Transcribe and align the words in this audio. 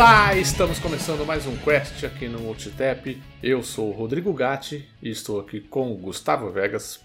Olá, 0.00 0.34
estamos 0.34 0.78
começando 0.78 1.26
mais 1.26 1.46
um 1.46 1.54
Quest 1.58 2.04
aqui 2.04 2.26
no 2.26 2.40
Multitap. 2.40 3.22
Eu 3.42 3.62
sou 3.62 3.90
o 3.90 3.92
Rodrigo 3.92 4.32
Gatti 4.32 4.88
e 5.02 5.10
estou 5.10 5.38
aqui 5.38 5.60
com 5.60 5.92
o 5.92 5.94
Gustavo 5.94 6.50
Vegas. 6.50 7.00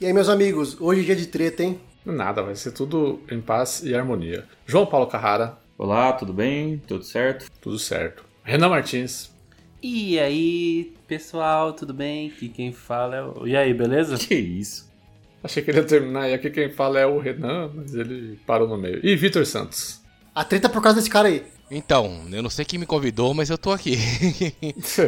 E 0.00 0.06
aí, 0.06 0.12
meus 0.12 0.28
amigos, 0.28 0.80
hoje 0.80 1.00
é 1.00 1.04
dia 1.06 1.16
de 1.16 1.26
treta, 1.26 1.64
hein? 1.64 1.80
Nada, 2.04 2.44
vai 2.44 2.54
ser 2.54 2.70
tudo 2.70 3.20
em 3.28 3.40
paz 3.40 3.82
e 3.82 3.96
harmonia. 3.96 4.44
João 4.64 4.86
Paulo 4.86 5.08
Carrara. 5.08 5.58
Olá, 5.76 6.12
tudo 6.12 6.32
bem? 6.32 6.80
Tudo 6.86 7.02
certo? 7.02 7.50
Tudo 7.60 7.80
certo. 7.80 8.24
Renan 8.44 8.68
Martins. 8.68 9.28
E 9.82 10.16
aí, 10.16 10.94
pessoal, 11.08 11.72
tudo 11.72 11.92
bem? 11.92 12.28
Aqui 12.28 12.48
quem 12.48 12.72
fala 12.72 13.16
é 13.16 13.22
o. 13.24 13.44
E 13.44 13.56
aí, 13.56 13.74
beleza? 13.74 14.16
Que 14.16 14.36
isso? 14.36 14.88
Achei 15.42 15.64
que 15.64 15.72
ele 15.72 15.78
ia 15.78 15.84
terminar 15.84 16.28
e 16.28 16.34
aqui 16.34 16.48
quem 16.48 16.70
fala 16.70 17.00
é 17.00 17.06
o 17.06 17.18
Renan, 17.18 17.72
mas 17.74 17.92
ele 17.92 18.38
parou 18.46 18.68
no 18.68 18.78
meio. 18.78 19.04
E 19.04 19.16
Vitor 19.16 19.44
Santos. 19.44 20.00
A 20.32 20.44
treta 20.44 20.68
é 20.68 20.70
por 20.70 20.80
causa 20.80 20.98
desse 20.98 21.10
cara 21.10 21.26
aí. 21.26 21.55
Então, 21.70 22.22
eu 22.30 22.42
não 22.42 22.50
sei 22.50 22.64
quem 22.64 22.78
me 22.78 22.86
convidou, 22.86 23.34
mas 23.34 23.50
eu 23.50 23.58
tô 23.58 23.72
aqui. 23.72 23.98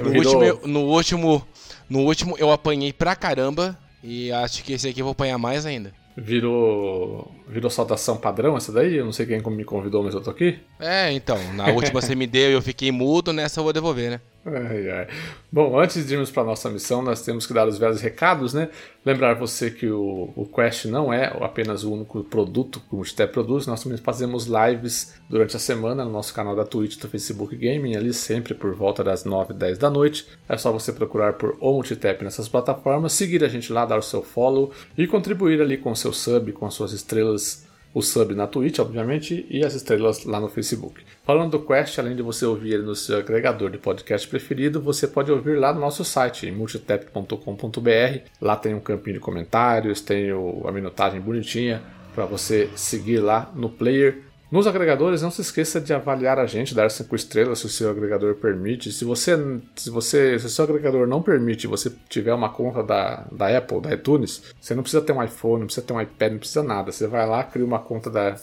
No, 0.02 0.16
último, 0.16 0.66
no 0.66 0.80
último, 0.80 1.48
no 1.88 1.98
último 2.00 2.36
eu 2.38 2.50
apanhei 2.50 2.92
pra 2.92 3.14
caramba 3.16 3.78
e 4.02 4.30
acho 4.32 4.62
que 4.64 4.72
esse 4.72 4.88
aqui 4.88 5.00
eu 5.00 5.04
vou 5.04 5.12
apanhar 5.12 5.38
mais 5.38 5.64
ainda. 5.64 5.92
Virou. 6.16 7.32
Virou 7.48 7.70
saudação 7.70 8.16
padrão 8.16 8.56
essa 8.56 8.72
daí? 8.72 8.96
Eu 8.96 9.04
não 9.04 9.12
sei 9.12 9.24
quem 9.24 9.40
me 9.40 9.64
convidou, 9.64 10.02
mas 10.02 10.14
eu 10.14 10.20
tô 10.20 10.30
aqui. 10.30 10.58
É, 10.80 11.12
então, 11.12 11.38
na 11.54 11.68
última 11.68 12.00
você 12.00 12.14
me 12.14 12.26
deu 12.26 12.50
e 12.50 12.54
eu 12.54 12.62
fiquei 12.62 12.90
mudo, 12.90 13.32
nessa 13.32 13.60
eu 13.60 13.64
vou 13.64 13.72
devolver, 13.72 14.10
né? 14.10 14.20
Ai, 14.44 14.90
ai. 14.90 15.08
Bom, 15.52 15.78
antes 15.78 16.06
de 16.06 16.14
irmos 16.14 16.30
para 16.30 16.44
nossa 16.44 16.70
missão, 16.70 17.02
nós 17.02 17.22
temos 17.22 17.46
que 17.46 17.52
dar 17.52 17.68
os 17.68 17.76
velhos 17.76 18.00
recados, 18.00 18.54
né? 18.54 18.70
Lembrar 19.04 19.34
você 19.34 19.70
que 19.70 19.86
o, 19.86 20.32
o 20.34 20.46
Quest 20.46 20.86
não 20.86 21.12
é 21.12 21.26
apenas 21.40 21.84
o 21.84 21.92
único 21.92 22.24
produto 22.24 22.80
que 22.80 22.94
o 22.94 22.96
Multitap 22.96 23.32
produz, 23.32 23.66
nós 23.66 23.82
também 23.82 23.98
fazemos 23.98 24.46
lives 24.46 25.14
durante 25.28 25.56
a 25.56 25.58
semana 25.58 26.04
no 26.04 26.10
nosso 26.10 26.32
canal 26.32 26.56
da 26.56 26.64
Twitch 26.64 26.98
do 26.98 27.08
Facebook 27.08 27.54
Gaming, 27.56 27.96
ali 27.96 28.14
sempre 28.14 28.54
por 28.54 28.74
volta 28.74 29.04
das 29.04 29.24
9 29.24 29.52
10 29.52 29.76
da 29.76 29.90
noite. 29.90 30.26
É 30.48 30.56
só 30.56 30.72
você 30.72 30.92
procurar 30.92 31.34
por 31.34 31.56
O 31.60 31.72
Multitap 31.72 32.24
nessas 32.24 32.48
plataformas, 32.48 33.12
seguir 33.12 33.44
a 33.44 33.48
gente 33.48 33.72
lá, 33.72 33.84
dar 33.84 33.98
o 33.98 34.02
seu 34.02 34.22
follow 34.22 34.72
e 34.96 35.06
contribuir 35.06 35.60
ali 35.60 35.76
com 35.76 35.90
o 35.90 35.96
seu 35.96 36.12
sub, 36.12 36.52
com 36.52 36.64
as 36.64 36.74
suas 36.74 36.92
estrelas 36.92 37.67
o 37.92 38.02
sub 38.02 38.34
na 38.34 38.46
Twitch, 38.46 38.78
obviamente, 38.78 39.46
e 39.48 39.64
as 39.64 39.74
estrelas 39.74 40.24
lá 40.24 40.40
no 40.40 40.48
Facebook. 40.48 41.02
Falando 41.24 41.52
do 41.52 41.66
Quest, 41.66 41.98
além 41.98 42.14
de 42.14 42.22
você 42.22 42.44
ouvir 42.44 42.74
ele 42.74 42.82
no 42.82 42.94
seu 42.94 43.18
agregador 43.18 43.70
de 43.70 43.78
podcast 43.78 44.26
preferido, 44.28 44.80
você 44.80 45.06
pode 45.06 45.30
ouvir 45.30 45.58
lá 45.58 45.72
no 45.72 45.80
nosso 45.80 46.04
site, 46.04 46.46
em 46.46 46.52
multitap.com.br. 46.52 48.18
Lá 48.40 48.56
tem 48.56 48.74
um 48.74 48.80
campinho 48.80 49.14
de 49.14 49.20
comentários, 49.20 50.00
tem 50.00 50.30
a 50.30 50.72
minutagem 50.72 51.20
bonitinha 51.20 51.82
para 52.14 52.26
você 52.26 52.68
seguir 52.74 53.18
lá 53.18 53.50
no 53.54 53.68
player. 53.68 54.27
Nos 54.50 54.66
agregadores, 54.66 55.20
não 55.20 55.30
se 55.30 55.42
esqueça 55.42 55.78
de 55.78 55.92
avaliar 55.92 56.38
a 56.38 56.46
gente, 56.46 56.74
dar 56.74 56.90
5 56.90 57.14
estrelas 57.14 57.58
se 57.58 57.66
o 57.66 57.68
seu 57.68 57.90
agregador 57.90 58.34
permite. 58.36 58.90
Se 58.90 59.04
você, 59.04 59.36
se 59.76 59.90
você, 59.90 60.38
se 60.38 60.46
o 60.46 60.48
seu 60.48 60.64
agregador 60.64 61.06
não 61.06 61.20
permite, 61.20 61.66
você 61.66 61.92
tiver 62.08 62.32
uma 62.32 62.48
conta 62.48 62.82
da, 62.82 63.26
da 63.30 63.58
Apple, 63.58 63.82
da 63.82 63.92
iTunes, 63.92 64.42
você 64.58 64.74
não 64.74 64.82
precisa 64.82 65.02
ter 65.02 65.12
um 65.12 65.22
iPhone, 65.22 65.60
não 65.60 65.66
precisa 65.66 65.86
ter 65.86 65.92
um 65.92 66.00
iPad, 66.00 66.32
não 66.32 66.38
precisa 66.38 66.62
nada. 66.62 66.90
Você 66.90 67.06
vai 67.06 67.26
lá, 67.26 67.44
cria 67.44 67.64
uma 67.64 67.78
conta 67.78 68.08
da, 68.08 68.36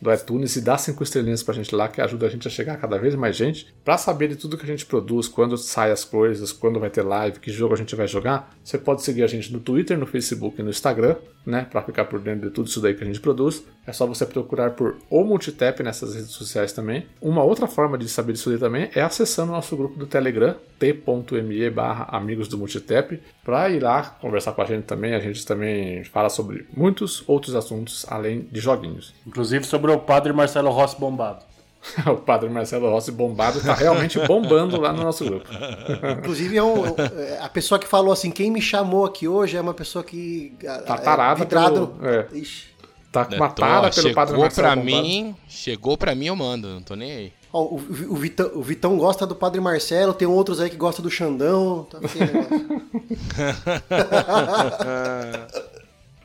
do 0.00 0.12
iTunes 0.12 0.56
e 0.56 0.60
dá 0.60 0.76
5 0.76 1.02
estrelinhas 1.02 1.42
pra 1.42 1.54
gente 1.54 1.74
lá, 1.74 1.88
que 1.88 2.00
ajuda 2.00 2.26
a 2.26 2.28
gente 2.28 2.46
a 2.46 2.50
chegar 2.50 2.74
a 2.74 2.76
cada 2.76 2.98
vez 2.98 3.14
mais 3.14 3.36
gente. 3.36 3.66
Pra 3.84 3.98
saber 3.98 4.28
de 4.28 4.36
tudo 4.36 4.56
que 4.56 4.64
a 4.64 4.68
gente 4.68 4.86
produz, 4.86 5.28
quando 5.28 5.56
sai 5.56 5.90
as 5.90 6.04
coisas, 6.04 6.52
quando 6.52 6.80
vai 6.80 6.90
ter 6.90 7.02
live, 7.02 7.40
que 7.40 7.50
jogo 7.50 7.74
a 7.74 7.76
gente 7.76 7.94
vai 7.94 8.06
jogar, 8.06 8.54
você 8.62 8.78
pode 8.78 9.02
seguir 9.02 9.22
a 9.22 9.26
gente 9.26 9.52
no 9.52 9.60
Twitter, 9.60 9.98
no 9.98 10.06
Facebook 10.06 10.60
e 10.60 10.62
no 10.62 10.70
Instagram, 10.70 11.16
né? 11.44 11.66
Pra 11.70 11.82
ficar 11.82 12.04
por 12.04 12.20
dentro 12.20 12.48
de 12.48 12.54
tudo 12.54 12.68
isso 12.68 12.80
daí 12.80 12.94
que 12.94 13.02
a 13.02 13.06
gente 13.06 13.20
produz. 13.20 13.64
É 13.86 13.92
só 13.92 14.06
você 14.06 14.26
procurar 14.26 14.72
por 14.72 14.96
O 15.10 15.24
Multitap 15.24 15.82
nessas 15.82 16.14
redes 16.14 16.30
sociais 16.30 16.72
também. 16.72 17.06
Uma 17.20 17.42
outra 17.42 17.66
forma 17.66 17.96
de 17.96 18.08
saber 18.08 18.34
disso 18.34 18.50
daí 18.50 18.58
também 18.58 18.90
é 18.94 19.02
acessando 19.02 19.52
o 19.52 19.54
nosso 19.54 19.76
grupo 19.76 19.98
do 19.98 20.06
Telegram, 20.06 20.56
t.me 20.78 21.70
barra 21.70 22.04
amigos 22.10 22.48
do 22.48 22.56
Multitap, 22.58 23.20
pra 23.44 23.68
ir 23.68 23.82
lá 23.82 24.02
conversar 24.20 24.52
com 24.52 24.62
a 24.62 24.64
gente 24.64 24.84
também. 24.84 25.14
A 25.14 25.20
gente 25.20 25.44
também 25.46 26.04
fala 26.04 26.28
sobre 26.28 26.66
muitos 26.76 27.22
outros 27.26 27.54
assuntos 27.54 28.06
além 28.08 28.40
de 28.52 28.60
joguinhos. 28.60 29.14
Inclusive 29.26 29.64
sobre 29.64 29.90
o 29.90 29.98
padre 29.98 30.32
Marcelo 30.32 30.70
Rossi 30.70 30.98
bombado. 30.98 31.44
o 32.10 32.16
padre 32.16 32.48
Marcelo 32.48 32.90
Rossi 32.90 33.12
bombado 33.12 33.60
tá 33.62 33.72
realmente 33.72 34.18
bombando 34.26 34.80
lá 34.80 34.92
no 34.92 35.02
nosso 35.04 35.24
grupo. 35.24 35.46
Inclusive, 36.18 36.56
é 36.56 36.62
um- 36.62 36.86
é, 36.86 37.38
a 37.40 37.48
pessoa 37.48 37.78
que 37.78 37.86
falou 37.86 38.12
assim: 38.12 38.30
quem 38.32 38.50
me 38.50 38.60
chamou 38.60 39.04
aqui 39.06 39.28
hoje 39.28 39.56
é 39.56 39.60
uma 39.60 39.74
pessoa 39.74 40.02
que. 40.04 40.54
Tá 40.60 40.94
é, 40.94 40.98
tarada 40.98 41.38
vidrado 41.40 41.86
pelo- 41.88 42.08
é. 42.08 42.26
Ixi. 42.32 42.66
Tá 43.12 43.24
com 43.24 43.36
uma 43.36 43.48
Tô, 43.48 43.62
tara 43.62 43.90
pelo 43.90 44.12
padre 44.12 44.32
chegou 44.32 44.44
Marcelo 44.44 44.68
bombado. 44.68 44.84
mim, 44.84 45.36
chegou 45.48 45.96
pra 45.96 46.14
mim 46.14 46.26
eu 46.26 46.36
mando, 46.36 46.68
não 46.68 46.82
tô 46.82 46.94
nem 46.94 47.10
aí. 47.12 47.32
Ó, 47.52 47.64
o, 47.64 47.74
o 47.76 48.16
Vitão, 48.16 48.50
o 48.54 48.62
Vitão 48.62 48.96
gosta 48.98 49.26
do 49.26 49.34
Padre 49.34 49.60
Marcelo, 49.60 50.12
tem 50.12 50.28
outros 50.28 50.60
aí 50.60 50.68
que 50.68 50.76
gostam 50.76 51.02
do 51.02 51.10
Xandão. 51.10 51.86
Tá. 51.90 51.98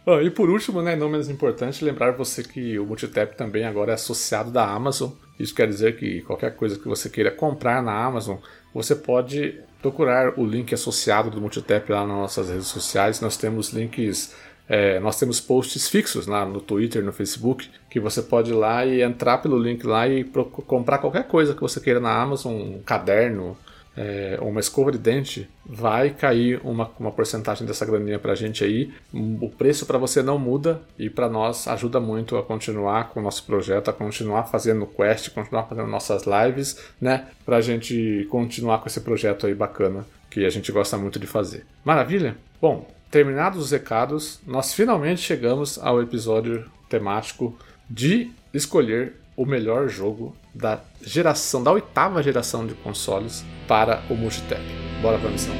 Ah, 0.05 0.21
e 0.23 0.29
por 0.29 0.49
último, 0.49 0.81
né, 0.81 0.95
não 0.95 1.09
menos 1.09 1.29
importante, 1.29 1.83
lembrar 1.83 2.11
você 2.11 2.43
que 2.43 2.77
o 2.77 2.85
Multitap 2.85 3.37
também 3.37 3.63
agora 3.63 3.91
é 3.91 3.95
associado 3.95 4.51
da 4.51 4.67
Amazon. 4.67 5.11
Isso 5.39 5.55
quer 5.55 5.67
dizer 5.67 5.97
que 5.97 6.21
qualquer 6.21 6.55
coisa 6.55 6.77
que 6.77 6.87
você 6.87 7.09
queira 7.09 7.31
comprar 7.31 7.81
na 7.81 7.93
Amazon, 8.03 8.37
você 8.73 8.95
pode 8.95 9.59
procurar 9.81 10.39
o 10.39 10.45
link 10.45 10.73
associado 10.73 11.29
do 11.29 11.41
Multitap 11.41 11.91
lá 11.91 12.05
nas 12.05 12.17
nossas 12.17 12.49
redes 12.49 12.67
sociais. 12.67 13.19
Nós 13.19 13.35
temos 13.35 13.69
links, 13.69 14.33
é, 14.73 14.99
nós 14.99 15.19
temos 15.19 15.39
posts 15.39 15.87
fixos 15.87 16.25
lá 16.25 16.43
no 16.43 16.59
Twitter, 16.59 17.03
no 17.03 17.13
Facebook, 17.13 17.69
que 17.91 17.99
você 17.99 18.23
pode 18.23 18.49
ir 18.49 18.55
lá 18.55 18.83
e 18.83 19.03
entrar 19.03 19.37
pelo 19.37 19.55
link 19.55 19.85
lá 19.85 20.07
e 20.07 20.23
comprar 20.65 20.97
qualquer 20.97 21.27
coisa 21.27 21.53
que 21.53 21.61
você 21.61 21.79
queira 21.79 21.99
na 21.99 22.11
Amazon, 22.19 22.53
um 22.55 22.81
caderno, 22.83 23.55
é, 23.95 24.39
uma 24.41 24.59
escova 24.59 24.91
de 24.91 24.97
dente, 24.97 25.47
vai 25.63 26.09
cair 26.09 26.59
uma, 26.63 26.89
uma 26.99 27.11
porcentagem 27.11 27.67
dessa 27.67 27.85
graninha 27.85 28.17
pra 28.17 28.33
gente 28.33 28.63
aí. 28.63 28.91
O 29.13 29.47
preço 29.47 29.85
para 29.85 29.99
você 29.99 30.23
não 30.23 30.39
muda 30.39 30.81
e 30.97 31.07
para 31.07 31.29
nós 31.29 31.67
ajuda 31.67 31.99
muito 31.99 32.35
a 32.35 32.41
continuar 32.41 33.09
com 33.09 33.19
o 33.19 33.23
nosso 33.23 33.45
projeto, 33.45 33.91
a 33.91 33.93
continuar 33.93 34.45
fazendo 34.45 34.87
quest, 34.87 35.29
continuar 35.29 35.65
fazendo 35.65 35.87
nossas 35.87 36.23
lives, 36.25 36.83
né? 36.99 37.27
Pra 37.45 37.61
gente 37.61 38.25
continuar 38.31 38.79
com 38.79 38.87
esse 38.87 39.01
projeto 39.01 39.45
aí 39.45 39.53
bacana 39.53 40.03
que 40.31 40.43
a 40.43 40.49
gente 40.49 40.71
gosta 40.71 40.97
muito 40.97 41.19
de 41.19 41.27
fazer. 41.27 41.63
Maravilha? 41.85 42.35
Bom, 42.59 42.87
terminados 43.13 43.65
os 43.65 43.69
recados, 43.69 44.39
nós 44.43 44.73
finalmente 44.73 45.21
chegamos 45.21 45.77
ao 45.77 46.01
episódio 46.01 46.65
temático 46.89 47.55
de 47.87 48.31
escolher 48.51 49.13
o 49.37 49.45
melhor 49.45 49.87
jogo 49.87 50.35
da 50.51 50.81
geração, 50.99 51.61
da 51.61 51.71
oitava 51.71 52.23
geração 52.23 52.65
de 52.65 52.73
consoles 52.73 53.45
para 53.67 54.01
o 54.09 54.15
Multitap. 54.15 54.63
Bora 54.99 55.19
pra 55.19 55.29
missão. 55.29 55.53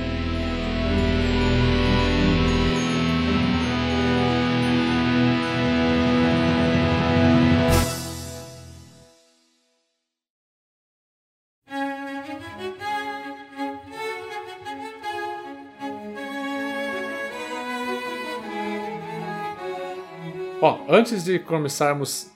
Antes 20.93 21.23
de 21.23 21.39
começarmos 21.39 22.31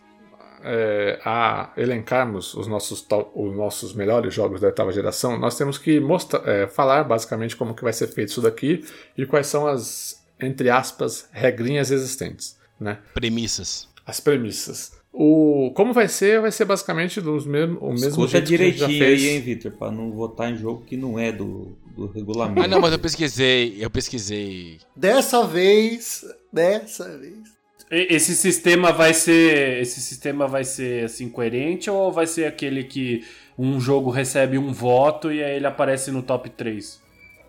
é, 0.63 1.19
a 1.23 1.71
elencarmos 1.77 2.53
os 2.53 2.67
nossos, 2.67 3.05
os 3.35 3.55
nossos 3.55 3.93
melhores 3.93 4.33
jogos 4.33 4.59
da 4.59 4.67
oitava 4.67 4.91
geração, 4.91 5.37
nós 5.37 5.57
temos 5.57 5.77
que 5.77 5.99
mostrar, 5.99 6.47
é, 6.47 6.67
falar 6.67 7.03
basicamente 7.03 7.55
como 7.55 7.75
que 7.75 7.83
vai 7.83 7.93
ser 7.93 8.07
feito 8.07 8.29
isso 8.29 8.41
daqui 8.41 8.83
e 9.17 9.25
quais 9.25 9.47
são 9.47 9.67
as, 9.67 10.25
entre 10.39 10.69
aspas, 10.69 11.29
regrinhas 11.31 11.91
existentes, 11.91 12.57
né? 12.79 12.99
Premissas. 13.13 13.87
As 14.05 14.19
premissas. 14.19 14.97
O, 15.13 15.71
como 15.75 15.93
vai 15.93 16.07
ser, 16.07 16.39
vai 16.41 16.51
ser 16.51 16.65
basicamente 16.65 17.19
dos 17.19 17.45
mesmo, 17.45 17.79
o 17.79 17.89
mesmo 17.89 18.07
Escuta 18.07 18.27
jeito 18.27 18.47
que 18.49 18.55
a 18.55 18.57
gente 18.57 18.77
já 18.77 18.85
direitinho 18.87 19.05
fez. 19.05 19.21
aí, 19.23 19.29
hein, 19.29 19.41
Victor, 19.41 19.71
pra 19.71 19.89
não 19.89 20.11
votar 20.11 20.51
em 20.51 20.55
jogo 20.55 20.83
que 20.85 20.95
não 20.95 21.17
é 21.17 21.31
do, 21.31 21.75
do 21.95 22.05
regulamento. 22.07 22.61
Ah, 22.61 22.67
não, 22.67 22.79
mas 22.79 22.91
eu 22.91 22.99
pesquisei, 22.99 23.77
eu 23.79 23.89
pesquisei. 23.89 24.79
Dessa 24.95 25.45
vez. 25.47 26.23
Dessa 26.53 27.17
vez. 27.17 27.56
Esse 27.89 28.35
sistema 28.35 28.91
vai 28.91 29.13
ser. 29.13 29.81
Esse 29.81 30.01
sistema 30.01 30.47
vai 30.47 30.63
ser 30.63 31.05
assim 31.05 31.29
coerente 31.29 31.89
ou 31.89 32.11
vai 32.11 32.27
ser 32.27 32.45
aquele 32.45 32.83
que 32.83 33.23
um 33.57 33.79
jogo 33.79 34.09
recebe 34.09 34.57
um 34.57 34.71
voto 34.71 35.31
e 35.31 35.43
aí 35.43 35.55
ele 35.55 35.67
aparece 35.67 36.11
no 36.11 36.21
top 36.21 36.49
3? 36.49 37.01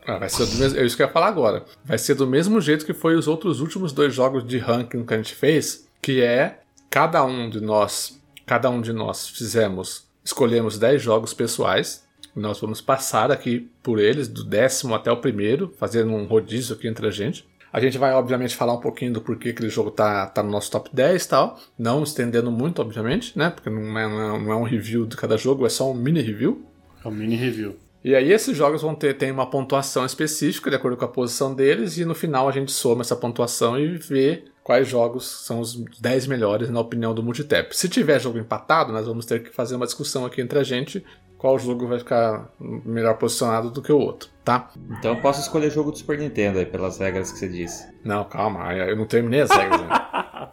Ah, 0.07 0.17
vai 0.17 0.31
ser 0.31 0.47
do 0.47 0.57
mesmo, 0.57 0.79
é 0.79 0.87
isso 0.87 0.97
que 0.97 1.03
eu 1.03 1.07
ia 1.07 1.13
falar 1.13 1.27
agora. 1.27 1.65
Vai 1.85 1.99
ser 1.99 2.15
do 2.15 2.27
mesmo 2.27 2.61
jeito 2.63 2.87
que 2.87 2.95
foi 2.95 3.15
os 3.15 3.29
outros 3.29 3.61
últimos 3.61 3.93
dois 3.93 4.15
jogos 4.15 4.47
de 4.47 4.57
ranking 4.57 5.05
que 5.05 5.13
a 5.13 5.17
gente 5.19 5.35
fez, 5.35 5.87
que 6.01 6.23
é 6.23 6.61
cada 6.89 7.23
um 7.25 7.51
de 7.51 7.61
nós, 7.61 8.19
cada 8.47 8.71
um 8.71 8.81
de 8.81 8.93
nós 8.93 9.29
fizemos, 9.29 10.07
escolhemos 10.25 10.79
10 10.79 11.03
jogos 11.03 11.35
pessoais. 11.35 12.07
Nós 12.35 12.59
vamos 12.59 12.81
passar 12.81 13.31
aqui 13.31 13.69
por 13.83 13.99
eles, 13.99 14.29
do 14.29 14.45
décimo 14.45 14.95
até 14.95 15.11
o 15.13 15.17
primeiro, 15.19 15.75
fazendo 15.77 16.13
um 16.13 16.25
rodízio 16.25 16.75
aqui 16.75 16.89
entre 16.89 17.07
a 17.07 17.11
gente. 17.11 17.47
A 17.73 17.81
gente 17.81 17.99
vai, 17.99 18.13
obviamente, 18.13 18.57
falar 18.57 18.73
um 18.75 18.81
pouquinho 18.81 19.13
do 19.13 19.21
porquê 19.21 19.51
aquele 19.51 19.69
jogo 19.69 19.91
tá, 19.91 20.27
tá 20.27 20.43
no 20.43 20.51
nosso 20.51 20.71
top 20.71 20.91
10 20.93 21.25
e 21.25 21.29
tal. 21.29 21.59
Não 21.79 22.03
estendendo 22.03 22.51
muito, 22.51 22.81
obviamente, 22.81 23.37
né? 23.39 23.51
Porque 23.51 23.69
não 23.69 23.99
é, 23.99 24.09
não 24.09 24.37
é- 24.37 24.41
não 24.41 24.53
é 24.53 24.57
um 24.57 24.63
review 24.63 25.05
de 25.07 25.17
cada 25.17 25.37
jogo, 25.37 25.67
é 25.67 25.69
só 25.69 25.91
um 25.91 25.95
mini 25.95 26.21
review. 26.21 26.65
É 27.05 27.09
um 27.09 27.11
mini 27.13 27.37
review. 27.37 27.77
E 28.05 28.15
aí 28.15 28.33
esses 28.33 28.57
jogos 28.57 28.81
vão 28.81 28.95
ter 28.95 29.15
tem 29.15 29.31
uma 29.31 29.51
pontuação 29.51 30.07
específica 30.07 30.71
de 30.71 30.77
acordo 30.77 30.97
com 30.97 31.05
a 31.05 31.09
posição 31.09 31.53
deles 31.55 31.99
e 31.99 32.05
no 32.05 32.15
final 32.15 32.49
a 32.49 32.53
gente 32.53 32.71
soma 32.71 33.03
essa 33.03 33.17
pontuação 33.17 33.79
e 33.79 33.97
vê 33.99 34.45
quais 34.63 34.87
jogos 34.87 35.27
são 35.45 35.61
os 35.61 35.75
10 36.01 36.27
melhores 36.27 36.71
na 36.71 36.79
opinião 36.81 37.13
do 37.13 37.23
Multitap. 37.23 37.77
Se 37.77 37.89
tiver 37.89 38.21
jogo 38.21 38.39
empatado, 38.39 38.93
nós 38.93 39.07
vamos 39.07 39.27
ter 39.27 39.43
que 39.43 39.51
fazer 39.51 39.75
uma 39.75 39.85
discussão 39.85 40.25
aqui 40.25 40.41
entre 40.41 40.59
a 40.59 40.63
gente 40.63 41.05
qual 41.39 41.59
jogo 41.59 41.87
vai 41.87 42.01
ficar 42.01 42.51
melhor 42.61 43.15
posicionado 43.15 43.71
do 43.71 43.81
que 43.81 43.93
o 43.93 43.99
outro, 43.99 44.29
tá? 44.45 44.71
Então 44.99 45.15
eu 45.15 45.23
posso 45.23 45.41
escolher 45.41 45.71
jogo 45.71 45.93
do 45.93 45.97
Super 45.97 46.19
Nintendo 46.19 46.59
aí, 46.59 46.67
pelas 46.67 46.99
regras 46.99 47.31
que 47.31 47.39
você 47.39 47.49
disse. 47.49 47.89
Não, 48.05 48.25
calma, 48.25 48.75
eu 48.75 48.97
não 48.97 49.07
terminei 49.07 49.43
as 49.43 49.51
regras 49.51 49.81
ainda. 49.81 50.53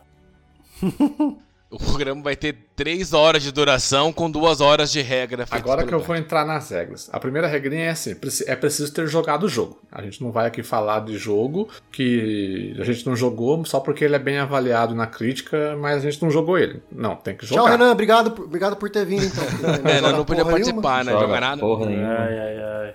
O 1.70 1.78
programa 1.80 2.22
vai 2.22 2.36
ter 2.36 2.56
3 2.76 3.12
horas 3.12 3.42
de 3.44 3.52
duração 3.52 4.14
com 4.14 4.30
2 4.30 4.62
horas 4.62 4.92
de 4.92 5.02
regra. 5.02 5.46
Agora 5.50 5.84
que 5.84 5.94
eu 5.94 5.98
Beto. 5.98 6.08
vou 6.08 6.16
entrar 6.16 6.46
nas 6.46 6.70
regras. 6.70 7.10
A 7.12 7.20
primeira 7.20 7.48
regrinha 7.48 7.86
é 7.86 7.90
assim: 7.90 8.16
é 8.46 8.56
preciso 8.56 8.94
ter 8.94 9.08
jogado 9.08 9.44
o 9.44 9.50
jogo. 9.50 9.80
A 9.92 10.02
gente 10.04 10.24
não 10.24 10.32
vai 10.32 10.46
aqui 10.46 10.62
falar 10.64 11.00
de 11.02 11.18
jogo 11.18 11.68
que 11.92 12.76
a 12.80 12.84
gente 12.84 13.06
não 13.06 13.16
jogou 13.16 13.66
só 13.66 13.80
porque 13.80 14.06
ele 14.06 14.16
é 14.16 14.20
bem 14.20 14.38
avaliado 14.38 14.94
na 14.94 15.08
crítica, 15.08 15.76
mas 15.78 15.98
a 15.98 16.10
gente 16.12 16.22
não 16.22 16.30
jogou 16.30 16.58
ele. 16.58 16.82
Não, 16.92 17.16
tem 17.16 17.36
que 17.36 17.46
Tchau, 17.46 17.58
jogar. 17.58 17.72
Renan. 17.72 17.92
Obrigado, 17.92 18.32
por- 18.32 18.46
obrigado 18.46 18.76
por 18.78 18.90
ter 18.90 19.06
vindo, 19.06 19.26
então. 19.26 19.44
É, 19.92 20.00
nós 20.02 20.14
não 20.16 20.24
podia 20.24 20.46
participar, 20.46 21.04
né? 21.04 21.12
Joga 21.12 21.26
Jogar 21.26 21.42
nada. 21.42 21.60
Porra 21.62 21.86
nenhuma. 21.88 22.08
Ai, 22.16 22.40
ai, 22.40 22.58
ai. 22.58 22.94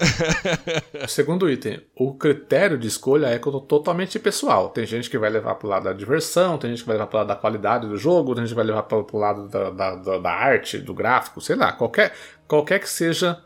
Segundo 1.08 1.48
item, 1.50 1.80
o 1.96 2.14
critério 2.14 2.78
de 2.78 2.88
escolha 2.88 3.26
é 3.26 3.38
totalmente 3.38 4.18
pessoal. 4.18 4.68
Tem 4.70 4.86
gente 4.86 5.08
que 5.10 5.18
vai 5.18 5.30
levar 5.30 5.54
pro 5.56 5.68
lado 5.68 5.84
da 5.84 5.92
diversão, 5.92 6.58
tem 6.58 6.70
gente 6.70 6.80
que 6.82 6.86
vai 6.86 6.96
levar 6.96 7.06
pro 7.06 7.18
lado 7.18 7.28
da 7.28 7.36
qualidade 7.36 7.86
do 7.88 7.96
jogo, 7.96 8.34
tem 8.34 8.42
gente 8.44 8.50
que 8.50 8.56
vai 8.56 8.64
levar 8.64 8.82
pro 8.84 9.06
lado 9.18 9.48
da, 9.48 9.70
da, 9.70 9.94
da- 9.96 10.18
da 10.18 10.30
arte, 10.30 10.78
do 10.78 10.94
gráfico, 10.94 11.40
sei 11.40 11.56
lá. 11.56 11.72
Qualquer, 11.72 12.12
qualquer 12.46 12.78
que 12.80 12.88
seja 12.88 13.38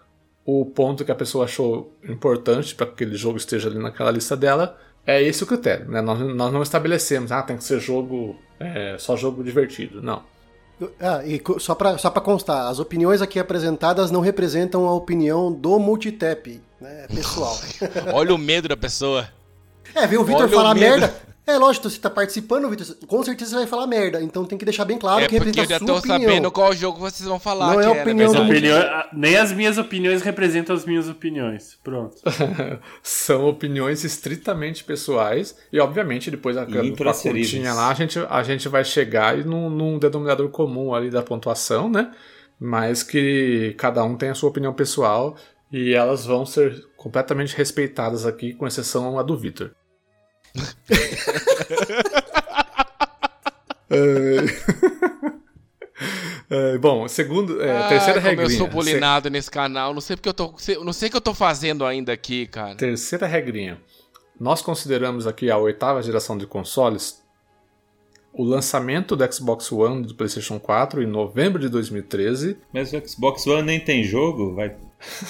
o 0.44 0.66
ponto 0.66 1.04
que 1.04 1.12
a 1.12 1.14
pessoa 1.14 1.44
achou 1.46 1.96
importante 2.08 2.74
para 2.74 2.86
que 2.86 2.92
aquele 2.92 3.16
jogo 3.16 3.36
esteja 3.38 3.68
ali 3.68 3.78
naquela 3.78 4.10
lista 4.10 4.36
dela, 4.36 4.78
é 5.06 5.22
esse 5.22 5.42
o 5.42 5.46
critério. 5.46 5.88
Né? 5.90 6.00
Nós, 6.00 6.18
nós 6.20 6.52
não 6.52 6.62
estabelecemos, 6.62 7.32
ah, 7.32 7.42
tem 7.42 7.56
que 7.56 7.64
ser 7.64 7.80
jogo, 7.80 8.36
é, 8.60 8.96
só 8.98 9.16
jogo 9.16 9.42
divertido. 9.42 10.02
Não. 10.02 10.22
Ah, 11.00 11.22
e 11.24 11.42
só 11.58 11.74
pra, 11.74 11.98
só 11.98 12.10
pra 12.10 12.20
constar, 12.20 12.68
as 12.68 12.78
opiniões 12.78 13.20
aqui 13.20 13.38
apresentadas 13.38 14.10
não 14.10 14.20
representam 14.20 14.86
a 14.86 14.94
opinião 14.94 15.52
do 15.52 15.78
Multitap, 15.78 16.60
né? 16.80 17.06
Pessoal. 17.14 17.58
Olha 18.12 18.34
o 18.34 18.38
medo 18.38 18.68
da 18.68 18.76
pessoa. 18.76 19.28
É, 19.94 20.06
ver 20.06 20.18
o 20.18 20.24
Vitor 20.24 20.48
falar 20.48 20.74
merda. 20.74 21.14
É 21.46 21.58
lógico, 21.58 21.90
você 21.90 21.98
tá 21.98 22.08
participando, 22.08 22.70
Vitor. 22.70 22.86
Com 23.06 23.22
certeza 23.22 23.50
você 23.50 23.56
vai 23.56 23.66
falar 23.66 23.86
merda. 23.86 24.22
Então 24.22 24.46
tem 24.46 24.56
que 24.56 24.64
deixar 24.64 24.86
bem 24.86 24.96
claro 24.96 25.22
é 25.24 25.28
que 25.28 25.34
eu 25.34 25.40
representa 25.40 25.68
já 25.68 25.76
a 25.76 25.78
sua 25.78 25.86
tô 25.86 25.96
opinião. 25.98 26.20
sabendo 26.20 26.50
qual 26.50 26.74
jogo 26.74 26.98
vocês 26.98 27.28
vão 27.28 27.38
falar. 27.38 27.74
Não 27.74 27.80
é 27.82 27.86
a 27.86 27.92
opinião 28.02 28.32
do 28.32 28.42
Opinião- 28.42 29.04
nem 29.12 29.36
as 29.36 29.52
minhas 29.52 29.76
opiniões 29.76 30.22
representam 30.22 30.74
as 30.74 30.86
minhas 30.86 31.06
opiniões. 31.06 31.76
Pronto. 31.84 32.16
São 33.02 33.46
opiniões 33.46 34.04
estritamente 34.04 34.84
pessoais 34.84 35.54
e, 35.70 35.78
obviamente, 35.78 36.30
depois 36.30 36.56
a, 36.56 36.64
com 36.64 36.78
a 36.78 36.84
intransferíveis. 36.86 37.50
continha 37.50 37.74
lá 37.74 37.90
a 37.90 37.94
gente, 37.94 38.18
a 38.18 38.42
gente 38.42 38.66
vai 38.68 38.82
chegar 38.84 39.38
e 39.38 39.44
num, 39.44 39.68
num 39.68 39.98
denominador 39.98 40.48
comum 40.48 40.94
ali 40.94 41.10
da 41.10 41.22
pontuação, 41.22 41.90
né? 41.90 42.10
Mas 42.58 43.02
que 43.02 43.74
cada 43.76 44.02
um 44.02 44.16
tem 44.16 44.30
a 44.30 44.34
sua 44.34 44.48
opinião 44.48 44.72
pessoal 44.72 45.36
e 45.70 45.92
elas 45.92 46.24
vão 46.24 46.46
ser 46.46 46.86
completamente 46.96 47.54
respeitadas 47.54 48.24
aqui, 48.24 48.54
com 48.54 48.66
exceção 48.66 49.18
a 49.18 49.22
do 49.22 49.36
Vitor. 49.36 49.72
É, 56.50 56.76
bom, 56.78 57.08
segundo, 57.08 57.62
é, 57.62 57.78
Ah, 57.78 57.88
terceira 57.88 58.20
como 58.20 58.28
regrinha. 58.28 58.54
eu 58.54 58.58
sou 58.58 58.66
bulinado 58.68 59.30
nesse 59.30 59.50
canal. 59.50 59.94
Não 59.94 60.00
sei 60.00 60.16
porque 60.16 60.28
eu 60.28 60.34
tô. 60.34 60.54
Não 60.84 60.92
sei 60.92 61.08
o 61.08 61.10
que 61.10 61.16
eu 61.16 61.20
tô 61.20 61.32
fazendo 61.32 61.84
ainda 61.86 62.12
aqui, 62.12 62.46
cara. 62.46 62.74
Terceira 62.74 63.26
regrinha. 63.26 63.80
Nós 64.38 64.60
consideramos 64.60 65.26
aqui 65.26 65.50
a 65.50 65.56
oitava 65.56 66.02
geração 66.02 66.36
de 66.36 66.46
consoles 66.46 67.22
o 68.34 68.42
lançamento 68.42 69.14
do 69.14 69.32
Xbox 69.32 69.70
One 69.70 70.02
e 70.02 70.06
do 70.06 70.14
PlayStation 70.14 70.58
4 70.58 71.02
em 71.02 71.06
novembro 71.06 71.60
de 71.60 71.68
2013. 71.68 72.58
Mas 72.72 72.92
o 72.92 73.08
Xbox 73.08 73.46
One 73.46 73.62
nem 73.62 73.80
tem 73.80 74.02
jogo, 74.02 74.54
vai. 74.54 74.76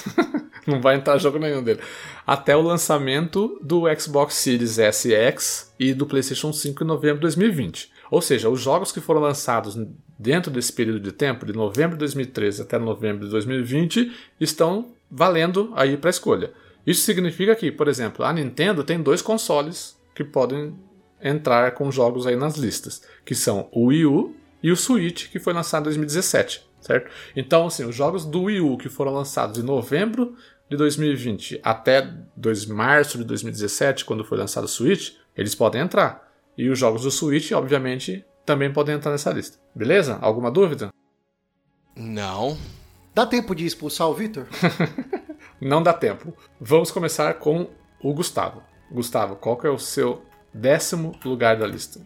Não 0.66 0.80
vai 0.80 0.96
entrar 0.96 1.18
jogo 1.18 1.38
nenhum 1.38 1.62
dele. 1.62 1.80
Até 2.26 2.56
o 2.56 2.62
lançamento 2.62 3.60
do 3.62 3.82
Xbox 3.98 4.34
Series 4.34 4.78
SX 4.78 5.74
e 5.78 5.92
do 5.92 6.06
PlayStation 6.06 6.54
5 6.54 6.82
em 6.82 6.86
novembro 6.86 7.16
de 7.16 7.22
2020. 7.22 7.92
Ou 8.10 8.22
seja, 8.22 8.48
os 8.48 8.62
jogos 8.62 8.90
que 8.90 9.00
foram 9.00 9.20
lançados 9.20 9.76
dentro 10.18 10.50
desse 10.50 10.72
período 10.72 11.00
de 11.00 11.12
tempo, 11.12 11.44
de 11.44 11.52
novembro 11.52 11.96
de 11.96 11.98
2013 11.98 12.62
até 12.62 12.78
novembro 12.78 13.26
de 13.26 13.30
2020, 13.30 14.10
estão 14.40 14.86
valendo 15.10 15.70
aí 15.76 15.98
para 15.98 16.08
escolha. 16.08 16.50
Isso 16.86 17.02
significa 17.02 17.54
que, 17.54 17.70
por 17.70 17.86
exemplo, 17.86 18.24
a 18.24 18.32
Nintendo 18.32 18.82
tem 18.82 19.02
dois 19.02 19.20
consoles 19.20 19.98
que 20.14 20.24
podem 20.24 20.74
entrar 21.22 21.72
com 21.72 21.90
jogos 21.90 22.26
aí 22.26 22.36
nas 22.36 22.56
listas, 22.56 23.02
que 23.24 23.34
são 23.34 23.68
o 23.72 23.86
Wii 23.86 24.06
U 24.06 24.34
e 24.62 24.70
o 24.70 24.76
Switch, 24.76 25.30
que 25.30 25.38
foi 25.38 25.52
lançado 25.52 25.82
em 25.82 25.84
2017, 25.84 26.66
certo? 26.80 27.10
Então, 27.36 27.66
assim, 27.66 27.84
os 27.84 27.94
jogos 27.94 28.24
do 28.24 28.44
Wii 28.44 28.60
U 28.60 28.76
que 28.76 28.88
foram 28.88 29.12
lançados 29.12 29.58
em 29.58 29.62
novembro 29.62 30.36
de 30.68 30.76
2020 30.76 31.60
até 31.62 32.10
2 32.36 32.66
março 32.66 33.18
de 33.18 33.24
2017, 33.24 34.04
quando 34.04 34.24
foi 34.24 34.38
lançado 34.38 34.64
o 34.64 34.68
Switch, 34.68 35.12
eles 35.36 35.54
podem 35.54 35.80
entrar. 35.80 36.32
E 36.56 36.68
os 36.68 36.78
jogos 36.78 37.02
do 37.02 37.10
Switch, 37.10 37.52
obviamente, 37.52 38.24
também 38.46 38.72
podem 38.72 38.94
entrar 38.94 39.10
nessa 39.10 39.32
lista. 39.32 39.58
Beleza? 39.74 40.18
Alguma 40.20 40.50
dúvida? 40.50 40.90
Não. 41.96 42.56
Dá 43.14 43.26
tempo 43.26 43.54
de 43.54 43.64
expulsar 43.64 44.08
o 44.08 44.14
Vitor? 44.14 44.46
Não 45.60 45.82
dá 45.82 45.92
tempo. 45.92 46.36
Vamos 46.60 46.90
começar 46.90 47.34
com 47.34 47.68
o 48.02 48.12
Gustavo. 48.12 48.62
Gustavo, 48.90 49.36
qual 49.36 49.56
que 49.56 49.66
é 49.66 49.70
o 49.70 49.78
seu 49.78 50.22
décimo 50.54 51.14
lugar 51.24 51.56
da 51.56 51.66
lista? 51.66 52.00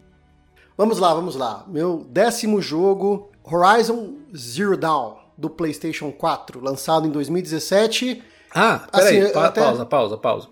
Vamos 0.77 0.97
lá, 0.99 1.13
vamos 1.13 1.35
lá. 1.35 1.63
Meu 1.67 2.05
décimo 2.09 2.61
jogo, 2.61 3.29
Horizon 3.43 4.13
Zero 4.35 4.75
Dawn, 4.77 5.15
do 5.37 5.49
PlayStation 5.49 6.11
4, 6.11 6.59
lançado 6.63 7.05
em 7.07 7.11
2017. 7.11 8.23
Ah, 8.53 8.87
peraí, 8.91 9.21
Assim, 9.21 9.33
pa- 9.33 9.45
até- 9.47 9.61
pausa, 9.61 9.85
pausa, 9.85 10.17
pausa. 10.17 10.47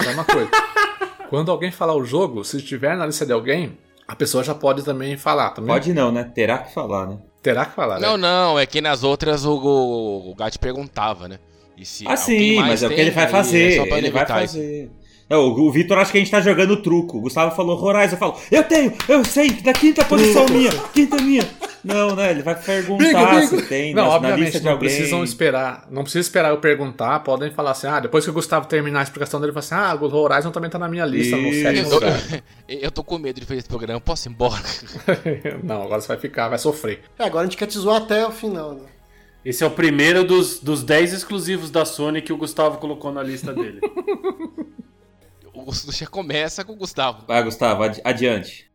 Só 0.00 0.10
uma 0.12 0.24
coisa. 0.24 0.50
Quando 1.28 1.50
alguém 1.50 1.70
falar 1.70 1.94
o 1.94 2.04
jogo, 2.04 2.44
se 2.44 2.56
estiver 2.58 2.96
na 2.96 3.06
lista 3.06 3.24
de 3.24 3.32
alguém, 3.32 3.78
a 4.06 4.14
pessoa 4.16 4.42
já 4.42 4.54
pode 4.54 4.82
também 4.84 5.16
falar. 5.16 5.50
Também 5.50 5.68
Pode 5.74 5.92
não, 5.94 6.10
né? 6.10 6.24
Terá 6.34 6.58
que 6.58 6.74
falar, 6.74 7.06
né? 7.06 7.18
Terá 7.42 7.64
que 7.64 7.74
falar, 7.74 8.00
né? 8.00 8.06
Não, 8.06 8.16
não. 8.16 8.58
É 8.58 8.66
que 8.66 8.80
nas 8.80 9.02
outras 9.04 9.44
o, 9.44 9.52
o, 9.54 10.30
o 10.30 10.34
Gato 10.34 10.58
perguntava, 10.58 11.28
né? 11.28 11.38
E 11.76 11.84
se 11.86 12.06
Ah, 12.06 12.16
sim, 12.16 12.56
mas 12.56 12.82
é 12.82 12.86
o 12.86 12.90
que 12.90 13.00
ele 13.00 13.10
vai 13.10 13.24
aí 13.26 13.30
fazer. 13.30 13.72
é 13.72 13.76
só 13.76 13.86
pra 13.86 13.98
ele 13.98 14.10
vai 14.10 14.26
fazer. 14.26 14.90
Não, 15.30 15.48
o 15.48 15.68
o 15.68 15.70
Vitor 15.72 15.96
acha 15.96 16.10
que 16.10 16.18
a 16.18 16.20
gente 16.20 16.30
tá 16.30 16.40
jogando 16.40 16.76
truco. 16.82 17.18
O 17.18 17.20
Gustavo 17.20 17.54
falou 17.54 17.80
Horizon, 17.80 18.14
eu 18.14 18.18
falo, 18.18 18.36
eu 18.50 18.64
tenho, 18.64 18.92
eu 19.08 19.24
sei, 19.24 19.50
da 19.50 19.72
quinta 19.72 20.04
posição 20.04 20.44
minha, 20.46 20.70
quinta 20.92 21.16
minha. 21.22 21.48
Não, 21.82 22.14
né? 22.14 22.30
Ele 22.32 22.42
vai 22.42 22.54
perguntar 22.60 23.42
se 23.46 23.62
tem 23.62 23.94
Não, 23.94 24.02
na, 24.02 24.08
na 24.08 24.14
obviamente, 24.16 24.44
lista 24.44 24.58
de 24.58 24.64
não 24.66 24.72
alguém. 24.72 24.88
precisam 24.88 25.24
esperar. 25.24 25.86
Não 25.90 26.02
precisa 26.02 26.20
esperar 26.26 26.50
eu 26.50 26.58
perguntar. 26.58 27.20
Podem 27.20 27.50
falar 27.50 27.70
assim: 27.70 27.86
ah, 27.86 28.00
depois 28.00 28.22
que 28.24 28.30
o 28.30 28.34
Gustavo 28.34 28.66
terminar 28.66 29.00
a 29.00 29.02
explicação 29.02 29.40
dele, 29.40 29.52
ele 29.52 29.60
fala 29.62 29.88
assim: 29.88 30.02
ah, 30.02 30.06
o 30.06 30.14
Horizon 30.14 30.50
também 30.50 30.68
tá 30.68 30.78
na 30.78 30.88
minha 30.88 31.06
lista, 31.06 31.36
no 31.36 31.48
Isso. 31.48 31.62
sétimo 31.62 31.88
Eu, 31.88 31.94
lugar. 31.94 32.20
eu, 32.68 32.78
eu 32.80 32.90
tô 32.90 33.02
com 33.02 33.16
medo 33.16 33.40
de 33.40 33.46
fazer 33.46 33.60
esse 33.60 33.68
programa. 33.68 33.96
Eu 33.96 34.00
posso 34.02 34.28
ir 34.28 34.32
embora? 34.32 34.62
não, 35.64 35.82
agora 35.82 36.00
você 36.02 36.08
vai 36.08 36.18
ficar, 36.18 36.48
vai 36.48 36.58
sofrer. 36.58 37.00
É, 37.18 37.24
agora 37.24 37.44
a 37.44 37.48
gente 37.48 37.56
quer 37.56 37.66
te 37.66 37.78
zoar 37.78 37.96
até 38.02 38.26
o 38.26 38.30
final, 38.30 38.74
né? 38.74 38.82
Esse 39.42 39.64
é 39.64 39.66
o 39.66 39.70
primeiro 39.70 40.22
dos, 40.22 40.60
dos 40.60 40.82
10 40.82 41.14
exclusivos 41.14 41.70
da 41.70 41.86
Sony 41.86 42.20
que 42.20 42.32
o 42.32 42.36
Gustavo 42.36 42.76
colocou 42.76 43.10
na 43.10 43.22
lista 43.22 43.54
dele. 43.54 43.80
O 45.54 45.62
já 45.92 46.06
começa 46.06 46.64
com 46.64 46.72
o 46.72 46.76
Gustavo. 46.76 47.24
Vai, 47.26 47.42
Gustavo, 47.42 47.82
adi- 47.82 48.00
adiante. 48.04 48.70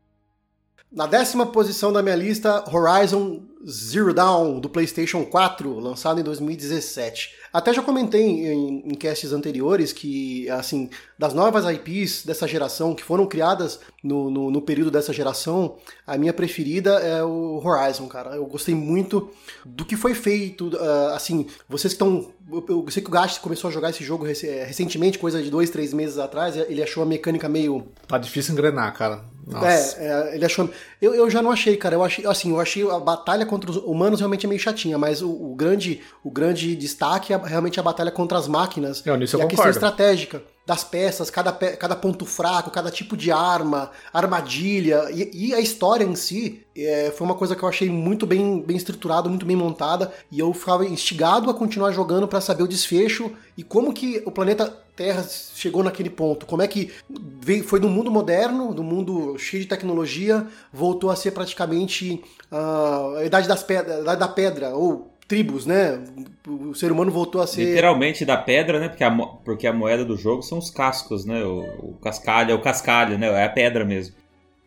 Na 0.92 1.08
décima 1.08 1.46
posição 1.48 1.92
da 1.92 2.02
minha 2.02 2.16
lista, 2.16 2.64
Horizon 2.74 3.42
Zero 3.68 4.14
Dawn, 4.14 4.60
do 4.60 4.70
PlayStation 4.70 5.26
4, 5.26 5.80
lançado 5.80 6.20
em 6.20 6.24
2017. 6.24 7.32
Até 7.56 7.74
já 7.74 7.82
comentei 7.82 8.22
em, 8.22 8.84
em 8.86 8.94
casts 8.96 9.32
anteriores 9.32 9.94
que, 9.94 10.50
assim, 10.50 10.90
das 11.18 11.34
novas 11.34 11.64
IPs 11.74 12.26
dessa 12.26 12.46
geração, 12.46 12.94
que 12.94 13.02
foram 13.02 13.26
criadas 13.26 13.80
no, 14.04 14.30
no, 14.30 14.52
no 14.52 14.62
período 14.62 14.92
dessa 14.92 15.14
geração, 15.14 15.78
a 16.06 16.18
minha 16.18 16.34
preferida 16.34 16.96
é 17.00 17.24
o 17.24 17.62
Horizon, 17.64 18.08
cara. 18.08 18.36
Eu 18.36 18.46
gostei 18.46 18.76
muito 18.76 19.30
do 19.66 19.86
que 19.86 19.96
foi 19.96 20.14
feito, 20.14 20.70
ah, 20.78 21.14
assim, 21.16 21.46
vocês 21.70 21.94
que 21.94 21.96
estão... 21.96 22.30
Eu, 22.52 22.64
eu 22.68 22.86
sei 22.92 23.02
que 23.02 23.10
o 23.10 23.12
Gast 23.12 23.40
começou 23.40 23.70
a 23.70 23.74
jogar 23.74 23.90
esse 23.90 24.04
jogo 24.04 24.26
rec- 24.26 24.44
recentemente, 24.68 25.18
coisa 25.18 25.42
de 25.42 25.50
dois, 25.50 25.70
três 25.70 25.94
meses 25.94 26.18
atrás, 26.18 26.56
ele 26.58 26.84
achou 26.84 27.02
a 27.02 27.06
mecânica 27.06 27.48
meio 27.48 27.88
Tá 28.08 28.18
difícil 28.18 28.54
engrenar, 28.54 28.94
cara. 28.94 29.24
Nossa. 29.48 30.00
é, 30.00 30.32
é, 30.32 30.36
ele 30.36 30.46
achou. 30.46 30.70
Eu, 31.02 31.14
eu 31.14 31.30
já 31.30 31.42
não 31.42 31.52
achei, 31.52 31.78
cara. 31.78 31.96
Eu 31.96 32.04
achei, 32.04 32.26
assim, 32.26 32.50
eu 32.52 32.60
achei 32.60 32.88
a 32.90 33.00
batalha 33.00 33.46
contra 33.46 33.70
os 33.70 33.78
humanos 33.78 34.20
realmente 34.20 34.46
é 34.46 34.50
meio 34.50 34.60
chatinha, 34.60 34.98
mas 34.98 35.22
o, 35.22 35.30
o 35.30 35.56
grande, 35.56 36.02
o 36.24 36.32
grande 36.32 36.76
destaque 36.76 37.32
é 37.32 37.36
realmente 37.46 37.80
a 37.80 37.84
batalha 37.84 38.12
contra 38.12 38.38
as 38.38 38.48
máquinas 38.48 39.04
Não, 39.06 39.16
nisso 39.16 39.36
eu 39.36 39.42
e 39.42 39.44
a 39.44 39.48
questão 39.48 39.66
concordo. 39.66 39.78
estratégica. 39.78 40.44
das 40.66 40.84
peças, 40.84 41.30
cada, 41.30 41.54
pe 41.54 41.78
cada 41.78 41.96
ponto 41.96 42.26
fraco, 42.26 42.72
cada 42.72 42.90
tipo 42.90 43.16
de 43.16 43.32
arma, 43.32 43.92
armadilha 44.12 45.10
e, 45.12 45.50
e 45.50 45.54
a 45.54 45.60
história 45.60 46.04
em 46.04 46.16
si 46.16 46.66
é, 46.76 47.14
foi 47.16 47.26
uma 47.26 47.36
coisa 47.36 47.56
que 47.56 47.64
eu 47.64 47.70
achei 47.70 47.90
muito 47.90 48.26
bem, 48.26 48.62
bem 48.62 48.76
estruturada, 48.76 49.30
muito 49.30 49.46
bem 49.46 49.56
montada 49.56 50.12
e 50.32 50.40
eu 50.40 50.52
ficava 50.54 50.86
instigado 50.86 51.50
a 51.50 51.54
continuar 51.54 51.92
jogando 51.92 52.28
para 52.28 52.42
saber 52.42 52.64
o 52.64 52.68
desfecho 52.68 53.32
e 53.56 53.64
como 53.64 53.94
que 53.94 54.22
o 54.26 54.32
planeta 54.32 54.86
Terra 54.96 55.26
chegou 55.28 55.84
naquele 55.84 56.10
ponto, 56.10 56.46
como 56.46 56.62
é 56.62 56.68
que 56.68 56.94
veio, 57.42 57.66
foi 57.66 57.82
do 57.82 57.90
mundo 57.90 58.10
moderno, 58.10 58.74
do 58.74 58.82
mundo 58.82 59.38
cheio 59.38 59.62
de 59.62 59.68
tecnologia, 59.68 60.48
voltou 60.72 61.10
a 61.10 61.18
ser 61.18 61.32
praticamente 61.32 62.24
uh, 62.50 63.18
a 63.18 63.26
idade 63.26 63.46
das 63.46 63.62
pedras, 63.62 63.98
a 63.98 64.02
idade 64.02 64.20
da 64.22 64.28
pedra 64.30 64.70
ou 64.70 65.14
tribos, 65.28 65.66
né? 65.66 66.04
O 66.48 66.74
ser 66.74 66.92
humano 66.92 67.12
voltou 67.12 67.42
a 67.42 67.48
ser. 67.48 67.66
Literalmente 67.66 68.26
da 68.26 68.38
pedra, 68.38 68.80
né? 68.80 68.90
Porque 68.90 69.04
a, 69.04 69.12
porque 69.12 69.68
a 69.68 69.74
moeda 69.74 70.06
do 70.06 70.18
jogo 70.18 70.42
são 70.42 70.58
os 70.58 70.70
cascos, 70.70 71.26
né? 71.26 71.44
O, 71.44 71.90
o 71.90 71.98
cascalho 72.02 72.52
é 72.52 72.54
o 72.54 72.62
cascalho, 72.62 73.18
né? 73.18 73.28
É 73.28 73.46
a 73.46 73.50
pedra 73.50 73.84
mesmo. 73.84 74.16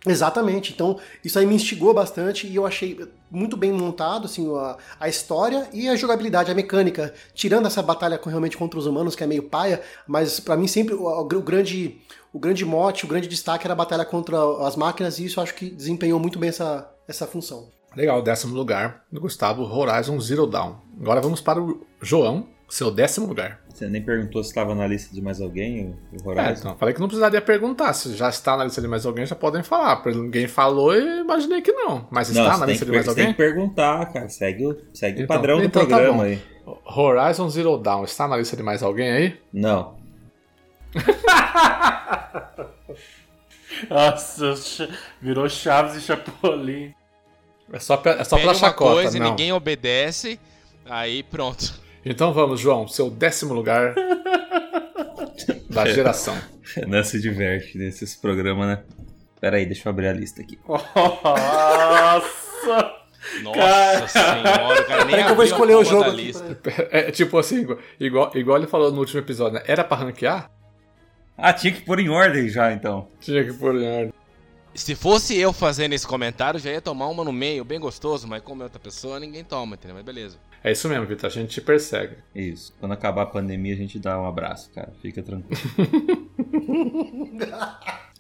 Exatamente. 0.07 0.73
Então, 0.73 0.99
isso 1.25 1.39
aí 1.39 1.47
me 1.47 1.55
instigou 1.55 1.93
bastante 1.93 2.47
e 2.47 2.55
eu 2.55 2.65
achei 2.65 2.99
muito 3.31 3.57
bem 3.57 3.73
montado, 3.73 4.27
assim, 4.27 4.49
a, 4.57 4.77
a 5.01 5.09
história 5.09 5.69
e 5.73 5.89
a 5.89 5.97
jogabilidade, 5.97 6.51
a 6.51 6.55
mecânica. 6.55 7.13
Tirando 7.35 7.67
essa 7.67 7.83
batalha 7.83 8.17
com, 8.17 8.31
realmente 8.31 8.57
contra 8.57 8.79
os 8.79 8.87
humanos, 8.87 9.17
que 9.17 9.25
é 9.25 9.27
meio 9.27 9.43
paia, 9.43 9.83
mas 10.07 10.39
para 10.41 10.57
mim 10.57 10.67
sempre 10.67 10.95
o, 10.95 11.07
o, 11.07 11.25
grande, 11.43 11.99
o 12.33 12.39
grande 12.39 12.65
mote, 12.65 13.05
o 13.05 13.09
grande 13.09 13.29
destaque 13.29 13.67
era 13.67 13.75
a 13.75 13.77
batalha 13.77 14.05
contra 14.05 14.39
as 14.67 14.77
máquinas 14.77 15.19
e 15.19 15.27
isso 15.27 15.41
eu 15.41 15.43
acho 15.43 15.55
que 15.55 15.69
desempenhou 15.69 16.21
muito 16.21 16.39
bem 16.39 16.49
essa, 16.49 16.89
essa 17.07 17.27
função. 17.27 17.69
Legal, 17.99 18.23
décimo 18.23 18.55
lugar 18.55 19.03
do 19.11 19.21
Gustavo, 19.21 19.65
Horizon 19.65 20.21
Zero 20.21 20.47
Dawn. 20.47 20.77
Agora 21.01 21.21
vamos 21.21 21.41
para 21.41 21.61
o 21.61 21.85
João, 22.01 22.47
seu 22.69 22.93
décimo 22.93 23.27
lugar. 23.27 23.61
Você 23.75 23.89
nem 23.89 24.01
perguntou 24.01 24.41
se 24.45 24.51
estava 24.51 24.73
na 24.73 24.87
lista 24.87 25.13
de 25.13 25.21
mais 25.21 25.41
alguém, 25.41 25.97
o 26.13 26.29
Horizon? 26.29 26.49
É, 26.49 26.53
então, 26.53 26.77
falei 26.77 26.95
que 26.95 27.01
não 27.01 27.09
precisaria 27.09 27.41
perguntar. 27.41 27.93
Se 27.95 28.15
já 28.15 28.29
está 28.29 28.57
na 28.57 28.63
lista 28.63 28.81
de 28.81 28.87
mais 28.87 29.05
alguém, 29.05 29.27
já 29.27 29.35
podem 29.35 29.65
falar. 29.65 29.97
Porque 29.97 30.17
ninguém 30.17 30.47
falou 30.47 30.95
e 30.95 31.23
imaginei 31.23 31.61
que 31.61 31.73
não. 31.73 32.07
Mas 32.09 32.29
está 32.29 32.53
não, 32.53 32.61
na 32.61 32.67
lista 32.67 32.87
de 32.87 32.93
mais 32.93 33.09
alguém? 33.09 33.25
Tem 33.25 33.35
que 33.35 33.39
perguntar, 33.39 34.13
cara. 34.13 34.29
Segue 34.29 34.65
o, 34.65 34.77
segue 34.95 35.23
então, 35.23 35.37
o 35.37 35.41
padrão 35.41 35.65
então, 35.65 35.83
do 35.83 35.89
tá 35.89 35.97
programa 35.97 36.23
tá 36.23 36.29
aí. 36.29 36.41
Horizon 36.87 37.49
Zero 37.49 37.77
Dawn 37.79 38.05
está 38.05 38.29
na 38.29 38.37
lista 38.37 38.57
de 38.57 38.63
mais 38.63 38.81
alguém 38.81 39.11
aí? 39.11 39.37
Não. 39.53 39.99
Nossa, 43.91 44.89
virou 45.21 45.49
Chaves 45.49 45.97
e 45.97 46.01
Chapolin. 46.01 46.95
É 47.73 47.79
só, 47.79 48.01
é 48.05 48.25
só 48.25 48.39
pela 48.39 48.55
chacota, 48.55 48.95
coisa, 48.95 49.19
não. 49.19 49.31
ninguém 49.31 49.53
obedece, 49.53 50.41
aí 50.87 51.23
pronto. 51.23 51.75
Então 52.05 52.33
vamos, 52.33 52.61
João, 52.61 52.89
seu 52.89 53.11
décimo 53.11 53.53
lugar 53.53 53.95
da 55.69 55.87
geração. 55.87 56.37
Não 56.87 57.03
se 57.03 57.21
diverte 57.21 57.79
nesses 57.79 58.15
programas, 58.15 58.69
né? 58.69 58.83
Pera 59.41 59.57
aí, 59.57 59.67
deixa 59.67 59.89
eu 59.89 59.91
abrir 59.91 60.09
a 60.09 60.13
lista 60.13 60.43
aqui. 60.43 60.59
Nossa! 60.67 62.29
Nossa 63.43 64.09
senhora, 64.09 64.85
cara, 64.85 65.05
nem 65.05 65.25
que 65.25 65.31
eu 65.31 65.37
vou 65.37 65.45
escolher 65.45 65.75
o 65.75 65.85
jogo 65.85 66.11
lista. 66.11 66.59
É, 66.91 67.11
tipo 67.11 67.39
assim, 67.39 67.67
igual, 68.01 68.31
igual 68.35 68.57
ele 68.57 68.67
falou 68.67 68.91
no 68.91 69.01
último 69.01 69.21
episódio, 69.21 69.55
né? 69.55 69.63
Era 69.67 69.85
pra 69.85 69.99
ranquear? 69.99 70.51
Ah, 71.37 71.53
tinha 71.53 71.73
que 71.73 71.83
pôr 71.83 72.01
em 72.01 72.09
ordem 72.09 72.49
já, 72.49 72.73
então. 72.73 73.09
Tinha 73.21 73.45
que 73.45 73.53
pôr 73.53 73.77
em 73.77 73.87
ordem. 73.87 74.15
Se 74.75 74.95
fosse 74.95 75.37
eu 75.37 75.53
fazendo 75.53 75.93
esse 75.93 76.07
comentário, 76.07 76.61
já 76.61 76.71
ia 76.71 76.81
tomar 76.81 77.09
uma 77.09 77.25
no 77.25 77.33
meio, 77.33 77.65
bem 77.65 77.81
gostoso, 77.81 78.29
mas 78.29 78.43
como 78.43 78.63
é 78.63 78.65
outra 78.65 78.79
pessoa, 78.79 79.19
ninguém 79.19 79.43
toma, 79.43 79.75
entendeu? 79.75 79.97
Mas 79.97 80.05
beleza. 80.05 80.39
É 80.63 80.73
isso 80.73 80.89
mesmo, 80.89 81.07
Vitor, 81.07 81.27
a 81.27 81.33
gente 81.33 81.51
te 81.51 81.61
persegue. 81.61 82.17
Isso. 82.35 82.75
Quando 82.81 82.93
acabar 82.93 83.23
a 83.23 83.27
pandemia, 83.27 83.75
a 83.75 83.77
gente 83.77 83.99
dá 83.99 84.21
um 84.21 84.27
abraço, 84.27 84.71
cara. 84.73 84.93
Fica 85.01 85.23
tranquilo. 85.23 85.61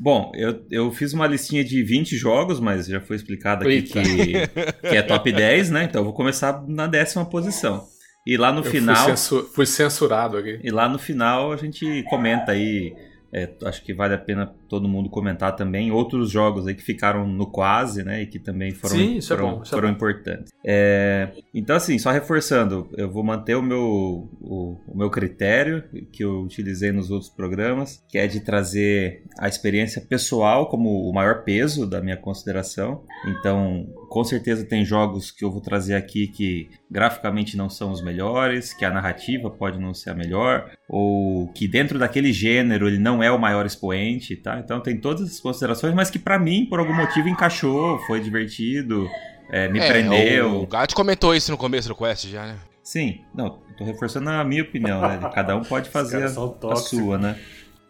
Bom, 0.01 0.31
eu, 0.35 0.65
eu 0.71 0.93
fiz 0.93 1.13
uma 1.13 1.27
listinha 1.27 1.65
de 1.65 1.83
20 1.83 2.17
jogos, 2.17 2.61
mas 2.61 2.87
já 2.87 3.01
foi 3.01 3.17
explicado 3.17 3.65
aqui 3.65 3.83
que, 3.83 4.03
que, 4.03 4.97
é 4.97 5.03
top 5.03 5.33
10, 5.33 5.71
né? 5.71 5.85
Então 5.85 6.01
eu 6.01 6.05
vou 6.05 6.15
começar 6.15 6.65
na 6.69 6.87
décima 6.87 7.25
posição. 7.25 7.89
E 8.25 8.37
lá 8.37 8.53
no 8.53 8.61
eu 8.61 8.71
final. 8.71 8.95
Fui, 8.95 9.17
censur, 9.17 9.51
fui 9.53 9.67
censurado 9.67 10.37
aqui. 10.37 10.61
E 10.63 10.71
lá 10.71 10.89
no 10.89 10.99
final 10.99 11.53
a 11.53 11.57
gente 11.57 12.05
comenta 12.05 12.53
aí 12.53 12.95
é, 13.33 13.49
acho 13.65 13.85
que 13.85 13.93
vale 13.93 14.15
a 14.15 14.19
pena 14.19 14.55
todo 14.69 14.89
mundo 14.89 15.09
comentar 15.09 15.57
também 15.57 15.91
outros 15.91 16.31
jogos 16.31 16.67
aí 16.67 16.75
que 16.75 16.83
ficaram 16.83 17.27
no 17.27 17.47
quase, 17.47 18.05
né? 18.05 18.23
E 18.23 18.27
que 18.27 18.39
também 18.39 18.73
foram, 18.73 18.97
Sim, 18.97 19.17
isso 19.17 19.29
foram, 19.29 19.49
é 19.49 19.53
bom, 19.53 19.65
foram 19.65 19.89
é 19.89 19.93
importantes. 19.93 20.53
É, 20.65 21.31
então, 21.55 21.77
assim, 21.77 21.99
só 21.99 22.11
reforçando, 22.11 22.89
eu 22.97 23.11
vou 23.11 23.25
manter 23.25 23.55
o 23.55 23.63
meu, 23.63 24.29
o, 24.41 24.77
o, 24.87 24.97
meu 24.97 25.11
critério 25.11 25.85
que 26.13 26.23
eu 26.23 26.43
utilizei 26.43 26.93
nos 26.93 27.11
outros 27.11 27.31
programas, 27.31 28.03
que 28.09 28.19
é 28.19 28.27
de 28.27 28.41
trazer 28.41 29.23
a 29.39 29.49
experiência 29.49 30.03
pessoal 30.03 30.69
como 30.69 31.09
o 31.09 31.13
maior 31.13 31.43
peso 31.45 31.87
da 31.87 32.01
minha 32.01 32.17
consideração. 32.17 33.03
Então, 33.27 33.87
com 34.09 34.25
certeza 34.25 34.65
tem 34.65 34.85
jogos 34.85 35.31
que 35.31 35.45
eu 35.45 35.51
vou 35.51 35.61
trazer 35.61 35.95
aqui 35.95 36.27
que 36.29 36.69
graficamente 36.91 37.57
não 37.57 37.69
são 37.69 37.91
os 37.91 38.03
melhores, 38.03 38.73
que 38.73 38.85
a 38.85 38.91
narrativa 38.91 39.51
pode 39.51 39.79
não 39.79 39.95
ser 39.95 40.11
a 40.11 40.15
melhor, 40.15 40.71
ou 40.89 41.49
que 41.49 41.69
dentro 41.69 41.99
daquele 41.99 42.33
gênero 42.33 42.89
ele 42.89 42.99
não 42.99 43.23
é 43.23 43.31
o 43.31 43.39
maior 43.39 43.67
expoente, 43.67 44.37
tá? 44.37 44.58
Então 44.59 44.81
tem 44.81 44.99
todas 44.99 45.23
essas 45.23 45.41
considerações, 45.41 45.95
mas 45.95 46.11
que 46.11 46.19
para 46.19 46.39
mim, 46.39 46.67
por 46.67 46.79
algum 46.79 46.95
motivo, 46.95 47.29
encaixou, 47.29 47.99
foi 48.07 48.21
divertido, 48.21 49.09
é, 49.51 49.69
me 49.69 49.79
é, 49.79 49.89
prendeu. 49.89 50.63
O 50.63 50.67
Gato 50.67 50.95
comentou 50.95 51.35
isso 51.35 51.51
no 51.51 51.59
começo 51.59 51.89
do 51.89 51.95
Quest 51.95 52.27
já, 52.27 52.47
né? 52.47 52.59
Sim, 52.83 53.21
não, 53.35 53.59
tô 53.77 53.85
reforçando 53.85 54.31
a 54.31 54.45
minha 54.45 54.63
opinião, 54.63 55.01
né? 55.01 55.21
Cada 55.35 55.57
um 55.57 55.63
pode 55.63 55.91
fazer 55.91 56.23
a, 56.23 56.27
a 56.27 56.77
sua, 56.77 57.19
né? 57.19 57.39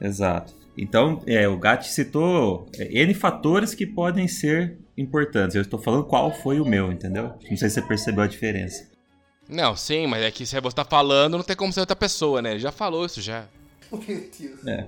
Exato. 0.01 0.55
Então, 0.77 1.23
é, 1.27 1.49
o 1.49 1.59
Gatti 1.59 1.89
citou 1.89 2.67
é, 2.77 3.03
N 3.03 3.13
fatores 3.15 3.75
que 3.75 3.87
podem 3.87 4.29
ser 4.29 4.79
importantes. 4.97 5.57
Eu 5.57 5.63
estou 5.63 5.81
falando 5.81 6.05
qual 6.05 6.33
foi 6.33 6.61
o 6.61 6.65
meu, 6.65 6.93
entendeu? 6.93 7.35
Não 7.51 7.57
sei 7.57 7.69
se 7.69 7.75
você 7.77 7.83
percebeu 7.83 8.23
a 8.23 8.27
diferença. 8.27 8.89
Não, 9.49 9.75
sim, 9.75 10.07
mas 10.07 10.23
é 10.23 10.31
que 10.31 10.45
se 10.45 10.61
você 10.61 10.77
tá 10.77 10.85
falando, 10.85 11.37
não 11.37 11.45
tem 11.45 11.57
como 11.57 11.73
ser 11.73 11.81
outra 11.81 11.97
pessoa, 11.97 12.43
né? 12.43 12.53
Ele 12.53 12.61
já 12.61 12.71
falou 12.71 13.07
isso 13.07 13.21
já. 13.21 13.47
Meu 13.91 14.01
Deus. 14.01 14.67
É. 14.67 14.87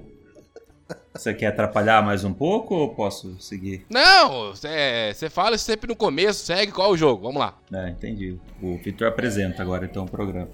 Você 1.14 1.35
quer 1.35 1.49
atrapalhar 1.49 2.02
mais 2.02 2.25
um 2.25 2.32
pouco 2.32 2.75
ou 2.75 2.94
posso 2.94 3.37
seguir? 3.40 3.85
Não, 3.90 4.52
você 4.52 5.28
fala 5.28 5.59
sempre 5.59 5.88
no 5.88 5.97
começo, 5.97 6.44
segue 6.44 6.73
qual 6.73 6.90
é 6.90 6.92
o 6.92 6.97
jogo, 6.97 7.23
vamos 7.23 7.40
lá. 7.40 7.59
É, 7.73 7.90
entendi. 7.90 8.38
O 8.62 8.78
Victor 8.78 9.09
apresenta 9.09 9.62
agora 9.62 9.85
então 9.85 10.04
o 10.04 10.09
programa. 10.09 10.49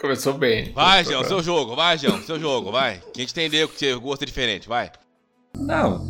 Começou 0.00 0.34
bem. 0.34 0.72
Vai, 0.72 1.04
João, 1.04 1.24
seu 1.24 1.42
jogo, 1.42 1.76
vai, 1.76 1.98
João, 1.98 2.22
seu 2.22 2.38
jogo, 2.38 2.70
vai. 2.70 3.00
Que 3.12 3.20
a 3.20 3.22
gente 3.22 3.32
entendeu 3.32 3.68
que 3.68 3.78
você 3.78 3.94
gosta 3.94 4.24
diferente, 4.24 4.68
vai. 4.68 4.90
Não, 5.56 6.06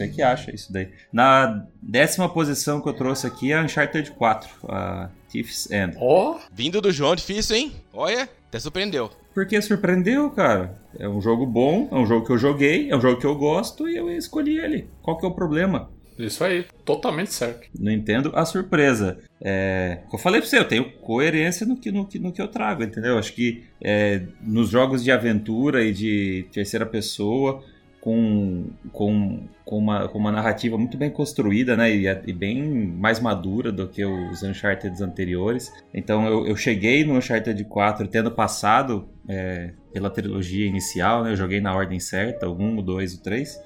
você 0.00 0.08
que 0.08 0.22
acha 0.22 0.54
isso 0.54 0.72
daí. 0.72 0.88
Na 1.12 1.66
décima 1.82 2.28
posição 2.28 2.80
que 2.80 2.88
eu 2.88 2.94
trouxe 2.94 3.26
aqui 3.26 3.52
é 3.52 3.60
Uncharted 3.60 4.10
4, 4.12 4.48
a 4.68 5.10
Thief's 5.28 5.70
End. 5.70 5.96
Ó! 5.98 6.36
Oh. 6.36 6.40
Vindo 6.52 6.80
do 6.80 6.90
João, 6.90 7.14
difícil, 7.14 7.56
hein? 7.56 7.72
Olha, 7.92 8.28
até 8.48 8.58
surpreendeu. 8.58 9.10
Porque 9.34 9.60
surpreendeu, 9.60 10.30
cara. 10.30 10.78
É 10.98 11.08
um 11.08 11.20
jogo 11.20 11.46
bom, 11.46 11.88
é 11.92 11.94
um 11.94 12.06
jogo 12.06 12.26
que 12.26 12.32
eu 12.32 12.38
joguei, 12.38 12.90
é 12.90 12.96
um 12.96 13.00
jogo 13.00 13.20
que 13.20 13.26
eu 13.26 13.34
gosto 13.36 13.88
e 13.88 13.96
eu 13.96 14.10
escolhi 14.10 14.58
ele. 14.58 14.88
Qual 15.02 15.18
que 15.18 15.24
é 15.24 15.28
o 15.28 15.34
problema? 15.34 15.90
Isso 16.18 16.44
aí, 16.44 16.66
totalmente 16.84 17.32
certo. 17.32 17.66
Não 17.78 17.90
entendo 17.90 18.32
a 18.34 18.44
surpresa. 18.44 19.18
É, 19.40 20.00
eu 20.12 20.18
falei 20.18 20.40
pra 20.40 20.50
você, 20.50 20.58
eu 20.58 20.68
tenho 20.68 20.90
coerência 20.98 21.66
no 21.66 21.76
que, 21.76 21.90
no, 21.90 22.06
no 22.20 22.32
que 22.32 22.42
eu 22.42 22.48
trago, 22.48 22.82
entendeu? 22.82 23.16
Acho 23.16 23.32
que 23.32 23.64
é, 23.80 24.22
nos 24.42 24.68
jogos 24.68 25.02
de 25.02 25.10
aventura 25.10 25.82
e 25.82 25.92
de 25.92 26.46
terceira 26.52 26.84
pessoa, 26.84 27.64
com, 28.00 28.70
com, 28.92 29.46
com, 29.64 29.78
uma, 29.78 30.08
com 30.08 30.18
uma 30.18 30.32
narrativa 30.32 30.78
muito 30.78 30.96
bem 30.96 31.10
construída, 31.10 31.76
né? 31.76 31.94
E, 31.94 32.06
e, 32.06 32.32
bem 32.32 32.62
mais 32.62 33.20
madura 33.20 33.70
do 33.70 33.86
que 33.86 34.04
os 34.04 34.42
Uncharted 34.42 35.02
anteriores. 35.02 35.70
Então 35.92 36.26
eu, 36.26 36.46
eu 36.46 36.56
cheguei 36.56 37.04
no 37.04 37.14
Uncharted 37.14 37.62
4 37.64 38.08
tendo 38.08 38.30
passado 38.30 39.08
é, 39.28 39.72
pela 39.92 40.08
trilogia 40.08 40.66
inicial, 40.66 41.22
né? 41.22 41.32
Eu 41.32 41.36
joguei 41.36 41.60
na 41.60 41.74
ordem 41.74 42.00
certa, 42.00 42.48
o 42.48 42.58
1, 42.58 42.78
o 42.78 42.82
2 42.82 43.12
e 43.12 43.16
o 43.16 43.20
3. 43.20 43.60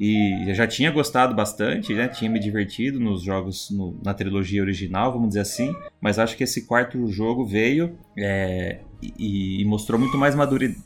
E 0.00 0.52
já 0.54 0.66
tinha 0.66 0.90
gostado 0.90 1.34
bastante, 1.34 1.94
né? 1.94 2.08
Tinha 2.08 2.30
me 2.30 2.40
divertido 2.40 2.98
nos 2.98 3.22
jogos 3.22 3.70
no, 3.70 3.96
na 4.02 4.12
trilogia 4.12 4.62
original, 4.62 5.12
vamos 5.12 5.28
dizer 5.28 5.40
assim. 5.40 5.74
Mas 6.00 6.18
acho 6.18 6.36
que 6.36 6.44
esse 6.44 6.66
quarto 6.66 7.06
jogo 7.08 7.44
veio 7.44 7.96
é, 8.18 8.78
e, 9.00 9.60
e, 9.60 9.64
mostrou 9.64 10.00
muito 10.00 10.18
mais 10.18 10.34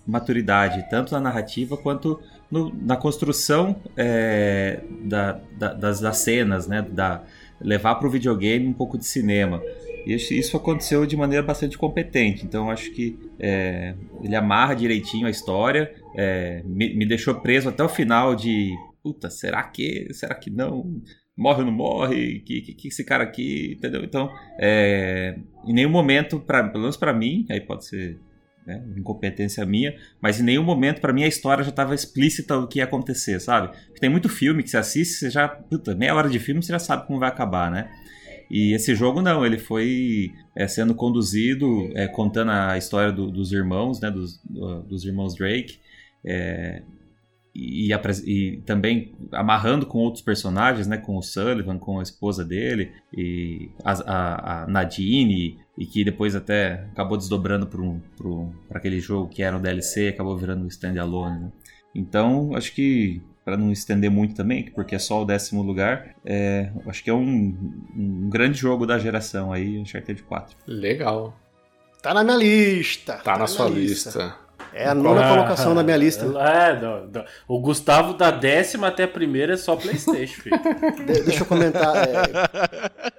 maturidade, 0.07 0.85
tanto 0.91 1.13
na 1.13 1.21
narrativa 1.21 1.77
quanto 1.77 2.21
no, 2.51 2.75
na 2.83 2.97
construção 2.97 3.77
é, 3.97 4.81
da, 5.05 5.41
da, 5.57 5.73
das, 5.73 6.01
das, 6.01 6.19
cenas, 6.19 6.67
né? 6.67 6.83
Da, 6.83 7.23
levar 7.61 7.95
para 7.95 8.07
o 8.09 8.11
videogame 8.11 8.67
um 8.67 8.73
pouco 8.73 8.99
de 8.99 9.07
cinema. 9.07 9.63
E 10.07 10.15
isso 10.15 10.57
aconteceu 10.57 11.05
de 11.05 11.17
maneira 11.17 11.43
bastante 11.43 11.77
competente. 11.77 12.45
Então 12.45 12.71
acho 12.71 12.93
que 12.93 13.19
é, 13.41 13.95
ele 14.23 14.37
amarra 14.37 14.75
direitinho 14.75 15.27
a 15.27 15.31
história, 15.31 15.93
é, 16.15 16.63
me, 16.65 16.95
me, 16.95 17.05
deixou 17.05 17.35
preso 17.35 17.69
até 17.69 17.83
o 17.83 17.89
final 17.89 18.35
de 18.35 18.73
puta, 19.07 19.31
será 19.31 19.63
que, 19.63 20.13
será 20.13 20.35
que 20.35 20.51
não? 20.51 21.01
Morre 21.37 21.61
ou 21.61 21.67
não 21.67 21.73
morre? 21.73 22.41
Que, 22.41 22.61
que, 22.61 22.75
que 22.75 22.89
esse 22.89 23.05
cara 23.05 23.23
aqui, 23.23 23.75
entendeu? 23.79 24.03
Então, 24.03 24.33
é, 24.59 25.39
em 25.65 25.73
nenhum 25.73 25.91
momento, 25.91 26.41
pra, 26.41 26.65
pelo 26.65 26.81
menos 26.81 26.97
para 26.97 27.13
mim, 27.13 27.47
aí 27.49 27.61
pode 27.61 27.87
ser 27.87 28.19
né? 28.67 28.83
Incompetência 28.97 29.65
minha, 29.65 29.95
mas 30.21 30.41
em 30.41 30.43
nenhum 30.43 30.65
momento 30.65 31.01
para 31.01 31.13
mim 31.13 31.23
a 31.23 31.29
história 31.29 31.63
já 31.63 31.71
estava 31.71 31.95
explícita 31.95 32.59
o 32.59 32.67
que 32.67 32.81
ia 32.81 32.85
acontecer, 32.85 33.39
sabe? 33.39 33.69
Porque 33.69 34.01
tem 34.01 34.11
muito 34.11 34.29
filme 34.29 34.61
que 34.61 34.71
você 34.71 34.77
assiste, 34.77 35.15
você 35.15 35.31
já, 35.31 35.47
puta, 35.47 35.95
meia 35.95 36.13
hora 36.13 36.29
de 36.29 36.41
filme 36.41 36.61
você 36.61 36.73
já 36.73 36.81
sabe 36.81 37.07
como 37.07 37.21
vai 37.21 37.29
acabar, 37.29 37.71
né? 37.71 37.89
E 38.51 38.75
esse 38.75 38.93
jogo 38.97 39.23
não, 39.23 39.47
ele 39.47 39.59
foi 39.59 40.33
é, 40.57 40.67
sendo 40.67 40.97
conduzido, 40.97 41.91
é, 41.95 42.09
contando 42.09 42.51
a 42.51 42.77
história 42.77 43.13
do, 43.13 43.31
dos 43.31 43.53
irmãos, 43.53 44.01
né, 44.01 44.11
dos, 44.11 44.41
dos 44.89 45.05
irmãos 45.05 45.37
Drake, 45.37 45.79
é, 46.25 46.83
e, 47.57 47.93
e, 48.27 48.57
também 48.67 49.15
amarrando 49.33 49.87
com 49.87 49.99
outros 49.99 50.23
personagens, 50.23 50.87
né, 50.87 50.99
com 50.99 51.17
o 51.17 51.23
Sullivan, 51.23 51.79
com 51.79 51.99
a 51.99 52.03
esposa 52.03 52.45
dele, 52.45 52.93
e 53.17 53.71
a, 53.83 53.93
a, 53.93 54.63
a 54.63 54.67
Nadine, 54.67 55.59
e 55.79 55.87
que 55.87 56.05
depois 56.05 56.35
até 56.37 56.87
acabou 56.93 57.17
desdobrando 57.17 57.67
para 57.67 57.81
um, 57.81 58.01
um, 58.23 58.53
aquele 58.71 59.01
jogo 59.01 59.29
que 59.29 59.43
era 59.43 59.57
um 59.57 59.61
DLC, 59.61 60.09
acabou 60.09 60.37
virando 60.37 60.65
um 60.65 60.69
standalone. 60.69 61.45
Né? 61.45 61.53
Então, 61.95 62.55
acho 62.55 62.75
que 62.75 63.23
para 63.45 63.57
não 63.57 63.71
estender 63.71 64.11
muito 64.11 64.35
também, 64.35 64.65
porque 64.65 64.97
é 64.97 64.99
só 64.99 65.23
o 65.23 65.25
décimo 65.25 65.63
lugar, 65.63 66.17
é, 66.25 66.73
acho 66.87 67.03
que 67.03 67.09
é 67.09 67.15
um, 67.15 67.57
um 67.97 68.29
grande 68.29 68.59
jogo 68.59 68.85
da 68.85 68.99
geração 68.99 69.53
aí, 69.53 69.79
Uncharted 69.79 70.21
4. 70.25 70.57
Legal. 70.67 71.39
Tá 72.03 72.13
na 72.13 72.25
minha 72.25 72.37
lista. 72.37 73.15
Tá, 73.15 73.23
tá 73.23 73.39
na 73.39 73.47
sua 73.47 73.69
lista. 73.69 74.09
lista. 74.09 74.46
É 74.73 74.87
a 74.89 74.95
nona 74.95 75.27
ah, 75.27 75.29
colocação 75.31 75.75
da 75.75 75.83
minha 75.83 75.97
lista. 75.97 76.25
É, 76.25 76.81
não, 76.81 77.07
não. 77.07 77.25
o 77.49 77.59
Gustavo 77.61 78.15
da 78.15 78.31
décima 78.31 78.89
até 78.89 79.05
a 79.05 79.09
primeira 79.09 79.55
é 79.55 79.57
só 79.57 79.77
Playstation, 79.77 80.43
filho. 80.43 80.59
De, 81.07 81.23
deixa 81.23 81.43
eu 81.43 81.47
comentar. 81.47 81.97
É, 81.97 83.13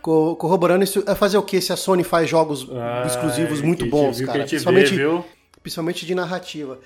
corroborando 0.00 0.84
isso, 0.84 1.02
é 1.06 1.14
fazer 1.14 1.38
o 1.38 1.42
que 1.42 1.60
se 1.60 1.72
a 1.72 1.76
Sony 1.76 2.04
faz 2.04 2.28
jogos 2.28 2.68
ah, 2.70 3.04
exclusivos 3.06 3.60
muito 3.62 3.86
bons, 3.86 4.20
cara. 4.20 4.44
Principalmente, 4.44 4.94
vê, 4.94 5.22
principalmente 5.62 6.06
de 6.06 6.14
narrativa. 6.14 6.78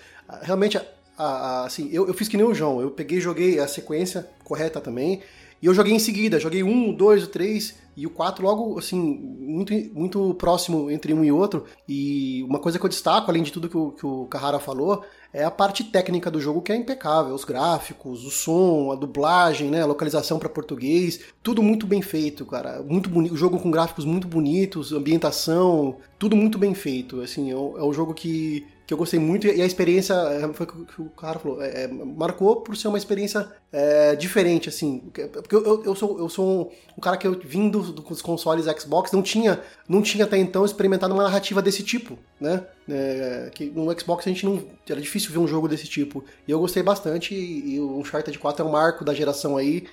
Realmente, 0.43 0.79
a, 0.79 0.83
a, 1.19 1.67
assim, 1.67 1.89
eu, 1.93 2.07
eu 2.07 2.15
fiz 2.15 2.29
que 2.29 2.37
nem 2.37 2.47
o 2.47 2.55
João. 2.55 2.81
Eu 2.81 2.91
peguei 2.91 3.19
e 3.19 3.21
joguei 3.21 3.59
a 3.59 3.67
sequência 3.67 4.29
correta 4.45 4.81
também. 4.81 5.21
E 5.61 5.67
eu 5.67 5.75
joguei 5.75 5.93
em 5.93 5.99
seguida, 5.99 6.39
joguei 6.39 6.63
um, 6.63 6.93
dois, 6.93 7.27
três 7.27 7.77
e 7.97 8.07
o 8.07 8.11
quatro 8.11 8.45
logo, 8.45 8.79
assim, 8.79 8.97
muito, 8.97 9.73
muito 9.93 10.33
próximo 10.35 10.89
entre 10.89 11.13
um 11.13 11.25
e 11.25 11.33
outro. 11.33 11.65
E 11.89 12.45
uma 12.45 12.61
coisa 12.61 12.79
que 12.79 12.85
eu 12.85 12.89
destaco, 12.89 13.29
além 13.29 13.43
de 13.43 13.51
tudo 13.51 13.69
que 13.69 13.77
o, 13.77 13.91
que 13.91 14.07
o 14.07 14.27
Carrara 14.27 14.61
falou, 14.61 15.05
é 15.33 15.43
a 15.43 15.51
parte 15.51 15.83
técnica 15.83 16.31
do 16.31 16.41
jogo 16.41 16.63
que 16.63 16.71
é 16.71 16.77
impecável. 16.77 17.35
Os 17.35 17.45
gráficos, 17.45 18.25
o 18.25 18.31
som, 18.31 18.93
a 18.93 18.95
dublagem, 18.95 19.69
né, 19.69 19.83
a 19.83 19.87
localização 19.87 20.39
para 20.39 20.49
português, 20.49 21.21
tudo 21.43 21.61
muito 21.61 21.89
bem 21.89 22.01
feito, 22.01 22.47
cara. 22.47 22.81
Muito 22.83 23.11
bonito, 23.11 23.35
o 23.35 23.37
jogo 23.37 23.59
com 23.59 23.69
gráficos 23.69 24.05
muito 24.05 24.29
bonitos, 24.29 24.93
ambientação, 24.93 25.97
tudo 26.21 26.37
muito 26.37 26.57
bem 26.57 26.75
feito. 26.75 27.21
Assim, 27.21 27.51
é, 27.51 27.55
é 27.55 27.83
um 27.83 27.93
jogo 27.93 28.15
que 28.15 28.65
que 28.89 28.95
eu 28.95 28.97
gostei 28.97 29.21
muito 29.21 29.47
e 29.47 29.61
a 29.61 29.67
experiência, 29.67 30.15
é, 30.15 30.51
foi 30.55 30.65
o 30.65 30.87
que 30.87 31.03
o 31.03 31.11
cara 31.11 31.39
falou, 31.39 31.63
é, 31.63 31.87
marcou 31.87 32.63
por 32.63 32.75
ser 32.75 32.89
uma 32.89 32.97
experiência 32.97 33.47
é, 33.71 34.17
diferente, 34.17 34.71
assim, 34.71 35.11
porque 35.11 35.55
eu, 35.55 35.85
eu, 35.85 35.95
sou, 35.95 36.19
eu 36.19 36.27
sou 36.27 36.73
um, 36.97 37.01
cara 37.01 37.19
que 37.19 37.27
eu 37.27 37.35
dos 37.35 38.23
consoles 38.23 38.65
Xbox, 38.65 39.13
não 39.13 39.21
tinha, 39.21 39.61
não 39.87 40.01
tinha 40.01 40.25
até 40.25 40.39
então 40.39 40.65
experimentado 40.65 41.13
uma 41.13 41.25
narrativa 41.25 41.61
desse 41.61 41.83
tipo, 41.83 42.19
né, 42.41 42.65
é, 42.89 43.51
que 43.55 43.67
no 43.67 43.93
Xbox 44.01 44.27
a 44.27 44.31
gente 44.31 44.47
não, 44.47 44.65
era 44.89 45.03
difícil 45.03 45.33
ver 45.33 45.39
um 45.39 45.47
jogo 45.47 45.69
desse 45.69 45.87
tipo, 45.87 46.25
e 46.47 46.51
eu 46.51 46.59
gostei 46.59 46.83
bastante 46.83 47.35
e, 47.35 47.75
e 47.75 47.81
o 47.81 47.99
Uncharted 47.99 48.39
4 48.39 48.65
é 48.65 48.67
um 48.67 48.73
marco 48.73 49.05
da 49.05 49.13
geração 49.13 49.59
aí, 49.59 49.87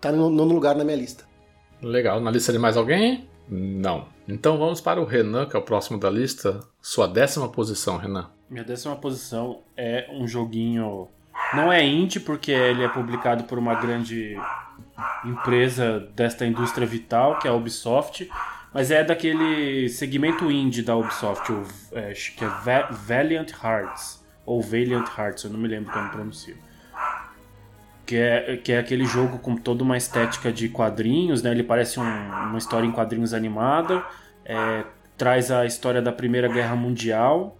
tá 0.00 0.10
no 0.10 0.30
nono 0.30 0.54
lugar 0.54 0.74
na 0.74 0.84
minha 0.84 0.96
lista. 0.96 1.22
Legal, 1.82 2.18
na 2.18 2.30
lista 2.30 2.50
de 2.50 2.58
mais 2.58 2.78
alguém? 2.78 3.28
Não. 3.46 4.06
Então 4.26 4.56
vamos 4.56 4.80
para 4.80 5.02
o 5.02 5.04
Renan, 5.04 5.44
que 5.46 5.54
é 5.54 5.58
o 5.58 5.62
próximo 5.62 5.98
da 5.98 6.08
lista. 6.08 6.60
Sua 6.80 7.06
décima 7.06 7.48
posição, 7.48 7.98
Renan. 7.98 8.37
Minha 8.50 8.64
décima 8.64 8.96
posição 8.96 9.60
é 9.76 10.08
um 10.10 10.26
joguinho. 10.26 11.08
Não 11.54 11.72
é 11.72 11.84
indie, 11.84 12.20
porque 12.20 12.50
ele 12.50 12.82
é 12.82 12.88
publicado 12.88 13.44
por 13.44 13.58
uma 13.58 13.74
grande 13.74 14.36
empresa 15.24 16.00
desta 16.14 16.46
indústria 16.46 16.86
vital, 16.86 17.38
que 17.38 17.46
é 17.46 17.50
a 17.50 17.54
Ubisoft. 17.54 18.30
Mas 18.72 18.90
é 18.90 19.02
daquele 19.02 19.88
segmento 19.88 20.50
indie 20.50 20.82
da 20.82 20.96
Ubisoft, 20.96 21.52
é, 21.92 22.12
que 22.12 22.44
é 22.44 22.48
Valiant 22.90 23.50
Hearts. 23.62 24.24
Ou 24.44 24.62
Valiant 24.62 25.06
Hearts, 25.16 25.44
eu 25.44 25.50
não 25.50 25.58
me 25.58 25.68
lembro 25.68 25.92
como 25.92 26.08
pronuncio 26.10 26.56
que 28.08 28.16
é, 28.16 28.56
que 28.56 28.72
é 28.72 28.78
aquele 28.78 29.04
jogo 29.04 29.38
com 29.38 29.54
toda 29.54 29.84
uma 29.84 29.94
estética 29.94 30.50
de 30.50 30.70
quadrinhos, 30.70 31.42
né? 31.42 31.50
Ele 31.50 31.62
parece 31.62 32.00
um, 32.00 32.02
uma 32.02 32.56
história 32.56 32.86
em 32.86 32.90
quadrinhos 32.90 33.34
animada, 33.34 34.02
é, 34.46 34.84
traz 35.14 35.50
a 35.50 35.66
história 35.66 36.00
da 36.00 36.10
Primeira 36.10 36.48
Guerra 36.48 36.74
Mundial 36.74 37.58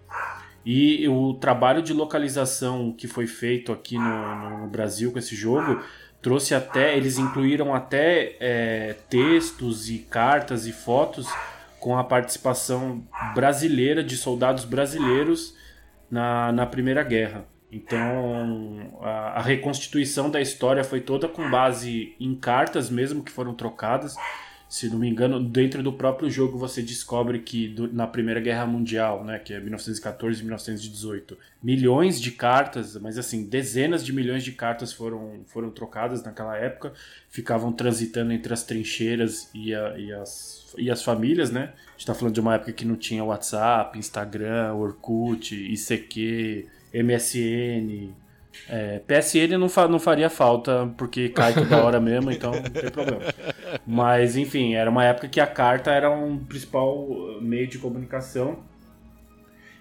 e 0.70 1.08
o 1.08 1.32
trabalho 1.32 1.80
de 1.80 1.94
localização 1.94 2.92
que 2.92 3.08
foi 3.08 3.26
feito 3.26 3.72
aqui 3.72 3.96
no, 3.96 4.58
no 4.58 4.66
Brasil 4.66 5.10
com 5.10 5.18
esse 5.18 5.34
jogo 5.34 5.82
trouxe 6.20 6.54
até, 6.54 6.94
eles 6.94 7.16
incluíram 7.16 7.74
até 7.74 8.36
é, 8.38 8.94
textos 9.08 9.88
e 9.88 10.00
cartas 10.00 10.66
e 10.66 10.72
fotos 10.72 11.26
com 11.80 11.96
a 11.96 12.04
participação 12.04 13.02
brasileira 13.34 14.04
de 14.04 14.14
soldados 14.14 14.66
brasileiros 14.66 15.54
na, 16.10 16.52
na 16.52 16.66
Primeira 16.66 17.02
Guerra. 17.02 17.46
Então, 17.72 18.92
a, 19.00 19.38
a, 19.38 19.40
reconstituição 19.40 20.28
da 20.28 20.38
história 20.38 20.84
foi 20.84 21.00
toda 21.00 21.26
com 21.28 21.50
base 21.50 22.14
em 22.20 22.34
cartas 22.34 22.90
mesmo 22.90 23.24
que 23.24 23.32
foram 23.32 23.54
trocadas. 23.54 24.16
Se 24.68 24.90
não 24.90 24.98
me 24.98 25.08
engano, 25.08 25.42
dentro 25.42 25.82
do 25.82 25.90
próprio 25.90 26.30
jogo 26.30 26.58
você 26.58 26.82
descobre 26.82 27.38
que 27.38 27.68
do, 27.68 27.90
na 27.90 28.06
Primeira 28.06 28.38
Guerra 28.38 28.66
Mundial, 28.66 29.24
né, 29.24 29.38
que 29.38 29.54
é 29.54 29.60
1914 29.60 30.40
e 30.40 30.42
1918, 30.42 31.38
milhões 31.62 32.20
de 32.20 32.32
cartas, 32.32 32.94
mas 32.96 33.16
assim, 33.16 33.46
dezenas 33.46 34.04
de 34.04 34.12
milhões 34.12 34.44
de 34.44 34.52
cartas 34.52 34.92
foram, 34.92 35.40
foram 35.46 35.70
trocadas 35.70 36.22
naquela 36.22 36.54
época, 36.54 36.92
ficavam 37.30 37.72
transitando 37.72 38.30
entre 38.30 38.52
as 38.52 38.62
trincheiras 38.62 39.48
e, 39.54 39.74
a, 39.74 39.98
e 39.98 40.12
as, 40.12 40.74
e 40.76 40.90
as 40.90 41.02
famílias, 41.02 41.50
né? 41.50 41.72
A 41.86 41.90
gente 41.92 42.00
está 42.00 42.14
falando 42.14 42.34
de 42.34 42.40
uma 42.40 42.54
época 42.54 42.72
que 42.72 42.84
não 42.84 42.96
tinha 42.96 43.24
WhatsApp, 43.24 43.98
Instagram, 43.98 44.74
Orkut, 44.74 45.54
ICQ, 45.54 46.66
MSN. 46.92 48.12
É, 48.68 49.00
PSN 49.00 49.58
não, 49.58 49.68
fa 49.68 49.88
não 49.88 49.98
faria 49.98 50.28
falta, 50.30 50.92
porque 50.96 51.28
cai 51.28 51.54
toda 51.54 51.76
hora 51.84 52.00
mesmo, 52.00 52.30
então 52.30 52.52
não 52.52 52.62
tem 52.62 52.90
problema. 52.90 53.22
Mas, 53.86 54.36
enfim, 54.36 54.74
era 54.74 54.90
uma 54.90 55.04
época 55.04 55.28
que 55.28 55.40
a 55.40 55.46
carta 55.46 55.90
era 55.90 56.10
um 56.10 56.38
principal 56.38 57.06
meio 57.40 57.66
de 57.66 57.78
comunicação. 57.78 58.62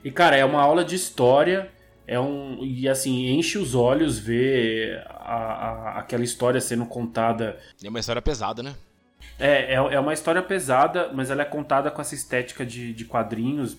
E, 0.03 0.11
cara, 0.11 0.35
é 0.35 0.45
uma 0.45 0.61
aula 0.61 0.85
de 0.85 0.95
história. 0.95 1.69
É 2.05 2.17
um. 2.17 2.63
E 2.63 2.87
assim, 2.87 3.27
enche 3.27 3.57
os 3.57 3.75
olhos 3.75 4.17
ver 4.17 5.03
a, 5.09 5.35
a, 5.35 5.99
aquela 5.99 6.23
história 6.23 6.61
sendo 6.61 6.85
contada. 6.85 7.57
É 7.83 7.89
uma 7.89 7.99
história 7.99 8.21
pesada, 8.21 8.63
né? 8.63 8.75
É, 9.39 9.73
é, 9.73 9.75
é 9.75 9.99
uma 9.99 10.13
história 10.13 10.41
pesada, 10.41 11.11
mas 11.13 11.29
ela 11.29 11.41
é 11.41 11.45
contada 11.45 11.91
com 11.91 12.01
essa 12.01 12.15
estética 12.15 12.65
de, 12.65 12.93
de 12.93 13.05
quadrinhos, 13.05 13.77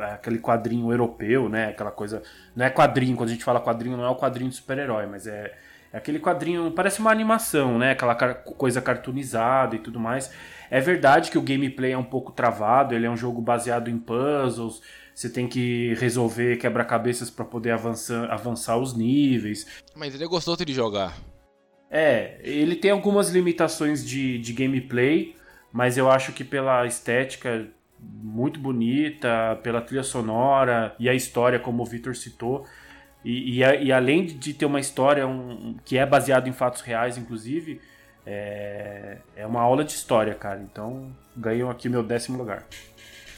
aquele 0.00 0.38
quadrinho 0.38 0.90
europeu, 0.90 1.48
né? 1.48 1.66
Aquela 1.68 1.90
coisa. 1.90 2.22
Não 2.54 2.64
é 2.64 2.70
quadrinho, 2.70 3.16
quando 3.16 3.28
a 3.28 3.32
gente 3.32 3.44
fala 3.44 3.60
quadrinho, 3.60 3.96
não 3.96 4.04
é 4.04 4.08
o 4.08 4.16
quadrinho 4.16 4.50
de 4.50 4.56
super-herói, 4.56 5.06
mas 5.06 5.26
é, 5.26 5.54
é, 5.92 5.98
aquele 5.98 6.18
quadrinho. 6.18 6.70
Parece 6.72 7.00
uma 7.00 7.10
animação, 7.10 7.78
né? 7.78 7.92
Aquela 7.92 8.14
coisa 8.14 8.80
cartoonizada 8.80 9.76
e 9.76 9.78
tudo 9.78 10.00
mais. 10.00 10.32
É 10.70 10.80
verdade 10.80 11.30
que 11.30 11.38
o 11.38 11.42
gameplay 11.42 11.92
é 11.92 11.98
um 11.98 12.04
pouco 12.04 12.32
travado, 12.32 12.94
ele 12.94 13.06
é 13.06 13.10
um 13.10 13.16
jogo 13.16 13.40
baseado 13.40 13.88
em 13.88 13.98
puzzles. 13.98 14.82
Você 15.14 15.30
tem 15.30 15.46
que 15.46 15.94
resolver 15.94 16.56
quebra-cabeças 16.56 17.30
para 17.30 17.44
poder 17.44 17.70
avançar, 17.70 18.28
avançar 18.32 18.76
os 18.76 18.96
níveis. 18.96 19.66
Mas 19.94 20.14
ele 20.14 20.24
é 20.24 20.26
gostoso 20.26 20.64
de 20.64 20.72
jogar. 20.72 21.16
É, 21.88 22.40
ele 22.42 22.74
tem 22.74 22.90
algumas 22.90 23.30
limitações 23.30 24.04
de, 24.04 24.38
de 24.38 24.52
gameplay, 24.52 25.36
mas 25.72 25.96
eu 25.96 26.10
acho 26.10 26.32
que 26.32 26.42
pela 26.42 26.84
estética 26.84 27.68
muito 28.22 28.58
bonita, 28.60 29.58
pela 29.62 29.80
trilha 29.80 30.02
sonora 30.02 30.94
e 30.98 31.08
a 31.08 31.14
história, 31.14 31.58
como 31.58 31.82
o 31.82 31.86
Victor 31.86 32.14
citou. 32.14 32.66
E, 33.24 33.60
e, 33.60 33.84
e 33.84 33.92
além 33.92 34.26
de 34.26 34.52
ter 34.52 34.66
uma 34.66 34.80
história 34.80 35.26
um, 35.26 35.76
que 35.84 35.96
é 35.96 36.04
baseada 36.04 36.48
em 36.48 36.52
fatos 36.52 36.82
reais, 36.82 37.16
inclusive, 37.16 37.80
é, 38.26 39.18
é 39.34 39.46
uma 39.46 39.60
aula 39.60 39.84
de 39.84 39.92
história, 39.92 40.34
cara. 40.34 40.60
Então, 40.60 41.14
ganhou 41.36 41.70
aqui 41.70 41.88
meu 41.88 42.02
décimo 42.02 42.36
lugar. 42.36 42.66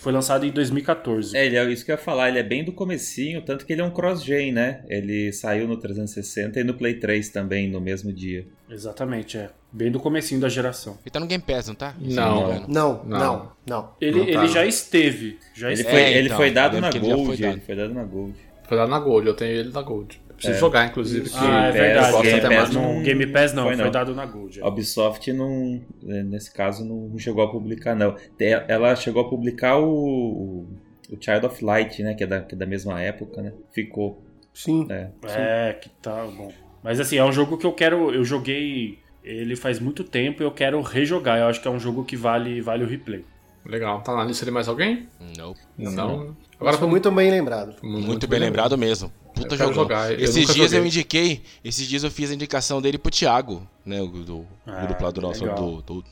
Foi 0.07 0.13
lançado 0.13 0.47
em 0.47 0.53
2014. 0.53 1.37
É, 1.37 1.47
ele 1.47 1.57
é 1.57 1.65
isso 1.69 1.85
que 1.85 1.91
eu 1.91 1.97
ia 1.97 2.01
falar, 2.01 2.29
ele 2.29 2.39
é 2.39 2.43
bem 2.45 2.63
do 2.63 2.71
comecinho, 2.71 3.43
tanto 3.43 3.67
que 3.67 3.73
ele 3.73 3.83
é 3.83 3.85
um 3.85 3.91
cross-gen, 3.91 4.53
né? 4.53 4.85
Ele 4.89 5.33
saiu 5.33 5.67
no 5.67 5.77
360 5.77 6.61
e 6.61 6.63
no 6.63 6.75
Play 6.75 6.95
3 6.95 7.29
também, 7.31 7.69
no 7.69 7.81
mesmo 7.81 8.13
dia. 8.13 8.47
Exatamente, 8.71 9.37
é. 9.37 9.51
Bem 9.73 9.91
do 9.91 9.99
comecinho 9.99 10.41
da 10.41 10.49
geração. 10.49 10.97
Ele 11.03 11.11
tá 11.11 11.19
no 11.19 11.27
Game 11.27 11.43
Pass, 11.43 11.67
não 11.67 11.75
tá? 11.75 11.97
Não, 11.99 12.53
não, 12.69 12.69
não, 12.69 13.05
não. 13.05 13.53
não. 13.67 13.91
Ele, 14.01 14.19
não 14.21 14.27
tá, 14.27 14.31
ele 14.31 14.47
já 14.47 14.65
esteve. 14.65 15.41
Já 15.53 15.73
ele, 15.73 15.81
esteve. 15.81 15.91
Foi, 15.91 16.13
ele 16.13 16.29
foi 16.29 16.51
dado 16.53 16.81
na 16.81 16.93
Gold. 16.93 17.27
Foi 17.27 17.37
dado. 17.37 17.53
Ele 17.55 17.61
foi 17.63 17.75
dado 17.75 17.93
na 17.93 18.05
Gold. 18.05 18.37
Foi 18.63 18.77
dado 18.77 18.89
na 18.89 19.01
Gold, 19.01 19.27
eu 19.27 19.35
tenho 19.35 19.51
ele 19.51 19.73
na 19.73 19.83
Gold. 19.83 20.21
Preciso 20.37 20.57
é. 20.57 20.61
jogar, 20.61 20.87
inclusive. 20.87 21.31
Ah, 21.35 21.67
é 21.67 21.73
verdade. 21.73 22.23
Game 22.23 22.41
Pass, 22.41 22.71
não, 22.71 23.03
Game 23.03 23.27
Pass 23.27 23.53
não, 23.53 23.65
foi, 23.65 23.77
não. 23.77 23.85
foi 23.85 23.91
dado 23.91 24.15
na 24.15 24.27
Gold. 24.27 24.61
A 24.61 24.69
Ubisoft 24.69 25.33
não, 25.33 25.81
nesse 26.03 26.53
caso, 26.53 26.85
não 26.85 27.19
chegou 27.19 27.43
a 27.43 27.51
publicar, 27.51 27.95
não. 27.95 28.15
Ela 28.39 28.95
chegou 28.95 29.23
a 29.23 29.29
publicar 29.29 29.79
o, 29.79 30.67
o 31.11 31.17
Child 31.19 31.47
of 31.47 31.65
Light, 31.65 32.03
né? 32.03 32.15
Que 32.15 32.25
é 32.25 32.27
da, 32.27 32.41
que 32.41 32.55
é 32.55 32.59
da 32.59 32.67
mesma 32.67 33.01
época, 33.01 33.43
né? 33.43 33.53
Ficou. 33.73 34.23
Sim. 34.53 34.87
É. 34.91 35.09
É, 35.25 35.73
que 35.73 35.89
tá 35.89 36.25
bom. 36.27 36.53
Mas 36.83 37.01
assim, 37.01 37.17
é 37.17 37.25
um 37.25 37.33
jogo 37.33 37.57
que 37.57 37.67
eu 37.67 37.73
quero. 37.73 38.15
Eu 38.15 38.25
joguei 38.25 38.99
ele 39.27 39.57
faz 39.57 39.81
muito 39.81 40.05
tempo 40.05 40.43
e 40.43 40.47
eu 40.47 40.53
quero 40.53 40.81
rejogar. 40.81 41.39
Eu 41.39 41.49
acho 41.49 41.61
que 41.61 41.67
é 41.67 41.71
um 41.71 41.81
jogo 41.81 42.05
que 42.05 42.17
vale, 42.17 42.61
vale 42.61 42.85
o 42.85 42.87
replay. 42.87 43.25
Legal. 43.65 44.01
Tá 44.03 44.15
na 44.15 44.25
lista 44.25 44.45
de 44.45 44.53
mais 44.53 44.69
alguém? 44.69 45.09
Não. 45.37 45.55
Não. 45.77 46.37
Agora 46.61 46.79
foi 46.79 46.87
muito 46.87 47.11
bem 47.11 47.31
lembrado. 47.31 47.75
Muito, 47.83 48.29
bem 48.29 48.39
lembrado 48.39 48.79
mesmo. 48.79 49.11
Puta 49.37 49.55
Eu 49.55 49.59
jogão. 49.59 49.75
jogar, 49.75 50.13
eu 50.13 50.19
Esses 50.19 50.47
dias 50.47 50.73
eu 50.73 50.79
joguei. 50.79 50.87
indiquei, 50.89 51.43
esses 51.63 51.87
dias 51.87 52.03
eu 52.03 52.11
fiz 52.11 52.31
a 52.31 52.35
indicação 52.35 52.81
dele 52.83 52.99
pro 52.99 53.11
Thiago, 53.13 53.67
né? 53.85 54.01
o 54.01 54.07
Do, 54.09 54.47
Ah, 54.67 54.87
do 55.13 55.21
nosso. 55.21 55.45
Do, 55.45 55.83
do- 55.83 56.05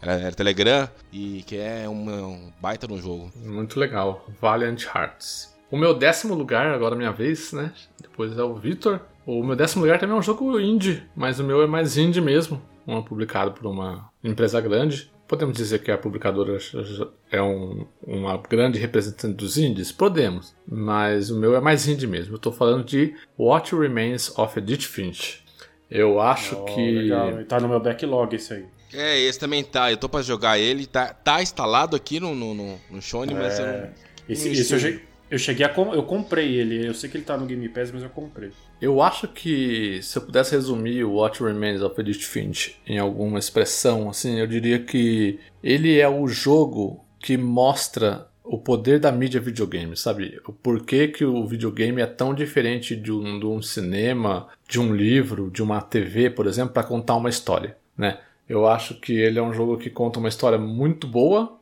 era, 0.00 0.12
era 0.14 0.32
Telegram, 0.32 0.88
e 1.12 1.42
que 1.46 1.56
é 1.56 1.88
uma- 1.88 2.12
um 2.26 2.52
baita 2.60 2.86
no 2.86 2.98
jogo. 3.00 3.30
Muito 3.36 3.78
legal. 3.78 4.24
Valiant 4.40 4.82
Hearts. 4.84 5.52
O 5.70 5.76
meu 5.76 5.92
décimo 5.94 6.34
lugar, 6.34 6.66
agora 6.72 6.94
minha 6.96 7.12
vez, 7.12 7.52
né? 7.52 7.72
Depois 8.00 8.36
é 8.38 8.42
o 8.42 8.54
Victor. 8.54 9.00
O 9.26 9.42
meu 9.42 9.54
décimo 9.56 9.82
lugar 9.82 9.98
também 9.98 10.14
é 10.14 10.18
um 10.18 10.22
jogo 10.22 10.58
indie, 10.60 11.02
mas 11.16 11.38
o 11.40 11.44
meu 11.44 11.62
é 11.62 11.66
mais 11.66 11.96
indie 11.96 12.20
mesmo. 12.20 12.60
Um 12.86 12.98
é 12.98 13.02
publicado 13.02 13.52
por 13.52 13.66
uma 13.66 14.10
empresa 14.24 14.60
grande. 14.60 15.10
Podemos 15.32 15.56
dizer 15.56 15.78
que 15.78 15.90
a 15.90 15.96
publicadora 15.96 16.58
é 17.30 17.40
um- 17.40 17.86
uma 18.06 18.36
grande 18.36 18.78
representante 18.78 19.32
dos 19.34 19.56
indies? 19.56 19.90
Podemos. 19.90 20.54
Mas 20.68 21.30
o 21.30 21.40
meu 21.40 21.56
é 21.56 21.60
mais 21.60 21.88
indie 21.88 22.06
mesmo. 22.06 22.34
Eu 22.34 22.38
tô 22.38 22.52
falando 22.52 22.84
de 22.84 23.14
What 23.38 23.74
Remains 23.74 24.36
of 24.38 24.58
Edith 24.58 24.82
Finch. 24.82 25.42
Eu 25.90 26.20
acho 26.20 26.54
Oh, 26.56 26.64
que. 26.66 26.90
legal. 26.90 27.42
Tá 27.46 27.58
no 27.58 27.66
meu 27.66 27.80
backlog 27.80 28.36
esse 28.36 28.52
aí. 28.52 28.66
É, 28.92 29.18
esse 29.20 29.38
também 29.40 29.64
tá. 29.64 29.90
Eu 29.90 29.96
tô 29.96 30.06
pra 30.06 30.20
jogar 30.20 30.58
ele, 30.58 30.84
tá, 30.86 31.14
tá 31.14 31.40
instalado 31.42 31.96
aqui 31.96 32.20
no, 32.20 32.34
no, 32.34 32.52
no, 32.52 32.78
no 32.90 33.00
Shone, 33.00 33.32
mas 33.32 33.58
eu 33.58 33.66
não. 33.66 33.88
Esse, 34.28 34.44
Não 34.48 34.52
esse 34.52 34.74
eu, 34.74 34.78
sei. 34.80 34.92
che- 34.92 35.02
eu 35.30 35.38
cheguei 35.38 35.64
a. 35.64 35.70
com- 35.70 35.94
Eu 35.94 36.02
comprei 36.02 36.56
ele. 36.56 36.86
Eu 36.86 36.92
sei 36.92 37.08
que 37.08 37.16
ele 37.16 37.24
tá 37.24 37.38
no 37.38 37.46
Game 37.46 37.66
Pass, 37.70 37.90
mas 37.90 38.02
eu 38.02 38.10
comprei. 38.10 38.50
Eu 38.82 39.00
acho 39.00 39.28
que 39.28 40.02
se 40.02 40.18
eu 40.18 40.22
pudesse 40.22 40.56
resumir 40.56 41.04
o 41.04 41.14
What 41.14 41.40
Remains 41.40 41.80
of 41.80 42.00
Edith 42.00 42.24
Finch 42.24 42.76
em 42.84 42.98
alguma 42.98 43.38
expressão, 43.38 44.10
assim, 44.10 44.40
eu 44.40 44.46
diria 44.48 44.80
que 44.80 45.38
ele 45.62 46.00
é 46.00 46.08
o 46.08 46.26
jogo 46.26 47.04
que 47.20 47.36
mostra 47.36 48.26
o 48.42 48.58
poder 48.58 48.98
da 48.98 49.12
mídia 49.12 49.40
videogame, 49.40 49.96
sabe? 49.96 50.40
O 50.44 50.52
porquê 50.52 51.06
que 51.06 51.24
o 51.24 51.46
videogame 51.46 52.02
é 52.02 52.06
tão 52.06 52.34
diferente 52.34 52.96
de 52.96 53.12
um, 53.12 53.38
de 53.38 53.46
um 53.46 53.62
cinema, 53.62 54.48
de 54.68 54.80
um 54.80 54.92
livro, 54.92 55.48
de 55.48 55.62
uma 55.62 55.80
TV, 55.80 56.28
por 56.28 56.48
exemplo, 56.48 56.74
para 56.74 56.82
contar 56.82 57.14
uma 57.14 57.30
história, 57.30 57.76
né? 57.96 58.18
Eu 58.48 58.66
acho 58.66 58.96
que 58.96 59.12
ele 59.12 59.38
é 59.38 59.42
um 59.42 59.54
jogo 59.54 59.78
que 59.78 59.90
conta 59.90 60.18
uma 60.18 60.28
história 60.28 60.58
muito 60.58 61.06
boa 61.06 61.56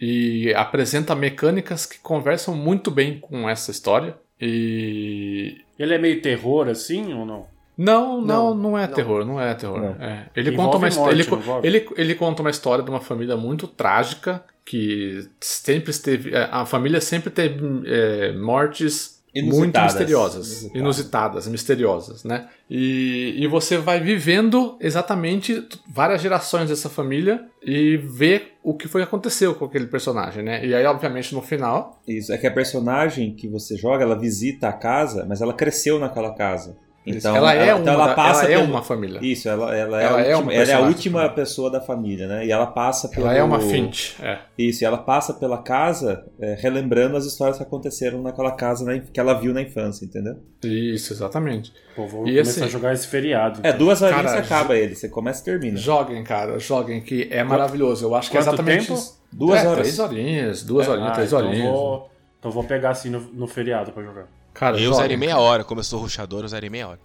e 0.00 0.54
apresenta 0.54 1.14
mecânicas 1.14 1.84
que 1.84 1.98
conversam 1.98 2.56
muito 2.56 2.90
bem 2.90 3.20
com 3.20 3.46
essa 3.46 3.70
história. 3.70 4.16
E 4.40 5.60
Ele 5.82 5.94
é 5.94 5.98
meio 5.98 6.20
terror 6.22 6.68
assim 6.68 7.12
ou 7.12 7.24
não? 7.26 7.46
não, 7.76 8.20
não, 8.20 8.54
Não, 8.54 8.54
não 8.54 8.78
é 8.78 8.86
não. 8.86 8.94
terror, 8.94 9.24
não 9.24 9.40
é 9.40 9.54
terror. 9.54 9.80
Não. 9.80 10.04
É. 10.04 10.26
Ele, 10.36 10.50
Envolve 10.50 10.72
conta 10.72 10.86
uma, 10.86 10.94
morte, 10.94 11.20
ele, 11.62 11.76
ele, 11.76 11.88
ele 11.96 12.14
conta 12.14 12.42
uma 12.42 12.50
história 12.50 12.84
de 12.84 12.90
uma 12.90 13.00
família 13.00 13.36
muito 13.36 13.66
trágica 13.66 14.44
que 14.64 15.26
sempre 15.40 15.90
esteve. 15.90 16.34
é, 16.34 16.48
A 16.50 16.64
família 16.66 17.00
sempre 17.00 17.30
teve 17.30 17.64
é, 17.86 18.32
mortes 18.32 19.21
muito 19.40 19.54
Inusitadas. 19.54 19.94
misteriosas, 19.94 20.46
Inusitadas. 20.46 20.80
inusitadas, 20.80 21.48
misteriosas, 21.48 22.24
né? 22.24 22.48
E, 22.68 23.34
e 23.38 23.46
você 23.46 23.78
vai 23.78 24.00
vivendo 24.00 24.76
exatamente 24.80 25.66
várias 25.88 26.20
gerações 26.20 26.68
dessa 26.68 26.88
família 26.90 27.46
e 27.62 27.96
vê 27.96 28.42
o 28.62 28.74
que 28.74 28.88
foi 28.88 29.00
que 29.02 29.08
aconteceu 29.08 29.54
com 29.54 29.64
aquele 29.64 29.86
personagem, 29.86 30.42
né? 30.42 30.64
E 30.66 30.74
aí, 30.74 30.84
obviamente, 30.84 31.34
no 31.34 31.40
final, 31.40 32.00
Isso, 32.06 32.32
é 32.32 32.36
que 32.36 32.46
a 32.46 32.50
personagem 32.50 33.34
que 33.34 33.48
você 33.48 33.76
joga, 33.76 34.04
ela 34.04 34.18
visita 34.18 34.68
a 34.68 34.72
casa, 34.72 35.24
mas 35.26 35.40
ela 35.40 35.54
cresceu 35.54 35.98
naquela 35.98 36.34
casa. 36.34 36.76
Então 37.04 37.34
ela 37.36 37.52
é, 37.52 37.74
uma, 37.74 37.80
então 37.80 37.94
ela 37.94 38.12
ela 38.12 38.42
é 38.44 38.46
pelo- 38.46 38.64
uma 38.64 38.82
família. 38.82 39.18
Isso, 39.20 39.48
ela, 39.48 39.74
ela, 39.76 40.00
é, 40.00 40.04
Ela 40.04 40.18
a 40.18 40.20
é 40.20 40.36
última, 40.36 40.42
uma 40.42 40.54
ela 40.54 40.70
é 40.70 40.74
a 40.74 40.80
última 40.80 41.20
também. 41.22 41.34
pessoa 41.34 41.68
da 41.70 41.80
família, 41.80 42.28
né? 42.28 42.46
E 42.46 42.52
ela 42.52 42.66
passa 42.66 43.08
pelo... 43.08 43.26
Ela 43.26 43.34
é 43.38 43.42
uma 43.42 43.58
Finch, 43.58 44.14
é. 44.22 44.38
Isso, 44.56 44.84
e 44.84 44.86
ela 44.86 44.98
passa 44.98 45.34
pela 45.34 45.58
casa 45.58 46.24
é, 46.40 46.54
relembrando 46.60 47.16
as 47.16 47.24
histórias 47.24 47.56
que 47.56 47.62
aconteceram 47.64 48.22
naquela 48.22 48.52
casa 48.52 48.94
inf- 48.94 49.10
que 49.12 49.18
ela 49.18 49.34
viu 49.34 49.52
na 49.52 49.60
infância, 49.62 50.04
entendeu? 50.04 50.36
Isso, 50.64 51.12
exatamente. 51.12 51.72
Pô, 51.96 52.06
vou 52.06 52.22
E 52.26 52.30
começar 52.30 52.50
assim- 52.50 52.64
a 52.64 52.68
jogar 52.68 52.92
esse 52.94 53.08
feriado. 53.08 53.60
É, 53.64 53.68
então. 53.70 53.78
duas 53.78 54.00
horinhas 54.00 54.22
Cara, 54.24 54.44
você 54.44 54.54
acaba 54.54 54.76
ele, 54.76 54.94
você 54.94 55.08
começa 55.08 55.42
e 55.42 55.44
termina. 55.44 55.76
Joguem, 55.76 56.22
cara, 56.22 56.56
joguem, 56.60 57.00
que 57.00 57.26
é 57.32 57.42
maravilhoso. 57.42 58.04
Eu 58.06 58.14
acho 58.14 58.30
que 58.30 58.36
é 58.36 58.40
exatamente 58.40 58.86
tempo? 58.86 58.94
isso. 58.98 59.20
Duas 59.32 59.64
É, 59.64 59.66
horas. 59.66 59.78
Três 59.80 59.98
horinhas, 59.98 60.62
duas 60.62 60.86
horinhas, 60.86 61.10
Ah, 61.10 61.14
três 61.14 61.32
então 61.32 61.46
horinhas. 61.48 61.68
Vou, 61.72 62.10
então 62.38 62.50
vou 62.52 62.62
pegar 62.64 62.90
assim 62.90 63.10
no, 63.10 63.18
no 63.20 63.48
feriado 63.48 63.90
pra 63.90 64.02
jogar. 64.04 64.26
Cara, 64.54 64.76
Eu 64.76 64.84
joguem. 64.84 65.00
zerei 65.00 65.16
meia 65.16 65.38
hora, 65.38 65.64
como 65.64 65.80
eu 65.80 65.84
sou 65.84 66.00
ruxador, 66.00 66.42
eu 66.42 66.48
zerei 66.48 66.68
meia 66.70 66.88
hora. 66.88 66.98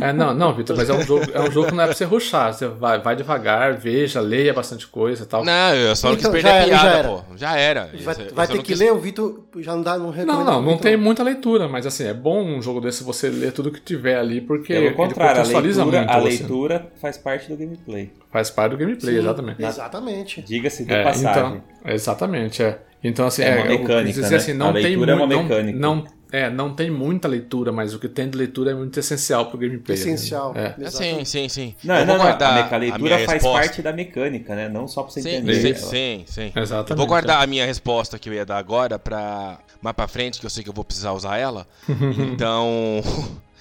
É, 0.00 0.12
não, 0.12 0.32
não, 0.32 0.54
Vitor, 0.54 0.76
mas 0.76 0.88
é 0.88 0.92
um 0.92 1.02
jogo, 1.02 1.24
é 1.32 1.40
um 1.40 1.50
jogo 1.50 1.68
que 1.68 1.74
não 1.74 1.82
é 1.82 1.86
pra 1.86 1.94
você 1.94 2.04
ruxar. 2.04 2.52
Você 2.54 2.68
vai, 2.68 3.00
vai 3.00 3.16
devagar, 3.16 3.74
veja, 3.76 4.20
leia 4.20 4.52
bastante 4.54 4.86
coisa 4.86 5.24
e 5.24 5.26
tal. 5.26 5.44
Não, 5.44 5.74
eu 5.74 5.96
só 5.96 6.08
não 6.08 6.14
Então, 6.16 6.30
quis 6.32 6.42
já 6.42 6.48
perder 6.48 6.48
a 6.48 6.62
era, 6.62 6.70
já 6.70 6.80
piada, 6.80 6.98
era. 6.98 7.08
pô. 7.08 7.22
Já 7.36 7.56
era. 7.56 7.90
Vai, 8.02 8.14
Eu- 8.14 8.20
eu 8.28 8.34
vai 8.34 8.46
ter 8.46 8.56
que 8.58 8.62
quis- 8.64 8.78
ler, 8.78 8.92
o 8.92 8.98
Vitor 9.00 9.42
já 9.58 9.72
não 9.74 9.82
dá, 9.82 9.98
não 9.98 10.12
Não, 10.12 10.44
não, 10.44 10.62
não 10.62 10.78
tem 10.78 10.96
muita 10.96 11.22
leitura, 11.24 11.66
mas 11.66 11.86
assim, 11.86 12.04
é 12.04 12.14
bom 12.14 12.42
um 12.44 12.62
jogo 12.62 12.80
desse 12.80 13.02
você 13.02 13.28
ler 13.28 13.52
tudo 13.52 13.70
que 13.72 13.80
tiver 13.80 14.16
ali, 14.16 14.40
porque 14.40 14.74
Pelo 14.74 14.86
ele 14.86 14.94
contrário, 14.94 15.32
a 15.32 15.36
contextualiza 15.36 15.82
leitura, 15.84 15.98
muito 16.06 16.10
a 16.12 16.20
você. 16.20 16.28
leitura 16.28 16.92
faz 17.00 17.18
parte 17.18 17.48
do 17.48 17.56
gameplay. 17.56 18.12
Faz 18.30 18.50
parte 18.50 18.70
do 18.72 18.76
gameplay, 18.78 19.14
Sim, 19.14 19.20
exatamente. 19.20 19.62
Exatamente. 19.64 20.42
Diga-se 20.42 20.84
de 20.84 20.92
É, 20.94 21.02
passagem. 21.02 21.30
então, 21.30 21.62
exatamente, 21.92 22.62
é. 22.62 22.78
Então, 23.04 23.26
assim, 23.26 23.42
É 23.42 23.54
uma 23.56 23.66
eu 23.66 23.78
mecânica, 23.80 24.20
dizer 24.22 24.30
né? 24.30 24.36
assim, 24.36 24.52
não 24.54 24.70
A 24.70 24.72
tem 24.72 24.82
leitura 24.82 25.12
é 25.12 25.14
uma 25.14 25.26
mui- 25.26 25.36
não- 25.36 25.42
mecânica. 25.42 25.78
Não, 25.78 26.04
é, 26.32 26.48
não 26.50 26.74
tem 26.74 26.90
muita 26.90 27.28
leitura, 27.28 27.70
mas 27.70 27.92
o 27.94 27.98
que 27.98 28.08
tem 28.08 28.28
de 28.30 28.36
leitura 28.38 28.70
é 28.70 28.74
muito 28.74 28.98
essencial 28.98 29.46
pro 29.50 29.58
gameplay. 29.58 29.96
né? 29.96 30.02
Essencial. 30.02 30.52
É. 30.56 30.68
Ah, 30.68 30.74
Exatamente. 30.80 31.28
Sim, 31.28 31.48
sim, 31.48 31.48
sim. 31.48 31.74
Não, 31.84 31.94
eu 31.96 32.00
não, 32.00 32.06
vou 32.06 32.16
não, 32.16 32.24
guardar 32.24 32.50
a, 32.50 32.62
meca- 32.62 32.76
a 32.76 32.78
minha 32.78 32.90
leitura 32.92 33.14
faz 33.18 33.32
resposta. 33.34 33.60
parte 33.60 33.82
da 33.82 33.92
mecânica, 33.92 34.54
né? 34.56 34.68
Não 34.70 34.88
só 34.88 35.02
pra 35.02 35.12
você 35.12 35.20
Sim, 35.20 35.28
entender. 35.36 35.76
sim, 35.76 35.84
sim, 35.86 36.24
sim. 36.26 36.52
Exatamente. 36.56 36.90
Eu 36.92 36.96
vou 36.96 37.06
guardar 37.06 37.42
a 37.42 37.46
minha 37.46 37.66
resposta 37.66 38.18
que 38.18 38.28
eu 38.30 38.32
ia 38.32 38.46
dar 38.46 38.56
agora 38.56 38.98
pra 38.98 39.58
mais 39.82 39.94
pra 39.94 40.08
frente, 40.08 40.40
que 40.40 40.46
eu 40.46 40.50
sei 40.50 40.64
que 40.64 40.70
eu 40.70 40.74
vou 40.74 40.82
precisar 40.84 41.12
usar 41.12 41.36
ela. 41.36 41.66
então. 42.32 43.02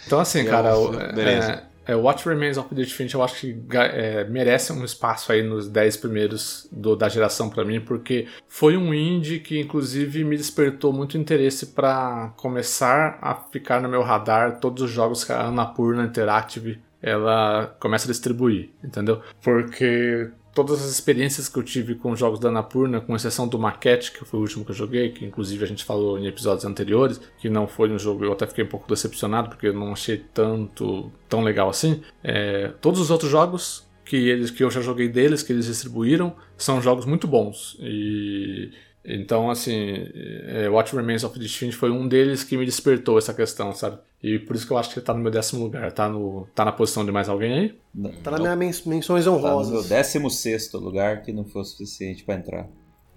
Então, 0.07 0.19
assim, 0.19 0.39
Eu- 0.45 0.49
cara, 0.51 0.73
beleza. 1.13 1.51
é, 1.51 1.63
é, 1.85 1.95
What 1.95 2.27
Remains 2.27 2.57
of 2.57 2.67
Edith 2.73 2.91
Finch 2.93 3.13
eu 3.13 3.21
acho 3.23 3.35
que 3.41 3.57
é, 3.77 4.23
merece 4.25 4.71
um 4.73 4.83
espaço 4.85 5.31
aí 5.31 5.43
nos 5.43 5.67
10 5.67 5.97
primeiros 5.97 6.67
do- 6.71 6.95
da 6.95 7.09
geração 7.09 7.49
pra 7.49 7.63
mim, 7.65 7.79
porque 7.81 8.27
foi 8.47 8.77
um 8.77 8.93
indie 8.93 9.39
que, 9.39 9.59
inclusive, 9.59 10.23
me 10.23 10.37
despertou 10.37 10.91
muito 10.93 11.17
interesse 11.17 11.67
pra 11.67 12.33
começar 12.37 13.17
a 13.21 13.35
ficar 13.35 13.81
no 13.81 13.89
meu 13.89 14.01
radar 14.01 14.59
todos 14.59 14.83
os 14.83 14.91
jogos 14.91 15.23
que 15.23 15.31
a 15.31 15.43
Annapurna 15.47 16.03
Interactive 16.05 16.79
ela 17.01 17.75
começa 17.81 18.05
a 18.07 18.11
distribuir, 18.11 18.69
entendeu? 18.83 19.21
Porque 19.43 20.29
todas 20.53 20.81
as 20.83 20.91
experiências 20.91 21.49
que 21.49 21.57
eu 21.57 21.63
tive 21.63 21.95
com 21.95 22.11
os 22.11 22.19
jogos 22.19 22.39
da 22.39 22.49
Annapurna, 22.49 23.01
com 23.01 23.15
exceção 23.15 23.47
do 23.47 23.57
Maquette, 23.57 24.11
que 24.11 24.23
foi 24.23 24.39
o 24.39 24.43
último 24.43 24.63
que 24.63 24.71
eu 24.71 24.75
joguei, 24.75 25.09
que 25.09 25.25
inclusive 25.25 25.63
a 25.63 25.67
gente 25.67 25.83
falou 25.83 26.17
em 26.19 26.27
episódios 26.27 26.65
anteriores, 26.65 27.19
que 27.39 27.49
não 27.49 27.67
foi 27.67 27.91
um 27.91 27.97
jogo, 27.97 28.23
eu 28.23 28.33
até 28.33 28.45
fiquei 28.45 28.63
um 28.63 28.67
pouco 28.67 28.87
decepcionado, 28.87 29.49
porque 29.49 29.67
eu 29.67 29.73
não 29.73 29.93
achei 29.93 30.23
tanto 30.33 31.11
tão 31.27 31.41
legal 31.41 31.69
assim. 31.69 32.01
É, 32.23 32.71
todos 32.79 32.99
os 32.99 33.09
outros 33.09 33.31
jogos 33.31 33.85
que 34.05 34.17
eles 34.29 34.51
que 34.51 34.63
eu 34.63 34.69
já 34.69 34.81
joguei 34.81 35.07
deles, 35.07 35.41
que 35.41 35.53
eles 35.53 35.65
distribuíram, 35.65 36.35
são 36.57 36.81
jogos 36.81 37.05
muito 37.05 37.27
bons. 37.27 37.77
E 37.79 38.71
então, 39.05 39.49
assim, 39.49 40.07
é, 40.13 40.69
What 40.69 40.95
Remains 40.95 41.23
of 41.23 41.37
Edith 41.37 41.57
Finch 41.57 41.75
foi 41.75 41.91
um 41.91 42.07
deles 42.07 42.43
que 42.43 42.55
me 42.57 42.65
despertou 42.65 43.17
essa 43.17 43.33
questão, 43.33 43.73
sabe? 43.73 43.97
E 44.21 44.39
por 44.39 44.55
isso 44.55 44.65
que 44.65 44.71
eu 44.71 44.77
acho 44.77 44.89
que 44.91 44.99
ele 44.99 45.05
tá 45.05 45.13
no 45.13 45.19
meu 45.19 45.31
décimo 45.31 45.63
lugar. 45.63 45.91
Tá, 45.91 46.07
no, 46.07 46.47
tá 46.55 46.63
na 46.63 46.71
posição 46.71 47.05
de 47.05 47.11
mais 47.11 47.27
alguém 47.27 47.53
aí? 47.53 48.11
Tá 48.23 48.31
na 48.31 48.39
minha 48.39 48.55
mens- 48.55 48.85
menções 48.85 49.25
Tá 49.25 49.31
no 49.31 49.37
meu 49.39 49.45
honrosas. 49.49 49.89
16 49.89 50.71
lugar 50.73 51.21
que 51.21 51.33
não 51.33 51.43
foi 51.43 51.61
o 51.61 51.65
suficiente 51.65 52.23
pra 52.23 52.35
entrar. 52.35 52.67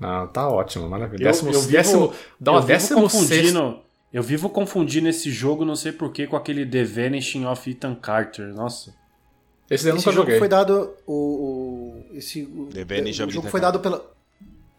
Não, 0.00 0.26
tá 0.26 0.48
ótimo, 0.48 0.88
maravilha. 0.88 1.22
Eu- 1.22 1.26
Décimo, 1.26 1.50
eu 1.52 1.60
vivo- 1.60 1.72
décimo, 1.72 2.12
dá 2.40 2.50
uma 2.52 2.58
eu 2.58 2.62
vivo 2.62 2.72
décimo 2.72 3.08
sexto. 3.08 3.28
confundindo. 3.28 3.78
Eu 4.12 4.22
vivo 4.22 4.48
confundindo 4.50 5.08
esse 5.08 5.30
jogo, 5.30 5.64
não 5.64 5.76
sei 5.76 5.92
porquê, 5.92 6.26
com 6.26 6.36
aquele 6.36 6.66
The 6.66 6.84
Vanishing 6.84 7.44
of 7.46 7.70
Ethan 7.70 7.94
Carter. 7.94 8.52
Nossa. 8.54 8.94
Esse 9.70 9.84
daí 9.84 9.92
eu 9.92 9.96
Esse 9.96 10.06
nunca 10.06 10.12
jogo 10.14 10.26
joguei. 10.26 10.38
foi 10.38 10.48
dado. 10.48 10.94
O, 11.06 11.12
o- 11.12 12.04
esse, 12.16 12.42
o, 12.42 12.66
The 12.66 12.84
Vanishing 12.84 13.22
o 13.22 13.24
of 13.26 13.34
jogo 13.34 13.48
foi 13.48 13.60
dado 13.60 13.80
pela. 13.80 14.04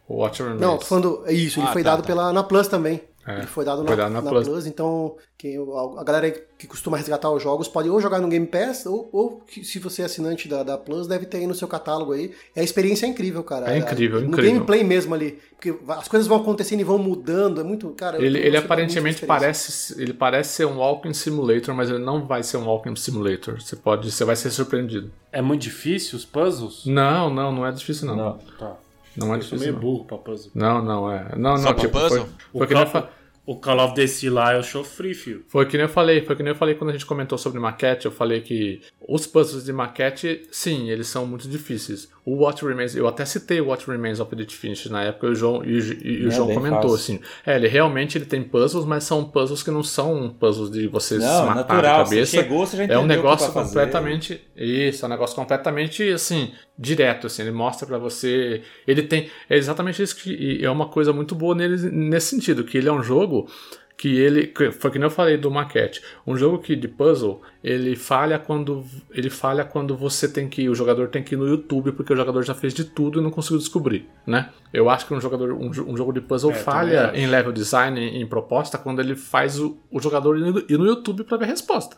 O 0.08 0.18
Watch 0.18 0.42
Remains. 0.42 0.62
Não, 0.62 0.78
tô 0.78 0.86
falando. 0.86 1.24
é 1.26 1.34
Isso, 1.34 1.60
ele 1.60 1.68
Ah, 1.68 1.74
foi 1.74 1.84
tá, 1.84 1.92
dado 1.92 2.02
tá. 2.02 2.08
pela 2.08 2.32
na 2.34 2.44
Plus 2.44 2.68
também. 2.68 3.02
É, 3.28 3.40
ele 3.40 3.46
foi 3.48 3.66
dado 3.66 3.86
foi 3.86 3.90
na, 3.90 4.04
dado 4.04 4.14
na 4.14 4.22
na 4.22 4.30
Plus. 4.30 4.48
Plus. 4.48 4.66
então 4.66 5.18
quem, 5.38 5.58
a 5.98 6.04
galera 6.06 6.32
que 6.58 6.66
costuma 6.66 6.96
resgatar 6.96 7.30
os 7.30 7.44
jogos 7.44 7.68
pode 7.68 7.90
ou 7.90 8.00
jogar 8.00 8.22
no 8.22 8.30
Game 8.30 8.48
Pass, 8.48 8.86
ou, 8.86 9.10
ou 9.12 9.42
que, 9.46 9.66
se 9.66 9.80
você 9.80 10.02
é 10.02 10.06
assinante 10.06 10.48
da, 10.48 10.64
da 10.64 10.78
Plus, 10.78 11.08
deve 11.08 11.26
ter 11.26 11.40
aí 11.40 11.46
no 11.46 11.54
seu 11.54 11.68
catálogo 11.68 12.14
aí. 12.14 12.34
E 12.56 12.60
a 12.62 12.64
experiência 12.64 13.06
é 13.06 13.10
incrível, 13.10 13.44
cara. 13.44 13.70
É 13.70 13.78
incrível, 13.78 14.22
no 14.22 14.28
incrível. 14.28 14.54
gameplay 14.54 14.82
mesmo 14.82 15.14
ali. 15.14 15.38
Porque 15.60 15.76
as 15.90 16.08
coisas 16.08 16.26
vão 16.26 16.38
acontecendo 16.38 16.80
e 16.80 16.84
vão 16.86 16.98
mudando. 16.98 17.60
É 17.60 17.66
muito. 17.66 17.90
Cara, 17.90 18.24
Ele, 18.24 18.40
ele 18.40 18.56
aparentemente 18.56 19.26
parece, 19.26 20.02
ele 20.02 20.14
parece 20.14 20.54
ser 20.54 20.66
um 20.66 20.78
Walking 20.78 21.14
Simulator, 21.14 21.76
mas 21.76 21.90
ele 21.90 22.00
não 22.00 22.26
vai 22.26 22.44
ser 22.44 22.56
um 22.56 22.66
Walking 22.66 22.96
Simulator. 22.96 23.62
Você 23.62 23.76
pode, 23.76 24.10
você 24.10 24.24
vai 24.24 24.38
ser 24.38 24.52
surpreendido. 24.52 25.12
É 25.34 25.42
muito 25.42 25.64
difícil 25.64 26.18
os 26.18 26.24
puzzles? 26.24 26.86
Não, 26.86 27.30
não, 27.30 27.52
não 27.52 27.66
é 27.66 27.74
difícil 27.74 28.08
não. 28.08 28.16
Não. 28.16 28.38
Tá. 28.58 28.78
Não 29.18 29.34
é 29.34 29.38
Eu 29.38 29.42
sou 29.42 29.58
difícil. 29.58 29.60
meio 29.60 29.74
Não. 29.74 29.80
burro 29.80 30.06
pra 30.06 30.18
puzzle. 30.18 30.52
não, 30.56 30.84
não 30.84 31.12
é. 31.12 31.34
Não, 31.36 31.58
Só 31.58 31.64
não, 31.70 31.74
pra 31.74 31.82
tipo, 31.84 32.00
puzzle? 32.00 32.10
foi, 32.10 32.20
O, 32.54 32.58
foi 32.60 32.68
que 32.68 32.74
nem 32.74 32.84
eu 32.84 32.90
Call, 32.90 33.02
fa- 33.02 33.10
o 33.46 33.56
Call 33.56 33.80
of 33.80 33.96
Duty 33.96 34.30
lá 34.30 34.54
eu 34.54 34.62
sofri, 34.62 35.14
fio. 35.14 35.44
Foi 35.48 35.66
que 35.66 35.78
nem 35.78 35.86
eu 35.86 35.90
falei, 35.90 36.22
foi 36.22 36.36
que 36.36 36.44
nem 36.44 36.52
eu 36.52 36.56
falei 36.58 36.76
quando 36.76 36.90
a 36.90 36.94
gente 36.94 37.06
comentou 37.06 37.38
sobre 37.38 37.60
maquete, 37.62 38.06
eu 38.06 38.12
falei 38.12 38.42
que 38.42 38.82
os 39.08 39.26
puzzles 39.26 39.64
de 39.64 39.72
maquete, 39.72 40.42
sim, 40.52 40.90
eles 40.90 41.08
são 41.08 41.26
muito 41.26 41.48
difíceis. 41.48 42.10
O 42.26 42.44
What 42.44 42.66
Remains, 42.66 42.94
eu 42.94 43.08
até 43.08 43.24
citei 43.24 43.62
o 43.62 43.68
What 43.68 43.90
Remains 43.90 44.20
of 44.20 44.34
Edith 44.36 44.52
Finch 44.52 44.90
na 44.90 45.02
época, 45.02 45.28
e 45.28 45.30
o 45.30 45.36
João, 45.36 45.64
e, 45.64 45.78
o- 45.80 46.04
e 46.06 46.26
o 46.26 46.28
É, 46.28 46.32
João 46.32 46.54
comentou 46.54 46.82
fácil. 46.90 46.96
assim. 46.96 47.20
É, 47.46 47.56
ele 47.56 47.70
realmente 47.70 48.18
ele 48.18 48.26
tem 48.26 48.44
puzzles, 48.44 48.84
mas 48.84 49.06
são 49.06 49.24
puzzles 49.24 49.64
que 49.64 49.72
não 49.72 49.82
são 49.82 50.30
puzzles 50.38 50.70
de 50.70 50.86
você 50.88 51.18
se 51.18 51.26
Não, 51.26 51.46
matar 51.46 51.56
natural. 51.56 52.00
na 52.00 52.04
Você 52.06 52.16
cabeça. 52.16 52.32
chegou, 52.32 52.66
você 52.68 52.76
já 52.76 52.84
É 52.84 52.98
um 52.98 53.00
o 53.00 53.02
que 53.04 53.08
negócio 53.08 53.50
fazer. 53.54 53.68
completamente. 53.70 54.42
Isso, 54.58 55.06
é 55.06 55.08
um 55.08 55.10
negócio 55.12 55.34
completamente 55.38 56.04
assim, 56.10 56.52
direto, 56.78 57.28
assim. 57.28 57.42
Ele 57.42 57.52
mostra 57.52 57.88
pra 57.88 57.98
você. 57.98 58.62
Ele 58.88 59.04
tem. 59.04 59.30
É 59.50 59.58
exatamente 59.58 60.02
isso 60.02 60.16
que. 60.16 60.64
é 60.64 60.70
uma 60.70 60.88
coisa 60.88 61.12
muito 61.12 61.34
boa 61.34 61.56
nele 61.56 61.90
nesse 61.92 62.28
sentido, 62.28 62.64
que 62.64 62.78
ele 62.78 62.90
é 62.90 62.92
um 62.92 63.02
jogo 63.02 63.50
que 63.98 64.16
ele. 64.20 64.48
que 64.48 64.72
Foi 64.72 64.92
que 64.92 65.00
nem 65.00 65.08
eu 65.08 65.12
falei 65.12 65.38
do 65.38 65.50
maquete. 65.50 66.02
Um 66.26 66.38
jogo 66.38 66.60
que 66.60 66.76
de 66.76 66.88
puzzle, 66.88 67.42
ele 67.64 67.96
falha 67.96 68.38
quando. 68.38 68.86
Ele 69.12 69.30
falha 69.30 69.66
quando 69.66 69.98
você 69.98 70.28
tem 70.28 70.48
que. 70.48 70.70
O 70.70 70.76
jogador 70.76 71.08
tem 71.08 71.24
que 71.24 71.34
ir 71.34 71.38
no 71.38 71.48
YouTube, 71.48 71.92
porque 71.94 72.14
o 72.14 72.16
jogador 72.16 72.44
já 72.44 72.54
fez 72.54 72.74
de 72.74 72.86
tudo 72.86 73.20
e 73.20 73.24
não 73.24 73.32
conseguiu 73.32 73.58
descobrir, 73.58 74.08
né? 74.26 74.52
Eu 74.72 74.90
acho 74.90 75.08
que 75.08 75.14
um 75.14 75.20
jogador. 75.20 75.52
Um, 75.54 75.70
um 75.70 75.98
jogo 75.98 76.14
de 76.14 76.22
puzzle 76.22 76.52
É, 76.52 76.54
falha 76.54 77.12
em 77.16 77.26
level 77.26 77.52
design, 77.52 78.00
em, 78.00 78.22
em 78.22 78.28
proposta, 78.28 78.78
quando 78.78 79.00
ele 79.00 79.16
faz 79.16 79.60
o, 79.60 79.80
o 79.92 80.00
jogador 80.00 80.38
ir 80.38 80.42
no, 80.42 80.60
ir 80.60 80.78
no 80.78 80.86
YouTube 80.86 81.24
pra 81.24 81.38
ver 81.38 81.46
a 81.46 81.48
resposta. 81.48 81.98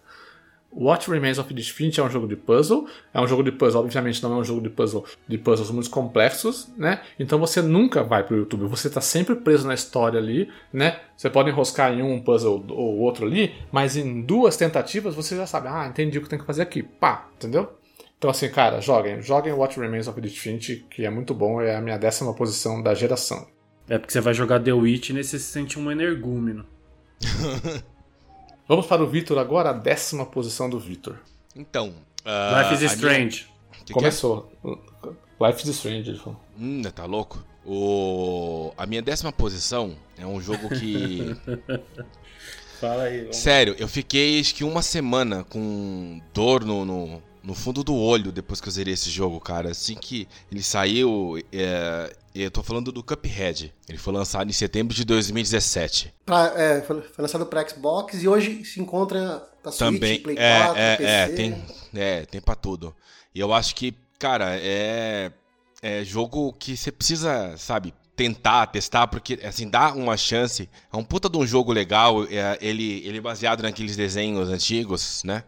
What 0.71 1.09
Remains 1.09 1.39
of 1.39 1.51
Edith 1.51 1.71
Finch 1.73 1.99
é 1.99 2.03
um 2.03 2.09
jogo 2.09 2.27
de 2.27 2.35
puzzle. 2.35 2.87
É 3.13 3.19
um 3.19 3.27
jogo 3.27 3.43
de 3.43 3.51
puzzle, 3.51 3.81
obviamente 3.81 4.21
não 4.21 4.33
é 4.33 4.37
um 4.37 4.43
jogo 4.43 4.61
de 4.61 4.69
puzzle 4.69 5.03
de 5.27 5.37
puzzles 5.37 5.71
muito 5.71 5.89
complexos, 5.89 6.67
né? 6.77 7.01
Então 7.19 7.39
você 7.39 7.61
nunca 7.61 8.03
vai 8.03 8.23
pro 8.23 8.37
YouTube, 8.37 8.65
você 8.65 8.89
tá 8.89 9.01
sempre 9.01 9.35
preso 9.35 9.67
na 9.67 9.73
história 9.73 10.19
ali, 10.19 10.49
né? 10.71 10.99
Você 11.17 11.29
pode 11.29 11.49
enroscar 11.49 11.91
em 11.91 12.01
um 12.01 12.21
puzzle 12.21 12.63
ou 12.69 12.99
outro 12.99 13.25
ali, 13.25 13.53
mas 13.71 13.97
em 13.97 14.21
duas 14.21 14.55
tentativas 14.57 15.15
você 15.15 15.35
já 15.35 15.45
sabe, 15.45 15.67
ah, 15.67 15.87
entendi 15.87 16.17
o 16.17 16.21
que 16.21 16.29
tem 16.29 16.39
que 16.39 16.45
fazer 16.45 16.61
aqui. 16.61 16.83
Pá, 16.83 17.27
entendeu? 17.35 17.73
Então 18.17 18.29
assim, 18.29 18.49
cara, 18.49 18.79
joguem, 18.79 19.21
joguem 19.21 19.53
What 19.53 19.79
Remains 19.79 20.07
of 20.07 20.19
Edith 20.19 20.37
Finch, 20.37 20.85
que 20.89 21.05
é 21.05 21.09
muito 21.09 21.33
bom, 21.33 21.61
é 21.61 21.75
a 21.75 21.81
minha 21.81 21.97
décima 21.97 22.33
posição 22.33 22.81
da 22.83 22.93
geração. 22.93 23.47
É 23.89 23.97
porque 23.97 24.13
você 24.13 24.21
vai 24.21 24.35
jogar 24.35 24.59
The 24.59 24.71
Witch 24.71 25.09
e 25.09 25.13
nesse 25.13 25.31
você 25.31 25.39
se 25.39 25.51
sente 25.51 25.79
um 25.79 25.91
energúmeno. 25.91 26.63
Vamos 28.69 28.85
para 28.85 29.03
o 29.03 29.07
Vitor 29.07 29.39
agora, 29.39 29.71
a 29.71 29.73
décima 29.73 30.27
posição 30.27 30.69
do 30.69 30.79
Vitor. 30.79 31.17
Então. 31.55 31.91
ah, 32.23 32.61
Life 32.61 32.75
is 32.75 32.91
a 32.91 32.95
minha- 32.95 33.09
Strange. 33.09 33.47
Que 33.71 33.85
que 33.85 33.91
é? 33.91 33.93
Começou. 33.95 34.51
Life 35.41 35.63
is 35.63 35.69
Strange, 35.75 36.11
ele 36.11 36.19
falou. 36.19 36.39
Hum, 36.55 36.83
tá 36.83 37.05
louco? 37.05 37.43
O... 37.65 38.71
A 38.77 38.85
minha 38.85 39.01
décima 39.01 39.31
posição 39.31 39.95
é 40.15 40.25
um 40.25 40.39
jogo 40.39 40.69
que. 40.69 41.35
Fala 42.79 43.03
aí. 43.05 43.21
vamos. 43.21 43.37
Sério, 43.37 43.75
eu 43.79 43.87
fiquei 43.87 44.39
acho 44.39 44.53
que 44.53 44.63
uma 44.63 44.83
semana 44.83 45.43
com 45.43 46.21
dor 46.31 46.63
no, 46.63 46.85
no, 46.85 47.23
no 47.43 47.55
fundo 47.55 47.83
do 47.83 47.95
olho 47.95 48.31
depois 48.31 48.61
que 48.61 48.67
eu 48.67 48.71
zerei 48.71 48.93
esse 48.93 49.09
jogo, 49.09 49.39
cara. 49.39 49.71
Assim 49.71 49.95
que 49.95 50.27
ele 50.51 50.61
saiu, 50.61 51.41
é, 51.51 52.15
eu 52.43 52.51
tô 52.51 52.61
falando 52.63 52.91
do 52.91 53.03
Cuphead. 53.03 53.73
Ele 53.87 53.97
foi 53.97 54.13
lançado 54.13 54.49
em 54.49 54.53
setembro 54.53 54.93
de 54.95 55.03
2017. 55.05 56.13
Pra- 56.25 56.53
é, 56.55 56.81
foi, 56.81 57.03
lançado 57.17 57.45
pra 57.45 57.67
Xbox 57.67 58.21
e 58.21 58.27
hoje 58.27 58.63
se 58.65 58.79
encontra 58.79 59.43
pra 59.61 59.71
Switch, 59.71 59.79
Também. 59.93 60.19
Play 60.21 60.35
é, 60.37 60.59
4, 60.65 60.79
é, 60.81 60.95
PC. 60.97 61.09
é, 61.09 61.27
tem, 61.29 61.65
é, 61.95 62.25
tem 62.25 62.41
pra 62.41 62.55
tudo. 62.55 62.95
E 63.33 63.39
eu 63.39 63.53
acho 63.53 63.75
que, 63.75 63.93
cara, 64.17 64.57
é, 64.59 65.31
é 65.81 66.03
jogo 66.03 66.53
que 66.53 66.75
você 66.77 66.91
precisa, 66.91 67.55
sabe, 67.57 67.93
tentar, 68.15 68.67
testar, 68.67 69.07
porque, 69.07 69.39
assim, 69.43 69.69
dá 69.69 69.93
uma 69.93 70.17
chance. 70.17 70.69
É 70.91 70.97
um 70.97 71.03
puta 71.03 71.29
de 71.29 71.37
um 71.37 71.47
jogo 71.47 71.71
legal. 71.71 72.25
é, 72.25 72.57
ele, 72.61 73.01
ele 73.05 73.17
é 73.19 73.21
baseado 73.21 73.61
naqueles 73.61 73.95
desenhos 73.95 74.49
antigos, 74.49 75.23
né? 75.23 75.43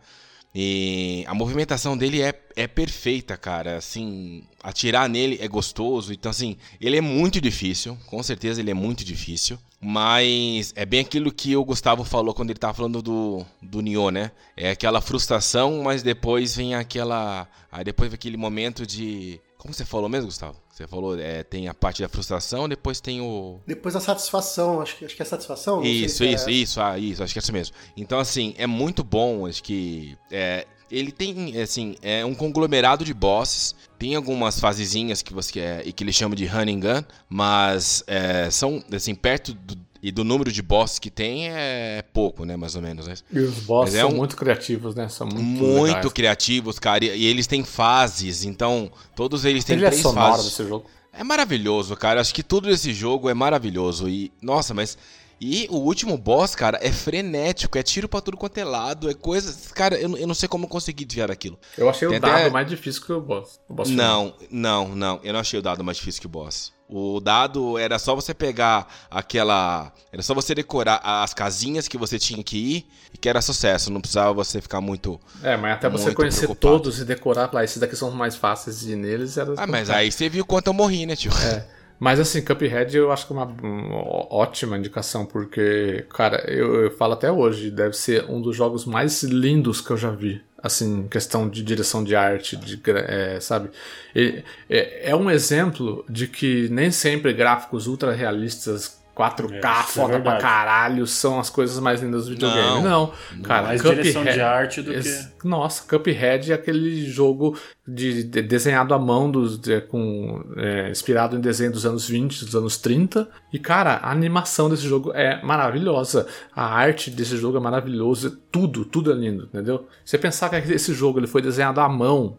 E 0.53 1.23
a 1.27 1.33
movimentação 1.33 1.97
dele 1.97 2.21
é, 2.21 2.33
é 2.55 2.67
perfeita, 2.67 3.37
cara. 3.37 3.77
Assim, 3.77 4.43
atirar 4.61 5.07
nele 5.07 5.37
é 5.41 5.47
gostoso. 5.47 6.13
Então, 6.13 6.29
assim, 6.29 6.57
ele 6.79 6.97
é 6.97 7.01
muito 7.01 7.39
difícil. 7.39 7.97
Com 8.07 8.21
certeza 8.21 8.59
ele 8.59 8.71
é 8.71 8.73
muito 8.73 9.03
difícil. 9.03 9.57
Mas 9.79 10.73
é 10.75 10.85
bem 10.85 10.99
aquilo 10.99 11.31
que 11.31 11.55
o 11.55 11.65
Gustavo 11.65 12.03
falou 12.03 12.33
quando 12.33 12.51
ele 12.51 12.59
tava 12.59 12.73
falando 12.73 13.01
do, 13.01 13.43
do 13.61 13.81
Nioh, 13.81 14.11
né? 14.11 14.31
É 14.55 14.69
aquela 14.71 15.01
frustração, 15.01 15.81
mas 15.83 16.03
depois 16.03 16.55
vem 16.55 16.75
aquela. 16.75 17.47
Aí 17.71 17.83
depois 17.83 18.09
vem 18.09 18.15
aquele 18.15 18.37
momento 18.37 18.85
de. 18.85 19.39
Como 19.57 19.73
você 19.73 19.85
falou 19.85 20.09
mesmo, 20.09 20.27
Gustavo? 20.27 20.57
Você 20.81 20.87
falou, 20.87 21.19
é, 21.19 21.43
tem 21.43 21.67
a 21.67 21.73
parte 21.73 22.01
da 22.01 22.09
frustração, 22.09 22.67
depois 22.67 22.99
tem 22.99 23.21
o. 23.21 23.59
Depois 23.67 23.95
a 23.95 23.99
satisfação, 23.99 24.81
acho 24.81 24.97
que, 24.97 25.05
acho 25.05 25.15
que 25.15 25.21
é 25.21 25.25
satisfação. 25.25 25.83
Isso, 25.83 26.17
se 26.17 26.25
é 26.25 26.31
isso, 26.31 26.49
isso, 26.49 26.81
ah, 26.81 26.97
isso, 26.97 27.23
acho 27.23 27.33
que 27.33 27.39
é 27.39 27.41
isso 27.41 27.53
mesmo. 27.53 27.75
Então, 27.95 28.19
assim, 28.19 28.55
é 28.57 28.65
muito 28.65 29.03
bom, 29.03 29.45
acho 29.45 29.61
que. 29.61 30.17
É, 30.31 30.65
ele 30.89 31.11
tem, 31.11 31.61
assim, 31.61 31.95
é 32.01 32.25
um 32.25 32.33
conglomerado 32.33 33.05
de 33.05 33.13
bosses. 33.13 33.75
Tem 33.99 34.15
algumas 34.15 34.59
fasezinhas 34.59 35.21
que 35.21 35.33
você 35.33 35.59
é, 35.59 35.83
e 35.85 35.93
que 35.93 36.03
ele 36.03 36.11
chama 36.11 36.35
de 36.35 36.45
running 36.45 36.79
gun, 36.79 37.03
mas 37.29 38.03
é, 38.07 38.49
são, 38.49 38.83
assim, 38.91 39.13
perto 39.13 39.53
do, 39.53 39.77
e 40.03 40.11
do 40.11 40.23
número 40.23 40.51
de 40.51 40.61
bosses 40.61 40.97
que 40.99 41.09
tem 41.11 41.49
é 41.49 42.03
pouco, 42.13 42.43
né, 42.45 42.55
mais 42.57 42.75
ou 42.75 42.81
menos, 42.81 43.07
né? 43.07 43.13
E 43.31 43.39
os 43.39 43.59
bosses 43.59 43.95
é 43.95 43.99
são 44.01 44.09
um- 44.09 44.15
muito 44.15 44.35
criativos, 44.35 44.95
né? 44.95 45.07
São 45.09 45.27
muito, 45.27 45.39
Muito 45.41 45.83
legais. 45.83 46.13
criativos, 46.13 46.79
cara, 46.79 47.05
e, 47.05 47.25
eles 47.25 47.45
têm 47.47 47.63
fases, 47.63 48.43
então 48.43 48.91
todos 49.15 49.45
eles 49.45 49.63
têm 49.63 49.77
três 49.77 49.97
sonora 50.01 50.31
fases. 50.33 50.45
desse 50.51 50.67
jogo. 50.67 50.89
É 51.13 51.23
maravilhoso, 51.23 51.95
cara. 51.97 52.21
Acho 52.21 52.33
que 52.33 52.41
tudo 52.41 52.69
desse 52.69 52.93
jogo 52.93 53.29
é 53.29 53.33
maravilhoso. 53.33 54.07
E, 54.07 54.31
nossa, 54.41 54.73
mas. 54.73 54.97
E 55.43 55.67
o 55.71 55.77
último 55.77 56.17
boss, 56.19 56.53
cara, 56.53 56.77
é 56.83 56.91
frenético, 56.91 57.75
é 57.77 57.81
tiro 57.83 58.07
pra 58.07 58.21
tudo 58.21 58.37
quanto 58.37 58.57
é 58.59 58.63
lado, 58.63 59.09
é 59.09 59.13
coisa. 59.15 59.53
Cara, 59.73 59.99
eu, 59.99 60.07
não- 60.07 60.17
eu 60.17 60.27
não 60.27 60.35
sei 60.35 60.47
como 60.47 60.65
eu 60.65 60.69
consegui 60.69 61.03
desviar 61.03 61.29
daquilo. 61.29 61.57
Eu 61.77 61.89
achei 61.89 62.07
Tem 62.07 62.17
o 62.17 62.21
dado 62.21 62.31
até- 62.35 62.49
mais 62.51 62.67
difícil 62.69 63.01
que 63.03 63.11
o 63.11 63.19
boss. 63.19 63.59
O 63.67 63.73
boss 63.73 63.89
final. 63.89 64.37
Não, 64.51 64.87
não, 64.89 64.95
não. 64.95 65.19
Eu 65.23 65.33
não 65.33 65.39
achei 65.39 65.59
o 65.59 65.61
dado 65.63 65.83
mais 65.83 65.97
difícil 65.97 66.21
que 66.21 66.27
o 66.27 66.29
boss. 66.29 66.71
O 66.93 67.21
dado 67.21 67.77
era 67.77 67.97
só 67.97 68.13
você 68.13 68.33
pegar 68.33 68.85
aquela. 69.09 69.93
Era 70.11 70.21
só 70.21 70.33
você 70.33 70.53
decorar 70.53 70.99
as 71.01 71.33
casinhas 71.33 71.87
que 71.87 71.97
você 71.97 72.19
tinha 72.19 72.43
que 72.43 72.57
ir 72.57 72.85
e 73.13 73.17
que 73.17 73.29
era 73.29 73.41
sucesso. 73.41 73.89
Não 73.89 74.01
precisava 74.01 74.33
você 74.33 74.59
ficar 74.59 74.81
muito. 74.81 75.17
É, 75.41 75.55
mas 75.55 75.75
até 75.75 75.87
você 75.87 76.13
conhecer 76.13 76.47
preocupado. 76.47 76.79
todos 76.79 76.99
e 76.99 77.05
decorar, 77.05 77.49
lá, 77.53 77.63
esses 77.63 77.77
daqui 77.77 77.95
são 77.95 78.09
os 78.09 78.13
mais 78.13 78.35
fáceis 78.35 78.81
de 78.81 78.91
ir 78.91 78.97
neles. 78.97 79.37
Era 79.37 79.53
Ah, 79.55 79.65
mas 79.65 79.89
aí 79.89 80.11
você 80.11 80.27
viu 80.27 80.45
quanto 80.45 80.67
eu 80.67 80.73
morri, 80.73 81.05
né, 81.05 81.15
tio? 81.15 81.31
É. 81.31 81.65
Mas 82.03 82.19
assim, 82.19 82.41
Cuphead 82.43 82.97
eu 82.97 83.11
acho 83.11 83.27
que 83.27 83.31
é 83.33 83.35
uma 83.35 83.45
ó- 83.93 84.27
ótima 84.41 84.75
indicação, 84.75 85.23
porque, 85.23 86.03
cara, 86.09 86.43
eu, 86.51 86.85
eu 86.85 86.91
falo 86.97 87.13
até 87.13 87.31
hoje, 87.31 87.69
deve 87.69 87.95
ser 87.95 88.25
um 88.27 88.41
dos 88.41 88.55
jogos 88.55 88.85
mais 88.85 89.21
lindos 89.21 89.81
que 89.81 89.91
eu 89.91 89.97
já 89.97 90.09
vi. 90.09 90.41
Assim, 90.57 91.07
questão 91.07 91.47
de 91.47 91.61
direção 91.63 92.03
de 92.03 92.15
arte, 92.15 92.55
de, 92.57 92.81
é, 92.89 93.39
sabe? 93.39 93.69
E- 94.15 94.43
é, 94.67 95.11
é 95.11 95.15
um 95.15 95.29
exemplo 95.29 96.03
de 96.09 96.27
que 96.27 96.67
nem 96.69 96.89
sempre 96.89 97.33
gráficos 97.33 97.85
ultra 97.85 98.11
realistas 98.13 98.99
4K, 99.29 99.53
É, 99.53 99.57
isso 99.57 99.67
é 99.67 99.83
foda 99.83 100.07
pra 100.07 100.13
verdade. 100.31 100.41
caralho, 100.41 101.05
são 101.07 101.39
as 101.39 101.49
coisas 101.49 101.79
mais 101.79 102.01
lindas 102.01 102.25
do 102.25 102.31
videogame. 102.31 102.81
Não, 102.83 103.11
cara, 103.43 103.67
Mais 103.67 103.81
direção 103.81 104.21
Cuphead- 104.21 104.33
de 104.33 104.41
arte 104.41 104.81
do 104.81 104.91
que. 104.93 105.47
Nossa, 105.47 105.83
Cuphead 105.87 106.51
é 106.51 106.55
aquele 106.55 107.05
jogo 107.09 107.57
de, 107.87 108.23
de- 108.23 108.41
desenhado 108.41 108.93
à 108.93 108.99
mão, 108.99 109.29
dos, 109.29 109.59
de- 109.59 109.81
com, 109.81 110.43
é, 110.57 110.89
inspirado 110.89 111.35
em 111.35 111.39
desenho 111.41 111.71
dos 111.71 111.85
anos 111.85 112.07
20, 112.07 112.45
dos 112.45 112.55
anos 112.55 112.77
30. 112.77 113.27
E, 113.51 113.59
cara, 113.59 113.95
a 113.95 114.11
animação 114.11 114.69
desse 114.69 114.83
jogo 114.87 115.11
é 115.13 115.41
maravilhosa. 115.43 116.27
A 116.55 116.65
arte 116.65 117.09
desse 117.11 117.37
jogo 117.37 117.57
é 117.57 117.59
maravilhosa. 117.59 118.37
Tudo, 118.51 118.85
tudo 118.85 119.11
é 119.11 119.15
lindo, 119.15 119.45
entendeu? 119.45 119.87
Você 120.05 120.17
pensar 120.17 120.49
que 120.49 120.55
esse 120.73 120.93
jogo 120.93 121.19
ele 121.19 121.27
foi 121.27 121.41
desenhado 121.41 121.79
à 121.81 121.87
mão, 121.89 122.37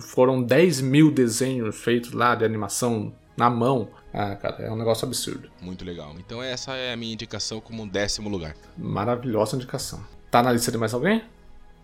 foram 0.00 0.42
10 0.42 0.80
mil 0.80 1.10
desenhos 1.10 1.76
feitos 1.76 2.12
lá 2.12 2.34
de 2.34 2.44
animação 2.44 3.12
na 3.36 3.50
mão. 3.50 3.88
Ah, 4.18 4.34
cara, 4.34 4.62
é 4.64 4.70
um 4.70 4.76
negócio 4.76 5.06
absurdo. 5.06 5.50
Muito 5.60 5.84
legal. 5.84 6.14
Então 6.18 6.42
essa 6.42 6.74
é 6.74 6.92
a 6.92 6.96
minha 6.96 7.12
indicação 7.12 7.60
como 7.60 7.82
um 7.82 7.88
décimo 7.88 8.28
lugar. 8.30 8.54
Maravilhosa 8.78 9.56
indicação. 9.56 10.00
Tá 10.30 10.42
na 10.42 10.50
lista 10.52 10.72
de 10.72 10.78
mais 10.78 10.94
alguém? 10.94 11.22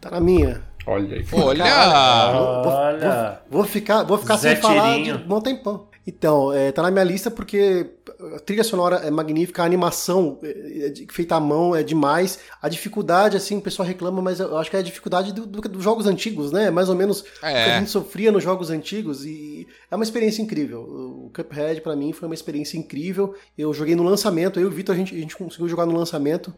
Tá 0.00 0.10
na 0.10 0.18
minha. 0.20 0.62
Olha 0.86 1.16
aí. 1.18 1.26
Olha! 1.30 2.32
Vou- 2.32 2.62
vou- 2.64 2.72
Olha! 2.72 3.40
Vou 3.50 3.64
ficar, 3.64 4.02
vou 4.04 4.16
ficar 4.18 4.36
Zé 4.38 4.54
sem 4.54 4.62
falar 4.62 4.98
de 5.02 5.12
um 5.12 5.18
bom 5.18 5.40
tempão. 5.40 5.86
Então, 6.04 6.52
é, 6.52 6.72
tá 6.72 6.82
na 6.82 6.90
minha 6.90 7.04
lista 7.04 7.30
porque 7.30 7.90
a 8.34 8.40
trilha 8.40 8.64
sonora 8.64 8.96
é 8.96 9.10
magnífica, 9.10 9.62
a 9.62 9.64
animação 9.66 10.36
é, 10.42 10.88
é 10.88 10.92
feita 11.12 11.36
à 11.36 11.40
mão 11.40 11.76
é 11.76 11.82
demais. 11.84 12.40
A 12.60 12.68
dificuldade, 12.68 13.36
assim, 13.36 13.56
o 13.58 13.60
pessoal 13.60 13.86
reclama, 13.86 14.20
mas 14.20 14.40
eu 14.40 14.56
acho 14.58 14.68
que 14.68 14.76
é 14.76 14.80
a 14.80 14.82
dificuldade 14.82 15.32
do- 15.32 15.46
do- 15.46 15.60
dos 15.60 15.82
jogos 15.84 16.06
antigos, 16.06 16.50
né? 16.50 16.70
Mais 16.70 16.88
ou 16.88 16.96
menos 16.96 17.20
o 17.20 17.24
que 17.24 17.46
É. 17.46 17.74
a 17.76 17.78
gente 17.78 17.90
sofria 17.90 18.32
nos 18.32 18.42
jogos 18.42 18.68
antigos 18.68 19.24
e 19.24 19.66
é 19.90 19.94
uma 19.94 20.02
experiência 20.04 20.42
incrível. 20.42 20.80
O 20.82 21.30
Cuphead, 21.34 21.80
pra 21.82 21.94
mim, 21.94 22.12
foi 22.12 22.26
uma 22.28 22.34
experiência 22.34 22.76
incrível. 22.76 23.34
Eu 23.56 23.72
joguei 23.72 23.94
no 23.94 24.02
lançamento, 24.02 24.58
eu 24.58 24.64
e 24.64 24.66
o 24.66 24.70
Vitor, 24.72 24.94
a 24.96 24.98
gente, 24.98 25.14
a 25.14 25.18
gente 25.18 25.36
conseguiu 25.36 25.68
jogar 25.68 25.86
no 25.86 25.96
lançamento. 25.96 26.52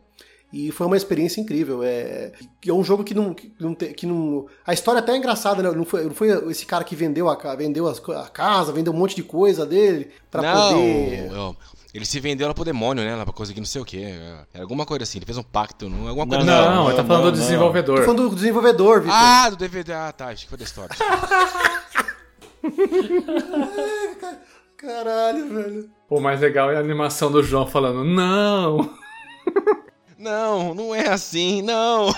E 0.53 0.71
foi 0.71 0.87
uma 0.87 0.97
experiência 0.97 1.41
incrível. 1.41 1.83
É, 1.83 2.31
é 2.67 2.73
um 2.73 2.85
jogo 2.85 3.03
que 3.03 3.13
não, 3.13 3.35
que 3.35 3.53
não, 3.59 3.75
que 3.75 4.07
não. 4.07 4.47
A 4.65 4.73
história 4.73 5.01
até 5.01 5.13
é 5.13 5.17
engraçada, 5.17 5.63
né? 5.63 5.71
Não 5.73 5.85
foi, 5.85 6.05
não 6.05 6.15
foi 6.15 6.29
esse 6.51 6.65
cara 6.65 6.85
que 6.85 6.95
vendeu 6.95 7.29
a, 7.29 7.57
vendeu 7.57 7.89
a 7.89 8.29
casa, 8.29 8.73
vendeu 8.73 8.93
um 8.93 8.97
monte 8.97 9.17
de 9.17 9.25
coisa 9.25 9.67
dele 9.67 10.11
pra 10.31 10.43
não, 10.43 10.73
poder. 10.73 11.33
Eu, 11.33 11.57
ele 11.93 12.05
se 12.05 12.21
vendeu 12.21 12.49
lá 12.49 12.55
pro 12.55 12.65
demônio, 12.65 13.05
né? 13.05 13.15
Lá 13.15 13.25
pra 13.25 13.33
conseguir 13.33 13.61
não 13.61 13.67
sei 13.67 13.81
o 13.81 13.85
quê. 13.85 14.15
Era 14.53 14.65
alguma 14.65 14.85
coisa 14.85 15.05
assim. 15.05 15.19
Ele 15.19 15.27
fez 15.27 15.39
um 15.39 15.43
pacto, 15.43 15.89
não, 15.89 16.09
alguma 16.09 16.27
coisa 16.27 16.45
não, 16.45 16.59
assim. 16.59 16.75
Não, 16.75 16.89
ele 16.89 16.97
tá 16.97 17.05
falando 17.05 17.31
do 17.31 17.39
desenvolvedor. 17.39 17.99
Tô 17.99 18.05
falando 18.05 18.29
do 18.29 18.35
desenvolvedor, 18.35 19.01
Vitor. 19.01 19.17
Ah, 19.17 19.51
do 19.51 19.57
DVD. 19.57 19.93
Ah, 19.93 20.13
tá. 20.13 20.29
Acho 20.29 20.45
que 20.45 20.49
foi 20.49 20.59
da 20.59 20.65
história. 20.65 20.95
Caralho, 24.77 25.49
velho. 25.49 25.91
O 26.11 26.21
mais 26.21 26.41
legal 26.41 26.71
é 26.71 26.77
a 26.77 26.81
animação 26.81 27.31
do 27.31 27.43
João 27.43 27.67
falando, 27.67 28.05
não! 28.05 28.91
Não, 30.19 30.75
não 30.75 30.95
é 30.95 31.09
assim, 31.09 31.63
não! 31.63 32.13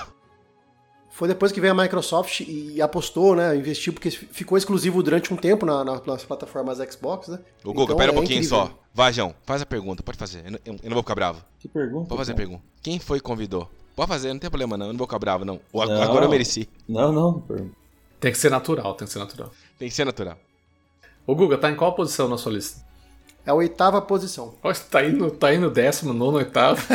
Foi 1.10 1.26
depois 1.28 1.50
que 1.50 1.60
veio 1.62 1.72
a 1.72 1.76
Microsoft 1.82 2.40
e 2.40 2.80
apostou, 2.82 3.34
né? 3.34 3.56
Investiu, 3.56 3.92
porque 3.94 4.10
ficou 4.10 4.58
exclusivo 4.58 5.02
durante 5.02 5.32
um 5.32 5.36
tempo 5.36 5.64
na, 5.64 5.82
na, 5.82 5.98
nas 6.06 6.22
plataformas 6.24 6.76
Xbox, 6.92 7.28
né? 7.28 7.38
O 7.64 7.68
Google, 7.68 7.84
Então, 7.84 7.96
pera 7.96 8.12
um 8.12 8.14
é 8.14 8.18
pouquinho 8.18 8.38
incrível. 8.40 8.66
só. 8.66 8.78
Vai, 8.92 9.12
João, 9.14 9.34
faz 9.44 9.62
a 9.62 9.66
pergunta, 9.66 10.02
pode 10.02 10.18
fazer. 10.18 10.44
Eu 10.44 10.50
não, 10.52 10.58
eu 10.66 10.72
não 10.84 10.92
vou 10.94 11.02
ficar 11.02 11.14
bravo. 11.14 11.42
Que 11.58 11.68
pergunta? 11.68 12.08
Pode 12.08 12.18
fazer 12.18 12.32
a 12.32 12.34
cara? 12.34 12.46
pergunta. 12.48 12.64
Quem 12.82 12.98
foi 12.98 13.18
que 13.18 13.24
convidou? 13.24 13.70
Pode 13.94 14.08
fazer, 14.08 14.30
não 14.30 14.38
tem 14.38 14.50
problema 14.50 14.76
não, 14.76 14.86
eu 14.88 14.92
não 14.92 14.98
vou 14.98 15.06
ficar 15.06 15.18
bravo 15.18 15.42
não. 15.46 15.58
O- 15.72 15.84
Não. 15.86 16.02
Agora 16.02 16.26
eu 16.26 16.28
mereci. 16.28 16.68
Não, 16.86 17.10
não. 17.10 17.42
Tem 18.20 18.30
que 18.30 18.36
ser 18.36 18.50
natural, 18.50 18.92
tem 18.94 19.06
que 19.06 19.12
ser 19.12 19.18
natural. 19.18 19.50
Tem 19.78 19.88
que 19.88 19.94
ser 19.94 20.04
natural. 20.04 20.36
O 21.26 21.34
Guga, 21.34 21.56
tá 21.56 21.70
em 21.70 21.76
qual 21.76 21.94
posição 21.94 22.28
na 22.28 22.36
sua 22.36 22.52
lista? 22.52 22.84
É 23.46 23.50
a 23.50 23.54
oitava 23.54 24.02
posição. 24.02 24.54
Ó, 24.62 24.72
tá 24.72 24.98
aí 24.98 25.12
no, 25.12 25.30
tá 25.30 25.46
aí 25.48 25.58
no 25.58 25.70
décimo, 25.70 26.12
nono, 26.12 26.38
oitavo. 26.38 26.82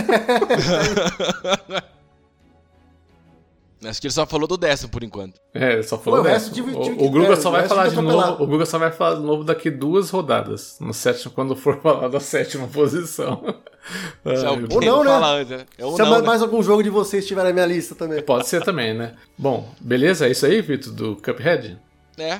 Acho 3.83 3.99
que 3.99 4.05
ele 4.05 4.13
só 4.13 4.27
falou 4.27 4.47
do 4.47 4.57
décimo 4.57 4.91
por 4.91 5.01
enquanto. 5.03 5.39
É, 5.55 5.73
ele 5.73 5.83
só 5.83 5.97
falou 5.97 6.21
Pô, 6.21 6.27
o 6.27 6.31
décimo. 6.31 6.53
tive- 6.53 6.71
O, 6.77 6.81
tive 6.83 6.95
o 6.95 6.97
que- 6.99 7.09
Guga 7.09 7.35
só 7.35 7.49
o 7.49 7.51
vai 7.51 7.67
falar 7.67 7.87
de 7.87 7.95
novo. 7.99 8.43
O 8.43 8.45
Guga 8.47 8.63
só 8.67 8.77
vai 8.77 8.91
falar 8.91 9.15
de 9.15 9.21
novo 9.23 9.43
daqui 9.43 9.71
duas 9.71 10.11
rodadas. 10.11 10.77
No 10.79 10.93
sétimo, 10.93 11.31
quando 11.31 11.55
for 11.55 11.77
falar 11.81 12.07
da 12.07 12.19
sétima 12.19 12.67
posição. 12.67 13.41
Ai, 14.23 14.37
Ou 14.71 14.81
não, 14.81 15.03
né? 15.03 15.09
fala 15.09 15.43
né? 15.43 15.65
É 15.79 15.83
ou 15.85 15.95
Se 15.95 16.03
não, 16.03 16.09
mais, 16.11 16.21
né? 16.21 16.27
mais 16.27 16.41
algum 16.43 16.61
jogo 16.61 16.83
de 16.83 16.91
vocês 16.91 17.23
estiver 17.23 17.43
na 17.43 17.51
minha 17.51 17.65
lista 17.65 17.95
também. 17.95 18.21
Pode 18.21 18.47
ser 18.47 18.61
também, 18.63 18.93
né? 18.93 19.15
Bom, 19.35 19.67
beleza? 19.79 20.27
É 20.27 20.31
isso 20.31 20.45
aí, 20.45 20.61
Vitor, 20.61 20.93
do 20.93 21.15
Cuphead? 21.15 21.79
É, 22.19 22.39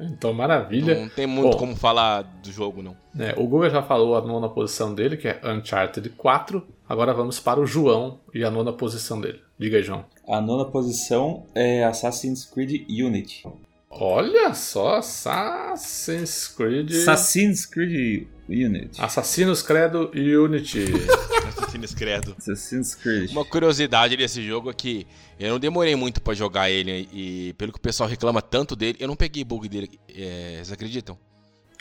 Então, 0.00 0.32
maravilha. 0.32 1.00
não 1.00 1.08
tem 1.08 1.26
muito 1.26 1.52
Bom. 1.52 1.58
como 1.58 1.76
falar 1.76 2.22
do 2.22 2.52
jogo, 2.52 2.82
não. 2.82 2.96
É, 3.18 3.34
o 3.36 3.46
Guga 3.46 3.68
já 3.68 3.82
falou 3.82 4.16
a 4.16 4.20
nona 4.20 4.48
posição 4.48 4.94
dele, 4.94 5.16
que 5.16 5.28
é 5.28 5.40
Uncharted 5.44 6.08
4. 6.10 6.66
Agora 6.88 7.12
vamos 7.12 7.40
para 7.40 7.60
o 7.60 7.66
João 7.66 8.20
e 8.32 8.44
a 8.44 8.50
nona 8.50 8.72
posição 8.72 9.20
dele. 9.20 9.40
Diga 9.58 9.76
aí, 9.76 9.82
João. 9.82 10.04
A 10.28 10.40
nona 10.40 10.64
posição 10.64 11.46
é 11.54 11.84
Assassin's 11.84 12.44
Creed 12.44 12.86
Unity. 12.88 13.42
Olha 13.90 14.54
só, 14.54 14.96
Assassin's 14.96 16.48
Creed. 16.48 16.90
Assassin's 16.90 17.66
Creed 17.66 18.28
Unity. 18.48 19.00
Assassinos 19.00 19.62
Credo 19.62 20.10
Unity. 20.14 20.84
Assassin's 21.48 21.94
Credo. 21.94 22.34
Assassin's 22.38 22.94
Creed. 22.94 23.30
Uma 23.32 23.44
curiosidade 23.44 24.16
desse 24.16 24.42
jogo 24.46 24.70
é 24.70 24.74
que 24.74 25.06
eu 25.38 25.50
não 25.50 25.58
demorei 25.58 25.94
muito 25.96 26.20
pra 26.20 26.34
jogar 26.34 26.70
ele 26.70 27.08
e 27.12 27.54
pelo 27.58 27.72
que 27.72 27.78
o 27.78 27.82
pessoal 27.82 28.08
reclama 28.08 28.40
tanto 28.42 28.74
dele, 28.74 28.96
eu 29.00 29.08
não 29.08 29.16
peguei 29.16 29.44
bug 29.44 29.68
dele. 29.68 29.90
É, 30.08 30.54
vocês 30.56 30.72
acreditam? 30.72 31.18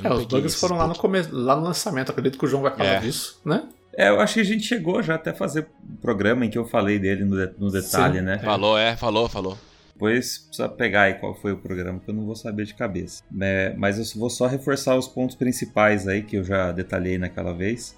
É, 0.04 0.12
os 0.14 0.26
bugs 0.26 0.56
foram 0.56 0.78
lá 0.78 0.86
no 0.88 0.96
começo, 0.96 1.30
lá 1.34 1.56
no 1.56 1.64
lançamento. 1.64 2.12
Acredito 2.12 2.38
que 2.38 2.46
o 2.46 2.48
João 2.48 2.62
vai 2.64 2.76
falar 2.76 2.90
É. 2.90 3.00
disso, 3.00 3.40
né? 3.46 3.68
É, 3.94 4.10
eu 4.10 4.20
acho 4.20 4.36
que 4.36 4.40
a 4.42 4.44
gente 4.44 4.64
chegou 4.64 5.02
já 5.02 5.16
até 5.16 5.32
a 5.32 5.34
fazer 5.34 5.68
um 5.90 5.96
programa 5.96 6.46
em 6.46 6.50
que 6.52 6.58
eu 6.58 6.66
falei 6.66 7.00
dele 7.00 7.26
no, 7.26 7.36
de- 7.36 7.54
no 7.58 7.72
detalhe, 7.72 8.20
Sim. 8.20 8.26
né? 8.26 8.38
Falou, 8.38 8.78
é, 8.78 8.96
falou, 8.96 9.28
falou. 9.28 9.58
Depois 9.98 10.38
precisa 10.38 10.70
pegar 10.70 11.02
aí 11.04 11.16
qual 11.16 11.34
foi 11.34 11.52
o 11.54 11.58
programa, 11.58 12.00
que 12.00 12.08
eu 12.08 12.14
não 12.14 12.24
vou 12.24 12.36
saber 12.36 12.66
de 12.66 12.76
cabeça. 12.76 13.24
né? 13.32 13.74
mas 13.76 13.98
eu 13.98 14.20
vou 14.20 14.30
só 14.30 14.46
reforçar 14.46 14.96
os 14.96 15.08
pontos 15.08 15.36
principais 15.36 16.08
aí 16.08 16.22
que 16.22 16.36
eu 16.38 16.44
já 16.44 16.72
detalhei 16.72 17.18
naquela 17.18 17.52
vez. 17.52 17.98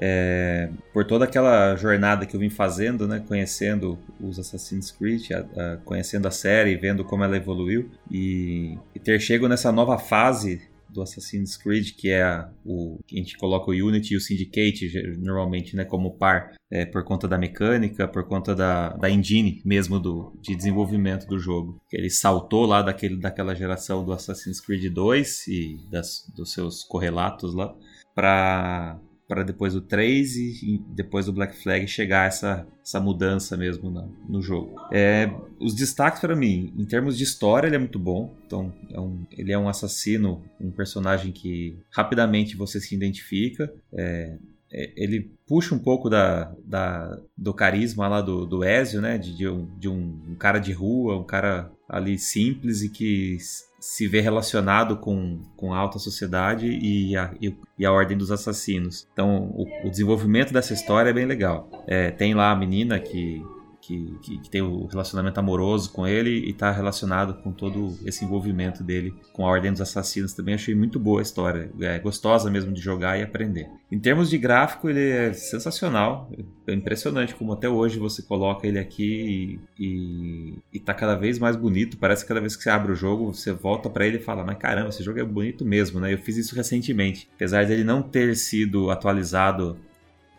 É, 0.00 0.68
por 0.92 1.04
toda 1.06 1.24
aquela 1.24 1.74
jornada 1.74 2.24
que 2.26 2.36
eu 2.36 2.38
vim 2.38 2.50
fazendo, 2.50 3.08
né, 3.08 3.20
conhecendo 3.26 3.98
os 4.20 4.38
Assassin's 4.38 4.92
Creed, 4.92 5.30
a- 5.32 5.38
a- 5.60 5.76
conhecendo 5.84 6.28
a 6.28 6.30
série, 6.30 6.76
vendo 6.76 7.02
como 7.04 7.24
ela 7.24 7.36
evoluiu 7.36 7.90
e, 8.10 8.78
e 8.94 8.98
ter 9.00 9.18
chego 9.18 9.48
nessa 9.48 9.72
nova 9.72 9.98
fase 9.98 10.62
do 10.90 11.02
Assassin's 11.02 11.56
Creed, 11.56 11.92
que 11.96 12.08
é 12.10 12.22
a- 12.22 12.50
o 12.64 12.98
que 13.06 13.16
a 13.16 13.18
gente 13.18 13.36
coloca 13.36 13.70
o 13.70 13.74
Unity 13.74 14.14
e 14.14 14.16
o 14.16 14.20
Syndicate 14.20 14.90
normalmente, 15.18 15.76
né, 15.76 15.84
como 15.84 16.16
par, 16.16 16.54
é, 16.70 16.84
por 16.84 17.04
conta 17.04 17.26
da 17.28 17.38
mecânica, 17.38 18.06
por 18.08 18.26
conta 18.26 18.54
da, 18.54 18.90
da 18.90 19.10
engine 19.10 19.60
mesmo 19.64 19.98
do, 19.98 20.32
de 20.40 20.54
desenvolvimento 20.54 21.26
do 21.26 21.38
jogo. 21.38 21.80
Ele 21.92 22.10
saltou 22.10 22.66
lá 22.66 22.82
daquele, 22.82 23.16
daquela 23.18 23.54
geração 23.54 24.04
do 24.04 24.12
Assassin's 24.12 24.60
Creed 24.60 24.92
2 24.92 25.46
e 25.48 25.76
das, 25.90 26.24
dos 26.36 26.52
seus 26.52 26.82
correlatos 26.84 27.54
lá 27.54 27.74
para 28.14 28.98
para 29.28 29.42
depois 29.42 29.74
do 29.74 29.82
3 29.82 30.34
e, 30.36 30.82
depois 30.88 31.26
do 31.26 31.32
Black 31.34 31.54
Flag 31.62 31.86
chegar 31.86 32.26
essa, 32.26 32.66
essa 32.82 32.98
mudança 32.98 33.58
mesmo 33.58 33.90
no 34.26 34.40
jogo. 34.40 34.74
É, 34.90 35.30
os 35.60 35.74
destaques 35.74 36.18
para 36.20 36.34
mim, 36.34 36.72
em 36.76 36.86
termos 36.86 37.16
de 37.18 37.24
história, 37.24 37.66
ele 37.68 37.76
é 37.76 37.78
muito 37.78 37.98
bom. 37.98 38.34
Então, 38.46 38.72
é 38.90 38.98
um- 38.98 39.26
ele 39.30 39.52
é 39.52 39.58
um 39.58 39.68
assassino, 39.68 40.42
um 40.58 40.70
personagem 40.70 41.30
que 41.30 41.76
rapidamente 41.90 42.56
você 42.56 42.80
se 42.80 42.94
identifica. 42.94 43.70
É, 43.92 44.38
é, 44.72 44.92
ele 44.96 45.30
puxa 45.46 45.74
um 45.74 45.78
pouco 45.78 46.08
da, 46.08 46.50
da- 46.64 47.20
do 47.36 47.52
carisma 47.52 48.08
lá 48.08 48.22
do, 48.22 48.46
do 48.46 48.64
Ezio, 48.64 49.02
né? 49.02 49.18
De, 49.18 49.36
de 49.36 49.46
um, 49.46 49.66
de 49.78 49.88
um- 49.90 50.20
um 50.30 50.34
cara 50.36 50.58
de 50.58 50.72
rua, 50.72 51.18
um 51.18 51.24
cara 51.24 51.70
ali 51.86 52.18
simples 52.18 52.80
e 52.82 52.88
que 52.88 53.36
se 53.78 54.08
vê 54.08 54.20
relacionado 54.20 54.96
com, 54.96 55.40
com 55.56 55.72
a 55.72 55.78
alta 55.78 55.98
sociedade 55.98 56.66
e 56.66 57.16
a, 57.16 57.32
e, 57.40 57.54
e 57.78 57.86
a 57.86 57.92
ordem 57.92 58.16
dos 58.16 58.30
assassinos. 58.30 59.06
Então, 59.12 59.52
o, 59.54 59.66
o 59.86 59.90
desenvolvimento 59.90 60.52
dessa 60.52 60.74
história 60.74 61.10
é 61.10 61.12
bem 61.12 61.26
legal. 61.26 61.70
É, 61.86 62.10
tem 62.10 62.34
lá 62.34 62.50
a 62.50 62.56
menina 62.56 62.98
que, 62.98 63.42
que, 63.88 64.18
que, 64.20 64.38
que 64.38 64.50
tem 64.50 64.60
o 64.60 64.84
relacionamento 64.84 65.40
amoroso 65.40 65.90
com 65.90 66.06
ele 66.06 66.30
e 66.30 66.50
está 66.50 66.70
relacionado 66.70 67.32
com 67.42 67.50
todo 67.50 67.96
esse 68.04 68.22
envolvimento 68.22 68.84
dele 68.84 69.14
com 69.32 69.46
a 69.46 69.50
Ordem 69.50 69.72
dos 69.72 69.80
Assassinos 69.80 70.34
também. 70.34 70.54
Achei 70.54 70.74
muito 70.74 71.00
boa 71.00 71.20
a 71.20 71.22
história, 71.22 71.70
é 71.80 71.98
gostosa 71.98 72.50
mesmo 72.50 72.70
de 72.70 72.82
jogar 72.82 73.18
e 73.18 73.22
aprender. 73.22 73.66
Em 73.90 73.98
termos 73.98 74.28
de 74.28 74.36
gráfico, 74.36 74.90
ele 74.90 75.08
é 75.08 75.32
sensacional, 75.32 76.30
é 76.66 76.74
impressionante 76.74 77.34
como 77.34 77.54
até 77.54 77.66
hoje 77.66 77.98
você 77.98 78.20
coloca 78.20 78.66
ele 78.66 78.78
aqui 78.78 79.58
e, 79.78 79.82
e, 79.82 80.58
e 80.74 80.78
tá 80.78 80.92
cada 80.92 81.14
vez 81.14 81.38
mais 81.38 81.56
bonito. 81.56 81.96
Parece 81.96 82.24
que 82.24 82.28
cada 82.28 82.40
vez 82.40 82.54
que 82.54 82.62
você 82.62 82.68
abre 82.68 82.92
o 82.92 82.94
jogo, 82.94 83.32
você 83.32 83.52
volta 83.52 83.88
para 83.88 84.06
ele 84.06 84.18
e 84.18 84.22
fala: 84.22 84.44
Mas 84.44 84.58
caramba, 84.58 84.90
esse 84.90 85.02
jogo 85.02 85.18
é 85.18 85.24
bonito 85.24 85.64
mesmo, 85.64 85.98
né? 85.98 86.12
Eu 86.12 86.18
fiz 86.18 86.36
isso 86.36 86.54
recentemente, 86.54 87.26
apesar 87.34 87.64
dele 87.64 87.84
não 87.84 88.02
ter 88.02 88.36
sido 88.36 88.90
atualizado 88.90 89.78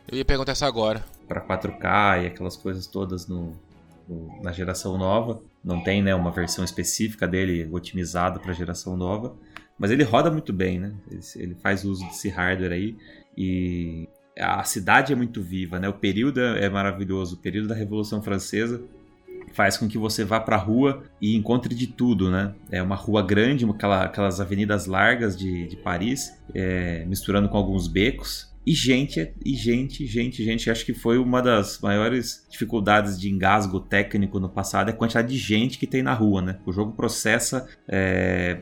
Eu 0.08 0.20
ia 0.20 0.26
perguntar 0.26 0.52
isso 0.54 0.66
agora. 0.66 1.04
Para 1.30 1.40
4K 1.40 2.24
e 2.24 2.28
aquelas 2.28 2.58
coisas 2.58 2.88
todas 2.88 3.28
no, 3.28 3.54
no- 4.10 4.42
na 4.44 4.52
geração 4.52 4.98
nova. 4.98 5.40
Não 5.64 5.82
tem 5.82 6.02
né, 6.02 6.14
uma 6.16 6.32
versão 6.32 6.66
específica 6.66 7.28
dele 7.28 7.70
otimizada 7.72 8.40
para 8.40 8.52
geração 8.52 8.98
nova. 8.98 9.36
Mas 9.78 9.92
ele 9.92 10.04
roda 10.04 10.30
muito 10.30 10.52
bem, 10.52 10.80
né? 10.80 10.94
Ele, 11.10 11.22
ele 11.38 11.56
faz 11.56 11.86
uso 11.86 12.06
desse 12.08 12.28
hardware 12.28 12.74
aí. 12.74 12.98
E 13.38 14.10
a 14.38 14.64
cidade 14.64 15.14
é 15.14 15.16
muito 15.16 15.42
viva, 15.42 15.80
né? 15.80 15.88
O 15.88 15.94
período 15.94 16.42
é 16.42 16.70
maravilhoso. 16.70 17.36
O 17.36 17.40
período 17.40 17.70
da 17.70 17.76
Revolução 17.76 18.22
Francesa 18.22 18.82
faz 19.54 19.78
com 19.78 19.88
que 19.88 19.98
você 19.98 20.24
vá 20.26 20.40
para 20.40 20.56
a 20.56 20.60
rua 20.60 21.04
e 21.22 21.36
encontre 21.36 21.74
de 21.74 21.88
tudo, 21.88 22.30
né? 22.30 22.54
É 22.72 22.82
uma 22.84 22.96
rua 22.96 23.22
grande, 23.24 23.66
aquela- 23.66 24.04
aquelas 24.04 24.40
avenidas 24.42 24.86
largas 24.86 25.38
de, 25.38 25.68
de 25.68 25.76
Paris, 25.78 26.32
é, 26.54 27.06
misturando 27.06 27.48
com 27.50 27.58
alguns 27.58 27.88
becos. 27.88 28.49
E 28.70 28.74
gente, 28.76 29.34
e 29.44 29.56
gente, 29.56 30.06
gente, 30.06 30.44
gente. 30.44 30.70
Acho 30.70 30.86
que 30.86 30.94
foi 30.94 31.18
uma 31.18 31.42
das 31.42 31.80
maiores 31.82 32.46
dificuldades 32.48 33.20
de 33.20 33.28
engasgo 33.28 33.80
técnico 33.80 34.40
no 34.40 34.48
passado 34.48 34.90
é 34.90 34.92
a 34.92 34.96
quantidade 34.96 35.30
de 35.30 35.40
gente 35.40 35.80
que 35.80 35.88
tem 35.88 36.04
na 36.04 36.14
rua, 36.14 36.40
né? 36.40 36.60
O 36.68 36.72
jogo 36.72 36.92
processa. 36.92 37.68
é, 37.88 38.60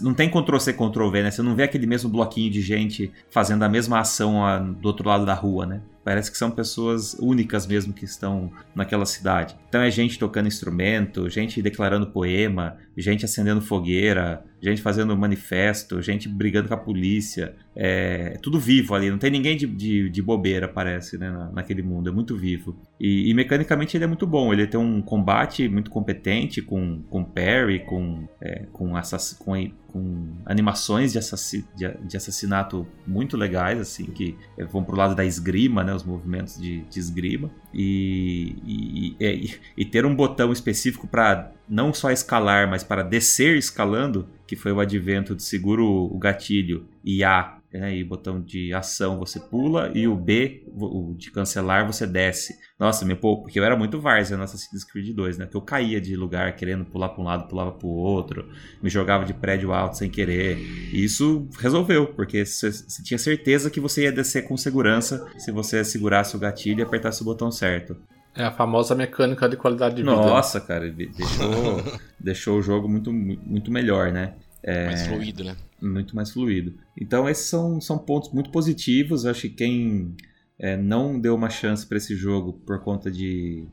não 0.00 0.14
tem 0.14 0.30
Ctrl-C, 0.30 0.72
Ctrl-V, 0.72 1.22
né? 1.22 1.30
Você 1.30 1.42
não 1.42 1.54
vê 1.54 1.64
aquele 1.64 1.86
mesmo 1.86 2.08
bloquinho 2.08 2.50
de 2.50 2.62
gente 2.62 3.12
fazendo 3.28 3.62
a 3.62 3.68
mesma 3.68 4.00
ação 4.00 4.72
do 4.72 4.88
outro 4.88 5.06
lado 5.06 5.26
da 5.26 5.34
rua, 5.34 5.66
né? 5.66 5.82
Parece 6.04 6.30
que 6.30 6.36
são 6.36 6.50
pessoas 6.50 7.14
únicas 7.18 7.66
mesmo 7.66 7.92
que 7.92 8.04
estão 8.04 8.50
naquela 8.74 9.06
cidade. 9.06 9.56
Então 9.68 9.80
é 9.80 9.90
gente 9.90 10.18
tocando 10.18 10.48
instrumento, 10.48 11.28
gente 11.28 11.62
declarando 11.62 12.06
poema, 12.08 12.76
gente 12.96 13.24
acendendo 13.24 13.60
fogueira, 13.60 14.44
gente 14.60 14.82
fazendo 14.82 15.16
manifesto, 15.16 16.02
gente 16.02 16.28
brigando 16.28 16.68
com 16.68 16.74
a 16.74 16.78
polícia. 16.78 17.54
É 17.74 18.36
tudo 18.42 18.58
vivo 18.58 18.94
ali, 18.94 19.10
não 19.10 19.18
tem 19.18 19.30
ninguém 19.30 19.56
de, 19.56 19.66
de, 19.66 20.10
de 20.10 20.22
bobeira, 20.22 20.68
parece, 20.68 21.16
né, 21.18 21.30
na- 21.30 21.50
naquele 21.52 21.82
mundo. 21.82 22.08
É 22.08 22.12
muito 22.12 22.36
vivo. 22.36 22.76
E, 23.02 23.28
e, 23.28 23.34
mecanicamente 23.34 23.96
ele 23.96 24.04
é 24.04 24.06
muito 24.06 24.24
bom. 24.28 24.52
Ele 24.52 24.64
tem 24.64 24.78
um 24.78 25.02
combate 25.02 25.68
muito 25.68 25.90
competente, 25.90 26.62
com, 26.62 27.02
com 27.10 27.24
parry, 27.24 27.80
com, 27.80 28.28
é, 28.40 28.66
com, 28.72 28.94
assass 28.94 29.32
com, 29.32 29.52
com, 29.88 30.28
animações 30.46 31.10
de, 31.10 31.18
assassi 31.18 31.66
de, 31.74 31.92
de, 32.06 32.16
assassinato 32.16 32.86
muito 33.04 33.36
legais, 33.36 33.80
assim, 33.80 34.04
que 34.04 34.38
vão 34.70 34.84
pro 34.84 34.96
lado 34.96 35.16
da 35.16 35.24
esgrima, 35.24 35.82
né? 35.82 35.92
Os 35.92 36.04
movimentos 36.04 36.56
de, 36.56 36.82
de 36.82 37.00
esgrima. 37.00 37.50
E, 37.74 38.54
e, 38.64 39.16
e, 39.18 39.60
e 39.78 39.84
ter 39.84 40.06
um 40.06 40.14
botão 40.14 40.52
específico 40.52 41.08
para 41.08 41.50
não 41.68 41.92
só 41.92 42.12
escalar, 42.12 42.70
mas 42.70 42.84
para 42.84 43.02
descer 43.02 43.56
escalando, 43.56 44.28
que 44.46 44.54
foi 44.54 44.70
o 44.70 44.78
advento 44.78 45.34
de 45.34 45.42
seguro 45.42 45.84
o 45.84 46.16
gatilho 46.18 46.86
e 47.02 47.24
A 47.24 47.58
né, 47.78 47.96
e 47.96 48.02
o 48.02 48.06
botão 48.06 48.40
de 48.40 48.72
ação 48.74 49.18
você 49.18 49.40
pula 49.40 49.90
e 49.94 50.06
o 50.06 50.14
B, 50.14 50.64
o 50.68 51.14
de 51.16 51.30
cancelar, 51.30 51.86
você 51.86 52.06
desce. 52.06 52.54
Nossa, 52.78 53.04
me 53.04 53.14
pô, 53.14 53.40
porque 53.40 53.58
eu 53.58 53.64
era 53.64 53.76
muito 53.76 54.00
várzea 54.00 54.36
no 54.36 54.42
Assassin's 54.42 54.84
Creed 54.84 55.14
2, 55.14 55.38
né? 55.38 55.46
Que 55.46 55.56
eu 55.56 55.60
caía 55.60 56.00
de 56.00 56.16
lugar 56.16 56.54
querendo 56.56 56.84
pular 56.84 57.10
para 57.10 57.22
um 57.22 57.24
lado, 57.24 57.48
pulava 57.48 57.72
para 57.72 57.86
o 57.86 57.90
outro, 57.90 58.48
me 58.82 58.90
jogava 58.90 59.24
de 59.24 59.32
prédio 59.32 59.72
alto 59.72 59.96
sem 59.96 60.10
querer. 60.10 60.58
E 60.92 61.04
isso 61.04 61.48
resolveu, 61.58 62.06
porque 62.08 62.44
você 62.44 62.70
tinha 63.04 63.18
certeza 63.18 63.70
que 63.70 63.80
você 63.80 64.02
ia 64.02 64.12
descer 64.12 64.42
com 64.48 64.56
segurança 64.56 65.26
se 65.38 65.52
você 65.52 65.84
segurasse 65.84 66.36
o 66.36 66.38
gatilho 66.38 66.80
e 66.80 66.82
apertasse 66.82 67.22
o 67.22 67.24
botão 67.24 67.50
certo. 67.50 67.96
É 68.34 68.44
a 68.44 68.50
famosa 68.50 68.94
mecânica 68.94 69.48
de 69.48 69.56
qualidade 69.56 69.96
de 69.96 70.02
vida. 70.02 70.14
Nossa, 70.14 70.60
cara, 70.60 70.90
deixou, 70.90 72.00
deixou 72.18 72.58
o 72.58 72.62
jogo 72.62 72.88
muito, 72.88 73.12
muito 73.12 73.70
melhor, 73.70 74.10
né? 74.10 74.34
É, 74.62 74.86
mais 74.86 75.06
fluido, 75.06 75.44
né? 75.44 75.56
Muito 75.80 76.14
mais 76.14 76.30
fluido. 76.30 76.74
Então, 77.00 77.28
esses 77.28 77.46
são, 77.46 77.80
são 77.80 77.98
pontos 77.98 78.32
muito 78.32 78.50
positivos. 78.50 79.24
Eu 79.24 79.30
acho 79.32 79.42
que 79.42 79.50
quem 79.50 80.14
é, 80.58 80.76
não 80.76 81.18
deu 81.18 81.34
uma 81.34 81.50
chance 81.50 81.86
para 81.86 81.98
esse 81.98 82.14
jogo 82.14 82.52
por 82.52 82.80
conta 82.80 83.10
de 83.10 83.66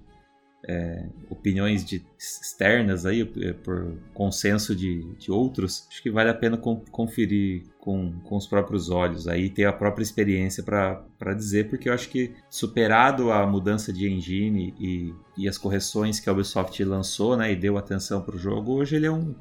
é, 0.68 1.06
opiniões 1.30 1.86
de, 1.86 2.04
externas 2.18 3.06
aí, 3.06 3.22
é, 3.42 3.54
por 3.54 3.98
consenso 4.14 4.76
de, 4.76 5.04
de 5.16 5.32
outros, 5.32 5.88
acho 5.90 6.02
que 6.02 6.12
vale 6.12 6.30
a 6.30 6.34
pena 6.34 6.58
conferir 6.58 7.64
com, 7.80 8.12
com 8.24 8.36
os 8.36 8.46
próprios 8.46 8.90
olhos 8.90 9.28
aí, 9.28 9.50
ter 9.50 9.66
a 9.66 9.74
própria 9.74 10.04
experiência 10.04 10.64
para 10.64 11.34
dizer, 11.34 11.70
porque 11.70 11.90
eu 11.90 11.94
acho 11.94 12.10
que 12.10 12.34
superado 12.50 13.32
a 13.32 13.46
mudança 13.48 13.94
de 13.94 14.10
engine 14.10 14.74
e, 14.80 15.14
e 15.38 15.48
as 15.48 15.58
correções 15.58 16.20
que 16.20 16.30
a 16.30 16.34
Ubisoft 16.34 16.84
lançou, 16.84 17.38
né, 17.38 17.52
e 17.52 17.56
deu 17.56 17.78
atenção 17.78 18.22
para 18.22 18.36
o 18.36 18.40
jogo, 18.40 18.74
hoje 18.74 18.96
ele 18.98 19.06
é 19.06 19.12
um, 19.12 19.34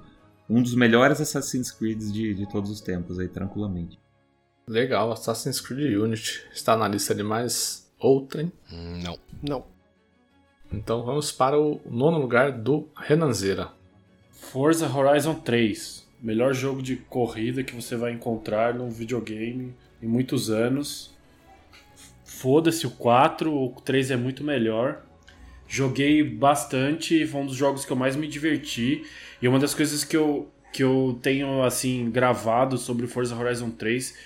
um 0.49 0.63
dos 0.63 0.75
melhores 0.75 1.21
Assassin's 1.21 1.71
Creed 1.71 2.01
de, 2.01 2.35
de 2.35 2.49
todos 2.49 2.71
os 2.71 2.81
tempos 2.81 3.19
aí, 3.19 3.29
tranquilamente. 3.29 3.99
Legal, 4.67 5.13
Assassin's 5.13 5.61
Creed 5.61 5.97
Unity 5.97 6.45
está 6.53 6.77
na 6.77 6.87
lista 6.89 7.15
de 7.15 7.23
mais 7.23 7.91
outrem? 7.99 8.53
Não. 8.71 9.19
Não. 9.43 9.65
Então 10.73 11.03
vamos 11.03 11.33
para 11.33 11.59
o 11.59 11.81
nono 11.87 12.19
lugar 12.19 12.53
do 12.53 12.89
Renanzeira. 12.97 13.71
Forza 14.31 14.87
Horizon 14.87 15.35
3. 15.35 16.07
Melhor 16.21 16.53
jogo 16.53 16.83
de 16.83 16.97
corrida 16.97 17.63
que 17.63 17.75
você 17.75 17.97
vai 17.97 18.13
encontrar 18.13 18.75
num 18.75 18.91
videogame 18.91 19.75
em 20.03 20.07
muitos 20.07 20.51
anos. 20.51 21.15
Foda-se 22.25 22.87
o 22.87 22.91
4, 22.91 23.53
o 23.53 23.71
3 23.81 24.11
é 24.11 24.17
muito 24.17 24.45
melhor. 24.45 25.03
Joguei 25.69 26.23
bastante, 26.23 27.27
foi 27.27 27.43
um 27.43 27.47
dos 27.47 27.57
jogos 27.57 27.85
que 27.85 27.93
eu 27.93 27.97
mais 27.97 28.17
me 28.17 28.27
diverti. 28.27 29.05
E 29.41 29.47
uma 29.47 29.59
das 29.59 29.75
coisas 29.75 30.03
que 30.03 30.17
eu, 30.17 30.51
que 30.73 30.83
eu 30.83 31.19
tenho 31.23 31.63
assim 31.63 32.11
gravado 32.11 32.79
sobre 32.79 33.07
Forza 33.07 33.37
Horizon 33.37 33.71
3, 33.71 34.17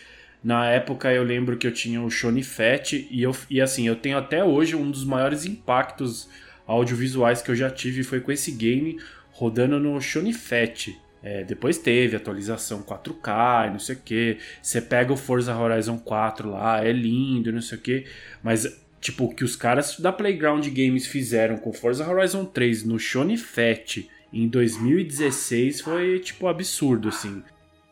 na 0.42 0.70
época 0.70 1.12
eu 1.12 1.24
lembro 1.24 1.56
que 1.56 1.66
eu 1.66 1.72
tinha 1.72 2.00
o 2.00 2.08
Shone 2.08 2.44
Fat 2.44 2.92
e 2.92 3.22
eu 3.22 3.34
e 3.50 3.60
assim, 3.60 3.88
eu 3.88 3.96
tenho 3.96 4.16
até 4.16 4.44
hoje 4.44 4.76
um 4.76 4.90
dos 4.90 5.04
maiores 5.04 5.44
impactos 5.44 6.28
audiovisuais 6.66 7.42
que 7.42 7.50
eu 7.50 7.56
já 7.56 7.70
tive 7.70 8.04
foi 8.04 8.20
com 8.20 8.30
esse 8.30 8.52
game 8.52 8.98
rodando 9.32 9.80
no 9.80 10.00
Shone 10.00 10.32
Fat. 10.32 10.96
É, 11.24 11.44
depois 11.44 11.78
teve 11.78 12.16
atualização 12.16 12.82
4K 12.82 13.68
e 13.68 13.70
não 13.70 13.78
sei 13.78 13.94
o 13.94 13.98
que. 13.98 14.38
Você 14.60 14.80
pega 14.80 15.12
o 15.12 15.16
Forza 15.16 15.56
Horizon 15.56 15.98
4 15.98 16.50
lá, 16.50 16.84
é 16.84 16.92
lindo, 16.92 17.52
não 17.52 17.60
sei 17.60 17.78
o 17.78 17.80
que. 17.80 18.06
Mas 18.42 18.81
Tipo, 19.02 19.24
o 19.24 19.34
que 19.34 19.42
os 19.42 19.56
caras 19.56 19.98
da 19.98 20.12
Playground 20.12 20.64
Games 20.68 21.08
fizeram 21.08 21.58
com 21.58 21.72
Forza 21.72 22.08
Horizon 22.08 22.44
3 22.44 22.84
no 22.84 23.00
Shone 23.00 23.36
Fat 23.36 24.08
em 24.32 24.46
2016 24.46 25.80
foi, 25.80 26.20
tipo, 26.20 26.46
absurdo, 26.46 27.08
assim. 27.08 27.42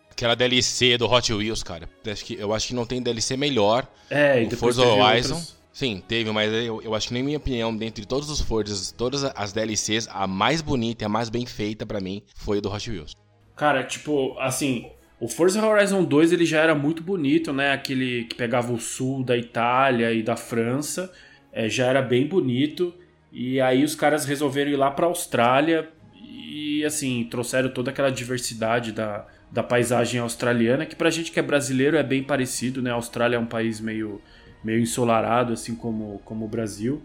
Aquela 0.09 0.37
DLC 0.37 0.97
do 0.97 1.11
Hot 1.11 1.33
Wheels, 1.33 1.65
cara. 1.65 1.89
Acho 2.07 2.25
que, 2.25 2.35
eu 2.35 2.55
acho 2.55 2.69
que 2.69 2.75
não 2.75 2.87
tem 2.87 3.03
DLC 3.03 3.37
melhor. 3.37 3.89
É, 4.09 4.41
e 4.41 4.51
Forza 4.51 4.83
Horizon. 4.87 5.35
Outros... 5.35 5.57
Sim, 5.73 6.01
teve, 6.07 6.31
mas 6.31 6.53
eu, 6.53 6.81
eu 6.81 6.95
acho 6.95 7.09
que, 7.09 7.15
na 7.15 7.25
minha 7.25 7.39
opinião, 7.39 7.77
dentre 7.77 8.07
todos 8.07 8.31
os 8.31 8.41
Forzas, 8.41 8.93
todas 8.93 9.25
as 9.25 9.53
DLCs, 9.53 10.09
a 10.13 10.29
mais 10.29 10.63
bonita 10.63 11.03
e 11.03 11.07
a 11.07 11.09
mais 11.09 11.29
bem 11.29 11.45
feita 11.45 11.85
para 11.85 12.01
mim 12.01 12.23
foi 12.37 12.59
a 12.59 12.61
do 12.61 12.73
Hot 12.73 12.89
Wheels. 12.89 13.17
Cara, 13.57 13.83
tipo, 13.83 14.39
assim, 14.39 14.91
o 15.21 15.29
Forza 15.29 15.65
Horizon 15.65 16.03
2 16.03 16.33
ele 16.33 16.47
já 16.47 16.61
era 16.61 16.75
muito 16.75 17.03
bonito, 17.03 17.53
né? 17.53 17.73
Aquele 17.73 18.25
que 18.25 18.35
pegava 18.35 18.73
o 18.73 18.81
sul 18.81 19.23
da 19.23 19.37
Itália 19.37 20.13
e 20.13 20.23
da 20.23 20.35
França, 20.35 21.13
é, 21.53 21.69
já 21.69 21.87
era 21.87 22.01
bem 22.01 22.27
bonito. 22.27 22.95
E 23.31 23.61
aí 23.61 23.85
os 23.85 23.95
caras 23.95 24.25
resolveram 24.25 24.71
ir 24.71 24.77
lá 24.77 24.91
para 24.91 25.07
Austrália 25.07 25.89
e 26.15 26.83
assim 26.87 27.29
trouxeram 27.31 27.69
toda 27.69 27.91
aquela 27.91 28.11
diversidade 28.11 28.93
da, 28.93 29.27
da 29.53 29.63
paisagem 29.63 30.19
australiana, 30.21 30.87
que 30.87 30.97
pra 30.97 31.11
gente 31.11 31.31
que 31.31 31.39
é 31.39 31.43
brasileiro 31.43 31.99
é 31.99 32.03
bem 32.03 32.23
parecido, 32.23 32.81
né? 32.81 32.91
A 32.91 32.95
Austrália 32.95 33.37
é 33.37 33.39
um 33.39 33.47
país 33.47 33.79
meio, 33.79 34.23
meio 34.65 34.81
ensolarado, 34.81 35.53
assim 35.53 35.75
como, 35.75 36.21
como 36.25 36.47
o 36.47 36.49
Brasil. 36.49 37.03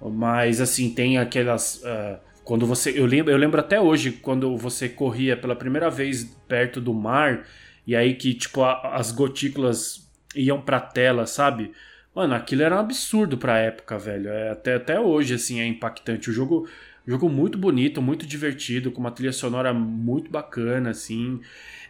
Mas 0.00 0.58
assim, 0.58 0.88
tem 0.90 1.18
aquelas. 1.18 1.82
Uh, 1.84 2.18
quando 2.44 2.66
você. 2.66 2.98
Eu 2.98 3.06
lembro, 3.06 3.32
eu 3.32 3.38
lembro 3.38 3.60
até 3.60 3.80
hoje, 3.80 4.12
quando 4.12 4.56
você 4.56 4.88
corria 4.88 5.36
pela 5.36 5.56
primeira 5.56 5.90
vez 5.90 6.24
perto 6.48 6.80
do 6.80 6.92
mar, 6.92 7.46
e 7.86 7.94
aí 7.94 8.14
que, 8.14 8.34
tipo, 8.34 8.62
a, 8.62 8.96
as 8.96 9.12
gotículas 9.12 10.08
iam 10.34 10.60
pra 10.60 10.80
tela, 10.80 11.26
sabe? 11.26 11.72
Mano, 12.14 12.34
aquilo 12.34 12.62
era 12.62 12.76
um 12.76 12.80
absurdo 12.80 13.38
pra 13.38 13.58
época, 13.58 13.98
velho. 13.98 14.28
É, 14.28 14.50
até, 14.50 14.74
até 14.74 15.00
hoje, 15.00 15.34
assim, 15.34 15.60
é 15.60 15.66
impactante. 15.66 16.30
O 16.30 16.32
jogo, 16.32 16.68
jogo 17.06 17.28
muito 17.28 17.56
bonito, 17.56 18.02
muito 18.02 18.26
divertido, 18.26 18.90
com 18.90 19.00
uma 19.00 19.10
trilha 19.10 19.32
sonora 19.32 19.72
muito 19.72 20.30
bacana, 20.30 20.90
assim. 20.90 21.40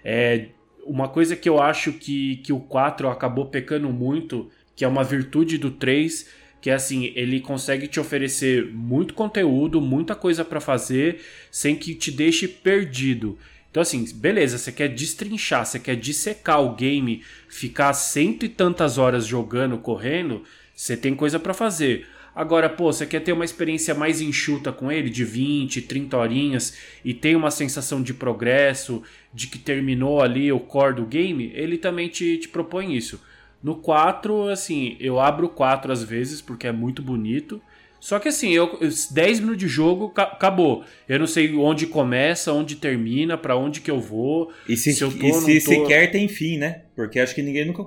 É, 0.05 0.49
uma 0.85 1.09
coisa 1.09 1.35
que 1.35 1.49
eu 1.49 1.61
acho 1.61 1.93
que, 1.93 2.37
que 2.37 2.53
o 2.53 2.61
4 2.61 3.09
acabou 3.09 3.47
pecando 3.47 3.89
muito, 3.91 4.51
que 4.77 4.85
é 4.85 4.89
uma 4.89 5.03
virtude 5.03 5.59
do 5.59 5.71
3 5.71 6.42
que 6.63 6.71
é 6.71 6.75
assim, 6.75 7.13
ele 7.17 7.41
consegue 7.41 7.89
te 7.89 7.99
oferecer 7.99 8.73
muito 8.73 9.15
conteúdo, 9.15 9.81
muita 9.81 10.15
coisa 10.15 10.45
para 10.45 10.61
fazer, 10.61 11.21
sem 11.51 11.75
que 11.75 11.93
te 11.93 12.13
deixe 12.13 12.47
perdido. 12.47 13.37
Então 13.69 13.83
assim, 13.83 14.05
beleza, 14.15 14.57
você 14.57 14.71
quer 14.71 14.89
destrinchar, 14.89 15.67
você 15.67 15.81
quer 15.81 15.97
dissecar 15.97 16.63
o 16.63 16.77
game, 16.77 17.25
ficar 17.49 17.93
cento 17.95 18.47
e 18.47 18.49
tantas 18.49 18.97
horas 18.97 19.27
jogando, 19.27 19.77
correndo, 19.77 20.45
você 20.75 20.97
tem 20.97 21.17
coisa 21.17 21.41
para 21.41 21.53
fazer. 21.53 22.07
Agora, 22.35 22.69
pô, 22.69 22.93
você 22.93 23.07
quer 23.07 23.21
ter 23.21 23.33
uma 23.33 23.45
experiência 23.45 23.93
mais 23.93 24.21
enxuta 24.21 24.73
com 24.73 24.91
ele, 24.91 25.11
de 25.11 25.25
20, 25.25 25.83
30 25.83 26.17
horinhas, 26.17 26.79
e 27.05 27.13
tem 27.13 27.35
uma 27.35 27.51
sensação 27.51 28.01
de 28.03 28.15
progresso, 28.15 29.03
de 29.35 29.49
que 29.49 29.59
terminou 29.59 30.23
ali 30.23 30.51
o 30.51 30.61
core 30.61 30.95
do 30.95 31.05
game, 31.05 31.51
ele 31.55 31.77
também 31.77 32.09
te, 32.09 32.39
te 32.39 32.49
propõe 32.49 32.97
isso. 32.97 33.21
No 33.63 33.77
4, 33.77 34.49
assim, 34.49 34.97
eu 34.99 35.21
abro 35.21 35.47
o 35.47 35.51
4 35.51 35.93
às 35.93 36.03
vezes 36.03 36.41
porque 36.41 36.67
é 36.67 36.73
muito 36.73 37.01
bonito. 37.01 37.61
Só 38.01 38.19
que 38.19 38.29
assim, 38.29 38.51
eu, 38.51 38.81
10 39.13 39.39
minutos 39.39 39.61
de 39.61 39.69
jogo, 39.69 40.13
acabou. 40.17 40.85
Eu 41.09 41.21
não 41.21 41.27
sei 41.29 41.55
onde 41.55 41.87
começa, 41.87 42.53
onde 42.53 42.75
termina, 42.75 43.39
para 43.39 43.57
onde 43.57 43.81
que 43.81 43.93
eu 43.93 44.01
vou. 44.01 44.53
E 44.69 44.77
se, 44.77 44.93
se, 44.93 44.99
tô, 44.99 45.07
e 45.25 45.33
se 45.33 45.61
tô... 45.61 45.71
sequer 45.71 46.11
tem 46.11 46.27
fim, 46.27 46.59
né? 46.59 46.83
Porque 46.97 47.21
acho 47.21 47.33
que 47.33 47.43
ninguém 47.43 47.65
nunca. 47.65 47.85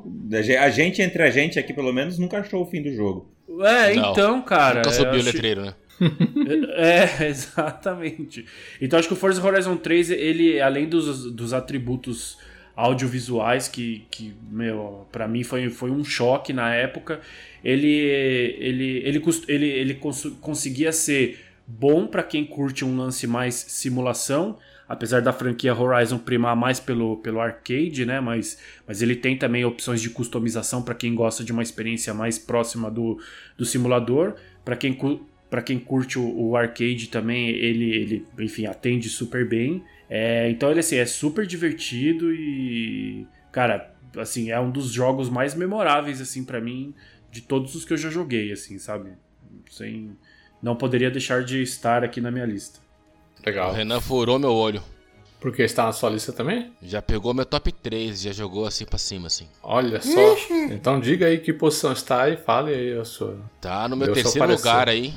A 0.61 0.69
gente, 0.69 1.01
entre 1.01 1.21
a 1.21 1.29
gente 1.29 1.59
aqui, 1.59 1.73
pelo 1.73 1.91
menos, 1.91 2.17
nunca 2.17 2.39
achou 2.39 2.61
o 2.61 2.65
fim 2.65 2.81
do 2.81 2.93
jogo. 2.93 3.29
É, 3.59 3.93
não, 3.93 4.11
então, 4.11 4.41
cara. 4.41 4.77
Nunca 4.77 4.91
subiu 4.91 5.19
o 5.19 5.23
letreiro, 5.23 5.65
né? 5.65 5.73
é, 7.19 7.25
exatamente. 7.27 8.45
Então 8.81 8.97
acho 8.97 9.09
que 9.09 9.13
o 9.13 9.17
Forza 9.17 9.45
Horizon 9.45 9.75
3, 9.75 10.11
ele, 10.11 10.61
além 10.61 10.87
dos, 10.87 11.31
dos 11.31 11.53
atributos 11.53 12.37
audiovisuais 12.75 13.67
que, 13.67 14.05
que 14.11 14.35
meu, 14.49 15.07
para 15.11 15.27
mim 15.27 15.43
foi, 15.43 15.69
foi 15.69 15.89
um 15.89 16.03
choque 16.03 16.51
na 16.51 16.73
época. 16.73 17.21
Ele, 17.63 17.87
ele, 17.87 19.01
ele, 19.03 19.23
ele, 19.47 19.65
ele 19.65 19.93
cons 19.95 20.25
conseguia 20.41 20.91
ser 20.91 21.39
bom 21.65 22.05
para 22.05 22.21
quem 22.21 22.45
curte 22.45 22.85
um 22.85 22.95
lance 22.95 23.25
mais 23.25 23.55
simulação, 23.55 24.57
apesar 24.87 25.21
da 25.21 25.33
franquia 25.33 25.73
Horizon 25.73 26.17
primar 26.17 26.55
mais 26.55 26.79
pelo, 26.79 27.17
pelo 27.17 27.39
arcade, 27.39 28.05
né? 28.05 28.19
Mas, 28.19 28.59
mas 28.85 29.01
ele 29.01 29.15
tem 29.15 29.37
também 29.37 29.65
opções 29.65 30.01
de 30.01 30.09
customização 30.09 30.83
para 30.83 30.93
quem 30.93 31.15
gosta 31.15 31.43
de 31.43 31.51
uma 31.51 31.63
experiência 31.63 32.13
mais 32.13 32.37
próxima 32.37 32.91
do, 32.91 33.19
do 33.57 33.65
simulador. 33.65 34.35
Para 34.63 34.75
quem, 34.75 34.97
para 35.49 35.61
quem 35.61 35.79
curte 35.79 36.19
o, 36.19 36.49
o, 36.49 36.55
arcade 36.55 37.07
também, 37.07 37.49
ele, 37.49 37.95
ele 37.95 38.25
enfim, 38.39 38.65
atende 38.65 39.09
super 39.09 39.47
bem. 39.47 39.83
É, 40.09 40.49
então 40.49 40.69
ele 40.69 40.79
assim, 40.79 40.97
é 40.97 41.05
super 41.05 41.45
divertido 41.45 42.33
e. 42.33 43.27
Cara, 43.51 43.93
assim, 44.17 44.51
é 44.51 44.59
um 44.59 44.69
dos 44.69 44.91
jogos 44.91 45.29
mais 45.29 45.55
memoráveis, 45.55 46.21
assim, 46.21 46.43
para 46.43 46.59
mim, 46.61 46.93
de 47.31 47.41
todos 47.41 47.75
os 47.75 47.85
que 47.85 47.93
eu 47.93 47.97
já 47.97 48.09
joguei, 48.09 48.51
assim, 48.51 48.77
sabe? 48.77 49.13
sem 49.69 50.15
não 50.61 50.75
poderia 50.75 51.11
deixar 51.11 51.43
de 51.43 51.61
estar 51.61 52.03
aqui 52.03 52.19
na 52.19 52.31
minha 52.31 52.45
lista. 52.45 52.79
Legal. 53.45 53.71
O 53.71 53.73
Renan 53.73 54.01
furou 54.01 54.39
meu 54.39 54.51
olho. 54.51 54.81
Porque 55.39 55.61
está 55.61 55.85
na 55.85 55.91
sua 55.91 56.09
lista 56.09 56.33
também? 56.33 56.71
Já 56.81 57.03
pegou 57.03 57.33
meu 57.33 57.45
top 57.45 57.71
3, 57.71 58.21
já 58.21 58.31
jogou 58.31 58.65
assim 58.65 58.83
pra 58.83 58.97
cima, 58.97 59.27
assim. 59.27 59.47
Olha 59.61 60.01
só. 60.01 60.35
Então 60.71 60.99
diga 60.99 61.27
aí 61.27 61.37
que 61.37 61.53
posição 61.53 61.91
está 61.91 62.27
e 62.29 62.37
fale 62.37 62.73
aí 62.73 62.97
a 62.97 63.05
sua. 63.05 63.37
Tá 63.61 63.87
no 63.87 63.95
meu 63.95 64.07
Deu 64.07 64.15
terceiro 64.15 64.47
lugar 64.47 64.89
aí. 64.89 65.13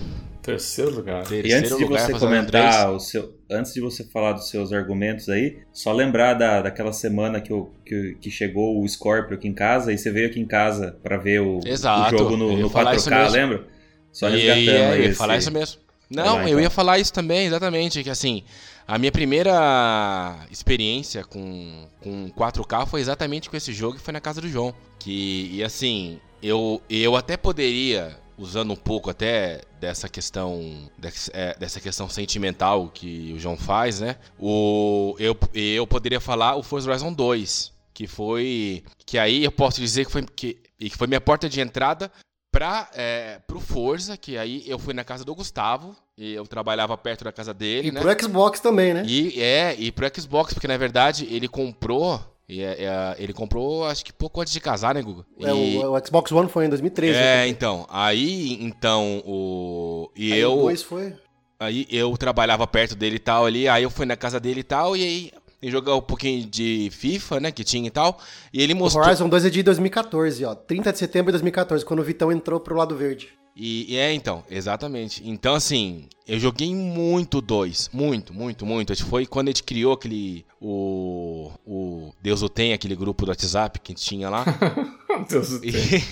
Terceiro 0.52 0.94
lugar. 0.94 1.22
E 1.24 1.28
Terceiro 1.28 1.58
antes 1.58 1.76
de 1.76 1.84
lugar, 1.84 2.00
você 2.06 2.12
comentar 2.18 2.92
o 2.92 2.98
seu, 3.00 3.34
antes 3.50 3.72
de 3.74 3.80
você 3.80 4.04
falar 4.04 4.32
dos 4.32 4.48
seus 4.48 4.72
argumentos 4.72 5.28
aí, 5.28 5.58
só 5.72 5.92
lembrar 5.92 6.34
da, 6.34 6.62
daquela 6.62 6.92
semana 6.92 7.40
que, 7.40 7.52
eu, 7.52 7.72
que, 7.84 8.16
que 8.20 8.30
chegou 8.30 8.82
o 8.82 8.88
Scorpio 8.88 9.36
aqui 9.36 9.46
em 9.48 9.54
casa 9.54 9.92
e 9.92 9.98
você 9.98 10.10
veio 10.10 10.26
aqui 10.28 10.40
em 10.40 10.46
casa 10.46 10.98
pra 11.02 11.16
ver 11.16 11.40
o, 11.40 11.60
Exato, 11.66 12.14
o 12.14 12.18
jogo 12.18 12.36
no, 12.36 12.56
no 12.56 12.70
falar 12.70 12.94
isso 12.96 13.08
4K, 13.08 13.16
mesmo. 13.22 13.32
lembra? 13.36 13.66
Só 14.12 14.28
E 14.28 14.32
resgatando 14.32 14.64
ia, 14.64 14.72
aí 14.92 14.98
eu 14.98 15.02
ia 15.04 15.08
esse- 15.10 15.18
falar 15.18 15.36
isso 15.36 15.50
mesmo. 15.52 15.80
Não, 16.10 16.36
lá, 16.36 16.42
eu 16.44 16.48
então. 16.48 16.60
ia 16.60 16.70
falar 16.70 16.98
isso 16.98 17.12
também, 17.12 17.46
exatamente. 17.46 18.02
Que 18.02 18.08
assim, 18.08 18.42
a 18.86 18.96
minha 18.98 19.12
primeira 19.12 20.38
experiência 20.50 21.22
com, 21.24 21.86
com 22.00 22.30
4K 22.30 22.86
foi 22.86 23.00
exatamente 23.02 23.50
com 23.50 23.56
esse 23.56 23.72
jogo 23.72 23.96
e 23.96 24.00
foi 24.00 24.12
na 24.12 24.20
casa 24.20 24.40
do 24.40 24.48
João. 24.48 24.74
Que, 24.98 25.50
e 25.52 25.62
assim, 25.62 26.18
eu, 26.42 26.80
eu 26.88 27.14
até 27.14 27.36
poderia, 27.36 28.16
usando 28.38 28.70
um 28.72 28.76
pouco 28.76 29.10
até 29.10 29.62
dessa 29.80 30.08
questão, 30.08 30.88
é, 31.32 31.56
dessa 31.58 31.80
questão 31.80 32.08
sentimental 32.08 32.88
que 32.88 33.32
o 33.34 33.38
João 33.38 33.56
faz, 33.56 34.00
né? 34.00 34.16
O, 34.38 35.16
eu, 35.18 35.36
eu 35.52 35.86
poderia 35.86 36.20
falar 36.20 36.56
o 36.56 36.62
Forza 36.62 36.88
Horizon 36.88 37.12
2. 37.12 37.72
Que 37.92 38.06
foi. 38.06 38.84
Que 39.04 39.18
aí 39.18 39.42
eu 39.42 39.50
posso 39.50 39.80
dizer 39.80 40.06
que 40.06 40.12
foi, 40.12 40.22
que, 40.22 40.56
que 40.78 40.96
foi 40.96 41.08
minha 41.08 41.20
porta 41.20 41.48
de 41.48 41.60
entrada 41.60 42.10
para 42.52 42.88
é, 42.94 43.40
pro 43.46 43.60
Forza, 43.60 44.16
que 44.16 44.38
aí 44.38 44.62
eu 44.66 44.78
fui 44.78 44.94
na 44.94 45.04
casa 45.04 45.24
do 45.24 45.34
Gustavo, 45.34 45.94
e 46.16 46.32
eu 46.32 46.46
trabalhava 46.46 46.96
perto 46.96 47.24
da 47.24 47.32
casa 47.32 47.52
dele, 47.52 47.88
E 47.88 47.92
né? 47.92 48.00
pro 48.00 48.22
Xbox 48.22 48.60
também, 48.60 48.94
né? 48.94 49.04
E 49.06 49.40
é, 49.40 49.74
e 49.78 49.92
pro 49.92 50.10
Xbox, 50.14 50.54
porque 50.54 50.68
na 50.68 50.76
verdade 50.76 51.26
ele 51.30 51.46
comprou, 51.48 52.20
e, 52.48 52.62
é, 52.62 52.84
é, 52.84 53.16
ele 53.18 53.32
comprou 53.32 53.84
acho 53.84 54.04
que 54.04 54.12
pouco 54.12 54.40
antes 54.40 54.52
de 54.52 54.60
casar, 54.60 54.94
né, 54.94 55.02
Guga? 55.02 55.24
É, 55.40 55.50
E- 55.50 55.76
o, 55.78 55.92
o 55.92 56.06
Xbox 56.06 56.32
One 56.32 56.48
foi 56.48 56.64
em 56.66 56.68
2013. 56.68 57.16
é, 57.18 57.20
né? 57.22 57.48
então, 57.48 57.86
aí 57.90 58.56
então 58.62 59.22
o 59.26 60.10
e 60.16 60.32
Aí 60.32 60.40
eu 60.40 60.52
o 60.58 60.62
dois 60.62 60.82
foi. 60.82 61.14
Aí 61.60 61.86
eu 61.90 62.16
trabalhava 62.16 62.66
perto 62.66 62.94
dele 62.94 63.16
e 63.16 63.18
tal 63.18 63.44
ali, 63.44 63.68
aí 63.68 63.82
eu 63.82 63.90
fui 63.90 64.06
na 64.06 64.16
casa 64.16 64.38
dele 64.38 64.60
e 64.60 64.64
tal, 64.64 64.96
e 64.96 65.02
aí 65.02 65.32
eu 65.60 65.70
jogar 65.72 65.96
um 65.96 66.00
pouquinho 66.00 66.46
de 66.46 66.88
FIFA, 66.92 67.40
né, 67.40 67.50
que 67.50 67.64
tinha 67.64 67.86
e 67.86 67.90
tal, 67.90 68.16
e 68.52 68.62
ele 68.62 68.72
O 68.74 68.76
mostrou... 68.76 69.04
Horizon 69.04 69.28
2 69.28 69.44
é 69.46 69.50
de 69.50 69.62
2014, 69.64 70.44
ó. 70.44 70.54
30 70.54 70.92
de 70.92 70.98
setembro 70.98 71.26
de 71.32 71.32
2014, 71.32 71.84
quando 71.84 71.98
o 71.98 72.04
Vitão 72.04 72.30
entrou 72.30 72.60
pro 72.60 72.76
lado 72.76 72.96
verde. 72.96 73.28
E, 73.60 73.94
e 73.94 73.96
é, 73.96 74.12
então, 74.12 74.44
exatamente. 74.48 75.20
Então, 75.28 75.56
assim, 75.56 76.04
eu 76.28 76.38
joguei 76.38 76.72
muito 76.72 77.40
dois. 77.40 77.90
Muito, 77.92 78.32
muito, 78.32 78.64
muito. 78.64 79.04
Foi 79.04 79.26
quando 79.26 79.48
a 79.48 79.50
gente 79.50 79.64
criou 79.64 79.94
aquele. 79.94 80.46
O. 80.60 81.50
O 81.66 82.12
Deus 82.22 82.40
o 82.40 82.48
tem, 82.48 82.72
aquele 82.72 82.94
grupo 82.94 83.24
do 83.24 83.30
WhatsApp 83.30 83.80
que 83.80 83.92
tinha 83.94 84.30
lá. 84.30 84.44
Deus 85.28 85.48
do 85.48 85.58
céu. 85.58 85.98
E, 85.98 86.04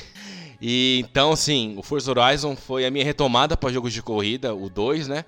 e 0.60 1.04
então, 1.08 1.30
assim, 1.30 1.76
o 1.78 1.84
Forza 1.84 2.10
Horizon 2.10 2.56
foi 2.56 2.84
a 2.84 2.90
minha 2.90 3.04
retomada 3.04 3.56
para 3.56 3.72
jogos 3.72 3.92
de 3.92 4.02
corrida, 4.02 4.52
o 4.52 4.68
2, 4.68 5.06
né? 5.06 5.24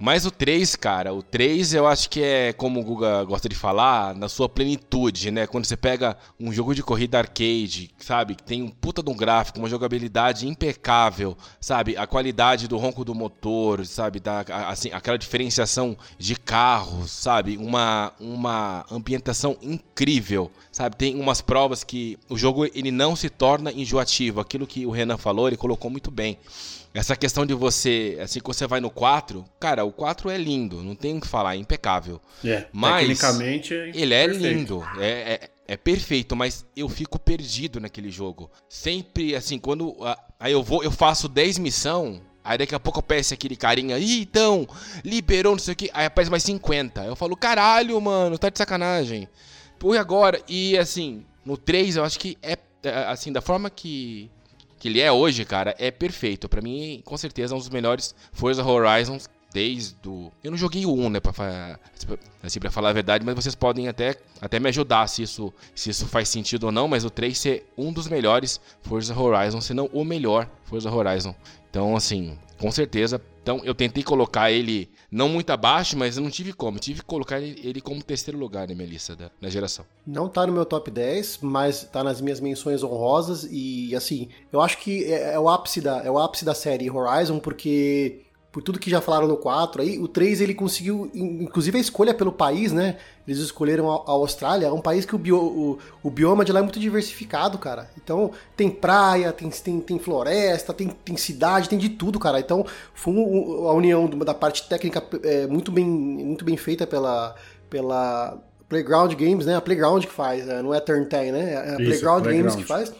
Mas 0.00 0.24
o 0.24 0.30
3, 0.30 0.76
cara, 0.76 1.12
o 1.12 1.22
3 1.22 1.74
eu 1.74 1.86
acho 1.86 2.08
que 2.08 2.22
é, 2.22 2.52
como 2.52 2.80
o 2.80 2.84
Guga 2.84 3.24
gosta 3.24 3.48
de 3.48 3.56
falar, 3.56 4.14
na 4.14 4.28
sua 4.28 4.48
plenitude, 4.48 5.32
né? 5.32 5.46
Quando 5.46 5.64
você 5.64 5.76
pega 5.76 6.16
um 6.38 6.52
jogo 6.52 6.72
de 6.72 6.84
corrida 6.84 7.18
arcade, 7.18 7.90
sabe? 7.98 8.36
Que 8.36 8.42
tem 8.44 8.62
um 8.62 8.68
puta 8.68 9.02
de 9.02 9.10
um 9.10 9.16
gráfico, 9.16 9.58
uma 9.58 9.68
jogabilidade 9.68 10.46
impecável, 10.46 11.36
sabe? 11.60 11.96
A 11.96 12.06
qualidade 12.06 12.68
do 12.68 12.76
ronco 12.76 13.04
do 13.04 13.14
motor, 13.14 13.84
sabe? 13.84 14.20
Da, 14.20 14.44
assim, 14.68 14.90
aquela 14.92 15.18
diferenciação 15.18 15.96
de 16.16 16.36
carros, 16.36 17.10
sabe? 17.10 17.56
Uma, 17.56 18.12
uma 18.20 18.86
ambientação 18.90 19.56
incrível, 19.60 20.48
sabe? 20.70 20.96
Tem 20.96 21.20
umas 21.20 21.40
provas 21.40 21.82
que 21.82 22.16
o 22.28 22.38
jogo 22.38 22.66
ele 22.66 22.92
não 22.92 23.16
se 23.16 23.28
torna 23.28 23.72
enjoativo. 23.72 24.40
Aquilo 24.40 24.66
que 24.66 24.86
o 24.86 24.90
Renan 24.90 25.18
falou, 25.18 25.48
ele 25.48 25.56
colocou 25.56 25.90
muito 25.90 26.10
bem. 26.10 26.38
Essa 26.98 27.14
questão 27.14 27.46
de 27.46 27.54
você, 27.54 28.18
assim, 28.20 28.40
quando 28.40 28.56
você 28.56 28.66
vai 28.66 28.80
no 28.80 28.90
4, 28.90 29.44
cara, 29.60 29.84
o 29.84 29.92
4 29.92 30.30
é 30.30 30.36
lindo, 30.36 30.82
não 30.82 30.96
tem 30.96 31.16
o 31.16 31.20
que 31.20 31.28
falar, 31.28 31.54
é 31.54 31.58
impecável. 31.58 32.20
É, 32.44 32.66
Mas 32.72 33.06
tecnicamente 33.06 33.72
é 33.72 33.90
Ele 33.94 34.12
é 34.14 34.26
perfeito. 34.26 34.56
lindo, 34.58 34.84
é, 34.98 35.08
é, 35.08 35.50
é 35.68 35.76
perfeito, 35.76 36.34
mas 36.34 36.66
eu 36.76 36.88
fico 36.88 37.16
perdido 37.16 37.78
naquele 37.78 38.10
jogo. 38.10 38.50
Sempre, 38.68 39.36
assim, 39.36 39.60
quando. 39.60 39.96
ah, 40.02 40.18
Aí 40.40 40.52
eu 40.52 40.60
vou, 40.60 40.82
eu 40.82 40.90
faço 40.90 41.28
10 41.28 41.58
missão. 41.58 42.20
Aí 42.42 42.58
daqui 42.58 42.74
a 42.74 42.80
pouco 42.80 42.98
aparece 42.98 43.32
aquele 43.32 43.54
carinha, 43.54 43.96
Ih, 43.98 44.22
então, 44.22 44.66
liberou, 45.04 45.52
não 45.52 45.58
sei 45.60 45.74
o 45.74 45.76
que. 45.76 45.90
Aí 45.94 46.06
aparece 46.06 46.30
mais 46.32 46.42
50. 46.42 47.04
Eu 47.04 47.14
falo, 47.14 47.36
caralho, 47.36 48.00
mano, 48.00 48.38
tá 48.38 48.48
de 48.48 48.58
sacanagem. 48.58 49.28
Pô, 49.78 49.94
e 49.94 49.98
agora? 49.98 50.42
E 50.48 50.76
assim, 50.76 51.24
no 51.44 51.56
3 51.56 51.94
eu 51.96 52.02
acho 52.04 52.18
que 52.18 52.36
é, 52.42 52.56
é, 52.82 52.90
assim, 53.06 53.30
da 53.32 53.40
forma 53.40 53.70
que, 53.70 54.30
que 54.78 54.88
ele 54.88 55.00
é 55.00 55.10
hoje, 55.10 55.44
cara, 55.44 55.74
é 55.78 55.90
perfeito. 55.90 56.48
Pra 56.48 56.62
mim, 56.62 57.02
com 57.04 57.16
certeza, 57.16 57.54
é 57.54 57.56
um 57.56 57.58
dos 57.58 57.68
melhores 57.68 58.14
Forza 58.32 58.64
Horizons 58.64 59.28
desde 59.52 59.96
o... 60.06 60.30
Eu 60.42 60.50
não 60.50 60.58
joguei 60.58 60.84
o 60.84 60.92
1, 60.92 61.10
né, 61.10 61.20
pra, 61.20 61.78
assim, 62.42 62.60
pra 62.60 62.70
falar 62.70 62.90
a 62.90 62.92
verdade, 62.92 63.24
mas 63.24 63.34
vocês 63.34 63.54
podem 63.54 63.88
até, 63.88 64.16
até 64.40 64.58
me 64.60 64.68
ajudar 64.68 65.06
se 65.08 65.22
isso, 65.22 65.52
se 65.74 65.90
isso 65.90 66.06
faz 66.06 66.28
sentido 66.28 66.64
ou 66.64 66.72
não, 66.72 66.88
mas 66.88 67.04
o 67.04 67.10
3 67.10 67.36
ser 67.36 67.72
um 67.76 67.92
dos 67.92 68.08
melhores 68.08 68.60
Forza 68.82 69.18
Horizon, 69.18 69.60
se 69.60 69.74
não 69.74 69.86
o 69.92 70.04
melhor 70.04 70.48
Forza 70.64 70.90
Horizon. 70.90 71.34
Então, 71.70 71.96
assim, 71.96 72.38
com 72.58 72.70
certeza. 72.70 73.20
Então, 73.42 73.60
eu 73.64 73.74
tentei 73.74 74.02
colocar 74.02 74.50
ele 74.50 74.90
não 75.10 75.28
muito 75.28 75.50
abaixo, 75.50 75.96
mas 75.96 76.16
eu 76.16 76.22
não 76.22 76.30
tive 76.30 76.52
como. 76.52 76.78
Tive 76.78 77.00
que 77.00 77.06
colocar 77.06 77.40
ele, 77.40 77.80
como 77.80 78.02
terceiro 78.02 78.38
lugar 78.38 78.68
na 78.68 78.74
minha 78.74 78.86
lista 78.86 79.16
da 79.16 79.48
geração. 79.48 79.86
Não 80.06 80.28
tá 80.28 80.46
no 80.46 80.52
meu 80.52 80.66
top 80.66 80.90
10, 80.90 81.38
mas 81.40 81.84
tá 81.84 82.04
nas 82.04 82.20
minhas 82.20 82.40
menções 82.40 82.82
honrosas 82.82 83.48
e 83.50 83.94
assim, 83.96 84.28
eu 84.52 84.60
acho 84.60 84.78
que 84.78 85.04
é, 85.04 85.34
é 85.34 85.38
o 85.38 85.48
ápice 85.48 85.80
da 85.80 86.02
é 86.02 86.10
o 86.10 86.18
ápice 86.18 86.44
da 86.44 86.54
série 86.54 86.90
Horizon 86.90 87.38
porque 87.38 88.22
por 88.58 88.62
tudo 88.62 88.78
que 88.80 88.90
já 88.90 89.00
falaram 89.00 89.28
no 89.28 89.36
4 89.36 89.82
aí, 89.82 90.00
o 90.00 90.08
3 90.08 90.40
ele 90.40 90.52
conseguiu 90.52 91.08
in- 91.14 91.44
inclusive 91.44 91.78
a 91.78 91.80
escolha 91.80 92.12
pelo 92.12 92.32
país, 92.32 92.72
né? 92.72 92.96
Eles 93.26 93.38
escolheram 93.38 93.88
a, 93.88 94.10
Austrália, 94.10 94.66
é 94.66 94.72
um 94.72 94.80
país 94.80 95.04
que 95.06 95.14
o, 95.14 95.18
bio- 95.18 95.38
o, 95.40 95.78
o 96.02 96.10
bioma 96.10 96.44
de 96.44 96.50
lá 96.50 96.58
é 96.58 96.62
muito 96.62 96.80
diversificado, 96.80 97.56
cara. 97.56 97.88
Então, 98.02 98.32
tem 98.56 98.68
praia, 98.68 99.32
tem, 99.32 99.48
tem, 99.48 99.80
tem 99.80 99.98
floresta, 100.00 100.74
tem, 100.74 100.88
tem 100.88 101.16
cidade, 101.16 101.68
tem 101.68 101.78
de 101.78 101.88
tudo, 101.90 102.18
cara. 102.18 102.40
Então, 102.40 102.66
foi 102.92 103.14
um- 103.14 103.68
a 103.68 103.72
união 103.74 104.08
da 104.08 104.34
parte 104.34 104.68
técnica 104.68 105.04
é, 105.22 105.46
muito, 105.46 105.70
bem, 105.70 105.84
muito 105.86 106.44
bem 106.44 106.56
feita 106.56 106.84
pela, 106.84 107.36
pela 107.70 108.38
Playground 108.68 109.12
Games, 109.14 109.46
né? 109.46 109.54
A 109.54 109.60
Playground 109.60 110.04
que 110.04 110.10
faz, 110.12 110.44
né? 110.44 110.60
não 110.62 110.74
é 110.74 110.80
Turn 110.80 111.06
10, 111.08 111.32
né? 111.32 111.52
É 111.54 111.56
a 111.58 111.64
Isso, 111.74 111.76
Playground, 111.76 112.24
Games 112.24 112.54
Playground. 112.54 112.56
que 112.60 112.64
faz. 112.64 112.92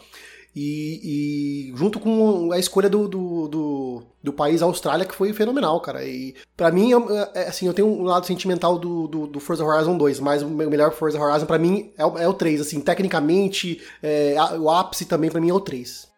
E, 0.55 1.69
e 1.71 1.77
junto 1.77 1.99
com 1.99 2.51
a 2.51 2.57
escolha 2.59 2.89
do, 2.89 3.07
do, 3.07 3.47
do, 3.47 4.03
do 4.23 4.33
país 4.33 4.61
Austrália, 4.61 5.05
que 5.05 5.13
foi 5.15 5.31
fenomenal, 5.31 5.79
cara. 5.79 6.03
E 6.03 6.35
pra 6.57 6.71
mim, 6.71 6.91
é- 6.93 7.31
é, 7.43 7.47
assim, 7.47 7.67
eu 7.67 7.73
tenho 7.73 7.87
um 7.87 8.03
lado 8.03 8.25
sentimental 8.25 8.77
do, 8.79 9.07
do, 9.07 9.27
do 9.27 9.39
Forza 9.39 9.63
Horizon 9.63 9.97
2, 9.97 10.19
mas 10.19 10.41
o 10.41 10.49
melhor 10.49 10.91
Forza 10.91 11.19
Horizon 11.19 11.45
pra 11.45 11.59
mim 11.59 11.91
é, 11.97 12.05
o- 12.05 12.17
é 12.17 12.27
o 12.27 12.33
3. 12.33 12.61
Assim, 12.61 12.81
tecnicamente, 12.81 13.79
é, 14.01 14.35
a- 14.37 14.55
o 14.55 14.69
ápice 14.69 15.05
também 15.05 15.29
pra 15.29 15.39
mim 15.39 15.49
é 15.49 15.53
o 15.53 15.59
3. 15.61 16.09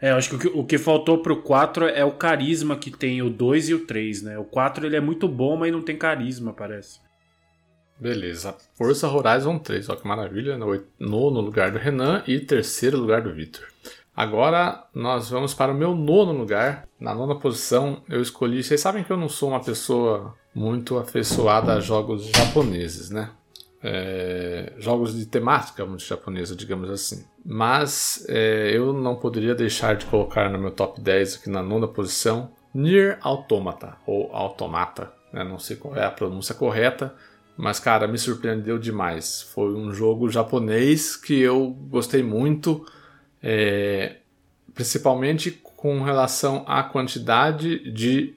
É, 0.00 0.10
eu 0.12 0.16
acho 0.16 0.28
que 0.30 0.36
o 0.36 0.38
que, 0.38 0.58
o 0.60 0.64
que 0.64 0.78
faltou 0.78 1.18
pro 1.22 1.42
4 1.42 1.86
é 1.88 2.04
o 2.04 2.12
carisma 2.12 2.76
que 2.76 2.90
tem 2.90 3.20
o 3.22 3.30
2 3.30 3.68
e 3.70 3.74
o 3.74 3.84
3, 3.86 4.22
né? 4.22 4.38
O 4.38 4.44
4 4.44 4.86
ele 4.86 4.94
é 4.96 5.00
muito 5.00 5.26
bom, 5.26 5.56
mas 5.56 5.72
não 5.72 5.82
tem 5.82 5.96
carisma, 5.96 6.52
parece. 6.52 7.00
Beleza. 7.98 8.54
Forza 8.76 9.08
Horizon 9.08 9.58
3, 9.58 9.88
ó 9.88 9.96
que 9.96 10.06
maravilha. 10.06 10.56
No 10.56 10.66
oit- 10.66 10.86
nono 11.00 11.40
lugar 11.40 11.72
do 11.72 11.78
Renan 11.78 12.22
e 12.28 12.38
terceiro 12.38 12.96
lugar 12.96 13.22
do 13.22 13.34
Victor. 13.34 13.66
Agora 14.18 14.82
nós 14.92 15.30
vamos 15.30 15.54
para 15.54 15.70
o 15.70 15.74
meu 15.76 15.94
nono 15.94 16.32
lugar. 16.32 16.88
Na 16.98 17.14
nona 17.14 17.36
posição 17.36 18.02
eu 18.08 18.20
escolhi. 18.20 18.64
Vocês 18.64 18.80
sabem 18.80 19.04
que 19.04 19.12
eu 19.12 19.16
não 19.16 19.28
sou 19.28 19.50
uma 19.50 19.60
pessoa 19.60 20.34
muito 20.52 20.98
afeiçoada 20.98 21.74
a 21.74 21.78
jogos 21.78 22.26
japoneses, 22.26 23.10
né? 23.10 23.30
É, 23.80 24.72
jogos 24.76 25.16
de 25.16 25.24
temática 25.24 25.86
muito 25.86 26.02
japonesa, 26.02 26.56
digamos 26.56 26.90
assim. 26.90 27.24
Mas 27.46 28.26
é, 28.28 28.72
eu 28.74 28.92
não 28.92 29.14
poderia 29.14 29.54
deixar 29.54 29.94
de 29.94 30.06
colocar 30.06 30.50
no 30.50 30.58
meu 30.58 30.72
top 30.72 31.00
10 31.00 31.36
aqui 31.36 31.48
na 31.48 31.62
nona 31.62 31.86
posição 31.86 32.50
Nier 32.74 33.20
Automata 33.20 33.98
ou 34.04 34.34
Automata, 34.34 35.12
né? 35.32 35.44
não 35.44 35.60
sei 35.60 35.76
qual 35.76 35.94
é 35.94 36.04
a 36.04 36.10
pronúncia 36.10 36.56
correta, 36.56 37.14
mas 37.56 37.78
cara, 37.78 38.08
me 38.08 38.18
surpreendeu 38.18 38.80
demais. 38.80 39.42
Foi 39.54 39.72
um 39.72 39.92
jogo 39.92 40.28
japonês 40.28 41.14
que 41.14 41.40
eu 41.40 41.70
gostei 41.88 42.24
muito, 42.24 42.84
é, 43.42 44.16
principalmente 44.74 45.50
com 45.50 46.02
relação 46.02 46.64
à 46.66 46.82
quantidade 46.82 47.90
de 47.90 48.34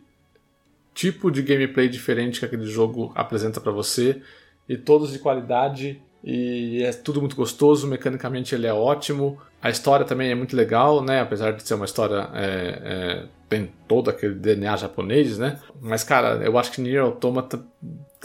tipo 0.93 1.31
de 1.31 1.41
gameplay 1.41 1.87
diferente 1.87 2.39
que 2.39 2.45
aquele 2.45 2.67
jogo 2.67 3.11
apresenta 3.15 3.59
para 3.59 3.71
você 3.71 4.21
e 4.67 4.77
todos 4.77 5.11
de 5.11 5.19
qualidade 5.19 6.01
e 6.23 6.83
é 6.83 6.91
tudo 6.91 7.19
muito 7.19 7.35
gostoso, 7.35 7.87
mecanicamente 7.87 8.53
ele 8.53 8.67
é 8.67 8.73
ótimo. 8.73 9.39
A 9.61 9.69
história 9.69 10.05
também 10.05 10.29
é 10.29 10.35
muito 10.35 10.55
legal, 10.55 11.03
né? 11.03 11.19
Apesar 11.19 11.51
de 11.51 11.63
ser 11.63 11.73
uma 11.73 11.85
história. 11.85 12.29
É, 12.33 12.81
é, 12.83 13.25
tem 13.49 13.71
todo 13.87 14.09
aquele 14.09 14.35
DNA 14.35 14.77
japonês, 14.77 15.37
né? 15.37 15.59
Mas, 15.81 16.03
cara, 16.03 16.43
eu 16.43 16.57
acho 16.57 16.71
que 16.71 16.81
Nier 16.81 17.03
Automata 17.03 17.59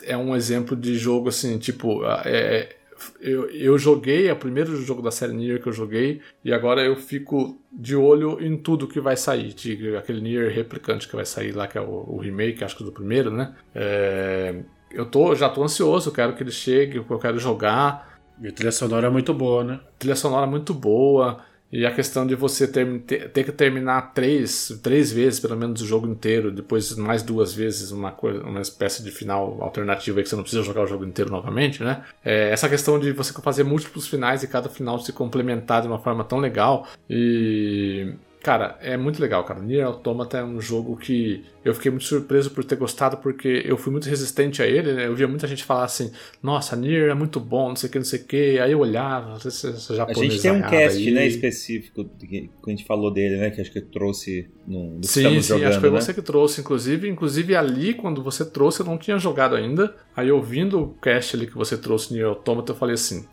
é 0.05 0.17
um 0.17 0.37
exemplo 0.37 0.77
de 0.77 0.97
jogo 0.97 1.31
assim, 1.31 1.59
tipo. 1.59 2.05
É, 2.25 2.76
eu, 3.21 3.49
eu 3.51 3.79
joguei, 3.79 4.29
é 4.29 4.33
o 4.33 4.37
primeiro 4.37 4.77
jogo 4.83 5.03
da 5.03 5.11
série 5.11 5.33
Nier 5.33 5.63
que 5.63 5.69
eu 5.69 5.73
joguei, 5.73 6.21
e 6.45 6.53
agora 6.53 6.83
eu 6.83 6.97
fico 6.97 7.61
de 7.73 7.95
olho 7.95 8.39
em 8.41 8.57
tudo 8.57 8.89
que 8.89 9.01
vai 9.01 9.17
sair. 9.17 9.53
De, 9.53 9.97
aquele 9.97 10.21
Nier 10.21 10.53
Replicante 10.53 11.09
que 11.09 11.17
vai 11.17 11.27
sair 11.27 11.53
lá, 11.53 11.67
que 11.67 11.79
é 11.79 11.81
o, 11.81 12.05
o 12.09 12.19
remake, 12.19 12.65
acho 12.65 12.77
que 12.77 12.85
do 12.85 12.93
primeiro, 12.93 13.31
né? 13.31 13.55
É, 13.75 14.55
eu 14.91 15.07
tô, 15.07 15.35
já 15.35 15.49
tô 15.49 15.63
ansioso, 15.63 16.13
quero 16.13 16.35
que 16.35 16.43
ele 16.43 16.51
chegue, 16.51 16.97
eu 16.97 17.19
quero 17.19 17.39
jogar. 17.39 18.17
E 18.41 18.49
a 18.49 18.53
trilha 18.53 18.73
sonora 18.73 19.07
é 19.07 19.11
muito 19.11 19.33
boa, 19.33 19.65
né? 19.65 19.75
A 19.75 19.99
trilha 19.99 20.17
sonora 20.17 20.47
é 20.47 20.51
muito 20.51 20.75
boa. 20.75 21.39
E 21.73 21.85
a 21.85 21.93
questão 21.93 22.27
de 22.27 22.35
você 22.35 22.67
ter, 22.67 23.01
ter, 23.01 23.45
que 23.45 23.51
terminar 23.51 24.13
três, 24.15 24.79
três 24.83 25.11
vezes, 25.11 25.41
pelo 25.41 25.57
menos, 25.57 25.83
o 25.83 25.87
jogo 25.87 26.07
inteiro, 26.07 26.53
depois 26.53 26.95
mais 26.97 27.23
duas 27.23 27.53
vezes 27.53 27.91
uma, 27.91 28.13
coisa, 28.13 28.43
uma 28.45 28.61
espécie 28.61 29.03
de 29.03 29.11
final 29.11 29.61
alternativa 29.61 30.23
que 30.23 30.29
você 30.29 30.37
não 30.37 30.43
precisa 30.43 30.63
jogar 30.63 30.83
o 30.83 30.87
jogo 30.87 31.05
inteiro 31.05 31.31
novamente, 31.31 31.83
né? 31.83 32.05
É, 32.25 32.51
essa 32.51 32.69
questão 32.69 33.01
de 33.01 33.11
você 33.13 33.33
fazer 33.43 33.65
múltiplos 33.65 34.07
finais 34.07 34.43
e 34.43 34.49
cada 34.49 34.69
final 34.69 34.99
se 35.01 35.13
complementar 35.13 35.83
de 35.83 35.89
uma 35.89 35.99
forma 35.99 36.23
tão 36.23 36.39
legal. 36.39 36.87
E 37.11 38.15
Cara, 38.47 38.79
é 38.81 38.97
muito 38.97 39.21
legal, 39.21 39.43
cara. 39.43 39.59
Nier 39.61 39.85
Automata 39.85 40.39
é 40.39 40.45
um 40.45 40.61
jogo 40.61 40.97
que 40.97 41.45
eu 41.65 41.75
fiquei 41.75 41.91
muito 41.91 42.05
surpreso 42.05 42.49
por 42.53 42.63
ter 42.63 42.77
gostado, 42.77 43.17
porque 43.17 43.65
eu 43.67 43.77
fui 43.77 43.91
muito 43.91 44.09
resistente 44.09 44.63
a 44.63 44.67
ele, 44.69 44.93
né? 44.93 45.09
Eu 45.09 45.17
via 45.17 45.27
muita 45.27 45.49
gente 45.49 45.65
falar 45.65 45.83
assim, 45.83 46.13
nossa, 46.41 46.77
Nier 46.77 47.11
é 47.11 47.15
muito 47.15 47.41
bom, 47.41 47.71
não 47.71 47.75
sei 47.75 47.89
o 47.89 47.93
que, 47.93 47.99
não 47.99 48.05
sei 48.05 48.21
o 48.21 48.25
que. 48.25 48.61
Aí 48.61 48.71
eu 48.71 48.79
olhava, 48.79 49.31
não 49.31 49.41
sei 49.41 49.51
se 49.51 49.67
essa 49.67 50.01
A 50.01 50.13
gente 50.13 50.41
tem 50.41 50.53
um 50.53 50.63
cast, 50.63 50.97
aí. 50.97 51.11
né, 51.11 51.27
específico, 51.27 52.05
que 52.21 52.49
a 52.65 52.71
gente 52.71 52.85
falou 52.85 53.13
dele, 53.13 53.37
né, 53.37 53.51
que 53.51 53.61
acho 53.61 53.73
que 53.73 53.81
trouxe 53.81 54.49
no, 54.65 54.91
no 54.99 55.05
Sim, 55.05 55.43
sim, 55.43 55.55
jogando, 55.55 55.67
acho 55.67 55.79
que 55.79 55.81
foi 55.81 55.91
né? 55.91 56.01
você 56.01 56.15
que 56.15 56.23
trouxe, 56.23 56.61
inclusive. 56.61 57.09
Inclusive 57.09 57.57
ali, 57.57 57.95
quando 57.95 58.23
você 58.23 58.45
trouxe, 58.45 58.79
eu 58.79 58.87
não 58.87 58.97
tinha 58.97 59.19
jogado 59.19 59.57
ainda. 59.57 59.93
Aí 60.17 60.31
ouvindo 60.31 60.81
o 60.81 60.95
cast 61.03 61.35
ali 61.35 61.49
que 61.49 61.57
você 61.57 61.77
trouxe, 61.77 62.15
Nier 62.15 62.29
Automata, 62.29 62.71
eu 62.71 62.77
falei 62.77 62.95
assim, 62.95 63.27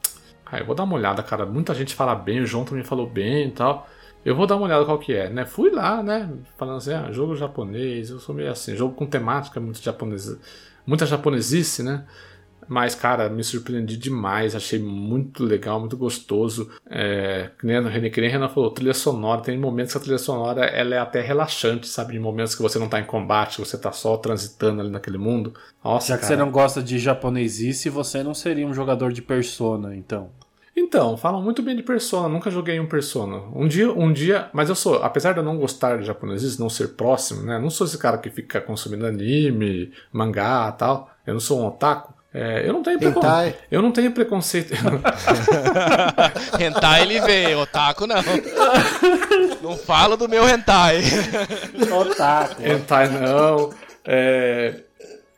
ah, 0.43 0.57
eu 0.57 0.65
vou 0.65 0.73
dar 0.73 0.85
uma 0.85 0.95
olhada, 0.95 1.21
cara. 1.21 1.45
Muita 1.45 1.75
gente 1.75 1.93
fala 1.93 2.15
bem, 2.15 2.41
o 2.41 2.47
João 2.47 2.65
também 2.65 2.83
falou 2.83 3.07
bem 3.07 3.49
e 3.49 3.51
tal. 3.51 3.87
Eu 4.25 4.35
vou 4.35 4.47
dar 4.47 4.55
uma 4.55 4.65
olhada 4.65 4.85
qual 4.85 4.97
que 4.99 5.13
é, 5.13 5.29
né? 5.29 5.45
Fui 5.45 5.69
lá, 5.69 6.01
né? 6.01 6.29
Falando 6.57 6.77
assim, 6.77 6.93
ah, 6.93 7.11
jogo 7.11 7.35
japonês, 7.35 8.09
eu 8.09 8.19
sou 8.19 8.33
meio 8.33 8.51
assim, 8.51 8.75
jogo 8.75 8.95
com 8.95 9.05
temática 9.05 9.59
muito 9.59 9.81
japonesa, 9.81 10.39
muita 10.85 11.05
japonesice, 11.05 11.83
né? 11.83 12.05
Mas, 12.67 12.95
cara, 12.95 13.29
me 13.29 13.43
surpreendi 13.43 13.97
demais, 13.97 14.55
achei 14.55 14.79
muito 14.79 15.43
legal, 15.43 15.79
muito 15.79 15.97
gostoso. 15.97 16.69
É, 16.89 17.49
que 17.59 17.65
nem 17.65 18.09
que 18.09 18.21
nem 18.21 18.29
Renan 18.29 18.49
falou, 18.49 18.71
trilha 18.71 18.93
sonora, 18.93 19.41
tem 19.41 19.57
momentos 19.57 19.91
que 19.91 19.97
a 19.97 20.01
trilha 20.01 20.17
sonora 20.17 20.65
ela 20.65 20.95
é 20.95 20.97
até 20.97 21.21
relaxante, 21.21 21.87
sabe? 21.87 22.15
Em 22.15 22.19
momentos 22.19 22.55
que 22.55 22.61
você 22.61 22.79
não 22.79 22.87
tá 22.87 22.99
em 22.99 23.05
combate, 23.05 23.59
você 23.59 23.77
tá 23.77 23.91
só 23.91 24.17
transitando 24.17 24.81
ali 24.81 24.89
naquele 24.89 25.17
mundo. 25.17 25.53
Nossa, 25.83 26.07
Já 26.07 26.15
que 26.15 26.21
cara. 26.21 26.35
você 26.35 26.39
não 26.39 26.51
gosta 26.51 26.81
de 26.81 26.97
japonesice, 26.99 27.89
você 27.89 28.23
não 28.23 28.33
seria 28.33 28.65
um 28.65 28.73
jogador 28.73 29.11
de 29.11 29.21
Persona, 29.21 29.95
então. 29.95 30.29
Então, 30.75 31.15
falam 31.15 31.41
muito 31.41 31.61
bem 31.61 31.75
de 31.75 31.83
Persona, 31.83 32.27
nunca 32.27 32.49
joguei 32.49 32.79
um 32.79 32.87
Persona. 32.87 33.43
Um 33.53 33.67
dia, 33.67 33.91
um 33.91 34.11
dia, 34.11 34.49
mas 34.53 34.69
eu 34.69 34.75
sou, 34.75 34.95
apesar 35.03 35.33
de 35.33 35.39
eu 35.39 35.43
não 35.43 35.57
gostar 35.57 35.99
de 35.99 36.05
japoneses, 36.05 36.57
não 36.57 36.69
ser 36.69 36.89
próximo, 36.89 37.43
né? 37.43 37.59
Não 37.59 37.69
sou 37.69 37.85
esse 37.85 37.97
cara 37.97 38.17
que 38.17 38.29
fica 38.29 38.59
consumindo 38.59 39.05
anime, 39.05 39.91
mangá 40.11 40.71
tal. 40.71 41.11
Eu 41.25 41.33
não 41.33 41.39
sou 41.39 41.61
um 41.61 41.67
otaku. 41.67 42.13
É, 42.33 42.67
eu 42.67 42.73
não 42.73 42.81
tenho 42.81 42.97
preconceito. 42.97 43.57
Eu 43.69 43.81
não 43.83 43.91
tenho 43.91 44.11
preconceito. 44.11 44.73
hentai 46.59 47.03
ele 47.03 47.21
vem, 47.21 47.55
otaku 47.55 48.07
não. 48.07 48.15
Não 49.61 49.77
falo 49.77 50.17
do 50.17 50.27
meu 50.27 50.49
hentai. 50.49 51.03
Otaku. 51.91 52.63
Hentai 52.63 53.09
não. 53.09 53.69
É, 54.03 54.81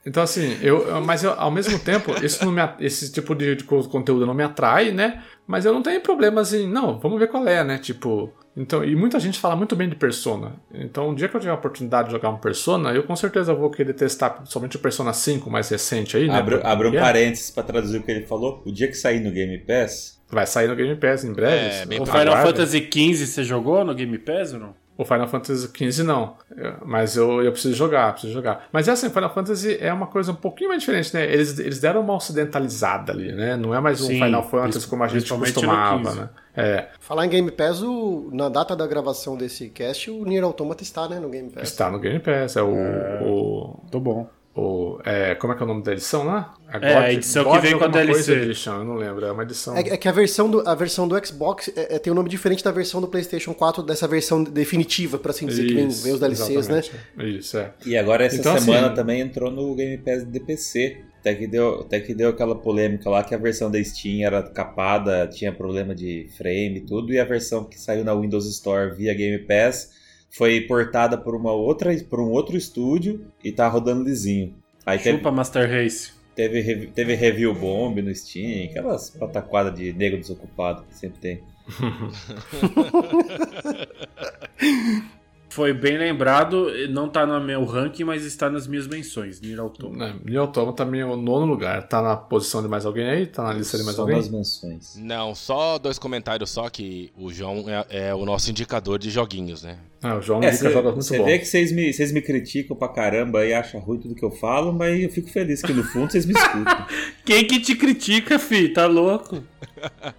então, 0.05 0.21
assim, 0.21 0.57
eu, 0.61 1.01
mas 1.01 1.23
eu, 1.23 1.33
ao 1.33 1.49
mesmo 1.49 1.79
tempo, 1.79 2.11
isso 2.23 2.49
me, 2.51 2.61
esse 2.79 3.11
tipo 3.11 3.33
de, 3.33 3.55
de, 3.55 3.63
conteúdo 3.63 4.25
não 4.25 4.35
me 4.35 4.43
atrai, 4.43 4.91
né? 4.91 5.23
Mas 5.47 5.65
eu 5.65 5.73
não 5.73 5.81
tenho 5.81 5.99
problemas 5.99 6.53
em, 6.53 6.67
não, 6.67 6.99
vamos 6.99 7.19
ver 7.19 7.27
qual 7.27 7.47
é, 7.47 7.63
né? 7.63 7.79
Tipo, 7.79 8.31
então, 8.55 8.85
e 8.85 8.95
muita 8.95 9.19
gente 9.19 9.39
fala 9.39 9.55
muito 9.55 9.75
bem 9.75 9.89
de 9.89 9.95
Persona. 9.95 10.53
Então, 10.71 11.09
um 11.09 11.15
dia 11.15 11.27
que 11.27 11.35
eu 11.35 11.39
tiver 11.39 11.51
a 11.51 11.55
oportunidade 11.55 12.07
de 12.07 12.13
jogar 12.13 12.29
um 12.29 12.37
Persona, 12.37 12.93
eu 12.93 13.01
com 13.03 13.15
certeza 13.15 13.53
vou 13.53 13.71
querer 13.71 13.93
testar 13.93 14.43
somente 14.45 14.77
o 14.77 14.79
Persona 14.79 15.11
5 15.11 15.49
mais 15.49 15.69
recente 15.69 16.15
aí, 16.15 16.27
né? 16.27 16.37
Abre, 16.37 16.61
abre 16.63 16.87
um 16.87 16.95
é. 16.95 16.99
parênteses 16.99 17.49
para 17.49 17.63
traduzir 17.63 17.97
o 17.97 18.03
que 18.03 18.11
ele 18.11 18.27
falou. 18.27 18.61
O 18.63 18.71
dia 18.71 18.87
que 18.87 18.93
sair 18.93 19.19
no 19.19 19.31
Game 19.31 19.57
Pass. 19.57 20.21
Vai 20.29 20.45
sair 20.45 20.67
no 20.67 20.75
Game 20.75 20.95
Pass 20.95 21.23
em 21.23 21.33
breve. 21.33 21.95
É, 21.95 21.99
o 21.99 22.05
Final 22.05 22.37
Fantasy 22.43 22.89
XV 22.91 23.25
você 23.25 23.43
jogou 23.43 23.83
no 23.83 23.93
Game 23.95 24.17
Pass 24.19 24.53
ou 24.53 24.59
não? 24.59 24.84
O 24.97 25.03
Final 25.03 25.27
Fantasy 25.27 25.67
XV 25.67 26.03
não. 26.03 26.37
Mas 26.85 27.17
eu, 27.17 27.43
eu 27.43 27.51
preciso 27.51 27.73
jogar, 27.73 28.13
preciso 28.13 28.33
jogar. 28.33 28.67
Mas 28.71 28.87
é 28.87 28.91
assim, 28.91 29.09
Final 29.09 29.33
Fantasy 29.33 29.77
é 29.79 29.91
uma 29.91 30.07
coisa 30.07 30.31
um 30.31 30.35
pouquinho 30.35 30.69
mais 30.69 30.81
diferente, 30.81 31.13
né? 31.13 31.25
Eles, 31.25 31.59
eles 31.59 31.79
deram 31.79 32.01
uma 32.01 32.15
ocidentalizada 32.15 33.11
ali, 33.11 33.33
né? 33.33 33.57
Não 33.57 33.75
é 33.75 33.79
mais 33.81 34.01
um 34.01 34.07
Sim, 34.07 34.23
Final 34.23 34.43
Fantasy 34.49 34.87
como 34.87 35.03
a 35.03 35.07
gente 35.07 35.31
costumava, 35.31 36.13
né? 36.13 36.29
É. 36.55 36.87
Falar 36.99 37.25
em 37.25 37.29
Game 37.29 37.51
Pass, 37.51 37.81
o, 37.81 38.29
na 38.31 38.47
data 38.47 38.75
da 38.75 38.87
gravação 38.87 39.35
desse 39.35 39.69
cast, 39.69 40.09
o 40.09 40.23
Nier 40.23 40.43
Automata 40.43 40.83
está, 40.83 41.09
né, 41.09 41.19
no 41.19 41.29
Game 41.29 41.49
Pass. 41.49 41.63
Está 41.63 41.91
no 41.91 41.99
Game 41.99 42.19
Pass, 42.19 42.55
é 42.55 42.63
o... 42.63 42.75
É... 42.77 43.21
o... 43.25 43.83
Tô 43.91 43.99
bom. 43.99 44.29
O, 44.55 44.99
é, 45.03 45.35
como 45.35 45.51
é 45.51 45.55
que 45.57 45.61
é 45.61 45.65
o 45.65 45.67
nome 45.67 45.83
da 45.83 45.91
edição 45.91 46.23
lá? 46.23 46.53
A 46.69 46.77
é, 46.77 46.95
a 46.95 47.11
edição 47.11 47.43
God 47.43 47.55
que 47.55 47.67
vem 47.67 47.77
com 47.77 47.83
a 47.83 47.87
DLC. 47.87 48.31
Edition, 48.31 48.75
eu 48.75 48.85
não 48.85 48.95
lembro, 48.95 49.25
é 49.25 49.31
uma 49.31 49.43
edição. 49.43 49.75
É, 49.75 49.81
é, 49.81 49.97
que 49.97 50.07
a 50.07 50.13
versão 50.13 50.49
do, 50.49 50.65
a 50.65 50.73
versão 50.73 51.05
do 51.09 51.25
Xbox 51.27 51.69
é, 51.75 51.95
é, 51.95 51.99
tem 51.99 52.13
um 52.13 52.15
nome 52.15 52.29
diferente 52.29 52.63
da 52.63 52.71
versão 52.71 53.01
do 53.01 53.07
PlayStation 53.09 53.53
4, 53.53 53.83
dessa 53.83 54.07
versão 54.07 54.41
definitiva, 54.41 55.19
para 55.19 55.31
assim 55.31 55.45
dizer, 55.45 55.65
Isso, 55.65 55.73
que 55.73 55.75
vem, 55.75 55.89
vem 55.89 56.13
os 56.13 56.19
DLCs, 56.21 56.69
né? 56.69 56.79
exatamente. 56.79 56.91
né? 57.17 57.25
Isso, 57.27 57.57
é. 57.57 57.73
E 57.85 57.97
agora 57.97 58.23
essa 58.23 58.37
então, 58.37 58.57
semana 58.57 58.87
assim, 58.87 58.95
também 58.95 59.19
entrou 59.19 59.51
no 59.51 59.75
Game 59.75 59.97
Pass 59.97 60.23
de 60.23 60.39
PC. 60.39 61.01
Até 61.19 61.33
que, 61.33 61.47
deu, 61.47 61.81
até 61.81 61.99
que 61.99 62.13
deu 62.13 62.29
aquela 62.29 62.55
polêmica 62.55 63.09
lá 63.09 63.23
que 63.23 63.33
a 63.35 63.37
versão 63.37 63.69
da 63.69 63.83
Steam 63.83 64.25
era 64.25 64.43
capada, 64.43 65.27
tinha 65.27 65.51
problema 65.51 65.93
de 65.93 66.29
frame 66.37 66.77
e 66.77 66.81
tudo, 66.81 67.11
e 67.11 67.19
a 67.19 67.25
versão 67.25 67.65
que 67.65 67.81
saiu 67.81 68.05
na 68.05 68.13
Windows 68.13 68.47
Store 68.47 68.95
via 68.95 69.13
Game 69.13 69.39
Pass 69.39 69.89
foi 70.35 70.61
portada 70.61 71.17
por 71.17 71.35
uma 71.35 71.51
outra 71.51 71.95
por 72.09 72.19
um 72.19 72.29
outro 72.29 72.57
estúdio 72.57 73.25
e 73.43 73.51
tá 73.51 73.67
rodando 73.67 74.03
lisinho. 74.03 74.55
Aí 74.85 74.99
Chupa 74.99 75.17
teve, 75.17 75.31
Master 75.31 75.69
Race. 75.69 76.13
Teve, 76.35 76.87
teve 76.87 77.15
review 77.15 77.53
bomb 77.53 78.01
no 78.01 78.13
Steam, 78.13 78.69
aquelas 78.69 79.09
pataquadas 79.09 79.77
de 79.77 79.93
nego 79.93 80.17
desocupado 80.17 80.83
que 80.89 80.95
sempre 80.95 81.19
tem. 81.19 81.43
Foi 85.55 85.71
bem 85.71 85.97
lembrado, 85.97 86.67
não 86.89 87.07
tá 87.07 87.25
no 87.25 87.39
meu 87.39 87.63
ranking, 87.63 88.03
mas 88.03 88.25
está 88.25 88.49
nas 88.49 88.67
minhas 88.67 88.87
menções, 88.87 89.39
Nier 89.39 89.57
Automata. 89.57 90.11
É, 90.11 90.29
Nier 90.29 90.41
Automata 90.41 90.83
também 90.83 90.99
é 90.99 91.05
o 91.05 91.15
nono 91.15 91.45
lugar. 91.45 91.87
Tá 91.87 92.01
na 92.01 92.17
posição 92.17 92.61
de 92.61 92.67
mais 92.67 92.85
alguém 92.85 93.09
aí? 93.09 93.25
Tá 93.25 93.41
na 93.41 93.53
lista 93.53 93.77
de 93.77 93.85
mais 93.85 93.95
só 93.95 94.01
alguém? 94.01 94.17
nas 94.17 94.27
menções. 94.27 94.97
Não, 94.97 95.33
só 95.33 95.77
dois 95.79 95.97
comentários 95.97 96.49
só 96.49 96.69
que 96.69 97.09
o 97.17 97.31
João 97.31 97.63
é, 97.69 98.07
é 98.09 98.13
o 98.13 98.25
nosso 98.25 98.51
indicador 98.51 98.99
de 98.99 99.09
joguinhos, 99.09 99.63
né? 99.63 99.77
Ah, 100.03 100.17
o 100.17 100.21
João 100.21 100.43
é, 100.43 100.49
indica 100.49 100.69
jogos 100.69 100.91
muito 100.91 101.05
Você 101.05 101.23
vê 101.23 101.39
que 101.39 101.45
vocês 101.45 101.71
me, 101.71 101.93
vocês 101.93 102.11
me 102.11 102.21
criticam 102.21 102.75
pra 102.75 102.89
caramba 102.89 103.45
e 103.45 103.53
acham 103.53 103.79
ruim 103.79 103.97
tudo 103.97 104.13
que 104.13 104.25
eu 104.25 104.31
falo, 104.31 104.73
mas 104.73 105.01
eu 105.01 105.09
fico 105.09 105.29
feliz 105.29 105.61
que 105.61 105.71
no 105.71 105.85
fundo 105.85 106.11
vocês 106.11 106.25
me 106.25 106.33
escutam. 106.33 106.85
Quem 107.23 107.47
que 107.47 107.61
te 107.61 107.75
critica, 107.75 108.37
fi? 108.37 108.67
Tá 108.67 108.87
louco? 108.87 109.41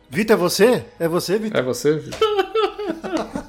Vitor, 0.08 0.34
é 0.34 0.38
você? 0.38 0.84
É 0.98 1.06
você, 1.06 1.38
Vitor? 1.38 1.60
É 1.60 1.62
você, 1.62 1.98
Vitor? 1.98 2.46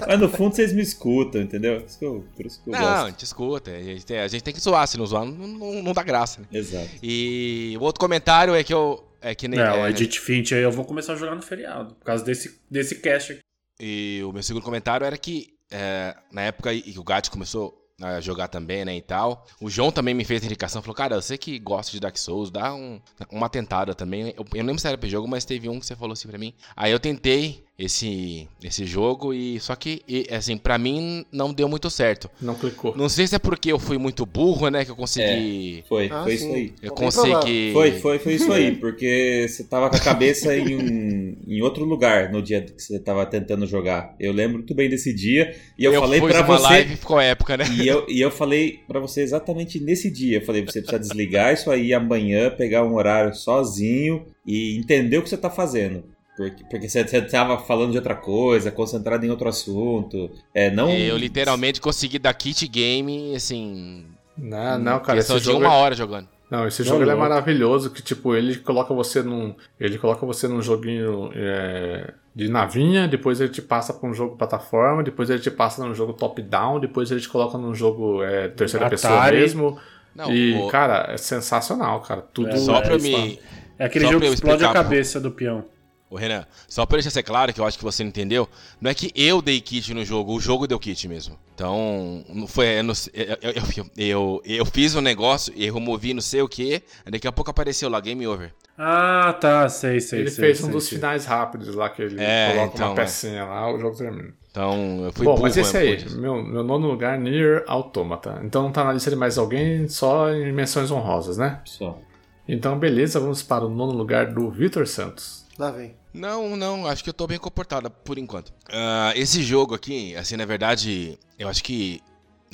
Mas 0.07 0.19
no 0.19 0.29
fundo 0.29 0.55
vocês 0.55 0.71
me 0.73 0.81
escutam, 0.81 1.41
entendeu? 1.41 1.81
Por 1.81 1.87
isso 1.87 1.99
que 1.99 2.05
eu, 2.05 2.25
por 2.35 2.45
isso 2.45 2.63
que 2.63 2.69
eu 2.69 2.73
não, 2.73 2.79
gosto. 2.79 2.93
Não, 2.93 3.05
a 3.05 3.09
gente 3.09 3.25
escuta. 3.25 3.71
A 3.71 3.83
gente, 3.83 4.05
tem, 4.05 4.19
a 4.19 4.27
gente 4.27 4.43
tem 4.43 4.53
que 4.53 4.59
zoar. 4.59 4.87
Se 4.87 4.97
não 4.97 5.05
zoar, 5.05 5.25
não, 5.25 5.47
não, 5.47 5.83
não 5.83 5.93
dá 5.93 6.03
graça. 6.03 6.41
Né? 6.41 6.47
Exato. 6.53 6.89
E 7.03 7.75
o 7.79 7.83
outro 7.83 7.99
comentário 7.99 8.55
é 8.55 8.63
que 8.63 8.73
eu. 8.73 9.03
É 9.21 9.35
que 9.35 9.47
nem. 9.47 9.59
Não, 9.59 9.65
é, 9.65 9.83
o 9.83 9.87
Edit 9.87 10.19
Finch 10.19 10.53
aí 10.53 10.61
eu 10.61 10.71
vou 10.71 10.85
começar 10.85 11.13
a 11.13 11.15
jogar 11.15 11.35
no 11.35 11.41
feriado. 11.41 11.95
Por 11.95 12.05
causa 12.05 12.23
desse, 12.23 12.59
desse 12.69 12.95
cast 12.95 13.33
aqui. 13.33 13.41
E 13.79 14.21
o 14.23 14.31
meu 14.31 14.41
segundo 14.41 14.63
comentário 14.63 15.05
era 15.05 15.17
que 15.17 15.57
é, 15.71 16.15
na 16.31 16.43
época 16.43 16.73
que 16.73 16.97
o 16.97 17.03
Gat 17.03 17.29
começou 17.29 17.87
a 18.01 18.21
jogar 18.21 18.47
também, 18.47 18.85
né, 18.85 18.95
e 18.95 19.01
tal. 19.01 19.45
O 19.59 19.69
João 19.69 19.91
também 19.91 20.13
me 20.13 20.23
fez 20.23 20.43
a 20.43 20.45
indicação, 20.45 20.81
falou, 20.81 20.95
cara, 20.95 21.19
você 21.19 21.37
que 21.37 21.57
gosta 21.57 21.91
de 21.91 21.99
Dark 21.99 22.15
Souls, 22.15 22.51
dá 22.51 22.73
um, 22.73 23.01
uma 23.31 23.49
tentada 23.49 23.95
também. 23.95 24.33
Eu, 24.37 24.45
eu 24.53 24.59
não 24.59 24.67
lembro 24.67 24.79
se 24.79 24.87
era 24.87 24.97
pro 24.97 25.09
jogo, 25.09 25.27
mas 25.27 25.45
teve 25.45 25.67
um 25.67 25.79
que 25.79 25.85
você 25.85 25.95
falou 25.95 26.13
assim 26.13 26.27
pra 26.27 26.37
mim. 26.37 26.53
Aí 26.75 26.91
eu 26.91 26.99
tentei, 26.99 27.65
esse, 27.77 28.47
esse 28.63 28.85
jogo 28.85 29.33
e 29.33 29.59
só 29.59 29.75
que 29.75 30.01
e, 30.07 30.25
assim 30.31 30.57
para 30.57 30.77
mim 30.79 31.23
não 31.31 31.53
deu 31.53 31.69
muito 31.69 31.89
certo. 31.91 32.29
Não 32.41 32.55
clicou. 32.55 32.95
Não 32.97 33.07
sei 33.07 33.27
se 33.27 33.35
é 33.35 33.39
porque 33.39 33.71
eu 33.71 33.77
fui 33.77 33.97
muito 33.99 34.25
burro, 34.25 34.69
né, 34.69 34.83
que 34.83 34.89
eu 34.89 34.95
consegui. 34.95 35.79
É, 35.79 35.87
foi, 35.87 36.09
Ah, 36.11 36.23
foi 36.23 36.37
sim. 36.37 36.45
isso 36.45 36.55
aí. 36.55 36.73
Eu 36.81 36.91
consegui. 36.93 37.69
Foi, 37.73 37.91
foi, 37.99 38.19
foi 38.19 38.33
isso 38.33 38.51
aí, 38.51 38.75
porque 38.77 39.45
você 39.47 39.63
tava 39.63 39.89
com 39.89 39.95
a 39.95 39.99
cabeça 39.99 40.55
em, 40.55 40.75
um- 40.75 41.37
em 41.47 41.61
outro 41.61 41.85
lugar 41.85 42.31
no 42.31 42.41
dia 42.41 42.61
que 42.61 42.81
você 42.81 42.99
tava 42.99 43.25
tentando 43.25 43.67
jogar. 43.67 44.15
Eu 44.19 44.33
lembro 44.33 44.57
muito 44.57 44.73
bem 44.73 44.89
desse 44.89 45.13
dia 45.13 45.55
e 45.77 45.83
eu, 45.85 45.93
falei 45.99 46.19
pus 46.19 46.31
pra 46.31 46.41
uma 46.45 46.57
você 46.57 46.63
live 46.63 46.93
e 46.93 46.97
ficou 46.97 47.19
época, 47.19 47.57
né? 47.57 47.65
e 47.79 47.87
eu, 47.87 48.05
e 48.09 48.19
eu 48.19 48.31
falei 48.31 48.79
pra 48.87 48.99
você 48.99 49.21
exatamente 49.21 49.79
nesse 49.79 50.09
dia. 50.09 50.37
Eu 50.39 50.45
falei, 50.45 50.63
você 50.65 50.81
precisa 50.81 50.99
desligar 50.99 51.53
isso 51.53 51.69
aí 51.69 51.93
amanhã, 51.93 52.49
pegar 52.49 52.83
um 52.83 52.95
horário 52.95 53.35
sozinho 53.35 54.25
e 54.45 54.77
entender 54.79 55.17
o 55.19 55.21
que 55.23 55.29
você 55.29 55.37
tá 55.37 55.49
fazendo. 55.49 56.03
Porque, 56.37 56.63
porque 56.69 56.87
você, 56.87 57.03
você 57.05 57.19
tava 57.23 57.57
falando 57.57 57.91
de 57.91 57.97
outra 57.97 58.13
coisa, 58.15 58.69
concentrado 58.71 59.25
em 59.25 59.29
outro 59.31 59.49
assunto. 59.49 60.29
É, 60.53 60.69
não. 60.69 60.87
Eu 60.91 61.17
literalmente 61.17 61.81
consegui 61.81 62.19
dar 62.19 62.33
kit 62.35 62.67
game, 62.67 63.35
assim. 63.35 64.05
Não, 64.37 64.77
não, 64.77 64.99
cara, 64.99 65.17
questão 65.17 65.37
esse 65.37 65.45
de 65.47 65.51
jogo 65.51 65.65
uma 65.65 65.73
é- 65.73 65.77
hora 65.77 65.95
jogando. 65.95 66.27
Não, 66.49 66.65
esse 66.65 66.81
Não, 66.83 66.89
jogo 66.89 67.01
ele 67.03 67.11
é 67.11 67.15
maravilhoso, 67.15 67.89
que 67.89 68.01
tipo, 68.01 68.33
ele 68.33 68.55
coloca 68.55 68.93
você 68.93 69.21
num. 69.21 69.53
Ele 69.79 69.97
coloca 69.97 70.25
você 70.25 70.47
num 70.47 70.61
joguinho 70.61 71.29
é, 71.35 72.13
de 72.33 72.47
navinha, 72.47 73.05
depois 73.05 73.41
ele 73.41 73.49
te 73.49 73.61
passa 73.61 73.93
pra 73.93 74.07
um 74.09 74.13
jogo 74.13 74.37
plataforma, 74.37 75.03
depois 75.03 75.29
ele 75.29 75.39
te 75.41 75.51
passa 75.51 75.83
num 75.85 75.93
jogo 75.93 76.13
top-down, 76.13 76.79
depois 76.79 77.11
ele 77.11 77.19
te 77.19 77.27
coloca 77.27 77.57
num 77.57 77.75
jogo 77.75 78.23
é, 78.23 78.47
terceira 78.47 78.89
pessoa 78.89 79.15
Atari. 79.17 79.37
mesmo. 79.39 79.77
Não, 80.15 80.31
e, 80.33 80.53
o- 80.57 80.67
cara, 80.67 81.07
é 81.11 81.17
sensacional, 81.17 81.99
cara. 81.99 82.21
Tudo 82.21 82.51
É, 82.51 82.57
só 82.57 82.77
é 82.77 82.81
pra 82.81 82.97
me. 82.97 83.39
É 83.77 83.85
aquele 83.85 84.05
Só 84.05 84.11
jogo 84.11 84.25
que 84.25 84.31
explode 84.33 84.63
a 84.63 84.71
cabeça 84.71 85.19
do 85.19 85.31
peão. 85.31 85.65
Ô 86.09 86.15
Renan, 86.15 86.45
só 86.69 86.85
pra 86.85 86.97
deixar 86.97 87.09
ser 87.09 87.23
claro, 87.23 87.53
que 87.53 87.59
eu 87.59 87.65
acho 87.65 87.77
que 87.77 87.83
você 87.83 88.01
não 88.01 88.09
entendeu, 88.09 88.47
não 88.79 88.89
é 88.89 88.93
que 88.93 89.11
eu 89.13 89.41
dei 89.41 89.59
kit 89.59 89.93
no 89.93 90.05
jogo, 90.05 90.33
o 90.33 90.39
jogo 90.39 90.65
deu 90.65 90.79
kit 90.79 91.05
mesmo. 91.07 91.37
Então, 91.53 92.23
não 92.29 92.47
foi. 92.47 92.67
Eu, 92.67 93.37
eu, 93.41 93.85
eu, 93.97 94.41
eu, 94.45 94.65
fiz 94.65 94.95
um 94.95 95.01
negócio, 95.01 95.53
eu 95.57 95.73
removi 95.73 96.13
não 96.13 96.21
sei 96.21 96.41
o 96.41 96.47
que, 96.47 96.81
daqui 97.05 97.27
a 97.27 97.31
pouco 97.31 97.51
apareceu 97.51 97.89
lá, 97.89 97.99
game 97.99 98.25
over. 98.25 98.53
Ah, 98.77 99.35
tá, 99.41 99.67
sei, 99.67 99.99
sei, 99.99 100.19
Ele 100.19 100.29
sei. 100.29 100.45
fez 100.45 100.59
sei, 100.59 100.67
um 100.67 100.71
dos 100.71 100.85
sei. 100.85 100.97
finais 100.97 101.25
rápidos 101.25 101.73
lá, 101.75 101.89
que 101.89 102.01
ele 102.01 102.21
É, 102.21 102.53
coloca 102.53 102.75
então, 102.75 102.87
uma 102.89 102.93
é. 102.93 103.03
pecinha 103.03 103.43
lá, 103.43 103.73
o 103.73 103.79
jogo 103.79 103.97
termina. 103.97 104.33
Então, 104.51 105.03
eu 105.03 105.11
fui 105.11 105.25
Bom, 105.25 105.31
burro 105.31 105.43
mas 105.43 105.57
esse 105.57 105.75
aí, 105.75 106.09
meu, 106.11 106.41
meu 106.41 106.63
nono 106.63 106.87
lugar, 106.87 107.19
Nier 107.19 107.63
Automata. 107.67 108.39
Então 108.43 108.63
não 108.63 108.71
tá 108.71 108.83
na 108.83 108.93
lista 108.93 109.09
de 109.09 109.15
mais 109.15 109.37
alguém, 109.37 109.87
só 109.89 110.31
em 110.31 110.53
menções 110.53 110.89
honrosas, 110.91 111.37
né? 111.37 111.59
Só. 111.65 111.99
Então, 112.47 112.77
beleza, 112.79 113.19
vamos 113.19 113.43
para 113.43 113.65
o 113.65 113.69
nono 113.69 113.91
lugar 113.91 114.27
do 114.27 114.49
Vitor 114.49 114.87
Santos. 114.87 115.46
Lá 115.57 115.71
vem. 115.71 115.95
Não, 116.13 116.55
não, 116.55 116.85
acho 116.85 117.03
que 117.03 117.09
eu 117.09 117.13
tô 117.13 117.25
bem 117.25 117.39
comportada 117.39 117.89
por 117.89 118.17
enquanto. 118.17 118.53
Ah, 118.69 119.11
esse 119.15 119.41
jogo 119.41 119.73
aqui, 119.73 120.15
assim, 120.15 120.35
na 120.35 120.45
verdade, 120.45 121.17
eu 121.37 121.47
acho 121.47 121.63
que 121.63 122.01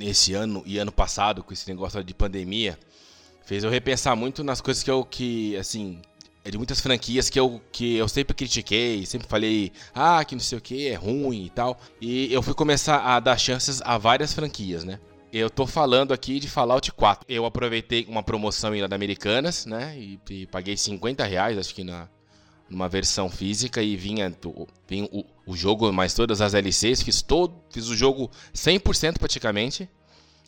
esse 0.02 0.34
ano 0.34 0.64
e 0.66 0.78
ano 0.78 0.92
passado, 0.92 1.44
com 1.44 1.54
esse 1.54 1.68
negócio 1.68 2.02
de 2.04 2.14
pandemia, 2.14 2.80
fez 3.46 3.64
eu 3.64 3.70
repensar 3.70 4.16
muito 4.16 4.44
nas 4.44 4.62
coisas 4.62 4.82
que 4.82 4.90
eu, 4.90 5.04
que, 5.04 5.56
assim, 5.58 6.02
é 6.46 6.52
de 6.52 6.58
muitas 6.58 6.80
franquias 6.80 7.30
que 7.30 7.40
eu, 7.40 7.62
que 7.72 7.96
eu 7.96 8.08
sempre 8.08 8.34
critiquei, 8.34 9.06
sempre 9.06 9.28
falei, 9.28 9.72
ah, 9.94 10.24
que 10.24 10.36
não 10.36 10.42
sei 10.42 10.58
o 10.58 10.62
que, 10.62 10.88
é 10.88 10.96
ruim 10.96 11.46
e 11.46 11.50
tal. 11.50 11.78
E 12.00 12.34
eu 12.34 12.42
fui 12.42 12.54
começar 12.54 13.00
a 13.00 13.20
dar 13.20 13.38
chances 13.38 13.82
a 13.82 13.98
várias 13.98 14.34
franquias, 14.34 14.84
né? 14.86 15.00
Eu 15.32 15.50
tô 15.50 15.66
falando 15.66 16.14
aqui 16.14 16.40
de 16.40 16.48
Fallout 16.48 16.92
4. 16.92 17.26
Eu 17.28 17.46
aproveitei 17.46 18.06
uma 18.08 18.22
promoção 18.22 18.80
lá 18.80 18.88
da 18.88 18.96
Americanas, 18.96 19.66
né? 19.66 19.98
E, 19.98 20.20
e 20.30 20.46
paguei 20.48 20.78
50 20.78 21.24
reais, 21.26 21.58
acho 21.58 21.74
que 21.74 21.84
na, 21.84 22.08
numa 22.74 22.90
versão 22.90 23.30
física 23.30 23.82
e 23.82 23.96
vinha, 23.96 24.36
vinha 24.88 25.08
o, 25.12 25.24
o 25.46 25.56
jogo 25.56 25.92
mais 25.94 26.14
todas 26.14 26.42
as 26.42 26.52
DLCs, 26.52 27.04
fiz 27.04 27.22
todo, 27.22 27.54
fiz 27.70 27.88
o 27.88 27.96
jogo 27.96 28.30
100% 28.54 29.20
praticamente, 29.20 29.88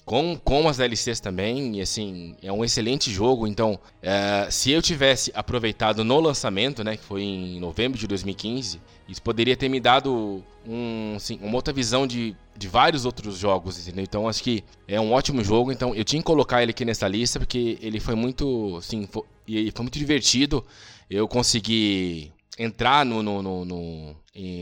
com, 0.03 0.37
com 0.37 0.67
as 0.67 0.77
DLCs 0.77 1.19
também, 1.19 1.77
e 1.77 1.81
assim, 1.81 2.35
é 2.41 2.51
um 2.51 2.63
excelente 2.63 3.11
jogo, 3.11 3.47
então, 3.47 3.79
é, 4.01 4.47
se 4.51 4.71
eu 4.71 4.81
tivesse 4.81 5.31
aproveitado 5.33 6.03
no 6.03 6.19
lançamento, 6.19 6.83
né, 6.83 6.95
que 6.95 7.03
foi 7.03 7.23
em 7.23 7.59
novembro 7.59 7.97
de 7.97 8.07
2015, 8.07 8.79
isso 9.07 9.21
poderia 9.21 9.57
ter 9.57 9.67
me 9.67 9.79
dado 9.79 10.43
um, 10.67 11.13
assim, 11.15 11.39
uma 11.41 11.55
outra 11.55 11.73
visão 11.73 12.05
de, 12.05 12.35
de 12.55 12.67
vários 12.67 13.05
outros 13.05 13.37
jogos, 13.37 13.79
entendeu? 13.79 14.03
Então, 14.03 14.27
acho 14.27 14.43
que 14.43 14.63
é 14.87 14.99
um 15.01 15.11
ótimo 15.11 15.43
jogo, 15.43 15.71
então 15.71 15.95
eu 15.95 16.03
tinha 16.03 16.21
que 16.21 16.25
colocar 16.25 16.61
ele 16.61 16.71
aqui 16.71 16.85
nessa 16.85 17.07
lista, 17.07 17.39
porque 17.39 17.77
ele 17.81 17.99
foi 17.99 18.15
muito, 18.15 18.77
assim, 18.77 19.07
foi, 19.07 19.23
e 19.47 19.71
foi 19.71 19.83
muito 19.83 19.97
divertido, 19.97 20.63
eu 21.09 21.27
consegui 21.27 22.31
entrar 22.57 23.05
no, 23.05 23.21
no, 23.21 23.41
no- 23.41 23.65
no- 23.65 24.15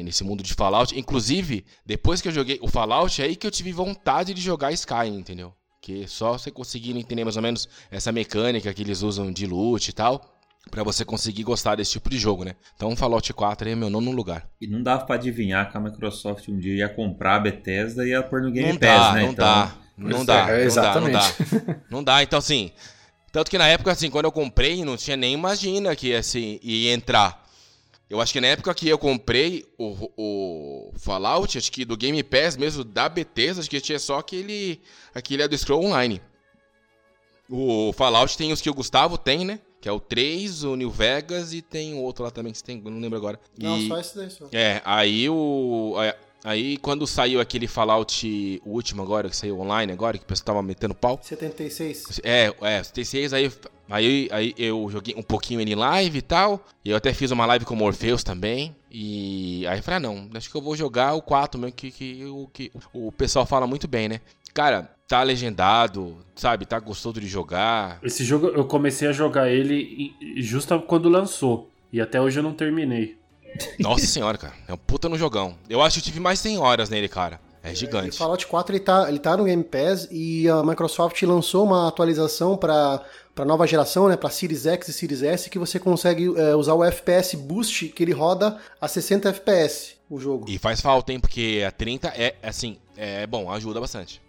nesse 0.04 0.24
mundo 0.24 0.44
de 0.44 0.54
Fallout. 0.54 0.98
Inclusive, 0.98 1.66
depois 1.86 2.22
que 2.22 2.28
eu 2.28 2.32
joguei 2.32 2.60
o 2.62 2.68
Fallout, 2.68 3.22
é 3.22 3.26
aí 3.26 3.36
que 3.36 3.46
eu 3.48 3.52
tive 3.52 3.72
vontade 3.72 4.34
de 4.34 4.42
jogar 4.42 4.72
Skyrim, 4.72 5.18
entendeu? 5.18 5.54
Que 5.82 6.08
só 6.08 6.34
você 6.38 6.50
conseguir 6.52 6.98
entender 6.98 7.24
mais 7.24 7.36
ou 7.36 7.42
menos 7.44 7.68
essa 7.92 8.12
mecânica 8.12 8.74
que 8.74 8.82
eles 8.82 9.02
usam 9.04 9.32
de 9.32 9.46
loot 9.46 9.90
e 9.90 9.94
tal, 9.94 10.34
pra 10.72 10.82
você 10.84 11.04
conseguir 11.04 11.44
gostar 11.44 11.76
desse 11.76 11.92
tipo 11.92 12.10
de 12.10 12.18
jogo, 12.18 12.44
né? 12.46 12.56
Então, 12.76 12.96
Fallout 12.96 13.34
4 13.34 13.68
aí 13.68 13.74
é 13.74 13.76
meu 13.76 13.90
nono 13.90 14.12
lugar. 14.12 14.48
E 14.62 14.68
não 14.68 14.82
dava 14.82 15.06
pra 15.06 15.16
adivinhar 15.16 15.70
que 15.70 15.78
a 15.78 15.80
Microsoft 15.82 16.48
um 16.50 16.58
dia 16.58 16.76
ia 16.76 16.90
comprar 16.90 17.36
a 17.36 17.40
Bethesda 17.40 18.06
e 18.06 18.10
ia 18.12 18.24
pôr 18.24 18.42
no 18.42 18.52
Game 18.52 18.72
não 18.74 18.78
Pass, 18.80 18.90
dá, 19.08 19.14
né? 19.14 19.22
não 19.24 19.32
então, 19.32 19.46
dá, 19.46 19.76
não 19.98 20.10
Pois 20.10 20.26
dá, 20.26 20.50
é, 20.50 20.66
não 20.66 20.74
dá, 20.76 21.02
não 21.02 21.12
dá. 21.12 21.80
Não 21.90 22.04
dá, 22.04 22.24
então 22.24 22.40
assim. 22.40 22.72
Tanto 23.34 23.50
que 23.50 23.58
na 23.58 23.68
época, 23.68 23.92
assim, 23.92 24.12
quando 24.12 24.26
eu 24.26 24.32
comprei, 24.32 24.86
não 24.86 24.96
tinha 24.96 25.18
nem 25.18 25.34
imagina 25.34 25.96
que 25.96 26.14
assim, 26.14 26.60
ia 26.62 26.94
entrar. 26.94 27.44
Eu 28.08 28.22
acho 28.22 28.32
que 28.32 28.40
na 28.40 28.46
época 28.46 28.72
que 28.76 28.88
eu 28.88 28.98
comprei 29.00 29.66
o, 29.76 30.12
o 30.16 30.94
Fallout, 31.00 31.58
acho 31.58 31.72
que 31.72 31.84
do 31.84 31.98
Game 31.98 32.22
Pass 32.22 32.56
mesmo, 32.56 32.84
da 32.84 33.10
Bethesda, 33.10 33.60
acho 33.60 33.70
que 33.70 33.82
tinha 33.82 33.98
só 33.98 34.20
aquele, 34.20 34.80
aquele 35.16 35.42
é 35.42 35.48
do 35.48 35.58
Scroll 35.58 35.84
Online. 35.84 36.22
O 37.50 37.92
Fallout 37.94 38.38
tem 38.38 38.54
os 38.54 38.62
que 38.62 38.70
o 38.70 38.74
Gustavo 38.74 39.18
tem, 39.18 39.44
né? 39.44 39.60
Que 39.82 39.90
é 39.90 39.92
o 39.92 40.00
3, 40.00 40.64
o 40.64 40.76
New 40.76 40.92
Vegas 40.92 41.54
e 41.54 41.62
tem 41.64 41.96
o 41.96 41.98
outro 42.04 42.24
lá 42.24 42.30
também 42.30 42.52
que 42.52 42.60
você 42.60 42.64
tem, 42.64 42.80
não 42.80 43.00
lembro 43.00 43.18
agora. 43.18 43.40
Não, 43.58 43.80
E- 43.80 43.88
só 43.88 44.00
esse 44.00 44.16
daí 44.16 44.30
só. 44.30 44.48
é, 44.52 44.80
aí 44.86 45.28
o. 45.28 45.96
Aí 46.44 46.78
quando 46.78 47.08
saiu 47.08 47.40
aquele 47.40 47.68
Fallout, 47.68 48.62
o 48.66 48.72
último 48.72 49.02
agora, 49.02 49.30
que 49.30 49.36
saiu 49.36 49.60
online 49.60 49.94
agora, 49.94 50.18
que 50.18 50.24
o 50.24 50.28
pessoal 50.28 50.46
tava 50.46 50.64
metendo 50.64 50.94
pau. 50.94 51.20
76. 51.22 52.20
É, 52.24 52.54
é, 52.62 52.82
T6, 52.82 53.34
aí, 53.34 53.52
aí, 53.90 54.28
aí 54.32 54.54
eu 54.58 54.88
joguei 54.90 55.16
um 55.16 55.24
pouquinho 55.24 55.62
ele 55.62 55.72
em 55.72 55.76
live 55.76 56.18
e 56.18 56.22
tal. 56.22 56.60
E 56.84 56.90
eu 56.90 56.98
até 56.98 57.14
fiz 57.14 57.32
uma 57.32 57.46
live 57.46 57.64
com 57.64 57.74
o 57.74 57.78
Morpheus 57.78 58.24
também. 58.24 58.76
E 58.92 59.66
aí 59.68 59.80
eu 59.80 59.84
falei, 59.84 59.98
ah 59.98 60.00
não, 60.02 60.30
acho 60.36 60.50
que 60.50 60.56
eu 60.56 60.62
vou 60.62 60.76
jogar 60.76 61.14
o 61.14 61.22
4 61.22 61.60
mesmo, 61.60 61.74
que, 61.74 61.92
que, 61.92 62.26
o, 62.26 62.48
que 62.52 62.72
o 62.94 63.12
pessoal 63.12 63.46
fala 63.46 63.66
muito 63.66 63.88
bem, 63.88 64.10
né? 64.10 64.20
Cara, 64.54 64.92
tá 65.08 65.24
legendado, 65.24 66.18
sabe? 66.36 66.66
Tá 66.66 66.80
gostoso 66.80 67.20
de 67.20 67.28
jogar. 67.28 68.00
Esse 68.04 68.24
jogo 68.24 68.48
eu 68.48 68.66
comecei 68.66 69.08
a 69.08 69.12
jogar 69.12 69.50
ele 69.50 70.14
justo 70.38 70.80
quando 70.82 71.10
lançou. 71.10 71.70
E 71.92 72.02
até 72.02 72.20
hoje 72.20 72.40
eu 72.40 72.44
não 72.44 72.54
terminei. 72.54 73.18
Nossa 73.80 74.06
senhora, 74.06 74.38
cara. 74.38 74.54
É 74.68 74.74
um 74.74 74.78
puta 74.78 75.10
no 75.10 75.18
jogão. 75.18 75.56
Eu 75.70 75.82
acho 75.82 75.96
que 75.96 76.00
eu 76.02 76.06
tive 76.06 76.20
mais 76.20 76.40
100 76.40 76.58
horas 76.60 76.90
nele, 76.90 77.08
cara. 77.08 77.40
É 77.64 77.72
E 77.72 77.76
gigante. 77.76 78.18
Fallout 78.18 78.46
4 78.46 78.76
ele 78.76 78.84
tá, 78.84 79.08
ele 79.08 79.20
tá 79.20 79.38
no 79.38 79.46
Game 79.46 79.64
Pass 79.64 80.08
e 80.12 80.50
a 80.50 80.62
Microsoft 80.64 81.22
lançou 81.24 81.64
uma 81.64 81.88
atualização 81.88 82.58
para 82.58 83.02
para 83.34 83.46
nova 83.46 83.66
geração, 83.66 84.08
né, 84.08 84.16
para 84.16 84.30
Series 84.30 84.68
X 84.68 84.90
e 84.90 84.94
Series 84.94 85.24
S, 85.24 85.50
que 85.50 85.58
você 85.58 85.80
consegue 85.80 86.32
é, 86.40 86.56
usar 86.56 86.76
o 86.76 86.84
FPS 86.84 87.36
Boost, 87.36 87.88
que 87.88 88.04
ele 88.04 88.12
roda 88.12 88.60
a 88.80 88.88
60 88.88 89.30
FPS 89.30 89.96
o 90.08 90.20
jogo. 90.20 90.46
E 90.48 90.60
faz 90.60 90.80
falta, 90.82 91.12
hein? 91.12 91.20
Porque 91.20 91.64
a 91.68 91.72
30 91.72 92.10
é, 92.10 92.36
assim, 92.44 92.78
é 92.96 93.26
bom, 93.26 93.50
ajuda 93.50 93.80
bastante. 93.80 94.22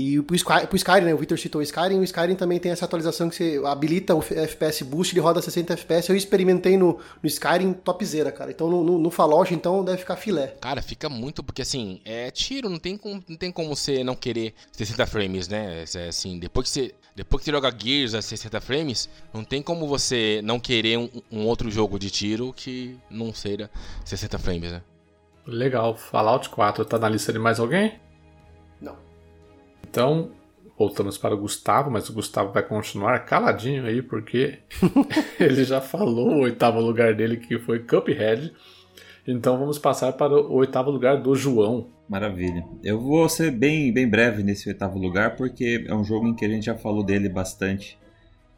E 0.00 0.22
pro 0.22 0.36
Sky, 0.36 0.64
pro 0.68 0.76
Skyrim, 0.76 1.06
né, 1.06 1.12
o 1.12 1.18
Victor 1.18 1.36
citou 1.36 1.60
o 1.60 1.62
Skyrim, 1.64 1.98
o 1.98 2.04
Skyrim 2.04 2.36
também 2.36 2.60
tem 2.60 2.70
essa 2.70 2.84
atualização 2.84 3.28
que 3.28 3.34
você 3.34 3.60
habilita 3.64 4.14
o 4.14 4.20
FPS 4.20 4.84
Boost, 4.84 5.12
ele 5.12 5.20
roda 5.20 5.40
a 5.40 5.42
60 5.42 5.72
FPS. 5.72 6.08
Eu 6.08 6.14
experimentei 6.14 6.76
no, 6.76 7.00
no 7.20 7.26
Skyrim 7.26 7.72
topzera, 7.72 8.30
cara. 8.30 8.52
Então 8.52 8.70
no, 8.70 8.84
no, 8.84 8.96
no 8.96 9.10
Fallout, 9.10 9.52
então, 9.52 9.84
deve 9.84 9.98
ficar 9.98 10.14
filé. 10.14 10.54
Cara, 10.60 10.80
fica 10.80 11.08
muito, 11.08 11.42
porque 11.42 11.62
assim, 11.62 12.00
é 12.04 12.30
tiro, 12.30 12.68
não 12.68 12.78
tem 12.78 12.96
como, 12.96 13.20
não 13.26 13.36
tem 13.36 13.50
como 13.50 13.74
você 13.74 14.04
não 14.04 14.14
querer 14.14 14.54
60 14.70 15.04
frames, 15.04 15.48
né? 15.48 15.82
É, 15.92 16.06
assim, 16.06 16.38
depois 16.38 16.68
que 16.68 16.74
você, 16.74 16.94
depois 17.16 17.40
que 17.40 17.46
você 17.46 17.50
joga 17.50 17.74
Gears 17.76 18.14
a 18.14 18.22
60 18.22 18.60
frames, 18.60 19.08
não 19.34 19.42
tem 19.42 19.60
como 19.60 19.88
você 19.88 20.40
não 20.44 20.60
querer 20.60 20.96
um, 20.96 21.10
um 21.28 21.44
outro 21.44 21.68
jogo 21.72 21.98
de 21.98 22.08
tiro 22.08 22.52
que 22.52 22.96
não 23.10 23.34
seja 23.34 23.68
60 24.04 24.38
frames, 24.38 24.70
né? 24.70 24.80
Legal, 25.44 25.96
Fallout 25.96 26.48
4 26.50 26.84
tá 26.84 27.00
na 27.00 27.08
lista 27.08 27.32
de 27.32 27.40
mais 27.40 27.58
alguém? 27.58 27.98
Não. 28.80 29.07
Então, 29.88 30.30
voltamos 30.78 31.18
para 31.18 31.34
o 31.34 31.38
Gustavo, 31.38 31.90
mas 31.90 32.08
o 32.08 32.12
Gustavo 32.12 32.52
vai 32.52 32.62
continuar 32.62 33.18
caladinho 33.20 33.84
aí, 33.84 34.00
porque 34.00 34.60
ele 35.40 35.64
já 35.64 35.80
falou 35.80 36.28
o 36.28 36.42
oitavo 36.42 36.80
lugar 36.80 37.14
dele, 37.14 37.36
que 37.36 37.58
foi 37.58 37.80
Cuphead. 37.80 38.52
Então 39.26 39.58
vamos 39.58 39.78
passar 39.78 40.12
para 40.12 40.34
o 40.34 40.54
oitavo 40.54 40.90
lugar 40.90 41.20
do 41.20 41.34
João. 41.34 41.88
Maravilha. 42.08 42.64
Eu 42.82 42.98
vou 42.98 43.28
ser 43.28 43.50
bem, 43.50 43.92
bem 43.92 44.08
breve 44.08 44.42
nesse 44.42 44.68
oitavo 44.68 44.98
lugar, 44.98 45.36
porque 45.36 45.84
é 45.86 45.94
um 45.94 46.02
jogo 46.02 46.28
em 46.28 46.34
que 46.34 46.44
a 46.44 46.48
gente 46.48 46.64
já 46.66 46.74
falou 46.74 47.02
dele 47.02 47.28
bastante 47.28 47.98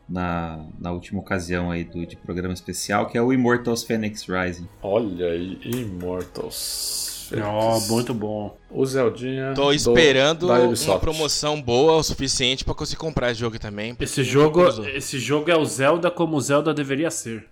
na, 0.09 0.65
na 0.79 0.93
última 0.93 1.21
ocasião 1.21 1.71
aí 1.71 1.83
do, 1.83 2.07
de 2.07 2.17
programa 2.17 2.55
especial, 2.55 3.07
que 3.07 3.19
é 3.19 3.23
o 3.23 3.33
Immortals 3.33 3.83
Phoenix 3.83 4.27
Rising. 4.29 4.69
Olha 4.83 5.27
aí, 5.27 5.59
Immortals. 5.65 7.10
Ó, 7.43 7.81
muito 7.89 8.13
bom. 8.15 8.57
O 8.71 8.85
Zeldinha. 8.87 9.53
Tô 9.55 9.67
do- 9.67 9.73
esperando 9.73 10.47
da 10.47 10.61
uma 10.61 10.99
promoção 10.99 11.61
boa 11.61 11.95
o 11.97 12.03
suficiente 12.03 12.65
pra 12.65 12.75
conseguir 12.75 13.01
comprar 13.01 13.31
esse 13.31 13.41
jogo 13.41 13.59
também. 13.59 13.97
Esse 14.01 14.23
jogo, 14.25 14.67
esse 14.89 15.19
jogo 15.19 15.51
é 15.51 15.57
o 15.57 15.65
Zelda 15.65 16.11
como 16.11 16.37
o 16.37 16.41
Zelda 16.41 16.73
deveria 16.75 17.11
ser. 17.11 17.47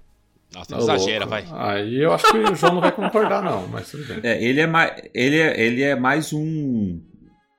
Nossa, 0.54 0.74
não 0.74 0.78
exagera, 0.82 1.26
louco. 1.26 1.30
vai. 1.52 1.76
Aí 1.76 1.96
eu 2.02 2.12
acho 2.12 2.30
que 2.32 2.38
o 2.38 2.54
João 2.54 2.74
não 2.74 2.80
vai 2.80 2.90
concordar, 2.92 3.42
não, 3.42 3.68
mas 3.68 3.90
tudo 3.90 4.04
bem. 4.06 4.20
É, 4.22 4.42
ele 4.42 4.60
é 4.60 4.66
mais, 4.66 5.02
ele 5.12 5.36
é, 5.38 5.60
ele 5.60 5.82
é 5.82 5.94
mais 5.94 6.32
um, 6.32 6.98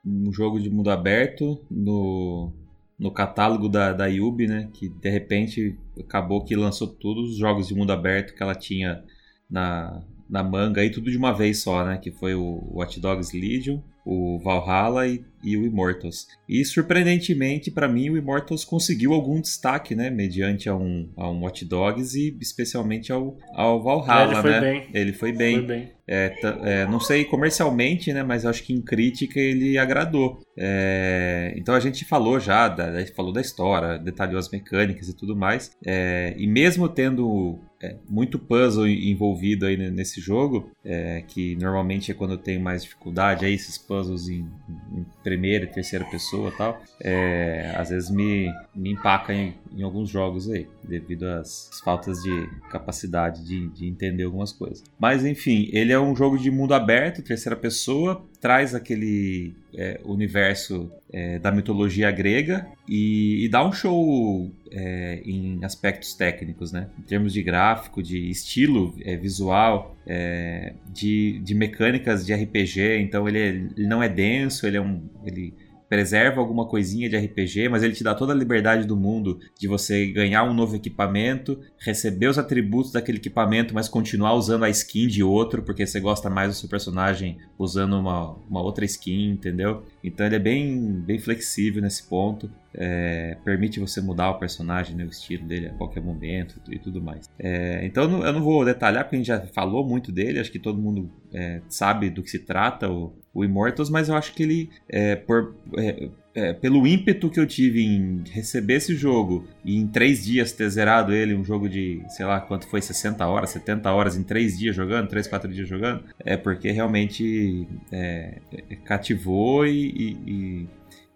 um 0.03 0.34
jogo 0.34 0.59
de 0.59 0.72
mundo 0.72 0.89
aberto 0.89 1.63
no, 1.70 2.51
no 2.97 3.11
catálogo 3.11 3.70
da, 3.70 3.93
da 3.93 4.07
Yubi, 4.07 4.47
né? 4.47 4.70
Que 4.74 4.89
de 4.89 5.07
repente 5.09 5.78
acabou 5.99 6.43
que 6.43 6.55
lançou 6.55 6.88
todos 6.88 7.30
os 7.34 7.38
jogos 7.38 7.67
de 7.67 7.76
mundo 7.76 7.91
aberto 7.91 8.34
que 8.34 8.41
ela 8.41 8.55
tinha 8.55 9.03
na, 9.47 10.01
na 10.30 10.43
manga 10.43 10.82
aí, 10.82 10.91
tudo 10.91 11.09
de 11.09 11.17
uma 11.17 11.34
vez 11.34 11.61
só, 11.63 11.84
né? 11.84 11.97
Que 11.97 12.11
foi 12.11 12.36
o 12.36 12.61
Watch 12.71 12.99
Dogs 12.99 13.36
Legion, 13.36 13.80
o 14.05 14.39
Valhalla 14.39 15.07
e, 15.07 15.23
e 15.43 15.57
o 15.57 15.65
Immortals. 15.65 16.27
E 16.47 16.63
surpreendentemente, 16.63 17.71
pra 17.71 17.88
mim, 17.88 18.09
o 18.09 18.17
Immortals 18.17 18.63
conseguiu 18.63 19.13
algum 19.13 19.41
destaque, 19.41 19.95
né? 19.95 20.09
Mediante 20.09 20.69
a 20.69 20.75
um, 20.75 21.09
a 21.17 21.30
um 21.30 21.41
Watch 21.41 21.65
Dogs 21.65 22.17
e 22.17 22.38
especialmente 22.39 23.11
ao, 23.11 23.38
ao 23.53 23.82
Valhalla, 23.82 24.34
ele 24.34 24.41
foi 24.41 24.51
né? 24.51 24.59
bem. 24.61 24.89
Ele 24.93 25.13
foi 25.13 25.32
bem. 25.32 25.55
Foi 25.55 25.65
bem. 25.65 25.91
É, 26.07 26.36
é, 26.63 26.86
não 26.88 26.99
sei 26.99 27.23
comercialmente, 27.23 28.11
né? 28.11 28.23
Mas 28.23 28.45
acho 28.45 28.63
que 28.63 28.73
em 28.73 28.82
crítica 28.82 29.39
ele 29.39 29.77
agradou. 29.77 30.39
É, 30.57 31.53
então 31.55 31.75
a 31.75 31.80
gente 31.80 32.03
falou 32.05 32.39
já, 32.39 32.67
da, 32.67 33.05
falou 33.15 33.32
da 33.32 33.41
história, 33.41 33.99
detalhou 33.99 34.39
as 34.39 34.49
mecânicas 34.49 35.07
e 35.07 35.15
tudo 35.15 35.36
mais. 35.36 35.71
É, 35.86 36.34
e 36.38 36.47
mesmo 36.47 36.89
tendo 36.89 37.59
é, 37.82 37.95
muito 38.09 38.38
puzzle 38.38 38.88
en- 38.88 39.09
envolvido 39.11 39.65
aí 39.65 39.77
ne- 39.77 39.89
nesse 39.89 40.19
jogo, 40.19 40.69
é, 40.84 41.23
que 41.27 41.55
normalmente 41.55 42.11
é 42.11 42.13
quando 42.13 42.32
eu 42.32 42.38
tenho 42.38 42.59
mais 42.61 42.84
dificuldade, 42.84 43.45
aí 43.45 43.53
esses 43.53 43.77
puzzles 43.77 44.27
em, 44.27 44.45
em 44.93 45.05
primeira 45.23 45.65
e 45.65 45.67
terceira 45.67 46.03
pessoa 46.05 46.51
tal, 46.57 46.82
é, 47.01 47.73
às 47.77 47.89
vezes 47.89 48.09
me, 48.09 48.51
me 48.75 48.91
empaca 48.91 49.34
em, 49.34 49.53
em 49.78 49.84
alguns 49.84 50.09
jogos 50.09 50.49
aí, 50.49 50.67
devido 50.84 51.24
às 51.28 51.70
faltas 51.84 52.22
de 52.22 52.49
capacidade 52.70 53.43
de, 53.45 53.67
de 53.70 53.88
entender 53.88 54.24
algumas 54.24 54.51
coisas. 54.51 54.84
Mas 54.99 55.26
enfim, 55.26 55.70
ele 55.72 55.91
é 55.91 55.99
um 55.99 56.15
jogo 56.15 56.38
de 56.38 56.49
mundo 56.51 56.74
aberto, 56.74 57.22
terceira 57.22 57.55
pessoa, 57.55 58.24
traz 58.39 58.74
aquele 58.74 59.53
é, 59.76 59.99
universo 60.03 60.91
é, 61.11 61.39
da 61.39 61.51
mitologia 61.51 62.09
grega 62.11 62.67
e, 62.88 63.45
e 63.45 63.49
dá 63.49 63.65
um 63.65 63.72
show 63.72 64.51
é, 64.72 65.22
em 65.26 65.59
aspectos 65.63 66.13
técnicos, 66.13 66.72
né? 66.72 66.88
Em 66.97 67.03
termos 67.03 67.34
de 67.34 67.43
gráfico, 67.43 68.01
de 68.01 68.30
estilo 68.30 68.95
é, 69.01 69.15
visual, 69.17 69.95
é, 70.07 70.74
de, 70.91 71.39
de 71.43 71.53
mecânicas 71.53 72.26
de 72.26 72.34
RPG. 72.34 72.99
Então 73.01 73.28
ele, 73.28 73.39
é- 73.39 73.47
ele 73.78 73.88
não 73.88 74.01
é 74.01 74.09
denso, 74.09 74.65
ele 74.65 74.78
é 74.78 74.82
um. 74.82 75.01
Ele, 75.26 75.53
preserva 75.90 76.40
alguma 76.40 76.68
coisinha 76.68 77.10
de 77.10 77.18
RPG, 77.18 77.68
mas 77.68 77.82
ele 77.82 77.94
te 77.94 78.04
dá 78.04 78.14
toda 78.14 78.32
a 78.32 78.36
liberdade 78.36 78.86
do 78.86 78.96
mundo 78.96 79.40
de 79.58 79.68
você 79.68 80.06
ganhar 80.08 80.44
um 80.44 80.54
novo 80.54 80.76
equipamento, 80.76 81.60
receber 81.80 82.28
os 82.28 82.38
atributos 82.38 82.92
daquele 82.92 83.18
equipamento, 83.18 83.74
mas 83.74 83.90
continuar 83.90 84.36
usando 84.36 84.64
a 84.64 84.70
skin 84.70 85.08
de 85.08 85.24
outro, 85.24 85.64
porque 85.64 85.86
você 85.86 86.00
gosta 86.00 86.30
mais 86.30 86.50
do 86.50 86.54
seu 86.54 86.70
personagem 86.70 87.38
usando 87.58 87.98
uma, 87.98 88.36
uma 88.50 88.62
outra 88.62 88.86
skin, 88.86 89.32
entendeu? 89.32 89.84
Então 90.04 90.26
ele 90.26 90.36
é 90.36 90.40
bem, 90.40 91.02
bem 91.02 91.18
flexível 91.18 91.82
nesse 91.82 92.04
ponto. 92.04 92.50
é, 92.74 93.38
permite 93.44 93.80
você 93.80 94.00
mudar 94.00 94.30
o 94.30 94.40
personagem, 94.40 94.96
né, 94.96 95.04
o 95.04 95.10
estilo 95.10 95.46
dele 95.46 95.68
a 95.68 95.74
qualquer 95.74 96.02
momento 96.02 96.62
e 96.70 96.78
tudo 96.78 97.02
mais. 97.02 97.30
É, 97.40 97.86
então 97.86 98.24
eu 98.24 98.34
não, 98.34 98.42
vou 98.42 98.64
detalhar, 98.64 99.04
porque 99.04 99.16
a 99.16 99.20
gente 99.20 99.28
já 99.28 99.40
falou 99.48 99.86
muito 99.86 100.12
dele, 100.12 100.40
acho 100.40 100.52
que 100.52 100.60
todo 100.60 100.80
mundo 100.80 101.10
é, 101.34 101.62
sabe 101.68 102.10
do 102.10 102.22
que 102.22 102.30
se 102.30 102.40
trata, 102.40 102.90
o, 102.90 103.14
o 103.40 103.44
Immortals, 103.46 103.90
mas 103.90 104.10
eu 104.10 104.16
acho 104.16 104.34
que 104.34 104.44
ele, 104.44 104.70
é, 104.88 105.16
por, 105.16 105.56
é, 105.78 106.10
é, 106.36 106.54
pelo 106.54 106.86
ímpeto 106.86 107.30
que 107.30 107.40
eu 107.40 107.46
tive 107.48 107.82
em 107.84 108.24
receber 108.32 108.76
esse 108.76 108.96
jogo 108.96 109.46
e 109.66 109.76
em 109.78 109.88
três 109.88 110.24
dias 110.24 110.52
ter 110.52 110.70
zerado 110.70 111.14
ele, 111.14 111.34
um 111.36 111.44
jogo 111.44 111.68
de, 111.68 112.02
sei 112.10 112.26
lá, 112.26 112.40
quanto 112.40 112.68
foi, 112.68 112.82
60 112.82 113.26
horas, 113.28 113.50
70 113.50 113.92
horas 113.92 114.16
em 114.16 114.24
três 114.24 114.58
dias 114.58 114.76
jogando, 114.76 115.08
três, 115.10 115.28
quatro 115.28 115.52
dias 115.52 115.68
jogando, 115.68 116.04
é 116.20 116.38
porque 116.38 116.72
realmente 116.72 117.68
é, 117.92 118.38
é, 118.70 118.76
cativou 118.78 119.66
e, 119.66 119.90
e- 119.90 120.18
e- 120.28 120.68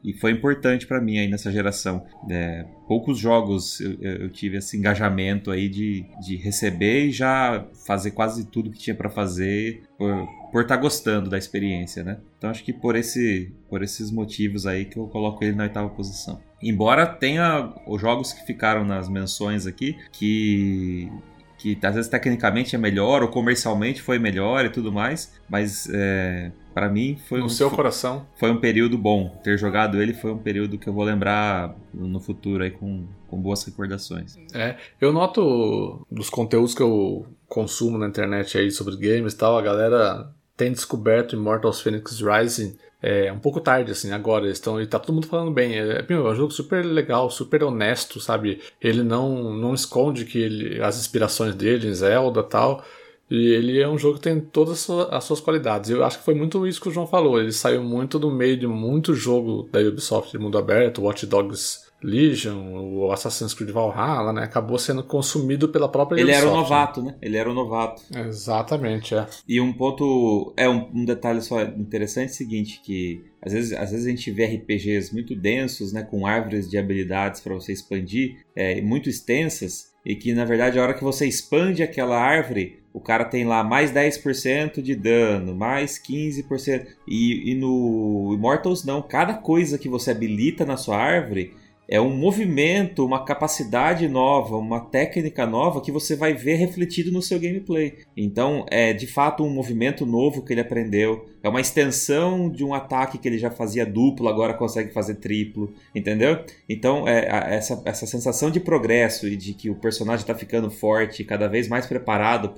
e 0.05 0.11
foi 0.11 0.31
importante 0.31 0.85
pra 0.85 0.99
mim 0.99 1.17
aí 1.17 1.29
nessa 1.29 1.49
geração. 1.49 2.05
É, 2.29 2.65
poucos 2.89 3.17
jogos 3.17 3.79
eu, 3.79 3.93
eu- 4.01 4.29
tive 4.29 4.57
esse 4.57 4.75
engajamento 4.75 5.49
aí 5.49 5.69
de, 5.69 6.03
de 6.19 6.35
receber 6.35 7.05
e 7.05 7.11
já 7.11 7.65
fazer 7.87 8.11
quase 8.11 8.45
tudo 8.47 8.69
que 8.69 8.77
tinha 8.79 8.93
pra 8.95 9.09
fazer 9.09 9.83
por 9.97 10.27
por 10.53 10.61
estar 10.61 10.77
gostando 10.77 11.31
da 11.31 11.37
experiência, 11.37 12.03
né? 12.03 12.19
Então 12.37 12.47
acho 12.51 12.63
que 12.63 12.71
por 12.71 12.95
esse 12.95 13.51
por 13.67 13.81
esses 13.81 14.11
motivos 14.11 14.67
aí 14.67 14.85
que 14.85 14.97
eu 14.97 15.07
coloco 15.07 15.43
ele 15.43 15.55
na 15.55 15.63
oitava 15.63 15.89
posição. 15.89 16.39
Embora 16.61 17.07
tenha 17.07 17.73
os 17.87 17.99
jogos 17.99 18.31
que 18.31 18.45
ficaram 18.45 18.85
nas 18.85 19.09
menções 19.09 19.65
aqui 19.65 19.97
que 20.11 21.11
que 21.57 21.77
às 21.81 21.95
vezes 21.95 22.09
tecnicamente 22.11 22.75
é 22.75 22.77
melhor 22.77 23.23
ou 23.23 23.29
comercialmente 23.29 24.01
foi 24.01 24.19
melhor 24.19 24.63
e 24.65 24.69
tudo 24.69 24.91
mais, 24.91 25.33
mas 25.49 25.89
é, 25.91 26.51
para 26.71 26.87
mim 26.87 27.17
foi 27.27 27.39
No 27.39 27.45
um, 27.45 27.49
seu 27.49 27.71
coração. 27.71 28.27
foi 28.35 28.51
um 28.51 28.57
período 28.59 28.95
bom. 28.97 29.29
Ter 29.43 29.57
jogado 29.57 29.99
ele 29.99 30.13
foi 30.13 30.33
um 30.33 30.37
período 30.37 30.77
que 30.77 30.87
eu 30.87 30.93
vou 30.93 31.03
lembrar 31.03 31.73
no 31.91 32.19
futuro 32.19 32.63
aí 32.63 32.69
com, 32.69 33.07
com 33.27 33.41
boas 33.41 33.63
recordações. 33.63 34.37
É, 34.53 34.75
eu 35.01 35.11
noto 35.11 36.05
dos 36.11 36.29
conteúdos 36.29 36.75
que 36.75 36.81
eu 36.83 37.25
consumo 37.47 37.97
na 37.97 38.07
internet 38.07 38.55
aí 38.57 38.69
sobre 38.69 38.97
games 38.97 39.33
e 39.33 39.37
tal, 39.37 39.57
a 39.57 39.61
galera 39.61 40.31
tem 40.55 40.71
descoberto 40.71 41.35
Immortals 41.35 41.81
Phoenix 41.81 42.19
Rising 42.19 42.77
é, 43.05 43.29
um 43.33 43.39
pouco 43.39 43.59
tarde, 43.59 43.91
assim, 43.91 44.13
agora. 44.13 44.49
Estão, 44.49 44.81
e 44.81 44.87
tá 44.87 44.97
todo 44.97 45.13
mundo 45.13 45.27
falando 45.27 45.51
bem. 45.51 45.77
É, 45.77 46.05
meu, 46.07 46.25
é 46.25 46.31
um 46.31 46.35
jogo 46.35 46.53
super 46.53 46.85
legal, 46.85 47.29
super 47.29 47.61
honesto, 47.61 48.17
sabe? 48.21 48.61
Ele 48.81 49.03
não, 49.03 49.53
não 49.53 49.73
esconde 49.73 50.23
que 50.23 50.39
ele, 50.39 50.81
as 50.81 50.97
inspirações 50.97 51.53
dele 51.53 51.89
em 51.89 51.93
Zelda 51.93 52.39
e 52.39 52.43
tal. 52.43 52.85
E 53.29 53.47
ele 53.53 53.81
é 53.81 53.89
um 53.89 53.97
jogo 53.97 54.15
que 54.15 54.23
tem 54.23 54.39
todas 54.39 54.89
as 54.89 55.23
suas 55.25 55.41
qualidades. 55.41 55.89
Eu 55.89 56.03
acho 56.05 56.19
que 56.19 56.23
foi 56.23 56.33
muito 56.33 56.65
isso 56.65 56.79
que 56.79 56.87
o 56.87 56.91
João 56.91 57.05
falou. 57.05 57.41
Ele 57.41 57.51
saiu 57.51 57.83
muito 57.83 58.17
do 58.17 58.31
meio 58.31 58.55
de 58.55 58.67
muito 58.67 59.13
jogo 59.13 59.67
da 59.69 59.81
Ubisoft 59.81 60.31
de 60.31 60.37
mundo 60.37 60.57
aberto, 60.57 61.01
Watch 61.01 61.25
Dogs 61.25 61.82
Legion, 62.03 62.57
o 62.77 63.11
Assassin's 63.11 63.53
Creed 63.53 63.71
Valhalla, 63.71 64.33
né? 64.33 64.43
Acabou 64.43 64.77
sendo 64.77 65.03
consumido 65.03 65.69
pela 65.69 65.89
própria 65.89 66.19
Ele 66.19 66.31
era 66.31 66.45
Ubisoft. 66.45 66.57
o 66.57 66.61
novato, 66.61 67.01
né? 67.01 67.15
Ele 67.21 67.37
era 67.37 67.49
o 67.49 67.53
novato. 67.53 68.03
né? 68.11 68.27
Exatamente, 68.27 69.15
é. 69.15 69.25
E 69.47 69.61
um 69.61 69.71
ponto, 69.71 70.53
é 70.57 70.67
um, 70.67 70.89
um 70.93 71.05
detalhe 71.05 71.41
só 71.41 71.61
interessante 71.61 72.29
é 72.29 72.31
o 72.31 72.35
seguinte, 72.35 72.81
que 72.83 73.23
às 73.41 73.51
vezes, 73.51 73.73
às 73.73 73.91
vezes 73.91 74.05
a 74.05 74.09
gente 74.09 74.31
vê 74.31 74.45
RPGs 74.45 75.13
muito 75.13 75.35
densos, 75.35 75.91
né, 75.91 76.03
com 76.03 76.25
árvores 76.25 76.69
de 76.69 76.77
habilidades 76.77 77.41
para 77.41 77.53
você 77.53 77.73
expandir, 77.73 78.37
é, 78.55 78.81
muito 78.81 79.09
extensas, 79.09 79.91
e 80.05 80.15
que 80.15 80.33
na 80.33 80.45
verdade 80.45 80.79
a 80.79 80.83
hora 80.83 80.93
que 80.93 81.03
você 81.03 81.25
expande 81.25 81.83
aquela 81.83 82.17
árvore, 82.17 82.81
o 82.93 83.01
cara 83.01 83.25
tem 83.25 83.43
lá 83.43 83.63
mais 83.63 83.91
10% 83.91 84.81
de 84.81 84.95
dano, 84.95 85.55
mais 85.55 86.01
15%, 86.01 86.85
e, 87.07 87.51
e 87.51 87.55
no 87.55 88.31
Immortals 88.33 88.85
não, 88.85 89.01
cada 89.01 89.33
coisa 89.33 89.77
que 89.77 89.89
você 89.89 90.11
habilita 90.11 90.65
na 90.65 90.77
sua 90.77 90.97
árvore 90.97 91.53
é 91.93 92.01
um 92.01 92.09
movimento, 92.09 93.05
uma 93.05 93.23
capacidade 93.23 94.07
nova, 94.07 94.57
uma 94.57 94.79
técnica 94.79 95.45
nova 95.45 95.79
que 95.79 95.91
você 95.91 96.15
vai 96.15 96.33
ver 96.33 96.55
refletido 96.55 97.11
no 97.11 97.21
seu 97.21 97.39
gameplay. 97.39 97.99
Então, 98.17 98.65
é 98.71 98.93
de 98.93 99.05
fato 99.05 99.43
um 99.43 99.49
movimento 99.51 100.03
novo 100.03 100.41
que 100.41 100.51
ele 100.51 100.61
aprendeu. 100.61 101.29
É 101.43 101.47
uma 101.47 101.61
extensão 101.61 102.49
de 102.49 102.63
um 102.63 102.73
ataque 102.73 103.19
que 103.19 103.27
ele 103.27 103.37
já 103.37 103.51
fazia 103.51 103.85
duplo, 103.85 104.27
agora 104.27 104.55
consegue 104.55 104.91
fazer 104.91 105.15
triplo, 105.17 105.71
entendeu? 105.93 106.43
Então, 106.67 107.07
é, 107.07 107.27
essa, 107.55 107.79
essa 107.85 108.07
sensação 108.07 108.49
de 108.49 108.59
progresso 108.59 109.27
e 109.27 109.37
de 109.37 109.53
que 109.53 109.69
o 109.69 109.75
personagem 109.75 110.23
está 110.23 110.33
ficando 110.33 110.71
forte, 110.71 111.23
cada 111.23 111.47
vez 111.47 111.67
mais 111.67 111.85
preparado 111.85 112.55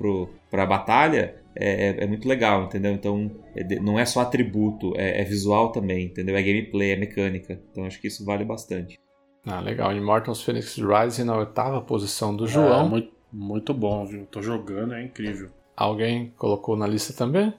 para 0.50 0.64
a 0.64 0.66
batalha, 0.66 1.36
é, 1.54 1.90
é- 1.90 2.04
é 2.06 2.08
muito 2.08 2.26
legal, 2.26 2.64
entendeu? 2.68 2.94
Então, 2.94 3.30
é 3.54 3.80
não 3.82 4.00
é 4.00 4.06
só 4.06 4.22
atributo, 4.22 4.94
é, 4.96 5.20
é 5.20 5.24
visual 5.26 5.74
também, 5.74 6.06
entendeu? 6.06 6.38
É 6.38 6.42
gameplay, 6.42 6.92
é 6.92 6.96
mecânica. 6.96 7.60
Então, 7.72 7.84
acho 7.84 8.00
que 8.00 8.08
isso 8.08 8.24
vale 8.24 8.46
bastante. 8.46 8.98
Ah, 9.46 9.60
legal. 9.60 9.94
Immortals 9.94 10.42
Phoenix 10.42 10.78
Rising 10.78 11.24
na 11.26 11.38
oitava 11.38 11.82
posição 11.82 12.36
do 12.36 12.46
É, 12.46 12.48
João. 12.48 12.90
muito, 12.90 13.12
muito 13.32 13.74
bom, 13.74 14.06
viu? 14.06 14.26
Tô 14.26 14.42
jogando, 14.42 14.94
é 14.94 15.04
incrível. 15.04 15.50
Alguém 15.76 16.34
colocou 16.38 16.76
na 16.76 16.88
lista 16.88 17.14
também? 17.14 17.54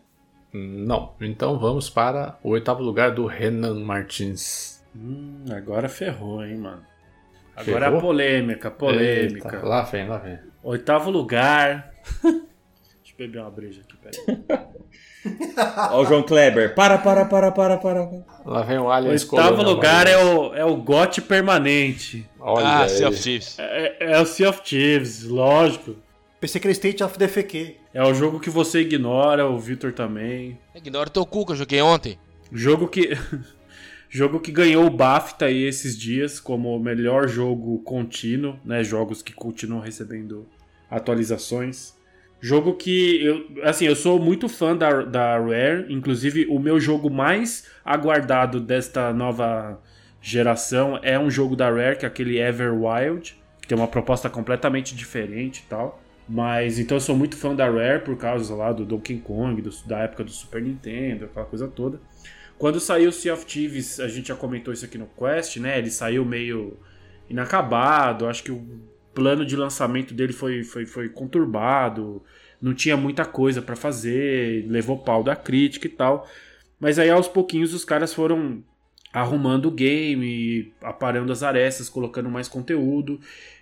Não. 0.53 1.13
Então 1.21 1.59
vamos 1.59 1.91
para 1.91 2.39
o 2.43 2.51
oitavo 2.51 2.83
lugar 2.83 3.13
do 3.13 3.27
Renan 3.27 3.81
Martins. 3.85 4.83
Hum, 4.95 5.45
agora 5.51 5.89
ferrou, 5.89 6.45
hein, 6.45 6.57
mano. 6.57 6.83
Agora 7.55 7.87
é 7.87 7.89
Ferrou? 7.89 7.99
a 7.99 8.03
polêmica, 8.03 8.71
polêmica. 8.71 9.55
Eita, 9.55 9.67
lá 9.67 9.83
vem, 9.83 10.09
lá 10.09 10.19
vem. 10.19 10.39
Oitavo 10.63 11.11
lugar. 11.11 11.91
beber 13.17 13.41
uma 13.41 13.51
breja 13.51 13.81
aqui, 13.81 13.97
peraí. 13.97 14.45
Ó, 15.91 16.01
o 16.03 16.05
João 16.05 16.23
Kleber. 16.23 16.75
Para, 16.75 16.99
para, 16.99 17.25
para, 17.25 17.51
para, 17.51 17.77
para. 17.79 18.11
Lá 18.47 18.63
vem 18.63 18.79
o 18.79 18.89
Alien 18.89 19.11
O 19.11 19.19
oitavo 19.19 19.63
lugar 19.65 20.07
é 20.07 20.17
o, 20.17 20.55
é 20.55 20.65
o 20.65 20.77
GOT 20.77 21.21
permanente. 21.23 22.25
Olha 22.39 22.65
ah, 22.65 22.83
aí. 22.83 22.89
Sea 22.89 23.09
of 23.09 23.21
Thieves. 23.21 23.59
É, 23.59 23.97
é 24.13 24.21
o 24.21 24.25
Sea 24.25 24.49
of 24.49 24.63
Thieves, 24.63 25.25
lógico. 25.25 25.97
Pensei 26.41 26.61
que 26.61 26.69
era 26.69 26.73
State 26.73 27.03
of 27.03 27.19
DFQ. 27.19 27.75
É 27.93 28.05
o 28.05 28.15
jogo 28.15 28.39
que 28.39 28.49
você 28.49 28.83
ignora, 28.83 29.49
o 29.49 29.59
Victor 29.59 29.93
também. 29.93 30.57
Ignora 30.73 31.09
o 31.09 31.11
teu 31.11 31.27
cu 31.27 31.45
que 31.45 31.53
eu 31.53 31.57
joguei 31.57 31.83
ontem. 31.83 32.21
Jogo 32.53 32.87
que. 32.87 33.11
jogo 34.09 34.39
que 34.39 34.53
ganhou 34.53 34.87
o 34.87 34.91
BAFTA 34.91 35.47
aí 35.47 35.65
esses 35.65 35.99
dias 35.99 36.39
como 36.39 36.77
o 36.77 36.79
melhor 36.79 37.27
jogo 37.27 37.81
contínuo, 37.81 38.61
né? 38.65 38.85
Jogos 38.85 39.23
que 39.23 39.33
continuam 39.33 39.81
recebendo 39.81 40.47
atualizações. 40.89 41.96
Jogo 42.47 42.75
que 42.75 43.25
eu, 43.25 43.45
assim, 43.65 43.87
eu 43.87 43.97
sou 43.97 44.21
muito 44.21 44.49
fã 44.49 44.77
da, 44.77 45.03
da 45.03 45.37
Rare, 45.37 45.87
inclusive 45.89 46.47
o 46.49 46.61
meu 46.61 46.79
jogo 46.79 47.11
mais 47.11 47.67
aguardado 47.85 48.61
desta 48.61 49.13
nova 49.13 49.81
geração 50.23 50.97
é 51.03 51.19
um 51.19 51.29
jogo 51.29 51.57
da 51.57 51.69
Rare, 51.69 51.97
que 51.99 52.05
é 52.05 52.09
aquele 52.09 52.39
Everwild, 52.39 53.37
que 53.61 53.67
tem 53.67 53.77
uma 53.77 53.89
proposta 53.89 54.31
completamente 54.31 54.95
diferente 54.95 55.65
e 55.67 55.69
tal. 55.69 56.01
Mas 56.29 56.79
então 56.79 56.97
eu 56.97 57.01
sou 57.01 57.17
muito 57.17 57.37
fã 57.37 57.53
da 57.53 57.69
Rare 57.69 58.05
por 58.05 58.17
causa 58.17 58.55
lá 58.55 58.73
do 58.73 58.85
Donkey 58.85 59.19
Kong, 59.19 59.61
do- 59.61 59.71
da 59.85 59.99
época 59.99 60.23
do 60.23 60.31
Super 60.31 60.63
Nintendo, 60.63 61.25
aquela 61.25 61.47
coisa 61.47 61.67
toda. 61.67 62.01
Quando 62.57 62.79
saiu 62.79 63.09
o 63.11 63.13
Sea 63.13 63.35
of 63.35 63.45
Thieves, 63.45 63.99
a 63.99 64.07
gente 64.07 64.29
já 64.29 64.37
comentou 64.37 64.73
isso 64.73 64.85
aqui 64.85 64.97
no 64.97 65.09
Quest, 65.19 65.57
né? 65.57 65.79
Ele 65.79 65.91
saiu 65.91 66.25
meio 66.25 66.77
inacabado, 67.29 68.29
acho 68.29 68.45
que 68.45 68.53
o 68.53 68.65
plano 69.17 69.47
de 69.47 69.57
lançamento 69.57 70.13
dele 70.13 70.35
foi, 70.35 70.63
foi, 70.63 70.85
foi 70.85 71.09
conturbado, 71.09 72.23
não 72.61 72.75
tinha 72.75 72.99
muita 72.99 73.25
coisa 73.25 73.63
pra 73.63 73.75
fazer, 73.75 74.67
levou 74.69 74.99
pau 74.99 75.25
da 75.25 75.35
crítica 75.35 75.87
e 75.87 75.91
tal. 75.91 76.29
Mas 76.79 76.99
aí 76.99 77.09
aos 77.09 77.27
pouquinhos 77.27 77.73
os 77.73 77.83
caras 77.83 78.13
foram 78.13 78.63
arrumando 79.11 79.67
o 79.67 79.71
game, 79.71 80.71
aparando 80.83 81.33
as 81.33 81.43
arestas, 81.43 81.89
colocando 81.89 82.29
mais 82.29 82.47
conteúdo. 82.47 83.19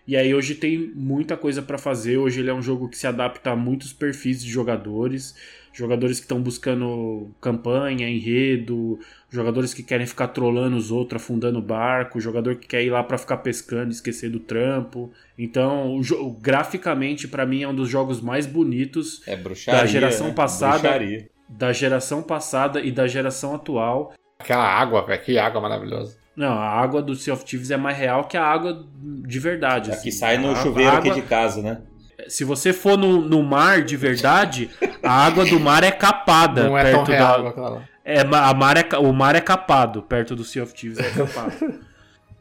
E 0.08 0.16
aí 0.16 0.34
hoje 0.34 0.56
tem 0.56 0.90
muita 0.92 1.36
coisa 1.36 1.62
pra 1.62 1.78
fazer. 1.78 2.18
Hoje 2.18 2.40
ele 2.40 2.50
é 2.50 2.54
um 2.54 2.60
jogo 2.62 2.88
que 2.88 2.98
se 2.98 3.06
adapta 3.06 3.52
a 3.52 3.56
muitos 3.56 3.92
perfis 3.92 4.42
de 4.42 4.50
jogadores. 4.50 5.36
Jogadores 5.76 6.18
que 6.20 6.24
estão 6.24 6.40
buscando 6.40 7.30
campanha, 7.40 8.08
enredo, 8.08 8.96
jogadores 9.28 9.74
que 9.74 9.82
querem 9.82 10.06
ficar 10.06 10.28
trolando 10.28 10.76
os 10.76 10.92
outros, 10.92 11.20
afundando 11.20 11.58
o 11.58 11.62
barco, 11.62 12.20
jogador 12.20 12.54
que 12.54 12.68
quer 12.68 12.84
ir 12.84 12.90
lá 12.90 13.02
pra 13.02 13.18
ficar 13.18 13.38
pescando, 13.38 13.90
esquecer 13.90 14.30
do 14.30 14.38
trampo. 14.38 15.10
Então, 15.36 16.00
graficamente 16.40 17.26
pra 17.26 17.44
mim 17.44 17.62
é 17.62 17.68
um 17.68 17.74
dos 17.74 17.88
jogos 17.88 18.20
mais 18.20 18.46
bonitos 18.46 19.20
É 19.26 19.34
bruxaria. 19.34 19.80
Da 19.80 19.86
geração 19.86 20.28
né? 20.28 20.32
passada. 20.34 20.78
Bruxaria. 20.78 21.28
da 21.48 21.72
geração 21.72 22.22
passada 22.22 22.80
e 22.80 22.92
da 22.92 23.06
geração 23.08 23.54
atual. 23.54 24.12
Aquela 24.38 24.64
água, 24.66 25.04
velho. 25.04 25.22
Que 25.22 25.38
água 25.38 25.60
maravilhosa. 25.60 26.16
Não, 26.36 26.52
a 26.52 26.68
água 26.68 27.00
do 27.02 27.14
Sea 27.14 27.34
of 27.34 27.44
Thieves 27.44 27.70
é 27.70 27.76
mais 27.76 27.96
real 27.98 28.24
que 28.24 28.36
a 28.36 28.44
água 28.44 28.84
de 29.02 29.38
verdade. 29.38 29.90
Aqui 29.90 30.08
assim. 30.08 30.10
sai 30.12 30.38
no 30.38 30.50
A- 30.52 30.56
chuveiro 30.56 30.90
a 30.92 30.98
aqui 30.98 31.10
água- 31.10 31.20
de 31.22 31.28
casa, 31.28 31.62
né? 31.62 31.80
Se 32.28 32.44
você 32.44 32.72
for 32.72 32.96
no, 32.96 33.20
no 33.20 33.42
mar 33.42 33.82
de 33.82 33.96
verdade, 33.96 34.70
a 35.02 35.26
água 35.26 35.44
do 35.44 35.58
mar 35.58 35.82
é 35.84 35.90
capada. 35.90 36.64
Não 36.64 36.78
é 36.78 36.90
tão 36.90 37.04
perto 37.04 37.10
real 37.10 37.54
da, 37.54 37.68
lá. 37.68 37.88
É, 38.04 38.20
a 38.20 38.54
mar 38.54 38.76
é, 38.76 38.98
o 38.98 39.12
mar 39.12 39.34
é 39.34 39.40
capado, 39.40 40.02
perto 40.02 40.36
do 40.36 40.44
Sea 40.44 40.62
of 40.62 40.74
Thieves 40.74 40.98
é 40.98 41.10
capado. 41.10 41.80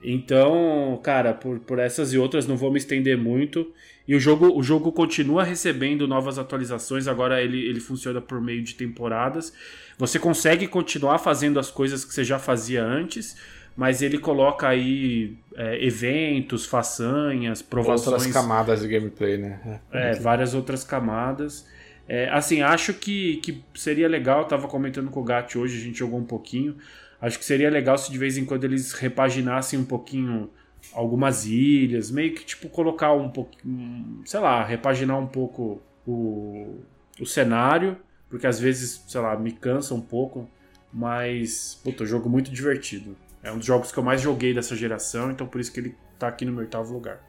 então, 0.03 0.99
cara, 1.01 1.33
por, 1.33 1.59
por 1.59 1.79
essas 1.79 2.13
e 2.13 2.17
outras 2.17 2.45
não 2.45 2.57
vou 2.57 2.71
me 2.71 2.77
estender 2.77 3.17
muito. 3.17 3.71
E 4.05 4.15
o 4.15 4.19
jogo, 4.19 4.57
o 4.57 4.61
jogo 4.61 4.91
continua 4.91 5.43
recebendo 5.45 6.07
novas 6.07 6.37
atualizações, 6.37 7.07
agora 7.07 7.41
ele, 7.41 7.65
ele 7.65 7.79
funciona 7.79 8.19
por 8.19 8.41
meio 8.41 8.61
de 8.61 8.75
temporadas. 8.75 9.53
Você 9.97 10.19
consegue 10.19 10.67
continuar 10.67 11.19
fazendo 11.19 11.57
as 11.57 11.71
coisas 11.71 12.03
que 12.03 12.13
você 12.13 12.23
já 12.23 12.37
fazia 12.37 12.83
antes, 12.83 13.37
mas 13.75 14.01
ele 14.01 14.17
coloca 14.17 14.67
aí 14.67 15.37
é, 15.55 15.85
eventos, 15.85 16.65
façanhas, 16.65 17.61
provações. 17.61 18.07
Outras 18.07 18.33
camadas 18.33 18.81
de 18.81 18.87
gameplay, 18.87 19.37
né? 19.37 19.81
É, 19.91 20.13
várias 20.13 20.53
outras 20.53 20.83
camadas. 20.83 21.65
É, 22.07 22.29
assim, 22.29 22.61
acho 22.61 22.93
que, 22.93 23.37
que 23.37 23.63
seria 23.73 24.07
legal, 24.07 24.41
eu 24.41 24.47
tava 24.47 24.67
comentando 24.67 25.09
com 25.09 25.21
o 25.21 25.23
Gat 25.23 25.57
hoje, 25.57 25.77
a 25.77 25.81
gente 25.81 25.97
jogou 25.97 26.19
um 26.19 26.25
pouquinho. 26.25 26.75
Acho 27.21 27.39
que 27.39 27.45
seria 27.45 27.69
legal 27.69 27.97
se 27.97 28.11
de 28.11 28.17
vez 28.17 28.37
em 28.37 28.45
quando 28.45 28.65
eles 28.65 28.91
repaginassem 28.91 29.79
um 29.79 29.85
pouquinho 29.85 30.49
algumas 30.91 31.45
ilhas, 31.45 32.11
meio 32.11 32.35
que 32.35 32.43
tipo 32.43 32.67
colocar 32.67 33.13
um 33.13 33.29
pouquinho, 33.29 34.21
sei 34.25 34.41
lá, 34.41 34.63
repaginar 34.63 35.17
um 35.17 35.27
pouco 35.27 35.81
o, 36.05 36.81
o 37.19 37.25
cenário, 37.25 37.97
porque 38.29 38.45
às 38.45 38.59
vezes, 38.59 39.03
sei 39.07 39.21
lá, 39.21 39.37
me 39.37 39.53
cansa 39.53 39.93
um 39.93 40.01
pouco, 40.01 40.49
mas, 40.91 41.79
puta, 41.83 42.05
jogo 42.05 42.29
muito 42.29 42.51
divertido. 42.51 43.15
É 43.43 43.51
um 43.51 43.57
dos 43.57 43.65
jogos 43.65 43.91
que 43.91 43.97
eu 43.99 44.03
mais 44.03 44.21
joguei 44.21 44.53
dessa 44.53 44.75
geração, 44.75 45.29
então 45.29 45.45
por 45.45 45.59
isso 45.59 45.71
que 45.71 45.79
ele 45.79 45.97
tá 46.17 46.27
aqui 46.27 46.45
no 46.45 46.51
meu 46.51 46.61
oitavo 46.61 46.93
lugar. 46.93 47.19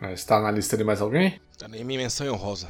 Mas 0.00 0.24
tá 0.24 0.40
na 0.40 0.50
lista 0.50 0.76
de 0.76 0.82
mais 0.82 1.00
alguém? 1.02 1.38
Tá 1.58 1.68
nem 1.68 1.84
minha 1.84 2.00
menção 2.00 2.26
honrosa. 2.32 2.68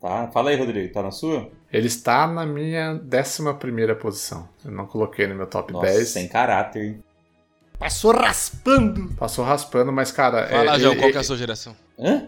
Tá, 0.00 0.28
fala 0.28 0.50
aí, 0.50 0.56
Rodrigo. 0.56 0.92
Tá 0.92 1.02
na 1.02 1.10
sua? 1.10 1.50
Ele 1.72 1.86
está 1.86 2.26
na 2.26 2.44
minha 2.44 3.00
11 3.12 3.54
primeira 3.58 3.94
posição. 3.94 4.48
Eu 4.64 4.70
não 4.70 4.86
coloquei 4.86 5.26
no 5.26 5.34
meu 5.34 5.46
top 5.46 5.72
Nossa, 5.72 5.86
10. 5.86 6.08
sem 6.08 6.28
caráter, 6.28 6.84
hein? 6.84 7.04
Passou 7.78 8.12
raspando. 8.12 9.14
Passou 9.14 9.42
raspando, 9.44 9.90
mas, 9.90 10.12
cara. 10.12 10.46
Fala, 10.48 10.76
é, 10.76 10.78
João, 10.78 10.92
é- 10.92 10.96
qual 10.96 11.10
que 11.10 11.16
é 11.16 11.20
a 11.20 11.24
sua 11.24 11.36
geração? 11.36 11.74
Hã? 11.98 12.26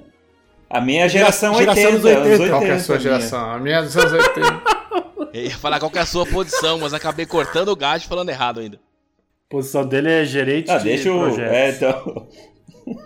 A 0.68 0.80
minha 0.80 1.06
geração, 1.06 1.54
Geração 1.54 1.84
80, 1.84 1.98
dos 1.98 2.04
80. 2.04 2.20
anos 2.20 2.40
80. 2.40 2.50
Qual 2.50 2.62
que 2.62 2.68
é 2.68 2.72
a 2.72 2.80
sua 2.80 2.96
minha. 2.96 3.02
geração? 3.02 3.50
A 3.50 3.58
minha 3.58 3.76
é 3.76 3.82
dos 3.82 3.96
anos 3.96 4.12
80. 4.12 4.62
Eu 5.34 5.44
ia 5.44 5.58
falar 5.58 5.78
qual 5.78 5.90
que 5.90 5.98
é 5.98 6.02
a 6.02 6.06
sua 6.06 6.26
posição, 6.26 6.78
mas 6.78 6.94
acabei 6.94 7.26
cortando 7.26 7.68
o 7.68 7.76
gato 7.76 8.02
e 8.02 8.08
falando 8.08 8.30
errado 8.30 8.60
ainda. 8.60 8.78
A 9.52 9.56
posição 9.56 9.86
dele 9.86 10.08
é 10.10 10.24
gerente 10.24 10.70
Ah, 10.70 10.78
de 10.78 10.84
deixa 10.84 11.12
o. 11.12 11.18
projetos. 11.20 11.52
É, 11.52 11.70
então. 11.70 12.26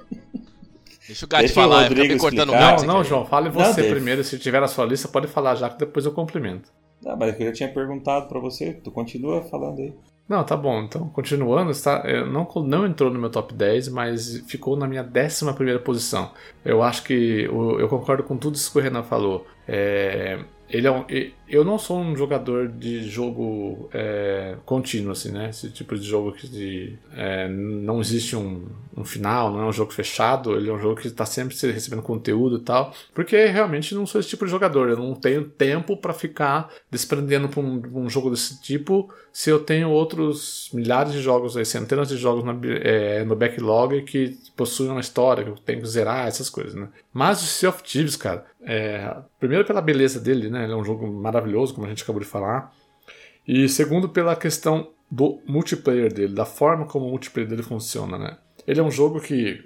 Deixa 1.08 1.24
o 1.24 1.28
o 1.52 1.54
falar, 1.54 1.76
eu 1.76 1.88
Rodrigo 1.88 2.00
acabei 2.02 2.18
cortando 2.18 2.48
o 2.48 2.52
explicar. 2.52 2.70
gato. 2.72 2.84
Não, 2.86 2.94
não, 2.94 3.04
João, 3.04 3.24
fale 3.26 3.46
Não, 3.48 3.52
você 3.54 3.80
Dave. 3.80 3.94
primeiro. 3.94 4.24
Se 4.24 4.38
tiver 4.40 4.60
na 4.60 4.66
sua 4.66 4.84
lista, 4.84 5.06
pode 5.06 5.28
falar 5.28 5.54
já 5.54 5.68
que 5.70 5.78
depois 5.78 6.04
eu 6.04 6.10
complemento. 6.12 6.68
Ah, 7.06 7.14
mas 7.14 7.38
eu 7.38 7.46
já 7.46 7.52
tinha 7.52 7.68
perguntado 7.72 8.26
pra 8.28 8.40
você. 8.40 8.72
Tu 8.72 8.90
continua 8.90 9.42
falando 9.42 9.78
aí. 9.80 9.92
Não, 10.28 10.42
tá 10.42 10.56
bom. 10.56 10.82
Então, 10.82 11.08
continuando, 11.10 11.70
está, 11.70 12.02
eu 12.06 12.26
não, 12.26 12.48
não 12.64 12.84
entrou 12.84 13.08
no 13.12 13.20
meu 13.20 13.30
top 13.30 13.54
10, 13.54 13.88
mas 13.90 14.38
ficou 14.48 14.76
na 14.76 14.88
minha 14.88 15.04
11 15.04 15.52
primeira 15.54 15.78
posição. 15.78 16.32
Eu 16.64 16.82
acho 16.82 17.04
que 17.04 17.48
o- 17.52 17.78
eu 17.78 17.88
concordo 17.88 18.24
com 18.24 18.36
tudo 18.36 18.56
isso 18.56 18.72
que 18.72 18.78
o 18.78 18.82
Renan 18.82 19.04
falou. 19.04 19.46
É, 19.68 20.40
ele 20.68 20.86
é 20.86 20.90
um, 20.90 21.04
eu 21.48 21.64
não 21.64 21.78
sou 21.78 21.98
um 21.98 22.16
jogador 22.16 22.68
de 22.68 23.08
jogo 23.08 23.88
é, 23.92 24.56
contínuo, 24.64 25.12
assim, 25.12 25.30
né? 25.30 25.50
Esse 25.50 25.70
tipo 25.70 25.96
de 25.96 26.02
jogo 26.04 26.32
que 26.32 26.48
de, 26.48 26.98
é, 27.14 27.48
não 27.48 28.00
existe 28.00 28.34
um, 28.34 28.66
um 28.96 29.04
final, 29.04 29.52
não 29.52 29.60
é 29.60 29.66
um 29.66 29.72
jogo 29.72 29.92
fechado, 29.92 30.56
ele 30.56 30.68
é 30.68 30.72
um 30.72 30.78
jogo 30.80 31.00
que 31.00 31.06
está 31.06 31.24
sempre 31.24 31.54
se- 31.54 31.70
recebendo 31.70 32.02
conteúdo 32.02 32.56
e 32.56 32.60
tal. 32.60 32.92
Porque 33.14 33.46
realmente 33.46 33.94
não 33.94 34.06
sou 34.06 34.20
esse 34.20 34.28
tipo 34.30 34.44
de 34.44 34.50
jogador, 34.50 34.88
eu 34.88 34.96
não 34.96 35.14
tenho 35.14 35.44
tempo 35.44 35.96
para 35.96 36.12
ficar 36.12 36.72
desprendendo 36.90 37.48
para 37.48 37.60
um, 37.60 37.80
um 37.94 38.10
jogo 38.10 38.30
desse 38.30 38.60
tipo 38.60 39.12
se 39.32 39.50
eu 39.50 39.60
tenho 39.60 39.90
outros 39.90 40.70
milhares 40.72 41.12
de 41.12 41.20
jogos, 41.20 41.52
centenas 41.68 42.08
de 42.08 42.16
jogos 42.16 42.42
na 42.42 42.56
é, 42.80 43.22
no 43.22 43.36
backlog 43.36 44.00
que 44.04 44.38
possuem 44.56 44.90
uma 44.90 45.00
história, 45.00 45.44
que 45.44 45.50
eu 45.50 45.56
tenho 45.56 45.82
que 45.82 45.86
zerar, 45.86 46.26
essas 46.26 46.48
coisas, 46.48 46.74
né? 46.74 46.88
Mas 47.12 47.42
o 47.42 47.44
Sea 47.46 47.68
of 47.68 47.82
Thieves, 47.82 48.16
cara, 48.16 48.46
é, 48.66 49.16
primeiro 49.38 49.64
pela 49.64 49.80
beleza 49.80 50.18
dele, 50.18 50.50
né? 50.50 50.64
Ele 50.64 50.72
é 50.72 50.76
um 50.76 50.84
jogo 50.84 51.06
maravilhoso, 51.06 51.72
como 51.72 51.86
a 51.86 51.88
gente 51.88 52.02
acabou 52.02 52.20
de 52.20 52.26
falar. 52.26 52.74
E 53.46 53.68
segundo 53.68 54.08
pela 54.08 54.34
questão 54.34 54.90
do 55.08 55.40
multiplayer 55.46 56.12
dele, 56.12 56.34
da 56.34 56.44
forma 56.44 56.84
como 56.84 57.06
o 57.06 57.10
multiplayer 57.10 57.48
dele 57.48 57.62
funciona, 57.62 58.18
né? 58.18 58.36
Ele 58.66 58.80
é 58.80 58.82
um 58.82 58.90
jogo 58.90 59.20
que, 59.20 59.64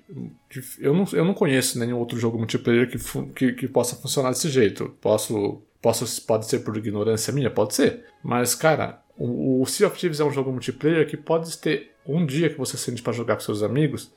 eu, 0.79 0.93
não, 0.93 1.07
eu 1.15 1.25
não 1.25 1.33
conheço 1.33 1.79
nenhum 1.79 1.97
outro 1.97 2.19
jogo 2.19 2.37
multiplayer 2.37 2.91
que, 2.91 2.99
que, 3.35 3.53
que 3.55 3.67
possa 3.67 3.97
funcionar 3.97 4.29
desse 4.29 4.51
jeito. 4.51 4.95
Posso, 5.01 5.63
posso, 5.81 6.27
pode 6.27 6.45
ser 6.45 6.59
por 6.59 6.77
ignorância 6.77 7.33
minha, 7.33 7.51
pode 7.51 7.75
ser. 7.75 8.05
Mas, 8.23 8.55
cara, 8.55 9.01
o, 9.17 9.63
o 9.63 9.67
Sea 9.67 9.87
of 9.87 9.99
Thieves 9.99 10.21
é 10.21 10.25
um 10.25 10.31
jogo 10.31 10.53
multiplayer 10.53 11.09
que 11.09 11.17
pode 11.17 11.57
ter 11.57 11.93
um 12.07 12.27
dia 12.27 12.51
que 12.51 12.59
você 12.59 12.77
sente 12.77 13.01
para 13.01 13.15
jogar 13.15 13.37
com 13.37 13.41
seus 13.41 13.63
amigos 13.63 14.13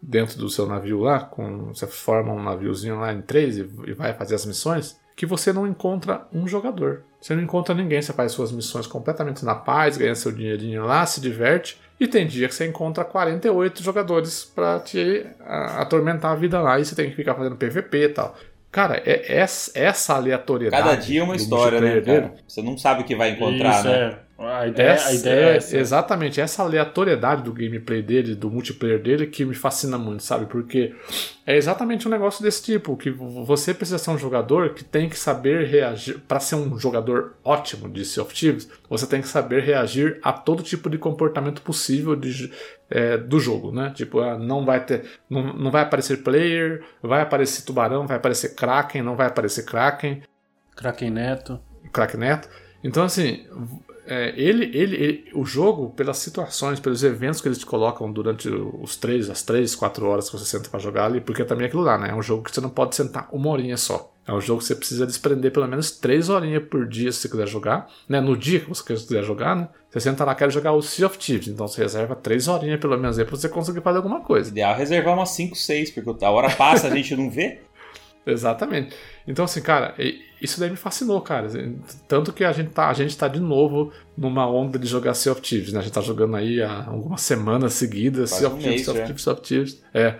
dentro 0.00 0.38
do 0.38 0.48
seu 0.48 0.66
navio 0.66 1.00
lá, 1.00 1.20
com, 1.20 1.72
você 1.74 1.86
forma 1.86 2.32
um 2.32 2.42
naviozinho 2.42 2.98
lá 3.00 3.12
em 3.12 3.22
três 3.22 3.56
e, 3.58 3.68
e 3.86 3.92
vai 3.92 4.12
fazer 4.12 4.34
as 4.34 4.46
missões, 4.46 4.98
que 5.16 5.24
você 5.26 5.52
não 5.52 5.66
encontra 5.66 6.26
um 6.32 6.46
jogador. 6.46 7.02
Você 7.20 7.34
não 7.34 7.42
encontra 7.42 7.74
ninguém, 7.74 8.02
você 8.02 8.12
faz 8.12 8.32
suas 8.32 8.52
missões 8.52 8.86
completamente 8.86 9.44
na 9.44 9.54
paz, 9.54 9.96
ganha 9.96 10.14
seu 10.14 10.30
dinheirinho 10.30 10.84
lá, 10.84 11.04
se 11.06 11.20
diverte, 11.20 11.80
e 11.98 12.06
tem 12.06 12.26
dia 12.26 12.46
que 12.46 12.54
você 12.54 12.66
encontra 12.66 13.02
48 13.04 13.82
jogadores 13.82 14.44
pra 14.44 14.78
te 14.78 15.26
a- 15.40 15.80
atormentar 15.80 16.32
a 16.32 16.36
vida 16.36 16.60
lá 16.60 16.78
e 16.78 16.84
você 16.84 16.94
tem 16.94 17.08
que 17.08 17.16
ficar 17.16 17.34
fazendo 17.34 17.56
PVP 17.56 18.04
e 18.04 18.08
tal. 18.10 18.36
Cara, 18.70 19.02
é, 19.06 19.34
essa, 19.38 19.70
essa 19.74 20.14
aleatoriedade. 20.14 20.82
Cada 20.82 20.96
dia 20.96 21.20
é 21.20 21.24
uma 21.24 21.34
história, 21.34 21.80
né, 21.80 22.00
cara? 22.02 22.34
Você 22.46 22.60
não 22.60 22.76
sabe 22.76 23.00
o 23.00 23.04
que 23.04 23.16
vai 23.16 23.30
encontrar, 23.30 23.78
Isso, 23.78 23.88
né? 23.88 23.96
é. 23.96 24.25
A 24.38 24.66
ideia, 24.66 24.90
essa, 24.90 25.08
a 25.08 25.14
ideia 25.14 25.44
é 25.46 25.56
essa. 25.56 25.78
Exatamente, 25.78 26.40
essa 26.42 26.62
aleatoriedade 26.62 27.42
do 27.42 27.54
gameplay 27.54 28.02
dele, 28.02 28.34
do 28.34 28.50
multiplayer 28.50 29.00
dele, 29.00 29.26
que 29.26 29.46
me 29.46 29.54
fascina 29.54 29.96
muito, 29.96 30.22
sabe? 30.22 30.44
Porque 30.44 30.94
é 31.46 31.56
exatamente 31.56 32.06
um 32.06 32.10
negócio 32.10 32.42
desse 32.42 32.62
tipo, 32.62 32.98
que 32.98 33.10
você 33.10 33.72
precisa 33.72 33.96
ser 33.96 34.10
um 34.10 34.18
jogador 34.18 34.74
que 34.74 34.84
tem 34.84 35.08
que 35.08 35.18
saber 35.18 35.66
reagir. 35.66 36.18
Para 36.28 36.38
ser 36.38 36.56
um 36.56 36.78
jogador 36.78 37.34
ótimo 37.42 37.88
de 37.88 38.04
Sea 38.04 38.22
of 38.22 38.34
Thieves, 38.34 38.68
você 38.90 39.06
tem 39.06 39.22
que 39.22 39.28
saber 39.28 39.62
reagir 39.62 40.18
a 40.22 40.34
todo 40.34 40.62
tipo 40.62 40.90
de 40.90 40.98
comportamento 40.98 41.62
possível 41.62 42.14
de, 42.14 42.52
é, 42.90 43.16
do 43.16 43.40
jogo, 43.40 43.72
né? 43.72 43.90
Tipo, 43.94 44.20
ah, 44.20 44.38
não 44.38 44.66
vai 44.66 44.84
ter. 44.84 45.04
Não, 45.30 45.54
não 45.54 45.70
vai 45.70 45.80
aparecer 45.80 46.22
player, 46.22 46.84
vai 47.02 47.22
aparecer 47.22 47.64
tubarão, 47.64 48.06
vai 48.06 48.18
aparecer 48.18 48.54
Kraken, 48.54 49.00
não 49.00 49.16
vai 49.16 49.28
aparecer 49.28 49.64
Kraken. 49.64 50.22
Kraken 50.76 51.10
Neto. 51.10 51.58
Kraken 51.90 52.20
Neto. 52.20 52.50
Então, 52.84 53.02
assim, 53.02 53.46
é, 54.06 54.32
ele, 54.36 54.64
ele, 54.76 54.96
ele, 54.96 55.30
o 55.34 55.44
jogo, 55.44 55.90
pelas 55.90 56.18
situações, 56.18 56.78
pelos 56.78 57.02
eventos 57.02 57.40
que 57.40 57.48
eles 57.48 57.58
te 57.58 57.66
colocam 57.66 58.10
durante 58.10 58.48
os 58.48 58.96
três, 58.96 59.28
as 59.28 59.42
três, 59.42 59.74
quatro 59.74 60.06
horas 60.06 60.30
que 60.30 60.38
você 60.38 60.44
senta 60.44 60.68
para 60.68 60.78
jogar 60.78 61.06
ali, 61.06 61.20
porque 61.20 61.44
também 61.44 61.64
é 61.64 61.66
aquilo 61.68 61.82
lá, 61.82 61.98
né? 61.98 62.10
É 62.10 62.14
um 62.14 62.22
jogo 62.22 62.44
que 62.44 62.52
você 62.52 62.60
não 62.60 62.70
pode 62.70 62.94
sentar 62.94 63.28
uma 63.32 63.50
horinha 63.50 63.76
só. 63.76 64.12
É 64.26 64.32
um 64.32 64.40
jogo 64.40 64.60
que 64.60 64.66
você 64.66 64.74
precisa 64.74 65.06
desprender 65.06 65.52
pelo 65.52 65.68
menos 65.68 65.90
três 65.90 66.28
horinhas 66.28 66.64
por 66.64 66.86
dia 66.86 67.12
se 67.12 67.20
você 67.20 67.28
quiser 67.28 67.46
jogar, 67.46 67.88
né? 68.08 68.20
No 68.20 68.36
dia 68.36 68.60
que 68.60 68.68
você 68.68 68.82
quiser 68.82 69.22
jogar, 69.22 69.54
né? 69.56 69.68
Você 69.90 70.00
senta 70.00 70.24
lá, 70.24 70.34
quer 70.34 70.50
jogar 70.50 70.72
o 70.72 70.82
Sea 70.82 71.06
of 71.06 71.18
Thieves, 71.18 71.48
então 71.48 71.66
você 71.66 71.82
reserva 71.82 72.14
três 72.14 72.48
horinhas 72.48 72.80
pelo 72.80 72.98
menos 72.98 73.18
aí 73.18 73.24
pra 73.24 73.36
você 73.36 73.48
conseguir 73.48 73.80
fazer 73.80 73.98
alguma 73.98 74.20
coisa. 74.20 74.50
Ideal 74.50 74.74
é 74.74 74.78
reservar 74.78 75.14
umas 75.14 75.30
5, 75.30 75.56
6, 75.56 75.90
porque 75.92 76.24
a 76.24 76.30
hora 76.30 76.50
passa, 76.50 76.88
a 76.88 76.94
gente 76.94 77.16
não 77.16 77.30
vê. 77.30 77.60
Exatamente. 78.26 78.96
Então, 79.26 79.44
assim, 79.44 79.62
cara, 79.62 79.94
isso 80.40 80.60
daí 80.60 80.70
me 80.70 80.76
fascinou, 80.76 81.20
cara. 81.20 81.48
Tanto 82.06 82.32
que 82.32 82.44
a 82.44 82.52
gente 82.52 82.70
tá, 82.70 82.88
a 82.88 82.92
gente 82.92 83.16
tá 83.16 83.28
de 83.28 83.40
novo 83.40 83.92
numa 84.16 84.48
onda 84.48 84.78
de 84.78 84.86
jogar 84.86 85.14
Sea 85.14 85.32
of 85.32 85.40
Thieves, 85.40 85.72
né? 85.72 85.80
A 85.80 85.82
gente 85.82 85.92
tá 85.92 86.00
jogando 86.00 86.36
aí 86.36 86.60
há 86.62 86.84
algumas 86.86 87.22
semanas 87.22 87.72
seguidas, 87.74 88.30
Sea 88.30 88.48
of, 88.48 88.56
um 88.56 88.58
Thieves, 88.58 88.84
sea 88.84 88.92
of 88.92 89.02
Thieves, 89.02 89.22
Sea 89.22 89.32
of 89.32 89.42
Thieves, 89.42 89.82
É. 89.94 90.16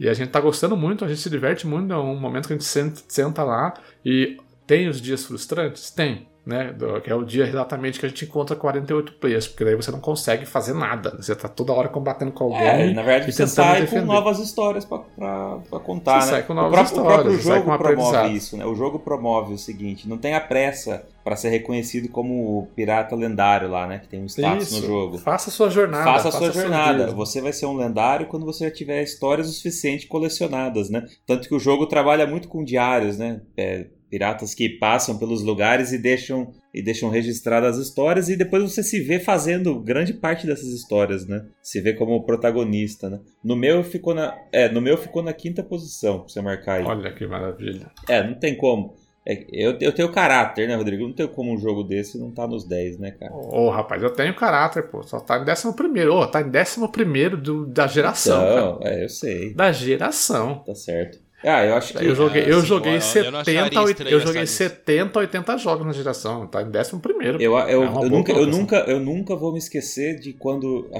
E 0.00 0.08
a 0.08 0.14
gente 0.14 0.30
tá 0.30 0.40
gostando 0.40 0.76
muito, 0.76 1.04
a 1.04 1.08
gente 1.08 1.20
se 1.20 1.28
diverte 1.28 1.66
muito, 1.66 1.92
é 1.92 1.98
um 1.98 2.14
momento 2.14 2.46
que 2.46 2.52
a 2.52 2.56
gente 2.56 2.64
senta, 2.64 3.02
senta 3.08 3.42
lá 3.42 3.74
e 4.04 4.36
tem 4.64 4.88
os 4.88 5.00
dias 5.00 5.24
frustrantes? 5.24 5.90
Tem 5.90 6.27
né? 6.48 6.74
Que 7.04 7.10
é 7.10 7.14
o 7.14 7.22
dia 7.22 7.44
exatamente 7.44 8.00
que 8.00 8.06
a 8.06 8.08
gente 8.08 8.24
encontra 8.24 8.56
48 8.56 9.12
players, 9.20 9.46
porque 9.46 9.66
daí 9.66 9.74
você 9.74 9.90
não 9.90 10.00
consegue 10.00 10.46
fazer 10.46 10.72
nada. 10.72 11.14
Você 11.20 11.36
tá 11.36 11.46
toda 11.46 11.74
hora 11.74 11.90
combatendo 11.90 12.32
com 12.32 12.44
alguém. 12.44 12.66
É, 12.66 12.94
na 12.94 13.02
verdade, 13.02 13.30
você 13.30 13.46
sai 13.46 13.82
defender. 13.82 14.06
com 14.06 14.12
novas 14.14 14.38
histórias 14.38 14.82
para 14.82 15.80
contar. 15.84 16.22
Você 16.22 16.26
né? 16.26 16.32
sai 16.38 16.42
com 16.44 16.54
novas 16.54 16.80
o, 16.80 16.84
histórias, 16.84 17.12
o 17.12 17.22
próprio 17.22 17.38
jogo 17.38 17.78
promove 17.78 18.28
isso, 18.30 18.56
né? 18.56 18.64
O 18.64 18.74
jogo 18.74 18.98
promove 18.98 19.52
o 19.52 19.58
seguinte: 19.58 20.08
não 20.08 20.16
tenha 20.16 20.40
pressa 20.40 21.04
para 21.22 21.36
ser 21.36 21.50
reconhecido 21.50 22.08
como 22.08 22.60
o 22.60 22.66
pirata 22.74 23.14
lendário 23.14 23.68
lá, 23.68 23.86
né? 23.86 23.98
Que 23.98 24.08
tem 24.08 24.22
um 24.22 24.26
status 24.26 24.72
isso. 24.72 24.80
no 24.80 24.86
jogo. 24.86 25.18
Faça 25.18 25.50
a 25.50 25.52
sua 25.52 25.68
jornada. 25.68 26.04
Faça 26.04 26.28
a 26.28 26.32
sua 26.32 26.50
jornada. 26.50 27.12
Você 27.12 27.42
vai 27.42 27.52
ser 27.52 27.66
um 27.66 27.76
lendário 27.76 28.26
quando 28.26 28.46
você 28.46 28.64
já 28.64 28.70
tiver 28.70 29.02
histórias 29.02 29.50
o 29.50 29.52
suficiente 29.52 30.06
colecionadas, 30.06 30.88
né? 30.88 31.06
Tanto 31.26 31.46
que 31.46 31.54
o 31.54 31.60
jogo 31.60 31.84
trabalha 31.84 32.26
muito 32.26 32.48
com 32.48 32.64
diários, 32.64 33.18
né? 33.18 33.42
É, 33.54 33.88
piratas 34.08 34.54
que 34.54 34.68
passam 34.68 35.18
pelos 35.18 35.42
lugares 35.42 35.92
e 35.92 35.98
deixam 35.98 36.52
e 36.72 36.82
deixam 36.82 37.10
registradas 37.10 37.76
as 37.76 37.86
histórias 37.86 38.28
e 38.28 38.36
depois 38.36 38.62
você 38.62 38.82
se 38.82 39.00
vê 39.00 39.18
fazendo 39.18 39.80
grande 39.80 40.12
parte 40.12 40.46
dessas 40.46 40.68
histórias, 40.68 41.26
né? 41.26 41.44
Se 41.62 41.80
vê 41.80 41.92
como 41.92 42.24
protagonista, 42.24 43.08
né? 43.10 43.20
No 43.42 43.56
meu 43.56 43.82
ficou 43.82 44.14
na 44.14 44.36
é, 44.52 44.68
no 44.68 44.80
meu 44.80 44.96
ficou 44.96 45.22
na 45.22 45.32
quinta 45.32 45.62
posição, 45.62 46.20
pra 46.20 46.28
você 46.28 46.40
marcar 46.40 46.74
aí. 46.74 46.84
Olha 46.84 47.12
que 47.12 47.26
maravilha. 47.26 47.90
É, 48.08 48.22
não 48.22 48.34
tem 48.34 48.56
como. 48.56 48.94
É, 49.26 49.44
eu, 49.52 49.76
eu 49.78 49.92
tenho 49.92 50.10
caráter, 50.10 50.66
né, 50.66 50.74
Rodrigo? 50.74 51.06
Não 51.06 51.12
tenho 51.12 51.28
como 51.28 51.52
um 51.52 51.58
jogo 51.58 51.82
desse 51.82 52.18
não 52.18 52.30
tá 52.30 52.46
nos 52.46 52.64
10, 52.64 52.98
né, 52.98 53.10
cara? 53.10 53.30
Ô, 53.34 53.66
oh, 53.66 53.70
rapaz, 53.70 54.02
eu 54.02 54.10
tenho 54.10 54.34
caráter, 54.34 54.84
pô. 54.84 55.02
Só 55.02 55.20
tá 55.20 55.38
em 55.38 55.44
décimo 55.44 55.74
primeiro. 55.74 56.14
Ô, 56.14 56.22
oh, 56.22 56.26
tá 56.26 56.40
em 56.40 56.48
décimo 56.48 56.90
primeiro 56.90 57.36
do, 57.36 57.66
da 57.66 57.86
geração, 57.86 58.78
cara. 58.78 58.94
É, 58.94 59.04
eu 59.04 59.08
sei. 59.10 59.52
Da 59.52 59.70
geração. 59.70 60.62
Tá 60.64 60.74
certo. 60.74 61.18
Ah, 61.44 61.64
eu 61.64 61.74
acho 61.76 61.94
que. 61.94 62.04
Eu 62.04 62.14
joguei, 62.14 62.42
eu 62.50 62.64
joguei 62.64 62.96
eu 62.96 63.00
70, 63.00 63.74
eu, 63.80 64.08
eu 64.08 64.20
joguei 64.20 64.44
70, 64.44 65.18
80 65.18 65.58
jogos 65.58 65.86
na 65.86 65.92
geração. 65.92 66.46
Tá 66.46 66.62
em 66.62 66.66
11 66.66 66.98
primeiro. 66.98 67.40
Eu, 67.40 67.52
eu, 67.52 67.58
é 67.58 67.74
eu 67.74 68.10
nunca, 68.10 68.32
eu, 68.32 68.46
nunca, 68.46 68.76
eu 68.88 68.98
nunca 68.98 69.36
vou 69.36 69.52
me 69.52 69.58
esquecer 69.58 70.18
de 70.18 70.32
quando, 70.32 70.90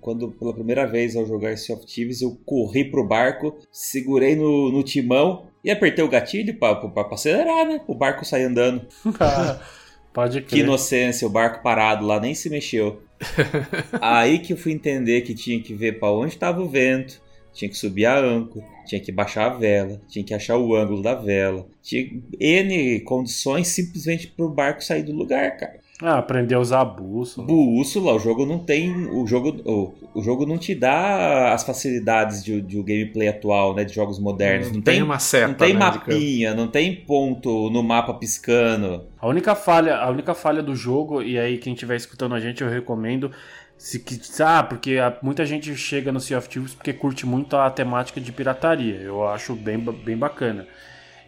quando 0.00 0.28
pela 0.32 0.52
primeira 0.52 0.84
vez 0.84 1.14
ao 1.14 1.24
jogar 1.26 1.56
Sea 1.56 1.76
of 1.76 1.86
Thieves, 1.86 2.22
eu 2.22 2.36
corri 2.44 2.84
pro 2.90 3.06
barco, 3.06 3.56
segurei 3.70 4.34
no, 4.34 4.72
no 4.72 4.82
timão 4.82 5.46
e 5.62 5.70
apertei 5.70 6.04
o 6.04 6.08
gatilho 6.08 6.54
pra, 6.58 6.74
pra, 6.74 7.04
pra 7.04 7.14
acelerar, 7.14 7.64
né? 7.66 7.80
O 7.86 7.94
barco 7.94 8.24
sair 8.24 8.44
andando. 8.44 8.82
Pode 10.12 10.42
crer. 10.42 10.46
Que 10.46 10.58
inocência, 10.60 11.26
o 11.26 11.30
barco 11.30 11.62
parado 11.62 12.06
lá 12.06 12.20
nem 12.20 12.34
se 12.34 12.50
mexeu. 12.50 13.02
Aí 14.00 14.38
que 14.38 14.52
eu 14.52 14.56
fui 14.56 14.72
entender 14.72 15.22
que 15.22 15.34
tinha 15.34 15.60
que 15.60 15.74
ver 15.74 15.98
para 15.98 16.12
onde 16.12 16.34
estava 16.34 16.60
o 16.60 16.68
vento, 16.68 17.20
tinha 17.54 17.68
que 17.68 17.76
subir 17.76 18.04
a 18.04 18.18
âncora, 18.18 18.64
tinha 18.84 19.00
que 19.00 19.12
baixar 19.12 19.46
a 19.46 19.54
vela, 19.54 20.00
tinha 20.08 20.24
que 20.24 20.34
achar 20.34 20.56
o 20.56 20.74
ângulo 20.74 21.00
da 21.00 21.14
vela, 21.14 21.66
tinha 21.82 22.20
N 22.38 23.00
condições 23.00 23.68
simplesmente 23.68 24.26
para 24.26 24.44
o 24.44 24.50
barco 24.50 24.84
sair 24.84 25.04
do 25.04 25.12
lugar, 25.12 25.56
cara. 25.56 25.84
Ah, 26.02 26.18
aprender 26.18 26.56
a 26.56 26.58
usar 26.58 26.80
a 26.80 26.84
bússola. 26.84 27.46
Bússola, 27.46 28.14
o 28.14 28.18
jogo 28.18 28.44
não 28.44 28.58
tem. 28.58 28.92
O 29.12 29.24
jogo, 29.28 29.56
o, 29.64 29.94
o 30.12 30.22
jogo 30.22 30.44
não 30.44 30.58
te 30.58 30.74
dá 30.74 31.54
as 31.54 31.62
facilidades 31.62 32.42
de, 32.42 32.60
de 32.60 32.78
um 32.78 32.82
gameplay 32.82 33.28
atual, 33.28 33.74
né? 33.74 33.84
De 33.84 33.94
jogos 33.94 34.18
modernos. 34.18 34.68
Não, 34.68 34.74
não 34.74 34.82
tem, 34.82 34.94
tem, 34.94 35.02
uma 35.02 35.20
seta. 35.20 35.48
Não 35.48 35.54
tem 35.54 35.72
né, 35.72 35.78
mapinha, 35.78 36.54
não 36.54 36.66
tem 36.66 36.96
ponto 36.96 37.70
no 37.70 37.80
mapa 37.80 38.12
piscando. 38.12 39.04
A 39.20 39.28
única 39.28 39.54
falha, 39.54 39.96
a 39.96 40.10
única 40.10 40.34
falha 40.34 40.62
do 40.62 40.74
jogo, 40.74 41.22
e 41.22 41.38
aí 41.38 41.58
quem 41.58 41.74
estiver 41.74 41.96
escutando 41.96 42.34
a 42.34 42.40
gente, 42.40 42.60
eu 42.62 42.68
recomendo. 42.68 43.30
Se, 43.76 44.02
ah, 44.42 44.62
porque 44.62 44.96
muita 45.20 45.44
gente 45.44 45.74
chega 45.76 46.10
no 46.10 46.20
Sea 46.20 46.38
of 46.38 46.48
Thieves 46.48 46.74
porque 46.74 46.92
curte 46.92 47.26
muito 47.26 47.56
a 47.56 47.70
temática 47.70 48.20
de 48.20 48.32
pirataria. 48.32 48.96
Eu 48.96 49.26
acho 49.26 49.54
bem, 49.54 49.78
bem 49.78 50.16
bacana. 50.16 50.66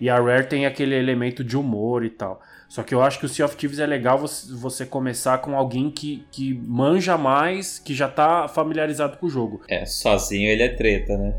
E 0.01 0.09
a 0.09 0.21
Rare 0.21 0.47
tem 0.47 0.67
aquele 0.67 0.95
elemento 0.95 1.43
de 1.43 1.57
humor 1.57 2.05
e 2.05 2.11
tal. 2.11 2.41
Só 2.69 2.83
que 2.83 2.95
eu 2.95 3.03
acho 3.03 3.19
que 3.19 3.27
o 3.27 3.29
Sea 3.29 3.45
of 3.45 3.57
Thieves 3.57 3.79
é 3.79 3.87
legal 3.87 4.19
você, 4.19 4.53
você 4.53 4.85
começar 4.85 5.39
com 5.39 5.57
alguém 5.57 5.91
que, 5.91 6.27
que 6.31 6.55
manja 6.55 7.17
mais, 7.17 7.79
que 7.79 7.95
já 7.95 8.09
tá 8.09 8.49
familiarizado 8.49 9.17
com 9.19 9.27
o 9.27 9.31
jogo. 9.31 9.63
É, 9.69 9.85
sozinho 9.85 10.51
ele 10.51 10.63
é 10.63 10.69
treta, 10.69 11.17
né? 11.17 11.35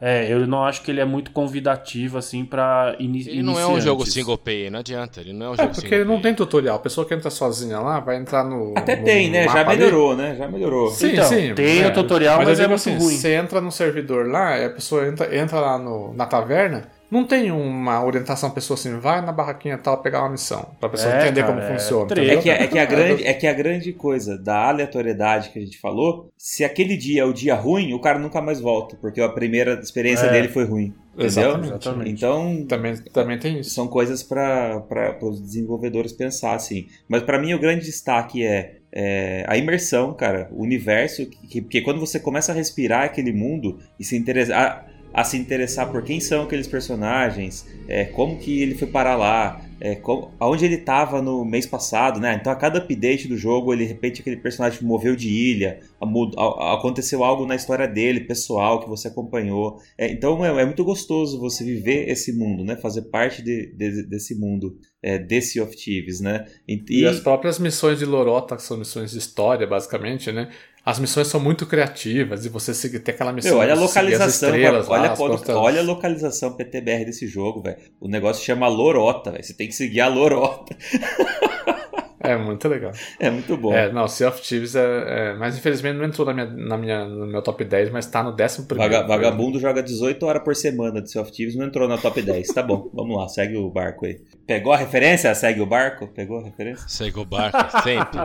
É, 0.00 0.32
eu 0.32 0.46
não 0.46 0.64
acho 0.64 0.80
que 0.80 0.90
ele 0.90 1.00
é 1.00 1.04
muito 1.04 1.30
convidativo, 1.30 2.16
assim, 2.16 2.42
pra 2.42 2.96
iniciar. 2.98 3.32
Ele 3.32 3.42
não 3.42 3.60
é 3.60 3.66
um 3.66 3.78
jogo 3.78 4.06
single 4.06 4.38
player, 4.38 4.70
não 4.72 4.78
adianta. 4.78 5.20
Ele 5.20 5.34
não 5.34 5.46
é 5.46 5.50
um 5.50 5.52
é, 5.52 5.56
jogo 5.58 5.74
porque 5.74 5.94
ele 5.94 6.04
não 6.04 6.22
tem 6.22 6.34
tutorial. 6.34 6.76
A 6.76 6.78
pessoa 6.78 7.06
que 7.06 7.12
entra 7.12 7.28
sozinha 7.28 7.78
lá 7.80 8.00
vai 8.00 8.16
entrar 8.16 8.42
no. 8.42 8.72
Até 8.76 8.96
no, 8.96 9.04
tem, 9.04 9.26
no 9.26 9.32
né? 9.34 9.48
Já 9.48 9.62
melhorou, 9.62 10.12
ali. 10.12 10.22
né? 10.22 10.36
Já 10.36 10.48
melhorou. 10.48 10.90
Sim, 10.90 11.12
então, 11.12 11.24
sim. 11.24 11.54
Tem 11.54 11.82
é, 11.82 11.88
o 11.88 11.92
tutorial, 11.92 12.38
mas, 12.38 12.48
mas 12.48 12.60
é 12.60 12.66
muito 12.66 12.76
assim, 12.76 12.96
ruim. 12.96 13.16
Você 13.16 13.34
entra 13.34 13.60
no 13.60 13.70
servidor 13.70 14.26
lá, 14.26 14.64
a 14.64 14.70
pessoa 14.70 15.06
entra, 15.06 15.36
entra 15.36 15.60
lá 15.60 15.78
no, 15.78 16.14
na 16.14 16.24
taverna, 16.24 16.88
não 17.10 17.24
tem 17.24 17.50
uma 17.50 18.04
orientação 18.04 18.50
pessoa 18.50 18.78
assim, 18.78 18.98
vai 18.98 19.20
na 19.20 19.32
barraquinha 19.32 19.76
tal 19.76 19.98
pegar 19.98 20.20
uma 20.20 20.30
missão, 20.30 20.70
pra 20.78 20.88
pessoa 20.88 21.12
é, 21.12 21.22
entender 21.22 21.40
cara, 21.42 21.52
como 21.52 21.64
é 21.64 21.72
funciona. 21.72 22.04
É 22.12 22.36
que, 22.36 22.50
é, 22.50 22.66
que 22.66 22.78
a 22.78 22.84
grande, 22.84 23.26
é 23.26 23.34
que 23.34 23.46
a 23.46 23.52
grande 23.52 23.92
coisa 23.92 24.38
da 24.38 24.68
aleatoriedade 24.68 25.50
que 25.50 25.58
a 25.58 25.62
gente 25.62 25.78
falou, 25.78 26.30
se 26.36 26.64
aquele 26.64 26.96
dia 26.96 27.22
é 27.22 27.24
o 27.24 27.32
dia 27.32 27.54
ruim, 27.54 27.92
o 27.92 27.98
cara 27.98 28.18
nunca 28.18 28.40
mais 28.40 28.60
volta, 28.60 28.96
porque 29.00 29.20
a 29.20 29.28
primeira 29.28 29.74
experiência 29.80 30.26
é. 30.26 30.32
dele 30.32 30.48
foi 30.48 30.64
ruim. 30.64 30.94
Entendeu? 31.12 31.58
Exatamente. 31.62 32.10
Então, 32.12 32.64
também, 32.66 32.96
também 33.12 33.38
tem 33.38 33.60
isso. 33.60 33.70
São 33.70 33.88
coisas 33.88 34.22
para 34.22 35.18
os 35.20 35.40
desenvolvedores 35.40 36.12
pensar, 36.12 36.54
assim. 36.54 36.86
Mas 37.08 37.22
para 37.22 37.38
mim 37.38 37.52
o 37.52 37.58
grande 37.58 37.84
destaque 37.84 38.46
é, 38.46 38.76
é, 38.92 39.44
a 39.46 39.56
imersão, 39.56 40.14
cara, 40.14 40.48
o 40.52 40.62
universo, 40.62 41.26
que, 41.26 41.60
porque 41.60 41.82
quando 41.82 42.00
você 42.00 42.18
começa 42.18 42.52
a 42.52 42.54
respirar 42.54 43.04
aquele 43.04 43.32
mundo 43.32 43.78
e 43.98 44.04
se 44.04 44.16
interessar 44.16 44.88
a 45.12 45.24
se 45.24 45.36
interessar 45.36 45.90
por 45.90 46.02
quem 46.02 46.20
são 46.20 46.44
aqueles 46.44 46.66
personagens, 46.66 47.66
é, 47.88 48.04
como 48.04 48.38
que 48.38 48.62
ele 48.62 48.74
foi 48.74 48.88
parar 48.88 49.16
lá, 49.16 49.60
é, 49.80 49.96
como, 49.96 50.30
aonde 50.38 50.64
ele 50.64 50.74
estava 50.74 51.22
no 51.22 51.44
mês 51.44 51.66
passado, 51.66 52.20
né? 52.20 52.36
Então 52.38 52.52
a 52.52 52.56
cada 52.56 52.78
update 52.78 53.26
do 53.26 53.36
jogo 53.36 53.72
ele 53.72 53.84
repete 53.84 54.20
aquele 54.20 54.36
personagem 54.36 54.82
moveu 54.82 55.16
de 55.16 55.28
ilha, 55.28 55.80
a, 56.00 56.04
a, 56.42 56.74
aconteceu 56.74 57.24
algo 57.24 57.46
na 57.46 57.56
história 57.56 57.88
dele, 57.88 58.20
pessoal, 58.20 58.80
que 58.80 58.88
você 58.88 59.08
acompanhou. 59.08 59.78
É, 59.96 60.10
então 60.12 60.44
é, 60.44 60.62
é, 60.62 60.66
muito 60.66 60.84
gostoso 60.84 61.40
você 61.40 61.64
viver 61.64 62.08
esse 62.10 62.32
mundo, 62.32 62.62
né? 62.62 62.76
Fazer 62.76 63.02
parte 63.02 63.42
de, 63.42 63.72
de, 63.74 64.02
desse 64.06 64.38
mundo, 64.38 64.76
é, 65.02 65.18
desse 65.18 65.58
of 65.60 65.74
Thieves, 65.74 66.20
né? 66.20 66.44
E, 66.68 66.84
e, 66.90 67.06
as 67.06 67.18
próprias 67.20 67.58
missões 67.58 67.98
de 67.98 68.04
Lorota, 68.04 68.56
que 68.56 68.62
são 68.62 68.76
missões 68.76 69.12
de 69.12 69.18
história, 69.18 69.66
basicamente, 69.66 70.30
né? 70.30 70.50
As 70.84 70.98
missões 70.98 71.26
são 71.26 71.38
muito 71.38 71.66
criativas 71.66 72.46
e 72.46 72.48
você 72.48 72.72
tem 73.00 73.14
aquela 73.14 73.32
missão. 73.32 73.52
Meu, 73.52 73.60
olha 73.60 73.74
a 73.74 73.76
localização, 73.76 74.48
estrelas, 74.48 74.88
olha, 74.88 75.02
lá, 75.02 75.14
olha, 75.18 75.56
olha, 75.56 75.80
a 75.80 75.84
localização 75.84 76.56
PTBR 76.56 77.04
desse 77.04 77.26
jogo, 77.26 77.62
velho. 77.62 77.76
O 78.00 78.08
negócio 78.08 78.44
chama 78.44 78.66
Lorota, 78.66 79.30
velho. 79.30 79.44
Você 79.44 79.52
tem 79.52 79.68
que 79.68 79.74
seguir 79.74 80.00
a 80.00 80.08
Lorota. 80.08 80.76
É 82.22 82.36
muito 82.36 82.68
legal. 82.68 82.92
É 83.18 83.30
muito 83.30 83.56
bom. 83.56 83.72
É, 83.72 83.90
não, 83.90 84.06
Sea 84.06 84.28
of 84.28 84.42
Thieves 84.42 84.76
é, 84.76 84.82
é, 85.30 85.34
Mas 85.34 85.56
infelizmente 85.56 85.96
não 85.96 86.04
entrou 86.04 86.26
na 86.26 86.34
minha, 86.34 86.46
na 86.46 86.76
minha, 86.76 87.04
no 87.06 87.26
meu 87.26 87.40
top 87.40 87.64
10, 87.64 87.90
mas 87.90 88.04
tá 88.06 88.22
no 88.22 88.32
décimo 88.32 88.66
primeiro. 88.66 88.92
Vaga, 88.92 89.06
vagabundo 89.06 89.58
joga 89.58 89.82
18 89.82 90.24
horas 90.26 90.42
por 90.42 90.54
semana 90.54 91.00
de 91.00 91.10
Sea 91.10 91.22
of 91.22 91.32
Thieves, 91.32 91.56
não 91.56 91.64
entrou 91.66 91.88
na 91.88 91.96
top 91.96 92.20
10. 92.20 92.48
Tá 92.48 92.62
bom, 92.62 92.90
vamos 92.92 93.16
lá, 93.16 93.26
segue 93.26 93.56
o 93.56 93.70
barco 93.70 94.04
aí. 94.04 94.20
Pegou 94.46 94.70
a 94.70 94.76
referência? 94.76 95.34
Segue 95.34 95.62
o 95.62 95.66
barco? 95.66 96.08
Pegou 96.08 96.40
a 96.40 96.44
referência? 96.44 96.86
Segue 96.88 97.18
o 97.18 97.24
barco, 97.24 97.58
sempre. 97.82 98.20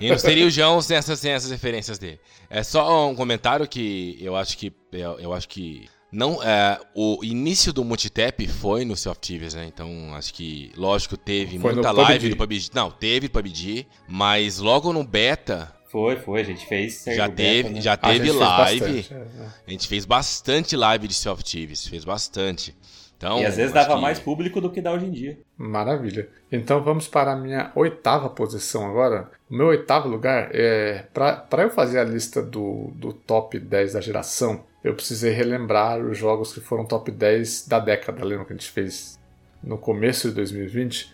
E 0.00 0.10
não 0.10 0.18
seria 0.18 0.46
o 0.46 0.50
João 0.50 0.82
sem 0.82 0.96
essas, 0.96 1.20
sem 1.20 1.30
essas 1.30 1.50
referências 1.50 1.98
dele. 1.98 2.18
É 2.50 2.64
só 2.64 3.08
um 3.08 3.14
comentário 3.14 3.68
que 3.68 4.18
eu 4.20 4.34
acho 4.34 4.58
que. 4.58 4.72
Eu, 4.92 5.20
eu 5.20 5.32
acho 5.32 5.48
que 5.48 5.86
não, 6.16 6.42
é, 6.42 6.80
o 6.94 7.20
início 7.22 7.72
do 7.72 7.84
multitap 7.84 8.46
foi 8.48 8.84
no 8.84 8.96
Sea 8.96 9.12
of 9.12 9.20
Thieves, 9.20 9.54
né? 9.54 9.66
Então, 9.66 10.14
acho 10.14 10.32
que, 10.32 10.72
lógico, 10.76 11.16
teve 11.16 11.58
Foi 11.58 11.72
muita 11.74 11.90
live 11.92 12.14
PUBG. 12.14 12.28
do 12.30 12.36
PUBG. 12.36 12.70
Não, 12.74 12.90
teve 12.90 13.28
PUBG, 13.28 13.86
mas 14.08 14.58
logo 14.58 14.92
no 14.92 15.04
beta 15.04 15.72
Foi, 15.90 16.16
foi, 16.16 16.40
a 16.40 16.44
gente 16.44 16.66
fez. 16.66 17.04
já 17.06 17.28
teve, 17.28 17.62
beta, 17.64 17.74
né? 17.74 17.80
já 17.80 17.92
A 17.92 17.96
teve 17.98 18.20
fez 18.20 18.34
live. 18.34 18.80
bastante, 18.80 19.14
é, 19.14 19.16
é. 19.16 19.48
A 19.66 19.70
gente 19.70 19.88
fez 19.88 20.04
bastante 20.04 20.76
live 20.76 21.06
de 21.08 21.14
Sea 21.14 21.32
of 21.32 21.44
Thieves, 21.44 21.86
fez 21.86 22.04
bastante. 22.04 22.74
Então, 23.18 23.40
E 23.40 23.46
às 23.46 23.56
vezes 23.56 23.72
dava 23.72 23.94
que- 23.94 24.00
mais 24.02 24.18
público 24.18 24.60
do 24.60 24.70
que 24.70 24.80
dá 24.82 24.92
hoje 24.92 25.06
em 25.06 25.10
dia. 25.10 25.38
Maravilha. 25.56 26.28
Então 26.52 26.82
vamos 26.82 27.08
para 27.08 27.32
a 27.32 27.36
minha 27.36 27.72
oitava 27.74 28.28
posição 28.28 28.86
agora. 28.86 29.30
O 29.50 29.54
meu 29.56 29.68
oitavo 29.68 30.06
lugar 30.06 30.50
é. 30.52 31.06
Para 31.14 31.62
eu 31.62 31.70
fazer 31.70 31.98
a 31.98 32.04
lista 32.04 32.42
do, 32.42 32.92
do 32.94 33.14
top 33.14 33.58
10 33.58 33.94
da 33.94 34.02
geração, 34.02 34.64
eu 34.86 34.94
precisei 34.94 35.32
relembrar 35.32 35.98
os 36.00 36.16
jogos 36.16 36.54
que 36.54 36.60
foram 36.60 36.84
top 36.84 37.10
10 37.10 37.66
da 37.66 37.80
década. 37.80 38.24
Lembra 38.24 38.44
que 38.44 38.52
a 38.52 38.56
gente 38.56 38.70
fez 38.70 39.18
no 39.60 39.76
começo 39.76 40.28
de 40.28 40.34
2020? 40.36 41.12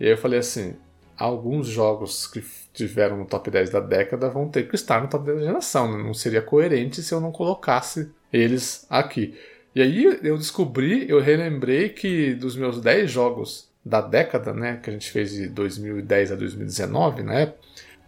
E 0.00 0.06
aí 0.06 0.10
eu 0.10 0.16
falei 0.16 0.38
assim: 0.38 0.74
alguns 1.18 1.66
jogos 1.66 2.26
que 2.26 2.42
tiveram 2.72 3.18
no 3.18 3.26
top 3.26 3.50
10 3.50 3.68
da 3.68 3.80
década 3.80 4.30
vão 4.30 4.48
ter 4.48 4.66
que 4.66 4.74
estar 4.74 5.02
no 5.02 5.08
top 5.08 5.26
10 5.26 5.38
da 5.38 5.44
geração. 5.44 5.92
né? 5.92 6.02
Não 6.02 6.14
seria 6.14 6.40
coerente 6.40 7.02
se 7.02 7.12
eu 7.12 7.20
não 7.20 7.30
colocasse 7.30 8.10
eles 8.32 8.86
aqui. 8.88 9.38
E 9.74 9.82
aí 9.82 10.18
eu 10.22 10.38
descobri, 10.38 11.08
eu 11.08 11.20
relembrei 11.20 11.90
que 11.90 12.32
dos 12.34 12.56
meus 12.56 12.80
10 12.80 13.10
jogos 13.10 13.68
da 13.84 14.00
década, 14.00 14.54
né, 14.54 14.80
que 14.82 14.88
a 14.88 14.92
gente 14.92 15.10
fez 15.10 15.32
de 15.32 15.46
2010 15.48 16.32
a 16.32 16.36
2019, 16.36 17.22
né, 17.22 17.52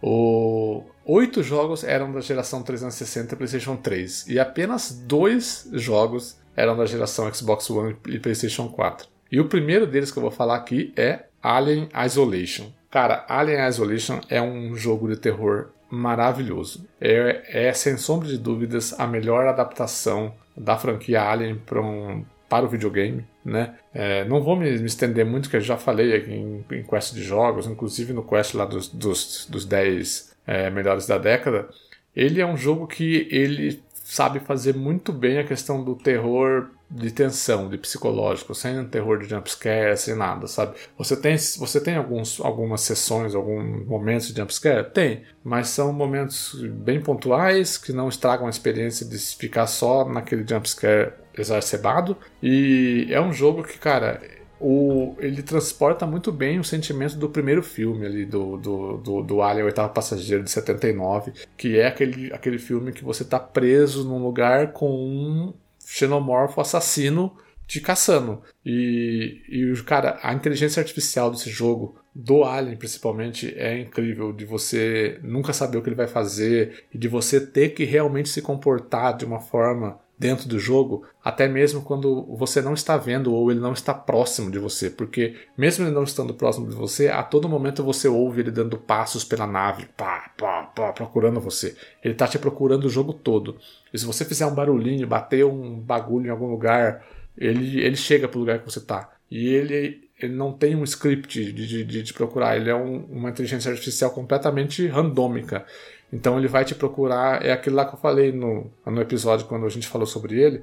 o... 0.05 0.83
oito 1.05 1.41
jogos 1.41 1.83
eram 1.83 2.11
da 2.11 2.19
geração 2.19 2.61
360 2.61 3.33
e 3.33 3.37
PlayStation 3.37 3.77
3 3.77 4.27
e 4.27 4.37
apenas 4.37 4.91
dois 4.91 5.69
jogos 5.71 6.37
eram 6.57 6.75
da 6.75 6.85
geração 6.85 7.33
Xbox 7.33 7.69
One 7.69 7.95
e 8.09 8.19
PlayStation 8.19 8.67
4. 8.67 9.07
E 9.31 9.39
o 9.39 9.47
primeiro 9.47 9.87
deles 9.87 10.11
que 10.11 10.17
eu 10.17 10.21
vou 10.21 10.31
falar 10.31 10.57
aqui 10.57 10.93
é 10.97 11.23
Alien 11.41 11.87
Isolation. 12.05 12.65
Cara, 12.91 13.25
Alien 13.29 13.65
Isolation 13.65 14.19
é 14.29 14.41
um 14.41 14.75
jogo 14.75 15.07
de 15.07 15.15
terror 15.15 15.69
maravilhoso. 15.89 16.85
É, 16.99 17.67
é 17.67 17.73
sem 17.73 17.95
sombra 17.95 18.27
de 18.27 18.37
dúvidas 18.37 18.93
a 18.99 19.07
melhor 19.07 19.47
adaptação 19.47 20.33
da 20.55 20.77
franquia 20.77 21.23
Alien 21.23 21.55
para 21.55 21.81
um, 21.81 22.25
para 22.49 22.65
o 22.65 22.69
videogame, 22.69 23.25
né? 23.43 23.75
É, 23.93 24.25
não 24.25 24.41
vou 24.41 24.55
me, 24.55 24.69
me 24.77 24.85
estender 24.85 25.25
muito, 25.25 25.49
que 25.49 25.55
eu 25.55 25.61
já 25.61 25.77
falei 25.77 26.15
aqui 26.15 26.31
em, 26.31 26.65
em 26.71 26.83
quest 26.83 27.13
de 27.13 27.23
jogos, 27.23 27.67
inclusive 27.67 28.13
no 28.13 28.23
quest 28.23 28.53
lá 28.53 28.65
dos, 28.65 28.87
dos, 28.87 29.47
dos 29.49 29.65
10 29.65 30.35
é, 30.47 30.69
melhores 30.69 31.07
da 31.07 31.17
década. 31.17 31.69
Ele 32.15 32.39
é 32.39 32.45
um 32.45 32.57
jogo 32.57 32.87
que 32.87 33.27
ele 33.31 33.81
sabe 34.03 34.39
fazer 34.39 34.75
muito 34.75 35.11
bem 35.11 35.39
a 35.39 35.43
questão 35.43 35.83
do 35.83 35.95
terror 35.95 36.69
de 36.89 37.09
tensão, 37.09 37.69
de 37.69 37.77
psicológico, 37.77 38.53
sem 38.53 38.85
terror 38.85 39.17
de 39.17 39.27
jumpscare, 39.27 39.97
sem 39.97 40.15
nada, 40.15 40.45
sabe? 40.45 40.75
Você 40.95 41.15
tem, 41.15 41.35
você 41.35 41.81
tem 41.81 41.95
alguns, 41.95 42.39
algumas 42.39 42.81
sessões, 42.81 43.33
alguns 43.33 43.85
momentos 43.87 44.27
de 44.27 44.39
jumpscare? 44.39 44.91
Tem, 44.91 45.23
mas 45.43 45.69
são 45.69 45.91
momentos 45.91 46.53
bem 46.69 47.01
pontuais 47.01 47.77
que 47.77 47.91
não 47.91 48.07
estragam 48.07 48.45
a 48.45 48.49
experiência 48.49 49.07
de 49.07 49.17
ficar 49.17 49.65
só 49.65 50.07
naquele 50.07 50.45
jumpscare 50.47 51.13
exacerbado. 51.37 52.17
E 52.41 53.07
é 53.09 53.19
um 53.21 53.33
jogo 53.33 53.63
que, 53.63 53.77
cara, 53.77 54.21
o, 54.59 55.15
ele 55.19 55.43
transporta 55.43 56.05
muito 56.05 56.31
bem 56.31 56.59
o 56.59 56.63
sentimento 56.63 57.17
do 57.17 57.29
primeiro 57.29 57.61
filme 57.61 58.05
ali, 58.05 58.25
do, 58.25 58.57
do, 58.57 58.97
do, 58.97 59.21
do 59.21 59.41
Alien, 59.41 59.65
Oitavo 59.65 59.93
Passageiro, 59.93 60.43
de 60.43 60.49
79, 60.49 61.33
que 61.57 61.77
é 61.77 61.87
aquele, 61.87 62.31
aquele 62.31 62.57
filme 62.57 62.93
que 62.93 63.03
você 63.03 63.25
tá 63.25 63.39
preso 63.39 64.07
num 64.07 64.23
lugar 64.23 64.71
com 64.71 64.89
um 64.89 65.53
xenomorfo 65.85 66.61
assassino 66.61 67.35
te 67.67 67.81
caçando. 67.81 68.41
E, 68.65 69.41
e, 69.49 69.83
cara, 69.83 70.19
a 70.21 70.33
inteligência 70.33 70.79
artificial 70.79 71.31
desse 71.31 71.49
jogo, 71.49 71.97
do 72.15 72.43
Alien 72.43 72.77
principalmente, 72.77 73.53
é 73.57 73.79
incrível. 73.79 74.31
De 74.31 74.45
você 74.45 75.19
nunca 75.23 75.51
saber 75.53 75.77
o 75.77 75.81
que 75.81 75.89
ele 75.89 75.95
vai 75.95 76.07
fazer 76.07 76.85
e 76.93 76.97
de 76.97 77.07
você 77.07 77.39
ter 77.45 77.69
que 77.69 77.83
realmente 77.83 78.29
se 78.29 78.41
comportar 78.41 79.17
de 79.17 79.25
uma 79.25 79.39
forma 79.39 79.99
dentro 80.17 80.47
do 80.47 80.59
jogo, 80.59 81.03
até 81.23 81.47
mesmo 81.47 81.81
quando 81.81 82.23
você 82.35 82.61
não 82.61 82.73
está 82.73 82.95
vendo 82.97 83.33
ou 83.33 83.51
ele 83.51 83.59
não 83.59 83.73
está 83.73 83.93
próximo 83.93 84.51
de 84.51 84.59
você, 84.59 84.89
porque 84.89 85.35
mesmo 85.57 85.85
ele 85.85 85.93
não 85.93 86.03
estando 86.03 86.33
próximo 86.33 86.69
de 86.69 86.75
você, 86.75 87.07
a 87.07 87.23
todo 87.23 87.49
momento 87.49 87.83
você 87.83 88.07
ouve 88.07 88.41
ele 88.41 88.51
dando 88.51 88.77
passos 88.77 89.23
pela 89.23 89.47
nave, 89.47 89.87
pá, 89.97 90.31
pá, 90.37 90.63
pá, 90.63 90.93
procurando 90.93 91.39
você. 91.39 91.75
Ele 92.03 92.13
está 92.13 92.27
te 92.27 92.37
procurando 92.37 92.85
o 92.85 92.89
jogo 92.89 93.13
todo. 93.13 93.57
E 93.93 93.97
se 93.97 94.05
você 94.05 94.23
fizer 94.23 94.45
um 94.45 94.55
barulhinho, 94.55 95.07
bater 95.07 95.45
um 95.45 95.79
bagulho 95.79 96.27
em 96.27 96.31
algum 96.31 96.47
lugar, 96.47 97.05
ele, 97.37 97.81
ele 97.81 97.95
chega 97.95 98.27
pro 98.27 98.39
lugar 98.39 98.59
que 98.59 98.65
você 98.65 98.79
tá. 98.79 99.11
E 99.29 99.47
ele, 99.47 100.09
ele 100.19 100.33
não 100.33 100.53
tem 100.53 100.75
um 100.75 100.83
script 100.83 101.51
de, 101.51 101.67
de, 101.67 101.83
de 101.83 102.03
te 102.03 102.13
procurar, 102.13 102.55
ele 102.55 102.69
é 102.69 102.75
um, 102.75 103.05
uma 103.05 103.29
inteligência 103.29 103.71
artificial 103.71 104.11
completamente 104.11 104.87
randômica. 104.87 105.65
Então 106.13 106.37
ele 106.37 106.47
vai 106.47 106.63
te 106.63 106.75
procurar, 106.75 107.43
é 107.43 107.51
aquilo 107.51 107.75
lá 107.75 107.85
que 107.85 107.95
eu 107.95 107.99
falei 107.99 108.31
no, 108.31 108.69
no 108.85 109.01
episódio 109.01 109.47
quando 109.47 109.65
a 109.65 109.69
gente 109.69 109.87
falou 109.87 110.05
sobre 110.05 110.39
ele. 110.39 110.61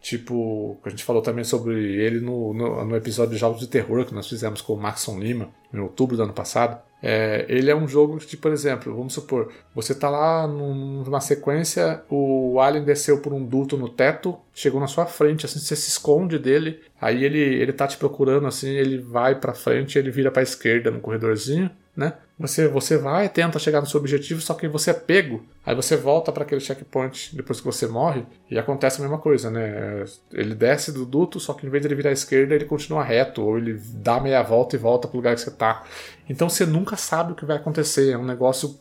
Tipo, 0.00 0.78
a 0.82 0.88
gente 0.88 1.04
falou 1.04 1.20
também 1.20 1.44
sobre 1.44 1.74
ele 1.74 2.20
no, 2.20 2.54
no, 2.54 2.84
no 2.86 2.96
episódio 2.96 3.32
de 3.34 3.38
Jogos 3.38 3.60
de 3.60 3.66
Terror 3.68 4.04
que 4.06 4.14
nós 4.14 4.26
fizemos 4.28 4.62
com 4.62 4.72
o 4.72 4.80
Maxon 4.80 5.18
Lima, 5.18 5.50
em 5.74 5.78
outubro 5.78 6.16
do 6.16 6.22
ano 6.22 6.32
passado. 6.32 6.80
É, 7.02 7.44
ele 7.48 7.70
é 7.70 7.76
um 7.76 7.86
jogo 7.86 8.16
que, 8.18 8.34
por 8.36 8.50
exemplo, 8.50 8.94
vamos 8.94 9.12
supor, 9.14 9.50
você 9.74 9.94
tá 9.94 10.08
lá 10.10 10.46
num- 10.46 11.02
numa 11.02 11.20
sequência, 11.20 12.02
o 12.10 12.58
alien 12.60 12.84
desceu 12.84 13.20
por 13.20 13.32
um 13.32 13.44
duto 13.44 13.76
no 13.76 13.88
teto, 13.88 14.36
chegou 14.54 14.80
na 14.80 14.86
sua 14.86 15.06
frente, 15.06 15.44
assim, 15.46 15.58
você 15.58 15.76
se 15.76 15.88
esconde 15.88 16.38
dele, 16.38 16.80
aí 17.00 17.24
ele, 17.24 17.38
ele 17.38 17.72
tá 17.72 17.86
te 17.86 17.96
procurando, 17.96 18.46
assim, 18.46 18.70
ele 18.70 18.98
vai 18.98 19.34
pra 19.34 19.54
frente, 19.54 19.98
ele 19.98 20.10
vira 20.10 20.30
pra 20.30 20.42
esquerda 20.42 20.90
no 20.90 21.00
corredorzinho, 21.00 21.70
né? 21.96 22.14
Você, 22.38 22.66
você 22.66 22.96
vai, 22.96 23.28
tenta 23.28 23.58
chegar 23.58 23.80
no 23.80 23.86
seu 23.86 24.00
objetivo, 24.00 24.40
só 24.40 24.54
que 24.54 24.66
você 24.66 24.90
é 24.90 24.94
pego. 24.94 25.44
Aí 25.64 25.74
você 25.74 25.96
volta 25.96 26.32
para 26.32 26.42
aquele 26.42 26.60
checkpoint 26.60 27.36
depois 27.36 27.60
que 27.60 27.66
você 27.66 27.86
morre 27.86 28.24
e 28.50 28.58
acontece 28.58 28.98
a 28.98 29.02
mesma 29.02 29.18
coisa, 29.18 29.50
né? 29.50 30.04
Ele 30.32 30.54
desce 30.54 30.90
do 30.90 31.04
duto, 31.04 31.38
só 31.38 31.52
que 31.52 31.66
em 31.66 31.70
vez 31.70 31.82
de 31.82 31.88
ele 31.88 31.94
virar 31.94 32.10
à 32.10 32.12
esquerda, 32.14 32.54
ele 32.54 32.64
continua 32.64 33.04
reto, 33.04 33.42
ou 33.42 33.58
ele 33.58 33.78
dá 33.94 34.18
meia 34.20 34.42
volta 34.42 34.74
e 34.74 34.78
volta 34.78 35.06
pro 35.06 35.18
lugar 35.18 35.34
que 35.34 35.42
você 35.42 35.50
tá. 35.50 35.84
Então 36.28 36.48
você 36.48 36.64
nunca 36.64 36.96
sabe 36.96 37.32
o 37.32 37.34
que 37.34 37.44
vai 37.44 37.56
acontecer. 37.56 38.12
É 38.12 38.18
um 38.18 38.24
negócio 38.24 38.80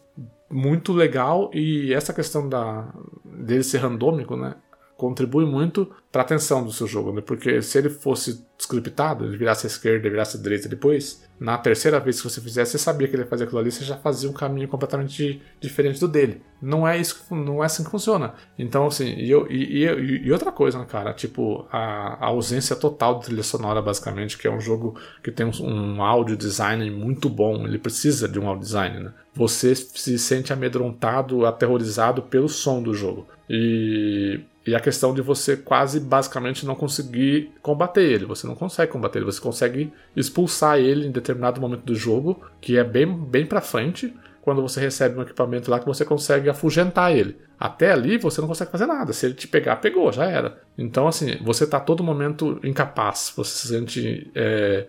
muito 0.49 0.93
legal 0.93 1.51
e 1.53 1.93
essa 1.93 2.13
questão 2.13 2.47
da 2.47 2.87
dele 3.25 3.63
ser 3.63 3.79
randômico, 3.79 4.35
né? 4.35 4.55
Contribui 4.99 5.45
muito 5.45 5.89
para 6.11 6.23
a 6.23 6.25
atenção 6.25 6.61
do 6.61 6.73
seu 6.73 6.85
jogo, 6.85 7.13
né? 7.13 7.21
Porque 7.21 7.61
se 7.61 7.77
ele 7.77 7.89
fosse 7.89 8.43
scriptado, 8.57 9.23
ele 9.23 9.37
virasse 9.37 9.65
à 9.65 9.69
esquerda 9.69 10.05
e 10.05 10.09
virasse 10.09 10.35
à 10.35 10.41
direita 10.41 10.67
depois, 10.67 11.23
na 11.39 11.57
terceira 11.57 12.01
vez 12.01 12.17
que 12.21 12.29
você 12.29 12.41
fizesse, 12.41 12.71
você 12.71 12.77
sabia 12.77 13.07
que 13.07 13.15
ele 13.15 13.23
ia 13.23 13.29
fazer 13.29 13.45
aquilo 13.45 13.59
ali, 13.59 13.71
você 13.71 13.85
já 13.85 13.95
fazia 13.95 14.29
um 14.29 14.33
caminho 14.33 14.67
completamente 14.67 15.41
diferente 15.61 16.01
do 16.01 16.07
dele. 16.09 16.41
Não 16.61 16.85
é 16.85 16.97
isso, 16.97 17.23
não 17.33 17.63
é 17.63 17.67
assim 17.67 17.85
que 17.85 17.89
funciona. 17.89 18.33
Então, 18.57 18.87
assim, 18.87 19.05
e, 19.05 19.31
eu- 19.31 19.49
e- 19.49 19.85
e- 19.85 20.27
e 20.27 20.31
outra 20.33 20.51
coisa, 20.51 20.77
né, 20.79 20.85
cara, 20.85 21.13
tipo, 21.13 21.65
a, 21.71 22.17
a 22.21 22.25
ausência 22.25 22.75
total 22.75 23.19
de 23.19 23.25
trilha 23.27 23.43
sonora, 23.43 23.81
basicamente, 23.81 24.37
que 24.37 24.47
é 24.47 24.51
um 24.51 24.59
jogo 24.59 24.99
que 25.23 25.31
tem 25.31 25.45
um, 25.45 25.63
um 25.63 26.03
audio 26.03 26.35
design 26.35 26.91
muito 26.91 27.29
bom, 27.29 27.65
ele 27.65 27.77
precisa 27.79 28.27
de 28.27 28.37
um 28.37 28.49
audio 28.49 28.63
design, 28.65 28.99
né? 28.99 29.13
Você 29.33 29.73
se 29.75 30.19
sente 30.19 30.51
amedrontado, 30.51 31.45
aterrorizado 31.45 32.23
pelo 32.23 32.49
som 32.49 32.83
do 32.83 32.93
jogo. 32.93 33.25
E 33.49 34.41
e 34.69 34.75
a 34.75 34.79
questão 34.79 35.15
de 35.15 35.21
você 35.21 35.57
quase 35.57 35.99
basicamente 35.99 36.63
não 36.63 36.75
conseguir 36.75 37.51
combater 37.59 38.03
ele. 38.03 38.25
Você 38.25 38.45
não 38.45 38.53
consegue 38.53 38.91
combater 38.91 39.17
ele, 39.17 39.25
você 39.25 39.41
consegue 39.41 39.91
expulsar 40.15 40.77
ele 40.77 41.07
em 41.07 41.11
determinado 41.11 41.59
momento 41.59 41.81
do 41.81 41.95
jogo, 41.95 42.39
que 42.61 42.77
é 42.77 42.83
bem, 42.83 43.11
bem 43.11 43.47
pra 43.47 43.61
frente, 43.61 44.13
quando 44.41 44.61
você 44.61 44.79
recebe 44.79 45.17
um 45.17 45.23
equipamento 45.23 45.71
lá 45.71 45.79
que 45.79 45.87
você 45.87 46.05
consegue 46.05 46.49
afugentar 46.49 47.11
ele. 47.11 47.35
Até 47.59 47.91
ali 47.91 48.19
você 48.19 48.41
não 48.41 48.47
consegue 48.47 48.71
fazer 48.71 48.85
nada. 48.85 49.11
Se 49.11 49.25
ele 49.25 49.33
te 49.33 49.47
pegar, 49.47 49.77
pegou, 49.77 50.11
já 50.11 50.25
era. 50.25 50.61
Então, 50.77 51.07
assim, 51.07 51.37
você 51.43 51.65
tá 51.65 51.79
todo 51.79 52.03
momento 52.03 52.59
incapaz. 52.63 53.33
Você 53.35 53.57
se 53.57 53.67
sente. 53.69 54.31
é, 54.35 54.85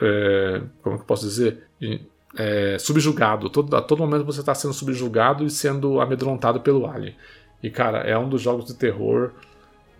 é, 0.00 0.62
como 0.82 0.96
que 0.96 1.02
eu 1.02 1.06
posso 1.06 1.24
dizer? 1.24 1.68
É, 2.36 2.76
subjugado. 2.80 3.48
Todo, 3.48 3.76
a 3.76 3.80
todo 3.80 4.00
momento 4.00 4.24
você 4.24 4.40
está 4.40 4.54
sendo 4.56 4.74
subjugado 4.74 5.44
e 5.44 5.50
sendo 5.50 6.00
amedrontado 6.00 6.60
pelo 6.60 6.86
alien. 6.86 7.14
E 7.62 7.70
cara, 7.70 7.98
é 7.98 8.16
um 8.18 8.28
dos 8.28 8.40
jogos 8.40 8.66
de 8.66 8.74
terror 8.74 9.32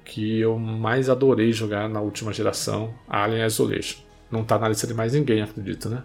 que 0.04 0.40
eu 0.40 0.58
mais 0.58 1.08
adorei 1.08 1.52
jogar 1.52 1.88
na 1.88 2.00
última 2.00 2.32
geração, 2.32 2.94
Alien 3.08 3.46
Isolation. 3.46 4.00
Não 4.30 4.44
tá 4.44 4.58
na 4.58 4.68
lista 4.68 4.86
de 4.86 4.94
mais 4.94 5.12
ninguém, 5.12 5.42
acredito, 5.42 5.88
né? 5.88 6.02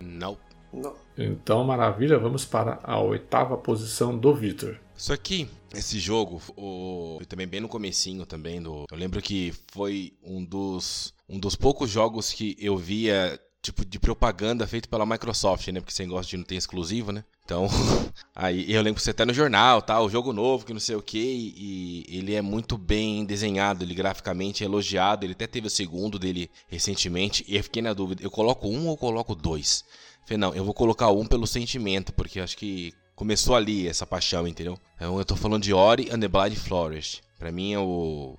Não. 0.00 0.36
Não. 0.72 0.94
Então, 1.16 1.64
maravilha, 1.64 2.18
vamos 2.18 2.44
para 2.44 2.78
a 2.82 3.00
oitava 3.00 3.56
posição 3.56 4.16
do 4.16 4.34
Victor. 4.34 4.78
Isso 4.96 5.12
aqui, 5.12 5.48
esse 5.74 5.98
jogo, 5.98 6.40
o, 6.56 7.16
foi 7.18 7.26
também 7.26 7.46
bem 7.46 7.60
no 7.60 7.68
comecinho 7.68 8.24
também 8.24 8.62
do. 8.62 8.84
Eu 8.90 8.96
lembro 8.96 9.20
que 9.20 9.52
foi 9.72 10.12
um 10.22 10.44
dos 10.44 11.14
um 11.28 11.38
dos 11.38 11.54
poucos 11.54 11.88
jogos 11.88 12.32
que 12.32 12.56
eu 12.58 12.76
via 12.76 13.38
tipo 13.62 13.84
de 13.84 13.98
propaganda 13.98 14.66
feito 14.66 14.88
pela 14.88 15.04
Microsoft, 15.04 15.68
né? 15.68 15.80
Porque 15.80 15.92
você 15.92 16.06
gosta 16.06 16.30
de 16.30 16.36
não 16.36 16.44
ter 16.44 16.56
exclusivo, 16.56 17.12
né? 17.12 17.24
Então, 17.44 17.68
aí 18.34 18.72
eu 18.72 18.80
lembro 18.82 18.96
que 18.96 19.02
você 19.02 19.12
tá 19.12 19.26
no 19.26 19.34
jornal, 19.34 19.82
tá? 19.82 20.00
O 20.00 20.08
jogo 20.08 20.32
novo, 20.32 20.64
que 20.64 20.72
não 20.72 20.80
sei 20.80 20.96
o 20.96 21.02
que, 21.02 21.54
e 21.56 22.06
ele 22.08 22.34
é 22.34 22.40
muito 22.40 22.78
bem 22.78 23.24
desenhado, 23.24 23.84
ele 23.84 23.94
graficamente 23.94 24.62
é 24.62 24.66
elogiado. 24.66 25.24
Ele 25.24 25.32
até 25.32 25.46
teve 25.46 25.66
o 25.66 25.70
segundo 25.70 26.18
dele 26.18 26.50
recentemente, 26.68 27.44
e 27.46 27.56
eu 27.56 27.62
fiquei 27.62 27.82
na 27.82 27.92
dúvida: 27.92 28.22
eu 28.22 28.30
coloco 28.30 28.68
um 28.68 28.88
ou 28.88 28.96
coloco 28.96 29.34
dois? 29.34 29.84
Falei, 30.24 30.38
não, 30.38 30.54
eu 30.54 30.64
vou 30.64 30.74
colocar 30.74 31.10
um 31.10 31.26
pelo 31.26 31.46
sentimento, 31.46 32.12
porque 32.12 32.40
acho 32.40 32.56
que 32.56 32.94
começou 33.14 33.54
ali 33.54 33.86
essa 33.86 34.06
paixão, 34.06 34.46
entendeu? 34.46 34.78
Então 34.96 35.18
eu 35.18 35.24
tô 35.24 35.36
falando 35.36 35.62
de 35.62 35.74
Ori 35.74 36.08
and 36.10 36.20
the 36.20 36.28
Blind 36.28 36.54
Forest. 36.54 37.22
Pra 37.38 37.52
mim 37.52 37.72
é 37.72 37.78
o. 37.78 38.38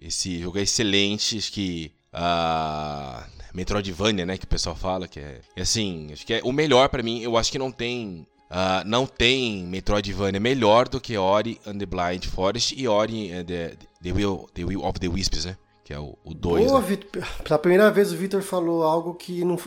Esse 0.00 0.40
jogo 0.40 0.58
é 0.58 0.62
excelente, 0.62 1.36
acho 1.36 1.52
que. 1.52 1.92
a 2.12 3.26
Metroidvania, 3.54 4.26
né, 4.26 4.36
que 4.36 4.44
o 4.44 4.48
pessoal 4.48 4.74
fala, 4.74 5.06
que 5.06 5.20
é, 5.20 5.40
assim, 5.56 6.08
acho 6.12 6.26
que 6.26 6.34
é 6.34 6.40
o 6.42 6.52
melhor 6.52 6.88
pra 6.88 7.02
mim, 7.02 7.22
eu 7.22 7.36
acho 7.36 7.50
que 7.50 7.58
não 7.58 7.70
tem 7.70 8.26
Uh, 8.50 8.86
não 8.86 9.04
tem 9.04 9.64
Metroidvania 9.64 10.38
melhor 10.38 10.86
do 10.88 11.00
que 11.00 11.16
Ori 11.16 11.58
and 11.66 11.78
the 11.78 11.86
Blind 11.86 12.24
Forest 12.26 12.74
e 12.78 12.86
Ori 12.86 13.32
and 13.32 13.44
the, 13.46 13.74
the, 14.00 14.12
Will, 14.12 14.48
the 14.54 14.64
Will 14.64 14.84
of 14.84 15.00
the 15.00 15.08
Wisps, 15.08 15.46
né? 15.46 15.56
Que 15.84 15.92
é 15.92 15.98
o 15.98 16.16
2. 16.24 16.66
Boa, 16.66 16.80
né? 16.80 16.86
Vitor. 16.86 17.22
Pela 17.44 17.58
primeira 17.58 17.90
vez 17.90 18.10
o 18.10 18.16
Vitor 18.16 18.40
falou 18.40 18.84
algo 18.84 19.12
que 19.12 19.44
não, 19.44 19.58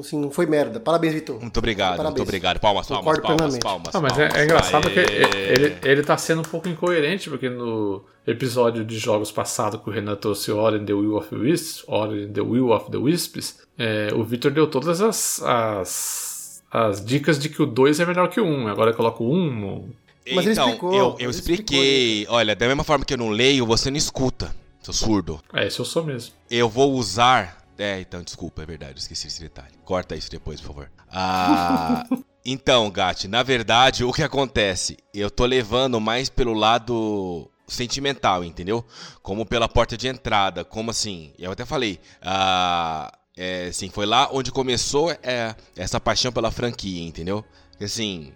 assim, 0.00 0.18
não 0.18 0.30
foi 0.30 0.46
merda. 0.46 0.80
Parabéns, 0.80 1.12
Vitor. 1.12 1.38
Muito 1.38 1.58
obrigado, 1.58 1.98
Parabéns. 1.98 2.16
muito 2.16 2.22
obrigado. 2.22 2.58
Palmas, 2.58 2.86
palmas, 2.86 3.04
palmas, 3.04 3.36
plenamente. 3.36 3.62
palmas. 3.62 3.94
Ah, 3.94 4.00
mas 4.00 4.12
palmas. 4.14 4.34
é, 4.34 4.40
é 4.40 4.44
engraçado 4.44 4.88
Aê. 4.88 4.94
que 4.94 5.00
ele, 5.00 5.76
ele 5.84 6.02
tá 6.02 6.16
sendo 6.16 6.40
um 6.40 6.44
pouco 6.44 6.66
incoerente, 6.66 7.28
porque 7.28 7.50
no 7.50 8.02
episódio 8.26 8.86
de 8.86 8.98
jogos 8.98 9.30
passado 9.30 9.78
que 9.78 9.90
o 9.90 9.92
Renan 9.92 10.16
trouxe 10.16 10.50
Ori 10.50 10.78
and 10.78 10.86
the 10.86 10.94
Will 10.94 11.14
of 11.14 11.28
the 11.28 11.36
Wisps, 11.36 11.84
Ori 11.86 12.24
and 12.24 12.32
the 12.32 12.40
Will 12.40 12.70
of 12.70 12.90
the 12.90 12.96
Wisps, 12.96 13.58
é, 13.78 14.08
o 14.14 14.24
Victor 14.24 14.52
deu 14.52 14.66
todas 14.66 15.02
as, 15.02 15.42
as, 15.42 16.62
as 16.70 17.04
dicas 17.04 17.38
de 17.38 17.50
que 17.50 17.60
o 17.60 17.66
2 17.66 18.00
é 18.00 18.06
melhor 18.06 18.30
que 18.30 18.40
o 18.40 18.44
1. 18.44 18.50
Um. 18.50 18.68
Agora 18.68 18.92
eu 18.92 18.94
coloco 18.94 19.24
o 19.24 19.30
1 19.30 19.36
um 19.36 19.54
no, 19.54 19.88
Mas 20.34 20.46
ele 20.46 20.52
então, 20.52 20.64
explicou, 20.68 20.94
eu, 20.94 21.04
eu 21.04 21.16
ele 21.18 21.30
expliquei. 21.30 22.26
Olha, 22.30 22.56
da 22.56 22.66
mesma 22.66 22.82
forma 22.82 23.04
que 23.04 23.12
eu 23.12 23.18
não 23.18 23.28
leio, 23.28 23.66
você 23.66 23.90
não 23.90 23.98
escuta, 23.98 24.56
seu 24.86 24.92
surdo. 24.92 25.42
É, 25.52 25.66
esse 25.66 25.78
eu 25.78 25.84
sou 25.84 26.04
mesmo. 26.04 26.32
Eu 26.50 26.68
vou 26.68 26.92
usar. 26.94 27.64
É, 27.78 28.00
então, 28.00 28.22
desculpa, 28.22 28.62
é 28.62 28.66
verdade, 28.66 28.92
eu 28.92 28.98
esqueci 28.98 29.26
esse 29.26 29.40
detalhe. 29.40 29.74
Corta 29.84 30.14
isso 30.14 30.30
depois, 30.30 30.60
por 30.60 30.68
favor. 30.68 30.90
Ah, 31.10 32.06
então, 32.44 32.90
Gatti, 32.90 33.28
na 33.28 33.42
verdade, 33.42 34.04
o 34.04 34.12
que 34.12 34.22
acontece? 34.22 34.96
Eu 35.12 35.30
tô 35.30 35.44
levando 35.44 36.00
mais 36.00 36.30
pelo 36.30 36.54
lado 36.54 37.50
sentimental, 37.66 38.44
entendeu? 38.44 38.84
Como 39.22 39.44
pela 39.44 39.68
porta 39.68 39.96
de 39.96 40.08
entrada, 40.08 40.64
como 40.64 40.90
assim? 40.90 41.32
Eu 41.38 41.50
até 41.50 41.64
falei, 41.64 42.00
ah, 42.22 43.12
é, 43.36 43.66
assim, 43.66 43.90
foi 43.90 44.06
lá 44.06 44.30
onde 44.32 44.52
começou 44.52 45.10
é, 45.10 45.54
essa 45.76 46.00
paixão 46.00 46.32
pela 46.32 46.50
franquia, 46.50 47.02
entendeu? 47.02 47.44
Assim, 47.80 48.32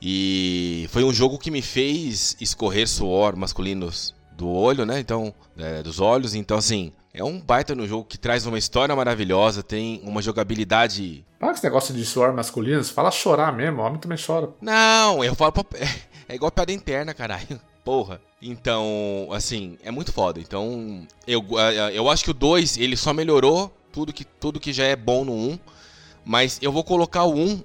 e 0.00 0.88
foi 0.90 1.04
um 1.04 1.12
jogo 1.12 1.38
que 1.38 1.50
me 1.50 1.60
fez 1.60 2.36
escorrer 2.40 2.88
suor 2.88 3.36
masculinos 3.36 4.14
do 4.40 4.48
olho, 4.48 4.86
né? 4.86 4.98
Então, 4.98 5.34
é, 5.58 5.82
dos 5.82 6.00
olhos. 6.00 6.34
Então, 6.34 6.56
assim, 6.56 6.92
é 7.12 7.22
um 7.22 7.38
baita 7.38 7.74
no 7.74 7.86
jogo 7.86 8.04
que 8.04 8.16
traz 8.16 8.46
uma 8.46 8.58
história 8.58 8.96
maravilhosa, 8.96 9.62
tem 9.62 10.00
uma 10.02 10.22
jogabilidade. 10.22 11.24
Para 11.38 11.52
esse 11.52 11.62
negócio 11.62 11.94
de 11.94 12.04
suor 12.06 12.32
masculino, 12.32 12.82
você 12.82 12.92
fala 12.92 13.10
chorar 13.10 13.52
mesmo, 13.52 13.82
o 13.82 13.84
homem 13.84 14.00
também 14.00 14.18
chora. 14.18 14.48
Não, 14.60 15.22
eu 15.22 15.34
falo. 15.34 15.52
Pra... 15.52 15.64
É 16.26 16.34
igual 16.34 16.50
piada 16.50 16.72
interna, 16.72 17.12
caralho. 17.12 17.60
Porra. 17.84 18.20
Então, 18.40 19.28
assim, 19.32 19.76
é 19.82 19.90
muito 19.90 20.12
foda. 20.12 20.40
Então, 20.40 21.06
eu, 21.26 21.44
eu 21.92 22.08
acho 22.08 22.24
que 22.24 22.30
o 22.30 22.34
2 22.34 22.78
ele 22.78 22.96
só 22.96 23.12
melhorou 23.12 23.70
tudo 23.92 24.12
que, 24.12 24.24
tudo 24.24 24.60
que 24.60 24.72
já 24.72 24.84
é 24.84 24.96
bom 24.96 25.24
no 25.24 25.32
1. 25.32 25.36
Um, 25.36 25.58
mas 26.24 26.58
eu 26.62 26.72
vou 26.72 26.84
colocar 26.84 27.24
o 27.24 27.34
1 27.34 27.42
um 27.42 27.64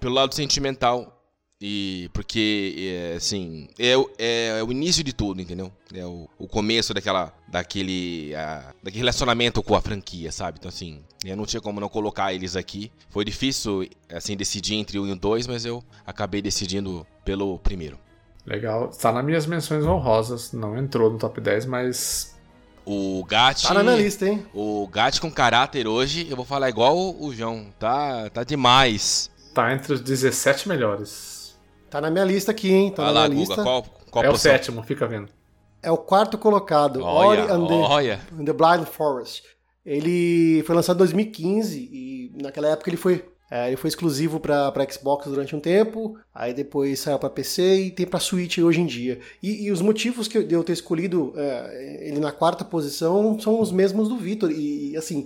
pelo 0.00 0.14
lado 0.14 0.34
sentimental. 0.34 1.15
E 1.60 2.10
porque, 2.12 2.74
é, 3.12 3.16
assim, 3.16 3.66
é, 3.78 3.96
o- 3.96 4.10
é, 4.18 4.62
o 4.62 4.70
início 4.70 5.02
de 5.02 5.12
tudo, 5.14 5.40
entendeu? 5.40 5.72
É 5.94 6.04
o, 6.04 6.28
o 6.38 6.46
começo 6.46 6.92
daquela, 6.92 7.32
daquele, 7.48 8.34
ah, 8.34 8.74
daquele 8.82 8.98
relacionamento 8.98 9.62
com 9.62 9.74
a 9.74 9.80
franquia, 9.80 10.30
sabe? 10.30 10.58
Então, 10.58 10.68
assim, 10.68 11.00
eu 11.24 11.34
não 11.34 11.46
tinha 11.46 11.60
como 11.62 11.80
não 11.80 11.88
colocar 11.88 12.34
eles 12.34 12.56
aqui. 12.56 12.92
Foi 13.08 13.24
difícil, 13.24 13.88
assim, 14.12 14.36
decidir 14.36 14.74
entre 14.74 14.98
1 14.98 15.06
e 15.06 15.12
o 15.12 15.16
2, 15.16 15.46
mas 15.46 15.64
eu 15.64 15.82
acabei 16.06 16.42
decidindo 16.42 17.06
pelo 17.24 17.58
primeiro. 17.58 17.98
Legal. 18.44 18.88
Tá 18.88 19.10
nas 19.10 19.24
minhas 19.24 19.46
menções 19.46 19.84
honrosas, 19.86 20.52
não 20.52 20.76
entrou 20.76 21.10
no 21.10 21.18
top 21.18 21.40
10, 21.40 21.64
mas 21.64 22.36
O 22.84 23.24
Gatti. 23.24 23.66
Tá 23.66 23.74
na 23.74 23.82
minha 23.82 23.96
lista, 23.96 24.28
hein? 24.28 24.44
O 24.54 24.86
Gatti 24.88 25.20
com 25.22 25.30
caráter 25.32 25.88
hoje, 25.88 26.26
eu 26.30 26.36
vou 26.36 26.44
falar 26.44 26.68
igual 26.68 26.96
o 27.18 27.34
João. 27.34 27.66
Tá, 27.78 28.28
tá 28.30 28.44
demais. 28.44 29.28
tá 29.54 29.72
entre 29.72 29.94
os 29.94 30.00
17 30.02 30.68
melhores. 30.68 31.35
Tá 31.90 32.00
na 32.00 32.10
minha 32.10 32.24
lista 32.24 32.50
aqui, 32.50 32.70
hein? 32.72 32.90
Tá 32.90 33.04
Vai 33.04 33.12
na 33.14 33.20
lá, 33.20 33.28
minha 33.28 33.40
Guga, 33.42 33.54
lista. 33.54 33.62
qual, 33.62 33.86
qual 34.10 34.24
é 34.24 34.28
o 34.28 34.32
posição? 34.32 34.52
sétimo, 34.52 34.82
fica 34.82 35.06
vendo. 35.06 35.28
É 35.82 35.90
o 35.90 35.96
quarto 35.96 36.36
colocado. 36.36 37.02
Ori 37.02 37.40
Olha, 37.40 37.54
and 37.54 37.66
the, 37.66 37.74
olha. 37.74 38.20
and 38.38 38.44
the 38.44 38.52
Blind 38.52 38.84
Forest. 38.86 39.42
Ele 39.84 40.62
foi 40.66 40.74
lançado 40.74 40.96
em 40.96 40.98
2015 40.98 41.78
e 41.78 42.32
naquela 42.42 42.66
época 42.68 42.90
ele 42.90 42.96
foi, 42.96 43.24
é, 43.48 43.68
ele 43.68 43.76
foi 43.76 43.86
exclusivo 43.88 44.40
para 44.40 44.72
Xbox 44.90 45.26
durante 45.28 45.54
um 45.54 45.60
tempo, 45.60 46.18
aí 46.34 46.52
depois 46.52 46.98
saiu 46.98 47.20
para 47.20 47.30
PC 47.30 47.76
e 47.82 47.90
tem 47.92 48.04
para 48.04 48.18
Switch 48.18 48.58
hoje 48.58 48.80
em 48.80 48.86
dia. 48.86 49.20
E, 49.40 49.66
e 49.66 49.70
os 49.70 49.80
motivos 49.80 50.26
que 50.26 50.38
eu, 50.38 50.42
de 50.44 50.52
eu 50.54 50.64
ter 50.64 50.72
escolhido 50.72 51.32
é, 51.36 52.08
ele 52.08 52.18
na 52.18 52.32
quarta 52.32 52.64
posição 52.64 53.38
são 53.38 53.60
os 53.60 53.70
mesmos 53.70 54.08
do 54.08 54.16
Victor. 54.16 54.50
E, 54.50 54.90
e, 54.90 54.96
assim, 54.96 55.24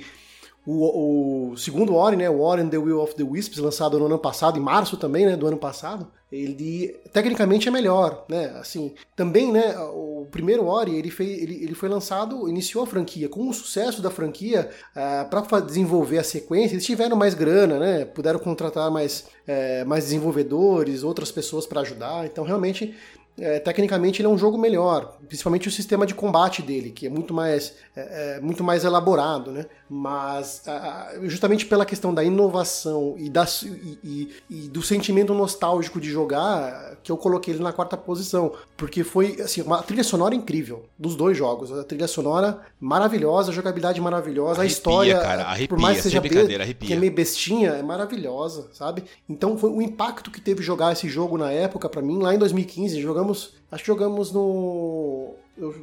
o, 0.66 1.52
o 1.52 1.56
segundo 1.56 1.94
Ori, 1.94 2.16
né, 2.16 2.28
o 2.28 2.40
Ori 2.42 2.60
and 2.60 2.68
the 2.68 2.76
Will 2.76 3.00
of 3.00 3.14
the 3.14 3.22
Wisps, 3.24 3.56
lançado 3.56 3.98
no 3.98 4.04
ano 4.04 4.18
passado, 4.18 4.58
em 4.58 4.62
março 4.62 4.98
também, 4.98 5.24
né, 5.24 5.36
do 5.38 5.46
ano 5.46 5.56
passado, 5.56 6.06
ele 6.30 6.96
tecnicamente 7.12 7.68
é 7.68 7.70
melhor, 7.70 8.24
né, 8.28 8.52
assim, 8.60 8.92
também, 9.16 9.50
né, 9.50 9.76
o 9.78 10.26
primeiro 10.30 10.66
Ori, 10.66 10.94
ele, 10.94 11.10
fez, 11.10 11.42
ele, 11.42 11.64
ele 11.64 11.74
foi 11.74 11.88
lançado, 11.88 12.48
iniciou 12.48 12.84
a 12.84 12.86
franquia, 12.86 13.28
com 13.28 13.48
o 13.48 13.52
sucesso 13.52 14.00
da 14.00 14.10
franquia, 14.10 14.70
para 14.94 15.60
desenvolver 15.60 16.18
a 16.18 16.24
sequência, 16.24 16.74
eles 16.74 16.86
tiveram 16.86 17.16
mais 17.16 17.34
grana, 17.34 17.78
né, 17.78 18.04
puderam 18.04 18.38
contratar 18.38 18.90
mais, 18.90 19.26
é, 19.46 19.84
mais 19.84 20.04
desenvolvedores, 20.04 21.02
outras 21.02 21.32
pessoas 21.32 21.66
para 21.66 21.80
ajudar, 21.80 22.26
então 22.26 22.44
realmente 22.44 22.94
é, 23.40 23.58
tecnicamente 23.58 24.20
ele 24.20 24.26
é 24.26 24.30
um 24.30 24.38
jogo 24.38 24.56
melhor, 24.58 25.16
principalmente 25.26 25.66
o 25.68 25.70
sistema 25.70 26.06
de 26.06 26.14
combate 26.14 26.62
dele, 26.62 26.90
que 26.90 27.06
é 27.06 27.10
muito 27.10 27.32
mais, 27.34 27.74
é, 27.96 28.36
é, 28.36 28.40
muito 28.40 28.62
mais 28.62 28.84
elaborado, 28.84 29.50
né? 29.50 29.66
Mas 29.88 30.62
a- 30.66 30.72
a- 30.72 31.26
justamente 31.28 31.66
pela 31.66 31.84
questão 31.84 32.14
da 32.14 32.22
inovação 32.22 33.14
e, 33.18 33.28
da, 33.28 33.46
e, 33.64 33.98
e- 34.04 34.30
e 34.50 34.68
do 34.68 34.82
sentimento 34.82 35.34
nostálgico 35.34 36.00
de 36.00 36.10
jogar, 36.10 36.96
que 37.02 37.10
eu 37.12 37.16
coloquei 37.16 37.54
ele 37.54 37.62
na 37.62 37.72
quarta 37.72 37.96
posição, 37.96 38.52
porque 38.76 39.02
foi 39.04 39.40
assim, 39.40 39.62
uma 39.62 39.82
trilha 39.82 40.04
sonora 40.04 40.34
incrível 40.34 40.84
dos 40.98 41.14
dois 41.16 41.36
jogos, 41.36 41.70
a 41.72 41.84
trilha 41.84 42.08
sonora 42.08 42.60
maravilhosa, 42.80 43.50
a 43.50 43.54
jogabilidade 43.54 44.00
maravilhosa, 44.00 44.60
Arrepia, 44.60 44.62
a 44.62 44.66
história, 44.66 45.18
cara, 45.20 45.44
por 45.44 45.50
arrepia, 45.50 45.78
mais 45.78 45.96
que 45.98 46.02
seja 46.04 46.20
brincadeira, 46.20 46.64
arrepia. 46.64 46.86
que 46.88 46.94
é 46.94 46.96
meio 46.96 47.12
bestinha, 47.12 47.70
é 47.70 47.82
maravilhosa, 47.82 48.68
sabe? 48.72 49.04
Então 49.28 49.56
foi 49.58 49.70
o 49.70 49.82
impacto 49.82 50.30
que 50.30 50.40
teve 50.40 50.62
jogar 50.62 50.92
esse 50.92 51.08
jogo 51.08 51.36
na 51.36 51.50
época 51.52 51.88
pra 51.88 52.00
mim, 52.02 52.18
lá 52.22 52.34
em 52.34 52.38
2015, 52.38 53.00
jogamos, 53.00 53.29
acho 53.30 53.82
que 53.82 53.86
jogamos 53.86 54.32
no 54.32 55.34
eu- 55.56 55.74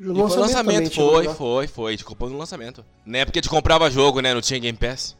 no 0.00 0.28
foi 0.28 0.38
lançamento, 0.40 0.54
também, 0.54 0.90
foi, 0.90 1.22
jogado. 1.24 1.36
foi, 1.36 1.66
foi. 1.66 1.88
A 1.88 1.90
gente 1.92 2.04
comprou 2.04 2.30
no 2.30 2.38
lançamento. 2.38 2.84
Na 3.04 3.18
época 3.18 3.38
a 3.38 3.42
gente 3.42 3.50
comprava 3.50 3.90
jogo, 3.90 4.20
né? 4.20 4.32
Não 4.32 4.40
tinha 4.40 4.58
Game 4.60 4.78
Pass. 4.78 5.16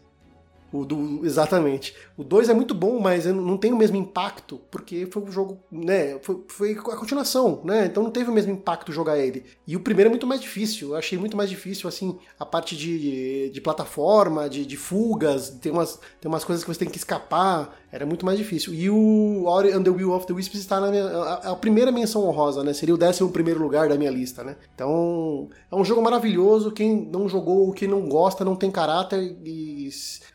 O 0.74 0.84
do, 0.84 1.24
exatamente. 1.24 1.94
O 2.16 2.24
2 2.24 2.48
é 2.48 2.54
muito 2.54 2.74
bom, 2.74 2.98
mas 2.98 3.26
não 3.26 3.56
tem 3.56 3.72
o 3.72 3.76
mesmo 3.76 3.96
impacto, 3.96 4.60
porque 4.72 5.06
foi 5.06 5.22
um 5.22 5.30
jogo, 5.30 5.60
né? 5.70 6.18
Foi, 6.20 6.42
foi 6.48 6.72
a 6.72 6.96
continuação, 6.96 7.60
né? 7.64 7.86
Então 7.86 8.02
não 8.02 8.10
teve 8.10 8.28
o 8.28 8.32
mesmo 8.32 8.50
impacto 8.50 8.90
jogar 8.90 9.16
ele. 9.16 9.44
E 9.68 9.76
o 9.76 9.80
primeiro 9.80 10.08
é 10.08 10.10
muito 10.10 10.26
mais 10.26 10.40
difícil. 10.40 10.88
Eu 10.88 10.96
achei 10.96 11.16
muito 11.16 11.36
mais 11.36 11.48
difícil, 11.48 11.88
assim, 11.88 12.18
a 12.40 12.44
parte 12.44 12.76
de, 12.76 13.50
de 13.50 13.60
plataforma, 13.60 14.48
de, 14.48 14.66
de 14.66 14.76
fugas, 14.76 15.50
tem 15.50 15.70
umas, 15.70 16.00
tem 16.20 16.28
umas 16.28 16.42
coisas 16.42 16.64
que 16.64 16.74
você 16.74 16.80
tem 16.80 16.90
que 16.90 16.98
escapar. 16.98 17.78
Era 17.92 18.04
muito 18.04 18.26
mais 18.26 18.36
difícil. 18.36 18.74
E 18.74 18.90
o 18.90 19.44
Ori 19.46 19.70
and 19.70 19.84
the 19.84 19.90
Will 19.90 20.12
of 20.12 20.26
the 20.26 20.32
Wisps 20.32 20.58
está 20.58 20.80
na 20.80 20.90
minha. 20.90 21.04
A, 21.04 21.52
a 21.52 21.56
primeira 21.56 21.92
menção 21.92 22.24
honrosa, 22.24 22.64
né? 22.64 22.72
Seria 22.72 22.96
o 22.96 22.98
décimo 22.98 23.30
primeiro 23.30 23.62
lugar 23.62 23.88
da 23.88 23.96
minha 23.96 24.10
lista, 24.10 24.42
né? 24.42 24.56
Então, 24.74 25.48
é 25.70 25.76
um 25.76 25.84
jogo 25.84 26.02
maravilhoso. 26.02 26.72
Quem 26.72 26.96
não 26.96 27.28
jogou, 27.28 27.72
quem 27.72 27.86
não 27.86 28.08
gosta, 28.08 28.44
não 28.44 28.56
tem 28.56 28.72
caráter. 28.72 29.36
E 29.44 29.88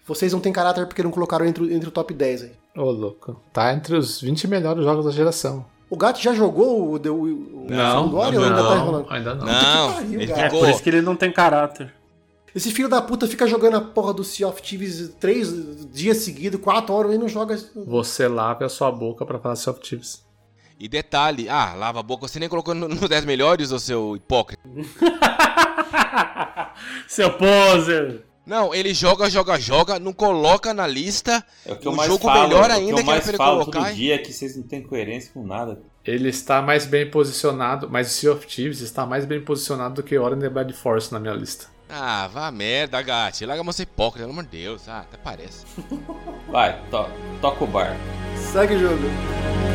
vocês 0.10 0.34
não 0.34 0.40
têm 0.40 0.52
caráter 0.52 0.86
porque 0.86 1.02
não 1.04 1.12
colocaram 1.12 1.46
entre, 1.46 1.74
entre 1.74 1.88
o 1.88 1.92
top 1.92 2.14
10 2.14 2.44
aí. 2.44 2.52
Ô, 2.76 2.92
louco. 2.92 3.40
Tá 3.54 3.74
entre 3.74 3.96
os 3.96 4.20
20 4.22 4.48
melhores 4.48 4.84
jogos 4.84 5.06
da 5.06 5.12
geração. 5.12 5.66
O 5.90 5.96
Gato 5.96 6.20
já 6.22 6.34
jogou 6.34 6.94
o, 6.94 7.00
The, 7.00 7.10
o, 7.10 7.16
o 7.16 7.68
Não, 7.70 8.14
Ori 8.16 8.36
não 8.36 8.42
ou 8.44 8.48
ainda 8.50 8.56
tá 8.56 8.62
jogou. 8.64 8.76
enrolando? 8.78 9.08
ainda 9.10 9.36
não. 9.36 9.46
Não, 9.46 9.94
pariu, 9.94 10.22
ele. 10.22 10.32
É, 10.32 10.50
por 10.50 10.70
isso 10.70 10.84
que 10.84 10.90
ele 10.90 11.02
não 11.02 11.16
tem 11.16 11.32
caráter. 11.32 11.94
Esse 12.54 12.72
filho 12.72 12.90
da 12.90 13.02
puta 13.02 13.28
fica 13.28 13.48
jogando 13.48 13.78
a 13.78 13.82
porra 13.82 14.14
do 14.14 14.24
Sea 14.24 14.48
of 14.48 14.62
Thieves 14.62 15.10
três 15.20 15.88
dias 15.92 16.18
seguidos, 16.18 16.60
quatro 16.60 16.94
horas, 16.94 17.14
e 17.14 17.18
não 17.18 17.28
joga. 17.28 17.58
Você 17.86 18.28
lave 18.28 18.66
a 18.66 18.70
sua 18.70 18.92
boca 18.92 19.26
pra 19.26 19.40
falar 19.40 19.56
Sea 19.56 19.72
of 19.72 19.80
Thieves. 19.82 20.24
E 20.80 20.88
detalhe, 20.88 21.48
ah, 21.50 21.74
lava 21.76 22.00
a 22.00 22.04
boca, 22.04 22.28
você 22.28 22.40
nem 22.40 22.48
colocou 22.50 22.74
no, 22.74 22.88
no 22.88 23.08
10 23.08 23.26
melhores, 23.26 23.72
ô 23.72 23.78
seu 23.80 24.16
hipócrita. 24.16 24.62
Seu 27.08 27.32
poser! 27.34 28.24
Não, 28.50 28.74
ele 28.74 28.96
joga, 28.96 29.30
joga, 29.30 29.60
joga, 29.60 30.00
não 30.00 30.12
coloca 30.12 30.74
na 30.74 30.88
lista. 30.88 31.46
É 31.64 31.72
o 31.72 31.76
que 31.76 31.88
eu 31.88 31.92
o 31.92 31.96
mais 31.96 32.10
jogo 32.10 32.26
falo, 32.26 32.42
melhor 32.42 32.68
o 32.68 32.74
ainda 32.74 32.86
que 32.88 32.92
eu 32.94 32.98
que 32.98 33.04
mais 33.04 33.22
pra 33.22 33.30
ele 33.30 33.38
falo 33.38 33.60
colocar. 33.60 33.84
todo 33.84 33.94
dia 33.94 34.16
é 34.16 34.18
que 34.18 34.34
vocês 34.34 34.58
não 34.58 34.64
têm 34.64 34.82
coerência 34.82 35.30
com 35.32 35.46
nada. 35.46 35.80
Ele 36.04 36.30
está 36.30 36.60
mais 36.60 36.88
bem 36.88 37.08
posicionado, 37.12 37.88
mas 37.92 38.08
o 38.08 38.10
Sea 38.10 38.34
of 38.34 38.48
Thieves 38.48 38.82
está 38.82 39.06
mais 39.06 39.24
bem 39.24 39.40
posicionado 39.40 40.02
do 40.02 40.04
que 40.04 40.16
the 40.18 40.50
Blind 40.50 40.72
Force 40.72 41.14
na 41.14 41.20
minha 41.20 41.36
lista. 41.36 41.68
Ah, 41.88 42.28
vá 42.28 42.48
a 42.48 42.52
merda, 42.52 43.00
Gatti. 43.04 43.46
Larga 43.46 43.62
você 43.62 43.84
hipócrita, 43.84 44.26
pelo 44.26 44.32
amor 44.32 44.46
de 44.46 44.58
Deus. 44.58 44.90
Ah, 44.90 45.02
até 45.02 45.18
parece. 45.18 45.68
Vai, 46.48 46.76
to 46.90 47.06
toca 47.42 47.64
o 47.64 47.68
bar. 47.68 47.96
Segue 48.52 48.74
o 48.74 48.80
jogo. 48.80 49.69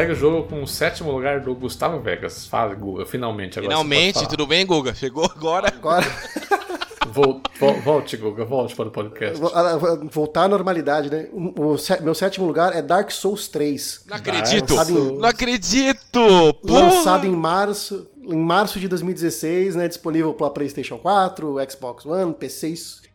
Segue 0.00 0.12
o 0.12 0.16
jogo 0.16 0.48
com 0.48 0.62
o 0.62 0.66
sétimo 0.66 1.12
lugar 1.12 1.40
do 1.40 1.54
Gustavo 1.54 2.00
Vegas. 2.00 2.46
Fala, 2.46 2.74
Guga, 2.74 3.04
finalmente. 3.04 3.58
Agora 3.58 3.70
Finalmente, 3.74 4.26
tudo 4.26 4.46
bem, 4.46 4.64
Guga? 4.64 4.94
Chegou 4.94 5.26
agora. 5.26 5.68
Agora. 5.68 6.06
Vol- 7.12 7.42
vol- 7.58 7.80
Volte, 7.82 8.16
Guga, 8.16 8.44
volte 8.44 8.74
para 8.76 8.86
o 8.88 8.90
podcast. 8.90 9.38
vo- 9.38 9.50
ah, 9.52 9.76
voltar 10.10 10.44
à 10.44 10.48
normalidade, 10.48 11.10
né? 11.10 11.28
O, 11.32 11.74
o 11.74 11.76
meu 12.02 12.14
sétimo 12.14 12.46
lugar 12.46 12.74
é 12.74 12.80
Dark 12.80 13.10
Souls 13.10 13.48
3. 13.48 14.04
Não 14.08 14.16
acredito! 14.16 14.72
Souls. 14.74 15.18
Não 15.18 15.28
acredito! 15.28 16.54
Porra! 16.66 16.80
Lançado 16.82 17.26
em 17.26 17.32
março, 17.34 18.06
em 18.22 18.38
março 18.38 18.78
de 18.78 18.86
2016, 18.86 19.74
né? 19.74 19.88
Disponível 19.88 20.32
para 20.32 20.50
PlayStation 20.50 20.98
4, 20.98 21.56
Xbox 21.68 22.06
One, 22.06 22.32
PC 22.32 22.68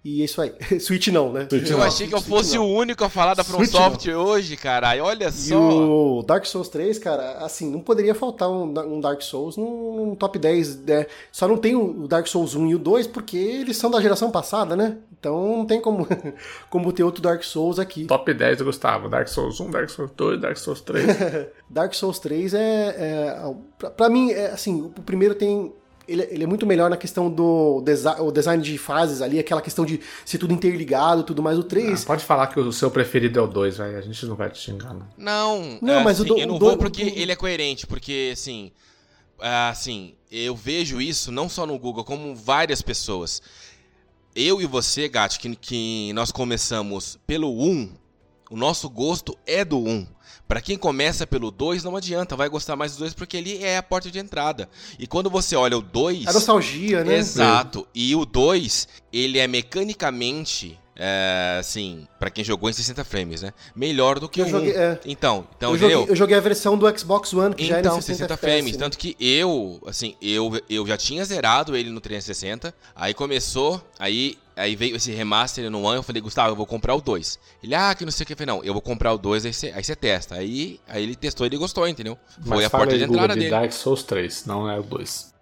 e 0.06 0.22
é 0.22 0.26
isso 0.26 0.40
aí. 0.40 0.54
Switch 0.80 1.08
não, 1.08 1.34
né? 1.34 1.48
Switch 1.50 1.70
Eu 1.70 1.80
não. 1.80 1.84
achei 1.86 2.08
que 2.08 2.14
eu 2.14 2.22
fosse 2.22 2.58
o 2.60 2.64
único 2.64 3.04
a 3.04 3.10
falar 3.10 3.34
da 3.34 3.44
From 3.44 3.58
Switch 3.58 3.72
Software 3.72 4.16
hoje, 4.16 4.56
caralho. 4.56 5.04
Olha 5.04 5.30
E 5.30 5.32
só. 5.32 5.58
o 5.58 6.22
Dark 6.22 6.46
Souls 6.46 6.70
3, 6.70 7.00
cara, 7.00 7.40
assim, 7.40 7.72
não 7.72 7.80
poderia 7.80 8.14
faltar 8.14 8.48
um, 8.50 8.66
um 8.66 9.02
Dark 9.02 9.22
Souls 9.24 9.58
num, 9.58 10.06
num 10.06 10.16
top 10.16 10.38
10. 10.38 10.82
Né? 10.82 11.08
Só 11.32 11.48
não 11.48 11.58
tem 11.58 11.76
o 11.76 12.08
Dark 12.08 12.28
Souls 12.28 12.54
1 12.56 12.68
e 12.68 12.76
o 12.76 12.80
2 12.80 13.08
porque 13.08 13.36
eles 13.36 13.78
são 13.78 13.90
da 13.90 14.00
geração 14.00 14.30
passada, 14.30 14.76
né? 14.76 14.98
Então 15.20 15.58
não 15.58 15.66
tem 15.66 15.82
como, 15.82 16.08
como 16.70 16.94
ter 16.94 17.04
outro 17.04 17.24
Dark 17.24 17.42
Souls 17.44 17.80
aqui. 17.80 18.06
Top 18.06 18.32
10 18.32 18.60
do 18.60 18.66
Gustavo. 18.66 19.10
Dark 19.10 19.28
Souls 19.28 19.60
1, 19.60 19.72
Dark 19.72 19.90
Souls 19.90 20.12
2, 20.16 20.40
Dark 20.40 20.58
Souls 20.58 20.82
3. 20.82 21.06
Dark 21.68 21.94
Souls 21.96 22.20
3 22.20 22.54
é. 22.54 22.60
é 22.60 23.54
pra, 23.80 23.90
pra 23.90 24.10
mim, 24.10 24.30
é 24.32 24.52
assim, 24.52 24.82
o 24.84 25.02
primeiro 25.02 25.34
tem. 25.34 25.74
Ele, 26.08 26.22
ele 26.30 26.44
é 26.44 26.48
muito 26.48 26.66
melhor 26.66 26.90
na 26.90 26.98
questão 26.98 27.32
do 27.32 27.82
desi 27.82 28.08
o 28.20 28.32
design 28.32 28.62
de 28.64 28.78
fases 28.78 29.22
ali, 29.22 29.40
aquela 29.40 29.62
questão 29.62 29.86
de 29.86 30.00
ser 30.24 30.38
tudo 30.38 30.54
interligado 30.54 31.22
e 31.22 31.24
tudo 31.24 31.42
mais. 31.42 31.58
O 31.58 31.64
3. 31.64 32.04
Ah, 32.04 32.06
pode 32.06 32.24
falar 32.24 32.48
que 32.48 32.60
o 32.60 32.72
seu 32.72 32.92
preferido 32.92 33.40
é 33.40 33.42
o 33.42 33.48
2, 33.48 33.78
velho. 33.78 33.98
A 33.98 34.02
gente 34.02 34.26
não 34.26 34.36
vai 34.36 34.50
te 34.50 34.60
xingar, 34.60 34.94
não. 34.94 35.08
Não, 35.18 35.80
Não, 35.82 35.94
é, 36.00 36.04
mas 36.04 36.20
o 36.20 36.24
assim, 36.24 36.34
do- 36.34 36.40
eu 36.40 36.48
não 36.48 36.56
o 36.56 36.60
vou 36.60 36.72
do- 36.74 36.78
porque 36.78 37.04
o- 37.04 37.08
ele 37.20 37.32
é 37.32 37.36
coerente, 37.36 37.88
porque 37.88 38.30
assim, 38.34 38.72
ah, 39.40 39.70
assim, 39.70 40.14
eu 40.32 40.56
vejo 40.56 41.02
isso 41.02 41.32
não 41.32 41.50
só 41.50 41.66
no 41.66 41.78
Google, 41.80 42.04
como 42.04 42.36
várias 42.36 42.82
pessoas. 42.82 43.42
Eu 44.36 44.62
e 44.62 44.66
você, 44.66 45.08
Gatti, 45.08 45.40
que, 45.40 45.56
que 45.56 46.12
nós 46.14 46.32
começamos 46.32 47.18
pelo 47.26 47.50
1, 47.60 47.90
o 48.52 48.58
nosso 48.58 48.90
gosto 48.90 49.38
é 49.48 49.64
do 49.66 49.80
1. 49.80 50.06
Pra 50.48 50.62
quem 50.62 50.78
começa 50.78 51.26
pelo 51.26 51.50
2, 51.50 51.84
não 51.84 51.96
adianta, 51.96 52.36
vai 52.36 52.48
gostar 52.48 52.76
mais 52.76 52.94
do 52.96 53.00
2 53.00 53.14
porque 53.16 53.36
ele 53.36 53.64
é 53.64 53.78
a 53.78 53.84
porta 53.84 54.12
de 54.12 54.20
entrada. 54.20 54.70
E 55.00 55.08
quando 55.08 55.28
você 55.30 55.56
olha 55.56 55.76
o 55.78 55.82
2, 55.82 56.28
A 56.28 56.34
nostalgia, 56.34 57.04
né? 57.04 57.16
Exato. 57.18 57.88
E 57.96 58.16
o 58.16 58.26
2, 58.26 58.88
ele 59.12 59.40
é 59.40 59.48
mecanicamente, 59.48 60.78
é, 60.96 61.58
assim, 61.60 62.08
pra 62.20 62.30
quem 62.30 62.44
jogou 62.44 62.70
em 62.70 62.74
60 62.74 63.04
frames, 63.04 63.42
né? 63.42 63.54
Melhor 63.76 64.20
do 64.20 64.30
que 64.30 64.40
Eu 64.42 64.46
o 64.46 64.48
1. 64.48 64.52
joguei- 64.52 64.74
é. 64.76 65.00
Então, 65.06 65.48
então 65.58 65.72
eu, 65.72 65.78
joguei, 65.80 65.96
eu 66.12 66.16
joguei 66.16 66.38
a 66.38 66.42
versão 66.42 66.78
do 66.78 66.98
Xbox 67.00 67.34
One, 67.34 67.56
que 67.56 67.66
já 67.66 67.78
era 67.78 67.88
Então, 67.88 67.98
em 67.98 68.02
60, 68.02 68.18
60 68.18 68.34
FPS, 68.36 68.52
frames. 68.58 68.74
né? 68.78 68.80
Tanto 68.84 68.98
que 68.98 69.16
eu, 69.20 69.82
assim, 69.88 70.16
eu, 70.22 70.62
eu 70.70 70.86
já 70.86 70.96
tinha 70.96 71.26
zerado 71.26 71.76
ele 71.76 71.90
no 71.90 72.00
360. 72.00 72.74
Aí 72.96 73.14
começou, 73.14 73.84
aí, 73.98 74.38
aí 74.56 74.76
veio 74.76 74.96
esse 74.96 75.12
remaster 75.12 75.70
no 75.70 75.84
One. 75.84 75.98
Eu 75.98 76.04
falei, 76.04 76.22
Gustavo, 76.22 76.52
eu 76.52 76.56
vou 76.56 76.66
comprar 76.66 76.96
o 76.96 77.02
2. 77.02 77.40
Ele, 77.64 77.76
ah, 77.76 77.94
que 77.94 78.06
não 78.06 78.12
sei 78.12 78.24
o 78.24 78.28
que. 78.28 78.34
Eu 78.34 78.38
falei, 78.38 78.56
não, 78.56 78.64
eu 78.64 78.74
vou 78.74 78.82
comprar 78.82 79.14
o 79.14 79.18
2, 79.18 79.46
aí 79.46 79.54
você 79.54 79.72
aí 79.76 79.84
você 79.84 79.96
testa. 79.96 80.36
Aí, 80.36 80.80
aí 80.88 81.04
ele 81.04 81.16
testou 81.16 81.46
e 81.46 81.50
ele 81.50 81.58
gostou, 81.58 81.88
entendeu? 81.88 82.18
Foi 82.42 82.58
Mas 82.58 82.66
a 82.66 82.70
fala 82.70 82.84
porta 82.86 82.98
de 82.98 83.04
entrada 83.04 83.34
de 83.34 83.40
dele. 83.40 83.52
Dark 83.52 83.72
Souls 83.72 84.04
3, 84.04 84.46
não 84.46 84.70
é 84.70 84.80
o 84.80 84.84
2. 84.84 85.36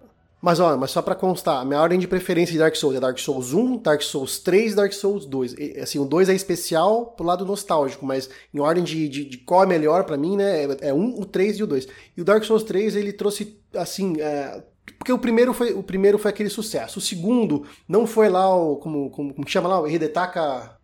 Mas 0.43 0.59
ó, 0.59 0.75
mas 0.75 0.91
só 0.91 1.01
pra 1.01 1.15
constar, 1.15 1.61
a 1.61 1.63
minha 1.63 1.79
ordem 1.79 1.97
de 1.97 2.05
preferência 2.05 2.51
de 2.51 2.59
Dark 2.59 2.75
Souls 2.75 2.97
é 2.97 2.99
Dark 2.99 3.17
Souls 3.17 3.53
1, 3.53 3.77
Dark 3.77 4.01
Souls 4.01 4.39
3 4.39 4.73
e 4.73 4.75
Dark 4.75 4.91
Souls 4.91 5.25
2. 5.25 5.53
E, 5.53 5.79
assim, 5.79 5.99
o 5.99 6.03
2 6.03 6.27
é 6.27 6.33
especial 6.33 7.05
pro 7.05 7.25
lado 7.25 7.45
nostálgico, 7.45 8.05
mas 8.05 8.29
em 8.53 8.59
ordem 8.59 8.83
de, 8.83 9.07
de, 9.07 9.23
de 9.23 9.37
qual 9.37 9.63
é 9.63 9.65
melhor 9.65 10.03
pra 10.03 10.17
mim, 10.17 10.35
né? 10.35 10.65
É, 10.65 10.89
é 10.89 10.93
um, 10.93 11.17
o 11.17 11.23
3 11.23 11.59
e 11.59 11.63
o 11.63 11.67
2. 11.67 11.87
E 12.17 12.21
o 12.21 12.25
Dark 12.25 12.43
Souls 12.43 12.63
3, 12.63 12.97
ele 12.97 13.13
trouxe, 13.13 13.57
assim, 13.73 14.19
é, 14.19 14.61
porque 14.97 15.13
o 15.13 15.19
primeiro, 15.19 15.53
foi, 15.53 15.73
o 15.73 15.83
primeiro 15.83 16.17
foi 16.17 16.31
aquele 16.31 16.49
sucesso. 16.49 16.99
O 16.99 17.01
segundo 17.01 17.65
não 17.87 18.05
foi 18.05 18.29
lá 18.29 18.53
o. 18.53 18.77
Como, 18.77 19.09
como, 19.09 19.33
como 19.33 19.49
chama 19.49 19.69
lá? 19.69 19.81
O 19.81 19.87
Hidetaka. 19.87 20.77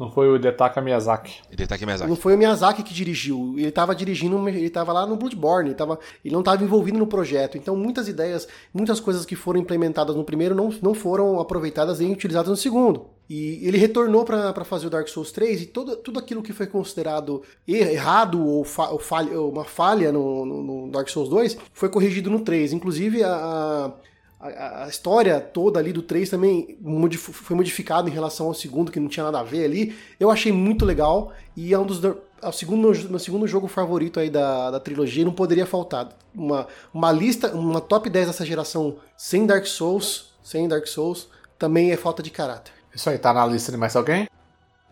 Não 0.00 0.10
foi 0.10 0.30
o 0.30 0.38
Detaka 0.38 0.80
Miyazaki. 0.80 1.42
Aqui 1.74 1.84
Miyazaki. 1.84 2.08
Não 2.08 2.16
foi 2.16 2.34
o 2.34 2.38
Miyazaki 2.38 2.82
que 2.82 2.94
dirigiu. 2.94 3.54
Ele 3.58 3.70
tava 3.70 3.94
dirigindo, 3.94 4.48
ele 4.48 4.70
tava 4.70 4.94
lá 4.94 5.06
no 5.06 5.14
Bloodborne, 5.14 5.68
ele, 5.68 5.74
tava, 5.76 5.98
ele 6.24 6.32
não 6.32 6.40
estava 6.40 6.64
envolvido 6.64 6.96
no 6.98 7.06
projeto. 7.06 7.58
Então 7.58 7.76
muitas 7.76 8.08
ideias, 8.08 8.48
muitas 8.72 8.98
coisas 8.98 9.26
que 9.26 9.36
foram 9.36 9.60
implementadas 9.60 10.16
no 10.16 10.24
primeiro 10.24 10.54
não, 10.54 10.70
não 10.80 10.94
foram 10.94 11.38
aproveitadas 11.38 12.00
nem 12.00 12.10
utilizadas 12.12 12.48
no 12.48 12.56
segundo. 12.56 13.08
E 13.28 13.60
ele 13.62 13.76
retornou 13.76 14.24
para 14.24 14.64
fazer 14.64 14.86
o 14.86 14.90
Dark 14.90 15.06
Souls 15.06 15.30
3 15.32 15.62
e 15.62 15.66
todo, 15.66 15.94
tudo 15.96 16.18
aquilo 16.18 16.42
que 16.42 16.54
foi 16.54 16.66
considerado 16.66 17.42
er- 17.68 17.92
errado 17.92 18.42
ou, 18.44 18.64
fa, 18.64 18.88
ou 18.88 18.98
falha, 18.98 19.38
uma 19.38 19.64
falha 19.64 20.10
no, 20.10 20.46
no- 20.46 20.62
no 20.86 20.90
Dark 20.90 21.08
Souls 21.10 21.28
2 21.28 21.58
foi 21.74 21.90
corrigido 21.90 22.30
no 22.30 22.40
3. 22.40 22.72
Inclusive 22.72 23.22
a, 23.22 23.34
a, 23.34 23.92
a 24.40 24.88
história 24.88 25.38
toda 25.40 25.78
ali 25.78 25.92
do 25.92 26.00
3 26.02 26.30
também 26.30 26.78
modif- 26.80 27.32
foi 27.32 27.54
modificada 27.54 28.08
em 28.08 28.12
relação 28.12 28.46
ao 28.46 28.54
segundo, 28.54 28.90
que 28.90 28.98
não 28.98 29.08
tinha 29.08 29.24
nada 29.24 29.40
a 29.40 29.42
ver 29.42 29.64
ali. 29.64 29.94
Eu 30.18 30.30
achei 30.30 30.50
muito 30.50 30.84
legal 30.84 31.32
e 31.56 31.74
é 31.74 31.78
um 31.78 31.84
dos. 31.84 32.02
É 32.42 32.48
o 32.48 32.52
segundo, 32.52 32.80
meu, 32.90 33.10
meu 33.10 33.18
segundo 33.18 33.46
jogo 33.46 33.68
favorito 33.68 34.18
aí 34.18 34.30
da, 34.30 34.70
da 34.70 34.80
trilogia, 34.80 35.24
não 35.26 35.32
poderia 35.32 35.66
faltar. 35.66 36.08
Uma, 36.34 36.66
uma 36.92 37.12
lista, 37.12 37.54
uma 37.54 37.82
top 37.82 38.08
10 38.08 38.28
dessa 38.28 38.46
geração 38.46 38.96
sem 39.14 39.46
Dark 39.46 39.66
Souls, 39.66 40.32
sem 40.42 40.66
Dark 40.66 40.86
Souls, 40.86 41.28
também 41.58 41.90
é 41.92 41.96
falta 41.98 42.22
de 42.22 42.30
caráter. 42.30 42.72
Isso 42.94 43.10
aí, 43.10 43.18
tá 43.18 43.34
na 43.34 43.44
lista 43.44 43.70
de 43.70 43.76
mais 43.76 43.94
alguém? 43.94 44.26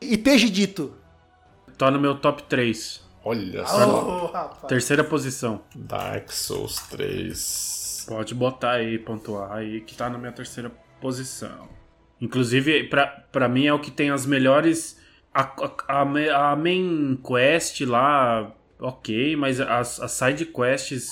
E 0.01 0.17
teja 0.19 0.49
dito. 0.51 0.93
Tá 1.79 1.91
no 1.91 1.99
meu 1.99 2.19
top 2.21 2.43
3. 2.43 3.01
Olha 3.25 3.67
só. 3.67 4.31
Oh. 4.63 4.67
Terceira 4.67 5.03
posição. 5.03 5.61
Dark 5.75 6.31
Souls 6.31 6.79
3. 6.91 7.78
Pode 8.09 8.35
botar 8.35 8.73
aí, 8.73 8.99
pontuar 8.99 9.53
aí, 9.53 9.81
que 9.83 9.95
tá 9.95 10.09
na 10.09 10.17
minha 10.19 10.33
terceira 10.33 10.73
posição. 11.01 11.69
Inclusive, 12.21 12.85
pra, 12.85 13.07
pra 13.07 13.49
mim 13.49 13.67
é 13.67 13.73
o 13.73 13.79
que 13.79 13.91
tem 13.91 14.11
as 14.11 14.25
melhores. 14.27 14.99
A, 15.33 15.43
a, 15.89 16.01
a 16.01 16.05
me- 16.05 16.31
a 16.31 16.57
main 16.57 17.17
quest 17.23 17.81
lá, 17.83 18.51
ok, 18.81 19.37
mas 19.37 19.61
as, 19.61 20.01
as 20.01 20.11
side 20.13 20.47
quests 20.47 21.11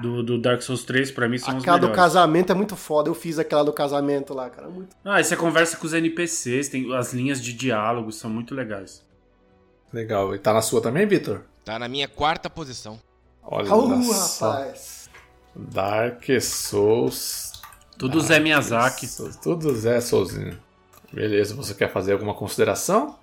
do, 0.00 0.22
do 0.22 0.40
Dark 0.40 0.62
Souls 0.62 0.84
3 0.84 1.10
pra 1.12 1.28
mim 1.28 1.38
são 1.38 1.54
as 1.56 1.62
Aquela 1.62 1.76
do 1.76 1.82
melhores. 1.88 2.02
casamento 2.02 2.50
é 2.50 2.54
muito 2.54 2.74
foda. 2.76 3.08
Eu 3.10 3.14
fiz 3.14 3.38
aquela 3.38 3.62
do 3.64 3.72
casamento 3.72 4.32
lá, 4.34 4.48
cara. 4.48 4.68
Muito... 4.68 4.96
Ah, 5.04 5.16
aí 5.16 5.24
você 5.24 5.36
conversa 5.36 5.76
com 5.76 5.86
os 5.86 5.92
NPCs, 5.92 6.68
tem 6.68 6.92
as 6.96 7.12
linhas 7.12 7.40
de 7.42 7.52
diálogo, 7.52 8.10
são 8.10 8.30
muito 8.30 8.54
legais. 8.54 9.06
Legal. 9.92 10.34
E 10.34 10.38
tá 10.38 10.52
na 10.52 10.62
sua 10.62 10.80
também, 10.80 11.06
Vitor? 11.06 11.42
Tá 11.64 11.78
na 11.78 11.88
minha 11.88 12.08
quarta 12.08 12.48
posição. 12.50 12.98
Olha 13.42 13.72
Uh, 13.74 14.02
só. 14.12 14.50
rapaz. 14.50 14.97
Dark 15.58 16.24
Souls. 16.40 17.52
Tudo 17.98 18.20
Zé 18.20 18.38
Miyazaki. 18.38 19.06
Souls. 19.08 19.36
Tudo 19.36 19.74
Zé 19.74 20.00
Soulzinho. 20.00 20.58
Beleza, 21.12 21.54
você 21.54 21.74
quer 21.74 21.92
fazer 21.92 22.12
alguma 22.12 22.34
consideração? 22.34 23.16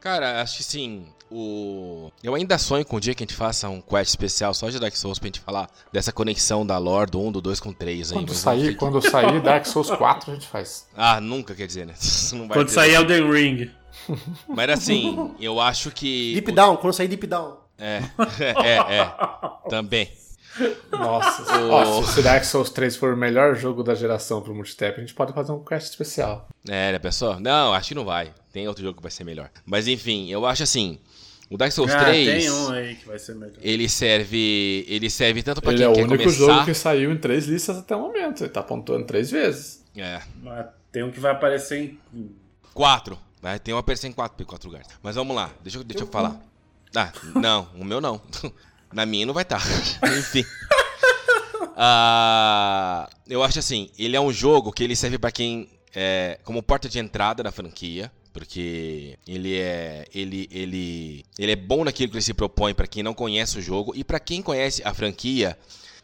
Cara, 0.00 0.40
acho 0.40 0.56
que 0.56 0.64
sim. 0.64 1.06
O... 1.30 2.10
Eu 2.24 2.34
ainda 2.34 2.58
sonho 2.58 2.84
com 2.84 2.96
o 2.96 3.00
dia 3.00 3.14
que 3.14 3.22
a 3.22 3.26
gente 3.26 3.36
faça 3.36 3.68
um 3.68 3.80
quest 3.80 4.08
especial 4.08 4.52
só 4.54 4.68
de 4.68 4.80
Dark 4.80 4.96
Souls 4.96 5.18
pra 5.18 5.26
gente 5.26 5.40
falar 5.40 5.68
dessa 5.92 6.10
conexão 6.10 6.66
da 6.66 6.78
lore 6.78 7.10
do 7.10 7.20
1, 7.20 7.32
do 7.32 7.40
2 7.40 7.60
com 7.60 7.68
o 7.68 7.74
3. 7.74 8.10
Aí, 8.10 8.18
Quando 8.18 8.34
sair, 8.34 8.62
ver 8.62 8.74
quando 8.76 9.02
sair 9.02 9.40
Dark 9.40 9.66
Souls 9.66 9.90
4, 9.90 10.30
a 10.30 10.34
gente 10.34 10.48
faz. 10.48 10.88
Ah, 10.96 11.20
nunca 11.20 11.54
quer 11.54 11.66
dizer, 11.66 11.86
né? 11.86 11.94
Isso 12.00 12.34
não 12.34 12.48
vai 12.48 12.56
Quando 12.56 12.70
sair 12.70 12.94
Elden 12.94 13.30
Ring. 13.30 13.70
Mas 14.48 14.70
assim, 14.70 15.34
eu 15.38 15.60
acho 15.60 15.90
que. 15.90 16.32
Deep 16.34 16.52
Down, 16.52 16.76
quando 16.78 16.94
sair 16.94 17.08
Deep 17.08 17.26
Down. 17.26 17.58
É, 17.78 18.02
é, 18.40 18.96
é. 18.98 19.12
Também. 19.68 20.10
Nossa, 20.90 21.42
O- 21.60 21.70
Ó, 21.70 22.02
se 22.02 22.20
o 22.20 22.22
Dark 22.22 22.44
Souls 22.44 22.70
3 22.70 22.96
for 22.96 23.14
o 23.14 23.16
melhor 23.16 23.54
jogo 23.56 23.82
da 23.82 23.94
geração 23.94 24.40
pro 24.42 24.54
multitap, 24.54 24.96
a 24.96 25.00
gente 25.00 25.14
pode 25.14 25.32
fazer 25.32 25.52
um 25.52 25.62
quest 25.64 25.88
especial. 25.90 26.48
É, 26.68 26.92
né, 26.92 26.98
pessoal? 26.98 27.38
Não, 27.40 27.72
acho 27.72 27.88
que 27.88 27.94
não 27.94 28.04
vai. 28.04 28.32
Tem 28.52 28.66
outro 28.68 28.82
jogo 28.82 28.96
que 28.96 29.02
vai 29.02 29.10
ser 29.12 29.24
melhor. 29.24 29.50
Mas 29.64 29.86
enfim, 29.86 30.28
eu 30.30 30.44
acho 30.46 30.62
assim. 30.62 30.98
O 31.48 31.56
Dark 31.56 31.72
Souls 31.72 31.90
Ah, 31.92 32.04
3. 32.04 32.26
tem 32.44 32.50
um 32.50 32.70
aí 32.70 32.94
que 32.94 33.06
vai 33.08 33.18
ser 33.18 33.34
melhor. 33.34 33.56
Ele 33.60 33.88
serve. 33.88 34.84
Ele 34.88 35.10
serve 35.10 35.42
tanto 35.42 35.60
pra 35.60 35.72
Ele 35.72 35.78
quem 35.78 35.86
é 35.86 35.90
o 35.90 35.94
quer 35.94 36.02
único 36.04 36.22
começar. 36.22 36.38
jogo 36.38 36.64
que 36.64 36.74
saiu 36.74 37.10
em 37.12 37.16
três 37.16 37.46
listas 37.46 37.76
até 37.78 37.96
o 37.96 38.00
momento. 38.00 38.42
Ele 38.44 38.50
tá 38.50 38.62
pontuando 38.62 39.04
três 39.04 39.30
vezes. 39.32 39.84
É. 39.96 40.20
Mas 40.42 40.66
tem 40.92 41.02
um 41.02 41.10
que 41.10 41.18
vai 41.18 41.32
aparecer 41.32 41.98
em. 42.14 42.30
Quatro. 42.72 43.18
Vai 43.42 43.58
ter 43.58 43.72
uma 43.72 43.80
aparecer 43.80 44.06
em 44.06 44.12
quatro, 44.12 44.46
quatro 44.46 44.68
lugares. 44.68 44.86
Mas 45.02 45.16
vamos 45.16 45.34
lá, 45.34 45.50
deixa, 45.62 45.78
eu- 45.78 45.82
deixa 45.84 46.04
eu 46.04 46.08
falar. 46.08 46.40
Ah, 46.94 47.12
não, 47.34 47.68
o 47.74 47.84
meu 47.84 48.00
não. 48.00 48.20
Na 48.92 49.06
minha 49.06 49.24
não 49.26 49.34
vai 49.34 49.42
estar. 49.42 49.62
Enfim. 50.18 50.44
Ah, 51.76 53.08
eu 53.28 53.42
acho 53.42 53.58
assim, 53.58 53.88
ele 53.98 54.16
é 54.16 54.20
um 54.20 54.32
jogo 54.32 54.72
que 54.72 54.84
ele 54.84 54.94
serve 54.96 55.18
pra 55.18 55.30
quem 55.30 55.68
é 55.94 56.38
como 56.44 56.62
porta 56.62 56.88
de 56.88 56.98
entrada 56.98 57.42
da 57.42 57.50
franquia, 57.50 58.10
porque 58.32 59.16
ele 59.26 59.58
é 59.58 60.04
ele 60.14 60.48
ele 60.50 61.24
ele 61.38 61.52
é 61.52 61.56
bom 61.56 61.84
naquilo 61.84 62.10
que 62.10 62.16
ele 62.16 62.22
se 62.22 62.34
propõe 62.34 62.74
pra 62.74 62.86
quem 62.86 63.02
não 63.02 63.14
conhece 63.14 63.58
o 63.58 63.62
jogo 63.62 63.92
e 63.96 64.04
pra 64.04 64.20
quem 64.20 64.42
conhece 64.42 64.82
a 64.84 64.92
franquia 64.92 65.56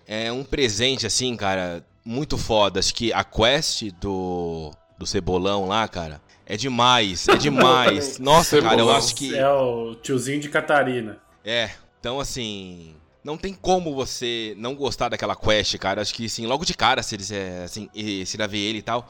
é 0.06 0.30
um 0.32 0.44
presente 0.44 1.06
assim, 1.06 1.36
cara, 1.36 1.84
muito 2.04 2.38
foda. 2.38 2.80
Acho 2.80 2.94
que 2.94 3.12
a 3.12 3.22
quest 3.24 3.90
do 4.00 4.72
do 4.98 5.06
Cebolão 5.06 5.66
lá, 5.66 5.86
cara, 5.86 6.22
é 6.46 6.56
demais, 6.56 7.28
é 7.28 7.36
demais. 7.36 8.16
Nossa, 8.20 8.62
cara, 8.62 8.80
eu 8.80 8.90
acho 8.90 9.14
que 9.14 9.36
É 9.36 9.48
o 9.48 9.94
tiozinho 9.96 10.40
de 10.40 10.48
Catarina. 10.48 11.18
é, 11.44 11.70
então 12.06 12.20
assim, 12.20 12.94
não 13.24 13.36
tem 13.36 13.52
como 13.52 13.92
você 13.92 14.54
não 14.58 14.76
gostar 14.76 15.08
daquela 15.08 15.34
quest, 15.34 15.76
cara. 15.76 16.00
Acho 16.00 16.14
que 16.14 16.26
assim, 16.26 16.46
logo 16.46 16.64
de 16.64 16.72
cara, 16.72 17.02
se 17.02 17.16
eles 17.16 17.32
é, 17.32 17.64
assim, 17.64 17.90
se 18.24 18.36
lá 18.36 18.46
ver 18.46 18.58
ele 18.58 18.78
e 18.78 18.82
tal, 18.82 19.08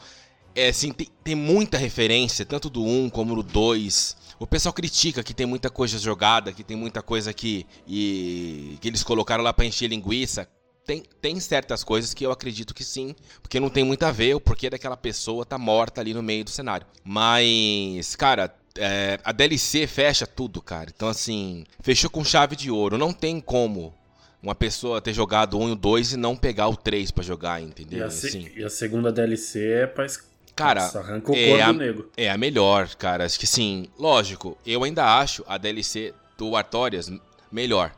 é 0.55 0.69
assim, 0.69 0.91
tem, 0.93 1.07
tem 1.23 1.35
muita 1.35 1.77
referência, 1.77 2.47
tanto 2.47 2.71
do 2.71 2.83
1 2.83 3.11
como 3.11 3.35
do 3.35 3.43
2. 3.43 4.17
O 4.39 4.47
pessoal 4.47 4.73
critica 4.73 5.23
que 5.23 5.35
tem 5.35 5.45
muita 5.45 5.69
coisa 5.69 5.99
jogada, 5.99 6.55
que 6.55 6.65
tem 6.65 6.75
muita 6.75 7.03
coisa 7.03 7.35
que, 7.35 7.67
e, 7.87 8.79
que 8.81 8.89
eles 8.89 9.03
colocaram 9.03 9.45
lá 9.45 9.53
pra 9.53 9.67
encher 9.67 9.89
linguiça. 9.89 10.49
Tem, 10.87 11.03
tem 11.21 11.39
certas 11.39 11.85
coisas 11.85 12.15
que 12.15 12.25
eu 12.25 12.33
acredito 12.33 12.73
que 12.73 12.83
sim, 12.83 13.15
porque 13.43 13.61
não 13.61 13.69
tem 13.69 13.85
muito 13.85 14.05
a 14.05 14.11
ver 14.11 14.35
o 14.37 14.41
porquê 14.41 14.71
daquela 14.71 14.97
pessoa 14.97 15.45
tá 15.45 15.59
morta 15.59 16.01
ali 16.01 16.15
no 16.15 16.23
meio 16.23 16.45
do 16.45 16.51
cenário. 16.51 16.87
Mas, 17.05 18.17
cara, 18.17 18.57
é, 18.79 19.19
a 19.25 19.33
DLC 19.33 19.87
fecha 19.87 20.27
tudo, 20.27 20.61
cara. 20.63 20.91
Então, 20.95 21.09
assim, 21.09 21.65
fechou 21.81 22.11
com 22.11 22.25
chave 22.25 22.57
de 22.57 22.71
ouro. 22.71 22.97
Não 22.99 23.13
tem 23.13 23.41
como 23.41 23.95
uma 24.43 24.55
pessoa 24.55 25.01
ter 25.01 25.13
jogado 25.13 25.59
1 25.59 25.69
e 25.69 25.73
o 25.73 25.75
2 25.77 26.13
e 26.13 26.17
não 26.17 26.37
pegar 26.37 26.69
o 26.69 26.77
3 26.77 27.11
pra 27.11 27.25
jogar, 27.25 27.61
E 27.61 27.65
entendeu? 27.65 28.07
a, 28.07 28.11
se- 28.11 28.29
Assim, 28.29 28.51
e 28.55 28.63
a 28.65 28.71
segunda 28.71 29.11
DLC 29.13 29.73
é 29.73 29.87
pra. 29.87 30.07
cara, 30.55 30.83
Nossa, 30.83 31.01
arranca 31.01 31.33
o 31.33 31.35
é 31.37 31.49
corpo 31.49 31.63
a- 31.65 31.73
do 31.73 31.79
nego. 31.79 32.11
é 32.17 32.31
a 32.31 32.37
melhor, 32.39 32.89
cara. 32.97 33.25
Acho 33.25 33.39
que 33.41 33.47
sim. 33.47 33.87
Lógico, 33.99 34.57
eu 34.67 34.85
ainda 34.85 35.05
acho 35.19 35.45
a 35.49 35.59
DLC 35.59 36.15
do 36.39 36.55
Artorias 36.57 37.11
melhor. 37.51 37.93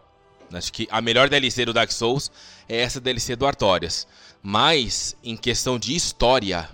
Acho 0.52 0.72
que 0.72 0.88
a 0.90 1.00
melhor 1.02 1.28
DLC 1.28 1.64
do 1.66 1.72
Dark 1.74 1.90
Souls 1.92 2.30
é 2.68 2.78
essa 2.80 3.00
DLC 3.00 3.36
do 3.36 3.46
Artorias. 3.46 4.06
Mas, 4.42 5.14
em 5.22 5.36
questão 5.36 5.78
de 5.78 5.94
história, 5.94 6.68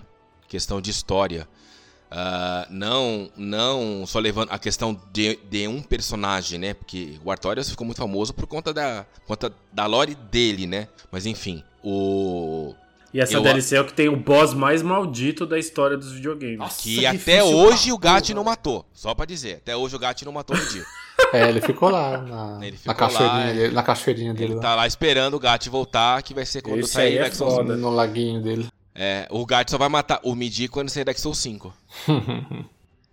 questão 0.47 0.79
de 0.79 0.91
história, 0.91 1.45
ah, 2.11 2.67
não, 2.69 3.29
não 3.35 4.05
só 4.05 4.19
levando 4.19 4.49
a 4.51 4.59
questão 4.59 4.99
de, 5.11 5.37
de 5.49 5.67
um 5.67 5.81
personagem, 5.81 6.59
né? 6.59 6.73
Porque 6.73 7.19
o 7.23 7.31
Artorias 7.31 7.69
ficou 7.69 7.85
muito 7.85 7.97
famoso 7.97 8.33
por 8.33 8.47
conta 8.47 8.73
da, 8.73 9.05
conta 9.27 9.51
da 9.73 9.85
lore 9.85 10.15
dele, 10.31 10.65
né? 10.67 10.87
Mas 11.11 11.25
enfim, 11.25 11.63
o 11.83 12.73
E 13.13 13.19
essa 13.19 13.33
Eu- 13.33 13.41
DLC 13.41 13.75
é 13.75 13.81
o 13.81 13.85
que 13.85 13.93
tem 13.93 14.07
o 14.09 14.15
boss 14.17 14.53
mais 14.53 14.81
maldito 14.81 15.45
da 15.45 15.57
história 15.59 15.97
dos 15.97 16.11
videogames. 16.11 16.57
Nossa, 16.57 16.81
que 16.81 17.05
até 17.05 17.43
hoje 17.43 17.91
o 17.91 17.97
Gat 17.97 18.33
não 18.33 18.43
matou. 18.43 18.85
Só 18.93 19.13
pra 19.13 19.25
dizer, 19.25 19.55
até 19.57 19.75
hoje 19.75 19.95
o 19.95 19.99
Gat 19.99 20.23
não 20.25 20.31
matou 20.31 20.55
no 20.57 20.65
dia. 20.67 20.83
É, 21.33 21.47
ele 21.49 21.61
ficou 21.61 21.89
lá 21.89 22.17
na, 22.17 22.59
Ele 22.63 22.71
na 22.73 22.77
ficou 22.77 22.95
cachoeirinha 22.95 23.45
lá, 23.45 23.53
dele, 23.53 23.73
na 23.73 23.83
cachoeirinha 23.83 24.33
dele 24.33 24.45
Ele 24.47 24.55
lá. 24.55 24.61
tá 24.61 24.75
lá 24.75 24.85
esperando 24.85 25.33
o 25.35 25.39
Gat 25.39 25.69
voltar, 25.69 26.21
que 26.21 26.33
vai 26.33 26.45
ser 26.45 26.61
quando 26.61 26.79
Esse 26.81 26.91
sair 26.91 27.17
é 27.17 27.31
foda. 27.31 27.75
No 27.77 27.89
laguinho 27.89 28.41
dele. 28.43 28.67
É, 28.95 29.27
o 29.29 29.45
Gat 29.45 29.69
só 29.69 29.77
vai 29.77 29.89
matar 29.89 30.21
o 30.23 30.33
Midi 30.33 30.69
quando 30.69 30.89
sair 30.89 31.03
Dark 31.03 31.19
Souls 31.19 31.37
5. 31.39 31.73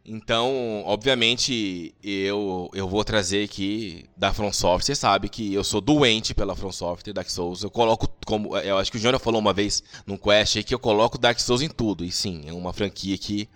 Então, 0.04 0.82
obviamente, 0.84 1.94
eu, 2.02 2.68
eu 2.74 2.88
vou 2.88 3.04
trazer 3.04 3.44
aqui 3.44 4.04
da 4.16 4.32
From 4.32 4.52
Software. 4.52 4.84
Você 4.84 4.94
sabe 4.96 5.28
que 5.28 5.54
eu 5.54 5.62
sou 5.62 5.80
doente 5.80 6.34
pela 6.34 6.56
From 6.56 6.72
Software 6.72 7.12
Dark 7.12 7.30
Souls. 7.30 7.62
Eu 7.62 7.70
coloco 7.70 8.08
como. 8.26 8.56
Eu 8.58 8.78
acho 8.78 8.90
que 8.90 8.96
o 8.96 9.00
Jônia 9.00 9.20
falou 9.20 9.40
uma 9.40 9.52
vez 9.52 9.80
num 10.04 10.16
quest 10.16 10.56
aí 10.56 10.64
que 10.64 10.74
eu 10.74 10.78
coloco 10.78 11.18
Dark 11.18 11.38
Souls 11.38 11.62
em 11.62 11.68
tudo. 11.68 12.04
E 12.04 12.10
sim, 12.10 12.42
é 12.46 12.52
uma 12.52 12.72
franquia 12.72 13.16
que 13.16 13.48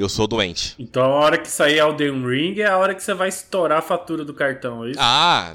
eu 0.00 0.08
sou 0.08 0.26
doente. 0.26 0.74
Então 0.78 1.02
a 1.02 1.08
hora 1.08 1.38
que 1.38 1.48
sair 1.48 1.78
Elden 1.78 2.24
Ring 2.26 2.60
é 2.60 2.66
a 2.66 2.76
hora 2.78 2.94
que 2.94 3.02
você 3.02 3.14
vai 3.14 3.28
estourar 3.28 3.78
a 3.78 3.82
fatura 3.82 4.24
do 4.24 4.34
cartão, 4.34 4.84
é 4.84 4.90
isso? 4.90 5.00
Ah, 5.00 5.54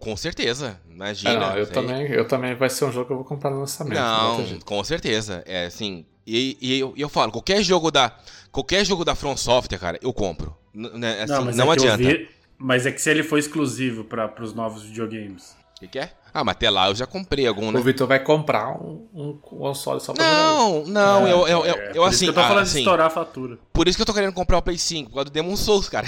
com 0.00 0.16
certeza. 0.16 0.80
Imagina. 0.90 1.32
É, 1.32 1.38
não, 1.38 1.56
eu 1.56 1.62
isso 1.62 1.70
aí. 1.70 1.74
também, 1.74 2.06
eu 2.10 2.26
também 2.28 2.54
vai 2.54 2.70
ser 2.70 2.84
um 2.86 2.92
jogo 2.92 3.06
que 3.06 3.12
eu 3.12 3.16
vou 3.16 3.24
comprar 3.24 3.50
no 3.50 3.60
lançamento. 3.60 3.94
não 3.94 4.38
Não, 4.38 4.60
com 4.60 4.82
certeza. 4.84 5.42
É 5.46 5.66
assim. 5.66 6.06
E, 6.26 6.56
e 6.60 6.78
eu, 6.80 6.92
eu 6.96 7.08
falo, 7.08 7.30
qualquer 7.30 7.62
jogo 7.62 7.90
da. 7.90 8.16
Qualquer 8.50 8.84
jogo 8.84 9.04
da 9.04 9.14
From 9.14 9.36
Software, 9.36 9.78
cara, 9.78 9.98
eu 10.02 10.12
compro. 10.12 10.56
N- 10.74 10.90
né, 10.98 11.22
assim, 11.22 11.32
não 11.32 11.44
mas 11.44 11.58
é 11.58 11.62
que 11.62 11.68
eu 11.68 11.72
adianta. 11.72 11.96
vi- 12.02 12.28
mas 12.58 12.86
é 12.86 12.92
que 12.92 13.00
se 13.02 13.10
ele 13.10 13.22
for 13.22 13.38
exclusivo 13.38 14.02
para 14.04 14.32
os 14.42 14.54
novos 14.54 14.82
videogames. 14.82 15.54
O 15.76 15.80
que, 15.80 15.88
que 15.88 15.98
é? 15.98 16.10
Ah, 16.32 16.42
mas 16.42 16.56
até 16.56 16.70
lá 16.70 16.88
eu 16.88 16.94
já 16.94 17.06
comprei 17.06 17.46
algum, 17.46 17.70
né? 17.70 17.78
O 17.78 17.82
Vitor 17.82 18.06
vai 18.06 18.18
comprar 18.18 18.70
um, 18.70 19.06
um 19.14 19.36
console 19.36 20.00
só 20.00 20.14
pra 20.14 20.24
jogar. 20.24 20.42
Não, 20.42 20.86
não, 20.86 21.26
É, 21.26 21.32
eu, 21.32 21.46
eu, 21.46 21.64
eu, 21.64 21.64
é, 21.64 21.90
eu 21.90 22.02
por 22.02 22.08
isso 22.08 22.08
assim. 22.08 22.26
eu 22.26 22.32
tô 22.32 22.40
ah, 22.40 22.48
falando 22.48 22.64
de 22.64 22.70
assim, 22.70 22.78
estourar 22.78 23.06
a 23.06 23.10
fatura. 23.10 23.58
Por 23.74 23.86
isso 23.86 23.96
que 23.96 24.02
eu 24.02 24.06
tô 24.06 24.14
querendo 24.14 24.32
comprar 24.32 24.56
o 24.56 24.62
Play 24.62 24.78
5, 24.78 25.10
por 25.10 25.16
causa 25.16 25.24
do 25.26 25.32
Demon 25.32 25.54
Souls, 25.54 25.88
cara. 25.88 26.06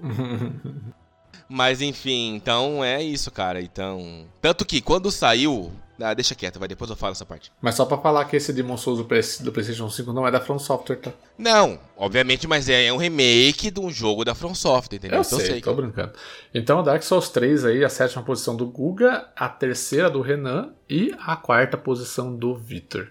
Mas 1.48 1.80
enfim, 1.80 2.34
então 2.34 2.84
é 2.84 3.00
isso, 3.02 3.30
cara. 3.30 3.62
Então. 3.62 4.26
Tanto 4.40 4.64
que 4.64 4.80
quando 4.80 5.12
saiu. 5.12 5.70
Ah, 6.00 6.12
deixa 6.12 6.34
quieto, 6.34 6.58
vai, 6.58 6.66
depois 6.66 6.90
eu 6.90 6.96
falo 6.96 7.12
essa 7.12 7.24
parte. 7.24 7.52
Mas 7.62 7.76
só 7.76 7.84
pra 7.84 7.98
falar 7.98 8.24
que 8.24 8.36
esse 8.36 8.52
Demon 8.52 8.76
Souls 8.76 8.98
do, 8.98 9.04
do 9.04 9.52
PlayStation 9.52 9.88
5 9.88 10.12
não 10.12 10.26
é 10.26 10.30
da 10.30 10.40
From 10.40 10.58
Software, 10.58 10.96
tá? 10.96 11.12
Não, 11.38 11.78
obviamente, 11.96 12.48
mas 12.48 12.68
é, 12.68 12.86
é 12.86 12.92
um 12.92 12.96
remake 12.96 13.70
de 13.70 13.80
um 13.80 13.90
jogo 13.90 14.24
da 14.24 14.34
From 14.34 14.54
Software, 14.54 14.96
entendeu? 14.96 15.18
Eu 15.18 15.22
Então 15.22 15.38
sei, 15.38 15.60
tô 15.60 15.72
brincando. 15.74 16.12
Então, 16.52 16.82
Dark 16.82 17.02
Souls 17.02 17.28
3 17.28 17.64
aí, 17.64 17.84
a 17.84 17.88
sétima 17.88 18.24
posição 18.24 18.56
do 18.56 18.66
Guga, 18.66 19.28
a 19.36 19.48
terceira 19.48 20.10
do 20.10 20.20
Renan 20.20 20.72
e 20.90 21.14
a 21.18 21.36
quarta 21.36 21.76
posição 21.76 22.34
do 22.34 22.56
Vitor. 22.56 23.08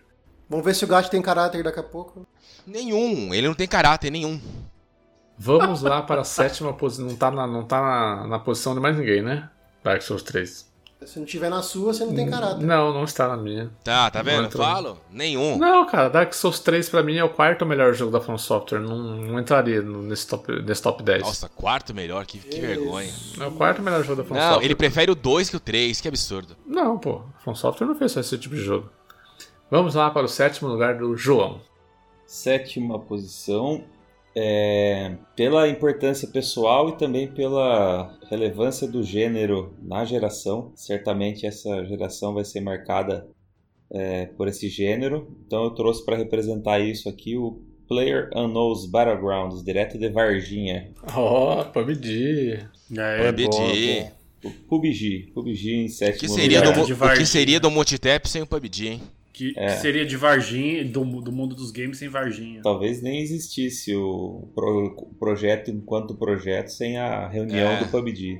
Vamos 0.50 0.66
ver 0.66 0.76
se 0.76 0.84
o 0.84 0.88
gato 0.88 1.10
tem 1.10 1.22
caráter 1.22 1.64
daqui 1.64 1.80
a 1.80 1.84
pouco. 1.84 2.28
Nenhum, 2.68 3.34
ele 3.34 3.48
não 3.48 3.56
tem 3.56 3.68
caráter 3.68 4.12
nenhum. 4.12 4.40
Vamos 5.38 5.82
lá 5.82 6.02
para 6.02 6.22
a 6.22 6.26
sétima 6.26 6.74
posição. 6.74 7.08
Não 7.08 7.16
tá, 7.16 7.32
na, 7.32 7.48
não 7.48 7.64
tá 7.64 7.82
na, 7.82 8.28
na 8.28 8.40
posição 8.40 8.74
de 8.76 8.80
mais 8.80 8.96
ninguém, 8.98 9.22
né? 9.22 9.50
Dark 9.84 10.02
Souls 10.02 10.22
3. 10.24 10.73
Se 11.06 11.20
não 11.20 11.26
tiver 11.26 11.50
na 11.50 11.62
sua, 11.62 11.94
você 11.94 12.06
não 12.06 12.14
tem 12.14 12.30
caráter. 12.30 12.66
Não, 12.66 12.94
não 12.94 13.04
está 13.04 13.28
na 13.28 13.38
minha. 13.38 13.70
Tá, 13.84 14.10
tá 14.12 14.22
vendo? 14.22 14.38
Não 14.42 14.46
entrou. 14.46 14.66
falo? 14.66 14.98
Nenhum. 15.12 15.58
Não, 15.58 15.86
cara, 15.86 16.10
Dark 16.10 16.34
Souls 16.34 16.60
3 16.60 16.90
pra 16.90 17.04
mim 17.04 17.18
é 17.18 17.24
o 17.24 17.30
quarto 17.30 17.66
melhor 17.66 17.94
jogo 17.94 18.12
da 18.12 18.20
From 18.22 18.38
Software. 18.38 18.80
Não, 18.80 18.98
não 18.98 19.40
entraria 19.40 19.82
no- 19.82 20.02
nesse 20.04 20.28
top, 20.28 20.62
nesse 20.62 20.82
top 20.82 21.02
10. 21.04 21.22
Nossa, 21.24 21.50
quarto 21.50 21.94
melhor, 21.94 22.26
que, 22.26 22.40
que 22.40 22.60
vergonha. 22.60 23.12
É 23.40 23.46
o 23.46 23.52
quarto 23.52 23.82
melhor 23.82 24.04
jogo 24.04 24.22
da 24.22 24.28
From 24.28 24.36
Não, 24.38 24.42
Software. 24.50 24.66
ele 24.66 24.76
prefere 24.76 25.12
o 25.12 25.16
2 25.16 25.50
que 25.50 25.56
o 25.58 25.60
3, 25.60 26.00
que 26.02 26.08
absurdo. 26.08 26.56
Não, 26.66 26.98
pô. 26.98 27.22
A 27.38 27.40
From 27.44 27.56
Software 27.56 27.88
não 27.88 27.96
fez 27.96 28.12
só 28.12 28.20
esse 28.20 28.38
tipo 28.38 28.56
de 28.56 28.62
jogo. 28.62 28.90
Vamos 29.72 29.96
lá 29.96 30.10
para 30.12 30.26
o 30.26 30.30
sétimo 30.30 30.70
lugar 30.70 30.98
do 30.98 31.16
João. 31.18 31.60
Sétima 32.26 32.98
posição, 33.00 33.84
é, 34.36 35.16
pela 35.36 35.68
importância 35.68 36.28
pessoal 36.28 36.90
e 36.90 36.98
também 36.98 37.28
pela 37.28 38.18
relevância 38.30 38.88
do 38.88 39.04
gênero 39.04 39.76
na 39.82 40.06
geração. 40.06 40.72
Certamente 40.76 41.46
essa 41.46 41.86
geração 41.86 42.34
vai 42.34 42.44
ser 42.44 42.62
marcada 42.62 43.28
é, 43.92 44.26
por 44.26 44.48
esse 44.48 44.70
gênero. 44.70 45.36
Então 45.46 45.64
eu 45.64 45.72
trouxe 45.72 46.04
para 46.04 46.18
representar 46.18 46.80
isso 46.80 47.08
aqui 47.08 47.38
o 47.38 47.62
Player 47.88 48.30
Unknown's 48.36 48.86
Battlegrounds, 48.86 49.64
direto 49.64 49.98
de 49.98 50.10
Varginha. 50.10 50.90
Ó, 51.14 51.62
oh, 51.62 51.66
PUBG. 51.66 52.66
É, 52.98 53.32
PUBG. 53.32 53.48
boa. 53.48 54.24
O 54.44 54.52
PUBG, 54.68 55.32
PUBG 55.34 55.74
em 55.86 55.88
sétimo 55.88 56.20
que 56.20 56.28
seria, 56.28 56.60
lugar. 56.60 56.86
do, 56.86 56.94
o 56.94 57.18
que 57.18 57.26
seria 57.26 57.62
do 57.62 57.72
Multitap 57.72 58.28
sem 58.28 58.42
o 58.42 58.48
PUBG, 58.48 58.88
hein? 58.88 59.02
Que, 59.34 59.52
É. 59.58 59.66
que 59.66 59.82
seria 59.82 60.06
de 60.06 60.16
Varginha, 60.16 60.86
do, 60.86 61.04
do 61.20 61.32
mundo 61.32 61.56
dos 61.56 61.72
games 61.72 61.98
sem 61.98 62.08
Varginha. 62.08 62.62
Talvez 62.62 63.02
nem 63.02 63.20
existisse 63.20 63.96
o, 63.96 64.48
pro- 64.54 64.96
o 64.96 65.16
projeto 65.20 65.72
enquanto 65.72 66.14
projeto 66.14 66.68
sem 66.70 66.98
a 66.98 67.28
reunião 67.28 67.72
É. 67.72 67.80
do 67.84 67.90
PUBG. 67.90 68.40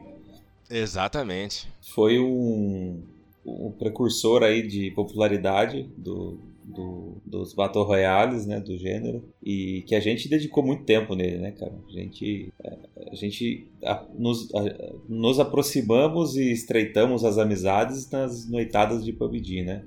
Exatamente. 0.70 1.68
Foi 1.82 2.20
um, 2.20 3.02
um 3.46 3.72
precursor 3.72 4.44
aí 4.44 4.66
de 4.66 4.92
popularidade 4.92 5.90
do, 5.98 6.40
do, 6.64 7.18
dos 7.26 7.54
Battle 7.54 7.84
Royales, 7.84 8.46
né, 8.46 8.60
do 8.60 8.78
gênero, 8.78 9.24
e 9.44 9.84
que 9.88 9.96
a 9.96 10.00
gente 10.00 10.30
dedicou 10.30 10.64
muito 10.64 10.84
tempo 10.84 11.16
nele, 11.16 11.38
né, 11.38 11.52
cara? 11.52 11.74
A 11.88 11.92
gente, 11.92 12.52
é, 12.64 12.78
a, 13.12 13.16
gente 13.16 13.68
a, 13.84 14.04
nos, 14.18 14.54
a, 14.56 14.94
nos 15.10 15.40
aproximamos 15.40 16.36
e 16.38 16.52
estreitamos 16.52 17.24
as 17.24 17.38
amizades 17.38 18.10
nas 18.10 18.48
noitadas 18.50 19.04
de 19.04 19.12
PUBG, 19.12 19.64
né? 19.64 19.84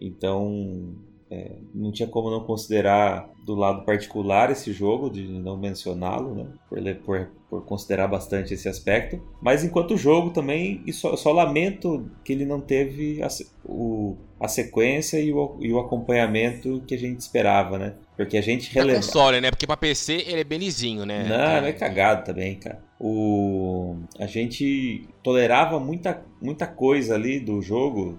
Então, 0.00 0.94
é, 1.30 1.52
não 1.74 1.92
tinha 1.92 2.08
como 2.08 2.30
não 2.30 2.40
considerar 2.40 3.28
do 3.44 3.54
lado 3.54 3.84
particular 3.84 4.50
esse 4.50 4.72
jogo, 4.72 5.10
de 5.10 5.26
não 5.26 5.56
mencioná-lo, 5.56 6.34
né? 6.34 6.46
Por, 6.68 6.78
por, 7.04 7.30
por, 7.50 7.64
considerar 7.64 8.08
bastante 8.08 8.54
esse 8.54 8.68
aspecto. 8.68 9.20
Mas 9.40 9.62
enquanto 9.64 9.96
jogo 9.96 10.30
também, 10.30 10.82
só, 10.92 11.16
só 11.16 11.32
lamento 11.32 12.10
que 12.24 12.32
ele 12.32 12.44
não 12.44 12.60
teve 12.60 13.22
a, 13.22 13.28
o, 13.64 14.16
a 14.40 14.48
sequência 14.48 15.20
e 15.20 15.32
o, 15.32 15.56
e 15.60 15.72
o 15.72 15.78
acompanhamento 15.78 16.82
que 16.86 16.94
a 16.94 16.98
gente 16.98 17.20
esperava, 17.20 17.78
né? 17.78 17.94
Porque 18.16 18.36
a 18.36 18.42
gente 18.42 18.72
releva. 18.72 18.98
É 18.98 19.02
console, 19.02 19.40
né? 19.40 19.50
Porque 19.50 19.66
pra 19.66 19.76
PC 19.76 20.24
ele 20.26 20.40
é 20.40 20.44
benizinho, 20.44 21.04
né? 21.04 21.26
Não, 21.28 21.66
é 21.66 21.72
cagado 21.72 22.24
também, 22.24 22.56
cara. 22.56 22.87
O... 23.00 23.96
A 24.18 24.26
gente 24.26 25.08
tolerava 25.22 25.78
muita, 25.78 26.24
muita 26.40 26.66
coisa 26.66 27.14
ali 27.14 27.38
do 27.38 27.62
jogo, 27.62 28.18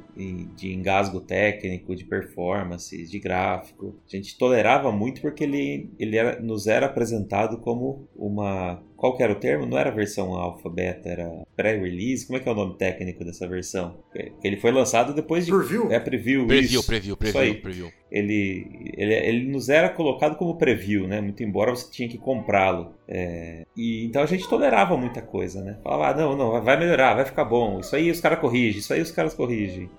de 0.55 0.73
engasgo 0.73 1.19
técnico, 1.19 1.95
de 1.95 2.05
performance, 2.05 3.05
de 3.05 3.19
gráfico. 3.19 3.95
A 4.07 4.15
gente 4.15 4.37
tolerava 4.37 4.91
muito 4.91 5.21
porque 5.21 5.43
ele, 5.43 5.91
ele 5.99 6.17
era, 6.17 6.39
nos 6.39 6.67
era 6.67 6.85
apresentado 6.85 7.59
como 7.59 8.07
uma 8.15 8.81
qual 8.99 9.15
que 9.15 9.23
era 9.23 9.31
o 9.31 9.35
termo? 9.35 9.65
Não 9.65 9.77
era 9.77 9.89
versão 9.89 10.33
alfa, 10.33 10.69
beta, 10.69 11.07
era 11.07 11.45
pré-release. 11.55 12.27
Como 12.27 12.37
é 12.37 12.41
que 12.41 12.49
é 12.49 12.51
o 12.51 12.55
nome 12.55 12.75
técnico 12.77 13.23
dessa 13.23 13.47
versão? 13.47 13.97
Ele 14.43 14.57
foi 14.57 14.71
lançado 14.71 15.13
depois 15.13 15.45
de 15.45 15.51
preview. 15.51 15.89
É 15.89 15.99
preview, 15.99 16.45
preview, 16.45 16.79
isso. 16.79 16.85
preview, 16.85 17.15
preview, 17.15 17.61
preview. 17.61 17.91
Ele, 18.11 18.93
ele, 18.97 19.13
ele 19.13 19.51
nos 19.51 19.69
era 19.69 19.87
colocado 19.87 20.35
como 20.35 20.57
preview, 20.57 21.07
né? 21.07 21.21
Muito 21.21 21.41
embora 21.41 21.71
você 21.71 21.89
tinha 21.89 22.09
que 22.09 22.17
comprá-lo. 22.17 22.93
É... 23.07 23.65
E 23.75 24.05
então 24.05 24.21
a 24.21 24.25
gente 24.25 24.49
tolerava 24.49 24.97
muita 24.97 25.21
coisa, 25.21 25.63
né? 25.63 25.77
Falava, 25.81 26.09
ah, 26.09 26.13
não, 26.13 26.35
não, 26.35 26.61
vai 26.61 26.77
melhorar, 26.77 27.15
vai 27.15 27.25
ficar 27.25 27.45
bom. 27.45 27.79
Isso 27.79 27.95
aí 27.95 28.11
os 28.11 28.19
caras 28.19 28.39
corrigem, 28.39 28.79
isso 28.79 28.93
aí 28.93 29.01
os 29.01 29.11
caras 29.11 29.33
corrigem 29.33 29.89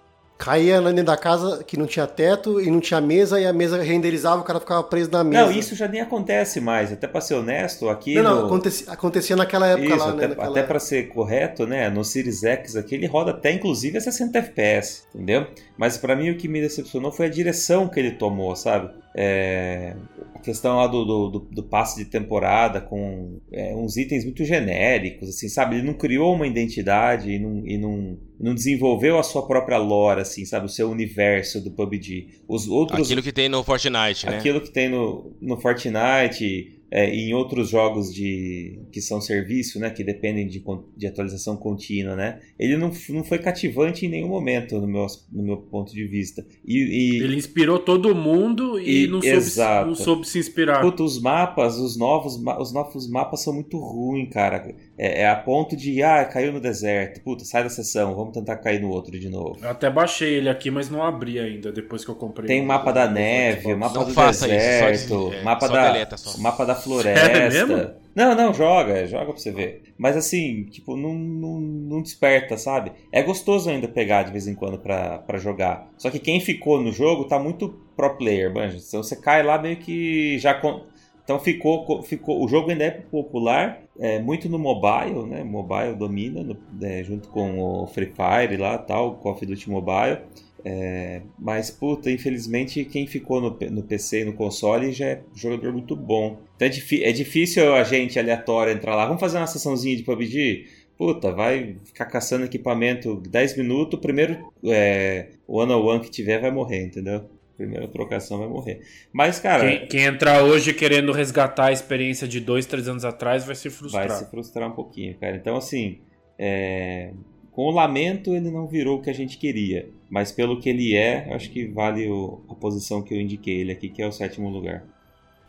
caía 0.41 0.81
dentro 0.81 1.05
da 1.05 1.19
casa 1.19 1.63
que 1.63 1.77
não 1.77 1.87
tinha 1.87 2.07
teto 2.07 2.59
e 2.59 2.71
não 2.71 2.81
tinha 2.81 2.99
mesa 2.99 3.39
e 3.39 3.47
a 3.47 3.53
mesa 3.53 3.83
renderizava, 3.83 4.41
o 4.41 4.45
cara 4.45 4.59
ficava 4.59 4.83
preso 4.83 5.11
na 5.11 5.23
mesa. 5.23 5.45
Não, 5.45 5.53
isso 5.53 5.75
já 5.75 5.87
nem 5.87 6.01
acontece 6.01 6.63
mais. 6.63 6.91
Até 6.91 7.07
para 7.07 7.21
ser 7.21 7.35
honesto, 7.35 7.91
aqui. 7.91 8.15
Não, 8.15 8.23
no... 8.23 8.31
não, 8.31 8.47
acontecia, 8.47 8.91
acontecia 8.91 9.37
naquela 9.37 9.67
época 9.67 9.95
isso, 9.95 9.99
lá, 9.99 10.11
até, 10.11 10.29
né? 10.29 10.37
Até 10.39 10.63
para 10.63 10.81
ser 10.81 11.09
correto, 11.09 11.67
né? 11.67 11.91
No 11.91 12.03
Series 12.03 12.43
X 12.43 12.75
aqui 12.75 12.95
ele 12.95 13.07
roda 13.07 13.33
até 13.33 13.53
inclusive 13.53 13.99
a 13.99 14.01
60 14.01 14.39
FPS, 14.39 15.03
entendeu? 15.15 15.47
Mas 15.77 15.99
para 15.99 16.17
mim 16.17 16.31
o 16.31 16.37
que 16.39 16.49
me 16.49 16.61
decepcionou 16.61 17.13
foi 17.13 17.27
a 17.27 17.31
direção 17.31 17.87
que 17.87 18.01
ele 18.01 18.13
tomou, 18.13 18.57
sabe? 18.57 18.91
É, 19.15 19.95
questão 20.41 20.77
lá 20.77 20.87
do, 20.87 21.05
do, 21.05 21.39
do, 21.51 21.63
passe 21.63 22.03
de 22.03 22.11
temporada 22.11 22.81
com 22.81 23.41
é, 23.53 23.75
uns 23.75 23.97
itens 23.97 24.25
muito 24.25 24.45
genéricos, 24.45 25.29
assim, 25.29 25.49
sabe? 25.49 25.77
Ele 25.77 25.87
não 25.87 25.95
criou 25.95 26.35
uma 26.35 26.47
identidade 26.47 27.31
e 27.31 27.39
não, 27.39 27.67
e 27.67 27.79
não, 27.79 28.19
não 28.39 28.55
desenvolveu 28.55 29.19
a 29.19 29.23
sua 29.23 29.47
própria 29.47 29.79
lore, 29.79 30.21
assim, 30.21 30.45
sabe? 30.45 30.67
O 30.67 30.69
seu 30.69 30.91
universo 30.91 31.63
do 31.63 31.71
PUBG. 31.71 32.43
Os 32.49 32.67
outros, 32.69 33.01
aquilo 33.01 33.23
que 33.23 33.33
tem 33.33 33.49
no 33.49 33.63
Fortnite, 33.63 34.27
né? 34.27 34.37
Aquilo 34.37 34.61
que 34.61 34.71
tem 34.71 34.89
no, 34.89 35.37
no 35.41 35.57
Fortnite 35.61 36.80
é, 36.91 37.15
em 37.15 37.33
outros 37.33 37.71
jogos 37.71 38.13
de 38.13 38.81
que 38.91 39.01
são 39.01 39.21
serviço, 39.21 39.79
né, 39.79 39.91
que 39.91 40.03
dependem 40.03 40.47
de, 40.47 40.63
de 40.97 41.07
atualização 41.07 41.57
contínua, 41.57 42.17
né, 42.17 42.41
ele 42.59 42.77
não, 42.77 42.91
não 43.11 43.25
foi 43.25 43.39
cativante 43.39 44.07
em 44.07 44.09
nenhum 44.09 44.29
momento 44.29 44.81
no 44.81 44.87
meu, 44.87 45.07
no 45.33 45.43
meu 45.43 45.57
ponto 45.59 45.93
de 45.93 46.05
vista. 46.07 46.45
E, 46.65 46.79
e 46.79 47.23
ele 47.23 47.37
inspirou 47.37 47.79
todo 47.79 48.15
mundo 48.15 48.79
e, 48.81 49.05
e 49.05 49.07
não, 49.07 49.21
soube, 49.23 49.87
não, 49.87 49.95
soube, 49.95 50.29
se 50.29 50.39
inspirar. 50.39 50.81
Puta, 50.81 51.03
os 51.03 51.21
mapas, 51.21 51.79
os 51.79 51.97
novos, 51.97 52.35
os 52.59 52.73
novos 52.73 53.09
mapas 53.09 53.43
são 53.43 53.55
muito 53.55 53.79
ruins, 53.79 54.29
cara. 54.31 54.75
É, 55.03 55.23
é, 55.23 55.29
a 55.31 55.35
ponto 55.35 55.75
de, 55.75 56.03
ah, 56.03 56.23
caiu 56.27 56.53
no 56.53 56.61
deserto. 56.61 57.23
Puta, 57.23 57.43
sai 57.43 57.63
da 57.63 57.71
sessão, 57.71 58.15
vamos 58.15 58.35
tentar 58.35 58.57
cair 58.57 58.83
no 58.83 58.91
outro 58.91 59.19
de 59.19 59.31
novo. 59.31 59.57
Eu 59.63 59.71
até 59.71 59.89
baixei 59.89 60.35
ele 60.35 60.51
aqui, 60.51 60.71
mas 60.71 60.91
não 60.91 61.03
abri 61.03 61.39
ainda 61.39 61.73
depois 61.73 62.05
que 62.05 62.11
eu 62.11 62.15
comprei. 62.15 62.47
Tem 62.47 62.61
o 62.61 62.67
mapa 62.67 62.93
da 62.93 63.09
neve, 63.09 63.75
mapa 63.75 64.05
do 64.05 64.13
deserto, 64.13 64.95
isso, 64.95 65.33
é, 65.33 65.43
mapa, 65.43 65.69
da, 65.69 66.07
mapa 66.37 66.67
da 66.67 66.75
floresta. 66.75 67.97
Não, 68.15 68.35
não, 68.35 68.53
joga, 68.53 69.07
joga 69.07 69.27
pra 69.27 69.37
você 69.37 69.51
ver. 69.51 69.85
Mas 69.97 70.17
assim, 70.17 70.65
tipo, 70.65 70.97
não, 70.97 71.15
não, 71.15 71.61
não, 71.61 72.03
desperta, 72.03 72.59
sabe? 72.59 72.93
É 73.11 73.23
gostoso 73.23 73.71
ainda 73.71 73.89
pegar 73.89 74.25
de 74.25 74.33
vez 74.33 74.47
em 74.47 74.55
quando 74.55 74.79
pra, 74.79 75.19
pra 75.19 75.39
jogar. 75.39 75.89
Só 75.97 76.11
que 76.11 76.19
quem 76.19 76.41
ficou 76.41 76.79
no 76.79 76.93
jogo 76.93 77.25
tá 77.25 77.39
muito 77.39 77.81
pro 77.97 78.17
player, 78.17 78.53
manja. 78.53 78.77
Então 78.77 79.03
você 79.03 79.17
cai 79.17 79.43
lá 79.43 79.57
meio 79.57 79.77
que 79.77 80.39
já. 80.39 80.53
Con... 80.53 80.83
Então 81.31 81.39
ficou, 81.39 82.03
ficou. 82.03 82.45
O 82.45 82.49
jogo 82.49 82.73
ainda 82.73 82.83
é 82.83 82.91
popular, 82.91 83.81
é, 84.01 84.19
muito 84.19 84.49
no 84.49 84.59
mobile, 84.59 85.25
né? 85.29 85.45
Mobile 85.45 85.95
domina, 85.95 86.43
no, 86.43 86.57
é, 86.83 87.05
junto 87.05 87.29
com 87.29 87.61
o 87.61 87.87
Free 87.87 88.07
Fire 88.13 88.57
lá 88.57 88.77
tal, 88.77 89.11
o 89.11 89.15
Call 89.15 89.35
of 89.35 89.47
Duty 89.47 89.71
Mobile. 89.71 90.19
É, 90.65 91.23
mas, 91.39 91.71
puta, 91.71 92.11
infelizmente 92.11 92.85
quem 92.85 93.07
ficou 93.07 93.41
no, 93.41 93.57
no 93.71 93.83
PC 93.85 94.23
e 94.23 94.25
no 94.25 94.33
console 94.33 94.93
já 94.93 95.07
é 95.07 95.23
jogador 95.33 95.73
muito 95.73 95.95
bom. 95.95 96.41
Então 96.57 96.67
é, 96.67 97.09
é 97.09 97.13
difícil 97.13 97.77
a 97.77 97.85
gente 97.85 98.19
aleatório 98.19 98.73
entrar 98.73 98.97
lá. 98.97 99.07
Vamos 99.07 99.21
fazer 99.21 99.39
uma 99.39 99.47
sessãozinha 99.47 99.97
de 99.97 100.03
PUBG? 100.03 100.67
Puta, 100.99 101.31
vai 101.31 101.77
ficar 101.85 102.07
caçando 102.07 102.45
equipamento 102.45 103.23
10 103.31 103.57
minutos. 103.57 103.97
O 103.97 104.03
primeiro 104.03 104.53
é, 104.65 105.29
one 105.47 105.73
on 105.73 105.81
one 105.81 106.01
que 106.01 106.11
tiver 106.11 106.41
vai 106.41 106.51
morrer, 106.51 106.87
entendeu? 106.87 107.25
Primeira 107.61 107.87
trocação 107.89 108.39
vai 108.39 108.49
morrer. 108.49 108.81
Mas, 109.13 109.39
cara. 109.39 109.69
Quem, 109.69 109.87
quem, 109.87 110.05
entrar 110.05 110.43
hoje 110.43 110.73
querendo 110.73 111.13
resgatar 111.13 111.67
a 111.67 111.73
experiência 111.73 112.27
de 112.27 112.41
dois, 112.41 112.65
três 112.65 112.89
anos 112.89 113.05
atrás 113.05 113.45
vai 113.45 113.55
se 113.55 113.69
frustrar. 113.69 114.09
Vai 114.09 114.17
se 114.17 114.31
frustrar 114.31 114.67
um 114.67 114.73
pouquinho, 114.73 115.15
cara. 115.19 115.37
Então, 115.37 115.57
assim. 115.57 115.99
É... 116.39 117.13
Com 117.53 117.67
o 117.67 117.71
lamento, 117.71 118.35
ele 118.35 118.51
não 118.51 118.67
virou 118.67 118.99
o 118.99 119.03
que 119.03 119.11
a 119.11 119.13
gente 119.13 119.37
queria. 119.37 119.91
Mas 120.09 120.33
pelo 120.33 120.59
que 120.59 120.71
ele 120.71 120.97
é, 120.97 121.35
acho 121.35 121.51
que 121.51 121.67
vale 121.67 122.09
o, 122.09 122.41
a 122.49 122.55
posição 122.55 123.03
que 123.03 123.13
eu 123.13 123.21
indiquei 123.21 123.61
ele 123.61 123.73
aqui, 123.73 123.91
que 123.91 124.01
é 124.01 124.07
o 124.07 124.13
sétimo 124.13 124.49
lugar. 124.49 124.85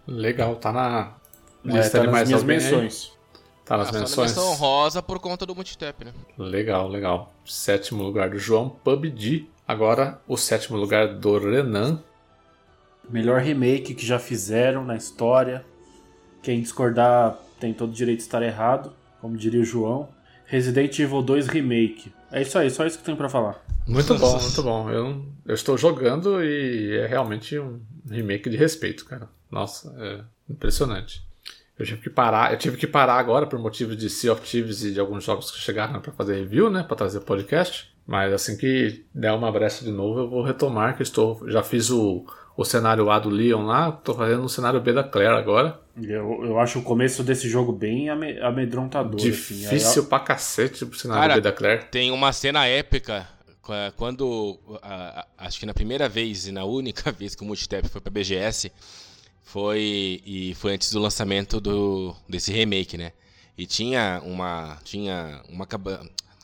Legal, 0.05 0.57
tá 0.57 0.73
na 0.73 1.15
lista 1.63 1.99
é, 1.99 2.05
tá 2.05 2.11
mais 2.11 2.27
minhas 2.27 2.43
menções. 2.43 3.13
Tá 3.63 3.77
nas 3.77 3.95
ah, 3.95 3.99
menções. 3.99 4.31
menção 4.31 4.53
rosa 4.55 5.01
por 5.01 5.19
conta 5.19 5.45
do 5.45 5.55
multitap, 5.55 6.03
né? 6.03 6.11
Legal, 6.37 6.89
legal. 6.89 7.31
Sétimo 7.45 8.03
lugar 8.03 8.31
do 8.31 8.39
João, 8.39 8.67
PUBG. 8.67 9.47
Agora, 9.67 10.19
o 10.27 10.37
sétimo 10.37 10.77
lugar 10.77 11.15
do 11.15 11.37
Renan. 11.37 12.01
Melhor 13.09 13.41
remake 13.41 13.93
que 13.93 14.05
já 14.05 14.19
fizeram 14.19 14.85
na 14.85 14.95
história. 14.95 15.65
Quem 16.41 16.61
discordar 16.61 17.37
tem 17.59 17.73
todo 17.73 17.91
o 17.91 17.93
direito 17.93 18.19
de 18.19 18.23
estar 18.23 18.41
errado, 18.41 18.93
como 19.19 19.37
diria 19.37 19.61
o 19.61 19.65
João. 19.65 20.09
Resident 20.45 20.97
Evil 20.99 21.21
2 21.21 21.47
Remake. 21.47 22.11
É 22.31 22.41
isso 22.41 22.57
aí, 22.57 22.69
só 22.69 22.85
isso 22.85 22.97
que 22.97 23.03
tenho 23.03 23.17
para 23.17 23.29
falar. 23.29 23.63
Muito 23.87 24.15
bom, 24.17 24.39
muito 24.39 24.63
bom. 24.63 24.89
Eu, 24.89 25.25
eu 25.45 25.55
estou 25.55 25.77
jogando 25.77 26.43
e 26.43 26.97
é 26.97 27.07
realmente 27.07 27.57
um 27.57 27.79
remake 28.09 28.49
de 28.49 28.57
respeito, 28.57 29.05
cara. 29.05 29.29
Nossa, 29.49 29.93
é 29.97 30.21
impressionante. 30.49 31.23
Eu 31.77 31.85
tive 31.85 32.01
que 32.01 32.09
parar, 32.09 32.51
eu 32.51 32.57
tive 32.57 32.77
que 32.77 32.85
parar 32.85 33.15
agora 33.15 33.47
por 33.47 33.57
motivo 33.57 33.95
de 33.95 34.09
Sea 34.09 34.33
of 34.33 34.41
Thieves 34.41 34.83
e 34.83 34.91
de 34.91 34.99
alguns 34.99 35.23
jogos 35.23 35.49
que 35.49 35.57
chegaram 35.57 35.99
para 35.99 36.11
fazer 36.11 36.35
review, 36.35 36.69
né, 36.69 36.83
para 36.83 36.95
trazer 36.95 37.21
podcast. 37.21 37.90
Mas 38.11 38.33
assim 38.33 38.57
que 38.57 39.05
der 39.15 39.31
uma 39.31 39.49
brecha 39.49 39.85
de 39.85 39.89
novo, 39.89 40.19
eu 40.19 40.29
vou 40.29 40.43
retomar 40.43 40.97
que 40.97 41.01
estou, 41.01 41.49
já 41.49 41.63
fiz 41.63 41.89
o, 41.89 42.25
o 42.57 42.65
cenário 42.65 43.09
A 43.09 43.17
do 43.17 43.29
Leon 43.29 43.63
lá, 43.63 43.87
estou 43.87 44.13
fazendo 44.13 44.43
o 44.43 44.49
cenário 44.49 44.81
B 44.81 44.91
da 44.91 45.01
Claire 45.01 45.37
agora. 45.37 45.79
Eu, 45.95 46.43
eu 46.43 46.59
acho 46.59 46.79
o 46.79 46.83
começo 46.83 47.23
desse 47.23 47.47
jogo 47.47 47.71
bem 47.71 48.09
amedrontador. 48.09 49.15
Assim. 49.15 49.31
Difícil 49.31 49.77
assim. 49.77 50.03
pra 50.03 50.19
cacete 50.19 50.83
o 50.83 50.93
cenário 50.93 51.21
Cara, 51.21 51.35
B 51.35 51.39
da 51.41 51.53
Claire. 51.53 51.85
Tem 51.85 52.11
uma 52.11 52.33
cena 52.33 52.67
épica 52.67 53.25
quando 53.95 54.59
acho 55.37 55.57
que 55.57 55.65
na 55.65 55.73
primeira 55.73 56.09
vez 56.09 56.47
e 56.47 56.51
na 56.51 56.65
única 56.65 57.11
vez 57.17 57.33
que 57.33 57.43
o 57.43 57.45
Multitap 57.45 57.87
foi 57.87 58.01
para 58.01 58.11
BGS 58.11 58.73
foi 59.41 60.21
e 60.25 60.53
foi 60.55 60.73
antes 60.73 60.91
do 60.91 60.99
lançamento 60.99 61.61
do 61.61 62.13
desse 62.27 62.51
remake, 62.51 62.97
né? 62.97 63.13
E 63.57 63.65
tinha 63.65 64.21
uma 64.25 64.77
tinha 64.83 65.41
uma 65.47 65.65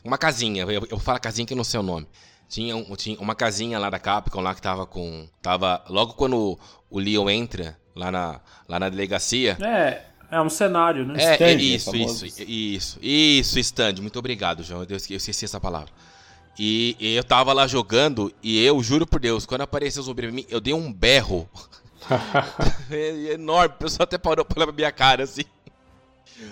uma 0.04 0.18
casinha, 0.18 0.64
eu, 0.64 0.86
eu 0.90 0.98
falo 0.98 1.20
casinha 1.20 1.46
que 1.46 1.54
não 1.54 1.64
sei 1.64 1.80
o 1.80 1.82
nome. 1.82 2.06
Tinha, 2.48 2.74
um, 2.74 2.96
tinha 2.96 3.18
uma 3.20 3.34
casinha 3.34 3.78
lá 3.78 3.90
da 3.90 3.98
Capcom 3.98 4.40
lá 4.40 4.54
que 4.54 4.62
tava 4.62 4.86
com 4.86 5.28
tava 5.42 5.84
logo 5.88 6.14
quando 6.14 6.58
o, 6.88 6.98
Leon 6.98 7.28
entra 7.28 7.76
lá 7.94 8.10
na 8.10 8.40
lá 8.66 8.80
na 8.80 8.88
delegacia. 8.88 9.58
É, 9.60 10.02
é 10.30 10.40
um 10.40 10.48
cenário, 10.48 11.04
né? 11.06 11.22
É, 11.22 11.32
stand, 11.34 11.62
isso, 11.62 11.96
isso, 11.96 12.26
isso, 12.46 12.98
isso, 13.02 13.58
stand. 13.58 13.96
Muito 14.00 14.18
obrigado, 14.18 14.62
João. 14.62 14.86
Eu 14.88 14.96
esqueci 14.96 15.44
essa 15.44 15.60
palavra. 15.60 15.90
E, 16.58 16.96
e, 16.98 17.14
eu 17.14 17.22
tava 17.22 17.52
lá 17.52 17.66
jogando 17.66 18.32
e 18.42 18.64
eu, 18.64 18.82
juro 18.82 19.06
por 19.06 19.20
Deus, 19.20 19.46
quando 19.46 19.60
apareceu 19.60 20.02
pra 20.14 20.32
mim, 20.32 20.44
eu 20.48 20.60
dei 20.60 20.74
um 20.74 20.92
berro. 20.92 21.48
é, 22.90 23.34
enorme, 23.34 23.74
o 23.74 23.78
pessoal 23.78 24.04
até 24.04 24.16
parou 24.16 24.44
pra 24.44 24.58
olhar 24.58 24.66
pra 24.66 24.74
minha 24.74 24.92
cara 24.92 25.24
assim. 25.24 25.44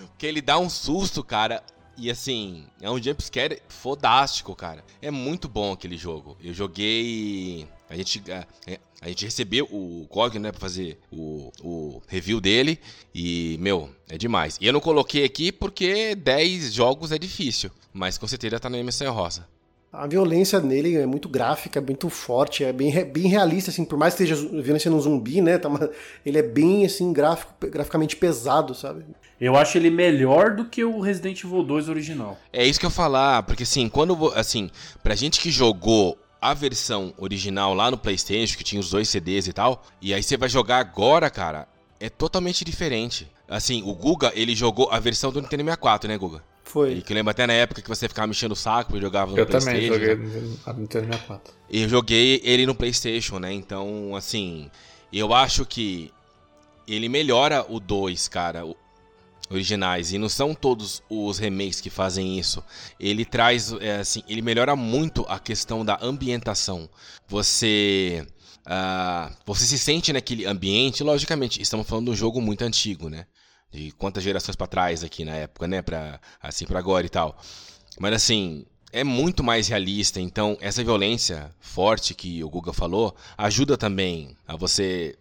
Porque 0.09 0.27
ele 0.27 0.41
dá 0.41 0.59
um 0.59 0.69
susto, 0.69 1.25
cara. 1.25 1.63
E 1.99 2.11
assim, 2.11 2.67
é 2.81 2.91
um 2.91 3.03
jumpscare 3.03 3.63
fodástico, 3.69 4.55
cara. 4.55 4.85
É 5.01 5.11
muito 5.11 5.49
bom 5.49 5.73
aquele 5.73 5.97
jogo. 5.97 6.37
Eu 6.43 6.53
joguei. 6.53 7.67
A 7.89 7.97
gente, 7.97 8.23
a, 8.31 8.47
a 9.01 9.09
gente 9.09 9.25
recebeu 9.25 9.67
o 9.67 10.07
GOG, 10.11 10.39
né, 10.39 10.51
pra 10.51 10.61
fazer 10.61 10.99
o, 11.11 11.51
o 11.63 12.03
review 12.07 12.41
dele. 12.41 12.79
E, 13.15 13.57
meu, 13.61 13.89
é 14.09 14.19
demais. 14.19 14.59
E 14.61 14.67
eu 14.67 14.73
não 14.73 14.81
coloquei 14.81 15.25
aqui 15.25 15.51
porque 15.51 16.15
10 16.15 16.73
jogos 16.73 17.13
é 17.13 17.19
difícil. 17.19 17.71
Mas 17.93 18.19
com 18.19 18.27
certeza 18.27 18.61
tá 18.61 18.69
no 18.69 18.83
MSN 18.83 19.09
Rosa. 19.09 19.49
A 19.91 20.07
violência 20.07 20.61
nele 20.61 20.97
é 20.97 21.07
muito 21.07 21.27
gráfica, 21.27 21.79
é 21.79 21.83
muito 21.83 22.11
forte, 22.11 22.63
é 22.63 22.71
bem, 22.71 22.93
bem 23.07 23.29
realista, 23.29 23.71
assim, 23.71 23.83
por 23.83 23.97
mais 23.97 24.15
que 24.15 24.25
esteja 24.25 24.49
violência 24.61 24.91
no 24.91 25.01
zumbi, 25.01 25.41
né? 25.41 25.57
Tá, 25.57 25.71
ele 26.25 26.37
é 26.37 26.43
bem 26.43 26.85
assim, 26.85 27.15
gráfico, 27.15 27.55
graficamente 27.67 28.15
pesado, 28.15 28.75
sabe? 28.75 29.07
Eu 29.41 29.57
acho 29.57 29.77
ele 29.77 29.91
melhor 29.91 30.55
do 30.55 30.65
que 30.65 30.83
o 30.85 31.01
Resident 31.01 31.43
Evil 31.45 31.63
2 31.63 31.89
original. 31.89 32.39
É 32.53 32.65
isso 32.67 32.81
que 32.81 32.87
eu 32.87 32.91
falar, 32.91 33.43
porque 33.43 33.65
assim, 33.65 33.89
quando 33.89 34.33
assim, 34.35 34.71
pra 35.03 35.15
gente 35.15 35.41
que 35.41 35.51
jogou 35.51 36.19
a 36.41 36.55
versão 36.55 37.13
original 37.19 37.75
lá 37.75 37.91
no 37.91 37.99
PlayStation, 37.99 38.57
que 38.57 38.65
tinha 38.65 38.81
os 38.81 38.91
dois 38.91 39.09
CDs 39.09 39.47
e 39.47 39.53
tal, 39.53 39.83
e 40.01 40.15
aí 40.15 40.23
você 40.23 40.37
vai 40.37 40.49
jogar 40.49 40.79
agora, 40.79 41.29
cara, 41.29 41.69
é 42.01 42.09
totalmente 42.09 42.65
diferente. 42.65 43.31
Assim, 43.49 43.83
o 43.83 43.95
Guga, 43.95 44.33
ele 44.35 44.55
jogou 44.55 44.89
a 44.91 44.99
versão 44.99 45.31
do 45.31 45.41
Nintendo 45.41 45.63
64, 45.65 46.09
né, 46.09 46.17
Guga? 46.19 46.43
Foi. 46.65 46.95
E 46.95 47.03
que 47.03 47.15
lembra 47.15 47.31
até 47.31 47.47
na 47.47 47.53
época 47.53 47.81
que 47.81 47.89
você 47.89 48.09
ficava 48.09 48.27
mexendo 48.27 48.53
o 48.53 48.57
saco 48.57 48.97
e 48.97 49.01
jogava 49.01 49.31
no 49.31 49.39
Eu 49.39 49.47
PlayStation. 49.47 49.95
também 49.95 50.15
joguei 50.17 50.17
né? 50.17 50.57
no 50.67 50.73
Nintendo 50.81 51.07
64. 51.07 51.55
E 51.71 51.83
eu 51.83 51.89
joguei 51.89 52.41
ele 52.43 52.67
no 52.67 52.75
PlayStation, 52.75 53.39
né? 53.39 53.53
Então, 53.53 54.17
assim, 54.17 54.69
eu 55.13 55.33
acho 55.33 55.65
que 55.65 56.13
ele 56.89 57.09
melhora 57.09 57.65
o 57.69 57.79
2, 57.79 58.27
cara, 58.29 58.65
originais. 59.51 60.13
E 60.13 60.19
não 60.19 60.29
são 60.29 60.55
todos 60.55 61.03
os 61.09 61.39
remakes 61.39 61.81
que 61.81 61.91
fazem 61.91 62.39
isso. 62.39 62.63
Ele 62.99 63.25
traz, 63.25 63.73
é, 63.81 63.97
assim, 63.97 64.23
ele 64.29 64.43
melhora 64.43 64.77
muito 64.77 65.25
a 65.29 65.39
questão 65.39 65.85
da 65.85 65.99
ambientação. 66.03 66.89
Você. 67.29 68.27
ah, 68.65 69.31
você 69.45 69.65
se 69.65 69.79
sente 69.79 70.13
naquele 70.13 70.47
ambiente, 70.47 71.03
logicamente, 71.03 71.61
estamos 71.61 71.87
falando 71.87 72.07
de 72.07 72.11
um 72.13 72.17
jogo 72.17 72.41
muito 72.41 72.63
antigo, 72.63 73.09
né? 73.09 73.27
De 73.73 73.93
quantas 73.93 74.23
gerações 74.23 74.57
pra 74.57 74.67
trás 74.67 75.05
aqui 75.05 75.25
na 75.25 75.35
época, 75.35 75.67
né? 75.67 75.83
Pra, 75.83 76.21
assim, 76.41 76.67
pra 76.67 76.79
agora 76.79 77.07
e 77.07 77.11
tal. 77.11 77.37
Mas 77.99 78.15
assim, 78.15 78.65
é 78.93 79.05
muito 79.05 79.45
mais 79.45 79.69
realista. 79.69 80.21
Então, 80.21 80.57
essa 80.61 80.83
violência 80.83 81.51
forte 81.61 82.15
que 82.15 82.43
o 82.43 82.49
Guga 82.49 82.73
falou 82.73 83.15
ajuda 83.37 83.77
também 83.77 84.37
a 84.47 84.57
você. 84.57 85.17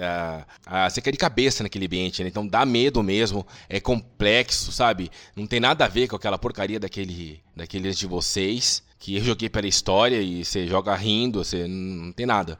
A, 0.00 0.46
a 0.64 0.90
você 0.90 1.00
cair 1.00 1.12
de 1.12 1.18
cabeça 1.18 1.62
naquele 1.62 1.86
ambiente, 1.86 2.22
né? 2.22 2.28
Então 2.28 2.46
dá 2.46 2.64
medo 2.64 3.02
mesmo, 3.02 3.46
é 3.68 3.78
complexo, 3.80 4.72
sabe? 4.72 5.10
Não 5.36 5.46
tem 5.46 5.60
nada 5.60 5.84
a 5.84 5.88
ver 5.88 6.08
com 6.08 6.16
aquela 6.16 6.38
porcaria 6.38 6.80
daquele, 6.80 7.40
daqueles 7.54 7.98
de 7.98 8.06
vocês, 8.06 8.82
que 8.98 9.16
eu 9.16 9.22
joguei 9.22 9.48
pela 9.48 9.66
história 9.66 10.20
e 10.22 10.44
você 10.44 10.66
joga 10.66 10.94
rindo, 10.94 11.44
você 11.44 11.66
não 11.66 12.12
tem 12.12 12.24
nada. 12.24 12.58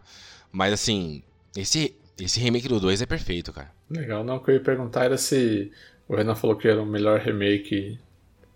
Mas 0.50 0.72
assim, 0.74 1.22
esse, 1.56 1.94
esse 2.20 2.38
remake 2.38 2.68
do 2.68 2.78
2 2.78 3.00
é 3.00 3.06
perfeito, 3.06 3.52
cara. 3.52 3.70
Legal, 3.88 4.22
não, 4.24 4.36
o 4.36 4.40
que 4.40 4.50
eu 4.50 4.54
ia 4.54 4.60
perguntar 4.60 5.04
era 5.04 5.16
se 5.16 5.70
o 6.08 6.16
Renan 6.16 6.34
falou 6.34 6.56
que 6.56 6.68
era 6.68 6.82
o 6.82 6.86
melhor 6.86 7.20
remake. 7.20 7.98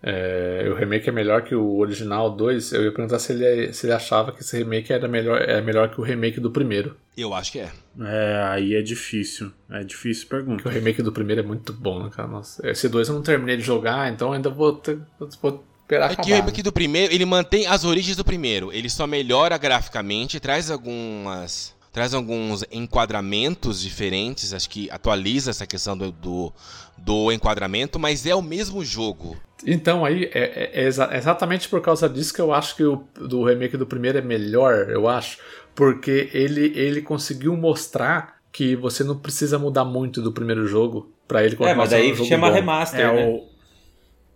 É, 0.03 0.67
o 0.71 0.75
remake 0.75 1.09
é 1.09 1.11
melhor 1.11 1.41
que 1.41 1.55
o 1.55 1.77
original 1.77 2.29
2. 2.35 2.71
Eu 2.73 2.83
ia 2.85 2.91
perguntar 2.91 3.19
se 3.19 3.33
ele, 3.33 3.73
se 3.73 3.85
ele 3.85 3.93
achava 3.93 4.31
que 4.31 4.41
esse 4.41 4.57
remake 4.57 4.93
era 4.93 5.07
melhor, 5.07 5.41
é 5.41 5.59
melhor 5.61 5.89
que 5.89 5.99
o 5.99 6.03
remake 6.03 6.39
do 6.39 6.51
primeiro. 6.51 6.95
Eu 7.17 7.33
acho 7.33 7.51
que 7.51 7.59
é. 7.59 7.71
É, 7.99 8.43
aí 8.49 8.75
é 8.75 8.81
difícil. 8.81 9.51
É 9.71 9.83
difícil 9.83 10.27
Porque 10.29 10.43
o 10.43 10.45
pergunta. 10.45 10.69
remake 10.69 11.01
do 11.01 11.11
primeiro 11.11 11.41
é 11.41 11.43
muito 11.45 11.73
bom, 11.73 12.03
né, 12.03 12.09
cara? 12.15 12.27
Nossa, 12.27 12.67
esse 12.69 12.87
2 12.87 13.09
eu 13.09 13.15
não 13.15 13.21
terminei 13.23 13.57
de 13.57 13.63
jogar, 13.63 14.11
então 14.11 14.31
ainda 14.33 14.49
vou, 14.49 14.73
ter, 14.73 14.99
vou 15.19 15.27
esperar 15.27 16.11
É 16.11 16.15
que 16.15 16.21
o 16.21 16.21
acabar. 16.21 16.35
remake 16.35 16.61
do 16.61 16.71
primeiro, 16.71 17.11
ele 17.13 17.25
mantém 17.25 17.65
as 17.65 17.83
origens 17.83 18.15
do 18.15 18.23
primeiro. 18.23 18.71
Ele 18.71 18.89
só 18.89 19.07
melhora 19.07 19.57
graficamente, 19.57 20.39
traz 20.39 20.69
algumas. 20.69 21.75
Traz 21.97 22.13
alguns 22.13 22.63
enquadramentos 22.71 23.81
diferentes, 23.81 24.53
acho 24.53 24.69
que 24.69 24.87
atualiza 24.91 25.49
essa 25.49 25.65
questão 25.65 25.97
do, 25.97 26.11
do, 26.11 26.53
do 26.95 27.31
enquadramento, 27.31 27.97
mas 27.97 28.23
é 28.27 28.35
o 28.35 28.41
mesmo 28.41 28.85
jogo. 28.85 29.35
Então 29.65 30.05
aí 30.05 30.25
é, 30.25 30.39
é- 30.39 30.81
é 30.83 30.83
é 30.83 31.17
exatamente 31.17 31.67
por 31.67 31.81
causa 31.81 32.07
disso 32.07 32.31
que 32.35 32.39
eu 32.39 32.53
acho 32.53 32.75
que 32.75 32.83
o 32.83 33.03
do 33.15 33.43
remake 33.43 33.75
do 33.77 33.87
primeiro 33.87 34.19
é 34.19 34.21
melhor, 34.21 34.91
eu 34.91 35.07
acho, 35.07 35.39
porque 35.73 36.29
ele, 36.33 36.71
ele 36.75 37.01
conseguiu 37.01 37.57
mostrar 37.57 38.35
que 38.51 38.75
você 38.75 39.03
não 39.03 39.17
precisa 39.17 39.57
mudar 39.57 39.83
muito 39.83 40.21
do 40.21 40.31
primeiro 40.31 40.67
jogo 40.67 41.11
pra 41.27 41.43
ele 41.43 41.55
É, 41.55 41.57
continuar 41.57 41.75
mas 41.77 41.89
sendo 41.89 41.99
aí 42.03 42.11
um 42.11 42.15
jogo 42.15 42.29
chama 42.29 42.47
bom. 42.49 42.53
remaster, 42.53 42.99
É 43.07 43.11
né? 43.11 43.25
o- 43.25 43.56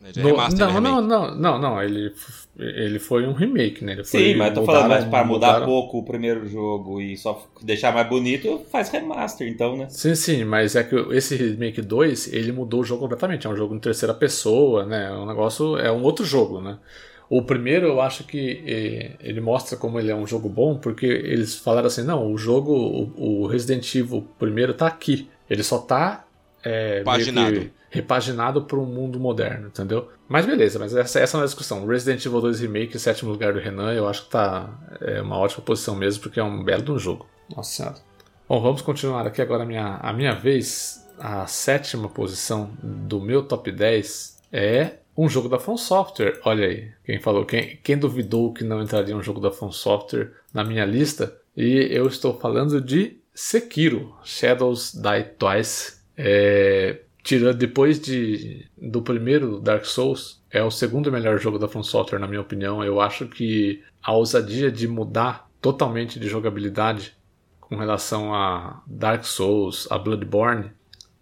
É 0.03 0.19
no- 0.19 0.27
remaster, 0.29 0.57
né, 0.59 0.65
não, 0.65 0.73
remake. 0.73 0.95
não, 0.95 1.01
não, 1.01 1.35
não, 1.35 1.59
não, 1.59 1.83
ele, 1.83 2.13
ele 2.57 2.99
foi 2.99 3.27
um 3.27 3.33
remake, 3.33 3.83
né? 3.85 3.93
Ele 3.93 4.03
foi, 4.03 4.19
Sim, 4.21 4.35
mas 4.35 4.47
eu 4.49 4.53
tô 4.55 4.65
falando, 4.65 4.89
mas 4.89 5.03
mudaram- 5.05 5.09
pra 5.11 5.23
mudar 5.23 5.47
mudaram- 5.47 5.65
pouco 5.65 5.99
o 5.99 6.03
primeiro 6.03 6.47
jogo 6.47 6.99
e 6.99 7.15
só 7.15 7.47
deixar 7.61 7.93
mais 7.93 8.07
bonito, 8.09 8.61
faz 8.71 8.89
remaster, 8.89 9.47
então, 9.47 9.77
né? 9.77 9.87
Sim, 9.89 10.15
sim, 10.15 10.43
mas 10.43 10.75
é 10.75 10.83
que 10.83 10.95
esse 11.15 11.35
Remake 11.35 11.81
2, 11.81 12.33
ele 12.33 12.51
mudou 12.51 12.81
o 12.81 12.83
jogo 12.83 13.01
completamente. 13.01 13.45
É 13.45 13.49
um 13.49 13.55
jogo 13.55 13.75
em 13.75 13.79
terceira 13.79 14.13
pessoa, 14.13 14.85
né? 14.85 15.07
É 15.07 15.11
um 15.11 15.25
negócio, 15.25 15.77
é 15.77 15.91
um 15.91 16.01
outro 16.03 16.25
jogo, 16.25 16.59
né? 16.61 16.77
O 17.29 17.43
primeiro 17.43 17.87
eu 17.87 18.01
acho 18.01 18.25
que 18.25 18.61
ele 19.21 19.39
mostra 19.39 19.77
como 19.77 19.97
ele 19.97 20.11
é 20.11 20.15
um 20.15 20.27
jogo 20.27 20.49
bom, 20.49 20.77
porque 20.77 21.05
eles 21.05 21.55
falaram 21.55 21.87
assim, 21.87 22.03
não, 22.03 22.29
o 22.29 22.37
jogo, 22.37 22.73
o, 23.15 23.47
Resident 23.47 23.95
Evil 23.95 24.27
primeiro 24.37 24.73
tá 24.73 24.87
aqui. 24.87 25.29
Ele 25.49 25.63
só 25.63 25.77
tá 25.77 26.25
é, 26.63 26.95
meio 26.95 27.05
Paginado. 27.05 27.71
Repaginado 27.91 28.63
para 28.63 28.79
um 28.79 28.85
mundo 28.85 29.19
moderno, 29.19 29.67
entendeu? 29.67 30.09
Mas 30.27 30.45
beleza, 30.45 30.79
mas 30.79 30.95
essa, 30.95 31.19
essa 31.19 31.37
não 31.37 31.43
é 31.43 31.45
a 31.45 31.47
discussão. 31.47 31.85
Resident 31.85 32.25
Evil 32.25 32.39
2 32.39 32.61
Remake, 32.61 32.97
sétimo 32.97 33.29
lugar 33.29 33.53
do 33.53 33.59
Renan, 33.59 33.93
eu 33.93 34.07
acho 34.07 34.23
que 34.23 34.31
tá 34.31 34.69
é 35.01 35.21
uma 35.21 35.37
ótima 35.37 35.61
posição 35.63 35.93
mesmo, 35.93 36.23
porque 36.23 36.39
é 36.39 36.43
um 36.43 36.63
belo 36.63 36.81
de 36.81 36.91
um 36.91 36.97
jogo. 36.97 37.27
Nossa 37.53 37.69
senhora. 37.69 37.95
Bom, 38.47 38.61
vamos 38.61 38.81
continuar 38.81 39.27
aqui 39.27 39.41
agora 39.41 39.63
a 39.63 39.65
minha, 39.65 39.97
a 39.97 40.13
minha 40.13 40.33
vez. 40.33 41.05
A 41.19 41.45
sétima 41.45 42.09
posição 42.09 42.71
do 42.81 43.19
meu 43.19 43.43
top 43.43 43.71
10 43.71 44.39
é 44.51 44.93
um 45.15 45.29
jogo 45.29 45.49
da 45.49 45.59
From 45.59 45.77
Software. 45.77 46.39
Olha 46.45 46.65
aí, 46.65 46.91
quem 47.03 47.19
falou, 47.19 47.45
quem, 47.45 47.77
quem 47.83 47.97
duvidou 47.97 48.53
que 48.53 48.63
não 48.63 48.81
entraria 48.81 49.15
um 49.15 49.21
jogo 49.21 49.39
da 49.39 49.51
From 49.51 49.71
Software 49.71 50.31
na 50.53 50.63
minha 50.63 50.85
lista? 50.85 51.37
E 51.55 51.87
eu 51.91 52.07
estou 52.07 52.39
falando 52.39 52.81
de 52.81 53.17
Sekiro, 53.33 54.15
Shadows 54.23 54.93
Die 54.93 55.23
Twice. 55.37 56.01
É, 56.17 57.01
tirando 57.23 57.57
depois 57.57 57.99
de 57.99 58.65
do 58.77 59.01
primeiro 59.01 59.59
Dark 59.59 59.85
Souls, 59.85 60.41
é 60.49 60.63
o 60.63 60.71
segundo 60.71 61.11
melhor 61.11 61.39
jogo 61.39 61.59
da 61.59 61.67
From 61.67 61.83
Software 61.83 62.19
na 62.19 62.27
minha 62.27 62.41
opinião. 62.41 62.83
Eu 62.83 62.99
acho 63.01 63.27
que 63.27 63.81
a 64.01 64.13
ousadia 64.13 64.71
de 64.71 64.87
mudar 64.87 65.49
totalmente 65.61 66.19
de 66.19 66.27
jogabilidade 66.27 67.15
com 67.59 67.75
relação 67.75 68.33
a 68.33 68.81
Dark 68.87 69.23
Souls, 69.23 69.87
a 69.89 69.97
Bloodborne, 69.97 70.71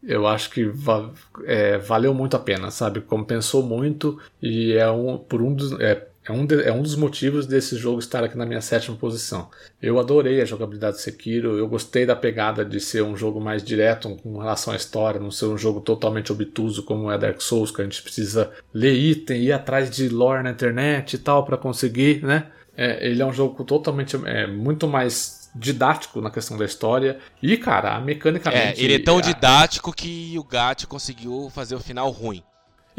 eu 0.02 0.26
acho 0.26 0.50
que 0.50 0.64
va- 0.66 1.12
é, 1.46 1.78
valeu 1.78 2.14
muito 2.14 2.36
a 2.36 2.40
pena, 2.40 2.72
sabe? 2.72 3.02
Compensou 3.02 3.62
muito 3.62 4.18
e 4.42 4.72
é 4.74 4.90
um, 4.90 5.18
por 5.18 5.42
um 5.42 5.54
dos, 5.54 5.74
é, 5.80 6.08
é 6.30 6.32
um, 6.32 6.46
de- 6.46 6.62
é 6.64 6.72
um 6.72 6.82
dos 6.84 6.96
motivos 6.96 7.48
desse 7.48 7.76
jogo 7.76 8.00
estar 8.00 8.24
aqui 8.24 8.38
na 8.38 8.46
minha 8.46 8.62
sétima 8.62 8.96
posição. 8.96 9.50
Eu 9.82 10.00
adorei 10.00 10.40
a 10.42 10.46
jogabilidade 10.46 10.98
de 10.98 11.02
Sekiro, 11.02 11.58
eu 11.58 11.68
gostei 11.68 12.06
da 12.06 12.16
pegada 12.16 12.64
de 12.64 12.80
ser 12.80 13.02
um 13.02 13.18
jogo 13.18 13.42
mais 13.42 13.64
direto 13.64 14.16
com 14.22 14.38
relação 14.38 14.72
à 14.74 14.76
história, 14.76 15.20
não 15.20 15.32
ser 15.32 15.46
um 15.46 15.58
jogo 15.58 15.82
totalmente 15.82 16.32
obtuso 16.32 16.84
como 16.84 17.12
é 17.12 17.18
Dark 17.18 17.42
Souls, 17.42 17.72
que 17.72 17.82
a 17.82 17.84
gente 17.84 18.02
precisa 18.04 18.52
ler 18.74 18.94
item, 18.94 19.42
ir 19.42 19.52
atrás 19.52 19.90
de 19.90 20.08
lore 20.08 20.44
na 20.44 20.52
internet 20.52 21.14
e 21.16 21.18
tal 21.18 21.44
para 21.46 21.58
conseguir, 21.58 22.24
né? 22.24 22.48
É, 22.78 23.06
ele 23.10 23.22
é 23.22 23.26
um 23.26 23.34
jogo 23.34 23.64
totalmente 23.64 24.16
é, 24.26 24.46
muito 24.48 24.88
mais 24.88 25.50
didático 25.56 26.22
na 26.22 26.30
questão 26.30 26.58
da 26.58 26.64
história 26.64 27.18
e 27.42 27.58
cara, 27.58 27.98
É, 27.98 28.02
mecanicamente 28.02 28.84
ele 28.84 28.94
é 28.96 29.00
tão 29.00 29.20
didático 29.20 29.92
que 29.92 30.36
o 30.38 30.44
Gat 30.44 30.86
conseguiu 30.86 31.50
fazer 31.54 31.76
o 31.76 31.80
final 31.80 32.10
ruim. 32.12 32.44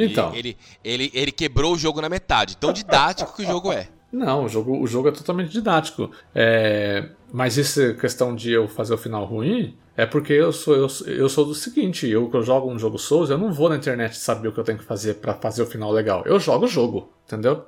Então, 0.04 0.34
Ele, 0.34 0.56
ele, 0.82 1.04
ele, 1.04 1.10
ele 1.14 1.32
quebrou 1.32 1.74
o 1.74 1.78
jogo 1.78 2.00
na 2.00 2.08
metade. 2.08 2.56
Tão 2.56 2.72
didático 2.72 3.34
que 3.34 3.42
o 3.42 3.46
jogo 3.46 3.72
é. 3.72 3.88
Não, 4.12 4.44
o 4.44 4.48
jogo, 4.48 4.80
o 4.80 4.86
jogo 4.86 5.08
é 5.08 5.12
totalmente 5.12 5.50
didático. 5.50 6.10
É, 6.34 7.10
mas 7.32 7.56
essa 7.56 7.94
questão 7.94 8.34
de 8.34 8.50
eu 8.50 8.66
fazer 8.66 8.94
o 8.94 8.98
final 8.98 9.24
ruim 9.24 9.76
é 9.96 10.04
porque 10.04 10.32
eu 10.32 10.52
sou, 10.52 10.74
eu, 10.74 10.88
eu 11.06 11.28
sou 11.28 11.44
do 11.44 11.54
seguinte: 11.54 12.08
eu 12.08 12.28
que 12.28 12.36
eu 12.36 12.42
jogo 12.42 12.70
um 12.70 12.78
jogo 12.78 12.98
Souls, 12.98 13.30
eu 13.30 13.38
não 13.38 13.52
vou 13.52 13.68
na 13.68 13.76
internet 13.76 14.16
saber 14.16 14.48
o 14.48 14.52
que 14.52 14.58
eu 14.58 14.64
tenho 14.64 14.78
que 14.78 14.84
fazer 14.84 15.14
pra 15.14 15.34
fazer 15.34 15.62
o 15.62 15.66
final 15.66 15.92
legal. 15.92 16.22
Eu 16.26 16.40
jogo 16.40 16.64
o 16.64 16.68
jogo, 16.68 17.12
entendeu? 17.26 17.64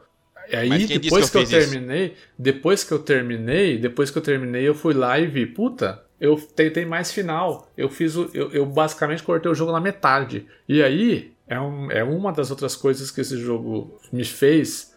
E 0.51 0.57
aí, 0.57 0.87
depois 0.87 1.27
que 1.27 1.33
que 1.33 1.37
eu 1.39 1.43
eu, 1.43 1.47
fiz 1.47 1.57
isso? 1.57 1.71
terminei, 1.71 2.17
depois 2.39 2.83
que 2.83 2.93
eu 2.93 2.99
terminei, 2.99 3.79
depois 3.79 4.11
que 4.11 4.19
eu 4.19 4.23
terminei, 4.23 4.67
eu 4.69 4.75
fui 4.75 4.93
lá 4.93 5.19
e 5.19 5.27
vi, 5.27 5.47
puta, 5.47 6.03
eu 6.21 6.37
tentei 6.37 6.85
mais 6.85 7.13
final. 7.13 7.71
Eu 7.77 7.89
fiz 7.89 8.17
o, 8.17 8.29
eu, 8.35 8.51
eu 8.51 8.67
basicamente 8.67 9.23
cortei 9.23 9.51
o 9.51 9.55
jogo 9.55 9.73
na 9.73 9.81
metade. 9.81 10.47
E 10.69 10.83
aí, 10.83 11.32
é, 11.47 11.61
um, 11.61 11.91
é 11.91 12.05
uma 12.05 12.33
das 12.33 12.51
outras 12.51 12.77
coisas 12.77 13.11
que 13.11 13.21
esse 13.21 13.37
jogo 13.37 13.99
me 14.13 14.25
fez 14.25 14.97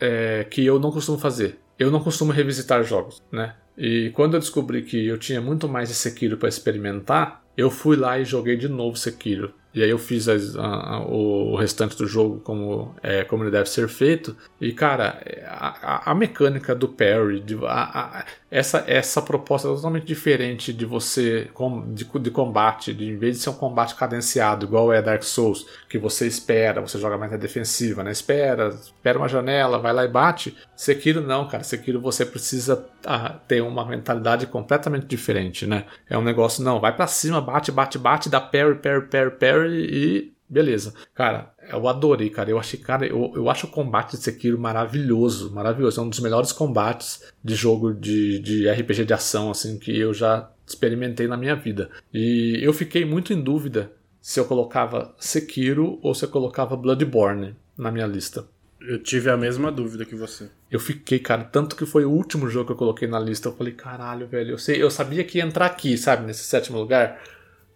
é, 0.00 0.44
que 0.44 0.64
eu 0.64 0.78
não 0.78 0.90
costumo 0.90 1.18
fazer. 1.18 1.58
Eu 1.78 1.90
não 1.90 2.00
costumo 2.00 2.32
revisitar 2.32 2.82
jogos, 2.84 3.22
né? 3.30 3.54
E 3.76 4.10
quando 4.14 4.34
eu 4.34 4.40
descobri 4.40 4.82
que 4.82 5.06
eu 5.06 5.18
tinha 5.18 5.40
muito 5.40 5.68
mais 5.68 5.88
de 5.88 5.94
Sekiro 5.94 6.38
para 6.38 6.48
experimentar, 6.48 7.44
eu 7.56 7.70
fui 7.70 7.96
lá 7.96 8.18
e 8.18 8.24
joguei 8.24 8.56
de 8.56 8.68
novo 8.68 8.96
Sekiro. 8.96 9.52
E 9.76 9.82
aí 9.82 9.90
eu 9.90 9.98
fiz 9.98 10.26
as, 10.26 10.56
a, 10.56 10.64
a, 10.64 11.00
o 11.06 11.54
restante 11.54 11.98
do 11.98 12.06
jogo 12.06 12.40
como, 12.40 12.94
é, 13.02 13.24
como 13.24 13.44
ele 13.44 13.50
deve 13.50 13.68
ser 13.68 13.86
feito. 13.88 14.34
E, 14.58 14.72
cara, 14.72 15.22
a, 15.46 16.12
a 16.12 16.14
mecânica 16.14 16.74
do 16.74 16.88
parry, 16.88 17.40
de, 17.40 17.54
essa, 18.50 18.82
essa 18.86 19.20
proposta 19.20 19.68
é 19.68 19.74
totalmente 19.74 20.06
diferente 20.06 20.72
de 20.72 20.86
você 20.86 21.50
de, 21.88 22.04
de 22.06 22.30
combate, 22.30 22.94
de 22.94 23.04
em 23.04 23.18
vez 23.18 23.36
de 23.36 23.42
ser 23.42 23.50
um 23.50 23.54
combate 23.54 23.94
cadenciado, 23.94 24.64
igual 24.64 24.90
é 24.90 25.02
Dark 25.02 25.22
Souls, 25.22 25.66
que 25.96 26.02
você 26.02 26.26
espera, 26.26 26.80
você 26.80 26.98
joga 26.98 27.16
mais 27.16 27.32
na 27.32 27.38
defensiva, 27.38 28.04
né? 28.04 28.12
Espera, 28.12 28.68
espera 28.68 29.18
uma 29.18 29.28
janela, 29.28 29.78
vai 29.78 29.92
lá 29.92 30.04
e 30.04 30.08
bate. 30.08 30.54
Sekiro 30.76 31.20
não, 31.20 31.48
cara. 31.48 31.64
Sekiro 31.64 32.00
você 32.00 32.24
precisa 32.24 32.86
ah, 33.04 33.30
ter 33.48 33.62
uma 33.62 33.84
mentalidade 33.84 34.46
completamente 34.46 35.06
diferente, 35.06 35.66
né? 35.66 35.86
É 36.08 36.16
um 36.18 36.22
negócio, 36.22 36.62
não, 36.62 36.80
vai 36.80 36.94
para 36.94 37.06
cima, 37.06 37.40
bate, 37.40 37.72
bate, 37.72 37.98
bate, 37.98 38.28
dá 38.28 38.40
parry, 38.40 38.76
parry, 38.76 39.08
parry, 39.08 39.30
parry 39.30 39.86
e 39.90 40.32
beleza. 40.48 40.92
Cara, 41.14 41.52
eu 41.72 41.88
adorei, 41.88 42.28
cara. 42.28 42.50
Eu 42.50 42.58
achei, 42.58 42.78
cara, 42.78 43.06
eu, 43.06 43.32
eu 43.34 43.48
acho 43.48 43.66
o 43.66 43.70
combate 43.70 44.12
de 44.12 44.22
Sekiro 44.22 44.58
maravilhoso, 44.58 45.52
maravilhoso. 45.52 46.00
É 46.00 46.04
um 46.04 46.10
dos 46.10 46.20
melhores 46.20 46.52
combates 46.52 47.22
de 47.42 47.54
jogo 47.54 47.94
de, 47.94 48.38
de 48.40 48.68
RPG 48.68 49.06
de 49.06 49.14
ação, 49.14 49.50
assim, 49.50 49.78
que 49.78 49.98
eu 49.98 50.12
já 50.12 50.50
experimentei 50.66 51.26
na 51.26 51.36
minha 51.36 51.54
vida. 51.54 51.88
E 52.12 52.58
eu 52.60 52.72
fiquei 52.72 53.04
muito 53.04 53.32
em 53.32 53.40
dúvida 53.40 53.92
se 54.26 54.40
eu 54.40 54.44
colocava 54.44 55.14
Sekiro 55.20 56.00
ou 56.02 56.12
se 56.12 56.24
eu 56.24 56.28
colocava 56.28 56.76
Bloodborne 56.76 57.54
na 57.78 57.92
minha 57.92 58.08
lista. 58.08 58.44
Eu 58.80 59.00
tive 59.00 59.30
a 59.30 59.36
mesma 59.36 59.70
dúvida 59.70 60.04
que 60.04 60.16
você. 60.16 60.50
Eu 60.68 60.80
fiquei, 60.80 61.20
cara, 61.20 61.44
tanto 61.44 61.76
que 61.76 61.86
foi 61.86 62.04
o 62.04 62.10
último 62.10 62.50
jogo 62.50 62.66
que 62.66 62.72
eu 62.72 62.76
coloquei 62.76 63.06
na 63.06 63.20
lista. 63.20 63.46
Eu 63.48 63.52
falei, 63.54 63.72
caralho, 63.72 64.26
velho, 64.26 64.50
eu, 64.50 64.58
sei, 64.58 64.82
eu 64.82 64.90
sabia 64.90 65.22
que 65.22 65.38
ia 65.38 65.44
entrar 65.44 65.66
aqui, 65.66 65.96
sabe, 65.96 66.26
nesse 66.26 66.42
sétimo 66.42 66.76
lugar. 66.76 67.22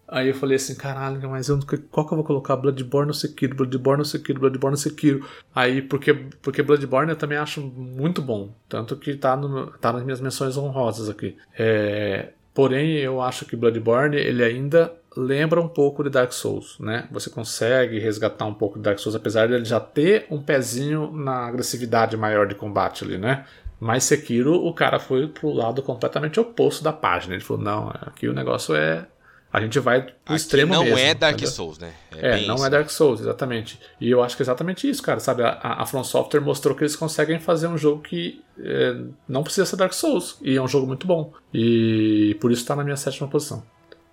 Aí 0.05 0.27
eu 0.27 0.35
falei 0.35 0.57
assim, 0.57 0.75
caralho, 0.75 1.29
mas 1.29 1.47
eu, 1.47 1.57
qual 1.89 2.05
que 2.05 2.11
eu 2.11 2.17
vou 2.17 2.25
colocar? 2.25 2.57
Bloodborne 2.57 3.11
ou 3.11 3.13
Sekiro? 3.13 3.55
Bloodborne 3.55 4.01
ou 4.01 4.05
Sekiro? 4.05 4.41
Bloodborne 4.41 4.73
ou 4.73 4.77
Sekiro? 4.77 5.25
Aí, 5.55 5.81
porque, 5.81 6.13
porque 6.41 6.61
Bloodborne 6.61 7.11
eu 7.11 7.17
também 7.17 7.37
acho 7.37 7.61
muito 7.61 8.21
bom. 8.21 8.53
Tanto 8.67 8.97
que 8.97 9.15
tá, 9.15 9.37
no, 9.37 9.67
tá 9.67 9.93
nas 9.93 10.03
minhas 10.03 10.19
menções 10.19 10.57
honrosas 10.57 11.07
aqui. 11.07 11.37
É, 11.57 12.31
porém, 12.53 12.97
eu 12.97 13.21
acho 13.21 13.45
que 13.45 13.55
Bloodborne, 13.55 14.17
ele 14.17 14.43
ainda 14.43 14.99
lembra 15.15 15.59
um 15.59 15.67
pouco 15.67 16.03
de 16.03 16.09
Dark 16.09 16.31
Souls, 16.31 16.77
né? 16.79 17.07
Você 17.11 17.29
consegue 17.29 17.99
resgatar 17.99 18.45
um 18.45 18.53
pouco 18.53 18.77
de 18.77 18.83
Dark 18.83 18.99
Souls, 18.99 19.15
apesar 19.15 19.47
de 19.47 19.53
ele 19.53 19.65
já 19.65 19.79
ter 19.79 20.25
um 20.29 20.41
pezinho 20.41 21.11
na 21.11 21.47
agressividade 21.47 22.15
maior 22.15 22.47
de 22.47 22.55
combate 22.55 23.03
ali, 23.03 23.17
né? 23.17 23.45
Mas 23.79 24.03
Sekiro, 24.03 24.53
o 24.53 24.73
cara 24.73 24.99
foi 24.99 25.27
pro 25.27 25.51
lado 25.51 25.81
completamente 25.81 26.39
oposto 26.39 26.83
da 26.83 26.93
página. 26.93 27.33
Ele 27.33 27.43
falou, 27.43 27.63
não, 27.63 27.89
aqui 27.89 28.27
o 28.27 28.33
negócio 28.33 28.75
é 28.75 29.07
a 29.51 29.59
gente 29.59 29.79
vai 29.79 30.01
pro 30.01 30.13
Aqui 30.25 30.35
extremo 30.35 30.73
não 30.73 30.83
mesmo. 30.83 30.97
Não 30.97 31.03
é 31.03 31.13
Dark 31.13 31.33
entendeu? 31.33 31.51
Souls, 31.51 31.77
né? 31.77 31.91
É, 32.15 32.39
é 32.39 32.47
não 32.47 32.55
isso. 32.55 32.65
é 32.65 32.69
Dark 32.69 32.89
Souls, 32.89 33.19
exatamente. 33.19 33.79
E 33.99 34.09
eu 34.09 34.23
acho 34.23 34.37
que 34.37 34.43
é 34.43 34.45
exatamente 34.45 34.89
isso, 34.89 35.03
cara. 35.03 35.19
Sabe, 35.19 35.43
a, 35.43 35.57
a 35.61 35.85
From 35.85 36.05
Software 36.05 36.39
mostrou 36.39 36.73
que 36.73 36.83
eles 36.83 36.95
conseguem 36.95 37.37
fazer 37.37 37.67
um 37.67 37.77
jogo 37.77 38.01
que 38.01 38.41
é, 38.57 38.95
não 39.27 39.43
precisa 39.43 39.65
ser 39.65 39.75
Dark 39.75 39.91
Souls. 39.91 40.37
E 40.41 40.55
é 40.55 40.61
um 40.61 40.69
jogo 40.69 40.87
muito 40.87 41.05
bom. 41.05 41.33
E 41.53 42.37
por 42.39 42.49
isso 42.49 42.65
tá 42.65 42.77
na 42.77 42.83
minha 42.83 42.95
sétima 42.95 43.27
posição. 43.27 43.61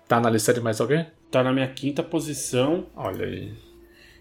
Tá 0.09 0.19
na 0.19 0.27
lista 0.27 0.51
de 0.51 0.59
mais 0.59 0.81
alguém? 0.81 1.05
Tá 1.29 1.43
na 1.43 1.53
minha 1.53 1.67
quinta 1.67 2.01
posição. 2.01 2.87
Olha 2.95 3.27
aí. 3.27 3.53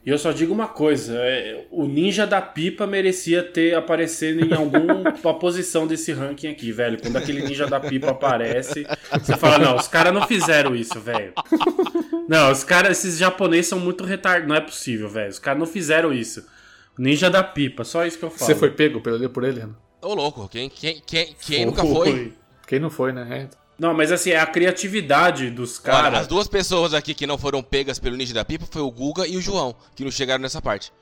E 0.04 0.10
eu 0.10 0.18
só 0.18 0.32
digo 0.32 0.52
uma 0.52 0.68
coisa: 0.68 1.16
é, 1.16 1.66
o 1.70 1.86
ninja 1.86 2.26
da 2.26 2.42
pipa 2.42 2.86
merecia 2.86 3.42
ter 3.42 3.74
aparecido 3.74 4.44
em 4.44 4.52
alguma 4.52 5.14
posição 5.40 5.86
desse 5.86 6.12
ranking 6.12 6.48
aqui, 6.48 6.70
velho. 6.72 7.00
Quando 7.00 7.16
aquele 7.16 7.40
ninja 7.40 7.66
da 7.66 7.80
pipa 7.80 8.10
aparece, 8.10 8.86
você 9.18 9.34
fala: 9.38 9.58
não, 9.58 9.76
os 9.76 9.88
caras 9.88 10.12
não 10.12 10.26
fizeram 10.26 10.76
isso, 10.76 11.00
velho. 11.00 11.32
Não, 12.28 12.52
os 12.52 12.62
caras, 12.64 12.98
esses 12.98 13.16
japoneses 13.16 13.68
são 13.68 13.80
muito 13.80 14.04
retardados. 14.04 14.46
Não 14.46 14.56
é 14.56 14.60
possível, 14.60 15.08
velho. 15.08 15.30
Os 15.30 15.38
caras 15.38 15.58
não 15.58 15.66
fizeram 15.66 16.12
isso. 16.12 16.46
Ninja 16.98 17.30
da 17.30 17.42
pipa, 17.42 17.82
só 17.82 18.04
isso 18.04 18.18
que 18.18 18.26
eu 18.26 18.30
falo. 18.30 18.44
Você 18.44 18.54
foi 18.54 18.70
pego 18.72 19.00
pelo, 19.00 19.30
por 19.30 19.42
ele, 19.42 19.60
Renan? 19.60 19.76
Ô, 20.02 20.12
louco, 20.12 20.46
quem, 20.50 20.68
quem, 20.68 21.00
quem, 21.06 21.34
quem 21.40 21.64
nunca 21.64 21.82
foi? 21.82 22.34
Quem 22.66 22.78
não 22.78 22.90
foi, 22.90 23.10
né? 23.10 23.48
Não, 23.78 23.94
mas 23.94 24.10
assim, 24.10 24.30
é 24.30 24.40
a 24.40 24.46
criatividade 24.46 25.50
dos 25.50 25.78
caras. 25.78 26.20
as 26.20 26.26
duas 26.26 26.48
pessoas 26.48 26.92
aqui 26.92 27.14
que 27.14 27.26
não 27.26 27.38
foram 27.38 27.62
pegas 27.62 27.98
pelo 27.98 28.16
Ninja 28.16 28.34
da 28.34 28.44
Pipa 28.44 28.66
foi 28.68 28.82
o 28.82 28.90
Guga 28.90 29.26
e 29.26 29.36
o 29.36 29.40
João, 29.40 29.74
que 29.94 30.04
não 30.04 30.10
chegaram 30.10 30.42
nessa 30.42 30.60
parte. 30.60 30.92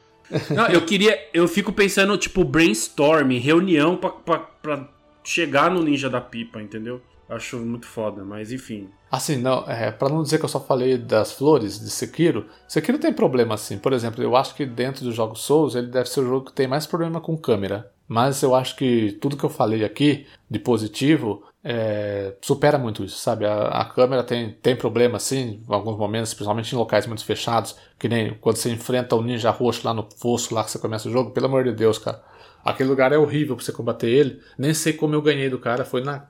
Não, 0.50 0.66
eu 0.66 0.84
queria. 0.84 1.18
Eu 1.32 1.48
fico 1.48 1.72
pensando, 1.72 2.16
tipo, 2.18 2.44
brainstorm, 2.44 3.30
reunião 3.38 3.96
pra, 3.96 4.10
pra, 4.10 4.38
pra 4.38 4.88
chegar 5.24 5.70
no 5.70 5.82
Ninja 5.82 6.10
da 6.10 6.20
Pipa, 6.20 6.60
entendeu? 6.60 7.00
Acho 7.28 7.58
muito 7.58 7.86
foda, 7.86 8.24
mas 8.24 8.52
enfim. 8.52 8.88
Assim, 9.10 9.36
não, 9.36 9.64
é, 9.68 9.90
pra 9.90 10.08
não 10.08 10.22
dizer 10.22 10.38
que 10.38 10.44
eu 10.44 10.48
só 10.48 10.60
falei 10.60 10.96
das 10.96 11.32
flores 11.32 11.78
de 11.80 11.90
Sekiro, 11.90 12.46
Sekiro 12.68 12.98
tem 12.98 13.12
problema 13.12 13.54
assim. 13.54 13.78
Por 13.78 13.92
exemplo, 13.92 14.22
eu 14.22 14.36
acho 14.36 14.54
que 14.54 14.64
dentro 14.64 15.04
dos 15.04 15.14
jogos 15.14 15.40
Souls 15.42 15.74
ele 15.74 15.88
deve 15.88 16.08
ser 16.08 16.20
o 16.20 16.26
jogo 16.26 16.46
que 16.46 16.52
tem 16.52 16.68
mais 16.68 16.86
problema 16.86 17.20
com 17.20 17.36
câmera. 17.36 17.90
Mas 18.08 18.42
eu 18.42 18.54
acho 18.54 18.76
que 18.76 19.12
tudo 19.20 19.36
que 19.36 19.44
eu 19.44 19.50
falei 19.50 19.84
aqui 19.84 20.26
de 20.48 20.60
positivo 20.60 21.42
é, 21.68 22.32
supera 22.40 22.78
muito 22.78 23.02
isso, 23.02 23.18
sabe? 23.18 23.44
A, 23.44 23.66
a, 23.66 23.84
câmera 23.84 24.22
tem, 24.22 24.52
tem 24.52 24.76
problema, 24.76 25.18
sim, 25.18 25.60
em 25.68 25.74
alguns 25.74 25.98
momentos, 25.98 26.32
principalmente 26.32 26.72
em 26.72 26.78
locais 26.78 27.08
muito 27.08 27.24
fechados, 27.24 27.74
que 27.98 28.08
nem 28.08 28.34
quando 28.34 28.54
você 28.54 28.70
enfrenta 28.70 29.16
o 29.16 29.22
ninja 29.22 29.50
roxo 29.50 29.84
lá 29.84 29.92
no 29.92 30.08
fosso, 30.08 30.54
lá 30.54 30.62
que 30.62 30.70
você 30.70 30.78
começa 30.78 31.08
o 31.08 31.12
jogo, 31.12 31.32
pelo 31.32 31.46
amor 31.46 31.64
de 31.64 31.72
Deus, 31.72 31.98
cara. 31.98 32.22
Aquele 32.64 32.88
lugar 32.88 33.10
é 33.10 33.18
horrível 33.18 33.56
pra 33.56 33.64
você 33.64 33.72
combater 33.72 34.08
ele. 34.08 34.40
Nem 34.56 34.72
sei 34.72 34.92
como 34.92 35.16
eu 35.16 35.22
ganhei 35.22 35.50
do 35.50 35.58
cara, 35.58 35.84
foi 35.84 36.02
na 36.02 36.28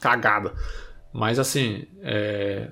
cagada. 0.00 0.54
Mas 1.12 1.38
assim, 1.38 1.86
é... 2.02 2.68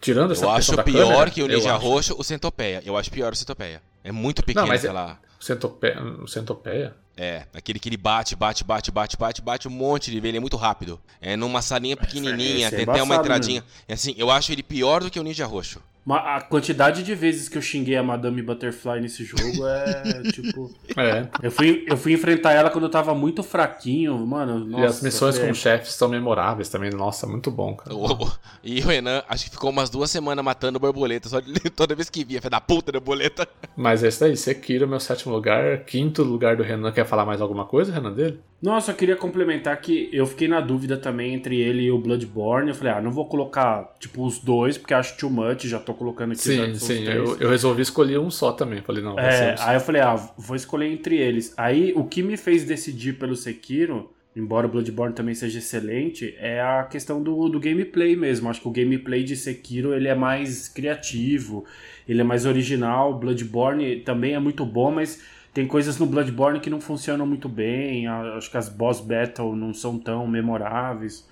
tirando 0.00 0.32
essa 0.32 0.44
Eu 0.44 0.50
acho 0.50 0.80
pior 0.84 1.08
câmera, 1.08 1.30
que 1.32 1.42
o 1.42 1.48
ninja 1.48 1.74
roxo 1.74 2.14
o 2.16 2.22
centopeia. 2.22 2.82
Eu 2.86 2.96
acho 2.96 3.10
pior 3.10 3.32
o 3.32 3.36
centopeia. 3.36 3.82
É 4.04 4.12
muito 4.12 4.44
pequeno 4.44 4.62
Não, 4.62 4.68
mas 4.68 4.84
aquela. 4.84 5.12
É... 5.12 5.16
Centopeia, 5.40 5.96
centopeia? 6.28 6.94
É, 7.16 7.46
aquele 7.52 7.78
que 7.78 7.88
ele 7.88 7.96
bate, 7.96 8.34
bate, 8.34 8.64
bate, 8.64 8.90
bate, 8.90 9.16
bate, 9.16 9.42
bate 9.42 9.68
um 9.68 9.70
monte 9.70 10.10
de 10.10 10.16
ele 10.16 10.36
é 10.36 10.40
muito 10.40 10.56
rápido. 10.56 11.00
É 11.20 11.36
numa 11.36 11.60
salinha 11.60 11.96
pequenininha, 11.96 12.68
é 12.68 12.70
tem 12.70 12.84
até 12.88 13.02
uma 13.02 13.16
entradinha. 13.16 13.62
É 13.86 13.94
assim, 13.94 14.14
eu 14.16 14.30
acho 14.30 14.50
ele 14.50 14.62
pior 14.62 15.02
do 15.02 15.10
que 15.10 15.20
o 15.20 15.22
Ninja 15.22 15.46
Roxo. 15.46 15.82
A 16.08 16.40
quantidade 16.40 17.04
de 17.04 17.14
vezes 17.14 17.48
que 17.48 17.56
eu 17.56 17.62
xinguei 17.62 17.96
a 17.96 18.02
Madame 18.02 18.42
Butterfly 18.42 19.00
nesse 19.00 19.24
jogo 19.24 19.66
é 19.66 20.22
tipo. 20.32 20.74
É. 20.96 21.28
Eu 21.40 21.50
fui, 21.50 21.84
eu 21.88 21.96
fui 21.96 22.12
enfrentar 22.12 22.52
ela 22.52 22.70
quando 22.70 22.84
eu 22.84 22.90
tava 22.90 23.14
muito 23.14 23.42
fraquinho, 23.42 24.18
mano. 24.26 24.64
Nossa, 24.64 24.82
e 24.82 24.86
as 24.86 25.02
missões 25.02 25.38
com 25.38 25.54
chefes 25.54 25.94
são 25.94 26.08
memoráveis 26.08 26.68
também. 26.68 26.90
Nossa, 26.90 27.24
muito 27.24 27.52
bom, 27.52 27.76
cara. 27.76 27.94
O, 27.94 28.28
e 28.64 28.80
o 28.80 28.86
Renan, 28.86 29.22
acho 29.28 29.44
que 29.44 29.50
ficou 29.50 29.70
umas 29.70 29.90
duas 29.90 30.10
semanas 30.10 30.44
matando 30.44 30.80
borboleta, 30.80 31.28
só 31.28 31.38
de, 31.38 31.52
toda 31.70 31.94
vez 31.94 32.10
que 32.10 32.24
via, 32.24 32.40
foi 32.40 32.50
da 32.50 32.60
puta 32.60 32.90
da 32.90 32.98
borboleta. 32.98 33.46
Mas 33.76 34.02
esse 34.02 34.18
daí, 34.18 34.36
Sekiro, 34.36 34.88
meu 34.88 34.98
sétimo 34.98 35.32
lugar, 35.32 35.84
quinto 35.84 36.24
lugar 36.24 36.56
do 36.56 36.64
Renan. 36.64 36.90
Quer 36.90 37.06
falar 37.06 37.24
mais 37.24 37.40
alguma 37.40 37.64
coisa, 37.64 37.92
Renan, 37.92 38.12
dele? 38.12 38.40
Nossa, 38.62 38.92
eu 38.92 38.94
queria 38.94 39.16
complementar 39.16 39.76
que 39.80 40.08
eu 40.12 40.24
fiquei 40.24 40.46
na 40.46 40.60
dúvida 40.60 40.96
também 40.96 41.34
entre 41.34 41.60
ele 41.60 41.82
e 41.82 41.90
o 41.90 41.98
Bloodborne. 41.98 42.68
Eu 42.68 42.74
falei, 42.76 42.92
ah, 42.92 43.00
não 43.00 43.10
vou 43.10 43.26
colocar, 43.26 43.92
tipo, 43.98 44.24
os 44.24 44.38
dois, 44.38 44.78
porque 44.78 44.94
acho 44.94 45.18
too 45.18 45.28
much, 45.28 45.64
já 45.64 45.80
tô 45.80 45.92
colocando 45.92 46.30
aqui. 46.30 46.42
Sim, 46.42 46.74
sim, 46.76 47.04
eu, 47.04 47.36
eu, 47.40 47.50
resolvi 47.50 47.82
escolher 47.82 48.20
um 48.20 48.30
só 48.30 48.52
também. 48.52 48.80
Falei, 48.80 49.02
não, 49.02 49.18
é, 49.18 49.56
Aí 49.58 49.74
eu 49.74 49.80
falei, 49.80 50.00
ah, 50.00 50.14
vou 50.38 50.54
escolher 50.54 50.86
entre 50.86 51.16
eles. 51.16 51.52
Aí 51.56 51.92
o 51.96 52.04
que 52.04 52.22
me 52.22 52.36
fez 52.36 52.62
decidir 52.62 53.18
pelo 53.18 53.34
Sekiro, 53.34 54.12
embora 54.36 54.68
o 54.68 54.70
Bloodborne 54.70 55.12
também 55.12 55.34
seja 55.34 55.58
excelente, 55.58 56.32
é 56.38 56.60
a 56.60 56.84
questão 56.84 57.20
do, 57.20 57.48
do 57.48 57.58
gameplay 57.58 58.14
mesmo. 58.14 58.48
Acho 58.48 58.60
que 58.60 58.68
o 58.68 58.72
gameplay 58.72 59.24
de 59.24 59.34
Sekiro 59.34 59.92
ele 59.92 60.06
é 60.06 60.14
mais 60.14 60.68
criativo, 60.68 61.64
ele 62.08 62.20
é 62.20 62.24
mais 62.24 62.46
original. 62.46 63.18
Bloodborne 63.18 63.96
também 64.02 64.34
é 64.34 64.38
muito 64.38 64.64
bom, 64.64 64.92
mas 64.92 65.20
tem 65.52 65.66
coisas 65.66 65.98
no 65.98 66.06
Bloodborne 66.06 66.60
que 66.60 66.70
não 66.70 66.80
funcionam 66.80 67.26
muito 67.26 67.48
bem. 67.48 68.06
Acho 68.06 68.50
que 68.50 68.56
as 68.56 68.68
boss 68.68 69.00
battle 69.00 69.54
não 69.54 69.74
são 69.74 69.98
tão 69.98 70.26
memoráveis. 70.26 71.26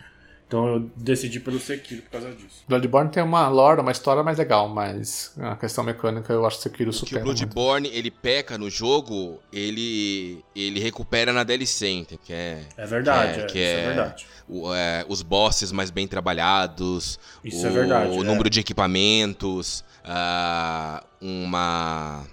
Então 0.46 0.66
eu 0.66 0.90
decidi 0.96 1.38
pelo 1.38 1.60
Sekiro 1.60 2.02
por 2.02 2.10
causa 2.10 2.32
disso. 2.32 2.64
Bloodborne 2.68 3.08
tem 3.08 3.22
uma 3.22 3.48
lore, 3.48 3.80
uma 3.80 3.92
história 3.92 4.20
mais 4.20 4.36
legal, 4.36 4.68
mas 4.68 5.32
a 5.38 5.54
questão 5.54 5.84
mecânica 5.84 6.32
eu 6.32 6.44
acho 6.44 6.56
que 6.56 6.64
Sekiro 6.64 6.92
supera. 6.92 7.20
O 7.20 7.24
Bloodborne, 7.26 7.86
muito. 7.86 7.96
ele 7.96 8.10
peca 8.10 8.58
no 8.58 8.68
jogo, 8.68 9.38
ele 9.52 10.44
ele 10.56 10.80
recupera 10.80 11.32
na 11.32 11.44
DLC, 11.44 12.04
que 12.24 12.32
é... 12.32 12.64
É 12.76 12.84
verdade, 12.84 13.46
que 13.46 13.60
é, 13.60 13.62
é, 13.62 13.64
é, 13.64 13.80
é 13.80 13.86
verdade. 13.86 14.26
O, 14.48 14.74
é, 14.74 15.06
os 15.08 15.22
bosses 15.22 15.70
mais 15.70 15.88
bem 15.88 16.08
trabalhados, 16.08 17.16
isso 17.44 17.64
o, 17.64 17.68
é 17.68 17.70
verdade, 17.70 18.18
o 18.18 18.24
número 18.24 18.50
de 18.50 18.58
equipamentos, 18.58 19.84
uh, 20.04 21.06
uma 21.20 22.26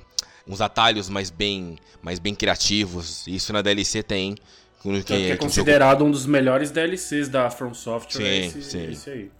uns 0.47 0.61
atalhos 0.61 1.09
mais 1.09 1.29
bem, 1.29 1.77
mais 2.01 2.19
bem 2.19 2.33
criativos. 2.33 3.25
Isso 3.27 3.51
na 3.51 3.61
DLC 3.61 4.01
tem. 4.01 4.35
Que, 4.81 5.03
que 5.03 5.13
é 5.31 5.37
considerado 5.37 5.99
jogo... 5.99 6.09
um 6.09 6.11
dos 6.11 6.25
melhores 6.25 6.71
DLCs 6.71 7.27
da 7.27 7.49
From 7.49 7.73
Software. 7.73 8.21
Sim, 8.21 8.59
esse, 8.59 8.61
sim. 8.61 8.91
Esse 8.91 9.09
aí. 9.09 9.31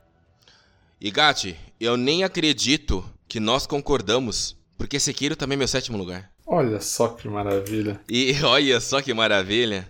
E 1.00 1.12
Gatti, 1.12 1.56
eu 1.80 1.96
nem 1.96 2.24
acredito 2.24 3.06
que 3.28 3.40
nós 3.40 3.68
concordamos, 3.68 4.58
porque 4.78 5.00
Sekiro 5.00 5.36
também 5.36 5.56
é 5.56 5.60
meu 5.60 5.68
sétimo 5.68 5.98
lugar. 5.98 6.32
Olha 6.46 6.82
só 6.82 7.10
que 7.10 7.28
maravilha. 7.28 8.00
E 8.10 8.34
olha 8.44 8.80
só 8.80 9.02
que 9.02 9.14
maravilha. 9.14 9.88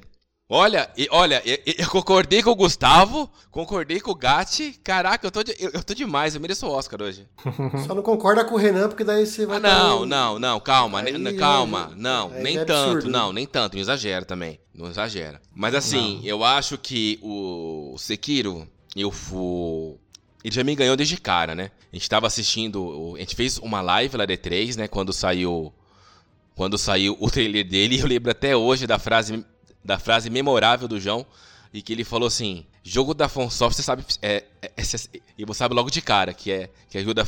Olha, 0.49 0.89
e- 0.95 1.09
olha, 1.11 1.41
eu, 1.45 1.57
eu 1.77 1.89
concordei 1.89 2.41
com 2.41 2.51
o 2.51 2.55
Gustavo, 2.55 3.29
concordei 3.51 3.99
com 3.99 4.11
o 4.11 4.15
Gatti. 4.15 4.79
Caraca, 4.81 5.27
eu 5.27 5.31
tô, 5.31 5.43
de- 5.43 5.55
eu, 5.59 5.71
eu 5.73 5.83
tô 5.83 5.93
demais, 5.93 6.35
eu 6.35 6.39
mereço 6.41 6.65
o 6.65 6.69
Oscar 6.71 7.01
hoje. 7.01 7.27
Só 7.85 7.93
não 7.93 8.01
concorda 8.01 8.45
com 8.45 8.55
o 8.55 8.57
Renan, 8.57 8.87
porque 8.87 9.03
daí 9.03 9.25
você 9.25 9.45
vai 9.45 9.57
Ah, 9.57 9.59
não, 9.59 10.01
um- 10.03 10.05
não, 10.05 10.39
não, 10.39 10.59
calma, 10.61 11.01
Aí 11.01 11.33
calma, 11.35 11.91
não, 11.97 12.29
aí 12.31 12.43
nem 12.43 12.57
é 12.57 12.63
tanto, 12.63 12.87
absurdo, 12.87 13.07
né? 13.07 13.11
não, 13.11 13.33
nem 13.33 13.45
tanto, 13.45 13.73
não 13.73 13.81
exagera 13.81 14.23
também, 14.23 14.57
não 14.73 14.89
exagera. 14.89 15.41
Mas 15.53 15.75
assim, 15.75 16.21
eu 16.23 16.41
acho 16.45 16.77
que 16.77 17.19
o 17.21 17.95
Sekiro, 17.97 18.65
eu 18.95 19.11
fui... 19.11 19.97
Ele 20.45 20.55
já 20.55 20.63
me 20.63 20.75
ganhou 20.75 20.95
desde 20.95 21.17
cara, 21.17 21.53
né? 21.55 21.71
A 21.91 21.95
gente 21.97 22.07
tava 22.09 22.25
assistindo, 22.25 22.81
o- 22.81 23.15
a 23.17 23.19
gente 23.19 23.35
fez 23.35 23.57
uma 23.57 23.81
live 23.81 24.15
lá 24.15 24.25
D3, 24.25 24.77
né, 24.77 24.87
quando 24.87 25.11
saiu... 25.11 25.73
Quando 26.55 26.77
saiu 26.77 27.17
o 27.19 27.29
trailer 27.29 27.67
dele, 27.67 27.99
eu 28.01 28.07
lembro 28.07 28.31
até 28.31 28.55
hoje 28.55 28.87
da 28.87 28.97
frase, 28.97 29.43
da 29.87 29.97
frase 29.97 30.29
memorável 30.29 30.85
do 30.85 30.99
João, 30.99 31.25
e 31.73 31.81
que 31.81 31.93
ele 31.93 32.03
falou 32.03 32.27
assim: 32.27 32.65
jogo 32.83 33.13
da 33.13 33.29
FromSoft, 33.29 33.77
você 33.77 33.81
sabe. 33.83 34.03
É- 34.21 34.43
e 35.37 35.45
você 35.45 35.57
sabe 35.59 35.75
logo 35.75 35.89
de 35.89 36.01
cara 36.01 36.33
que 36.33 36.51
é 36.51 36.69
que 36.89 36.97
a 36.97 37.01
jogo 37.01 37.13
da 37.13 37.25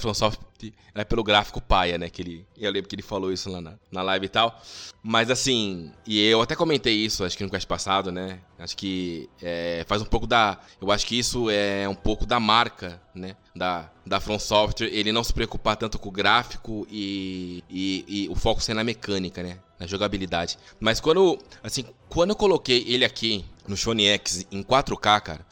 é 0.95 1.03
pelo 1.05 1.23
gráfico 1.23 1.61
paia, 1.61 1.97
né? 1.97 2.09
Que 2.09 2.21
ele, 2.21 2.47
eu 2.57 2.71
lembro 2.71 2.89
que 2.89 2.95
ele 2.95 3.01
falou 3.01 3.31
isso 3.31 3.49
lá 3.49 3.61
na, 3.61 3.73
na 3.91 4.01
live 4.01 4.25
e 4.25 4.29
tal. 4.29 4.61
Mas 5.01 5.29
assim, 5.29 5.91
e 6.05 6.19
eu 6.19 6.41
até 6.41 6.55
comentei 6.55 6.93
isso, 6.93 7.23
acho 7.23 7.37
que 7.37 7.43
no 7.43 7.49
quest 7.49 7.67
passado, 7.67 8.11
né? 8.11 8.39
Acho 8.57 8.75
que 8.75 9.29
é, 9.41 9.85
faz 9.87 10.01
um 10.01 10.05
pouco 10.05 10.27
da. 10.27 10.59
Eu 10.81 10.91
acho 10.91 11.05
que 11.05 11.17
isso 11.17 11.49
é 11.49 11.87
um 11.87 11.95
pouco 11.95 12.25
da 12.25 12.39
marca, 12.39 13.01
né? 13.15 13.35
Da, 13.55 13.89
da 14.05 14.19
From 14.19 14.39
Software, 14.39 14.89
ele 14.91 15.11
não 15.11 15.23
se 15.23 15.33
preocupar 15.33 15.77
tanto 15.77 15.97
com 15.97 16.09
o 16.09 16.11
gráfico 16.11 16.85
e, 16.89 17.63
e, 17.69 18.05
e 18.07 18.29
o 18.29 18.35
foco 18.35 18.61
ser 18.61 18.73
na 18.73 18.83
mecânica, 18.83 19.41
né? 19.41 19.59
Na 19.79 19.87
jogabilidade. 19.87 20.57
Mas 20.79 20.99
quando, 20.99 21.39
assim, 21.63 21.85
quando 22.09 22.31
eu 22.31 22.35
coloquei 22.35 22.83
ele 22.87 23.05
aqui 23.05 23.45
no 23.67 23.77
Sony 23.77 24.07
X 24.07 24.45
em 24.51 24.61
4K, 24.61 25.21
cara, 25.21 25.45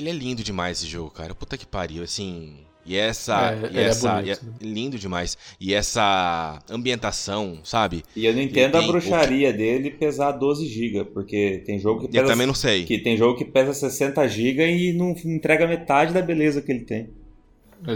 ele 0.00 0.10
é 0.10 0.12
lindo 0.12 0.42
demais 0.42 0.78
esse 0.78 0.86
jogo, 0.86 1.10
cara. 1.10 1.34
Puta 1.34 1.56
que 1.56 1.66
pariu, 1.66 2.02
assim. 2.02 2.58
E 2.84 2.96
essa. 2.96 3.52
É, 3.52 3.70
e 3.70 3.78
é 3.78 3.82
essa 3.82 4.14
bonito, 4.14 4.26
e 4.26 4.30
é 4.30 4.66
lindo 4.66 4.98
demais. 4.98 5.36
E 5.60 5.74
essa 5.74 6.58
ambientação, 6.70 7.58
sabe? 7.62 8.02
E 8.16 8.24
eu 8.24 8.32
não 8.32 8.40
entendo 8.40 8.76
a 8.76 8.82
bruxaria 8.82 9.52
dele 9.52 9.90
pesar 9.90 10.32
12 10.32 10.66
GB, 10.66 11.04
porque 11.12 11.62
tem 11.66 11.78
jogo 11.78 12.00
que 12.00 12.06
Eu 12.06 12.22
pesa, 12.22 12.32
também 12.32 12.46
não 12.46 12.54
sei. 12.54 12.84
que 12.84 12.98
tem 12.98 13.16
jogo 13.16 13.36
que 13.36 13.44
pesa 13.44 13.74
60 13.74 14.26
GB 14.26 14.66
e 14.66 14.92
não 14.94 15.10
entrega 15.24 15.66
metade 15.66 16.14
da 16.14 16.22
beleza 16.22 16.62
que 16.62 16.72
ele 16.72 16.84
tem. 16.84 17.10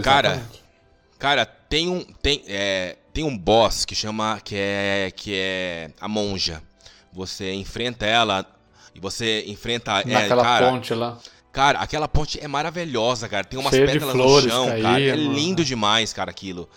Cara, 0.03 0.29
Exatamente. 0.29 0.63
Cara, 1.17 1.45
tem 1.45 1.89
um 1.89 2.01
tem 2.21 2.43
é, 2.47 2.97
tem 3.11 3.23
um 3.23 3.37
boss 3.37 3.85
que 3.85 3.95
chama 3.95 4.39
que 4.43 4.55
é 4.55 5.11
que 5.15 5.33
é 5.33 5.89
a 5.99 6.07
monja. 6.07 6.61
Você 7.11 7.53
enfrenta 7.53 8.05
ela 8.05 8.45
e 8.93 8.99
você 8.99 9.43
enfrenta 9.47 10.01
é, 10.01 10.05
Naquela 10.05 10.43
cara, 10.43 10.69
ponte 10.69 10.93
lá. 10.93 11.17
Cara, 11.53 11.77
aquela 11.79 12.07
ponte 12.07 12.39
é 12.43 12.47
maravilhosa, 12.47 13.29
cara. 13.29 13.43
Tem 13.43 13.59
umas 13.59 13.71
Cheia 13.71 13.85
de 13.85 13.93
pétalas 13.93 14.15
no 14.15 14.41
chão, 14.41 14.65
caídas, 14.65 14.83
cara. 14.83 15.01
É 15.01 15.15
mano. 15.15 15.33
lindo 15.33 15.63
demais, 15.63 16.11
cara, 16.11 16.31
aquilo. 16.31 16.67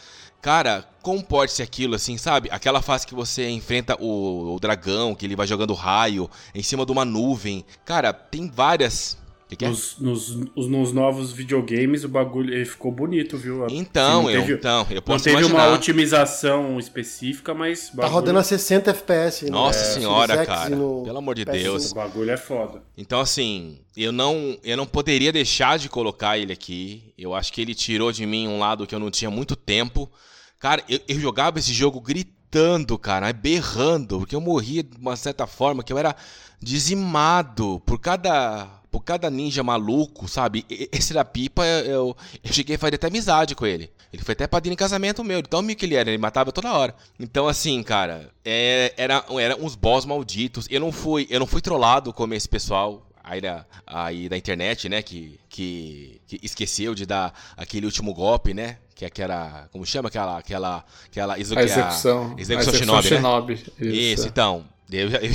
Cara, 0.42 0.86
como 1.00 1.24
pode 1.24 1.50
ser 1.52 1.62
aquilo, 1.62 1.94
assim, 1.94 2.18
sabe? 2.18 2.50
Aquela 2.52 2.82
fase 2.82 3.06
que 3.06 3.14
você 3.14 3.48
enfrenta 3.48 3.96
o, 3.98 4.54
o 4.54 4.60
dragão, 4.60 5.14
que 5.14 5.24
ele 5.24 5.34
vai 5.34 5.46
jogando 5.46 5.72
raio 5.72 6.30
em 6.54 6.62
cima 6.62 6.84
de 6.84 6.92
uma 6.92 7.06
nuvem. 7.06 7.64
Cara, 7.86 8.12
tem 8.12 8.50
várias. 8.50 9.16
Que 9.48 9.54
que 9.54 9.64
é? 9.64 9.68
Nos, 9.68 9.96
nos, 10.00 10.30
os- 10.56 10.66
nos 10.66 10.92
novos 10.92 11.30
videogames 11.32 12.02
o 12.02 12.08
bagulho 12.08 12.52
ele 12.52 12.64
ficou 12.64 12.90
bonito, 12.90 13.36
viu? 13.38 13.64
Então, 13.70 14.24
Não 14.24 14.30
eu, 14.30 14.40
teve- 14.40 14.54
então, 14.54 14.86
eu 14.90 14.96
Não 14.96 15.02
posso 15.02 15.22
teve 15.24 15.36
imaginar. 15.38 15.68
uma 15.68 15.74
otimização 15.76 16.80
específica, 16.80 17.54
mas. 17.54 17.90
Tá 17.90 18.08
rodando 18.08 18.40
a 18.40 18.42
60 18.42 18.90
FPS. 18.90 19.44
no 19.44 19.52
Nossa 19.52 19.78
Series 19.78 19.94
senhora, 19.98 20.44
cara. 20.44 20.74
no 20.74 21.02
Pelo 21.04 21.18
amor 21.18 21.36
de 21.36 21.44
PS5. 21.46 21.52
Deus. 21.62 21.92
O 21.92 21.94
bagulho 21.94 22.30
é 22.32 22.36
foda. 22.36 22.82
Então, 22.98 23.20
assim, 23.20 23.78
eu 23.96 24.10
não, 24.10 24.58
eu 24.64 24.76
não 24.76 24.84
poderia 24.86 25.32
deixar 25.32 25.78
de 25.78 25.88
colocar 25.88 26.36
ele 26.36 26.52
aqui. 26.52 27.12
Eu 27.16 27.32
acho 27.32 27.52
que 27.52 27.60
ele 27.60 27.74
tirou 27.74 28.10
de 28.10 28.26
mim 28.26 28.48
um 28.48 28.58
lado 28.58 28.84
que 28.84 28.94
eu 28.96 28.98
não 28.98 29.12
tinha 29.12 29.30
muito 29.30 29.54
tempo. 29.54 30.10
Cara, 30.58 30.82
eu, 30.88 30.98
eu 31.06 31.20
jogava 31.20 31.60
esse 31.60 31.72
jogo 31.72 32.00
gritando, 32.00 32.98
cara, 32.98 33.32
berrando, 33.32 34.18
porque 34.18 34.34
eu 34.34 34.40
morria 34.40 34.82
de 34.82 34.96
uma 34.98 35.14
certa 35.14 35.46
forma 35.46 35.84
que 35.84 35.92
eu 35.92 35.98
era 35.98 36.16
dizimado 36.60 37.80
por 37.86 37.98
cada. 37.98 38.68
Por 38.90 39.00
cada 39.00 39.28
ninja 39.28 39.62
maluco, 39.62 40.28
sabe? 40.28 40.64
Esse 40.68 41.12
da 41.12 41.24
pipa, 41.24 41.64
eu, 41.64 42.16
eu 42.42 42.52
cheguei 42.52 42.76
a 42.76 42.78
fazer 42.78 42.94
até 42.94 43.08
amizade 43.08 43.54
com 43.54 43.66
ele. 43.66 43.90
Ele 44.12 44.22
foi 44.22 44.32
até 44.32 44.46
padrinho 44.46 44.72
em 44.74 44.76
casamento 44.76 45.22
meu, 45.22 45.42
de 45.42 45.48
tão 45.48 45.60
amigo 45.60 45.78
que 45.78 45.84
ele 45.86 45.94
era, 45.94 46.08
ele 46.08 46.18
matava 46.18 46.52
toda 46.52 46.72
hora. 46.72 46.94
Então, 47.18 47.48
assim, 47.48 47.82
cara, 47.82 48.30
é, 48.44 48.94
era, 48.96 49.24
era 49.38 49.56
uns 49.56 49.74
boss 49.74 50.06
malditos. 50.06 50.66
Eu 50.70 50.80
não 50.80 50.92
fui, 50.92 51.26
eu 51.28 51.40
não 51.40 51.46
fui 51.46 51.60
trollado 51.60 52.12
como 52.12 52.32
esse 52.32 52.48
pessoal 52.48 53.06
aí 53.22 53.40
da, 53.40 53.66
aí 53.86 54.28
da 54.28 54.36
internet, 54.36 54.88
né? 54.88 55.02
Que, 55.02 55.38
que, 55.48 56.20
que 56.26 56.38
esqueceu 56.42 56.94
de 56.94 57.04
dar 57.04 57.34
aquele 57.56 57.84
último 57.84 58.14
golpe, 58.14 58.54
né? 58.54 58.78
Que 58.94 59.04
é 59.04 59.08
aquela. 59.08 59.68
Como 59.72 59.84
chama 59.84 60.08
aquela. 60.08 60.38
aquela, 60.38 60.84
aquela 61.04 61.38
isso 61.38 61.52
A 61.52 61.56
que 61.56 61.62
é 61.62 61.64
execução. 61.64 62.34
execução 62.38 62.72
a 62.96 63.02
Shinobi, 63.02 63.10
né? 63.10 63.16
Shinobi. 63.16 63.64
Isso, 64.12 64.26
então. 64.28 64.64
Eu 64.90 65.10
já, 65.10 65.18
eu 65.22 65.34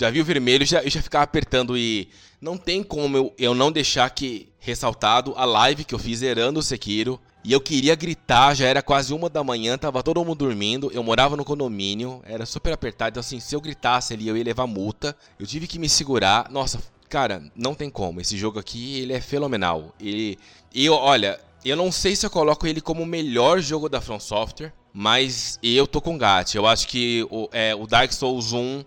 já 0.00 0.10
vi 0.10 0.20
o 0.20 0.24
vermelho, 0.24 0.64
já, 0.64 0.82
eu 0.82 0.90
já 0.90 1.02
ficava 1.02 1.24
apertando 1.24 1.76
e 1.76 2.08
não 2.40 2.56
tem 2.56 2.82
como 2.82 3.16
eu, 3.16 3.34
eu 3.38 3.54
não 3.54 3.70
deixar 3.70 4.08
que 4.10 4.48
ressaltado 4.58 5.34
a 5.36 5.44
live 5.44 5.84
que 5.84 5.94
eu 5.94 5.98
fiz 5.98 6.20
zerando 6.20 6.60
o 6.60 6.62
Sekiro. 6.62 7.20
E 7.44 7.52
eu 7.52 7.60
queria 7.60 7.96
gritar, 7.96 8.54
já 8.54 8.66
era 8.66 8.80
quase 8.80 9.12
uma 9.12 9.28
da 9.28 9.42
manhã, 9.42 9.76
tava 9.76 10.00
todo 10.00 10.24
mundo 10.24 10.38
dormindo, 10.38 10.92
eu 10.94 11.02
morava 11.02 11.36
no 11.36 11.44
condomínio, 11.44 12.22
era 12.24 12.46
super 12.46 12.72
apertado, 12.72 13.10
então 13.10 13.20
assim, 13.20 13.40
se 13.40 13.56
eu 13.56 13.60
gritasse 13.60 14.14
ali 14.14 14.28
eu 14.28 14.36
ia 14.36 14.44
levar 14.44 14.66
multa. 14.68 15.16
Eu 15.40 15.46
tive 15.46 15.66
que 15.66 15.78
me 15.78 15.88
segurar. 15.88 16.48
Nossa, 16.50 16.80
cara, 17.08 17.42
não 17.56 17.74
tem 17.74 17.90
como. 17.90 18.20
Esse 18.20 18.36
jogo 18.36 18.60
aqui, 18.60 19.00
ele 19.00 19.12
é 19.12 19.20
fenomenal. 19.20 19.92
E 20.00 20.38
eu, 20.72 20.94
olha, 20.94 21.40
eu 21.64 21.76
não 21.76 21.90
sei 21.90 22.14
se 22.14 22.24
eu 22.24 22.30
coloco 22.30 22.66
ele 22.66 22.80
como 22.80 23.02
o 23.02 23.06
melhor 23.06 23.60
jogo 23.60 23.88
da 23.88 24.00
From 24.00 24.20
Software, 24.20 24.72
mas 24.92 25.58
eu 25.62 25.86
tô 25.86 26.00
com 26.00 26.18
Gat. 26.18 26.54
Eu 26.54 26.66
acho 26.66 26.86
que 26.86 27.26
o, 27.30 27.48
é, 27.52 27.74
o 27.74 27.86
Dark 27.86 28.12
Souls 28.12 28.52
1, 28.52 28.84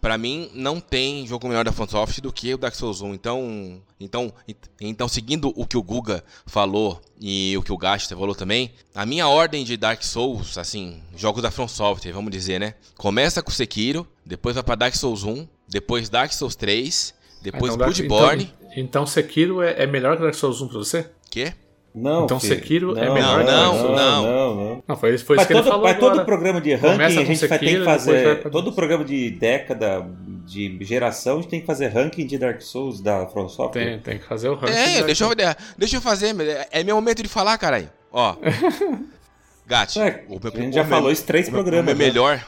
pra 0.00 0.18
mim, 0.18 0.50
não 0.52 0.80
tem 0.80 1.26
jogo 1.26 1.48
melhor 1.48 1.64
da 1.64 1.72
Software 1.72 2.20
do 2.20 2.32
que 2.32 2.52
o 2.52 2.58
Dark 2.58 2.74
Souls 2.74 3.00
1. 3.00 3.14
Então, 3.14 3.82
então, 4.00 4.32
então 4.80 5.08
seguindo 5.08 5.52
o 5.54 5.66
que 5.66 5.76
o 5.76 5.82
Guga 5.82 6.24
falou 6.46 7.00
e 7.20 7.56
o 7.56 7.62
que 7.62 7.72
o 7.72 7.78
Gat 7.78 8.08
falou 8.08 8.34
também, 8.34 8.72
a 8.94 9.06
minha 9.06 9.28
ordem 9.28 9.64
de 9.64 9.76
Dark 9.76 10.02
Souls, 10.02 10.58
assim, 10.58 11.00
jogos 11.16 11.42
da 11.42 11.50
From 11.50 11.68
Software, 11.68 12.12
vamos 12.12 12.32
dizer, 12.32 12.58
né? 12.58 12.74
Começa 12.96 13.42
com 13.42 13.50
Sekiro, 13.50 14.06
depois 14.26 14.54
vai 14.54 14.64
pra 14.64 14.74
Dark 14.74 14.94
Souls 14.94 15.22
1, 15.22 15.46
depois 15.68 16.08
Dark 16.08 16.32
Souls 16.32 16.56
3, 16.56 17.14
depois 17.42 17.74
então, 17.74 17.86
Bloodborne. 17.86 18.52
Então, 18.60 18.72
então 18.76 19.06
Sekiro 19.06 19.62
é, 19.62 19.82
é 19.82 19.86
melhor 19.86 20.16
que 20.16 20.22
Dark 20.22 20.34
Souls 20.34 20.60
1 20.60 20.68
pra 20.68 20.78
você? 20.78 21.10
Quê? 21.30 21.54
Não, 21.94 22.24
Então 22.24 22.40
filho. 22.40 22.54
Sekiro 22.56 22.98
é 22.98 23.06
não, 23.06 23.14
melhor 23.14 23.38
que 23.44 23.50
não, 23.50 23.74
não, 23.76 23.82
Não. 23.94 24.22
não, 24.24 24.54
não. 24.56 24.82
Não, 24.88 24.96
foi, 24.96 25.16
foi 25.18 25.36
Mas 25.36 25.44
isso 25.44 25.46
que 25.46 25.52
ele 25.52 25.62
todo, 25.62 25.70
falou 25.70 25.84
mas 25.86 25.98
todo 25.98 26.10
agora. 26.10 26.24
programa 26.24 26.60
de 26.60 26.74
ranking 26.74 26.92
Começa 26.92 27.20
a 27.20 27.24
gente 27.24 27.46
vai 27.46 27.48
ter 27.50 27.58
que 27.60 27.64
Sekiro, 27.66 27.84
fazer. 27.84 28.40
pra- 28.42 28.50
Todo 28.50 28.72
programa 28.72 29.04
de 29.04 29.30
década, 29.30 30.04
de 30.44 30.76
geração, 30.80 31.34
a 31.38 31.40
gente 31.42 31.50
tem 31.50 31.60
que 31.60 31.66
fazer 31.66 31.86
ranking 31.88 32.26
de 32.26 32.36
Dark 32.36 32.60
Souls 32.62 33.00
da 33.00 33.26
From 33.28 33.48
Software. 33.48 33.84
Tem, 33.84 33.98
tem 34.00 34.18
que 34.18 34.24
fazer 34.26 34.48
o 34.48 34.56
ranking. 34.56 34.72
É, 34.74 35.02
deixa 35.04 35.24
eu, 35.24 35.30
deixa 35.78 35.96
eu 35.96 36.00
fazer, 36.00 36.34
é- 36.40 36.68
é 36.72 36.82
meu 36.84 36.96
momento 36.96 37.22
de 37.22 37.28
falar, 37.28 37.56
caralho. 37.58 37.88
Ó. 38.12 38.34
Gat, 39.66 39.96
É, 39.98 40.24
o 40.28 40.38
meu- 40.40 40.52
a 40.52 40.56
gente 40.56 40.70
o 40.70 40.72
já 40.74 40.82
meu- 40.82 40.90
falou 40.90 41.10
isso 41.12 41.24
três 41.24 41.48
meu- 41.48 41.62
programas. 41.62 41.84
O 41.94 41.96
meu 41.96 42.06
né? 42.06 42.12
melhor. 42.12 42.44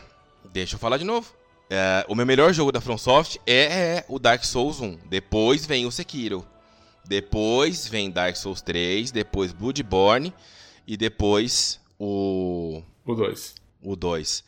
Deixa 0.52 0.74
eu 0.74 0.78
falar 0.78 0.97
de 0.98 1.05
novo. 1.05 1.28
É, 1.70 2.05
o 2.09 2.14
meu 2.14 2.27
melhor 2.27 2.52
jogo 2.52 2.70
da 2.70 2.81
FromSoft 2.81 3.40
é, 3.47 3.62
é 3.98 4.05
o 4.09 4.18
Dark 4.18 4.44
Souls 4.44 4.81
1. 4.81 4.98
Depois 5.09 5.64
vem 5.66 5.86
o 5.86 5.90
Sekiro. 5.90 6.44
Depois 7.09 7.89
vem 7.89 8.11
Dark 8.11 8.37
Souls 8.37 8.61
3. 8.62 9.11
Depois 9.11 9.53
Bloodborne. 9.53 10.33
E 10.87 10.97
depois 10.97 11.81
o. 11.99 12.83
O 13.05 13.15
2. 13.15 13.55
O 13.83 13.97
2. 13.97 14.45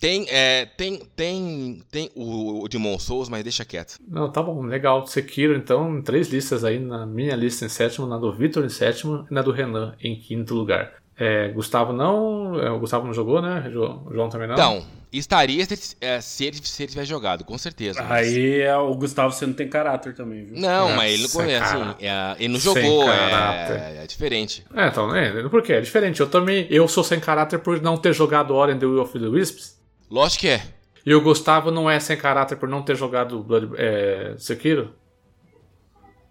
Tem, 0.00 0.26
é, 0.30 0.64
tem, 0.64 0.98
tem, 1.14 1.82
tem 1.90 2.10
o, 2.14 2.64
o 2.64 2.68
Demon 2.68 2.98
Souls, 2.98 3.28
mas 3.28 3.42
deixa 3.42 3.66
quieto. 3.66 3.98
Não, 4.08 4.32
tá 4.32 4.42
bom, 4.42 4.62
legal. 4.62 5.06
Sekiro, 5.06 5.54
então, 5.54 5.98
em 5.98 6.02
três 6.02 6.28
listas 6.28 6.64
aí, 6.64 6.78
na 6.78 7.04
minha 7.04 7.36
lista 7.36 7.66
em 7.66 7.68
sétimo, 7.68 8.06
na 8.06 8.16
do 8.16 8.32
Vitor 8.32 8.64
em 8.64 8.70
sétimo 8.70 9.26
e 9.30 9.34
na 9.34 9.42
do 9.42 9.52
Renan 9.52 9.94
em 10.02 10.18
quinto 10.18 10.54
lugar. 10.54 10.94
É, 11.18 11.48
Gustavo 11.48 11.92
não, 11.92 12.58
é, 12.58 12.70
o 12.70 12.80
Gustavo 12.80 13.06
não 13.06 13.12
jogou, 13.12 13.42
né? 13.42 13.68
O 13.68 14.10
João 14.14 14.30
também 14.30 14.48
não. 14.48 14.54
Então, 14.54 14.86
estaria 15.18 15.64
se, 15.64 15.96
é, 16.00 16.20
se, 16.20 16.44
ele, 16.44 16.56
se 16.62 16.82
ele 16.82 16.90
tivesse 16.92 17.08
jogado, 17.08 17.44
com 17.44 17.56
certeza. 17.58 18.02
mas- 18.02 18.28
Aí 18.28 18.60
é, 18.60 18.76
o 18.76 18.94
Gustavo 18.94 19.32
você 19.32 19.44
não 19.46 19.54
tem 19.54 19.68
caráter 19.68 20.14
também, 20.14 20.44
viu? 20.44 20.58
Não, 20.60 20.84
Nossa, 20.84 20.96
mas 20.96 21.12
ele 21.12 21.22
não 21.24 21.30
conhece, 21.30 21.74
assim, 21.74 21.94
é, 22.06 22.36
ele 22.38 22.52
não 22.52 22.60
jogou, 22.60 23.10
é, 23.10 23.98
é 24.02 24.06
diferente. 24.06 24.64
É, 24.74 24.86
então, 24.88 25.14
é, 25.14 25.48
por 25.48 25.62
quê? 25.62 25.72
É 25.74 25.80
diferente. 25.80 26.20
Eu 26.20 26.28
também, 26.30 26.66
eu 26.70 26.86
sou 26.86 27.02
sem 27.02 27.18
caráter 27.18 27.58
por 27.58 27.80
não 27.82 27.96
ter 27.96 28.12
jogado 28.14 28.54
Ori 28.54 28.72
and 28.72 28.78
the 28.78 28.86
Will 28.86 29.02
of 29.02 29.18
the 29.18 29.26
Wisps. 29.26 29.78
Lógico 30.10 30.42
que 30.42 30.48
é. 30.48 30.62
E 31.04 31.14
o 31.14 31.20
Gustavo 31.20 31.70
não 31.70 31.90
é 31.90 31.98
sem 31.98 32.16
caráter 32.16 32.56
por 32.56 32.68
não 32.68 32.82
ter 32.82 32.94
jogado 32.94 33.42
Blood, 33.42 33.70
é, 33.78 34.34
Sekiro? 34.38 34.94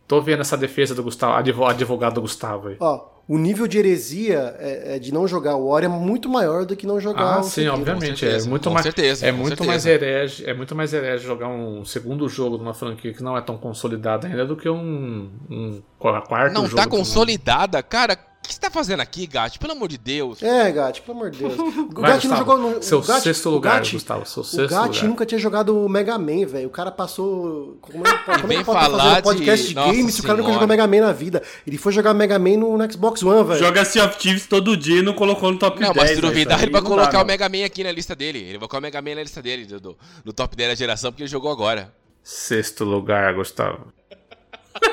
Tô 0.08 0.22
vendo 0.22 0.42
essa 0.42 0.58
defesa 0.58 0.96
do 0.96 1.04
Gustavo, 1.04 1.34
advo- 1.34 1.66
advogado 1.66 2.16
do 2.16 2.22
Gustavo 2.22 2.70
aí. 2.70 2.78
Ó, 2.80 3.19
o 3.30 3.38
nível 3.38 3.68
de 3.68 3.78
heresia 3.78 4.56
é, 4.60 4.96
é 4.96 5.00
de 5.00 5.14
não 5.14 5.28
jogar 5.28 5.56
o 5.56 5.68
Ori 5.68 5.86
é 5.86 5.88
muito 5.88 6.28
maior 6.28 6.66
do 6.66 6.76
que 6.76 6.88
não 6.88 7.00
jogar 7.00 7.36
Ah, 7.36 7.40
o 7.40 7.44
sim, 7.44 7.50
Sekiro. 7.52 7.74
obviamente. 7.76 8.20
certeza, 8.22 8.48
é 8.48 8.50
muito 8.50 8.68
com 8.68 8.74
mais, 8.74 8.84
certeza, 8.84 9.26
é 9.28 9.32
muito 9.32 9.48
certeza. 9.50 9.70
mais 9.70 9.86
herege, 9.86 10.50
é 10.50 10.54
muito 10.56 10.76
mais 10.76 10.92
herege 10.94 11.24
jogar 11.26 11.48
um 11.48 11.86
segundo 11.86 12.28
jogo 12.28 12.58
de 12.58 12.64
uma 12.64 12.74
franquia 12.74 13.14
que 13.14 13.22
não 13.22 13.38
é 13.38 13.42
tão 13.42 13.56
consolidada 13.56 14.28
ainda 14.28 14.46
do 14.48 14.58
que 14.58 14.68
um, 14.68 15.30
um 15.48 15.80
quarto 16.00 16.54
Não 16.54 16.64
jogo. 16.64 16.76
tá 16.76 16.82
de 16.82 16.88
um- 16.88 16.92
consolidada. 16.98 17.84
Cara, 17.84 18.18
que 18.48 18.54
você 18.56 18.60
tá 18.60 18.72
fazendo 18.72 19.02
aqui, 19.02 19.28
Gat? 19.28 19.60
Pelo 19.60 19.74
amor 19.74 19.88
de 19.88 19.98
Deus. 19.98 20.42
É, 20.42 20.72
Gatti, 20.72 21.02
pelo 21.04 21.18
amor 21.18 21.30
de 21.30 21.38
Deus. 21.40 21.54
O 21.90 22.02
Gatti 22.02 22.28
não 22.28 22.38
jogou 22.38 22.58
no. 22.58 22.82
seu 22.82 22.98
o 23.00 23.02
Gatti- 23.04 23.22
sexto 23.24 23.46
o 23.48 23.52
lugar, 23.52 23.76
Gatti- 23.80 23.92
Gustavo, 23.94 24.26
seu 24.26 24.42
O 24.42 24.46
sexto 24.46 24.70
Gatti 24.70 24.88
lugar. 24.98 25.04
nunca 25.10 25.26
tinha 25.26 25.38
jogado 25.40 25.78
o 25.86 25.88
Mega 25.90 26.18
Man, 26.18 26.46
velho. 26.48 26.68
O 26.68 26.72
cara 26.72 26.90
passou. 26.92 27.78
Como 27.82 28.08
é, 28.08 28.18
como 28.18 28.38
é 28.38 28.48
vem 28.48 28.58
que 28.60 28.64
pode 28.64 28.80
falar 28.80 29.04
fazer 29.04 29.20
um 29.20 29.22
podcast 29.22 29.68
de- 29.68 29.74
de, 29.74 29.76
games 29.76 30.14
se 30.16 30.22
o 30.22 30.24
cara 30.24 30.38
nunca 30.38 30.50
Senhora. 30.50 30.54
jogou 30.54 30.68
Mega 30.68 30.88
Man 30.88 31.06
na 31.08 31.12
vida? 31.14 31.44
Ele 31.68 31.78
foi 31.78 31.92
jogar 31.92 32.14
Mega 32.14 32.40
Man 32.40 32.58
no, 32.58 32.78
no 32.78 32.92
Xbox 32.92 33.22
One, 33.22 33.44
velho. 33.48 33.60
Joga 33.60 33.86
Sea 33.86 34.06
of 34.06 34.18
Thieves 34.18 34.48
todo 34.48 34.76
dia 34.76 35.00
e 35.00 35.02
não 35.04 35.14
colocou 35.14 35.52
no 35.52 35.60
top 35.60 35.80
Não, 35.80 35.94
10. 35.94 35.98
mas 36.08 36.16
se 36.16 36.22
duvidar, 36.22 36.62
ele 36.64 36.72
vai 36.72 36.82
não 36.82 36.88
colocar 36.90 37.12
dá, 37.12 37.18
o 37.18 37.22
não. 37.22 37.28
Mega 37.28 37.48
Man 37.50 37.66
aqui 37.66 37.84
na 37.84 37.92
lista 37.92 38.16
dele. 38.16 38.40
Ele 38.40 38.58
vai 38.58 38.68
colocar 38.68 38.80
o 38.80 38.82
Mega 38.82 39.02
Man 39.02 39.16
na 39.16 39.22
lista 39.24 39.42
dele, 39.42 39.66
do, 39.66 39.80
do- 39.80 39.98
no 40.26 40.34
top 40.34 40.56
10 40.56 40.70
da 40.70 40.76
geração, 40.76 41.12
porque 41.12 41.24
ele 41.24 41.30
jogou 41.30 41.52
agora. 41.52 41.94
Sexto 42.24 42.84
lugar, 42.84 43.34
Gustavo. 43.36 43.88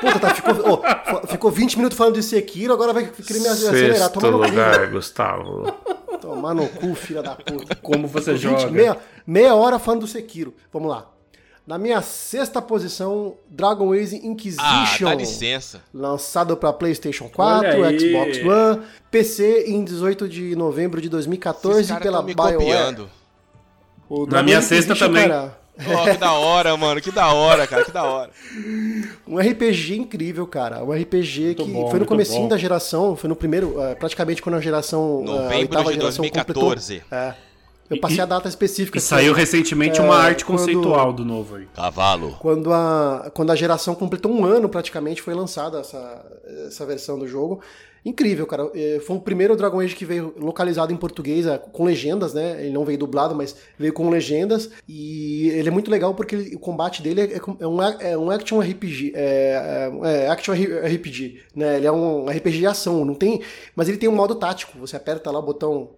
Puta, 0.01 0.19
tá, 0.19 0.33
ficou, 0.35 0.53
ô, 0.53 0.77
fo- 0.77 1.27
ficou 1.27 1.51
20 1.51 1.77
minutos 1.77 1.97
falando 1.97 2.15
de 2.15 2.23
Sekiro, 2.23 2.73
agora 2.73 2.93
vai 2.93 3.05
querer 3.07 3.39
me 3.39 3.47
acelerar. 3.47 3.97
Sexto 3.97 4.19
Toma 4.19 4.31
no 4.31 4.39
cu, 4.43 4.49
lugar, 4.49 4.87
Gustavo. 4.91 5.73
Tomar 6.21 6.53
no 6.53 6.67
cu, 6.67 6.93
filha 6.95 7.21
da 7.23 7.35
puta. 7.35 7.75
Como 7.75 8.07
você 8.07 8.33
20, 8.33 8.41
joga. 8.41 8.71
meia, 8.71 8.97
meia 9.25 9.55
hora 9.55 9.79
falando 9.79 10.01
do 10.01 10.07
Sekiro. 10.07 10.53
Vamos 10.73 10.89
lá. 10.89 11.09
Na 11.65 11.77
minha 11.77 12.01
sexta 12.01 12.61
posição, 12.61 13.35
Dragon 13.49 13.91
Age 13.91 14.15
Ah, 14.23 14.27
Inquisition. 14.27 15.05
dá 15.09 15.13
licença. 15.15 15.81
Lançado 15.93 16.55
para 16.55 16.71
PlayStation 16.71 17.27
4, 17.29 17.69
Olha 17.81 17.87
aí. 17.89 17.99
Xbox 17.99 18.37
One, 18.45 18.81
PC 19.11 19.65
em 19.67 19.83
18 19.83 20.29
de 20.29 20.55
novembro 20.55 21.01
de 21.01 21.09
2014 21.09 21.79
Esses 21.79 21.89
caras 21.91 22.03
pela 22.03 22.21
BioWare. 22.21 22.55
copiando. 22.57 23.09
O 24.09 24.25
Na 24.25 24.41
minha 24.41 24.61
sexta 24.61 24.95
também. 24.95 25.27
cara, 25.27 25.57
Ó, 25.85 26.03
que 26.11 26.17
da 26.17 26.33
hora, 26.33 26.75
mano. 26.77 26.99
Que 27.01 27.11
da 27.11 27.31
hora, 27.31 27.67
cara. 27.67 27.83
Que 27.85 27.91
da 27.91 28.03
hora. 28.03 28.29
um 29.27 29.37
RPG 29.39 29.95
incrível, 29.97 30.47
cara. 30.47 30.83
Um 30.83 30.91
RPG 30.91 31.55
que 31.55 31.63
bom, 31.63 31.81
foi 31.83 31.93
no 31.93 31.97
muito 31.99 32.05
comecinho 32.07 32.41
bom. 32.43 32.47
da 32.47 32.57
geração, 32.57 33.15
foi 33.15 33.27
no 33.29 33.35
primeiro, 33.35 33.79
eh, 33.81 33.95
praticamente 33.95 34.41
quando 34.41 34.55
a 34.55 34.61
geração, 34.61 35.23
eh, 35.25 35.29
a 35.29 35.33
Novembro 35.33 35.57
oitava 35.57 35.83
de 35.93 35.99
geração 35.99 36.21
2014. 36.23 36.99
completou. 37.01 37.17
É. 37.19 37.35
Eu 37.89 37.99
passei 38.01 38.17
E- 38.17 38.21
a 38.21 38.25
data 38.25 38.49
específica. 38.49 38.97
E 38.97 38.99
assim, 38.99 39.07
saiu 39.07 39.33
recentemente 39.33 39.99
É, 40.01 40.03
uma 40.03 40.15
arte 40.17 40.43
quando- 40.43 40.59
conceitual 40.59 41.13
do 41.13 41.23
novo 41.23 41.55
aí. 41.55 41.67
Cavalo. 41.73 42.35
Quando 42.39 42.73
a, 42.73 43.31
quando 43.33 43.51
a 43.51 43.55
geração 43.55 43.95
completou 43.95 44.29
um 44.31 44.43
ano, 44.43 44.67
praticamente, 44.67 45.21
foi 45.21 45.33
lançada 45.33 45.79
essa, 45.79 46.25
essa 46.67 46.85
versão 46.85 47.17
do 47.17 47.25
jogo. 47.27 47.61
Incrível, 48.07 48.47
cara. 48.47 48.71
Eh, 48.73 48.99
Foi 49.05 49.17
o 49.17 49.19
primeiro 49.19 49.53
Dragon 49.55 49.79
Age 49.81 49.93
que 49.95 50.05
veio 50.05 50.33
localizado 50.37 50.93
em 50.93 50.95
português, 50.97 51.45
eh, 51.45 51.57
com 51.57 51.83
legendas, 51.83 52.33
né? 52.33 52.61
Ele 52.63 52.71
não 52.71 52.85
veio 52.85 52.97
dublado, 52.97 53.35
mas 53.35 53.55
veio 53.77 53.91
com 53.91 54.09
legendas. 54.09 54.69
E 54.87 55.49
ele 55.49 55.67
é 55.67 55.71
muito 55.71 55.91
legal 55.91 56.13
porque 56.15 56.35
o 56.55 56.59
combate 56.59 57.01
dele 57.03 57.21
é, 57.21 57.39
com- 57.39 57.57
é 57.59 57.67
um, 57.67 57.81
é 57.81 58.17
um 58.17 58.31
action 58.31 58.61
RPG. 58.61 59.11
É, 59.13 59.91
é, 60.03 60.25
é 60.25 60.29
action 60.29 60.53
RPG, 60.53 61.41
né? 61.53 61.77
Ele 61.77 61.87
é 61.87 61.91
um 61.91 62.27
RPG 62.29 62.59
de 62.59 62.65
ação, 62.67 63.03
não 63.03 63.13
tem... 63.13 63.41
Mas 63.75 63.89
ele 63.89 63.97
tem 63.97 64.07
um 64.07 64.15
modo 64.15 64.35
tático. 64.35 64.77
Você 64.79 64.95
aperta 64.95 65.29
lá 65.29 65.39
o 65.39 65.43
botão 65.45 65.89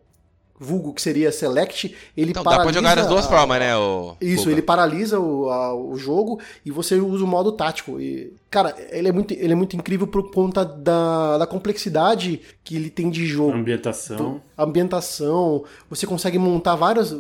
vulgo, 0.60 0.94
que 0.94 1.02
seria 1.02 1.32
Select, 1.32 1.96
ele 2.18 2.32
Então, 2.32 2.44
dá 2.44 2.60
pra 2.60 2.72
jogar 2.72 2.96
das 2.96 3.08
duas 3.08 3.26
a- 3.26 3.30
formas, 3.30 3.60
né? 3.60 3.78
O... 3.78 4.16
isso, 4.20 4.50
ele 4.50 4.62
paralisa 4.62 5.18
o, 5.20 5.50
a- 5.50 5.74
o 5.74 5.96
jogo 5.96 6.40
e 6.66 6.72
você 6.72 6.96
usa 6.96 7.24
o 7.24 7.28
modo 7.28 7.52
tático. 7.54 8.00
E, 8.02 8.34
cara, 8.52 8.76
ele 8.92 9.08
é 9.08 9.12
muito, 9.12 9.34
ele 9.34 9.54
é 9.54 9.56
muito 9.56 9.76
incrível 9.76 10.06
por 10.06 10.32
conta 10.32 10.66
da, 10.66 11.38
da 11.38 11.48
complexidade 11.48 12.42
que 12.64 12.76
ele 12.76 12.90
tem 12.90 13.10
de 13.10 13.26
jogo. 13.26 13.54
Ambientação. 13.54 14.42
A 14.58 14.64
ambientação, 14.64 15.64
você 15.90 16.06
consegue 16.06 16.38
montar 16.38 16.76
vários. 16.76 17.12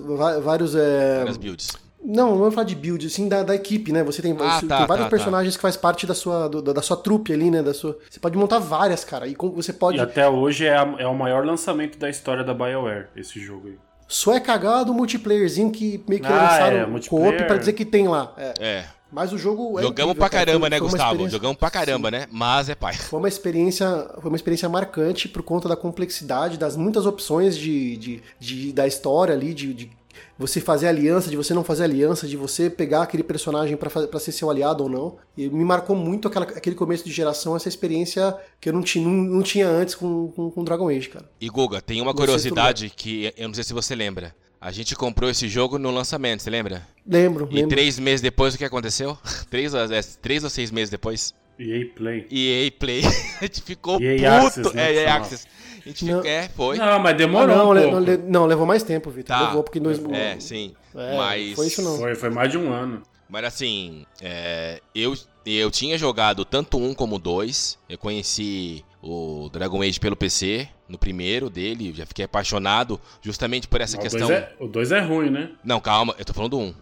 vários 0.43 0.75
é, 0.75 1.19
Várias 1.19 1.37
builds. 1.37 1.69
Não, 2.03 2.29
não 2.31 2.37
vou 2.37 2.51
falar 2.51 2.65
de 2.65 2.75
build, 2.75 3.05
assim, 3.05 3.27
da, 3.27 3.43
da 3.43 3.53
equipe, 3.53 3.91
né? 3.91 4.03
Você 4.03 4.21
tem, 4.21 4.31
Ah, 4.39 4.59
você 4.59 4.65
tá, 4.67 4.77
tem 4.77 4.87
vários 4.87 5.05
tá, 5.05 5.09
personagens 5.09 5.55
que 5.55 5.61
faz 5.61 5.75
parte 5.75 6.07
da 6.07 6.13
sua, 6.13 6.47
do- 6.47 6.61
da 6.61 6.81
sua 6.81 6.95
trupe 6.95 7.33
ali, 7.33 7.51
né? 7.51 7.61
Da 7.61 7.73
sua, 7.73 7.97
você 8.09 8.19
pode 8.19 8.37
montar 8.37 8.59
várias, 8.59 9.03
cara. 9.03 9.27
E 9.27 9.35
com- 9.35 9.51
você 9.51 9.73
pode. 9.73 9.97
E 9.97 10.01
até 10.01 10.27
hoje 10.27 10.65
é, 10.65 10.77
a- 10.77 10.95
é 10.97 11.05
o 11.07 11.13
maior 11.15 11.45
lançamento 11.45 11.97
da 11.99 12.09
história 12.09 12.43
da 12.43 12.53
BioWare, 12.53 13.07
esse 13.15 13.39
jogo 13.39 13.67
aí. 13.67 13.77
Só 14.07 14.33
é 14.33 14.39
cagado 14.39 14.91
o 14.91 14.95
multiplayerzinho 14.95 15.69
que 15.71 16.03
meio 16.07 16.21
que 16.21 16.27
Ah, 16.27 16.31
lançaram 16.31 16.77
é, 16.77 16.85
o 16.85 16.89
multiplayer. 16.89 17.31
co-op 17.33 17.43
pra 17.47 17.57
dizer 17.57 17.73
que 17.73 17.85
tem 17.85 18.07
lá. 18.07 18.33
É. 18.37 18.53
É. 18.59 18.85
Mas 19.11 19.33
o 19.33 19.37
jogo 19.39 19.79
é 19.79 19.81
Jogamos 19.81 19.91
incrível, 19.91 20.15
pra 20.15 20.29
cara. 20.29 20.45
caramba, 20.45 20.59
Foi- 20.61 20.69
né, 20.69 20.77
foi 20.77 20.87
Gustavo? 20.87 21.09
experiência- 21.11 21.37
Jogamos 21.37 21.57
pra 21.57 21.69
caramba, 21.71 22.11
né? 22.11 22.27
Mas 22.31 22.69
é 22.69 22.75
pai. 22.75 22.93
Foi 22.93 23.19
uma 23.19 23.27
experiência, 23.27 24.07
foi 24.21 24.29
uma 24.31 24.35
experiência 24.35 24.69
marcante 24.69 25.27
por 25.27 25.41
conta 25.43 25.67
da 25.67 25.75
complexidade, 25.75 26.57
das 26.57 26.75
muitas 26.77 27.05
opções 27.07 27.57
de, 27.57 27.97
de, 27.97 28.23
de- 28.39 28.71
da 28.71 28.85
história 28.87 29.33
ali, 29.33 29.53
de, 29.53 29.73
de 29.73 29.91
você 30.39 30.61
fazer 30.61 30.87
aliança, 30.87 31.29
de 31.29 31.35
você 31.35 31.53
não 31.53 31.65
fazer 31.65 31.83
aliança, 31.83 32.25
de 32.25 32.37
você 32.37 32.69
pegar 32.69 33.01
aquele 33.03 33.21
personagem 33.23 33.75
pra 33.75 34.19
ser 34.19 34.31
seu 34.31 34.49
aliado 34.49 34.83
ou 34.83 34.89
não. 34.89 35.17
E 35.37 35.49
me 35.49 35.65
marcou 35.65 35.97
muito 35.97 36.29
aquela, 36.29 36.45
aquele 36.45 36.77
começo 36.77 37.03
de 37.03 37.11
geração, 37.11 37.57
essa 37.57 37.67
experiência 37.67 38.33
que 38.59 38.69
eu 38.69 38.73
não, 38.73 38.81
tinha 38.81 39.05
não, 39.05 39.11
não 39.11 39.41
tinha 39.43 39.67
antes 39.67 39.95
com, 39.95 40.29
com, 40.29 40.49
com 40.49 40.63
Dragon 40.63 40.87
Age, 40.87 41.09
cara. 41.09 41.29
E 41.41 41.49
Guga, 41.49 41.81
tem 41.81 42.01
uma 42.01 42.13
curiosidade 42.13 42.89
que 42.95 43.33
eu 43.37 43.49
não 43.49 43.53
sei 43.53 43.65
se 43.65 43.73
você 43.73 43.93
lembra. 43.93 44.33
A 44.61 44.71
gente 44.71 44.95
comprou 44.95 45.29
esse 45.29 45.47
jogo 45.47 45.77
no 45.77 45.91
lançamento, 45.91 46.41
você 46.41 46.49
lembra? 46.49 46.85
Lembro, 47.05 47.47
E 47.51 47.55
lembro. 47.55 47.69
três 47.69 47.99
meses 47.99 48.21
depois 48.21 48.55
o 48.55 48.57
que 48.57 48.65
aconteceu? 48.65 49.17
três, 49.51 49.73
ou- 49.73 49.81
é, 49.81 50.01
três 50.21 50.43
ou 50.43 50.49
seis 50.49 50.71
meses 50.71 50.89
depois? 50.89 51.33
EA 51.59 51.85
Play. 51.93 52.27
EA 52.31 52.71
Play. 52.71 53.01
a 53.41 53.45
gente 53.45 53.61
ficou 53.61 54.01
EA 54.01 54.39
puto. 54.41 54.47
Access, 54.47 54.73
né, 54.75 54.93
é, 54.93 55.03
EA. 55.03 55.13
Access. 55.15 55.45
A 55.89 55.91
gente 55.91 56.05
Não. 56.05 56.21
é, 56.23 56.47
foi. 56.49 56.77
Não, 56.77 56.99
mas 56.99 57.17
demorou 57.17 57.55
não, 57.55 57.69
um 57.69 57.73
le- 57.73 57.91
não, 57.91 57.99
le- 57.99 58.17
não, 58.17 58.45
levou 58.45 58.65
mais 58.65 58.83
tempo, 58.83 59.09
Vitor. 59.09 59.35
Tá. 59.35 59.47
Levou, 59.47 59.63
porque 59.63 59.79
em 59.79 59.81
dois, 59.81 59.99
É, 60.11 60.39
sim. 60.39 60.73
É, 60.95 61.17
mas. 61.17 61.53
foi 61.55 61.67
isso 61.67 61.81
não. 61.81 61.97
Foi, 61.97 62.13
foi 62.15 62.29
mais 62.29 62.51
de 62.51 62.57
um 62.57 62.71
ano. 62.71 63.01
Mas 63.27 63.43
assim, 63.45 64.05
é, 64.21 64.81
eu, 64.93 65.15
eu 65.45 65.71
tinha 65.71 65.97
jogado 65.97 66.45
tanto 66.45 66.77
um 66.77 66.93
como 66.93 67.17
dois. 67.17 67.77
Eu 67.89 67.97
conheci 67.97 68.83
o 69.01 69.49
Dragon 69.51 69.81
Age 69.81 69.99
pelo 69.99 70.15
PC, 70.15 70.67
no 70.87 70.97
primeiro 70.97 71.49
dele. 71.49 71.93
Já 71.95 72.05
fiquei 72.05 72.25
apaixonado 72.25 72.99
justamente 73.21 73.67
por 73.67 73.81
essa 73.81 73.97
Mas 73.97 74.03
questão. 74.13 74.27
O 74.27 74.31
2 74.31 74.39
é, 74.41 74.53
o 74.59 74.67
dois 74.67 74.91
é 74.91 74.99
ruim, 74.99 75.29
né? 75.29 75.51
Não, 75.63 75.79
calma, 75.79 76.13
eu 76.19 76.25
tô 76.25 76.33
falando 76.33 76.51
do 76.51 76.59
1. 76.59 76.73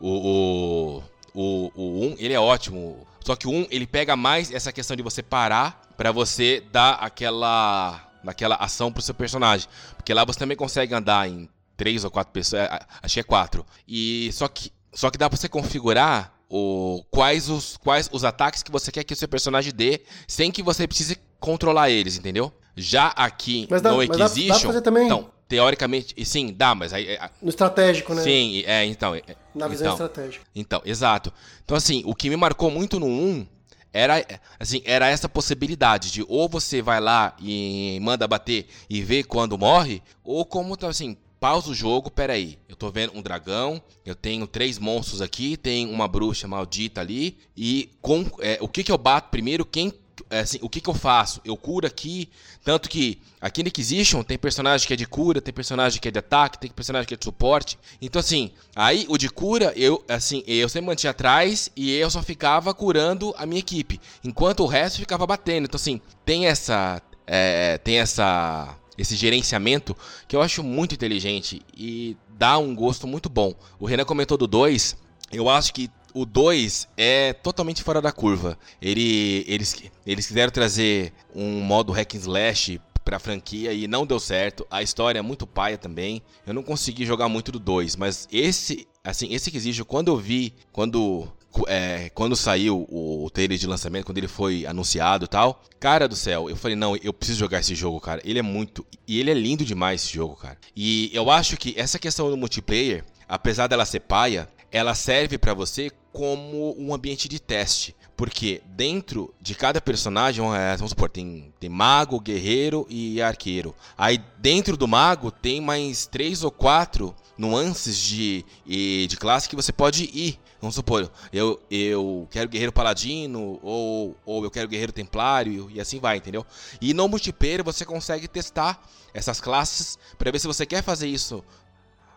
O, 0.00 0.08
o, 0.08 1.02
o, 1.34 1.72
o 1.74 2.04
1, 2.12 2.16
ele 2.18 2.32
é 2.34 2.40
ótimo. 2.40 3.06
Só 3.24 3.36
que 3.36 3.46
o 3.46 3.50
1, 3.50 3.66
ele 3.70 3.86
pega 3.86 4.16
mais 4.16 4.50
essa 4.50 4.72
questão 4.72 4.96
de 4.96 5.02
você 5.02 5.22
parar 5.22 5.82
pra 5.96 6.10
você 6.10 6.62
dar 6.72 6.92
aquela, 6.94 8.00
aquela 8.26 8.56
ação 8.56 8.92
pro 8.92 9.02
seu 9.02 9.14
personagem. 9.14 9.68
Porque 9.96 10.12
lá 10.12 10.24
você 10.24 10.38
também 10.38 10.56
consegue 10.56 10.94
andar 10.94 11.28
em 11.28 11.48
três 11.76 12.04
ou 12.04 12.10
quatro 12.10 12.32
pessoas, 12.32 12.62
é, 12.62 12.80
acho 13.02 13.14
que 13.14 13.20
é 13.20 13.24
quatro. 13.24 13.64
E 13.88 14.30
só 14.32 14.46
que, 14.48 14.70
só 14.92 15.10
que 15.10 15.16
dá 15.18 15.28
pra 15.30 15.38
você 15.38 15.48
configurar 15.48 16.34
o, 16.48 17.02
quais, 17.10 17.48
os, 17.48 17.76
quais 17.78 18.08
os 18.12 18.24
ataques 18.24 18.62
que 18.62 18.70
você 18.70 18.90
quer 18.92 19.04
que 19.04 19.14
o 19.14 19.16
seu 19.16 19.28
personagem 19.28 19.72
dê, 19.72 20.02
sem 20.28 20.50
que 20.50 20.62
você 20.62 20.86
precise 20.86 21.16
controlar 21.38 21.88
eles, 21.90 22.18
entendeu? 22.18 22.52
Já 22.76 23.08
aqui 23.08 23.66
Mas 23.70 23.80
dá- 23.82 23.90
no 23.92 23.96
mas 23.98 24.08
dá- 24.08 24.28
dá 24.28 24.28
pra 24.28 24.58
fazer 24.58 24.80
também. 24.82 25.06
então, 25.06 25.30
teoricamente, 25.48 26.14
sim, 26.24 26.52
dá, 26.56 26.74
mas 26.74 26.92
aí 26.92 27.08
é- 27.08 27.30
No 27.42 27.48
estratégico, 27.48 28.14
né? 28.14 28.22
Sim, 28.22 28.62
é, 28.66 28.84
então. 28.84 29.14
é- 29.14 29.22
Na 29.54 29.66
visão 29.68 29.94
então, 29.94 30.06
estratégica. 30.06 30.44
então, 30.54 30.82
exato. 30.84 31.32
Então, 31.64 31.76
assim, 31.76 32.02
o 32.04 32.14
que 32.14 32.28
me 32.30 32.36
marcou 32.36 32.70
muito 32.70 32.98
no 33.00 33.06
1 33.06 33.46
era, 33.92 34.24
assim, 34.58 34.82
era 34.84 35.08
essa 35.08 35.28
possibilidade 35.28 36.10
de 36.10 36.24
ou 36.28 36.48
você 36.48 36.80
vai 36.80 37.00
lá 37.00 37.34
e 37.40 37.98
manda 38.02 38.26
bater 38.28 38.66
e 38.88 39.02
vê 39.02 39.22
quando 39.22 39.58
morre, 39.58 40.02
ou 40.22 40.44
como, 40.44 40.76
tá, 40.76 40.88
assim, 40.88 41.16
pausa 41.40 41.70
o 41.70 41.74
jogo, 41.74 42.10
peraí, 42.10 42.58
eu 42.68 42.76
tô 42.76 42.90
vendo 42.90 43.16
um 43.16 43.22
dragão, 43.22 43.82
eu 44.04 44.14
tenho 44.14 44.46
três 44.46 44.78
monstros 44.78 45.22
aqui, 45.22 45.56
tem 45.56 45.88
uma 45.88 46.06
bruxa 46.06 46.46
maldita 46.46 47.00
ali, 47.00 47.38
e 47.56 47.90
com 48.02 48.26
é, 48.40 48.58
o 48.60 48.68
que 48.68 48.84
que 48.84 48.92
eu 48.92 48.98
bato 48.98 49.30
primeiro, 49.30 49.64
quem... 49.64 49.92
é, 50.28 50.40
Assim, 50.40 50.58
o 50.62 50.68
que, 50.68 50.80
que 50.80 50.90
eu 50.90 50.94
faço? 50.94 51.40
Eu 51.44 51.56
curo 51.56 51.86
aqui. 51.86 52.28
Tanto 52.64 52.88
que 52.88 53.20
aqui 53.40 53.62
no 53.62 53.68
Inquisition 53.68 54.22
tem 54.22 54.36
personagem 54.36 54.86
que 54.86 54.92
é 54.92 54.96
de 54.96 55.06
cura, 55.06 55.40
tem 55.40 55.52
personagem 55.52 56.00
que 56.00 56.08
é 56.08 56.10
de 56.10 56.18
ataque, 56.18 56.58
tem 56.58 56.70
personagem 56.70 57.06
que 57.06 57.14
é 57.14 57.16
de 57.16 57.24
suporte. 57.24 57.78
Então, 58.00 58.20
assim, 58.20 58.50
aí 58.74 59.06
o 59.08 59.16
de 59.16 59.28
cura, 59.28 59.72
eu 59.76 60.04
assim, 60.08 60.42
eu 60.46 60.68
sempre 60.68 60.88
mantinha 60.88 61.10
atrás 61.10 61.70
e 61.76 61.94
eu 61.94 62.10
só 62.10 62.22
ficava 62.22 62.74
curando 62.74 63.34
a 63.38 63.46
minha 63.46 63.60
equipe. 63.60 64.00
Enquanto 64.22 64.60
o 64.60 64.66
resto 64.66 64.98
ficava 64.98 65.26
batendo. 65.26 65.64
Então, 65.64 65.78
assim, 65.78 66.00
tem 66.24 66.46
essa. 66.46 67.00
é, 67.26 67.78
tem 67.78 67.98
essa. 67.98 68.76
Esse 68.98 69.16
gerenciamento 69.16 69.96
que 70.28 70.36
eu 70.36 70.42
acho 70.42 70.62
muito 70.62 70.94
inteligente 70.94 71.62
e 71.74 72.18
dá 72.36 72.58
um 72.58 72.74
gosto 72.74 73.06
muito 73.06 73.30
bom. 73.30 73.54
O 73.78 73.86
Renan 73.86 74.04
comentou 74.04 74.36
do 74.36 74.46
2. 74.46 74.94
Eu 75.32 75.48
acho 75.48 75.72
que 75.72 75.88
o 76.14 76.24
2 76.24 76.88
é 76.96 77.32
totalmente 77.32 77.82
fora 77.82 78.00
da 78.00 78.12
curva. 78.12 78.58
Ele, 78.80 79.44
eles, 79.46 79.76
eles 80.06 80.26
quiseram 80.26 80.50
trazer 80.50 81.12
um 81.34 81.60
modo 81.60 81.92
hack 81.92 82.14
and 82.14 82.18
slash 82.18 82.80
pra 83.04 83.18
franquia 83.18 83.72
e 83.72 83.88
não 83.88 84.06
deu 84.06 84.20
certo. 84.20 84.66
A 84.70 84.82
história 84.82 85.18
é 85.18 85.22
muito 85.22 85.46
paia 85.46 85.78
também. 85.78 86.22
Eu 86.46 86.54
não 86.54 86.62
consegui 86.62 87.04
jogar 87.04 87.28
muito 87.28 87.50
do 87.50 87.58
2, 87.58 87.96
mas 87.96 88.28
esse, 88.30 88.86
assim, 89.02 89.32
esse 89.32 89.50
Inquisition, 89.50 89.84
quando 89.84 90.08
eu 90.08 90.16
vi, 90.16 90.54
quando 90.72 91.28
é, 91.66 92.10
quando 92.10 92.36
saiu 92.36 92.86
o 92.88 93.28
trailer 93.30 93.58
de 93.58 93.66
lançamento, 93.66 94.04
quando 94.04 94.18
ele 94.18 94.28
foi 94.28 94.64
anunciado 94.66 95.24
e 95.24 95.28
tal, 95.28 95.62
cara 95.80 96.06
do 96.06 96.14
céu, 96.14 96.48
eu 96.48 96.56
falei, 96.56 96.76
não, 96.76 96.96
eu 96.96 97.12
preciso 97.12 97.38
jogar 97.38 97.60
esse 97.60 97.74
jogo, 97.74 98.00
cara. 98.00 98.20
Ele 98.24 98.38
é 98.38 98.42
muito. 98.42 98.86
E 99.06 99.18
ele 99.18 99.30
é 99.30 99.34
lindo 99.34 99.64
demais 99.64 100.02
esse 100.02 100.14
jogo, 100.14 100.36
cara. 100.36 100.56
E 100.76 101.10
eu 101.12 101.30
acho 101.30 101.56
que 101.56 101.74
essa 101.76 101.98
questão 101.98 102.30
do 102.30 102.36
multiplayer, 102.36 103.04
apesar 103.28 103.66
dela 103.66 103.84
ser 103.84 104.00
paia, 104.00 104.48
ela 104.70 104.94
serve 104.94 105.38
para 105.38 105.54
você 105.54 105.90
como 106.12 106.74
um 106.78 106.94
ambiente 106.94 107.28
de 107.28 107.40
teste. 107.40 107.94
Porque 108.16 108.60
dentro 108.66 109.32
de 109.40 109.54
cada 109.54 109.80
personagem, 109.80 110.44
é, 110.54 110.76
vamos 110.76 110.90
supor, 110.90 111.08
tem, 111.08 111.52
tem 111.58 111.70
mago, 111.70 112.20
guerreiro 112.20 112.86
e 112.90 113.22
arqueiro. 113.22 113.74
Aí 113.96 114.22
dentro 114.38 114.76
do 114.76 114.86
mago 114.86 115.30
tem 115.30 115.60
mais 115.60 116.06
três 116.06 116.44
ou 116.44 116.50
quatro 116.50 117.14
nuances 117.38 117.96
de, 117.96 118.44
de 118.66 119.16
classe 119.16 119.48
que 119.48 119.56
você 119.56 119.72
pode 119.72 120.04
ir. 120.12 120.38
Vamos 120.60 120.74
supor, 120.74 121.10
eu, 121.32 121.58
eu 121.70 122.28
quero 122.30 122.50
guerreiro 122.50 122.70
paladino, 122.70 123.58
ou, 123.62 124.14
ou 124.26 124.44
eu 124.44 124.50
quero 124.50 124.68
guerreiro 124.68 124.92
templário, 124.92 125.70
e 125.72 125.80
assim 125.80 125.98
vai, 125.98 126.18
entendeu? 126.18 126.44
E 126.82 126.92
no 126.92 127.08
multiplayer 127.08 127.64
você 127.64 127.82
consegue 127.82 128.28
testar 128.28 128.86
essas 129.14 129.40
classes 129.40 129.98
para 130.18 130.30
ver 130.30 130.38
se 130.38 130.46
você 130.46 130.66
quer 130.66 130.82
fazer 130.82 131.08
isso 131.08 131.42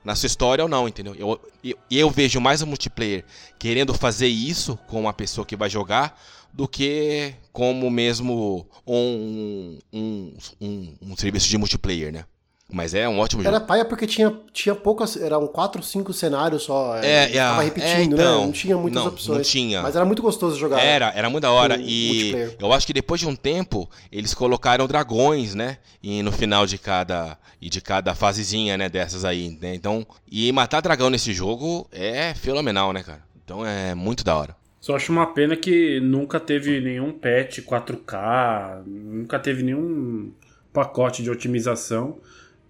na 0.03 0.15
sua 0.15 0.27
história 0.27 0.63
ou 0.63 0.69
não, 0.69 0.87
entendeu? 0.87 1.15
Eu, 1.15 1.39
eu, 1.63 1.77
eu 1.89 2.09
vejo 2.09 2.39
mais 2.41 2.61
o 2.61 2.67
multiplayer 2.67 3.23
querendo 3.57 3.93
fazer 3.93 4.27
isso 4.27 4.77
com 4.87 5.07
a 5.07 5.13
pessoa 5.13 5.45
que 5.45 5.55
vai 5.55 5.69
jogar 5.69 6.19
do 6.51 6.67
que 6.67 7.33
como 7.51 7.89
mesmo 7.89 8.67
um, 8.85 9.79
um, 9.91 10.33
um, 10.61 10.95
um 11.01 11.17
serviço 11.17 11.47
de 11.49 11.57
multiplayer, 11.57 12.11
né? 12.11 12.25
Mas 12.71 12.93
é 12.93 13.07
um 13.07 13.19
ótimo 13.19 13.43
jogo. 13.43 13.55
Era 13.55 13.63
paia 13.63 13.85
porque 13.85 14.07
tinha, 14.07 14.35
tinha 14.51 14.73
poucas. 14.73 15.15
Eram 15.15 15.45
4, 15.47 15.83
5 15.83 16.11
cenários 16.13 16.63
só. 16.63 16.97
É, 16.97 17.31
é, 17.31 17.37
tava 17.37 17.61
repetindo, 17.61 17.89
é, 17.89 18.03
então, 18.03 18.39
né? 18.39 18.45
Não 18.45 18.51
tinha 18.51 18.77
muitas 18.77 19.03
não, 19.03 19.11
opções. 19.11 19.37
Não 19.37 19.43
tinha. 19.43 19.81
Mas 19.81 19.95
era 19.95 20.05
muito 20.05 20.21
gostoso 20.21 20.57
jogar. 20.57 20.79
Era, 20.79 21.11
era 21.15 21.29
muito 21.29 21.43
da 21.43 21.51
hora. 21.51 21.77
E 21.79 22.33
eu 22.59 22.73
acho 22.73 22.87
que 22.87 22.93
depois 22.93 23.19
de 23.19 23.27
um 23.27 23.35
tempo, 23.35 23.87
eles 24.11 24.33
colocaram 24.33 24.87
dragões, 24.87 25.53
né? 25.53 25.77
E 26.01 26.23
no 26.23 26.31
final 26.31 26.65
de 26.65 26.77
cada. 26.77 27.37
E 27.61 27.69
de 27.69 27.79
cada 27.79 28.15
fasezinha, 28.15 28.75
né? 28.75 28.89
Dessas 28.89 29.23
aí. 29.23 29.57
Né? 29.61 29.75
Então. 29.75 30.05
E 30.31 30.51
matar 30.51 30.81
dragão 30.81 31.09
nesse 31.11 31.31
jogo 31.31 31.87
é 31.91 32.33
fenomenal, 32.33 32.91
né, 32.91 33.03
cara? 33.03 33.21
Então 33.43 33.65
é 33.65 33.93
muito 33.93 34.23
da 34.23 34.35
hora. 34.35 34.55
Só 34.81 34.95
acho 34.95 35.11
uma 35.11 35.27
pena 35.27 35.55
que 35.55 35.99
nunca 36.01 36.39
teve 36.39 36.81
nenhum 36.81 37.11
patch 37.11 37.59
4K, 37.59 38.83
nunca 38.85 39.39
teve 39.39 39.63
nenhum 39.63 40.33
pacote 40.73 41.21
de 41.23 41.29
otimização. 41.29 42.17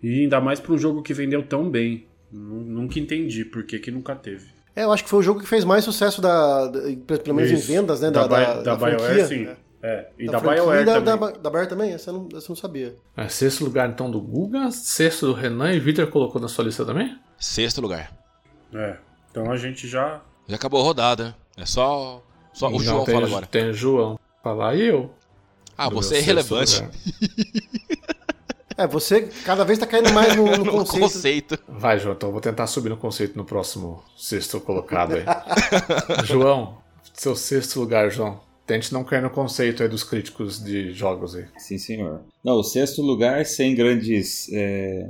E 0.04 0.24
ainda 0.24 0.42
mais 0.42 0.60
para 0.60 0.74
um 0.74 0.78
jogo 0.78 1.02
que 1.02 1.14
vendeu 1.14 1.42
tão 1.42 1.70
bem. 1.70 2.06
Nunca 2.30 3.00
entendi 3.00 3.46
por 3.46 3.64
que, 3.64 3.80
que 3.80 3.90
nunca 3.90 4.14
teve. 4.16 4.48
É, 4.76 4.84
eu 4.84 4.92
acho 4.92 5.04
que 5.04 5.10
foi 5.10 5.20
o 5.20 5.24
jogo 5.24 5.40
que 5.40 5.48
fez 5.48 5.64
mais 5.64 5.86
sucesso, 5.86 6.22
da, 6.22 6.68
da 6.68 6.80
pelo 7.06 7.36
menos 7.36 7.52
Isso. 7.52 7.72
em 7.72 7.76
vendas, 7.76 8.02
né? 8.02 8.12
Da, 8.12 8.28
da, 8.28 8.56
da, 8.56 8.62
da 8.62 8.76
BioWare, 8.76 9.28
sim. 9.28 9.48
É. 9.82 10.08
E 10.18 10.26
da, 10.26 10.40
da 10.40 10.40
BioWare 10.40 10.86
da, 10.86 11.02
também. 11.02 11.20
Da, 11.20 11.32
da 11.38 11.50
BioWare 11.50 11.70
também? 11.70 11.94
Essa 11.94 12.10
eu 12.10 12.14
não, 12.14 12.28
essa 12.36 12.46
eu 12.46 12.50
não 12.50 12.56
sabia. 12.56 12.96
É, 13.16 13.28
sexto 13.30 13.64
lugar, 13.64 13.88
então, 13.88 14.10
do 14.10 14.20
Guga. 14.20 14.72
Sexto 14.72 15.28
do 15.28 15.34
Renan. 15.34 15.74
E 15.74 15.80
Victor 15.80 16.08
colocou 16.08 16.42
na 16.42 16.48
sua 16.48 16.66
lista 16.66 16.84
também? 16.84 17.18
Sexto 17.38 17.80
lugar. 17.80 18.12
É. 18.74 18.98
Então 19.30 19.52
a 19.52 19.58
gente 19.58 19.88
já... 19.88 20.22
Já 20.48 20.56
acabou 20.56 20.82
a 20.82 20.84
rodada. 20.84 21.36
É 21.56 21.66
só... 21.66 22.24
Só 22.52 22.70
o 22.70 22.80
João 22.80 23.04
tem, 23.04 23.14
fala 23.14 23.28
agora. 23.28 23.46
Tem 23.46 23.70
o 23.70 23.74
João. 23.74 24.20
Falar 24.44 24.76
e 24.76 24.88
eu. 24.88 25.12
Ah, 25.78 25.90
você 25.90 26.16
é 26.16 26.20
irrelevante. 26.20 26.84
É, 28.78 28.88
você 28.88 29.30
cada 29.46 29.64
vez 29.64 29.80
tá 29.80 29.86
caindo 29.86 30.12
mais 30.12 30.36
no, 30.38 30.46
no 30.46 30.72
conceito. 30.72 31.02
conceito. 31.02 31.60
Vai, 31.68 32.00
João, 32.00 32.16
então 32.16 32.30
eu 32.30 32.34
vou 32.34 32.42
tentar 32.42 32.68
subir 32.68 32.90
no 32.90 32.98
conceito 32.98 33.38
no 33.38 33.46
próximo 33.46 34.04
sexto 34.18 34.60
colocado 34.60 35.16
aí. 35.16 35.24
João, 36.26 36.78
seu 37.14 37.36
sexto 37.36 37.80
lugar, 37.80 38.10
João. 38.12 38.40
Tente 38.66 38.94
não 38.94 39.04
cair 39.04 39.22
no 39.22 39.30
conceito 39.30 39.84
aí 39.84 39.90
dos 39.90 40.04
críticos 40.04 40.64
de 40.64 40.94
jogos 40.94 41.36
aí. 41.36 41.46
Sim, 41.58 41.78
senhor. 41.78 42.22
Não, 42.44 42.56
o 42.56 42.64
sexto 42.64 43.02
lugar, 43.02 43.46
sem 43.46 43.76
grandes. 43.76 44.50
É, 44.54 45.10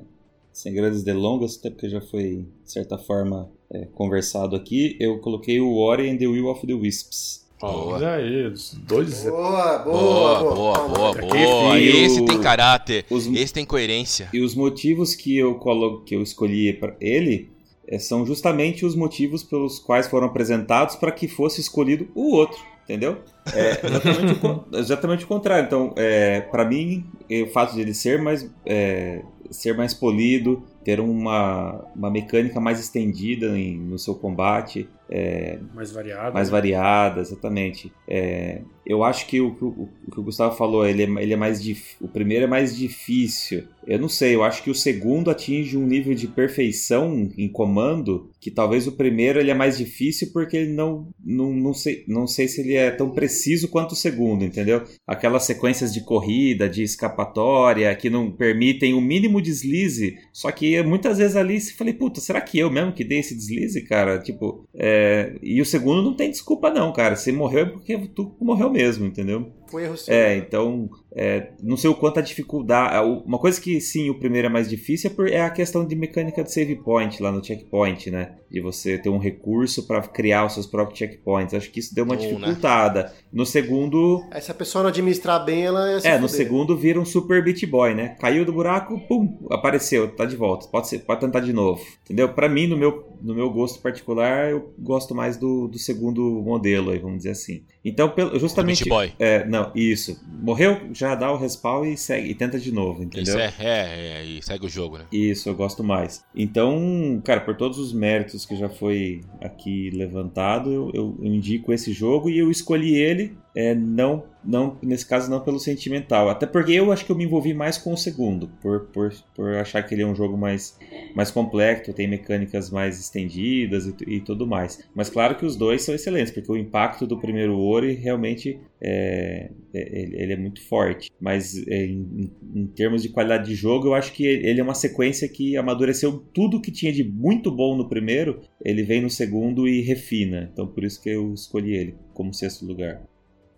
sem 0.52 0.74
grandes 0.74 1.04
delongas, 1.04 1.58
até 1.58 1.70
porque 1.70 1.90
já 1.90 2.00
foi, 2.00 2.48
de 2.64 2.72
certa 2.72 2.98
forma, 2.98 3.50
é, 3.72 3.86
conversado 3.94 4.56
aqui, 4.56 4.96
eu 5.00 5.20
coloquei 5.20 5.60
o 5.60 5.78
Ori 5.78 6.10
and 6.10 6.18
the 6.18 6.28
Will 6.28 6.48
of 6.48 6.66
the 6.66 6.74
Wisps. 6.74 7.43
Olha 7.66 8.16
aí, 8.16 8.54
dois. 8.86 9.24
Boa, 9.24 9.78
boa, 9.78 10.40
boa, 10.40 10.88
boa, 10.90 10.90
boa. 10.90 11.14
boa. 11.14 11.80
Esse 11.80 12.26
tem 12.26 12.42
caráter, 12.42 13.06
os, 13.10 13.26
esse 13.28 13.54
tem 13.54 13.64
coerência. 13.64 14.28
E 14.34 14.42
os 14.42 14.54
motivos 14.54 15.16
que 15.16 15.38
eu 15.38 15.56
colo, 15.56 16.02
que 16.02 16.14
eu 16.14 16.22
escolhi 16.22 16.74
para 16.74 16.94
ele 17.00 17.54
é, 17.88 17.98
são 17.98 18.26
justamente 18.26 18.86
os 18.86 18.96
motivos 18.96 19.44
pelos 19.44 19.80
quais 19.80 20.08
foram 20.08 20.28
apresentados 20.28 20.98
para 20.98 21.10
que 21.10 21.26
fosse 21.30 21.62
escolhido 21.62 22.10
o 22.14 22.36
outro, 22.36 22.60
entendeu? 22.84 23.20
É 23.54 23.80
exatamente, 23.82 24.46
o, 24.46 24.66
exatamente 24.78 25.24
o 25.24 25.28
contrário. 25.28 25.66
Então, 25.66 25.94
é, 25.96 26.42
para 26.42 26.66
mim, 26.66 27.06
o 27.30 27.48
fato 27.48 27.76
de 27.76 27.80
ele 27.80 27.94
ser 27.94 28.22
mais 28.22 28.46
é, 28.66 29.22
ser 29.54 29.78
mais 29.78 29.94
polido, 29.94 30.64
ter 30.84 31.00
uma, 31.00 31.86
uma 31.96 32.10
mecânica 32.10 32.60
mais 32.60 32.80
estendida 32.80 33.58
em, 33.58 33.78
no 33.78 33.98
seu 33.98 34.16
combate, 34.16 34.90
é, 35.10 35.60
mais 35.74 35.92
variada. 35.92 36.32
Mais 36.32 36.48
né? 36.48 36.52
variada, 36.52 37.22
exatamente. 37.22 37.92
É, 38.08 38.62
eu 38.86 39.04
acho 39.04 39.28
que 39.28 39.40
o, 39.40 39.50
o, 39.62 39.90
o, 40.08 40.12
que 40.12 40.20
o 40.20 40.24
Gustavo 40.24 40.56
falou, 40.56 40.86
ele 40.86 41.04
é, 41.04 41.24
ele 41.24 41.34
é 41.34 41.38
mais 41.38 41.62
dif... 41.62 41.96
o 42.02 42.08
primeiro 42.08 42.46
é 42.46 42.48
mais 42.48 42.76
difícil. 42.76 43.64
Eu 43.86 44.00
não 44.00 44.10
sei, 44.10 44.36
eu 44.36 44.44
acho 44.44 44.64
que 44.64 44.70
o 44.70 44.76
segundo 44.76 45.30
atinge 45.30 45.78
um 45.78 45.86
nível 45.86 46.14
de 46.14 46.28
perfeição 46.28 47.30
em 47.38 47.50
comando 47.50 48.32
que 48.40 48.50
talvez 48.52 48.88
o 48.88 48.94
primeiro 48.94 49.40
ele 49.40 49.52
é 49.52 49.54
mais 49.54 49.78
difícil 49.78 50.30
porque 50.34 50.56
ele 50.56 50.74
não, 50.74 51.08
não, 51.24 51.54
não, 51.54 51.74
sei, 51.74 52.04
não 52.08 52.28
sei 52.28 52.48
se 52.48 52.62
ele 52.62 52.76
é 52.76 52.92
tão 52.92 53.10
preciso 53.10 53.70
quanto 53.70 53.92
o 53.92 53.96
segundo, 53.96 54.44
entendeu? 54.44 54.84
Aquelas 55.08 55.44
sequências 55.44 55.94
de 55.94 56.04
corrida, 56.04 56.70
de 56.70 56.84
escapatória, 56.84 57.94
que 57.96 58.10
não 58.10 58.32
permitem 58.32 58.94
o 58.94 59.02
mínimo 59.02 59.42
deslize, 59.42 60.18
só 60.32 60.52
que 60.52 60.82
muitas 60.84 61.18
vezes 61.18 61.36
ali 61.36 61.60
se 61.60 61.74
falei, 61.74 61.94
puta, 61.94 62.20
será 62.20 62.42
que 62.42 62.60
eu 62.60 62.70
mesmo 62.70 62.94
que 62.94 63.04
dei 63.04 63.20
esse 63.20 63.36
deslize, 63.36 63.82
cara? 63.84 64.20
Tipo, 64.20 64.68
é... 64.74 64.93
e 65.42 65.62
o 65.62 65.66
segundo 65.66 66.02
não 66.02 66.14
tem 66.14 66.30
desculpa 66.30 66.70
não, 66.70 66.92
cara. 66.92 67.16
Se 67.16 67.32
morreu 67.32 67.62
é 67.62 67.66
porque 67.66 67.98
tu 68.14 68.36
morreu 68.40 68.70
mesmo, 68.70 69.06
entendeu? 69.06 69.52
Foi 69.70 69.84
erro 69.84 69.98
seu. 69.98 70.14
É, 70.14 70.36
então, 70.38 70.90
é, 71.16 71.52
não 71.62 71.78
sei 71.78 71.90
o 71.90 71.96
quanto 71.96 72.20
a 72.20 72.22
dificuldade. 72.22 72.96
Uma 73.26 73.38
coisa 73.38 73.62
que 73.62 73.80
sim, 73.80 74.10
o 74.10 74.16
primeiro 74.16 74.48
é 74.48 74.50
mais 74.50 74.70
difícil 74.70 75.12
é, 75.26 75.32
é 75.32 75.42
a 75.42 75.50
questão 75.50 75.86
de 75.86 75.96
mecânica 75.96 76.44
de 76.44 76.52
save 76.52 76.76
point 76.78 77.22
lá 77.22 77.32
no 77.32 77.44
checkpoint, 77.44 78.10
né? 78.10 78.32
De 78.50 78.60
você 78.60 78.98
ter 78.98 79.10
um 79.10 79.20
recurso 79.20 79.86
para 79.86 80.02
criar 80.02 80.46
os 80.46 80.54
seus 80.54 80.66
próprios 80.66 80.98
checkpoints. 80.98 81.54
Acho 81.54 81.70
que 81.70 81.80
isso 81.80 81.94
deu 81.94 82.04
uma 82.04 82.16
Bom, 82.16 82.22
né? 82.22 82.28
dificultada. 82.30 83.04
Né? 83.04 83.12
No 83.32 83.46
segundo. 83.46 84.26
Aí, 84.32 84.42
se 84.42 84.52
a 84.52 84.56
pessoa 84.56 84.84
não 84.84 84.90
administrar 84.90 85.44
bem, 85.46 85.64
ela 85.64 85.92
é. 85.92 86.00
É, 86.04 86.20
no 86.20 86.28
segundo 86.28 86.76
vira 86.76 87.00
um 87.00 87.06
super 87.06 87.44
Beat 87.44 87.66
Boy, 87.68 87.94
né? 87.94 88.16
Caiu 88.20 88.44
do 88.44 88.54
buraco, 88.54 89.00
pum, 89.08 89.38
apareceu, 89.52 90.08
tá 90.16 90.26
de 90.26 90.36
volta. 90.36 90.68
Pode, 90.68 90.88
ser, 90.88 91.00
pode 91.00 91.22
tentar 91.22 91.42
de 91.42 91.54
novo. 91.54 91.84
Entendeu? 92.04 92.30
Para 92.30 92.50
mim, 92.50 92.66
no 92.68 92.78
meu, 92.78 93.18
no 93.22 93.36
meu 93.36 93.50
gosto 93.50 93.80
particular, 93.82 94.50
eu 94.50 94.74
gosto 94.80 95.14
mais 95.14 95.38
do, 95.38 95.68
do 95.68 95.78
segundo 95.78 96.22
modelo, 96.44 96.92
aí, 96.92 96.98
vamos 96.98 97.18
dizer 97.18 97.32
assim. 97.32 97.64
Então, 97.86 98.12
justamente. 98.36 98.84
Beat 98.84 98.90
Boy. 98.90 99.14
É, 99.20 99.46
não, 99.46 99.72
isso. 99.76 100.20
Morreu, 100.42 100.80
já 100.92 101.03
dá 101.16 101.32
o 101.32 101.38
respawn 101.38 101.86
e 101.86 101.98
segue, 101.98 102.30
e 102.30 102.36
tenta 102.36 102.60
de 102.60 102.72
novo, 102.72 103.04
entendeu? 103.04 103.24
Isso 103.24 103.38
é, 103.38 103.54
é, 103.60 104.22
é, 104.22 104.26
e 104.26 104.42
segue 104.42 104.66
o 104.66 104.70
jogo, 104.70 104.98
né? 104.98 105.06
Isso, 105.12 105.50
eu 105.50 105.56
gosto 105.56 105.84
mais. 105.84 106.24
Então, 106.36 107.22
cara, 107.24 107.42
por 107.42 107.56
todos 107.56 107.78
os 107.78 107.94
méritos 107.94 108.46
que 108.46 108.56
já 108.56 108.70
foi 108.70 109.22
aqui 109.42 109.90
levantado, 109.92 110.72
eu, 110.72 110.92
eu 110.94 111.18
indico 111.22 111.74
esse 111.74 111.92
jogo 111.92 112.30
e 112.30 112.38
eu 112.38 112.50
escolhi 112.50 112.96
ele 112.96 113.36
é, 113.56 113.76
não, 113.76 114.24
não, 114.44 114.78
nesse 114.82 115.06
caso 115.08 115.30
não 115.30 115.40
pelo 115.40 115.60
sentimental. 115.60 116.30
Até 116.30 116.46
porque 116.46 116.72
eu 116.72 116.92
acho 116.92 117.06
que 117.06 117.12
eu 117.12 117.16
me 117.16 117.24
envolvi 117.24 117.54
mais 117.54 117.78
com 117.78 117.94
o 117.94 117.98
segundo, 117.98 118.48
por, 118.62 118.88
por, 118.88 119.14
por 119.36 119.54
achar 119.56 119.84
que 119.84 119.94
ele 119.94 120.02
é 120.02 120.08
um 120.08 120.16
jogo 120.16 120.38
mais, 120.38 120.78
mais 121.16 121.30
complexo, 121.30 121.94
tem 121.94 122.08
mecânicas 122.08 122.72
mais 122.72 123.00
estendidas 123.00 123.86
e, 123.86 123.96
e 124.08 124.22
tudo 124.22 124.48
mais. 124.48 124.84
Mas 124.96 125.10
claro 125.10 125.36
que 125.36 125.46
os 125.46 125.56
dois 125.56 125.84
são 125.84 125.94
excelentes, 125.94 126.34
porque 126.34 126.52
o 126.52 126.58
impacto 126.58 127.06
do 127.06 127.20
primeiro 127.20 127.60
Ori 127.60 127.94
realmente 127.94 128.60
é, 128.82 129.50
é, 129.74 130.00
ele 130.00 130.34
é 130.34 130.38
muito 130.38 130.62
forte. 130.68 131.12
Mas 131.22 131.56
é, 131.68 131.86
em, 131.86 132.32
em, 132.56 132.68
termos 132.68 133.04
de 133.04 133.10
qualidade 133.10 133.46
de 133.46 133.56
jogo, 133.56 133.88
eu 133.88 133.94
acho 133.94 134.12
que 134.14 134.26
ele 134.26 134.60
é 134.60 134.64
uma 134.64 134.74
sequência 134.74 135.30
que 135.30 135.56
amadureceu 135.56 136.20
tudo 136.34 136.60
que 136.60 136.72
tinha 136.72 136.92
de 136.92 137.04
muito 137.04 137.52
bom 137.52 137.78
no 137.78 137.88
primeiro, 137.88 138.42
ele 138.66 138.84
vem 138.84 139.02
no 139.02 139.10
segundo 139.10 139.68
e 139.68 139.82
refina. 139.82 140.50
Então 140.52 140.66
por 140.66 140.84
isso 140.84 141.02
que 141.02 141.10
eu 141.10 141.34
escolhi 141.34 141.76
ele 141.76 141.96
como 142.14 142.34
sexto 142.34 142.66
lugar. 142.66 143.02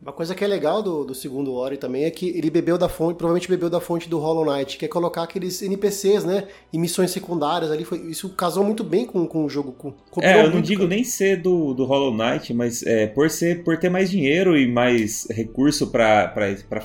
Uma 0.06 0.14
coisa 0.14 0.36
que 0.36 0.44
é 0.44 0.48
legal 0.48 0.84
do, 0.84 1.03
do 1.03 1.15
segundo 1.15 1.52
Ori 1.56 1.77
também 1.77 2.03
é 2.03 2.11
que 2.11 2.30
ele 2.30 2.52
bebeu 2.52 2.77
da 2.77 2.88
fonte, 2.88 3.18
provavelmente 3.18 3.49
bebeu 3.49 3.72
da 3.72 3.80
fonte 3.80 4.07
do 4.07 4.19
Hollow 4.19 4.45
Knight, 4.45 4.77
que 4.77 4.86
é 4.86 4.88
colocar 4.88 5.23
aqueles 5.23 5.64
NPCs, 5.64 6.23
né? 6.23 6.48
E 6.72 6.77
missões 6.77 7.10
secundárias 7.10 7.72
ali. 7.72 7.84
Foi, 7.84 7.98
isso 8.02 8.30
casou 8.30 8.64
muito 8.64 8.84
bem 8.84 9.07
com, 9.07 9.26
com 9.26 9.44
o 9.44 9.49
jogo. 9.49 9.72
Com, 9.72 9.95
é, 10.22 10.45
eu 10.45 10.52
não 10.52 10.61
digo 10.61 10.84
cara. 10.84 10.94
nem 10.94 11.03
ser 11.03 11.41
do, 11.41 11.73
do 11.73 11.86
Hollow 11.86 12.15
Knight, 12.15 12.53
mas 12.53 12.84
é, 12.84 13.07
por, 13.07 13.32
ser, 13.32 13.64
por 13.64 13.80
ter 13.80 13.90
mais 13.90 14.11
dinheiro 14.11 14.56
e 14.56 14.72
mais 14.72 15.26
recurso 15.27 15.88
para 15.88 16.32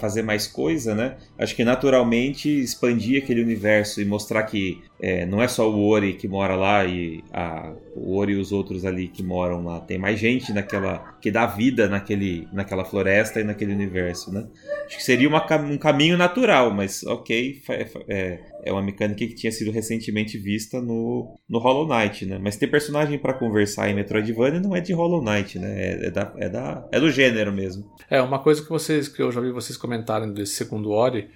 fazer 0.00 0.22
mais 0.22 0.46
coisa, 0.46 0.94
né? 0.94 1.18
Acho 1.38 1.54
que 1.54 1.62
naturalmente 1.62 2.48
expandir 2.48 3.22
aquele 3.22 3.42
universo 3.42 4.00
e 4.00 4.04
mostrar 4.06 4.44
que 4.44 4.80
é, 5.02 5.24
não 5.24 5.42
é 5.42 5.48
só 5.48 5.70
o 5.70 5.88
Ori 5.88 6.12
que 6.12 6.28
mora 6.28 6.54
lá 6.54 6.84
e 6.84 7.24
a, 7.32 7.72
o 7.96 8.16
Ori 8.16 8.34
e 8.34 8.36
os 8.36 8.52
outros 8.52 8.84
ali 8.84 9.08
que 9.08 9.22
moram 9.22 9.64
lá. 9.64 9.80
Tem 9.80 9.98
mais 9.98 10.18
gente 10.18 10.52
naquela 10.52 10.98
que 11.20 11.30
dá 11.30 11.46
vida 11.46 11.88
naquele, 11.88 12.46
naquela 12.52 12.84
floresta 12.84 13.40
e 13.40 13.44
naquele 13.44 13.72
universo, 13.72 14.32
né? 14.32 14.46
Acho 14.86 14.98
que 14.98 15.02
seria 15.02 15.28
uma, 15.28 15.44
um 15.56 15.78
caminho 15.78 16.16
natural, 16.16 16.70
mas 16.72 17.02
ok, 17.04 17.62
é, 18.08 18.40
é 18.64 18.72
uma 18.72 18.82
mecânica 18.82 19.26
que 19.26 19.34
tinha 19.34 19.52
sido 19.52 19.70
recentemente 19.70 20.36
vista 20.36 20.80
no, 20.80 21.38
no 21.48 21.58
Hollow 21.58 21.88
Knight, 21.88 22.26
né? 22.26 22.38
Mas 22.40 22.56
ter 22.56 22.66
personagem 22.66 23.18
para 23.18 23.32
conversar 23.32 23.88
em 23.88 23.94
Metroidvania 23.94 24.60
não 24.60 24.76
é 24.76 24.80
de 24.80 24.92
Hollow 24.92 25.22
Knight, 25.22 25.58
né? 25.58 25.80
É, 25.80 26.06
é, 26.06 26.10
da, 26.10 26.32
é, 26.36 26.48
da, 26.48 26.88
é 26.92 27.00
do 27.00 27.10
gênero 27.10 27.52
mesmo. 27.52 27.90
É, 28.10 28.20
uma 28.20 28.38
coisa 28.38 28.62
que 28.62 28.68
vocês 28.68 29.08
que 29.08 29.22
eu 29.22 29.32
já 29.32 29.40
vi 29.40 29.50
vocês 29.50 29.78
comentarem 29.78 30.32
desse 30.32 30.54
segundo 30.54 30.90
Ori 30.90 31.28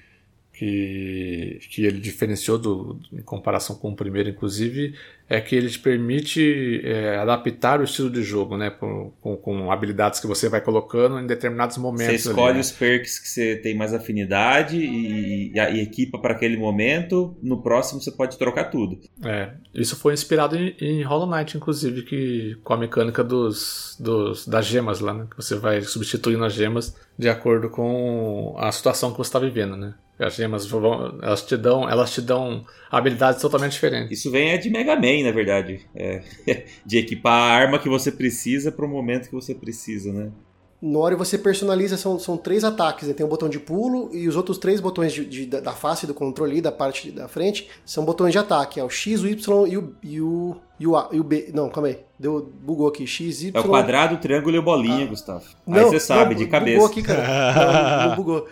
que, 0.54 1.58
que 1.68 1.84
ele 1.84 2.00
diferenciou 2.00 2.56
do, 2.56 3.00
em 3.12 3.22
comparação 3.22 3.76
com 3.76 3.90
o 3.90 3.96
primeiro, 3.96 4.28
inclusive, 4.28 4.94
é 5.28 5.40
que 5.40 5.56
ele 5.56 5.70
te 5.70 5.78
permite 5.78 6.82
é, 6.84 7.16
adaptar 7.16 7.80
o 7.80 7.84
estilo 7.84 8.10
de 8.10 8.22
jogo, 8.22 8.56
né? 8.56 8.70
Com, 8.70 9.10
com, 9.20 9.36
com, 9.36 9.72
habilidades 9.72 10.20
que 10.20 10.26
você 10.26 10.48
vai 10.48 10.60
colocando 10.60 11.18
em 11.18 11.26
determinados 11.26 11.78
momentos. 11.78 12.22
Você 12.22 12.28
escolhe 12.28 12.48
ali, 12.48 12.54
né? 12.54 12.60
os 12.60 12.70
perks 12.70 13.18
que 13.18 13.28
você 13.28 13.56
tem 13.56 13.74
mais 13.74 13.94
afinidade 13.94 14.76
e, 14.76 15.52
e, 15.52 15.58
e 15.58 15.80
equipa 15.80 16.18
para 16.18 16.34
aquele 16.34 16.56
momento. 16.56 17.36
No 17.42 17.62
próximo 17.62 18.00
você 18.00 18.12
pode 18.12 18.36
trocar 18.36 18.64
tudo. 18.64 19.00
É, 19.24 19.52
isso 19.74 19.96
foi 19.96 20.12
inspirado 20.12 20.56
em, 20.56 20.76
em 20.78 21.02
Hollow 21.02 21.30
Knight, 21.30 21.56
inclusive, 21.56 22.02
que, 22.02 22.58
com 22.62 22.74
a 22.74 22.76
mecânica 22.76 23.24
dos, 23.24 23.96
dos, 23.98 24.46
das 24.46 24.66
gemas 24.66 25.00
lá, 25.00 25.14
né? 25.14 25.26
Que 25.30 25.36
você 25.36 25.56
vai 25.56 25.80
substituindo 25.80 26.44
as 26.44 26.52
gemas 26.52 26.94
de 27.18 27.28
acordo 27.30 27.70
com 27.70 28.54
a 28.58 28.70
situação 28.70 29.10
que 29.10 29.16
você 29.16 29.28
está 29.28 29.38
vivendo, 29.38 29.76
né? 29.76 29.94
As 30.18 30.36
gemas 30.36 30.68
elas 31.22 31.44
te 31.44 31.56
dão, 31.56 31.88
elas 31.88 32.12
te 32.12 32.20
dão 32.20 32.64
habilidades 32.88 33.42
totalmente 33.42 33.72
diferentes. 33.72 34.20
Isso 34.20 34.30
vem 34.30 34.50
é 34.50 34.56
de 34.56 34.70
Mega 34.70 34.94
Man, 34.94 35.13
na 35.22 35.30
verdade. 35.30 35.80
É, 35.94 36.22
de 36.84 36.98
equipar 36.98 37.32
a 37.32 37.54
arma 37.54 37.78
que 37.78 37.88
você 37.88 38.10
precisa 38.10 38.72
para 38.72 38.84
o 38.84 38.88
momento 38.88 39.28
que 39.28 39.34
você 39.34 39.54
precisa, 39.54 40.12
né? 40.12 40.30
No 40.82 40.98
Ori 40.98 41.14
você 41.16 41.38
personaliza, 41.38 41.96
são, 41.96 42.18
são 42.18 42.36
três 42.36 42.62
ataques, 42.62 43.08
né? 43.08 43.14
tem 43.14 43.24
um 43.24 43.28
botão 43.28 43.48
de 43.48 43.58
pulo 43.58 44.10
e 44.12 44.28
os 44.28 44.36
outros 44.36 44.58
três 44.58 44.80
botões 44.80 45.14
de, 45.14 45.24
de, 45.24 45.46
da 45.46 45.72
face 45.72 46.06
do 46.06 46.12
controle 46.12 46.60
da 46.60 46.70
parte 46.70 47.10
da 47.10 47.26
frente 47.26 47.70
são 47.86 48.04
botões 48.04 48.32
de 48.32 48.38
ataque, 48.38 48.78
é 48.78 48.84
o 48.84 48.90
X, 48.90 49.22
o 49.22 49.26
Y 49.26 49.66
e 49.66 49.78
o, 49.78 49.94
e 50.02 50.20
o, 50.20 50.56
e 50.78 50.86
o, 50.86 50.94
A, 50.94 51.08
e 51.10 51.18
o 51.18 51.24
B. 51.24 51.50
Não, 51.54 51.70
calma 51.70 51.88
aí, 51.88 52.00
deu, 52.18 52.52
bugou 52.60 52.86
aqui, 52.86 53.06
X, 53.06 53.44
Y... 53.44 53.52
É 53.54 53.60
o 53.64 53.68
quadrado, 53.70 54.16
o 54.16 54.18
triângulo 54.18 54.56
e 54.56 54.58
o 54.58 54.62
bolinha, 54.62 55.06
ah. 55.06 55.08
Gustavo. 55.08 55.44
Não, 55.66 55.78
aí 55.78 55.84
você 55.84 56.00
sabe, 56.00 56.34
não, 56.34 56.42
de 56.42 56.48
cabeça. 56.48 56.76
Bugou 56.76 56.90
aqui, 56.90 57.02
cara. 57.02 58.02
não, 58.02 58.08
não 58.10 58.16
bugou. 58.20 58.48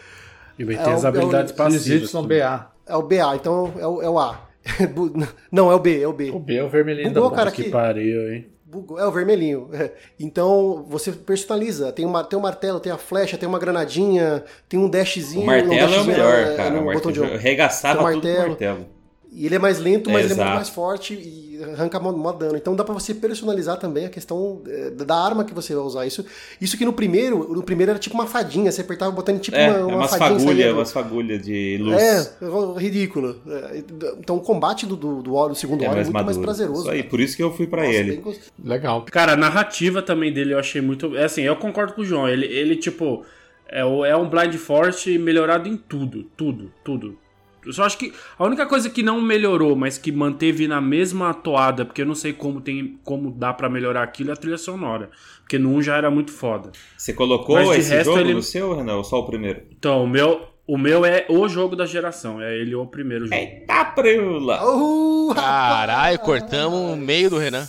E 0.59 0.65
vai 0.65 0.77
ter 0.77 0.89
é 0.89 0.93
as 0.95 1.05
o, 1.05 1.07
habilidades 1.07 1.51
é 1.51 1.55
o, 1.55 1.57
passivas. 1.59 2.13
BA. 2.13 2.73
É 2.87 2.97
o 2.97 3.03
BA, 3.03 3.37
então 3.37 3.73
é 3.79 3.87
o, 3.87 4.03
é 4.03 4.09
o 4.09 4.19
A. 4.19 4.52
Não, 5.51 5.71
é 5.71 5.75
o 5.75 5.79
B, 5.79 6.01
é 6.03 6.07
o 6.07 6.13
B. 6.13 6.31
O 6.31 6.39
B 6.39 6.57
é 6.57 6.65
o 6.65 6.69
vermelhinho 6.69 7.11
Bugou, 7.11 7.31
da 7.31 7.37
cara, 7.37 7.51
que 7.51 7.71
pariu, 7.71 8.33
hein? 8.33 8.47
Bugou. 8.65 8.99
É 8.99 9.07
o 9.07 9.13
vermelhinho. 9.13 9.69
Então 10.19 10.85
você 10.89 11.13
personaliza. 11.13 11.93
Tem, 11.93 12.07
uma, 12.07 12.23
tem 12.23 12.39
um 12.39 12.43
martelo, 12.43 12.81
tem 12.81 12.93
a 12.93 12.99
flecha, 12.99 13.37
tem 13.37 13.49
uma 13.49 13.59
granadinha, 13.59 14.45
tem 14.69 14.79
um 14.79 14.89
dashzinho. 14.89 15.43
O 15.43 15.47
martelo 15.47 15.93
um 15.93 15.95
é 15.95 16.01
o 16.01 16.05
melhor, 16.05 16.57
cara. 16.57 16.81
o 16.81 16.93
botão 16.93 17.13
de 17.13 17.23
arregaçava 17.23 18.03
martelo. 18.03 18.49
martelo. 18.49 18.87
E 19.35 19.47
ele 19.47 19.55
é 19.55 19.59
mais 19.59 19.79
lento, 19.79 20.11
mas 20.11 20.23
é, 20.23 20.25
ele 20.27 20.33
é 20.35 20.37
muito 20.37 20.55
mais 20.55 20.69
forte 20.69 21.15
e 21.15 21.59
arranca 21.63 21.99
mó 21.99 22.33
dano. 22.33 22.55
Então 22.55 22.77
dá 22.77 22.85
para 22.85 22.93
você 22.93 23.15
personalizar 23.15 23.79
também 23.79 24.05
a 24.05 24.11
questão 24.11 24.61
é, 24.69 24.91
da 24.91 25.17
arma 25.17 25.43
que 25.43 25.55
você 25.55 25.75
vai 25.75 25.83
usar. 25.83 26.07
Isso, 26.07 26.25
isso 26.61 26.77
que 26.77 26.85
no 26.85 26.93
primeiro, 26.93 27.51
no 27.51 27.63
primeiro 27.63 27.91
era 27.91 27.99
tipo 27.99 28.15
uma 28.15 28.27
fadinha, 28.27 28.71
você 28.71 28.83
apertava 28.83 29.11
o 29.11 29.15
botão 29.15 29.39
tipo 29.39 29.57
é, 29.57 29.71
uma, 29.71 29.87
uma 29.87 29.97
umas 29.97 30.11
fadinha. 30.11 30.39
Fagulha, 30.39 30.75
umas 30.75 30.93
fagulhas 30.93 31.43
de 31.43 31.79
luz. 31.79 32.03
É, 32.03 32.35
ridículo. 32.79 33.41
É, 33.49 33.83
então 34.19 34.37
o 34.37 34.41
combate 34.41 34.85
do, 34.85 34.97
do, 34.97 35.23
do, 35.23 35.49
do 35.49 35.55
segundo 35.55 35.83
é, 35.83 35.87
é 35.87 35.95
muito 35.95 36.13
maduro. 36.13 36.25
mais 36.27 36.37
prazeroso. 36.37 36.83
Isso 36.83 36.91
aí, 36.91 37.03
por 37.03 37.19
isso 37.19 37.35
que 37.35 37.43
eu 37.43 37.51
fui 37.51 37.67
para 37.67 37.87
ele. 37.87 38.21
Bem... 38.21 38.37
Legal. 38.63 39.07
Cara, 39.11 39.33
a 39.33 39.37
narrativa 39.37 40.03
também 40.03 40.31
dele 40.31 40.53
eu 40.53 40.59
achei 40.59 40.83
muito. 40.83 41.17
É 41.17 41.25
assim, 41.25 41.41
eu 41.41 41.57
concordo 41.57 41.95
com 41.95 42.03
o 42.03 42.05
João. 42.05 42.29
Ele, 42.29 42.45
ele 42.47 42.77
tipo. 42.77 43.25
É, 43.67 43.81
é 43.81 44.15
um 44.15 44.29
Blind 44.29 44.55
Force 44.57 45.17
melhorado 45.17 45.67
em 45.67 45.79
tudo, 45.79 46.25
tudo, 46.37 46.71
tudo. 46.85 47.17
Eu 47.65 47.73
só 47.73 47.85
acho 47.85 47.97
que 47.97 48.13
a 48.39 48.45
única 48.45 48.67
coisa 48.67 48.91
que 48.91 49.03
não 49.03 49.21
melhorou, 49.21 49.77
mas 49.77 49.97
que 49.97 50.11
manteve 50.11 50.67
na 50.67 50.81
mesma 50.81 51.33
toada, 51.33 51.85
porque 51.85 52.03
eu 52.03 52.07
não 52.07 52.15
sei 52.15 52.33
como 52.33 52.61
tem 52.61 52.99
como 53.05 53.31
dá 53.31 53.53
para 53.53 53.69
melhorar 53.69 54.03
aquilo, 54.03 54.31
é 54.31 54.33
a 54.33 54.37
trilha 54.37 54.59
sonora. 54.59 55.11
Porque 55.41 55.59
no 55.59 55.71
1 55.75 55.83
já 55.83 55.97
era 55.97 56.11
muito 56.11 56.33
foda. 56.33 56.73
Você 56.97 57.13
colocou 57.13 57.61
esse 57.75 58.03
jogo 58.03 58.19
ele... 58.19 58.35
no 58.35 58.43
seu, 58.43 58.75
Renan, 58.75 58.97
ou 58.97 59.05
só 59.05 59.19
o 59.19 59.27
primeiro? 59.27 59.63
Então, 59.71 60.03
o 60.03 60.09
meu, 60.09 60.49
o 60.67 60.77
meu 60.77 61.05
é 61.05 61.27
o 61.29 61.49
jogo 61.49 61.77
da 61.77 61.87
geração, 61.87 62.41
é 62.41 62.57
ele 62.57 62.75
o 62.75 62.87
primeiro 62.87 63.27
jogo. 63.27 63.41
Eita, 63.41 63.85
preula! 63.85 64.65
Uh, 64.65 65.35
Caralho, 65.35 66.19
cortamos 66.19 66.93
o 66.93 66.97
meio 66.97 67.31
do 67.31 67.39
Renan. 67.39 67.67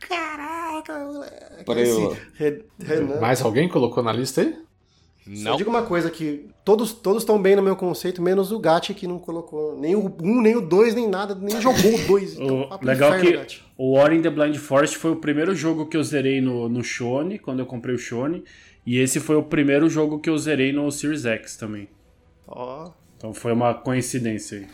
Caraca, 0.00 0.94
Preula. 1.64 2.16
Renan. 2.78 3.20
Mais 3.20 3.42
alguém 3.42 3.68
colocou 3.68 4.02
na 4.02 4.12
lista 4.12 4.42
aí? 4.42 4.54
Não. 5.30 5.52
Só 5.52 5.56
digo 5.56 5.70
uma 5.70 5.84
coisa 5.84 6.10
que 6.10 6.48
todos 6.64 6.92
todos 6.92 7.22
estão 7.22 7.40
bem 7.40 7.54
no 7.54 7.62
meu 7.62 7.76
conceito, 7.76 8.20
menos 8.20 8.50
o 8.50 8.58
Gatti 8.58 8.92
que 8.92 9.06
não 9.06 9.20
colocou 9.20 9.78
nem 9.78 9.94
o 9.94 10.12
1, 10.20 10.40
nem 10.40 10.56
o 10.56 10.60
2, 10.60 10.96
nem 10.96 11.08
nada, 11.08 11.36
nem 11.36 11.60
jogou 11.60 11.94
o 11.94 11.98
2. 12.08 12.34
Então, 12.34 12.68
legal 12.82 13.16
inferno, 13.16 13.44
que 13.46 13.62
o 13.78 13.92
War 13.92 14.12
in 14.12 14.22
the 14.22 14.30
Blind 14.30 14.56
Forest 14.56 14.98
foi 14.98 15.12
o 15.12 15.16
primeiro 15.16 15.54
jogo 15.54 15.86
que 15.86 15.96
eu 15.96 16.02
zerei 16.02 16.40
no, 16.40 16.68
no 16.68 16.82
Shone, 16.82 17.38
quando 17.38 17.60
eu 17.60 17.66
comprei 17.66 17.94
o 17.94 17.98
Shone, 17.98 18.42
e 18.84 18.98
esse 18.98 19.20
foi 19.20 19.36
o 19.36 19.42
primeiro 19.44 19.88
jogo 19.88 20.18
que 20.18 20.28
eu 20.28 20.36
zerei 20.36 20.72
no 20.72 20.90
Series 20.90 21.24
X 21.24 21.56
também. 21.56 21.88
Ó. 22.48 22.86
Oh. 22.86 22.92
Então 23.16 23.32
foi 23.32 23.52
uma 23.52 23.72
coincidência 23.72 24.58
aí. 24.58 24.66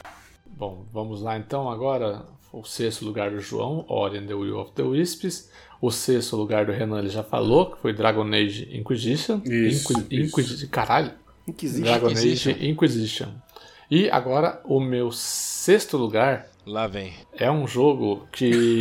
Bom, 0.47 0.87
vamos 0.91 1.21
lá 1.21 1.37
então 1.37 1.69
agora. 1.69 2.25
O 2.51 2.65
sexto 2.65 3.05
lugar 3.05 3.31
do 3.31 3.41
João, 3.41 3.85
Ori 3.89 4.17
and 4.17 4.27
the 4.27 4.33
Will 4.33 4.59
of 4.59 4.73
the 4.73 4.83
Wisps. 4.83 5.51
O 5.81 5.91
sexto 5.91 6.37
lugar 6.37 6.67
do 6.67 6.73
Renan 6.73 6.99
ele 6.99 7.09
já 7.09 7.23
falou, 7.23 7.71
que 7.71 7.81
foi 7.81 7.93
Dragon 7.93 8.27
Age 8.33 8.69
Inquisition. 8.73 9.41
Isso, 9.45 9.93
Inqui 9.93 10.17
isso. 10.17 10.29
Inquisition. 10.29 10.69
Caralho. 10.71 11.13
Inquisition. 11.47 11.85
Dragon 11.85 12.11
Inquisition. 12.11 12.51
Age 12.53 12.69
Inquisition. 12.69 13.29
E 13.91 14.11
agora 14.11 14.61
o 14.65 14.81
meu 14.81 15.13
sexto 15.13 15.97
lugar 15.97 16.49
Lá 16.67 16.89
vem. 16.89 17.15
é 17.33 17.49
um 17.51 17.67
jogo 17.67 18.27
que 18.33 18.79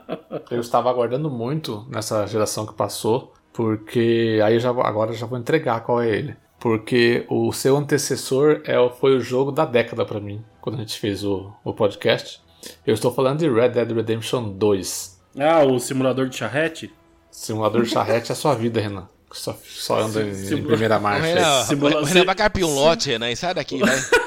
eu 0.50 0.60
estava 0.60 0.90
aguardando 0.90 1.30
muito 1.30 1.86
nessa 1.88 2.26
geração 2.26 2.66
que 2.66 2.74
passou, 2.74 3.32
porque 3.52 4.40
aí 4.44 4.54
eu 4.54 4.60
já, 4.60 4.70
agora 4.70 5.12
eu 5.12 5.16
já 5.16 5.26
vou 5.26 5.38
entregar 5.38 5.80
qual 5.80 6.02
é 6.02 6.10
ele. 6.10 6.36
Porque 6.58 7.24
o 7.28 7.52
seu 7.52 7.76
antecessor 7.76 8.62
é, 8.64 8.76
foi 8.98 9.16
o 9.16 9.20
jogo 9.20 9.52
da 9.52 9.64
década 9.64 10.04
para 10.04 10.18
mim, 10.18 10.42
quando 10.60 10.76
a 10.76 10.78
gente 10.78 10.98
fez 10.98 11.22
o, 11.22 11.52
o 11.62 11.72
podcast. 11.72 12.40
Eu 12.84 12.94
estou 12.94 13.12
falando 13.12 13.38
de 13.38 13.48
Red 13.48 13.68
Dead 13.68 13.92
Redemption 13.92 14.50
2. 14.50 15.15
Ah, 15.38 15.64
o 15.64 15.78
simulador 15.78 16.28
de 16.28 16.36
charrete? 16.36 16.92
Simulador 17.30 17.82
de 17.82 17.90
charrete 17.90 18.30
é 18.30 18.32
a 18.32 18.36
sua 18.36 18.54
vida, 18.54 18.80
Renan. 18.80 19.08
Só, 19.32 19.58
só 19.64 20.00
anda 20.00 20.22
em, 20.22 20.30
em 20.30 20.62
primeira 20.64 20.98
O 20.98 21.02
marcha. 21.02 21.26
Renan, 21.26 21.62
Simula- 21.64 22.00
o 22.00 22.04
Renan 22.04 22.24
vai 22.24 22.34
carpir 22.34 22.64
um 22.64 22.74
lote, 22.74 23.10
Renan, 23.10 23.30
e 23.30 23.36
sai 23.36 23.52
daqui, 23.54 23.78
vai. 23.78 23.96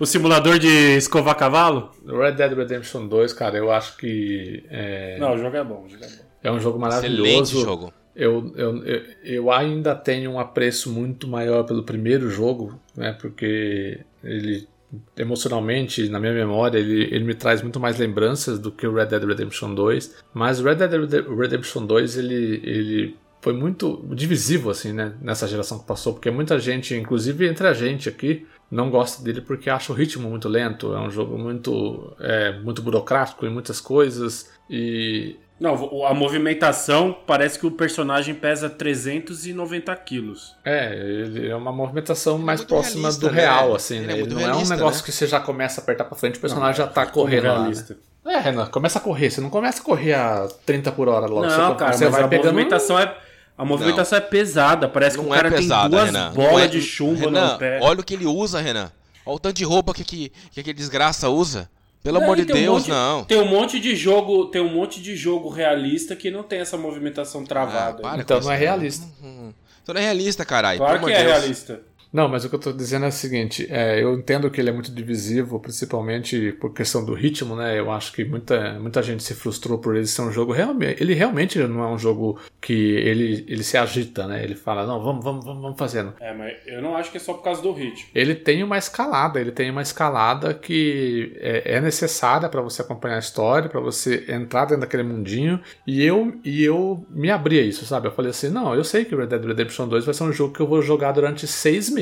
O 0.00 0.06
simulador 0.06 0.58
de 0.58 0.96
escovar 0.96 1.36
cavalo? 1.36 1.90
Red 2.06 2.32
Dead 2.32 2.52
Redemption 2.52 3.06
2, 3.06 3.32
cara, 3.32 3.56
eu 3.56 3.70
acho 3.70 3.96
que 3.96 4.64
é, 4.68 5.16
Não, 5.18 5.34
o 5.34 5.38
jogo 5.38 5.56
é 5.56 5.62
bom, 5.62 5.84
o 5.86 5.88
jogo 5.88 6.04
é 6.04 6.08
bom. 6.08 6.14
é 6.42 6.50
um 6.50 6.58
jogo 6.60 6.78
Excelente 6.86 7.12
maravilhoso. 7.12 7.60
jogo. 7.60 7.92
Eu, 8.14 8.52
eu, 8.56 8.84
eu, 8.84 9.02
eu 9.24 9.50
ainda 9.52 9.94
tenho 9.94 10.32
um 10.32 10.40
apreço 10.40 10.90
muito 10.90 11.28
maior 11.28 11.62
pelo 11.64 11.82
primeiro 11.84 12.28
jogo, 12.30 12.78
né? 12.96 13.12
Porque 13.20 14.00
ele 14.24 14.66
emocionalmente, 15.16 16.08
na 16.08 16.20
minha 16.20 16.32
memória, 16.32 16.78
ele, 16.78 17.04
ele 17.04 17.24
me 17.24 17.34
traz 17.34 17.62
muito 17.62 17.80
mais 17.80 17.98
lembranças 17.98 18.58
do 18.58 18.70
que 18.70 18.86
o 18.86 18.94
Red 18.94 19.06
Dead 19.06 19.24
Redemption 19.24 19.74
2. 19.74 20.16
Mas 20.34 20.60
o 20.60 20.64
Red 20.64 20.76
Dead 20.76 20.90
Rede- 20.92 21.34
Redemption 21.34 21.86
2 21.86 22.18
ele, 22.18 22.60
ele 22.64 23.16
foi 23.40 23.52
muito 23.52 24.04
divisivo 24.14 24.70
assim, 24.70 24.92
né? 24.92 25.14
Nessa 25.20 25.48
geração 25.48 25.78
que 25.78 25.86
passou, 25.86 26.12
porque 26.12 26.30
muita 26.30 26.58
gente, 26.58 26.94
inclusive 26.94 27.46
entre 27.48 27.66
a 27.66 27.72
gente 27.72 28.08
aqui, 28.08 28.46
não 28.70 28.88
gosta 28.90 29.22
dele 29.22 29.40
porque 29.40 29.68
acha 29.68 29.92
o 29.92 29.96
ritmo 29.96 30.28
muito 30.30 30.48
lento. 30.48 30.94
É 30.94 31.00
um 31.00 31.10
jogo 31.10 31.36
muito 31.38 32.12
é, 32.20 32.58
muito 32.60 32.80
burocrático 32.82 33.44
em 33.46 33.50
muitas 33.50 33.80
coisas 33.80 34.50
e 34.70 35.36
Não, 35.62 36.04
a 36.06 36.12
movimentação 36.12 37.16
parece 37.24 37.56
que 37.58 37.64
o 37.66 37.70
personagem 37.70 38.34
pesa 38.34 38.68
390 38.68 39.94
quilos. 39.96 40.56
É, 40.64 40.92
ele 40.92 41.48
é 41.48 41.54
uma 41.54 41.70
movimentação 41.70 42.36
mais 42.36 42.60
muito 42.60 42.68
próxima 42.70 43.02
realista, 43.02 43.28
do 43.28 43.32
né? 43.32 43.40
real, 43.42 43.74
assim, 43.74 43.98
Ele 43.98 44.06
né? 44.06 44.12
é 44.14 44.16
Ele 44.18 44.34
não 44.34 44.40
é 44.40 44.42
um 44.42 44.46
realista, 44.46 44.74
negócio 44.76 44.98
né? 45.00 45.04
que 45.06 45.12
você 45.12 45.26
já 45.26 45.38
começa 45.38 45.80
a 45.80 45.82
apertar 45.84 46.04
pra 46.04 46.16
frente, 46.18 46.36
o 46.38 46.40
personagem 46.40 46.76
já 46.78 46.86
tá 46.88 47.06
correndo 47.06 47.44
lá, 47.46 47.54
né? 47.54 47.58
realista. 47.60 47.96
É, 48.24 48.38
Renan, 48.38 48.66
começa 48.66 48.98
a 48.98 49.02
correr. 49.02 49.30
Você 49.30 49.40
não 49.40 49.50
começa 49.50 49.80
a 49.80 49.84
correr 49.84 50.14
a 50.14 50.48
30 50.66 50.90
por 50.92 51.08
hora 51.08 51.26
logo. 51.26 51.46
Não, 51.46 51.50
você, 51.72 51.74
cara, 51.78 51.92
você 51.92 52.04
mas 52.06 52.12
vai 52.12 52.22
a 52.24 52.28
pegando... 52.28 52.52
movimentação 52.52 52.98
é. 52.98 53.16
A 53.56 53.64
movimentação 53.64 54.18
é 54.18 54.20
pesada, 54.20 54.88
parece 54.88 55.16
que 55.16 55.22
Não 55.22 55.30
o 55.30 55.34
cara 55.34 55.46
é 55.48 55.50
pesada, 55.52 55.82
tem 55.82 55.90
duas 55.90 56.04
Renan. 56.06 56.32
bolas 56.32 56.52
Não 56.52 56.58
é- 56.58 56.66
de 56.66 56.80
chumbo 56.80 57.20
Renan, 57.26 57.52
no 57.52 57.58
pé. 57.58 57.78
olha 57.82 58.00
o 58.00 58.04
que 58.04 58.14
ele 58.14 58.26
usa, 58.26 58.60
Renan. 58.60 58.90
Olha 59.24 59.36
o 59.36 59.38
tanto 59.38 59.56
de 59.56 59.64
roupa 59.64 59.94
que, 59.94 60.02
que, 60.04 60.32
que 60.50 60.58
aquele 60.60 60.74
desgraça 60.76 61.28
usa. 61.28 61.68
Pelo 62.02 62.18
amor 62.18 62.36
de 62.36 62.44
tem 62.44 62.56
um 62.56 62.58
Deus, 62.60 62.78
monte- 62.80 62.90
não. 62.90 63.24
Tem 63.24 63.38
um 63.40 63.46
monte 63.48 63.78
de 63.78 63.94
jogo, 63.94 64.46
tem 64.46 64.60
um 64.60 64.68
monte 64.72 65.00
de 65.00 65.14
jogo 65.16 65.48
realista 65.48 66.16
que 66.16 66.30
não 66.30 66.42
tem 66.42 66.58
essa 66.60 66.76
movimentação 66.76 67.42
Ah, 67.42 67.46
travada. 67.46 68.02
para 68.02 68.20
Então 68.20 68.40
não 68.40 68.50
é 68.50 68.56
realista. 68.56 69.06
Hum, 69.22 69.48
hum. 69.48 69.52
Então 69.82 69.94
não 69.94 70.00
é 70.00 70.04
realista, 70.04 70.44
caralho. 70.44 70.78
claro 70.78 70.94
pelo 70.98 71.06
que 71.06 71.12
é 71.12 71.18
de 71.18 71.24
Deus. 71.24 71.38
realista. 71.38 71.80
Não, 72.12 72.28
mas 72.28 72.44
o 72.44 72.48
que 72.50 72.54
eu 72.54 72.58
tô 72.58 72.72
dizendo 72.72 73.06
é 73.06 73.08
o 73.08 73.12
seguinte: 73.12 73.66
é, 73.70 74.02
eu 74.02 74.14
entendo 74.14 74.50
que 74.50 74.60
ele 74.60 74.68
é 74.68 74.72
muito 74.72 74.92
divisivo, 74.92 75.58
principalmente 75.58 76.52
por 76.60 76.74
questão 76.74 77.04
do 77.04 77.14
ritmo, 77.14 77.56
né? 77.56 77.78
Eu 77.78 77.90
acho 77.90 78.12
que 78.12 78.24
muita, 78.24 78.78
muita 78.78 79.02
gente 79.02 79.22
se 79.22 79.34
frustrou 79.34 79.78
por 79.78 79.96
ele 79.96 80.06
ser 80.06 80.22
um 80.22 80.30
jogo. 80.30 80.52
Realmente, 80.52 81.02
ele 81.02 81.14
realmente 81.14 81.58
não 81.60 81.82
é 81.82 81.88
um 81.88 81.98
jogo 81.98 82.38
que 82.60 82.72
ele, 82.72 83.44
ele 83.48 83.62
se 83.62 83.78
agita, 83.78 84.26
né? 84.26 84.44
Ele 84.44 84.54
fala, 84.54 84.86
não, 84.86 85.02
vamos, 85.02 85.24
vamos, 85.24 85.44
vamos, 85.44 85.62
vamos 85.62 85.78
fazendo. 85.78 86.12
É, 86.20 86.34
mas 86.34 86.54
eu 86.66 86.82
não 86.82 86.94
acho 86.96 87.10
que 87.10 87.16
é 87.16 87.20
só 87.20 87.32
por 87.32 87.42
causa 87.42 87.62
do 87.62 87.72
ritmo. 87.72 88.10
Ele 88.14 88.34
tem 88.34 88.62
uma 88.62 88.76
escalada, 88.76 89.40
ele 89.40 89.50
tem 89.50 89.70
uma 89.70 89.82
escalada 89.82 90.52
que 90.52 91.34
é, 91.40 91.76
é 91.76 91.80
necessária 91.80 92.48
para 92.48 92.60
você 92.60 92.82
acompanhar 92.82 93.16
a 93.16 93.20
história, 93.20 93.70
para 93.70 93.80
você 93.80 94.26
entrar 94.28 94.66
dentro 94.66 94.82
daquele 94.82 95.02
mundinho. 95.02 95.60
E 95.86 96.04
eu, 96.04 96.34
e 96.44 96.62
eu 96.62 97.06
me 97.08 97.30
abri 97.30 97.58
a 97.58 97.62
isso, 97.62 97.86
sabe? 97.86 98.06
Eu 98.08 98.12
falei 98.12 98.30
assim: 98.30 98.50
não, 98.50 98.74
eu 98.74 98.84
sei 98.84 99.06
que 99.06 99.16
Red 99.16 99.28
Dead 99.28 99.44
Redemption 99.44 99.88
2 99.88 100.04
vai 100.04 100.12
ser 100.12 100.24
um 100.24 100.32
jogo 100.32 100.52
que 100.52 100.60
eu 100.60 100.66
vou 100.66 100.82
jogar 100.82 101.12
durante 101.12 101.46
seis 101.46 101.88
meses. 101.88 102.01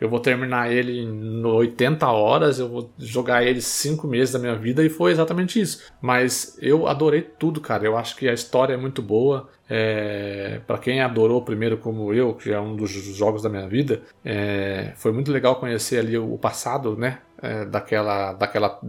Eu 0.00 0.08
vou 0.08 0.20
terminar 0.20 0.72
ele 0.72 1.00
em 1.00 1.44
80 1.44 2.06
horas, 2.08 2.58
eu 2.58 2.68
vou 2.68 2.90
jogar 2.98 3.44
ele 3.44 3.60
5 3.60 4.06
meses 4.06 4.32
da 4.32 4.38
minha 4.38 4.54
vida 4.54 4.84
e 4.84 4.88
foi 4.88 5.12
exatamente 5.12 5.60
isso. 5.60 5.82
Mas 6.00 6.58
eu 6.60 6.86
adorei 6.86 7.22
tudo, 7.22 7.60
cara. 7.60 7.84
Eu 7.84 7.96
acho 7.96 8.16
que 8.16 8.28
a 8.28 8.34
história 8.34 8.74
é 8.74 8.76
muito 8.76 9.00
boa. 9.00 9.48
É, 9.68 10.60
para 10.66 10.78
quem 10.78 11.00
adorou 11.00 11.40
primeiro 11.42 11.78
como 11.78 12.12
eu, 12.12 12.34
que 12.34 12.50
é 12.52 12.60
um 12.60 12.76
dos 12.76 12.90
jogos 12.90 13.42
da 13.42 13.48
minha 13.48 13.66
vida, 13.66 14.02
é, 14.24 14.92
foi 14.96 15.10
muito 15.10 15.32
legal 15.32 15.56
conhecer 15.56 15.98
ali 15.98 16.18
o 16.18 16.36
passado, 16.36 16.96
né? 16.96 17.20
É, 17.40 17.64
daquela, 17.64 18.32
daquela, 18.32 18.80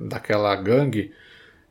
daquela 0.00 0.54
gangue. 0.56 1.12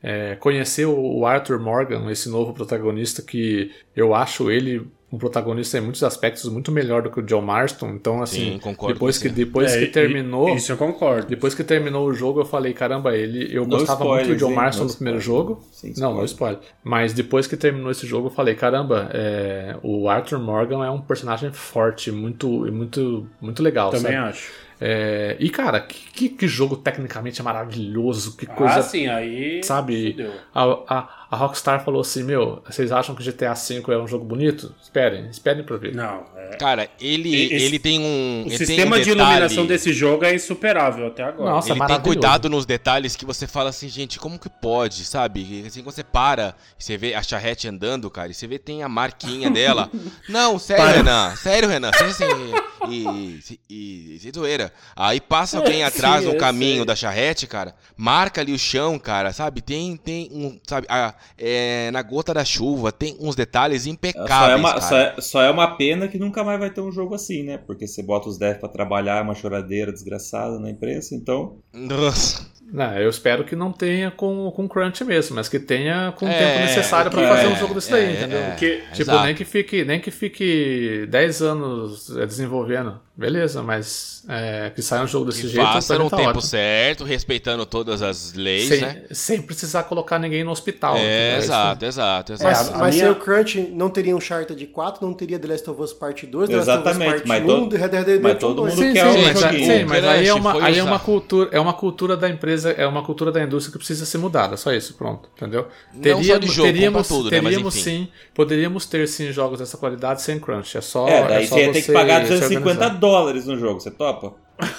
É, 0.02 0.36
conhecer 0.36 0.86
o 0.86 1.26
Arthur 1.26 1.60
Morgan, 1.60 2.10
esse 2.12 2.30
novo 2.30 2.54
protagonista 2.54 3.22
que 3.22 3.72
eu 3.96 4.14
acho 4.14 4.50
ele 4.50 4.88
um 5.10 5.18
protagonista 5.18 5.78
em 5.78 5.82
muitos 5.82 6.04
aspectos 6.04 6.44
muito 6.52 6.70
melhor 6.72 7.02
do 7.02 7.10
que 7.10 7.20
o 7.20 7.24
John 7.24 7.42
Marston. 7.42 7.92
Então, 7.92 8.22
assim, 8.22 8.54
Sim, 8.54 8.60
concordo 8.60 8.94
depois 8.94 9.18
que 9.18 9.30
depois 9.30 9.72
É, 9.74 9.80
que 9.80 9.88
terminou, 9.88 10.54
Isso 10.54 10.72
eu 10.72 10.78
concordo. 10.78 11.28
depois 11.28 11.56
que 11.56 11.64
terminou 11.64 12.08
o 12.08 12.14
jogo, 12.14 12.42
eu 12.42 12.46
falei, 12.46 12.74
caramba, 12.74 13.16
ele, 13.16 13.48
eu 13.56 13.64
No 13.64 13.70
gostava 13.78 14.04
muito 14.04 14.28
do 14.28 14.34
spoilers, 14.34 14.40
John? 14.40 14.54
Marston 14.54 14.84
No 14.84 14.90
no 14.90 14.96
primeiro 14.96 15.20
jogo. 15.22 15.64
Sem 15.72 15.94
Não, 15.98 16.14
não 16.14 16.26
spoiler. 16.26 16.60
Mas 16.84 17.14
depois 17.14 17.48
que 17.48 17.56
terminou 17.56 17.90
esse 17.90 18.06
jogo, 18.06 18.28
eu 18.28 18.32
falei, 18.32 18.54
caramba, 18.56 19.10
é, 19.14 19.78
o 19.82 20.10
Arthur 20.10 20.40
Morgan 20.40 20.86
é 20.86 20.90
um 20.92 21.00
personagem 21.00 21.52
forte, 21.54 22.12
muito, 22.12 22.50
muito, 22.72 23.26
muito 23.40 23.64
legal. 23.64 23.92
Também 23.92 24.12
sabe? 24.12 24.16
acho. 24.30 24.67
É, 24.80 25.36
e 25.40 25.50
cara, 25.50 25.80
que, 25.80 26.12
que, 26.12 26.30
que 26.30 26.48
jogo 26.48 26.78
tecnicamente 26.78 27.42
maravilhoso, 27.42 28.38
que 28.38 28.46
coisa 28.46 28.80
ah, 28.80 28.84
sim, 28.84 29.08
aí. 29.08 29.62
sabe? 29.64 30.30
A, 30.54 30.64
a, 30.64 31.10
a 31.32 31.36
Rockstar 31.36 31.84
falou 31.84 32.02
assim: 32.02 32.24
Meu, 32.24 32.62
vocês 32.64 32.92
acham 32.92 33.16
que 33.16 33.24
GTA 33.24 33.54
V 33.54 33.84
é 33.88 33.98
um 33.98 34.08
jogo 34.08 34.24
bonito? 34.24 34.74
Esperem, 34.82 35.28
esperem 35.30 35.64
pra 35.64 35.78
ver. 35.78 35.96
Não, 35.96 36.26
é. 36.36 36.58
Cara, 36.58 36.88
ele, 37.02 37.54
esse- 37.54 37.66
ele 37.66 37.80
tem 37.80 38.00
um. 38.00 38.44
O 38.44 38.48
ele 38.48 38.58
tem 38.58 38.68
sistema 38.68 38.98
um 38.98 39.02
de 39.02 39.10
iluminação 39.10 39.66
desse 39.66 39.92
jogo 39.92 40.26
é 40.26 40.36
insuperável 40.36 41.08
até 41.08 41.24
agora. 41.24 41.52
Nossa, 41.52 41.72
ele 41.72 41.86
tem 41.86 42.00
cuidado 42.02 42.48
nos 42.48 42.66
detalhes 42.66 43.16
que 43.16 43.26
você 43.26 43.48
fala 43.48 43.72
assim, 43.72 43.90
gente, 43.90 44.20
como 44.20 44.38
que 44.38 44.50
pode, 44.50 45.06
sabe? 45.06 45.64
Assim, 45.66 45.82
quando 45.82 45.96
você 45.96 46.04
para 46.04 46.56
e 46.80 46.84
você 46.84 46.98
vê 46.98 47.16
a 47.16 47.24
charrete 47.24 47.68
andando, 47.68 48.10
cara, 48.12 48.30
e 48.30 48.34
você 48.34 48.46
vê 48.46 48.60
tem 48.60 48.84
a 48.84 48.90
marquinha 48.90 49.50
dela. 49.50 49.90
Não, 50.30 50.60
sério, 50.60 50.86
Para. 50.86 50.98
Renan, 50.98 51.36
sério, 51.36 51.70
Renan, 51.70 51.92
sério 51.94 52.12
assim, 52.12 52.54
e, 52.88 53.40
e, 53.70 54.18
e, 54.22 54.28
e 54.28 54.32
zoeira. 54.34 54.74
Aí 54.96 55.20
passa 55.22 55.58
alguém 55.58 55.84
É, 55.84 55.86
atrás 55.86 56.26
no 56.26 56.36
caminho 56.36 56.86
da 56.86 56.96
charrete, 56.96 57.48
cara, 57.48 57.76
marca 57.96 58.42
ali 58.42 58.54
o 58.54 58.60
chão, 58.60 58.98
cara, 59.00 59.34
sabe? 59.34 59.62
Tem, 59.62 59.96
tem 59.98 60.30
um, 60.32 60.60
sabe, 60.68 60.88
a- 60.90 61.14
é, 61.38 61.92
na 61.92 62.02
gota 62.02 62.34
da 62.34 62.46
chuva, 62.46 62.92
tem 62.92 63.16
uns 63.20 63.36
detalhes 63.36 63.86
Só 64.30 64.48
é, 64.50 64.56
impecáveis, 64.56 64.56
uma, 64.56 64.74
cara. 64.74 64.82
só, 64.82 64.98
é, 64.98 65.22
só 65.22 65.42
é 65.42 65.50
uma 65.52 65.76
pena 65.78 66.08
que 66.08 66.18
nunca 66.20 66.44
mais 66.44 66.60
vai 66.60 66.72
ter 66.74 66.82
um 66.82 66.92
jogo 66.92 67.16
assim, 67.16 67.44
né? 67.44 67.58
Porque 67.58 67.88
você 67.88 68.02
bota 68.04 68.30
os 68.30 68.38
devs 68.38 68.60
pra 68.60 68.70
trabalhar, 68.70 69.18
é 69.20 69.22
uma 69.22 69.36
choradeira 69.36 69.92
desgraçada 69.92 70.60
na 70.60 70.70
imprensa, 70.70 71.16
então. 71.16 71.62
Nossa. 71.74 72.46
Não, 72.72 72.98
eu 72.98 73.10
espero 73.10 73.44
que 73.46 73.56
não 73.56 73.72
tenha 73.72 74.12
com, 74.12 74.52
com 74.52 74.68
crunch 74.68 75.04
mesmo, 75.06 75.36
mas 75.38 75.48
que 75.48 75.58
tenha 75.58 76.12
com 76.18 76.26
o 76.26 76.30
É, 76.30 76.38
tempo 76.38 76.60
necessário 76.66 77.10
pra 77.10 77.22
é, 77.22 77.28
fazer 77.30 77.48
um 77.48 77.56
jogo 77.56 77.74
desse 77.74 77.90
daí, 77.90 78.06
é, 78.08 78.12
entendeu? 78.14 78.40
é. 78.40 78.50
Porque, 78.50 78.78
Tipo, 78.92 79.02
Exato. 79.02 79.26
nem 79.26 79.36
que 79.36 79.46
fique, 79.46 79.86
nem 79.86 80.00
que 80.02 80.12
fique 80.12 81.06
10 81.10 81.42
anos 81.42 82.16
é, 82.18 82.26
desenvolvendo. 82.26 83.00
Beleza, 83.18 83.64
mas 83.64 84.22
é, 84.30 84.72
que 84.76 84.80
saia 84.84 85.02
um 85.02 85.08
jogo 85.08 85.26
desse 85.26 85.42
Que 85.42 85.48
jeito, 85.48 85.66
faça 85.66 85.98
no 85.98 86.08
tá 86.08 86.18
tempo 86.18 86.30
ótimo. 86.30 86.42
certo, 86.44 87.04
respeitando 87.04 87.66
todas 87.66 88.04
as 88.04 88.34
leis, 88.34 88.68
sem, 88.68 88.82
né? 88.82 89.02
sem 89.10 89.42
precisar 89.42 89.84
colocar 89.86 90.20
ninguém 90.20 90.44
no 90.44 90.52
hospital. 90.52 90.96
É, 90.98 91.38
Isso- 91.40 91.46
exato, 91.48 91.84
exato, 91.86 92.34
exato. 92.34 92.44
Mas, 92.54 92.70
É, 92.70 92.74
a 92.74 92.78
mas 92.78 92.96
minha- 92.96 93.06
sem 93.08 93.12
o 93.14 93.16
Crunch 93.16 93.60
não 93.74 93.90
teria 93.90 94.16
Uncharted 94.16 94.64
4, 94.68 95.04
não 95.04 95.16
teria 95.16 95.40
The 95.40 95.48
Last 95.48 95.68
of 95.68 95.82
Us 95.82 95.94
Part 95.94 96.28
2, 96.28 96.48
The 96.48 96.58
Last 96.58 96.70
of 96.70 96.78
Us 96.80 96.86
Exatamente, 96.86 97.12
Part 97.12 97.28
mas 97.28 97.44
1, 97.44 97.48
todo- 97.48 97.76
Red 97.76 97.88
Dead 97.88 97.94
Redemption 98.06 98.22
mas 98.22 98.38
todo 98.40 98.54
2. 98.56 98.76
mundo 98.76 98.86
Sim, 98.86 98.94
quer 98.94 99.12
sim, 99.12 99.18
um 99.20 99.24
mas, 99.26 99.40
joguinho. 99.40 99.66
sim, 99.80 99.86
mas 99.86 100.06
aí 100.06 100.28
é 100.28 100.34
uma, 100.36 100.64
aí 100.66 100.78
é 100.78 100.84
uma 100.84 101.00
cultura, 101.00 101.50
é 101.52 101.60
uma 101.60 101.74
cultura 101.74 102.16
da 102.16 102.30
empresa, 102.30 102.70
é 102.70 102.86
uma 102.86 103.04
cultura 103.04 103.32
da 103.32 103.42
indústria 103.42 103.72
que 103.72 103.80
precisa 103.80 104.06
ser 104.06 104.20
mudada, 104.20 104.56
só 104.58 104.72
isso, 104.72 104.94
pronto, 104.94 105.28
entendeu? 105.36 105.68
Não 105.92 106.24
só 106.24 106.38
de 106.38 106.46
jogo, 106.48 106.68
teríamos, 106.72 107.08
tudo, 107.08 107.32
né? 107.32 107.42
Mas 107.42 107.50
teríamos 107.50 107.76
enfim. 107.76 107.84
sim, 107.84 108.08
poderíamos 108.36 108.86
ter 108.86 109.08
sim 109.08 109.32
jogos 109.32 109.58
dessa 109.58 109.76
qualidade 109.76 110.22
sem 110.22 110.40
crunch, 110.40 110.78
é 110.78 110.82
só 110.82 111.08
É, 111.08 111.28
daí 111.28 111.44
é 111.46 111.48
só 111.48 111.56
você 111.56 111.62
ia 111.66 111.74
ter 111.74 111.82
que 111.82 111.92
pagar 111.92 112.22
se 112.22 112.30
250 112.34 112.70
organizar. 112.70 113.07
Dólares 113.12 113.46
no 113.46 113.58
jogo, 113.58 113.80
você 113.80 113.92
topa? 113.92 114.34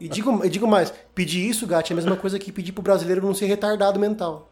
E 0.00 0.08
digo, 0.08 0.48
digo 0.48 0.66
mais, 0.66 0.92
pedir 1.14 1.46
isso, 1.48 1.66
Gatti, 1.66 1.92
é 1.92 1.94
a 1.94 1.96
mesma 1.96 2.16
coisa 2.16 2.38
que 2.38 2.50
pedir 2.50 2.72
pro 2.72 2.82
brasileiro 2.82 3.24
não 3.24 3.34
ser 3.34 3.46
retardado 3.46 3.98
mental. 4.00 4.50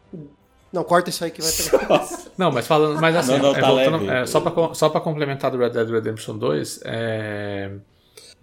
Não, 0.72 0.84
corta 0.84 1.08
isso 1.08 1.24
aí 1.24 1.30
que 1.30 1.40
vai 1.40 1.50
pegar. 1.52 2.08
Não, 2.36 2.50
mas 2.50 2.66
falando, 2.66 3.00
mas 3.00 3.14
assim, 3.16 3.32
Não, 3.38 3.38
não, 3.38 3.54
é, 3.56 3.60
tá 3.60 3.68
voltando- 3.68 4.10
é, 4.10 4.26
só, 4.26 4.40
pra, 4.40 4.74
só 4.74 4.88
pra 4.88 5.00
complementar 5.00 5.50
do 5.50 5.56
Red 5.58 5.70
Dead 5.70 5.88
Redemption 5.88 6.36
2, 6.36 6.80
é... 6.84 7.70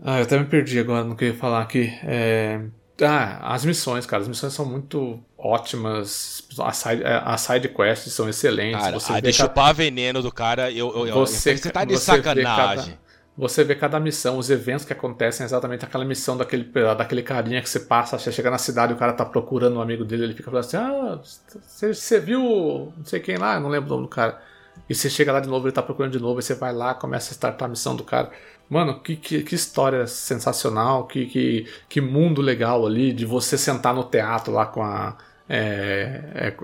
Ah, 0.04 0.18
eu 0.20 0.24
até 0.24 0.40
me 0.40 0.46
perdi 0.46 0.80
agora 0.80 1.04
no 1.04 1.16
que 1.16 1.26
eu 1.26 1.28
ia 1.30 1.34
falar 1.36 1.62
aqui. 1.62 1.92
É... 2.04 2.62
Ah, 3.02 3.54
as 3.54 3.66
missões, 3.66 4.06
cara, 4.06 4.22
as 4.22 4.30
missões 4.30 4.54
são 4.54 4.66
muito 4.66 5.20
ótimas, 5.38 6.44
as 6.60 6.78
side, 6.78 7.04
as 7.04 7.42
side 7.42 7.68
quests 7.70 8.14
são 8.14 8.30
excelentes. 8.30 8.80
Cara, 8.82 9.00
você 9.00 9.12
a 9.12 9.16
vê 9.16 9.22
de 9.32 9.38
cada- 9.38 9.50
chupar 9.50 9.74
veneno 9.74 10.22
do 10.22 10.32
cara, 10.32 10.72
eu, 10.72 10.90
eu, 10.96 11.08
eu, 11.08 11.14
você, 11.16 11.52
eu- 11.54 11.58
você 11.58 11.70
tá 11.70 11.84
de 11.84 11.98
sacanagem. 11.98 12.46
cada- 12.46 13.11
você 13.38 13.64
vê 13.64 13.76
cada 13.76 14.00
missão, 14.00 14.38
os 14.38 14.50
eventos 14.50 14.86
que 14.86 14.94
acontecem, 14.94 15.46
exatamente 15.46 15.86
aquela 15.86 16.04
missão 16.04 16.38
daquele, 16.38 16.66
daquele 16.98 17.24
carinha 17.24 17.62
que 17.62 17.70
você 17.70 17.80
passa, 17.80 18.20
você 18.20 18.32
chega 18.32 18.52
na 18.52 18.58
cidade 18.58 18.94
o 18.94 18.98
cara 18.98 19.14
tá 19.14 19.26
procurando 19.26 19.78
um 19.78 19.82
amigo 19.82 20.04
dele, 20.04 20.26
ele 20.26 20.34
fica 20.34 20.52
falando 20.52 20.66
assim: 20.66 20.78
Ah, 20.78 21.20
você, 21.24 21.94
você 21.94 22.20
viu 22.20 22.94
não 22.98 23.06
sei 23.06 23.20
quem 23.20 23.38
lá? 23.38 23.60
Não 23.60 23.70
lembro 23.70 23.88
o 23.88 23.96
nome 23.96 24.04
do 24.04 24.10
cara. 24.10 24.42
E 24.90 24.96
você 24.96 25.10
chega 25.10 25.32
lá 25.32 25.40
de 25.40 25.48
novo, 25.50 25.68
ele 25.68 25.74
tá 25.74 25.82
procurando 25.84 26.14
de 26.14 26.20
novo, 26.20 26.40
e 26.40 26.44
você 26.44 26.56
vai 26.56 26.74
lá, 26.74 26.94
começa 26.94 27.32
a 27.32 27.34
startar 27.34 27.68
a 27.68 27.70
missão 27.70 27.96
do 27.96 28.04
cara. 28.04 28.32
Mano, 28.70 29.00
que, 29.02 29.16
que, 29.18 29.44
que 29.44 29.56
história 29.56 30.08
sensacional, 30.08 31.06
que, 31.08 31.26
que, 31.28 31.68
que 31.90 32.02
mundo 32.02 32.42
legal 32.42 32.86
ali, 32.86 33.12
de 33.14 33.26
você 33.26 33.58
sentar 33.58 33.94
no 33.94 34.04
teatro 34.04 34.54
lá 34.54 34.66
com 34.66 34.82
a. 34.84 35.18
é, 35.50 36.22
é, 36.36 36.56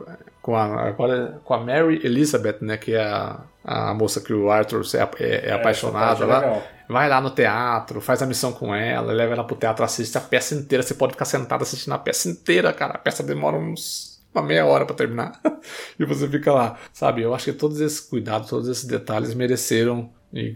com 0.47 0.55
a, 0.55 0.87
agora, 0.87 1.41
com 1.43 1.53
a 1.53 1.57
Mary 1.59 1.99
Elizabeth, 2.05 2.59
né? 2.61 2.77
Que 2.77 2.93
é 2.93 3.03
a, 3.03 3.41
a 3.65 3.93
moça 3.93 4.21
que 4.21 4.31
o 4.31 4.49
Arthur 4.49 4.81
é, 4.93 5.23
é- 5.25 5.49
é 5.49 5.51
apaixonado 5.51 6.23
essa 6.23 6.25
lá. 6.25 6.37
é 6.37 6.39
legal. 6.39 6.63
Vai 6.87 7.09
lá 7.09 7.19
no 7.19 7.31
teatro, 7.31 7.99
faz 7.99 8.21
a 8.21 8.25
missão 8.25 8.53
com 8.53 8.73
ela, 8.73 9.11
leva 9.11 9.33
ela 9.33 9.43
pro 9.43 9.57
teatro, 9.57 9.83
assiste 9.83 10.17
a 10.17 10.21
peça 10.21 10.55
inteira. 10.55 10.81
Você 10.81 10.93
pode 10.93 11.11
ficar 11.11 11.25
sentado 11.25 11.63
assistindo 11.63 11.91
a 11.91 11.97
peça 11.97 12.29
inteira, 12.29 12.71
cara. 12.71 12.93
A 12.93 12.97
peça 12.97 13.21
demora 13.23 13.57
uns, 13.57 14.21
uma 14.33 14.41
meia 14.41 14.65
hora 14.65 14.85
pra 14.85 14.95
terminar. 14.95 15.37
e 15.99 16.05
você 16.05 16.29
fica 16.29 16.53
lá, 16.53 16.77
sabe? 16.93 17.23
Eu 17.23 17.35
acho 17.35 17.43
que 17.43 17.51
todos 17.51 17.81
esses 17.81 17.99
cuidados, 17.99 18.49
todos 18.49 18.69
esses 18.69 18.85
detalhes 18.85 19.33
mereceram 19.33 20.09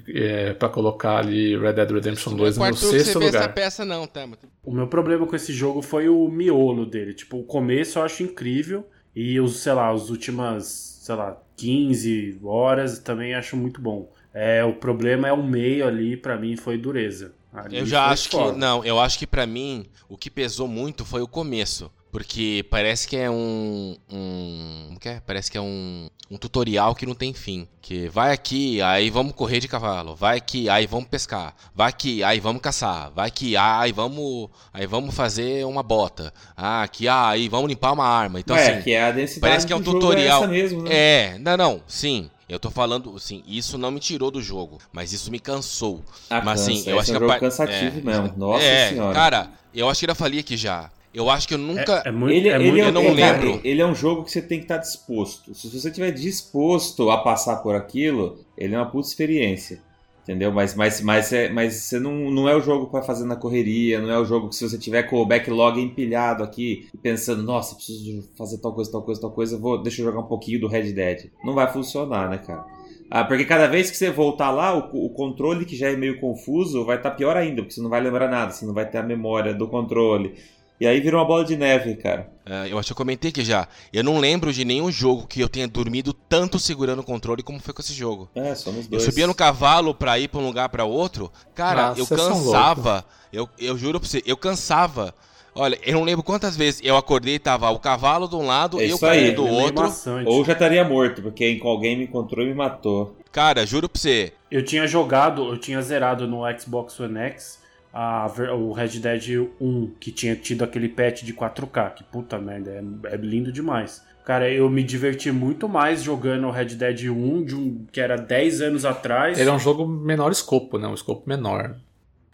é, 0.08 0.54
para 0.54 0.70
colocar 0.70 1.18
ali 1.18 1.58
Red 1.58 1.74
Dead 1.74 1.92
Redemption 1.92 2.34
2 2.34 2.58
Não 2.58 2.66
é 2.66 2.70
no 2.70 2.78
sexto 2.78 3.20
vê 3.20 3.26
essa 3.26 3.40
lugar. 3.40 3.54
peça 3.54 3.84
não, 3.84 4.08
tá? 4.08 4.26
O 4.64 4.74
meu 4.74 4.88
problema 4.88 5.28
com 5.28 5.36
esse 5.36 5.52
jogo 5.52 5.82
foi 5.82 6.08
o 6.08 6.30
miolo 6.30 6.86
dele. 6.86 7.14
Tipo, 7.14 7.40
o 7.40 7.44
começo 7.44 8.00
eu 8.00 8.04
acho 8.04 8.24
incrível. 8.24 8.88
E 9.16 9.40
os, 9.40 9.60
sei 9.60 9.74
lá, 9.74 9.90
as 9.90 10.10
últimas, 10.10 10.66
sei 10.66 11.16
lá, 11.16 11.38
15 11.58 12.40
horas 12.44 13.00
também 13.00 13.34
acho 13.34 13.58
muito 13.58 13.82
bom. 13.82 14.10
É, 14.34 14.64
o 14.64 14.74
problema 14.74 15.28
é 15.28 15.34
o 15.34 15.44
meio 15.44 15.86
ali, 15.88 16.16
pra 16.16 16.38
mim, 16.38 16.56
foi 16.56 16.78
dureza. 16.78 17.34
Ali 17.54 17.78
Eu 17.78 17.86
já 17.86 18.06
acho 18.06 18.30
foda. 18.30 18.54
que. 18.54 18.60
Não, 18.60 18.84
eu 18.86 19.00
acho 19.00 19.20
que 19.20 19.28
pra 19.28 19.46
mim 19.46 19.86
o 20.08 20.18
que 20.18 20.30
pesou 20.30 20.68
muito 20.68 21.04
foi 21.04 21.22
o 21.22 21.28
começo. 21.28 21.92
Porque 22.12 22.66
parece 22.70 23.08
que 23.08 23.16
é 23.16 23.30
um. 23.30 23.96
um 24.12 24.84
como 24.88 25.00
que 25.00 25.08
é? 25.08 25.22
Parece 25.26 25.50
que 25.50 25.58
é 25.58 25.62
um, 25.62 26.10
um 26.30 26.38
tutorial 26.38 26.94
que 26.94 27.06
não 27.06 27.16
tem 27.16 27.34
fim. 27.34 27.66
Que 27.82 28.10
vai 28.10 28.34
aqui, 28.34 28.82
aí 28.82 29.10
vamos 29.10 29.34
correr 29.34 29.62
de 29.62 29.68
cavalo. 29.68 30.14
Vai 30.14 30.38
aqui, 30.38 30.68
aí 30.68 30.86
vamos 30.86 31.08
pescar. 31.08 31.56
Vai 31.74 31.88
aqui, 31.88 32.22
aí 32.22 32.40
vamos 32.40 32.62
caçar. 32.62 33.12
Vai 33.12 33.30
aqui, 33.30 33.56
aí 33.56 33.94
vamos. 33.94 34.50
Aí 34.74 34.86
vamos 34.86 35.16
fazer 35.16 35.66
uma 35.66 35.82
bota. 35.82 36.34
Ah, 36.56 36.84
aqui, 36.84 37.08
ah, 37.08 37.30
aí 37.30 37.48
vamos 37.48 37.70
limpar 37.70 37.94
uma 37.94 38.06
arma. 38.06 38.42
Então, 38.42 38.58
é, 38.58 38.74
assim. 38.74 38.82
que 38.84 38.92
é 38.92 39.04
a 39.04 39.12
densidade 39.12 39.40
parece 39.40 39.66
que 39.66 39.72
é 39.72 39.76
um 39.76 39.84
jogo 39.84 40.00
tutorial. 40.00 40.44
É 40.44 40.48
mesmo, 40.48 40.82
né? 40.84 40.90
É, 40.92 41.38
não, 41.40 41.56
não, 41.56 41.84
sim. 41.88 42.30
Eu 42.50 42.60
tô 42.60 42.70
falando, 42.70 43.16
assim, 43.16 43.42
isso 43.48 43.78
não 43.78 43.90
me 43.90 44.02
tirou 44.02 44.30
do 44.30 44.42
jogo, 44.42 44.80
mas 44.92 45.14
isso 45.14 45.32
me 45.32 45.40
cansou. 45.40 46.04
Ah, 46.30 46.42
mas 46.44 46.60
cansa, 46.60 46.72
assim, 46.72 46.90
eu 46.90 47.00
esse 47.00 47.12
acho 47.12 47.12
é 47.12 47.14
que 47.14 47.14
um 47.14 47.16
a 47.16 47.20
jogo 47.20 47.28
par- 47.28 47.40
cansativo 47.40 48.00
é, 48.00 48.02
mesmo. 48.02 48.34
Nossa 48.36 48.66
é, 48.66 48.90
senhora. 48.90 49.14
Cara, 49.14 49.50
eu 49.74 49.90
acho 49.90 50.02
que 50.02 50.06
eu 50.06 50.10
já 50.10 50.16
falei 50.16 50.42
aqui 50.42 50.58
já. 50.58 50.92
Eu 51.14 51.30
acho 51.30 51.48
que 51.48 51.54
eu 51.54 51.58
nunca. 51.58 52.04
É, 52.06 52.10
é 52.10 52.12
muito, 52.12 52.34
ele, 52.34 52.50
é 52.50 52.56
ele 52.56 52.72
muito, 52.72 52.84
é, 52.84 52.88
eu 52.88 52.92
não 52.92 53.16
cara, 53.16 53.38
lembro. 53.38 53.62
ele 53.64 53.82
é 53.82 53.86
um 53.86 53.96
jogo 53.96 54.24
que 54.24 54.32
você 54.32 54.42
tem 54.42 54.60
que 54.60 54.66
estar 54.66 54.78
disposto. 54.78 55.54
Se 55.54 55.68
você 55.70 55.90
estiver 55.90 56.12
disposto 56.12 57.10
a 57.10 57.18
passar 57.18 57.58
por 57.58 57.76
aquilo, 57.76 58.40
ele 58.58 58.76
é 58.76 58.78
uma 58.78 58.90
puta 58.90 59.08
experiência. 59.08 59.82
Entendeu? 60.24 60.52
Mas, 60.52 60.76
mas, 60.76 61.02
mas, 61.02 61.34
é, 61.34 61.50
mas 61.50 61.74
você 61.74 62.00
não, 62.00 62.30
não 62.30 62.48
é 62.48 62.56
o 62.56 62.62
jogo 62.62 62.88
para 62.88 63.02
fazer 63.02 63.26
na 63.26 63.36
correria, 63.36 64.00
não 64.00 64.10
é 64.10 64.20
o 64.20 64.24
jogo 64.24 64.50
que 64.50 64.56
se 64.56 64.70
você 64.70 64.78
tiver 64.78 65.04
com 65.04 65.18
o 65.18 65.26
backlog 65.26 65.82
empilhado 65.82 66.44
aqui, 66.44 66.88
pensando, 67.02 67.42
nossa, 67.42 67.76
preciso 67.76 68.30
fazer 68.38 68.60
tal 68.60 68.72
coisa, 68.72 68.92
tal 68.92 69.02
coisa, 69.02 69.20
tal 69.20 69.32
coisa, 69.32 69.58
vou, 69.58 69.82
deixa 69.82 70.02
eu 70.02 70.06
jogar 70.06 70.20
um 70.20 70.28
pouquinho 70.28 70.62
do 70.62 70.68
Red 70.68 70.94
Dead. 70.94 71.32
Não 71.44 71.56
vai 71.56 71.72
funcionar, 71.74 72.30
né, 72.30 72.38
cara? 72.38 72.64
Ah, 73.10 73.26
porque 73.26 73.44
cada 73.46 73.68
vez 73.68 73.90
que 73.90 73.98
você 73.98 74.12
voltar 74.12 74.52
lá, 74.52 74.74
o, 74.74 75.08
o 75.08 75.10
controle 75.10 75.66
que 75.66 75.76
já 75.76 75.90
é 75.90 75.96
meio 75.98 76.20
confuso 76.20 76.86
vai 76.86 76.98
estar 76.98 77.10
tá 77.10 77.16
pior 77.16 77.36
ainda, 77.36 77.64
porque 77.64 77.74
você 77.74 77.82
não 77.82 77.90
vai 77.90 78.00
lembrar 78.00 78.30
nada, 78.30 78.52
você 78.52 78.66
não 78.66 78.74
vai 78.74 78.88
ter 78.88 79.00
a 79.00 79.04
memória 79.04 79.54
do 79.54 79.68
controle. 79.68 80.36
E 80.82 80.88
aí 80.88 81.00
virou 81.00 81.20
uma 81.20 81.28
bola 81.28 81.46
de 81.46 81.56
neve, 81.56 81.94
cara. 81.94 82.28
É, 82.44 82.72
eu 82.72 82.80
acho 82.80 82.88
que 82.88 82.94
eu 82.94 82.98
comentei 82.98 83.30
aqui 83.30 83.46
já. 83.46 83.68
Eu 83.94 84.04
não 84.04 84.18
lembro 84.18 84.52
de 84.52 84.66
nenhum 84.66 84.92
jogo 84.92 85.28
que 85.28 85.40
eu 85.40 85.48
tenha 85.48 85.68
dormido 85.68 86.12
tanto 86.12 86.58
segurando 86.58 87.02
o 87.02 87.04
controle 87.04 87.44
como 87.44 87.60
foi 87.60 87.72
com 87.72 87.84
esse 87.84 87.94
jogo. 87.94 88.28
É, 88.34 88.56
somos 88.56 88.88
dois. 88.88 89.04
Eu 89.04 89.12
subia 89.12 89.28
no 89.28 89.36
cavalo 89.36 89.94
pra 89.94 90.18
ir 90.18 90.28
pra 90.28 90.40
um 90.40 90.46
lugar 90.48 90.70
pra 90.70 90.84
outro. 90.84 91.32
Cara, 91.54 91.90
Nossa, 91.90 92.02
eu 92.02 92.08
cansava. 92.08 93.06
Eu, 93.32 93.48
eu 93.60 93.78
juro 93.78 94.00
pra 94.00 94.10
você, 94.10 94.24
eu 94.26 94.36
cansava. 94.36 95.14
Olha, 95.54 95.78
eu 95.86 95.94
não 95.94 96.04
lembro 96.04 96.24
quantas 96.24 96.58
vezes 96.58 96.82
eu 96.84 96.98
acordei 96.98 97.36
e 97.36 97.40
tava 97.40 97.70
o 97.70 97.78
cavalo 97.78 98.28
de 98.28 98.36
um 98.36 98.48
lado 98.48 98.82
é 98.82 98.88
e 98.88 98.94
o 98.94 98.98
cavalo 98.98 99.36
do 99.36 99.48
é 99.48 99.52
outro. 99.52 99.94
Ou 100.26 100.44
já 100.44 100.54
estaria 100.54 100.84
morto, 100.84 101.22
porque 101.22 101.60
alguém 101.64 101.96
me 101.96 102.06
encontrou 102.06 102.44
e 102.44 102.50
me 102.50 102.56
matou. 102.56 103.16
Cara, 103.32 103.68
juro 103.68 103.88
pra 103.88 104.02
você. 104.02 104.34
Eu 104.50 104.66
tinha 104.66 104.88
jogado, 104.88 105.48
eu 105.48 105.60
tinha 105.60 105.80
zerado 105.80 106.28
no 106.28 106.42
Xbox 106.60 107.00
One 107.00 107.20
X 107.20 107.61
a, 107.94 108.28
o 108.54 108.72
Red 108.72 109.00
Dead 109.00 109.50
1, 109.60 109.92
que 110.00 110.12
tinha 110.12 110.36
tido 110.36 110.64
aquele 110.64 110.90
patch 110.90 111.24
de 111.24 111.34
4K, 111.34 111.94
que 111.94 112.04
puta 112.04 112.38
merda, 112.40 112.72
é, 112.72 113.14
é, 113.14 113.18
lindo 113.18 113.52
demais. 113.52 114.04
Cara, 114.24 114.50
eu 114.52 114.70
me 114.70 114.84
diverti 114.84 115.32
muito 115.32 115.68
mais 115.68 116.04
jogando 116.04 116.48
o 116.48 116.52
Red 116.52 116.76
Dead 116.76 117.10
1, 117.10 117.44
de 117.44 117.56
um, 117.56 117.86
que 117.92 118.00
era 118.00 118.16
10 118.16 118.62
anos 118.62 118.86
atrás. 118.86 119.40
Ele 119.40 119.50
é 119.50 119.54
um 119.54 119.60
jogo 119.60 119.86
menor 119.88 120.32
escopo, 120.32 120.78
né? 120.78 120.88
Um 120.88 120.94
escopo 120.94 121.28
menor. 121.28 121.76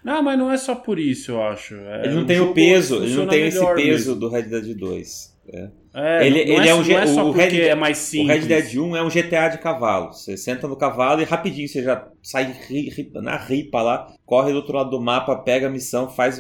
Não, 0.03 0.21
mas 0.21 0.37
não 0.37 0.51
é 0.51 0.57
só 0.57 0.75
por 0.75 0.99
isso, 0.99 1.31
eu 1.31 1.41
acho. 1.41 1.75
É 1.75 2.05
ele 2.05 2.15
não 2.15 2.25
tem 2.25 2.39
o 2.39 2.53
peso, 2.53 3.03
ele 3.03 3.15
não 3.15 3.27
tem 3.27 3.47
esse 3.47 3.59
peso 3.59 3.75
mesmo. 3.75 4.15
do 4.15 4.29
Red 4.29 4.43
Dead 4.43 4.77
2. 4.77 5.37
É. 5.49 5.69
É, 5.99 6.27
ele, 6.27 6.41
ele 6.41 6.51
é, 6.51 6.67
é, 6.67 6.75
um, 6.75 6.83
não 6.83 6.99
é 6.99 7.07
só 7.07 7.27
o 7.27 7.31
Red, 7.31 7.59
é 7.59 7.73
mais 7.73 7.97
simples. 7.97 8.45
O 8.45 8.47
Red 8.47 8.47
Dead 8.47 8.75
1 8.75 8.95
é 8.97 9.01
um 9.01 9.09
GTA 9.09 9.47
de 9.47 9.57
cavalo. 9.57 10.13
Você 10.13 10.37
senta 10.37 10.67
no 10.67 10.75
cavalo 10.75 11.21
e 11.21 11.25
rapidinho 11.25 11.67
você 11.67 11.81
já 11.81 12.07
sai 12.21 12.55
ri, 12.69 12.89
ri, 12.89 13.11
na 13.15 13.35
ripa 13.35 13.81
lá, 13.81 14.13
corre 14.23 14.51
do 14.51 14.57
outro 14.57 14.75
lado 14.75 14.91
do 14.91 15.01
mapa, 15.01 15.35
pega 15.37 15.65
a 15.65 15.71
missão, 15.71 16.07
faz. 16.07 16.39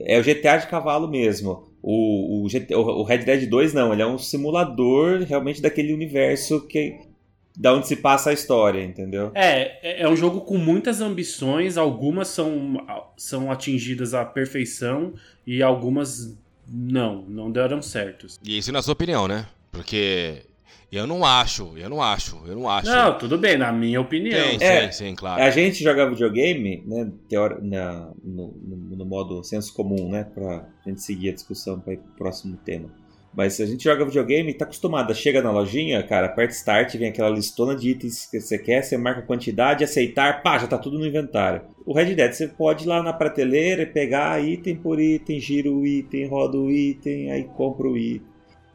É 0.00 0.18
o 0.18 0.24
GTA 0.24 0.56
de 0.56 0.68
cavalo 0.68 1.06
mesmo. 1.06 1.68
O, 1.82 2.44
o, 2.44 2.48
GTA, 2.48 2.78
o 2.78 3.02
Red 3.02 3.18
Dead 3.18 3.46
2 3.46 3.74
não, 3.74 3.92
ele 3.92 4.00
é 4.00 4.06
um 4.06 4.16
simulador 4.16 5.22
realmente 5.22 5.60
daquele 5.60 5.92
universo 5.92 6.66
que 6.66 6.98
da 7.56 7.74
onde 7.74 7.86
se 7.86 7.96
passa 7.96 8.30
a 8.30 8.32
história, 8.32 8.82
entendeu? 8.82 9.30
É, 9.34 9.78
é, 9.82 10.02
é 10.02 10.08
um 10.08 10.16
jogo 10.16 10.40
com 10.40 10.56
muitas 10.56 11.02
ambições, 11.02 11.76
algumas 11.76 12.28
são, 12.28 12.84
são 13.16 13.52
atingidas 13.52 14.14
à 14.14 14.24
perfeição 14.24 15.12
e 15.46 15.62
algumas 15.62 16.36
não, 16.66 17.22
não 17.22 17.50
deram 17.50 17.80
certos. 17.82 18.38
E 18.42 18.58
isso 18.58 18.72
na 18.72 18.82
sua 18.82 18.92
opinião, 18.92 19.28
né? 19.28 19.46
Porque 19.70 20.42
eu 20.90 21.06
não 21.06 21.24
acho, 21.24 21.76
eu 21.76 21.90
não 21.90 22.00
acho, 22.00 22.40
eu 22.46 22.54
não 22.54 22.68
acho. 22.68 22.88
Não, 22.88 23.18
tudo 23.18 23.36
bem, 23.36 23.58
na 23.58 23.72
minha 23.72 24.00
opinião. 24.00 24.38
Sim, 24.50 24.58
é, 24.60 24.92
sim, 24.92 25.06
sim, 25.06 25.14
claro. 25.14 25.42
A 25.42 25.50
gente 25.50 25.82
joga 25.82 26.08
videogame, 26.08 26.84
né, 26.86 27.10
teori, 27.28 27.66
na, 27.66 28.12
no, 28.22 28.54
no, 28.62 28.96
no, 28.96 29.04
modo 29.04 29.42
senso 29.42 29.74
comum, 29.74 30.08
né, 30.08 30.22
pra 30.22 30.68
gente 30.86 31.02
seguir 31.02 31.30
a 31.30 31.34
discussão 31.34 31.80
para 31.80 31.94
ir 31.94 31.96
pro 31.96 32.12
próximo 32.12 32.56
tema. 32.64 32.88
Mas 33.36 33.54
se 33.54 33.62
a 33.62 33.66
gente 33.66 33.82
joga 33.82 34.04
videogame 34.04 34.50
e 34.50 34.54
tá 34.54 34.64
acostumado, 34.64 35.14
chega 35.14 35.42
na 35.42 35.50
lojinha, 35.50 36.02
cara, 36.02 36.26
aperta 36.26 36.54
start, 36.54 36.94
vem 36.96 37.08
aquela 37.08 37.30
listona 37.30 37.74
de 37.74 37.90
itens 37.90 38.26
que 38.30 38.40
você 38.40 38.58
quer, 38.58 38.82
você 38.82 38.96
marca 38.96 39.20
a 39.20 39.26
quantidade, 39.26 39.82
aceitar, 39.82 40.42
pá, 40.42 40.58
já 40.58 40.66
tá 40.66 40.78
tudo 40.78 40.98
no 40.98 41.06
inventário. 41.06 41.62
O 41.84 41.92
Red 41.92 42.14
Dead 42.14 42.32
você 42.32 42.48
pode 42.48 42.84
ir 42.84 42.88
lá 42.88 43.02
na 43.02 43.12
prateleira 43.12 43.82
e 43.82 43.86
pegar 43.86 44.42
item 44.42 44.76
por 44.76 45.00
item, 45.00 45.40
gira 45.40 45.70
o 45.70 45.84
item, 45.84 46.26
roda 46.26 46.56
o 46.56 46.70
item, 46.70 47.32
aí 47.32 47.44
compra 47.44 47.88
o 47.88 47.96
item. 47.96 48.33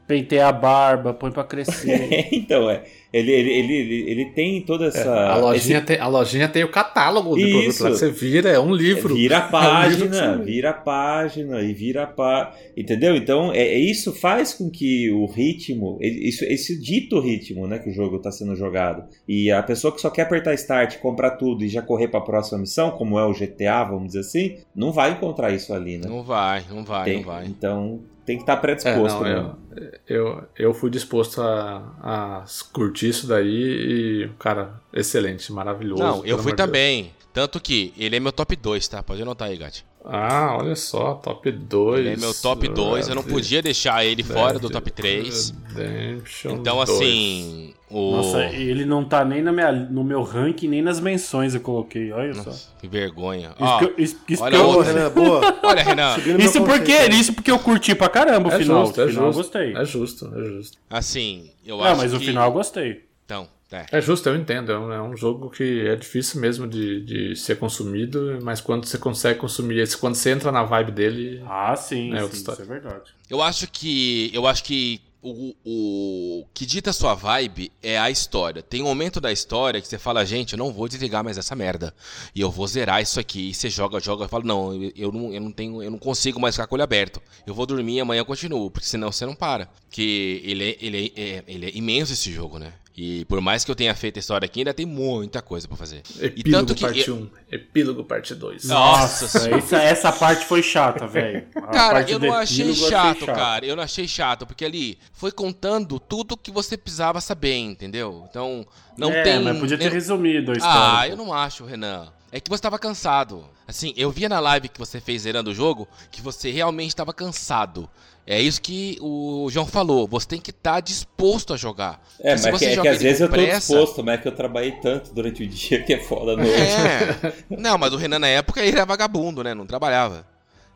Penteia 0.10 0.48
a 0.48 0.52
barba, 0.52 1.14
põe 1.14 1.32
pra 1.32 1.44
crescer. 1.44 2.30
então, 2.34 2.68
é. 2.68 2.84
Ele, 3.14 3.32
ele, 3.32 3.52
ele, 3.52 4.10
ele 4.10 4.26
tem 4.32 4.60
toda 4.62 4.88
essa. 4.88 5.08
É, 5.08 5.28
a, 5.28 5.36
lojinha 5.36 5.78
esse... 5.78 5.86
tem, 5.86 6.00
a 6.00 6.08
lojinha 6.08 6.50
tem 6.50 6.64
o 6.64 6.72
catálogo 6.72 7.36
do 7.36 7.40
Isso. 7.40 7.52
produto 7.52 7.84
lá 7.84 7.90
que 7.92 7.98
você 7.98 8.10
vira, 8.10 8.50
é 8.50 8.60
um 8.60 8.74
livro. 8.74 9.14
Vira 9.14 9.38
a 9.38 9.42
página, 9.50 10.18
é 10.18 10.30
um 10.32 10.44
vira 10.44 10.70
a 10.72 10.74
página 10.74 11.62
e 11.62 11.72
vira 11.72 12.04
a 12.04 12.08
página. 12.08 12.56
Entendeu? 12.76 13.16
Então, 13.16 13.52
é, 13.52 13.60
é, 13.60 13.78
isso 13.78 14.12
faz 14.12 14.52
com 14.52 14.68
que 14.68 15.12
o 15.12 15.28
ritmo, 15.28 16.00
isso, 16.02 16.44
esse 16.44 16.80
dito 16.82 17.20
ritmo 17.20 17.68
né, 17.68 17.78
que 17.78 17.92
o 17.92 17.94
jogo 17.94 18.16
está 18.16 18.32
sendo 18.32 18.56
jogado. 18.56 19.04
E 19.28 19.52
a 19.52 19.62
pessoa 19.62 19.94
que 19.94 20.02
só 20.02 20.10
quer 20.10 20.24
apertar 20.24 20.56
start, 20.56 20.98
comprar 20.98 21.32
tudo 21.32 21.64
e 21.64 21.70
já 21.70 21.84
correr 21.84 22.08
para 22.08 22.20
a 22.20 22.24
próxima 22.24 22.58
missão, 22.58 22.90
como 22.90 23.20
é 23.20 23.26
o 23.26 23.34
GTA, 23.34 23.84
vamos 23.84 24.08
dizer 24.08 24.22
assim, 24.22 24.58
não 24.76 24.92
vai 24.92 25.12
encontrar 25.12 25.52
isso 25.52 25.72
ali, 25.72 26.00
né? 26.00 26.08
Não 26.08 26.24
vai, 26.24 26.64
não 26.68 26.84
vai, 26.84 27.06
tem, 27.06 27.18
não 27.18 27.24
vai. 27.24 27.46
Então, 27.46 28.02
tem 28.30 28.38
que 28.38 28.44
estar 28.44 28.58
tá 28.58 28.62
predisposto. 28.62 29.26
É, 29.26 29.36
não, 29.36 29.44
né? 29.72 29.92
eu, 30.08 30.28
eu, 30.28 30.44
eu 30.56 30.74
fui 30.74 30.92
disposto 30.92 31.42
a, 31.42 31.96
a 32.00 32.46
curtir 32.72 33.10
isso 33.10 33.26
daí 33.26 33.48
e, 33.48 34.30
cara, 34.38 34.80
excelente, 34.94 35.52
maravilhoso. 35.52 36.04
Não, 36.04 36.24
eu 36.24 36.38
fui 36.38 36.54
também. 36.54 37.06
Deus. 37.06 37.16
Tanto 37.34 37.60
que 37.60 37.92
ele 37.98 38.16
é 38.16 38.20
meu 38.20 38.32
top 38.32 38.56
2, 38.56 38.88
tá? 38.88 39.02
Pode 39.02 39.24
anotar 39.24 39.48
aí, 39.48 39.58
Gatti. 39.58 39.84
Ah, 40.04 40.58
olha 40.60 40.76
só, 40.76 41.16
top 41.16 41.52
2. 41.52 42.00
Ele 42.00 42.14
é 42.14 42.18
meu 42.18 42.34
top 42.34 42.68
2, 42.68 43.10
eu 43.10 43.16
não 43.16 43.24
podia 43.24 43.62
deixar 43.62 44.04
ele 44.06 44.24
Dead, 44.24 44.36
fora 44.36 44.58
do 44.58 44.70
top 44.70 44.90
3. 44.90 45.54
Redemption 45.76 46.52
então, 46.52 46.82
assim. 46.82 47.74
O... 47.90 48.18
Nossa, 48.18 48.46
ele 48.46 48.86
não 48.86 49.04
tá 49.04 49.26
nem 49.26 49.42
na 49.42 49.52
minha, 49.52 49.72
no 49.72 50.04
meu 50.04 50.22
ranking, 50.22 50.68
nem 50.68 50.82
nas 50.82 51.00
menções 51.00 51.56
eu 51.56 51.62
coloquei, 51.62 52.12
olha 52.12 52.34
Nossa, 52.34 52.52
só. 52.52 52.70
Que 52.80 52.88
vergonha. 52.88 53.56
Isso, 53.60 53.78
que 53.80 53.86
eu, 53.86 53.94
isso, 53.98 54.18
isso 54.30 54.44
olha, 54.44 54.58
que 54.58 54.64
eu... 54.64 54.80
Renan, 54.82 55.10
boa. 55.10 55.58
olha, 55.64 55.84
Renan. 55.84 56.18
isso 56.40 56.64
porque, 56.64 56.94
isso 57.10 57.34
porque 57.34 57.52
eu 57.52 57.60
curti 57.60 57.96
pra 57.96 58.08
caramba 58.08 58.50
o 58.50 58.54
é 58.54 58.60
final. 58.60 58.86
Justo, 58.86 59.02
o 59.02 59.04
é 59.04 59.08
final 59.08 59.34
justo, 59.34 59.40
eu 59.40 59.44
gostei. 59.44 59.76
É 59.76 59.86
justo, 59.86 60.34
é 60.36 60.46
justo. 60.46 60.78
Assim, 60.90 61.52
eu 61.66 61.78
não, 61.78 61.84
acho. 61.84 61.92
Não, 61.94 62.02
mas 62.04 62.12
que... 62.12 62.18
o 62.18 62.20
final 62.20 62.48
eu 62.48 62.54
gostei. 62.54 63.06
Então, 63.26 63.48
é. 63.72 63.86
é 63.92 64.02
justo, 64.02 64.28
eu 64.30 64.36
entendo. 64.36 64.72
É 64.72 64.80
um, 64.80 64.92
é 64.92 65.02
um, 65.02 65.16
jogo 65.16 65.50
que 65.50 65.88
é 65.88 65.96
difícil 65.96 66.42
mesmo 66.42 66.68
de, 66.68 67.02
de 67.02 67.36
ser 67.36 67.58
consumido, 67.58 68.40
mas 68.42 68.60
quando 68.60 68.86
você 68.86 68.98
consegue 68.98 69.40
consumir 69.40 69.80
esse, 69.80 69.98
quando 69.98 70.16
você 70.16 70.32
entra 70.32 70.52
na 70.52 70.64
vibe 70.64 70.92
dele. 70.92 71.44
Ah, 71.48 71.76
sim, 71.76 72.14
é 72.14 72.22
sim 72.22 72.30
isso 72.34 72.52
é 72.52 72.66
verdade. 72.66 73.12
Eu 73.30 73.42
acho 73.42 73.70
que. 73.72 74.32
Eu 74.34 74.48
acho 74.48 74.64
que 74.64 75.02
o, 75.22 75.54
o 75.66 76.46
que 76.54 76.66
dita 76.66 76.92
a 76.92 76.94
sua 76.94 77.14
vibe 77.14 77.72
é 77.84 78.00
a 78.00 78.10
história. 78.10 78.64
Tem 78.64 78.82
um 78.82 78.86
momento 78.86 79.20
da 79.20 79.32
história 79.32 79.82
que 79.82 79.88
você 79.88 79.98
fala, 79.98 80.26
gente, 80.26 80.54
eu 80.54 80.58
não 80.58 80.72
vou 80.72 80.88
desligar 80.88 81.24
mais 81.24 81.38
essa 81.38 81.56
merda. 81.56 81.94
E 82.34 82.42
eu 82.42 82.50
vou 82.50 82.66
zerar 82.68 83.02
isso 83.02 83.20
aqui. 83.20 83.50
E 83.50 83.54
você 83.54 83.70
joga, 83.70 84.00
joga 84.00 84.26
e 84.26 84.30
fala, 84.30 84.44
não, 84.46 84.74
eu, 84.74 84.92
eu, 84.96 85.12
não, 85.12 85.34
eu 85.34 85.42
não 85.42 85.52
tenho, 85.52 85.84
eu 85.84 85.92
não 85.92 86.00
consigo 86.00 86.40
mais 86.40 86.56
ficar 86.56 86.68
com 86.68 86.76
o 86.76 86.78
olho 86.78 86.84
aberto. 86.84 87.22
Eu 87.46 87.54
vou 87.54 87.66
dormir 87.66 87.96
e 87.96 88.00
amanhã 88.00 88.22
eu 88.22 88.26
continuo, 88.26 88.72
porque 88.72 88.88
senão 88.88 89.12
você 89.12 89.26
não 89.26 89.36
para. 89.36 89.70
Que 89.90 90.42
ele 90.44 90.72
é, 90.72 90.78
ele 90.80 91.14
é, 91.16 91.44
ele 91.48 91.66
é 91.66 91.78
imenso 91.78 92.14
esse 92.14 92.32
jogo, 92.32 92.58
né? 92.58 92.74
E 93.02 93.24
por 93.24 93.40
mais 93.40 93.64
que 93.64 93.72
eu 93.72 93.76
tenha 93.76 93.96
feito 93.96 94.18
a 94.18 94.20
história 94.20 94.46
aqui, 94.46 94.60
ainda 94.60 94.74
tem 94.74 94.86
muita 94.86 95.42
coisa 95.42 95.66
para 95.66 95.78
fazer. 95.78 96.02
Epílogo 96.20 96.34
e 96.36 96.52
tanto 96.52 96.76
que 96.76 96.82
parte 96.82 97.10
1, 97.10 97.16
um, 97.16 97.30
epílogo 97.50 98.04
parte 98.04 98.36
2. 98.36 98.66
Nossa, 98.66 99.56
essa, 99.56 99.78
essa 99.78 100.12
parte 100.12 100.46
foi 100.46 100.62
chata, 100.62 101.08
velho. 101.08 101.48
Cara, 101.72 102.02
eu 102.02 102.20
não 102.20 102.34
achei 102.34 102.76
chato, 102.76 103.20
chato, 103.20 103.26
cara. 103.28 103.66
Eu 103.66 103.78
não 103.78 103.84
achei 103.84 104.06
chato, 104.06 104.46
porque 104.46 104.66
ali 104.66 105.00
foi 105.14 105.32
contando 105.32 105.98
tudo 105.98 106.36
que 106.36 106.52
você 106.52 106.76
precisava 106.76 107.22
saber, 107.22 107.56
entendeu? 107.56 108.28
Então, 108.30 108.68
não 108.98 109.14
é, 109.14 109.24
tem. 109.24 109.42
Mas 109.42 109.58
podia 109.58 109.78
ter 109.78 109.94
resumido 109.94 110.52
a 110.52 110.56
história. 110.56 111.00
Ah, 111.00 111.08
eu 111.08 111.16
não 111.16 111.34
acho, 111.34 111.64
Renan. 111.64 112.12
É 112.34 112.42
que 112.42 112.50
você 112.50 112.60
estava 112.60 112.78
cansado. 112.78 113.46
Assim, 113.66 113.94
eu 113.96 114.12
via 114.12 114.28
na 114.28 114.42
live 114.42 114.68
que 114.68 114.78
você 114.78 115.00
fez 115.00 115.22
zerando 115.22 115.52
o 115.52 115.56
jogo 115.56 115.88
que 116.12 116.22
você 116.22 116.52
realmente 116.52 116.90
estava 116.90 117.14
cansado. 117.14 117.90
É 118.30 118.40
isso 118.40 118.62
que 118.62 118.96
o 119.02 119.48
João 119.50 119.66
falou. 119.66 120.08
Você 120.08 120.28
tem 120.28 120.40
que 120.40 120.52
estar 120.52 120.74
tá 120.74 120.80
disposto 120.80 121.52
a 121.52 121.58
jogar. 121.58 122.00
É, 122.20 122.40
mas 122.40 122.60
que, 122.60 122.66
é 122.66 122.78
que 122.80 122.88
às 122.88 123.02
vezes 123.02 123.22
eu 123.22 123.28
tô 123.28 123.34
pressa... 123.34 123.74
disposto, 123.74 124.04
mas 124.04 124.20
é 124.20 124.22
que 124.22 124.28
eu 124.28 124.36
trabalhei 124.36 124.74
tanto 124.74 125.12
durante 125.16 125.42
o 125.42 125.48
dia 125.50 125.82
que 125.82 125.96
é 125.96 126.04
foda 126.04 126.38
noite. 126.38 126.52
É. 126.52 127.34
Não, 127.50 127.76
mas 127.76 127.92
o 127.92 127.98
Renan 127.98 128.20
na 128.20 128.28
época 128.28 128.62
ele 128.62 128.70
era 128.70 128.86
vagabundo, 128.86 129.44
né? 129.44 129.56
Não 129.56 129.66
trabalhava. 129.66 130.28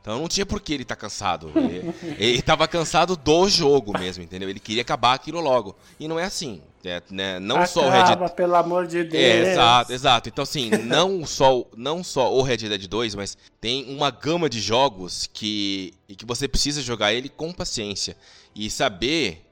Então 0.02 0.18
não 0.18 0.28
tinha 0.28 0.48
por 0.48 0.60
que 0.62 0.74
ele 0.74 0.82
estar 0.82 0.96
tá 0.96 1.02
cansado. 1.02 1.52
Ele, 1.56 1.94
ele 2.18 2.42
tava 2.42 2.68
cansado 2.68 3.16
do 3.16 3.48
jogo 3.48 3.96
mesmo, 4.00 4.24
entendeu? 4.24 4.50
Ele 4.50 4.60
queria 4.60 4.82
acabar 4.82 5.14
aquilo 5.14 5.40
logo. 5.40 5.76
E 6.00 6.08
não 6.08 6.20
é 6.20 6.24
assim. 6.24 6.60
É, 6.86 7.02
né? 7.10 7.40
Não 7.40 7.56
Acaba, 7.56 7.68
só 7.68 7.88
o 7.88 7.90
Red 7.90 8.16
Dead. 8.16 8.30
pelo 8.32 8.56
amor 8.56 8.88
de 8.88 9.04
Deus. 9.04 9.24
É, 9.24 9.52
exato, 9.52 9.94
exato. 9.94 10.30
Então, 10.30 10.44
assim, 10.44 10.70
não 10.84 11.26
só, 11.26 11.66
não 11.78 12.04
só 12.04 12.34
o 12.34 12.42
Red 12.42 12.58
Dead 12.58 12.88
2, 12.88 13.16
mas 13.16 13.38
tem 13.62 13.86
uma 13.94 14.12
gama 14.12 14.50
de 14.50 14.60
jogos 14.60 15.30
que, 15.32 15.94
que 16.10 16.26
você 16.26 16.48
precisa 16.48 16.82
jogar 16.82 17.14
ele 17.14 17.30
com 17.30 17.54
paciência. 17.54 18.18
E 18.54 18.70
saber. 18.70 19.46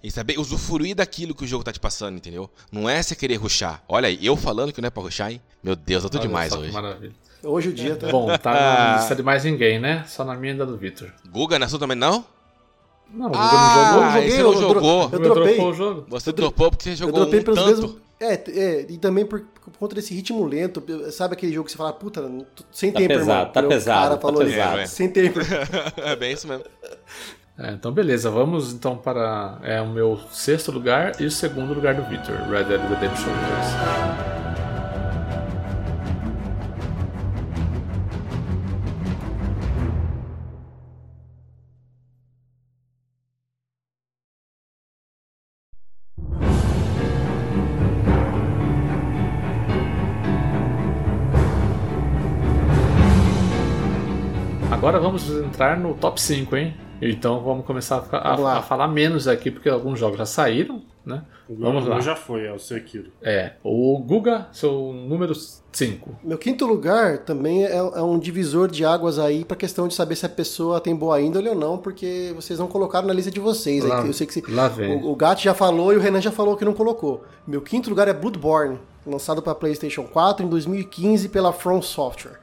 E 0.00 0.12
saber 0.12 0.38
usufruir 0.38 0.94
daquilo 0.94 1.34
que 1.34 1.42
o 1.42 1.46
jogo 1.46 1.64
tá 1.64 1.72
te 1.72 1.80
passando, 1.80 2.16
entendeu? 2.16 2.48
Não 2.70 2.88
é 2.88 3.02
você 3.02 3.16
querer 3.16 3.34
ruxar. 3.34 3.82
Olha 3.88 4.06
aí, 4.06 4.24
eu 4.24 4.36
falando 4.36 4.72
que 4.72 4.80
não 4.80 4.86
é 4.86 4.90
pra 4.90 5.02
ruxar, 5.02 5.32
hein? 5.32 5.42
Meu 5.60 5.74
Deus, 5.74 6.04
eu 6.04 6.10
tô 6.10 6.18
Olha 6.18 6.26
demais 6.28 6.52
hoje. 6.52 6.70
Maravilha. 6.70 7.12
Hoje 7.42 7.68
o 7.68 7.72
dia 7.72 7.96
tá. 7.96 8.08
Bom, 8.08 8.28
tá 8.38 8.52
na 8.54 8.96
lista 8.96 9.16
de 9.16 9.22
mais 9.24 9.44
ninguém, 9.44 9.78
né? 9.80 10.04
Só 10.06 10.24
na 10.24 10.36
minha 10.36 10.52
ainda 10.52 10.64
do 10.64 10.76
Vitor. 10.76 11.10
Guga, 11.28 11.58
na 11.58 11.68
sua 11.68 11.80
também 11.80 11.96
não? 11.96 12.24
Não, 13.12 13.30
ah, 13.34 13.92
não 13.92 14.00
jogou. 14.00 14.04
Eu 14.04 14.10
joguei, 14.12 14.30
você 14.30 14.42
não 14.42 14.52
eu 14.52 14.60
jogou. 14.60 15.10
Eu, 15.12 15.18
dropei. 15.20 15.60
o 15.60 15.72
jogo. 15.72 16.04
Você 16.08 16.32
dropou 16.32 16.70
porque 16.70 16.84
você 16.84 16.96
jogou 16.96 17.20
eu 17.20 17.24
dropei 17.24 17.40
um 17.40 17.44
pelos 17.44 17.58
tanto. 17.58 17.70
Mesmos, 17.70 17.96
É, 18.20 18.34
é, 18.34 18.86
e 18.88 18.98
também 18.98 19.24
por, 19.24 19.40
por 19.64 19.72
conta 19.78 19.94
desse 19.94 20.12
ritmo 20.14 20.44
lento, 20.44 20.82
sabe 21.10 21.34
aquele 21.34 21.52
jogo 21.52 21.66
que 21.66 21.72
você 21.72 21.78
fala, 21.78 21.92
puta, 21.92 22.30
sem 22.70 22.92
Tá 22.92 22.98
tempo, 22.98 23.14
pesado, 23.14 23.30
irmão. 23.30 23.52
tá 23.52 23.60
O 23.60 23.68
pesado, 23.68 24.00
cara 24.00 24.14
tá 24.16 24.20
falou 24.20 24.44
pesado. 24.44 24.78
É, 24.78 24.86
sem 24.86 25.08
tempo. 25.08 25.38
é 25.96 26.16
bem 26.16 26.32
isso 26.32 26.46
mesmo. 26.46 26.64
É, 27.58 27.72
então 27.72 27.90
beleza, 27.90 28.30
vamos 28.30 28.72
então 28.72 28.96
para 28.96 29.58
é, 29.64 29.80
o 29.80 29.88
meu 29.88 30.18
sexto 30.30 30.70
lugar 30.70 31.20
e 31.20 31.24
o 31.24 31.30
segundo 31.30 31.74
lugar 31.74 31.94
do 31.94 32.02
Victor, 32.04 32.36
Red 32.48 32.64
Dead 32.64 32.80
Redemption 32.88 33.32
2. 33.32 34.47
Vamos 55.24 55.46
entrar 55.46 55.78
no 55.78 55.94
top 55.94 56.20
5, 56.20 56.56
hein? 56.56 56.74
Então 57.00 57.40
vamos 57.40 57.64
começar 57.64 58.04
a, 58.10 58.16
a- 58.16 58.30
Vamos 58.30 58.44
lá. 58.44 58.58
a 58.58 58.62
falar 58.62 58.88
menos 58.88 59.28
aqui, 59.28 59.50
porque 59.50 59.68
alguns 59.68 59.98
jogos 60.00 60.18
já 60.18 60.26
saíram, 60.26 60.82
né? 61.06 61.22
Vamos 61.48 61.84
O 61.84 61.88
lá. 61.88 61.94
meu 61.94 62.02
já 62.02 62.16
foi, 62.16 62.44
é 62.46 62.52
o 62.52 62.58
Sekiro. 62.58 63.10
É, 63.22 63.52
o 63.62 63.98
Guga, 64.00 64.48
seu 64.52 64.92
número 64.92 65.32
5. 65.72 66.16
Meu 66.24 66.36
quinto 66.36 66.66
lugar 66.66 67.18
também 67.18 67.64
é, 67.64 67.76
é 67.76 68.02
um 68.02 68.18
divisor 68.18 68.68
de 68.68 68.84
águas 68.84 69.18
aí 69.18 69.44
pra 69.44 69.56
questão 69.56 69.86
de 69.86 69.94
saber 69.94 70.16
se 70.16 70.26
a 70.26 70.28
pessoa 70.28 70.80
tem 70.80 70.94
boa 70.94 71.20
índole 71.20 71.48
ou 71.48 71.54
não, 71.54 71.78
porque 71.78 72.32
vocês 72.34 72.58
não 72.58 72.66
colocaram 72.66 73.06
na 73.06 73.14
lista 73.14 73.30
de 73.30 73.38
vocês. 73.40 73.84
Lá- 73.84 74.04
eu 74.04 74.12
sei 74.12 74.26
que 74.26 74.34
se- 74.34 74.44
lá 74.50 74.66
vem. 74.66 74.96
O, 75.02 75.12
o 75.12 75.16
Gat 75.16 75.42
já 75.42 75.54
falou 75.54 75.92
e 75.92 75.96
o 75.96 76.00
Renan 76.00 76.20
já 76.20 76.32
falou 76.32 76.56
que 76.56 76.64
não 76.64 76.74
colocou. 76.74 77.22
Meu 77.46 77.62
quinto 77.62 77.88
lugar 77.88 78.08
é 78.08 78.12
Bloodborne, 78.12 78.78
lançado 79.06 79.40
para 79.40 79.54
PlayStation 79.54 80.02
4 80.02 80.44
em 80.44 80.48
2015 80.48 81.28
pela 81.28 81.52
From 81.52 81.80
Software. 81.80 82.40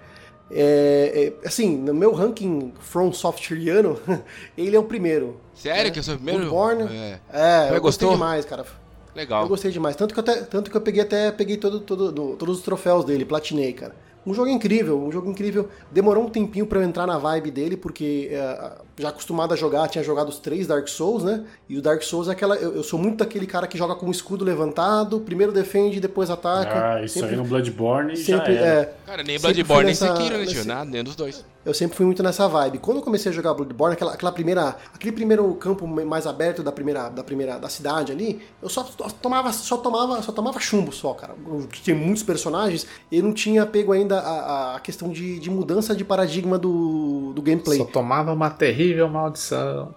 É, 0.51 1.33
é, 1.43 1.47
assim, 1.47 1.75
no 1.75 1.93
meu 1.93 2.13
ranking 2.13 2.71
From 2.79 3.11
Softwareiano, 3.11 3.99
ele 4.57 4.75
é 4.75 4.79
o 4.79 4.83
primeiro. 4.83 5.37
Sério 5.53 5.85
né? 5.85 5.91
que 5.91 5.99
eu 5.99 6.03
sou 6.03 6.13
o 6.15 6.17
primeiro? 6.17 6.41
Bloodborne. 6.49 6.83
É. 6.95 7.19
É, 7.33 7.75
eu 7.75 7.81
gostei 7.81 8.07
gostou? 8.07 8.11
demais, 8.11 8.45
cara. 8.45 8.61
Eu 8.63 8.67
Legal. 9.15 9.47
gostei 9.47 9.71
demais. 9.71 9.95
Tanto 9.95 10.13
que 10.13 10.19
eu, 10.19 10.23
até- 10.23 10.41
tanto 10.43 10.69
que 10.69 10.77
eu 10.77 10.81
peguei 10.81 11.01
até 11.01 11.31
peguei 11.31 11.57
todo, 11.57 11.79
todo, 11.79 12.11
do- 12.11 12.35
todos 12.35 12.57
os 12.59 12.63
troféus 12.63 13.03
dele, 13.05 13.25
platinei, 13.25 13.73
cara. 13.73 13.95
Um 14.25 14.33
jogo 14.33 14.49
incrível, 14.49 14.99
um 15.01 15.11
jogo 15.11 15.29
incrível. 15.29 15.69
Demorou 15.91 16.23
um 16.25 16.29
tempinho 16.29 16.65
pra 16.65 16.79
eu 16.79 16.83
entrar 16.83 17.05
na 17.07 17.17
vibe 17.17 17.51
dele, 17.51 17.77
porque 17.77 18.29
é, 18.31 18.71
já 18.97 19.09
acostumado 19.09 19.53
a 19.53 19.57
jogar, 19.57 19.87
tinha 19.87 20.03
jogado 20.03 20.29
os 20.29 20.39
três 20.39 20.67
Dark 20.67 20.87
Souls, 20.87 21.23
né? 21.23 21.43
E 21.67 21.77
o 21.77 21.81
Dark 21.81 22.01
Souls 22.01 22.27
é 22.27 22.31
aquela. 22.31 22.55
Eu, 22.55 22.75
eu 22.75 22.83
sou 22.83 22.97
muito 22.97 23.17
daquele 23.17 23.45
cara 23.45 23.67
que 23.67 23.77
joga 23.77 23.95
com 23.95 24.05
o 24.07 24.11
escudo 24.11 24.45
levantado, 24.45 25.19
primeiro 25.19 25.51
defende, 25.51 25.99
depois 25.99 26.29
ataca. 26.29 26.95
Ah, 26.95 27.03
isso 27.03 27.15
Sempre- 27.15 27.31
aí 27.31 27.35
no 27.37 27.43
Bloodborne 27.43 28.15
Sempre, 28.15 28.55
já 28.55 28.61
era. 28.61 28.81
é, 28.81 28.93
Cara, 29.05 29.23
nem 29.23 29.39
Bloodborne 29.39 29.83
nem 29.85 29.91
nessa- 29.93 30.15
Sekiro, 30.15 30.37
né, 30.37 30.45
tio? 30.45 30.65
Nada, 30.65 30.89
nenhum 30.89 31.03
dos 31.03 31.15
dois. 31.15 31.43
eu 31.65 31.73
sempre 31.73 31.97
fui 31.97 32.05
muito 32.05 32.21
nessa 32.23 32.47
vibe. 32.47 32.77
Quando 32.77 32.97
eu 32.97 33.03
comecei 33.03 33.31
a 33.31 33.35
jogar 33.35 33.53
Bloodborne, 33.53 33.93
aquela, 33.93 34.13
aquela 34.13 34.31
primeira, 34.31 34.75
aquele 34.93 35.11
primeiro 35.11 35.53
campo 35.55 35.85
mais 35.87 36.25
aberto 36.27 36.61
da 36.63 36.71
primeira, 36.71 37.09
da 37.09 37.23
primeira 37.23 37.57
da 37.59 37.67
cidade 37.69 38.11
ali, 38.11 38.39
eu 38.61 38.69
só 38.69 38.83
tomava, 39.21 39.51
só 39.51 39.75
tomava, 39.77 40.21
só 40.21 40.31
tomava 40.31 40.59
chumbo 40.59 40.91
só, 40.91 41.13
cara. 41.13 41.33
Eu 41.47 41.67
Tinha 41.67 41.95
muitos 41.95 42.23
personagens 42.23 42.85
e 43.11 43.21
não 43.21 43.33
tinha 43.33 43.65
pego 43.65 43.91
ainda 43.91 44.19
a, 44.19 44.75
a 44.75 44.79
questão 44.79 45.09
de, 45.09 45.39
de 45.39 45.49
mudança 45.49 45.95
de 45.95 46.05
paradigma 46.05 46.57
do, 46.57 47.33
do 47.33 47.41
gameplay. 47.41 47.77
Só 47.79 47.85
tomava 47.85 48.31
uma 48.31 48.49
terrível 48.49 48.84
maldição. 49.09 49.93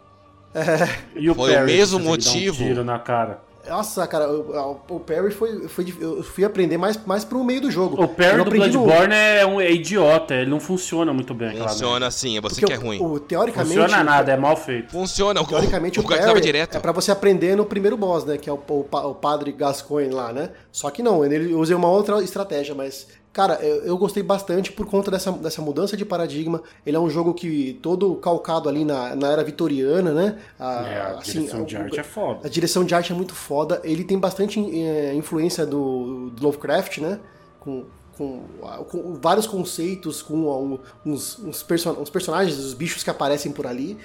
E 1.15 1.28
o 1.31 1.35
Foi 1.35 1.51
o 1.51 1.55
Parry, 1.55 1.66
mesmo 1.73 2.01
motivo. 2.01 2.65
Um 2.65 2.66
tiro 2.69 2.85
na 2.85 2.98
cara. 2.98 3.47
Nossa, 3.69 4.06
cara, 4.06 4.31
o, 4.32 4.81
o 4.89 5.01
Parry 5.01 5.31
foi, 5.31 5.69
foi, 5.69 5.85
eu 6.01 6.23
fui 6.23 6.43
aprender 6.43 6.78
mais, 6.78 6.97
mais 7.05 7.23
pro 7.23 7.44
meio 7.44 7.60
do 7.60 7.70
jogo. 7.70 7.97
O 7.97 8.01
não 8.01 8.06
do 8.06 8.12
aprendi 8.43 8.70
no- 8.70 8.85
Bloodborne 8.85 9.15
é, 9.15 9.44
um, 9.44 9.60
é 9.60 9.70
idiota, 9.70 10.35
ele 10.35 10.48
não 10.51 10.59
funciona 10.59 11.12
muito 11.12 11.35
bem. 11.35 11.59
Funciona 11.59 11.90
merda. 11.93 12.06
assim, 12.06 12.39
é 12.39 12.40
você 12.40 12.62
porque 12.62 12.66
que 12.66 12.73
é 12.73 12.78
o- 12.78 12.81
ruim. 12.81 12.98
o- 13.02 13.20
teoricamente, 13.20 13.78
Funciona 13.78 14.02
nada, 14.02 14.32
é 14.32 14.36
mal 14.39 14.56
feito. 14.56 14.90
Funciona, 14.90 15.43
o 15.43 15.47
Teoricamente, 15.47 15.98
o, 15.98 16.02
o, 16.02 16.06
o 16.06 16.09
cara 16.09 16.20
tava 16.23 16.32
parry 16.32 16.47
direto. 16.47 16.77
é 16.78 16.81
pra 16.81 16.93
você 16.93 17.10
aprender 17.10 17.56
no 17.56 17.66
primeiro 17.66 17.94
boss, 17.98 18.24
né? 18.24 18.39
Que 18.39 18.48
é 18.48 18.52
o, 18.52 18.56
o, 18.66 18.86
o 18.90 19.15
padre 19.15 19.52
Gascoigne 19.52 20.15
lá, 20.15 20.32
né? 20.32 20.48
Só 20.73 20.89
que 20.89 21.02
não, 21.02 21.23
ele 21.23 21.52
usei 21.52 21.77
uma 21.77 21.89
outra 21.90 22.23
estratégia, 22.23 22.74
mas... 22.74 23.06
Cara, 23.33 23.55
eu, 23.63 23.85
eu 23.85 23.97
gostei 23.99 24.23
bastante 24.23 24.73
por 24.73 24.87
conta 24.87 25.11
dessa, 25.11 25.31
dessa 25.31 25.63
mudança 25.63 25.97
de 25.97 26.05
paradigma. 26.05 26.63
Ele 26.85 26.97
é 26.97 27.01
um 27.01 27.09
jogo 27.11 27.33
que 27.35 27.79
todo 27.83 28.17
calcado 28.17 28.69
ali 28.69 28.85
na, 28.85 29.15
na 29.15 29.31
era 29.31 29.45
vitoriana, 29.45 30.13
né? 30.13 30.39
A, 30.59 30.83
É, 30.89 31.01
a 31.01 31.09
assim, 31.19 31.33
direção 31.41 31.63
o- 31.63 31.67
de 31.67 31.77
arte 31.77 32.01
é 32.01 32.03
foda. 32.03 32.41
a 32.47 32.49
direção 32.51 32.85
de 32.85 32.95
arte 32.95 33.13
é 33.13 33.15
muito 33.15 33.35
foda. 33.35 33.81
Ele 33.85 34.03
tem 34.03 34.19
bastante 34.19 34.59
eh, 34.59 35.15
influência 35.15 35.65
do, 35.65 36.31
do 36.31 36.43
Lovecraft, 36.43 36.99
né? 36.99 37.21
Com, 37.61 37.85
com, 38.17 38.43
com 38.89 39.15
vários 39.23 39.47
conceitos, 39.47 40.21
com 40.23 40.35
um- 40.35 40.79
uns, 41.07 41.39
uns, 41.39 41.63
perso- 41.63 41.91
uns 42.01 42.11
personagens, 42.11 42.59
os 42.59 42.75
bichos 42.75 43.05
que 43.05 43.11
aparecem 43.11 43.53
por 43.53 43.67
ali. 43.67 43.97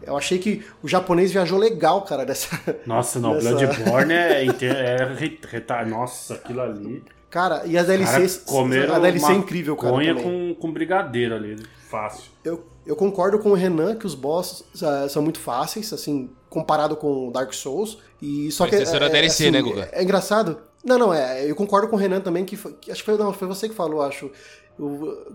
Eu 0.00 0.16
achei 0.16 0.38
que 0.38 0.64
o 0.82 0.88
japonês 0.88 1.32
viajou 1.32 1.58
legal, 1.58 2.02
cara, 2.02 2.24
dessa. 2.24 2.58
Nossa, 2.86 3.18
não, 3.18 3.34
Nessa- 3.34 3.50
Bloodborne 3.50 4.14
é, 4.14 4.44
é 4.46 5.04
re- 5.12 5.38
reta- 5.46 5.84
Nossa, 5.84 6.34
aquilo 6.34 6.62
ali. 6.62 7.02
Cara, 7.30 7.62
e 7.66 7.76
as 7.76 7.86
DLCs. 7.86 8.38
comeram 8.46 8.94
a 8.94 8.98
DLC 8.98 9.32
é 9.32 9.34
incrível, 9.34 9.76
cara. 9.76 9.92
conha 9.92 10.14
com, 10.14 10.54
com 10.54 10.72
brigadeiro 10.72 11.34
ali, 11.34 11.56
fácil. 11.88 12.30
Eu, 12.42 12.64
eu 12.86 12.96
concordo 12.96 13.38
com 13.38 13.50
o 13.50 13.54
Renan 13.54 13.96
que 13.96 14.06
os 14.06 14.14
bosses 14.14 14.64
ah, 14.82 15.06
são 15.08 15.22
muito 15.22 15.38
fáceis, 15.38 15.92
assim, 15.92 16.30
comparado 16.48 16.96
com 16.96 17.30
Dark 17.30 17.52
Souls. 17.52 17.98
E 18.20 18.50
só 18.50 18.64
Mas 18.64 18.70
que 18.70 18.96
era 18.96 19.06
é, 19.06 19.10
DLC, 19.10 19.44
assim, 19.44 19.50
né, 19.50 19.60
Guga? 19.60 19.88
É, 19.92 20.02
engraçado. 20.02 20.58
Não, 20.82 20.96
não, 20.96 21.12
é. 21.12 21.48
Eu 21.48 21.54
concordo 21.54 21.88
com 21.88 21.96
o 21.96 21.98
Renan 21.98 22.20
também 22.20 22.44
que, 22.44 22.56
foi- 22.56 22.72
que 22.80 22.90
acho 22.90 23.02
que 23.02 23.10
foi, 23.10 23.18
não, 23.18 23.32
foi 23.32 23.46
você 23.46 23.68
que 23.68 23.74
falou, 23.74 24.00
acho. 24.00 24.30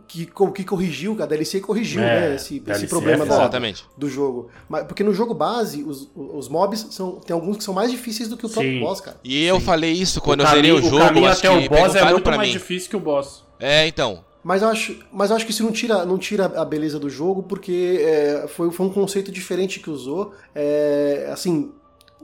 Que, 0.08 0.26
que 0.54 0.64
corrigiu, 0.64 1.16
a 1.22 1.26
DLC 1.26 1.60
corrigiu, 1.60 2.02
É, 2.02 2.30
né, 2.30 2.36
esse, 2.36 2.60
DLC 2.60 2.86
esse 2.86 2.90
problema 2.90 3.26
é 3.26 3.28
da- 3.28 3.72
do 3.98 4.10
jogo. 4.10 4.50
Mas, 4.70 4.86
porque 4.86 5.04
no 5.04 5.14
jogo 5.14 5.34
base, 5.34 5.84
os, 5.84 6.10
os 6.16 6.48
mobs 6.48 6.88
são. 6.92 7.14
Tem 7.18 7.34
alguns 7.34 7.58
que 7.58 7.64
são 7.64 7.74
mais 7.74 7.92
difíceis 7.92 8.30
do 8.30 8.38
que 8.38 8.46
o 8.46 8.50
próprio 8.50 8.74
Sim. 8.74 8.80
boss, 8.80 9.02
cara. 9.02 9.18
E 9.24 9.44
eu 9.44 9.60
falei 9.60 9.92
isso 9.92 10.22
quando 10.22 10.42
o 10.42 10.44
eu 10.44 10.48
zerei 10.50 10.72
o 10.72 10.82
jogo. 10.82 10.96
o 10.98 11.00
caminho 11.00 11.28
acho 11.28 11.40
até 11.46 11.60
que 11.60 11.66
o 11.66 11.70
boss 11.70 11.96
é 11.96 12.12
muito 12.12 12.30
mais 12.32 12.48
mim. 12.48 12.54
difícil 12.54 12.90
que 12.90 12.96
o 12.96 13.00
boss. 13.00 13.44
É, 13.60 13.86
então. 13.88 14.24
Mas 14.44 14.62
eu 14.62 14.68
acho, 14.68 15.00
mas 15.12 15.30
eu 15.30 15.38
acho 15.38 15.46
que 15.46 15.52
isso 15.52 15.64
não 15.64 15.72
tira, 15.72 16.06
não 16.06 16.18
tira 16.18 16.46
a 16.46 16.66
beleza 16.66 17.00
do 17.00 17.10
jogo, 17.10 17.44
porque 17.44 18.00
é, 18.02 18.46
foi, 18.50 18.70
foi 18.72 18.86
um 18.86 18.90
conceito 18.90 19.32
diferente 19.32 19.80
que 19.80 19.90
usou. 19.90 20.34
É, 20.54 21.30
assim, 21.32 21.72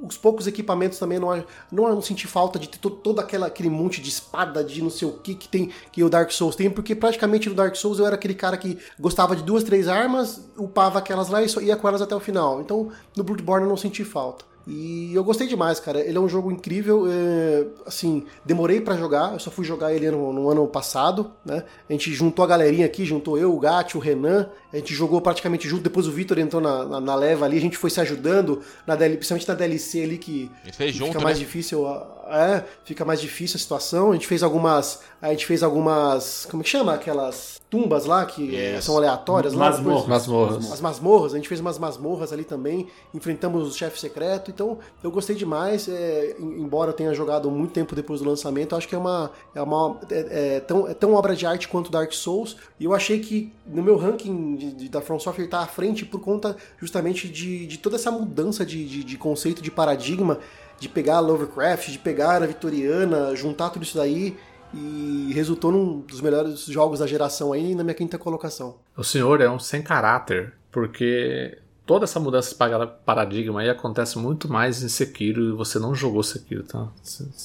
os 0.01 0.17
poucos 0.17 0.47
equipamentos 0.47 0.97
também 0.99 1.19
não, 1.19 1.30
não, 1.71 1.89
não 1.89 2.01
senti 2.01 2.27
falta 2.27 2.57
de 2.59 2.69
ter 2.69 2.77
to- 2.77 2.89
todo 2.89 3.19
aquela, 3.19 3.47
aquele 3.47 3.69
monte 3.69 4.01
de 4.01 4.09
espada, 4.09 4.63
de 4.63 4.81
não 4.81 4.89
sei 4.89 5.07
o 5.07 5.13
que 5.13 5.35
que 5.35 5.47
tem 5.47 5.71
que 5.91 6.03
o 6.03 6.09
Dark 6.09 6.31
Souls 6.31 6.55
tem, 6.55 6.69
porque 6.69 6.95
praticamente 6.95 7.49
no 7.49 7.55
Dark 7.55 7.76
Souls 7.76 7.99
eu 7.99 8.05
era 8.05 8.15
aquele 8.15 8.34
cara 8.35 8.57
que 8.57 8.77
gostava 8.99 9.35
de 9.35 9.43
duas, 9.43 9.63
três 9.63 9.88
armas, 9.88 10.49
upava 10.57 10.99
aquelas 10.99 11.30
lá 11.30 11.41
e 11.41 11.49
só 11.49 11.59
ia 11.61 11.76
com 11.76 11.88
elas 11.88 12.01
até 12.01 12.15
o 12.15 12.19
final. 12.19 12.61
Então 12.61 12.89
no 13.15 13.23
Bloodborne 13.23 13.63
eu 13.65 13.69
não 13.69 13.77
senti 13.77 14.03
falta. 14.03 14.48
E 14.70 15.12
eu 15.14 15.24
gostei 15.24 15.48
demais, 15.48 15.80
cara. 15.80 16.00
Ele 16.00 16.18
é 16.18 16.22
um 16.22 16.30
jogo 16.30 16.52
incrível. 16.52 17.06
é, 17.10 17.66
assim, 17.86 18.26
demorei 18.46 18.80
pra 18.80 18.96
jogar. 18.96 19.34
Eu 19.34 19.40
só 19.40 19.50
fui 19.50 19.66
jogar 19.66 19.94
ele 19.94 20.10
no, 20.12 20.32
no 20.32 20.50
ano 20.50 20.68
passado, 20.68 21.32
né? 21.44 21.64
A 21.90 21.91
gente 21.91 22.14
juntou 22.14 22.46
a 22.46 22.48
galerinha 22.48 22.86
aqui, 22.86 23.04
juntou 23.06 23.38
eu, 23.38 23.54
o 23.54 23.60
Gat, 23.60 23.96
o 23.98 24.00
Renan. 24.00 24.50
A 24.72 24.78
gente 24.78 24.94
jogou 24.94 25.20
praticamente 25.22 25.68
junto. 25.68 25.82
Depois 25.82 26.08
o 26.08 26.12
Vitor 26.12 26.38
entrou 26.38 26.62
na, 26.62 26.86
na, 26.86 27.02
na 27.02 27.16
leva 27.16 27.46
ali. 27.46 27.58
A 27.58 27.62
gente 27.62 27.78
foi 27.78 27.90
se 27.90 28.00
ajudando, 28.00 28.62
na 28.86 28.96
DL, 28.96 29.16
principalmente 29.18 29.48
na 29.48 29.56
DLC 29.56 30.04
ali 30.04 30.18
que, 30.18 30.52
que 30.78 30.91
junto, 30.91 31.14
fica 31.14 31.24
mais 31.24 31.40
né? 31.40 31.46
difícil. 31.46 31.88
a- 31.88 32.19
É, 32.31 32.64
fica 32.84 33.03
mais 33.06 33.19
difícil 33.22 33.57
a 33.57 33.60
situação. 33.60 34.11
A 34.11 34.14
gente 34.14 34.27
fez 34.27 34.43
algumas. 34.43 35.01
A 35.22 35.30
gente 35.30 35.45
fez 35.45 35.64
algumas. 35.64 36.45
Como 36.49 36.64
que 36.64 36.69
chama? 36.69 36.93
Aquelas 36.93 37.60
tumbas 37.69 38.06
lá 38.06 38.26
que 38.26 38.56
é, 38.56 38.77
Isso. 38.77 38.88
são 38.88 38.97
aleatórias 38.97 39.53
lá. 39.53 39.69
depois- 39.69 39.85
Masmorras. 40.07 40.07
Masmorras. 40.07 40.72
as 40.73 40.81
masmorras, 40.81 41.34
a 41.34 41.38
gente 41.38 41.47
fez 41.47 41.60
umas 41.61 41.77
masmorras 41.77 42.34
ali 42.34 42.43
também, 42.43 42.88
enfrentamos 43.14 43.68
o 43.68 43.72
chefe 43.77 43.99
secreto, 43.99 44.49
então 44.49 44.80
eu 45.03 45.11
gostei 45.11 45.35
demais, 45.35 45.88
é, 45.88 46.35
em- 46.39 46.61
embora 46.64 46.89
eu 46.89 46.93
tenha 46.95 47.14
jogado 47.14 47.51
muito 47.51 47.72
tempo 47.72 47.93
depois 47.95 48.22
do 48.22 48.27
lançamento, 48.30 48.72
eu 48.73 48.77
acho 48.80 48.88
que 48.88 48.95
é 48.95 48.97
uma, 48.97 49.30
é 49.53 49.61
uma 49.61 49.99
é, 50.10 50.56
é 50.56 50.60
tão, 50.61 50.88
é 50.88 50.95
tão 50.95 51.14
obra 51.14 51.35
de 51.35 51.45
arte 51.45 51.68
quanto 51.68 51.91
Dark 51.91 52.11
Souls, 52.11 52.57
e 52.80 52.85
eu 52.85 52.93
achei 52.95 53.19
que 53.19 53.53
no 53.68 53.84
meu 53.84 53.97
ranking 53.97 54.56
de, 54.56 54.72
de- 54.73 54.89
da 54.89 54.99
From 54.99 55.19
Software 55.19 55.45
tá 55.47 55.60
à 55.60 55.68
frente 55.68 56.03
por 56.06 56.19
conta 56.19 56.57
justamente 56.80 57.30
de, 57.30 57.68
de 57.68 57.77
toda 57.77 57.97
essa 57.97 58.10
mudança 58.10 58.65
de, 58.65 58.84
de, 58.84 59.03
de 59.03 59.15
conceito, 59.18 59.61
de 59.61 59.69
paradigma, 59.69 60.39
de 60.80 60.88
pegar 60.89 61.20
Lovecraft, 61.20 61.89
de 61.89 61.99
pegar 61.99 62.41
a 62.41 62.45
Vitoriana, 62.45 63.36
juntar 63.36 63.70
tudo 63.70 63.84
isso 63.84 63.97
daí, 63.97 64.37
e 64.73 65.31
resultou 65.34 65.71
num 65.71 65.99
dos 66.02 66.21
melhores 66.21 66.65
jogos 66.65 66.99
da 66.99 67.07
geração 67.07 67.52
aí 67.52 67.73
na 67.76 67.84
minha 67.84 67.95
quinta 67.95 68.18
colocação. 68.18 68.78
O 68.95 69.04
senhor 69.04 69.41
é 69.41 69.49
um 69.49 69.60
sem 69.60 69.81
caráter, 69.81 70.54
porque 70.71 71.57
toda 71.89 72.03
essa 72.03 72.19
mudança 72.19 72.51
de 72.51 72.87
paradigma 73.03 73.61
aí 73.61 73.68
acontece 73.68 74.19
muito 74.19 74.47
mais 74.47 74.84
em 74.84 74.87
Sekiro 74.87 75.49
e 75.49 75.51
você 75.53 75.79
não 75.79 75.95
jogou 75.95 76.21
Sekiro, 76.21 76.61
tá? 76.61 76.87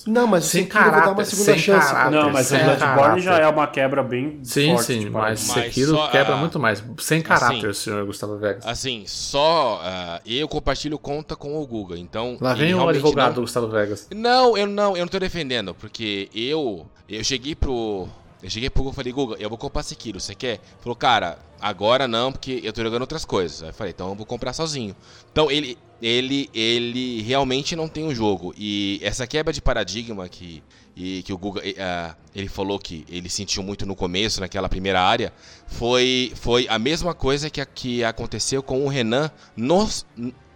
Não, 0.06 0.26
mas 0.26 0.44
sem 0.44 0.64
Sekiro 0.64 0.84
caráter, 0.84 1.06
dar 1.06 1.12
uma 1.12 1.24
segunda 1.24 1.52
sem 1.52 1.58
chance. 1.58 1.86
caráter. 1.90 2.10
Não, 2.14 2.31
mas 2.31 2.52
o 2.52 2.58
Bloodborne 2.58 3.20
já 3.23 3.39
é 3.39 3.48
uma 3.48 3.66
quebra 3.66 4.02
bem 4.02 4.40
Sim, 4.42 4.73
forte. 4.73 4.84
sim, 4.84 4.98
de 5.00 5.08
mas 5.08 5.47
paradigma. 5.47 5.73
Sekiro 5.73 5.90
só, 5.92 6.08
quebra 6.08 6.34
ah, 6.34 6.36
muito 6.36 6.60
mais. 6.60 6.84
Sem 6.98 7.23
caráter, 7.23 7.74
senhor 7.74 8.05
Gustavo 8.05 8.36
Vegas. 8.36 8.66
Assim, 8.66 9.05
só 9.06 9.81
ah, 9.82 10.20
eu 10.26 10.47
compartilho 10.47 10.98
conta 10.98 11.34
com 11.34 11.58
o 11.58 11.66
Guga, 11.66 11.97
então... 11.97 12.36
Lá 12.39 12.52
vem 12.52 12.74
o 12.74 12.86
advogado 12.86 13.28
não- 13.28 13.34
do 13.36 13.40
Gustavo 13.40 13.68
Vegas. 13.68 14.08
Não, 14.14 14.58
eu 14.58 14.66
não, 14.66 14.94
eu 14.94 15.00
não 15.00 15.08
tô 15.08 15.18
defendendo, 15.18 15.73
porque 15.74 16.28
eu 16.34 16.84
eu 17.08 17.24
cheguei 17.24 17.55
pro 17.55 18.08
eu 18.44 18.50
cheguei 18.50 18.68
pro 18.68 18.82
Guga 18.82 18.92
e 18.92 18.97
falei, 18.97 19.12
Guga, 19.14 19.36
eu 19.39 19.48
vou 19.48 19.56
comprar 19.56 19.82
Sekiro, 19.82 20.20
você 20.20 20.34
quer? 20.34 20.56
Ele 20.56 20.60
Falou, 20.78 20.94
cara, 20.94 21.39
agora 21.58 22.06
não, 22.06 22.31
porque 22.31 22.60
eu 22.62 22.74
tô 22.74 22.82
jogando 22.82 23.00
outras 23.00 23.24
coisas. 23.24 23.62
Aí 23.62 23.70
eu 23.70 23.73
falei, 23.73 23.94
então 23.94 24.10
eu 24.10 24.14
vou 24.14 24.26
comprar 24.26 24.52
sozinho. 24.52 24.94
Então 25.32 25.50
ele 25.50 25.78
ele 26.02 26.50
ele 26.52 27.23
realmente 27.23 27.74
não 27.74 27.89
tem 27.89 28.05
um 28.05 28.14
jogo 28.14 28.52
e 28.58 29.00
essa 29.02 29.26
quebra 29.26 29.50
de 29.50 29.62
paradigma 29.62 30.28
que 30.28 30.62
e 30.94 31.23
que 31.23 31.32
o 31.32 31.39
Guga 31.39 31.62
ah, 31.78 32.14
ele 32.34 32.48
falou 32.48 32.78
que 32.78 33.06
ele 33.08 33.31
sentiu 33.31 33.62
muito 33.62 33.86
no 33.86 33.97
começo 33.97 34.40
naquela 34.42 34.68
primeira 34.68 35.00
área 35.00 35.32
foi 35.66 36.31
foi 36.34 36.66
a 36.68 36.78
mesma 36.78 37.14
coisa 37.14 37.48
que, 37.48 37.64
que 37.64 38.05
aconteceu 38.05 38.62
com 38.62 38.84
o 38.84 38.89
Renan 38.89 39.31
nos, 39.56 40.05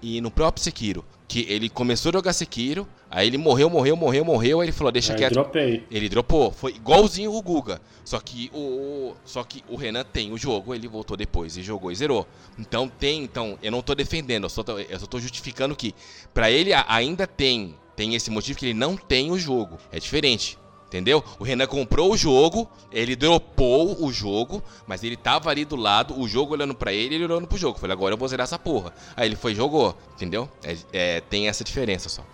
e 0.02 0.20
no 0.20 0.30
próprio 0.30 0.62
Sekiro. 0.62 1.02
Que 1.28 1.46
ele 1.48 1.68
começou 1.68 2.08
a 2.08 2.14
jogar 2.14 2.32
Sekiro, 2.32 2.88
aí 3.10 3.26
ele 3.26 3.36
morreu, 3.36 3.68
morreu, 3.68 3.94
morreu, 3.94 4.24
morreu, 4.24 4.60
aí 4.60 4.64
ele 4.64 4.72
falou, 4.72 4.90
deixa 4.90 5.12
Aí 5.12 5.18
quieto. 5.18 5.34
dropei. 5.34 5.84
Ele 5.90 6.08
dropou, 6.08 6.50
foi 6.50 6.72
igualzinho 6.72 7.32
o 7.34 7.42
Guga. 7.42 7.80
Só 8.02 8.18
que 8.18 8.50
o, 8.54 9.12
só 9.26 9.44
que 9.44 9.62
o 9.68 9.76
Renan 9.76 10.02
tem 10.02 10.32
o 10.32 10.38
jogo, 10.38 10.74
ele 10.74 10.88
voltou 10.88 11.14
depois 11.14 11.58
e 11.58 11.62
jogou 11.62 11.92
e 11.92 11.94
zerou. 11.94 12.26
Então 12.58 12.88
tem, 12.88 13.22
então, 13.22 13.58
eu 13.62 13.70
não 13.70 13.82
tô 13.82 13.94
defendendo, 13.94 14.44
eu 14.44 14.48
só 14.48 14.62
tô, 14.62 14.78
eu 14.78 14.98
só 14.98 15.04
tô 15.06 15.20
justificando 15.20 15.76
que 15.76 15.94
pra 16.32 16.50
ele 16.50 16.72
ainda 16.72 17.26
tem, 17.26 17.74
tem 17.94 18.14
esse 18.14 18.30
motivo 18.30 18.58
que 18.58 18.64
ele 18.64 18.74
não 18.74 18.96
tem 18.96 19.30
o 19.30 19.38
jogo. 19.38 19.76
É 19.92 20.00
diferente. 20.00 20.56
Entendeu? 20.88 21.22
O 21.38 21.44
Renan 21.44 21.66
comprou 21.66 22.10
o 22.10 22.16
jogo, 22.16 22.66
ele 22.90 23.14
dropou 23.14 24.02
o 24.02 24.10
jogo, 24.10 24.62
mas 24.86 25.04
ele 25.04 25.18
tava 25.18 25.50
ali 25.50 25.66
do 25.66 25.76
lado, 25.76 26.18
o 26.18 26.26
jogo 26.26 26.54
olhando 26.54 26.74
pra 26.74 26.94
ele, 26.94 27.14
ele 27.14 27.24
olhando 27.26 27.46
pro 27.46 27.58
jogo. 27.58 27.78
Falei, 27.78 27.92
agora 27.92 28.14
eu 28.14 28.18
vou 28.18 28.26
zerar 28.26 28.44
essa 28.44 28.58
porra. 28.58 28.94
Aí 29.14 29.28
ele 29.28 29.36
foi 29.36 29.52
e 29.52 29.54
jogou, 29.54 29.94
entendeu? 30.14 30.48
É, 30.64 30.76
é, 30.92 31.20
tem 31.20 31.46
essa 31.46 31.62
diferença 31.62 32.08
só. 32.08 32.26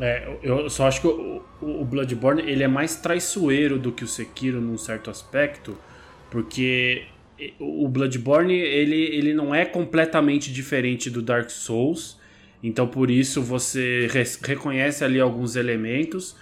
É, 0.00 0.32
eu 0.44 0.70
só 0.70 0.86
acho 0.86 1.00
que 1.00 1.08
o, 1.08 1.42
o 1.60 1.84
Bloodborne 1.84 2.42
ele 2.42 2.62
é 2.62 2.68
mais 2.68 2.94
traiçoeiro 2.96 3.80
do 3.80 3.90
que 3.90 4.04
o 4.04 4.06
Sekiro 4.06 4.60
num 4.60 4.78
certo 4.78 5.10
aspecto, 5.10 5.76
porque 6.30 7.06
o 7.58 7.88
Bloodborne 7.88 8.54
ele, 8.54 8.96
ele 8.96 9.34
não 9.34 9.52
é 9.52 9.64
completamente 9.64 10.52
diferente 10.52 11.10
do 11.10 11.20
Dark 11.20 11.50
Souls, 11.50 12.16
então 12.62 12.86
por 12.86 13.10
isso 13.10 13.42
você 13.42 14.08
reconhece 14.42 15.04
ali 15.04 15.20
alguns 15.20 15.56
elementos, 15.56 16.36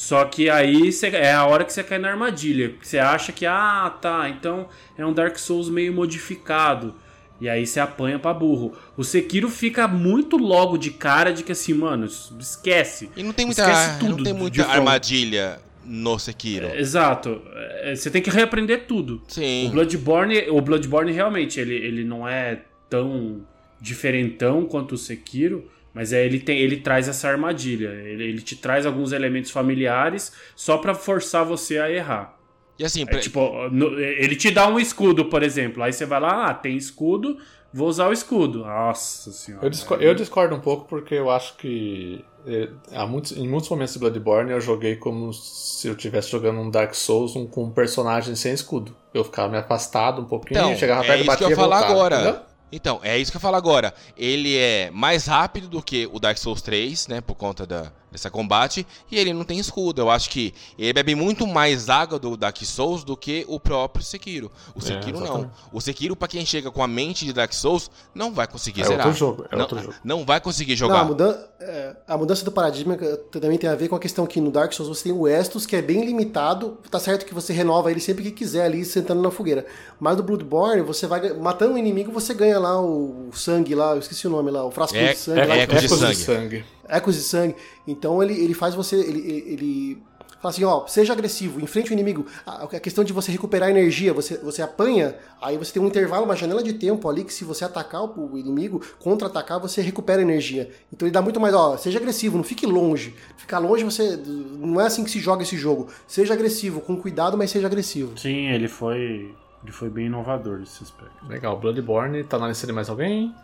só 0.00 0.24
que 0.26 0.48
aí 0.48 0.92
cê- 0.92 1.08
é 1.08 1.32
a 1.32 1.44
hora 1.44 1.64
que 1.64 1.72
você 1.72 1.82
cai 1.82 1.98
na 1.98 2.08
armadilha, 2.08 2.76
você 2.80 3.00
acha 3.00 3.32
que 3.32 3.44
ah 3.44 3.92
tá, 4.00 4.28
então 4.28 4.68
é 4.96 5.04
um 5.04 5.12
Dark 5.12 5.36
Souls 5.36 5.68
meio 5.68 5.92
modificado. 5.92 6.94
E 7.40 7.48
aí 7.48 7.66
você 7.66 7.80
apanha 7.80 8.16
pra 8.16 8.32
burro. 8.32 8.76
O 8.96 9.02
Sekiro 9.02 9.48
fica 9.48 9.88
muito 9.88 10.36
logo 10.36 10.76
de 10.78 10.90
cara 10.92 11.32
de 11.32 11.42
que 11.42 11.50
assim, 11.50 11.74
mano, 11.74 12.06
esquece. 12.38 13.10
E 13.16 13.22
não 13.24 13.32
tem 13.32 13.46
muita, 13.46 13.62
Esquece 13.62 13.90
não 14.04 14.10
tudo 14.10 14.22
tem 14.24 14.32
muita 14.32 14.64
armadilha 14.66 15.60
no 15.84 16.16
Sekiro. 16.18 16.66
É, 16.66 16.78
Exato. 16.78 17.42
É, 17.82 17.94
Você 17.96 18.08
tem 18.10 18.22
que 18.22 18.30
reaprender 18.30 18.86
tudo. 18.86 19.22
O 19.28 19.32
Sim. 19.32 19.68
Bloodborne, 19.72 20.48
o 20.48 20.60
Bloodborne 20.60 21.10
realmente, 21.12 21.58
ele, 21.58 21.74
ele 21.74 22.04
não 22.04 22.26
é 22.28 22.60
tão 22.88 23.40
diferentão 23.80 24.64
quanto 24.64 24.94
o 24.94 24.98
Sekiro, 24.98 25.68
mas 25.94 26.12
é, 26.12 26.24
ele, 26.24 26.38
tem, 26.40 26.58
ele 26.58 26.78
traz 26.78 27.08
essa 27.08 27.28
armadilha. 27.28 27.88
Ele, 27.88 28.24
ele 28.24 28.42
te 28.42 28.56
traz 28.56 28.86
alguns 28.86 29.12
elementos 29.12 29.50
familiares 29.50 30.32
só 30.54 30.78
pra 30.78 30.94
forçar 30.94 31.44
você 31.44 31.78
a 31.78 31.90
errar. 31.90 32.36
E 32.78 32.84
assim, 32.84 33.02
É, 33.02 33.06
pra- 33.06 33.18
tipo, 33.20 33.40
no- 33.70 33.98
ele 33.98 34.36
te 34.36 34.50
dá 34.50 34.68
um 34.68 34.78
escudo, 34.78 35.24
por 35.26 35.42
exemplo. 35.42 35.82
Aí 35.82 35.92
você 35.92 36.06
vai 36.06 36.20
lá, 36.20 36.46
ah, 36.50 36.54
tem 36.54 36.76
escudo, 36.76 37.36
vou 37.72 37.88
usar 37.88 38.08
o 38.08 38.12
escudo. 38.12 38.60
Nossa 38.60 39.32
senhora. 39.32 39.66
Eu, 39.66 39.70
disco- 39.70 39.94
eu 39.94 40.14
discordo 40.14 40.54
um 40.54 40.60
pouco 40.60 40.86
porque 40.86 41.14
eu 41.14 41.28
acho 41.28 41.56
que 41.56 42.24
eh, 42.46 42.68
há 42.92 43.04
muitos, 43.04 43.32
em 43.36 43.48
muitos 43.48 43.68
momentos 43.68 43.94
de 43.94 43.98
Bloodborne 43.98 44.52
eu 44.52 44.60
joguei 44.60 44.94
como 44.94 45.32
se 45.32 45.88
eu 45.88 45.94
estivesse 45.94 46.30
jogando 46.30 46.60
um 46.60 46.70
Dark 46.70 46.94
Souls 46.94 47.34
um, 47.34 47.46
com 47.46 47.64
um 47.64 47.70
personagem 47.70 48.36
sem 48.36 48.52
escudo. 48.52 48.94
Eu 49.12 49.24
ficava 49.24 49.48
me 49.50 49.58
afastado 49.58 50.22
um 50.22 50.24
pouquinho, 50.26 50.58
Então, 50.60 50.76
chegava 50.76 51.02
é 51.02 51.06
perto, 51.08 51.18
isso 51.18 51.26
batia 51.26 51.38
que 51.38 51.44
eu 51.44 51.48
ia 51.50 51.52
e 51.54 51.56
falar 51.56 51.78
voltava, 51.80 51.92
agora. 51.94 52.16
entendeu? 52.16 52.47
Então, 52.70 53.00
é 53.02 53.16
isso 53.18 53.30
que 53.30 53.36
eu 53.36 53.40
falo 53.40 53.56
agora. 53.56 53.94
Ele 54.16 54.56
é 54.56 54.90
mais 54.90 55.26
rápido 55.26 55.68
do 55.68 55.82
que 55.82 56.06
o 56.12 56.18
Dark 56.18 56.36
Souls 56.36 56.60
3, 56.62 57.08
né? 57.08 57.20
Por 57.20 57.34
conta 57.34 57.66
da, 57.66 57.92
dessa 58.10 58.30
combate. 58.30 58.86
E 59.10 59.16
ele 59.18 59.32
não 59.32 59.44
tem 59.44 59.58
escudo. 59.58 60.00
Eu 60.00 60.10
acho 60.10 60.30
que 60.30 60.54
ele 60.78 60.92
bebe 60.92 61.14
muito 61.14 61.46
mais 61.46 61.88
água 61.88 62.18
do 62.18 62.36
Dark 62.36 62.56
Souls 62.62 63.04
do 63.04 63.16
que 63.16 63.44
o 63.48 63.58
próprio 63.60 64.04
Sekiro. 64.04 64.50
O 64.74 64.80
Sekiro 64.80 65.18
não. 65.18 65.24
exatamente. 65.24 65.50
O 65.72 65.80
Sekiro, 65.80 66.16
pra 66.16 66.28
quem 66.28 66.44
chega 66.46 66.70
com 66.70 66.82
a 66.82 66.88
mente 66.88 67.24
de 67.24 67.32
Dark 67.32 67.52
Souls, 67.52 67.90
não 68.14 68.32
vai 68.32 68.46
conseguir 68.46 68.82
É 68.82 68.84
zerar. 68.86 69.06
outro 69.06 69.18
jogo, 69.18 69.44
é 69.50 69.54
não, 69.56 69.62
outro 69.62 69.78
jogo. 69.80 69.94
não 70.04 70.24
vai 70.24 70.40
conseguir 70.40 70.72
Não, 70.72 70.76
jogar. 70.78 71.00
a, 71.00 71.04
mudan 71.04 71.36
é, 71.60 71.96
a 72.06 72.16
mudança 72.16 72.44
do 72.44 72.52
paradigma 72.52 72.96
também 73.30 73.58
tem 73.58 73.68
a 73.68 73.74
ver 73.74 73.88
com 73.88 73.96
a 73.96 73.98
questão 73.98 74.26
que 74.26 74.40
no 74.40 74.50
Dark 74.50 74.72
Souls 74.72 74.96
você 74.96 75.04
tem 75.04 75.12
o 75.12 75.26
Estus, 75.28 75.66
que 75.66 75.76
é 75.76 75.82
bem 75.82 76.04
limitado. 76.04 76.78
Tá 76.90 76.98
certo 76.98 77.24
que 77.26 77.34
você 77.34 77.52
renova 77.52 77.90
ele 77.90 78.00
sempre 78.00 78.22
que 78.24 78.30
quiser 78.30 78.64
ali, 78.64 78.84
sentando 78.84 79.20
na 79.22 79.30
fogueira. 79.30 79.66
Mas 80.00 80.16
no 80.16 80.22
Bloodborne, 80.22 80.82
você 80.82 81.06
vai 81.06 81.32
matando 81.34 81.74
um 81.74 81.78
inimigo, 81.78 82.10
você 82.12 82.32
ganha 82.34 82.58
lá 82.58 82.80
o 82.80 83.30
sangue 83.32 83.74
lá, 83.74 83.92
eu 83.92 83.98
esqueci 83.98 84.26
o 84.26 84.30
nome 84.30 84.50
lá, 84.50 84.64
o 84.64 84.70
frasco 84.70 84.96
É- 84.96 85.12
de 85.12 85.18
sangue. 85.18 85.40
é- 85.40 85.44
lá, 85.46 85.56
é- 85.56 85.62
Ecos 85.62 85.78
de 85.80 85.86
Ecos 85.86 85.98
sangue. 85.98 86.14
sangue. 86.16 86.64
Ecos 86.88 87.14
de 87.14 87.22
sangue. 87.22 87.54
Então 87.86 88.22
ele, 88.22 88.34
ele 88.34 88.54
faz 88.54 88.74
você. 88.74 88.96
Ele, 88.96 89.20
ele, 89.46 90.02
fala 90.40 90.52
assim: 90.52 90.64
ó, 90.64 90.86
seja 90.86 91.12
agressivo, 91.12 91.60
enfrente 91.60 91.90
o 91.90 91.92
inimigo. 91.92 92.26
A, 92.46 92.64
a 92.64 92.80
questão 92.80 93.04
de 93.04 93.12
você 93.12 93.30
recuperar 93.30 93.68
energia, 93.68 94.12
você, 94.12 94.38
você 94.38 94.62
apanha, 94.62 95.14
aí 95.40 95.56
você 95.56 95.72
tem 95.72 95.82
um 95.82 95.86
intervalo, 95.86 96.24
uma 96.24 96.36
janela 96.36 96.62
de 96.62 96.72
tempo 96.72 97.08
ali 97.08 97.24
que 97.24 97.32
se 97.32 97.44
você 97.44 97.64
atacar 97.64 98.04
o, 98.04 98.38
inimigo, 98.38 98.80
contra-atacar, 98.98 99.60
você 99.60 99.82
recupera 99.82 100.22
energia. 100.22 100.70
Então 100.92 101.06
ele 101.06 101.12
dá 101.12 101.22
muito 101.22 101.40
mais: 101.40 101.54
ó, 101.54 101.76
seja 101.76 101.98
agressivo, 101.98 102.36
não 102.36 102.44
fique 102.44 102.66
longe. 102.66 103.14
Ficar 103.36 103.58
longe 103.58 103.84
você. 103.84 104.16
Não 104.16 104.80
é 104.80 104.86
assim 104.86 105.04
que 105.04 105.10
se 105.10 105.20
joga 105.20 105.42
esse 105.42 105.56
jogo. 105.56 105.88
Seja 106.06 106.34
agressivo, 106.34 106.80
com 106.80 106.96
cuidado, 106.96 107.36
mas 107.36 107.50
seja 107.50 107.66
agressivo. 107.66 108.16
Sim, 108.18 108.48
ele 108.48 108.68
foi. 108.68 109.34
Ele 109.62 109.72
foi 109.72 109.90
bem 109.90 110.06
inovador 110.06 110.60
nesse 110.60 110.84
aspecto. 110.84 111.26
Legal, 111.26 111.58
Bloodborne, 111.58 112.22
tá 112.22 112.38
na 112.38 112.46
lista 112.46 112.64
de 112.64 112.72
mais 112.72 112.88
alguém? 112.88 113.34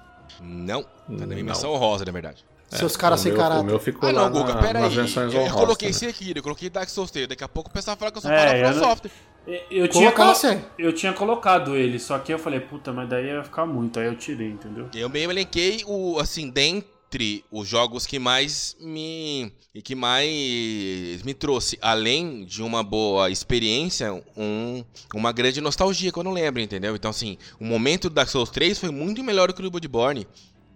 Não. 0.40 0.82
Tá 0.82 0.88
na 1.08 1.26
Não. 1.26 1.42
menção 1.42 1.72
honrosa, 1.72 2.04
na 2.04 2.12
verdade. 2.12 2.44
Seus 2.78 2.96
caras 2.96 3.20
sem 3.20 3.32
meu, 3.32 3.40
O 3.40 3.42
caráter. 3.42 3.64
meu 3.64 3.78
ficou 3.78 4.08
Ah, 4.08 4.12
lá 4.12 4.30
não, 4.30 4.40
Guga, 4.40 4.54
na, 4.54 4.60
pera 4.62 4.80
nas 4.80 4.92
aí. 4.96 5.34
Eu, 5.34 5.50
coloquei 5.50 5.90
também. 5.90 5.92
Sekiro, 6.12 6.38
eu 6.38 6.42
coloquei 6.42 6.68
Dark 6.70 6.88
Souls 6.88 7.10
3. 7.10 7.28
Daqui 7.28 7.44
a 7.44 7.48
pouco 7.48 7.70
o 7.70 7.72
pessoal 7.72 7.96
fala 7.96 8.10
que 8.10 8.18
eu 8.18 8.22
sou 8.22 8.30
É, 8.30 8.62
não- 8.72 8.78
Software. 8.78 9.10
Eu 9.70 9.88
tinha, 9.88 10.08
é. 10.08 10.64
eu 10.78 10.92
tinha 10.94 11.12
colocado 11.12 11.76
ele, 11.76 11.98
só 11.98 12.18
que 12.18 12.32
eu 12.32 12.38
falei, 12.38 12.60
puta, 12.60 12.92
mas 12.94 13.08
daí 13.10 13.26
ia 13.26 13.44
ficar 13.44 13.66
muito, 13.66 14.00
aí 14.00 14.06
eu 14.06 14.16
tirei, 14.16 14.48
entendeu? 14.48 14.88
Eu 14.94 15.10
mesmo 15.10 15.32
elenquei 15.32 15.82
o, 15.86 16.18
assim, 16.18 16.48
dentre 16.48 17.44
os 17.52 17.68
jogos 17.68 18.06
que 18.06 18.18
mais 18.18 18.74
me. 18.80 19.52
e 19.74 19.82
que 19.82 19.94
mais 19.94 21.22
me 21.24 21.34
trouxe, 21.34 21.78
além 21.82 22.44
de 22.46 22.62
uma 22.62 22.82
boa 22.82 23.30
experiência, 23.30 24.12
um, 24.36 24.82
uma 25.14 25.30
grande 25.30 25.60
nostalgia 25.60 26.10
que 26.10 26.18
eu 26.18 26.24
não 26.24 26.32
lembro, 26.32 26.62
entendeu? 26.62 26.96
Então, 26.96 27.10
assim, 27.10 27.36
o 27.60 27.64
momento 27.64 28.08
do 28.08 28.14
Dark 28.14 28.28
Souls 28.30 28.50
3 28.50 28.78
foi 28.78 28.90
muito 28.90 29.22
melhor 29.22 29.52
que 29.52 29.60
o 29.60 29.62
do 29.62 29.70
Bloodborne. 29.70 30.26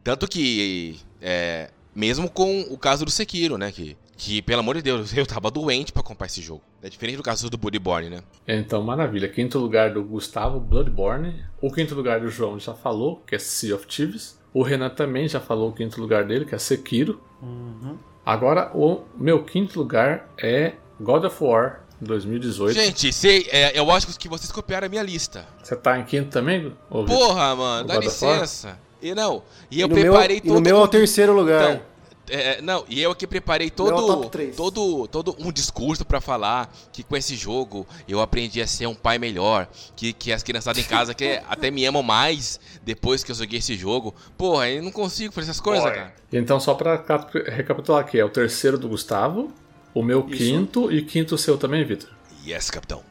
Tanto 0.04 0.28
que. 0.28 1.00
é, 1.20 1.70
mesmo 1.98 2.30
com 2.30 2.60
o 2.70 2.78
caso 2.78 3.04
do 3.04 3.10
Sekiro, 3.10 3.58
né? 3.58 3.72
Que, 3.72 3.96
que, 4.16 4.40
pelo 4.40 4.60
amor 4.60 4.76
de 4.76 4.82
Deus, 4.82 5.12
eu 5.18 5.26
tava 5.26 5.50
doente 5.50 5.92
pra 5.92 6.02
comprar 6.02 6.26
esse 6.26 6.40
jogo. 6.40 6.62
É 6.80 6.88
diferente 6.88 7.16
do 7.16 7.24
caso 7.24 7.50
do 7.50 7.58
Bloodborne, 7.58 8.08
né? 8.08 8.20
Então, 8.46 8.80
maravilha. 8.82 9.28
Quinto 9.28 9.58
lugar 9.58 9.92
do 9.92 10.04
Gustavo, 10.04 10.60
Bloodborne. 10.60 11.44
O 11.60 11.72
quinto 11.72 11.96
lugar 11.96 12.20
do 12.20 12.30
João 12.30 12.56
já 12.56 12.72
falou, 12.72 13.20
que 13.26 13.34
é 13.34 13.38
Sea 13.38 13.74
of 13.74 13.84
Thieves. 13.88 14.38
O 14.54 14.62
Renan 14.62 14.90
também 14.90 15.26
já 15.26 15.40
falou 15.40 15.70
o 15.70 15.72
quinto 15.72 16.00
lugar 16.00 16.24
dele, 16.24 16.44
que 16.44 16.54
é 16.54 16.58
Sekiro. 16.58 17.20
Uhum. 17.42 17.98
Agora, 18.24 18.70
o 18.74 19.02
meu 19.16 19.42
quinto 19.44 19.78
lugar 19.78 20.28
é 20.40 20.74
God 21.00 21.24
of 21.24 21.42
War 21.42 21.80
2018. 22.00 22.74
Gente, 22.74 23.12
sei, 23.12 23.48
é, 23.50 23.78
eu 23.78 23.90
acho 23.90 24.06
que 24.16 24.28
vocês 24.28 24.52
copiaram 24.52 24.86
a 24.86 24.88
minha 24.88 25.02
lista. 25.02 25.46
Você 25.62 25.74
tá 25.74 25.98
em 25.98 26.04
quinto 26.04 26.30
também? 26.30 26.68
Vitor? 26.68 27.06
Porra, 27.06 27.56
mano, 27.56 27.84
O 27.84 27.88
dá 27.88 27.94
God 27.94 28.04
licença. 28.04 28.78
E 29.00 29.14
não, 29.14 29.42
e 29.70 29.78
E 29.78 29.80
eu 29.80 29.88
no, 29.88 29.94
meu, 29.94 30.12
preparei 30.12 30.36
e 30.38 30.40
todo 30.40 30.54
no 30.54 30.60
meu 30.60 30.76
é 30.76 30.80
o 30.80 30.88
terceiro 30.88 31.32
lugar. 31.32 31.74
Então, 31.74 31.82
é, 32.30 32.62
não, 32.62 32.84
e 32.88 33.00
eu 33.00 33.10
aqui 33.10 33.26
preparei 33.26 33.68
é 33.68 33.70
todo, 33.70 34.30
todo, 34.56 35.08
todo 35.08 35.36
um 35.38 35.50
discurso 35.52 36.04
pra 36.04 36.20
falar 36.20 36.72
que 36.92 37.02
com 37.02 37.16
esse 37.16 37.36
jogo 37.36 37.86
eu 38.08 38.20
aprendi 38.20 38.60
a 38.60 38.66
ser 38.66 38.86
um 38.86 38.94
pai 38.94 39.18
melhor, 39.18 39.68
que, 39.96 40.12
que 40.12 40.32
as 40.32 40.42
criançadas 40.42 40.82
em 40.82 40.86
casa 40.86 41.14
que 41.14 41.40
até 41.48 41.70
me 41.70 41.84
amam 41.84 42.02
mais 42.02 42.60
depois 42.82 43.22
que 43.24 43.30
eu 43.30 43.36
joguei 43.36 43.58
esse 43.58 43.76
jogo. 43.76 44.14
Porra, 44.36 44.68
eu 44.68 44.82
não 44.82 44.90
consigo 44.92 45.32
fazer 45.32 45.50
essas 45.50 45.60
coisas, 45.60 45.84
cara. 45.84 46.14
Então, 46.32 46.58
só 46.60 46.74
pra 46.74 46.98
cap- 46.98 47.32
recapitular 47.50 48.00
aqui, 48.00 48.18
é 48.18 48.24
o 48.24 48.28
terceiro 48.28 48.78
do 48.78 48.88
Gustavo, 48.88 49.52
o 49.94 50.02
meu 50.02 50.26
Isso. 50.28 50.36
quinto 50.36 50.92
e 50.92 51.02
quinto 51.02 51.36
seu 51.38 51.56
também, 51.56 51.84
Vitor. 51.84 52.10
Yes, 52.46 52.70
capitão. 52.70 53.02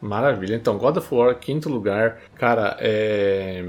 Maravilha. 0.00 0.56
Então, 0.56 0.76
God 0.78 0.96
of 0.96 1.14
War, 1.14 1.38
quinto 1.38 1.68
lugar. 1.68 2.20
Cara, 2.34 2.76
é. 2.80 3.64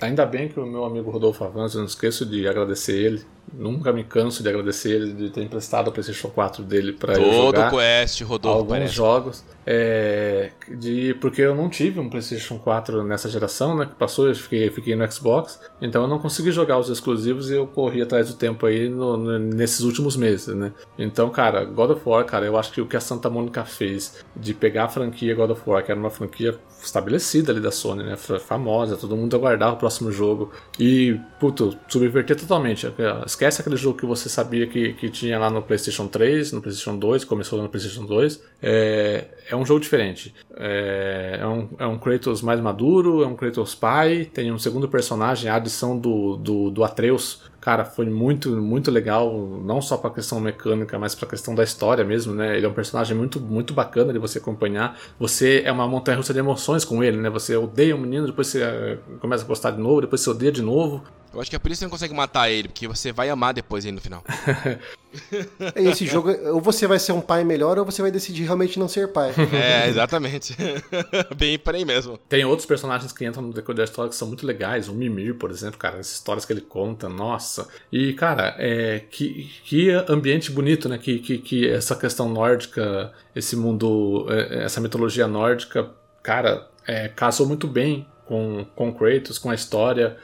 Ainda 0.00 0.24
bem 0.26 0.48
que 0.48 0.58
o 0.58 0.66
meu 0.66 0.84
amigo 0.84 1.10
Rodolfo 1.10 1.44
Avanço, 1.44 1.76
eu 1.76 1.80
não 1.80 1.86
esqueço 1.86 2.24
de 2.26 2.48
agradecer 2.48 2.96
ele. 2.96 3.24
Nunca 3.52 3.92
me 3.92 4.02
canso 4.02 4.42
de 4.42 4.48
agradecer 4.48 4.90
ele 4.92 5.12
de 5.12 5.30
ter 5.30 5.42
emprestado 5.42 5.88
o 5.88 5.92
PlayStation 5.92 6.28
4 6.28 6.62
dele 6.64 6.92
para 6.92 7.14
eu 7.14 7.32
jogar. 7.32 7.70
Todo 7.70 7.78
Quest, 7.78 8.20
Rodolfo 8.22 8.58
alguns 8.58 8.70
parece. 8.70 8.94
jogos. 8.94 9.44
É, 9.66 10.50
de, 10.68 11.14
porque 11.20 11.40
eu 11.40 11.54
não 11.54 11.70
tive 11.70 11.98
um 11.98 12.10
PlayStation 12.10 12.58
4 12.58 13.02
nessa 13.02 13.28
geração, 13.28 13.76
né? 13.76 13.86
Que 13.86 13.94
passou, 13.94 14.28
eu 14.28 14.34
fiquei, 14.34 14.70
fiquei 14.70 14.94
no 14.94 15.10
Xbox. 15.10 15.60
Então 15.80 16.02
eu 16.02 16.08
não 16.08 16.18
consegui 16.18 16.52
jogar 16.52 16.78
os 16.78 16.88
exclusivos 16.88 17.50
e 17.50 17.54
eu 17.54 17.66
corri 17.66 18.02
atrás 18.02 18.28
do 18.28 18.34
tempo 18.34 18.66
aí 18.66 18.88
no, 18.88 19.16
no, 19.16 19.38
nesses 19.38 19.80
últimos 19.80 20.16
meses, 20.16 20.54
né? 20.54 20.72
Então, 20.98 21.30
cara, 21.30 21.64
God 21.64 21.90
of 21.90 22.02
War, 22.04 22.24
cara, 22.24 22.44
eu 22.44 22.58
acho 22.58 22.72
que 22.72 22.80
o 22.80 22.86
que 22.86 22.96
a 22.96 23.00
Santa 23.00 23.30
Mônica 23.30 23.64
fez 23.64 24.24
de 24.36 24.52
pegar 24.52 24.84
a 24.84 24.88
franquia 24.88 25.34
God 25.34 25.50
of 25.50 25.62
War, 25.66 25.82
que 25.84 25.90
era 25.90 26.00
uma 26.00 26.10
franquia 26.10 26.58
estabelecida 26.82 27.52
ali 27.52 27.60
da 27.60 27.70
Sony, 27.70 28.02
né? 28.02 28.16
Famosa, 28.16 28.96
todo 28.96 29.16
mundo 29.16 29.34
aguardava 29.34 29.74
o 29.74 29.78
próximo 29.78 30.12
jogo. 30.12 30.52
E, 30.78 31.18
puto, 31.40 31.76
subverter 31.88 32.36
totalmente. 32.36 32.86
Esquece 33.34 33.60
aquele 33.60 33.76
jogo 33.76 33.98
que 33.98 34.06
você 34.06 34.28
sabia 34.28 34.64
que, 34.64 34.92
que 34.92 35.10
tinha 35.10 35.36
lá 35.40 35.50
no 35.50 35.60
PlayStation 35.60 36.06
3, 36.06 36.52
no 36.52 36.62
PlayStation 36.62 36.96
2, 36.96 37.24
começou 37.24 37.60
no 37.60 37.68
PlayStation 37.68 38.06
2. 38.06 38.40
É, 38.62 39.24
é 39.50 39.56
um 39.56 39.66
jogo 39.66 39.80
diferente. 39.80 40.32
É, 40.56 41.38
é, 41.40 41.46
um, 41.46 41.68
é 41.80 41.84
um 41.84 41.98
Kratos 41.98 42.42
mais 42.42 42.60
maduro, 42.60 43.24
é 43.24 43.26
um 43.26 43.34
Kratos 43.34 43.74
pai, 43.74 44.30
tem 44.32 44.52
um 44.52 44.58
segundo 44.58 44.88
personagem, 44.88 45.50
a 45.50 45.56
adição 45.56 45.98
do, 45.98 46.36
do, 46.36 46.70
do 46.70 46.84
Atreus, 46.84 47.42
cara, 47.60 47.84
foi 47.84 48.06
muito, 48.06 48.50
muito 48.50 48.88
legal, 48.92 49.36
não 49.64 49.82
só 49.82 49.96
pra 49.96 50.10
questão 50.10 50.38
mecânica, 50.38 50.96
mas 50.96 51.16
pra 51.16 51.28
questão 51.28 51.56
da 51.56 51.64
história 51.64 52.04
mesmo, 52.04 52.34
né? 52.34 52.56
Ele 52.56 52.66
é 52.66 52.68
um 52.68 52.72
personagem 52.72 53.16
muito, 53.16 53.40
muito 53.40 53.74
bacana 53.74 54.12
de 54.12 54.18
você 54.20 54.38
acompanhar. 54.38 54.96
Você 55.18 55.62
é 55.64 55.72
uma 55.72 55.88
montanha 55.88 56.18
russa 56.18 56.32
de 56.32 56.38
emoções 56.38 56.84
com 56.84 57.02
ele, 57.02 57.16
né? 57.16 57.28
Você 57.30 57.56
odeia 57.56 57.96
um 57.96 58.00
menino, 58.00 58.26
depois 58.26 58.46
você 58.46 58.62
eh, 58.62 58.98
começa 59.18 59.42
a 59.42 59.46
gostar 59.46 59.72
de 59.72 59.80
novo, 59.80 60.02
depois 60.02 60.20
você 60.20 60.30
odeia 60.30 60.52
de 60.52 60.62
novo. 60.62 61.02
Eu 61.34 61.40
acho 61.40 61.50
que 61.50 61.56
é 61.56 61.58
por 61.58 61.70
isso 61.70 61.78
que 61.78 61.80
você 61.80 61.84
não 61.86 61.90
consegue 61.90 62.14
matar 62.14 62.48
ele, 62.48 62.68
porque 62.68 62.86
você 62.86 63.12
vai 63.12 63.28
amar 63.28 63.52
depois 63.52 63.84
ele 63.84 63.96
no 63.96 64.00
final. 64.00 64.22
Esse 65.74 66.06
jogo, 66.06 66.30
ou 66.52 66.60
você 66.60 66.86
vai 66.86 66.98
ser 66.98 67.12
um 67.12 67.20
pai 67.20 67.44
melhor, 67.44 67.78
ou 67.78 67.84
você 67.84 68.02
vai 68.02 68.10
decidir 68.10 68.44
realmente 68.44 68.78
não 68.78 68.88
ser 68.88 69.12
pai. 69.12 69.32
É, 69.54 69.88
exatamente. 69.88 70.56
Bem 71.36 71.58
por 71.58 71.74
aí 71.74 71.84
mesmo. 71.84 72.18
Tem 72.28 72.44
outros 72.44 72.66
personagens 72.66 73.12
que 73.12 73.24
entram 73.24 73.42
no 73.42 73.52
decorrer 73.52 73.76
da 73.76 73.84
história 73.84 74.10
que 74.10 74.16
são 74.16 74.28
muito 74.28 74.46
legais. 74.46 74.88
O 74.88 74.94
Mimir, 74.94 75.36
por 75.36 75.50
exemplo, 75.50 75.78
cara, 75.78 75.98
as 75.98 76.10
histórias 76.10 76.44
que 76.44 76.52
ele 76.52 76.60
conta, 76.60 77.08
nossa. 77.08 77.68
E, 77.90 78.12
cara, 78.14 78.54
é, 78.58 79.00
que, 79.10 79.50
que 79.64 79.90
ambiente 80.08 80.50
bonito, 80.50 80.88
né? 80.88 80.98
Que, 80.98 81.18
que, 81.18 81.38
que 81.38 81.68
essa 81.68 81.94
questão 81.94 82.28
nórdica, 82.28 83.12
esse 83.34 83.56
mundo, 83.56 84.26
é, 84.28 84.64
essa 84.64 84.80
mitologia 84.80 85.26
nórdica, 85.26 85.90
cara, 86.22 86.68
é, 86.86 87.08
casou 87.08 87.46
muito 87.46 87.66
bem 87.66 88.06
com, 88.26 88.66
com 88.74 88.92
Kratos, 88.92 89.38
com 89.38 89.50
a 89.50 89.54
história. 89.54 90.16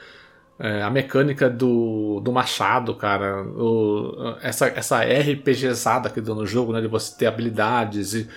É, 0.63 0.83
a 0.83 0.91
mecânica 0.91 1.49
do, 1.49 2.19
do 2.19 2.31
machado, 2.31 2.93
cara, 2.93 3.43
o, 3.43 4.35
essa, 4.43 4.67
essa 4.67 5.01
RPGzada 5.01 6.07
que 6.07 6.21
deu 6.21 6.35
no 6.35 6.45
jogo, 6.45 6.71
né, 6.71 6.79
de 6.79 6.87
você 6.87 7.17
ter 7.17 7.25
habilidades 7.25 8.13
e 8.13 8.29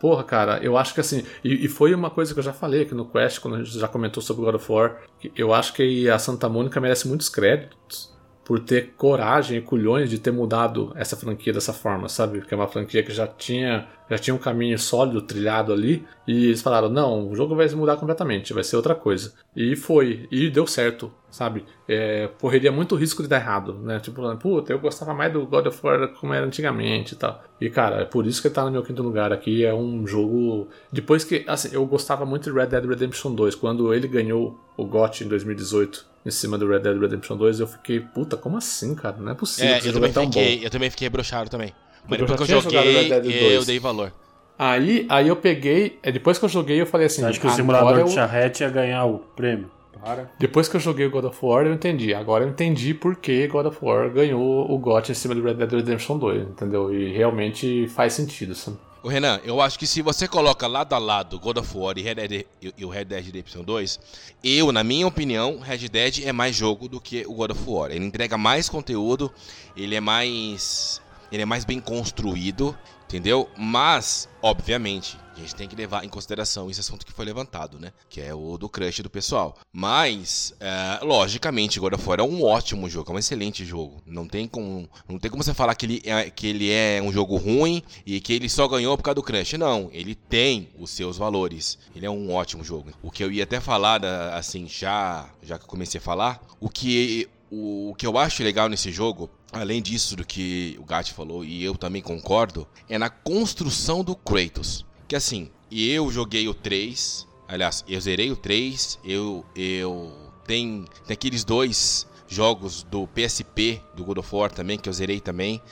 Porra, 0.00 0.22
cara, 0.22 0.58
eu 0.62 0.76
acho 0.76 0.94
que 0.94 1.00
assim. 1.00 1.24
E, 1.42 1.64
e, 1.64 1.68
foi 1.68 1.92
uma 1.92 2.08
coisa 2.08 2.32
que 2.32 2.38
eu 2.38 2.44
já 2.44 2.52
falei 2.52 2.82
aqui 2.82 2.94
no 2.94 3.04
Quest, 3.04 3.40
quando 3.40 3.56
a 3.56 3.64
gente 3.64 3.76
já 3.76 3.88
comentou 3.88 4.22
sobre 4.22 4.44
God 4.44 4.54
of 4.54 4.70
War. 4.70 4.98
eu 5.34 5.52
acho 5.52 5.72
que 5.72 6.08
a 6.08 6.18
Santa 6.20 6.48
Mônica 6.48 6.80
merece 6.80 7.08
muitos 7.08 7.28
créditos 7.28 8.16
por 8.48 8.60
ter 8.60 8.94
coragem 8.96 9.58
e 9.58 9.60
culhões 9.60 10.08
de 10.08 10.18
ter 10.18 10.30
mudado 10.30 10.90
essa 10.96 11.14
franquia 11.14 11.52
dessa 11.52 11.74
forma, 11.74 12.08
sabe? 12.08 12.38
Porque 12.38 12.54
é 12.54 12.56
uma 12.56 12.66
franquia 12.66 13.02
que 13.02 13.12
já 13.12 13.26
tinha, 13.26 13.86
já 14.08 14.16
tinha 14.16 14.34
um 14.34 14.38
caminho 14.38 14.78
sólido 14.78 15.20
trilhado 15.20 15.70
ali 15.70 16.02
e 16.26 16.46
eles 16.46 16.62
falaram: 16.62 16.88
"Não, 16.88 17.28
o 17.28 17.36
jogo 17.36 17.54
vai 17.54 17.68
mudar 17.74 17.98
completamente, 17.98 18.54
vai 18.54 18.64
ser 18.64 18.76
outra 18.76 18.94
coisa". 18.94 19.34
E 19.54 19.76
foi, 19.76 20.26
e 20.30 20.48
deu 20.48 20.66
certo, 20.66 21.12
sabe? 21.30 21.62
É, 21.86 22.30
correria 22.40 22.72
muito 22.72 22.96
risco 22.96 23.22
de 23.22 23.28
dar 23.28 23.36
errado, 23.36 23.74
né? 23.74 24.00
Tipo, 24.00 24.34
puta, 24.38 24.72
eu 24.72 24.78
gostava 24.78 25.12
mais 25.12 25.30
do 25.30 25.44
God 25.44 25.66
of 25.66 25.78
War 25.82 26.08
como 26.14 26.32
era 26.32 26.46
antigamente 26.46 27.12
e 27.12 27.18
tal. 27.18 27.44
E 27.60 27.68
cara, 27.68 27.96
é 27.96 28.04
por 28.06 28.26
isso 28.26 28.40
que 28.40 28.48
ele 28.48 28.54
tá 28.54 28.64
no 28.64 28.70
meu 28.70 28.82
quinto 28.82 29.02
lugar 29.02 29.30
aqui, 29.30 29.62
é 29.62 29.74
um 29.74 30.06
jogo 30.06 30.68
depois 30.90 31.22
que, 31.22 31.44
assim, 31.46 31.68
eu 31.72 31.84
gostava 31.84 32.24
muito 32.24 32.50
de 32.50 32.58
Red 32.58 32.68
Dead 32.68 32.86
Redemption 32.86 33.34
2, 33.34 33.54
quando 33.56 33.92
ele 33.92 34.08
ganhou 34.08 34.58
o 34.74 34.86
GOT 34.86 35.24
em 35.24 35.28
2018 35.28 36.06
em 36.28 36.30
cima 36.30 36.56
do 36.56 36.68
Red 36.68 36.80
Dead 36.80 36.98
Redemption 36.98 37.36
2, 37.36 37.60
eu 37.60 37.66
fiquei, 37.66 38.00
puta, 38.00 38.36
como 38.36 38.56
assim, 38.56 38.94
cara? 38.94 39.16
Não 39.18 39.32
é 39.32 39.34
possível. 39.34 39.74
É, 39.74 39.78
eu 39.78 39.92
também, 39.92 40.12
fiquei, 40.12 40.66
eu 40.66 40.70
também 40.70 40.90
fiquei 40.90 41.08
broxado 41.08 41.50
também. 41.50 41.72
Mas 42.06 42.20
depois 42.20 42.40
que 42.40 42.52
eu 42.52 42.60
joguei, 42.60 43.56
eu 43.56 43.64
dei 43.64 43.78
valor. 43.78 44.12
Aí, 44.58 45.06
aí 45.08 45.28
eu 45.28 45.36
peguei, 45.36 45.98
é, 46.02 46.10
depois 46.10 46.38
que 46.38 46.44
eu 46.44 46.48
joguei, 46.48 46.80
eu 46.80 46.86
falei 46.86 47.06
assim. 47.06 47.24
Acho 47.24 47.40
que 47.40 47.46
o 47.46 47.50
simulador 47.50 47.98
eu... 47.98 48.04
de 48.04 48.12
charrete 48.12 48.62
ia 48.62 48.70
ganhar 48.70 49.04
o 49.04 49.18
prêmio. 49.18 49.70
Para. 50.00 50.30
Depois 50.38 50.68
que 50.68 50.76
eu 50.76 50.80
joguei 50.80 51.06
o 51.06 51.10
God 51.10 51.24
of 51.24 51.38
War, 51.42 51.66
eu 51.66 51.72
entendi. 51.72 52.14
Agora 52.14 52.44
eu 52.44 52.48
entendi 52.48 52.94
por 52.94 53.16
que 53.16 53.46
God 53.48 53.66
of 53.66 53.78
War 53.82 54.08
ganhou 54.10 54.70
o 54.70 54.78
GOT 54.78 55.10
em 55.10 55.14
cima 55.14 55.34
do 55.34 55.42
Red 55.42 55.54
Dead 55.54 55.72
Redemption 55.72 56.18
2, 56.18 56.42
entendeu? 56.42 56.94
E 56.94 57.12
realmente 57.12 57.88
faz 57.88 58.12
sentido, 58.12 58.54
sabe? 58.54 58.76
O 59.00 59.08
Renan, 59.08 59.40
eu 59.44 59.60
acho 59.60 59.78
que 59.78 59.86
se 59.86 60.02
você 60.02 60.26
coloca 60.26 60.66
lado 60.66 60.92
a 60.92 60.98
lado 60.98 61.38
God 61.38 61.58
of 61.58 61.76
War 61.76 61.96
e, 61.96 62.02
Red 62.02 62.16
Dead, 62.16 62.46
e 62.60 62.84
o 62.84 62.88
Red 62.88 63.04
Dead 63.04 63.24
Redemption 63.24 63.62
2, 63.62 64.00
eu, 64.42 64.72
na 64.72 64.82
minha 64.82 65.06
opinião, 65.06 65.60
Red 65.60 65.88
Dead 65.88 66.24
é 66.24 66.32
mais 66.32 66.56
jogo 66.56 66.88
do 66.88 67.00
que 67.00 67.24
o 67.26 67.34
God 67.34 67.52
of 67.52 67.62
War. 67.64 67.92
Ele 67.92 68.04
entrega 68.04 68.36
mais 68.36 68.68
conteúdo, 68.68 69.32
ele 69.76 69.94
é 69.94 70.00
mais 70.00 71.00
ele 71.30 71.42
é 71.42 71.46
mais 71.46 71.64
bem 71.64 71.78
construído, 71.78 72.76
entendeu? 73.04 73.48
Mas, 73.56 74.28
obviamente, 74.42 75.16
a 75.38 75.42
gente 75.42 75.54
tem 75.54 75.68
que 75.68 75.76
levar 75.76 76.04
em 76.04 76.08
consideração 76.08 76.70
esse 76.70 76.80
assunto 76.80 77.06
que 77.06 77.12
foi 77.12 77.24
levantado, 77.24 77.78
né? 77.78 77.92
Que 78.08 78.20
é 78.20 78.34
o 78.34 78.58
do 78.58 78.68
crush 78.68 79.02
do 79.02 79.10
pessoal. 79.10 79.56
Mas, 79.72 80.54
é, 80.60 81.04
logicamente, 81.04 81.80
God 81.80 81.94
of 81.94 82.08
War 82.08 82.20
é 82.20 82.22
um 82.22 82.44
ótimo 82.44 82.88
jogo, 82.88 83.10
é 83.10 83.14
um 83.14 83.18
excelente 83.18 83.64
jogo. 83.64 84.02
Não 84.06 84.26
tem 84.26 84.46
como, 84.46 84.88
não 85.08 85.18
tem 85.18 85.30
como 85.30 85.42
você 85.42 85.54
falar 85.54 85.74
que 85.74 85.86
ele, 85.86 86.02
é, 86.04 86.30
que 86.30 86.46
ele 86.46 86.70
é 86.70 87.00
um 87.02 87.12
jogo 87.12 87.36
ruim 87.36 87.82
e 88.04 88.20
que 88.20 88.32
ele 88.32 88.48
só 88.48 88.66
ganhou 88.66 88.96
por 88.96 89.04
causa 89.04 89.16
do 89.16 89.22
crush. 89.22 89.56
Não, 89.56 89.88
ele 89.92 90.14
tem 90.14 90.68
os 90.78 90.90
seus 90.90 91.16
valores. 91.16 91.78
Ele 91.94 92.06
é 92.06 92.10
um 92.10 92.32
ótimo 92.32 92.64
jogo. 92.64 92.90
O 93.02 93.10
que 93.10 93.22
eu 93.22 93.30
ia 93.30 93.44
até 93.44 93.60
falar, 93.60 94.04
assim, 94.34 94.66
já, 94.68 95.28
já 95.42 95.58
que 95.58 95.64
eu 95.64 95.68
comecei 95.68 95.98
a 95.98 96.02
falar, 96.02 96.40
o 96.60 96.68
que 96.68 97.28
o, 97.50 97.94
que 97.96 98.06
eu 98.06 98.18
acho 98.18 98.42
legal 98.42 98.68
nesse 98.68 98.92
jogo, 98.92 99.30
além 99.52 99.80
disso 99.80 100.16
do 100.16 100.26
que 100.26 100.76
o 100.78 100.84
Gat 100.84 101.12
falou 101.12 101.44
e 101.44 101.64
eu 101.64 101.74
também 101.74 102.02
concordo, 102.02 102.66
é 102.88 102.98
na 102.98 103.08
construção 103.08 104.04
do 104.04 104.14
Kratos. 104.14 104.84
Que 105.08 105.16
assim, 105.16 105.50
eu 105.72 106.10
joguei 106.10 106.46
o 106.48 106.54
3, 106.54 107.26
aliás, 107.48 107.82
eu 107.88 107.98
zerei 107.98 108.30
o 108.30 108.36
3, 108.36 109.00
eu 109.02 109.44
eu 109.56 110.12
tem, 110.46 110.84
tem 111.06 111.14
aqueles 111.14 111.44
dois 111.44 112.06
jogos 112.28 112.82
do 112.82 113.06
PSP 113.08 113.80
do 113.94 114.04
God 114.04 114.18
of 114.18 114.34
War 114.34 114.50
também 114.52 114.78
que 114.78 114.88
eu 114.88 114.92
zerei 114.92 115.18
também. 115.18 115.62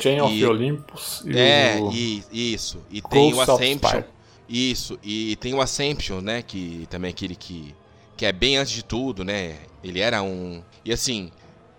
Chain 0.00 0.16
e, 0.16 0.20
of 0.20 0.44
Olympus 0.44 1.22
e 1.24 1.38
É, 1.38 1.78
o... 1.80 1.90
e, 1.90 2.22
isso, 2.32 2.80
e 2.90 3.00
tem 3.00 3.32
o 3.32 3.40
Ascension. 3.40 4.04
Isso, 4.48 4.98
e 5.02 5.36
tem 5.36 5.54
o 5.54 5.62
Ascension, 5.62 6.20
né, 6.20 6.42
que 6.42 6.86
também 6.90 7.08
é 7.08 7.12
aquele 7.12 7.34
que 7.34 7.74
que 8.14 8.26
é 8.26 8.30
bem 8.30 8.58
antes 8.58 8.74
de 8.74 8.84
tudo, 8.84 9.24
né? 9.24 9.58
Ele 9.82 9.98
era 9.98 10.22
um 10.22 10.62
e 10.84 10.92
assim, 10.92 11.32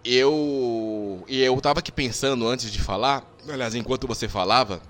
eu 0.04 1.24
e 1.28 1.42
eu 1.42 1.56
tava 1.62 1.80
aqui 1.80 1.92
pensando 1.92 2.48
antes 2.48 2.72
de 2.72 2.82
falar, 2.82 3.24
aliás, 3.48 3.76
enquanto 3.76 4.08
você 4.08 4.28
falava, 4.28 4.82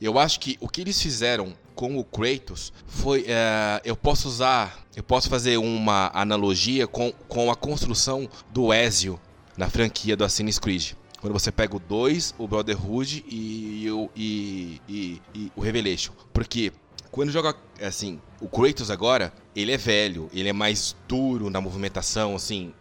eu 0.00 0.18
acho 0.18 0.40
que 0.40 0.56
o 0.58 0.68
que 0.68 0.80
eles 0.80 1.00
fizeram 1.00 1.52
com 1.76 1.98
o 1.98 2.02
Kratos 2.02 2.72
foi. 2.86 3.26
É, 3.28 3.80
eu 3.84 3.94
posso 3.94 4.26
usar. 4.26 4.84
Eu 4.96 5.04
posso 5.04 5.28
fazer 5.28 5.58
uma 5.58 6.10
analogia 6.12 6.86
com, 6.88 7.12
com 7.28 7.50
a 7.50 7.54
construção 7.54 8.28
do 8.50 8.72
Ezio 8.72 9.20
na 9.56 9.68
franquia 9.68 10.16
do 10.16 10.24
Assassin's 10.24 10.58
Creed. 10.58 10.92
Quando 11.20 11.34
você 11.34 11.52
pega 11.52 11.76
o 11.76 11.78
2, 11.78 12.34
o 12.38 12.48
Brotherhood 12.48 13.24
e, 13.28 13.86
e, 14.16 14.80
e, 14.88 15.22
e 15.34 15.52
o 15.54 15.60
Revelation. 15.60 16.12
Porque 16.32 16.72
quando 17.10 17.30
joga 17.30 17.54
assim, 17.80 18.20
o 18.40 18.48
Kratos 18.48 18.90
agora, 18.90 19.32
ele 19.54 19.72
é 19.72 19.76
velho, 19.76 20.30
ele 20.32 20.48
é 20.48 20.52
mais 20.52 20.96
duro 21.06 21.50
na 21.50 21.60
movimentação, 21.60 22.34
assim. 22.34 22.72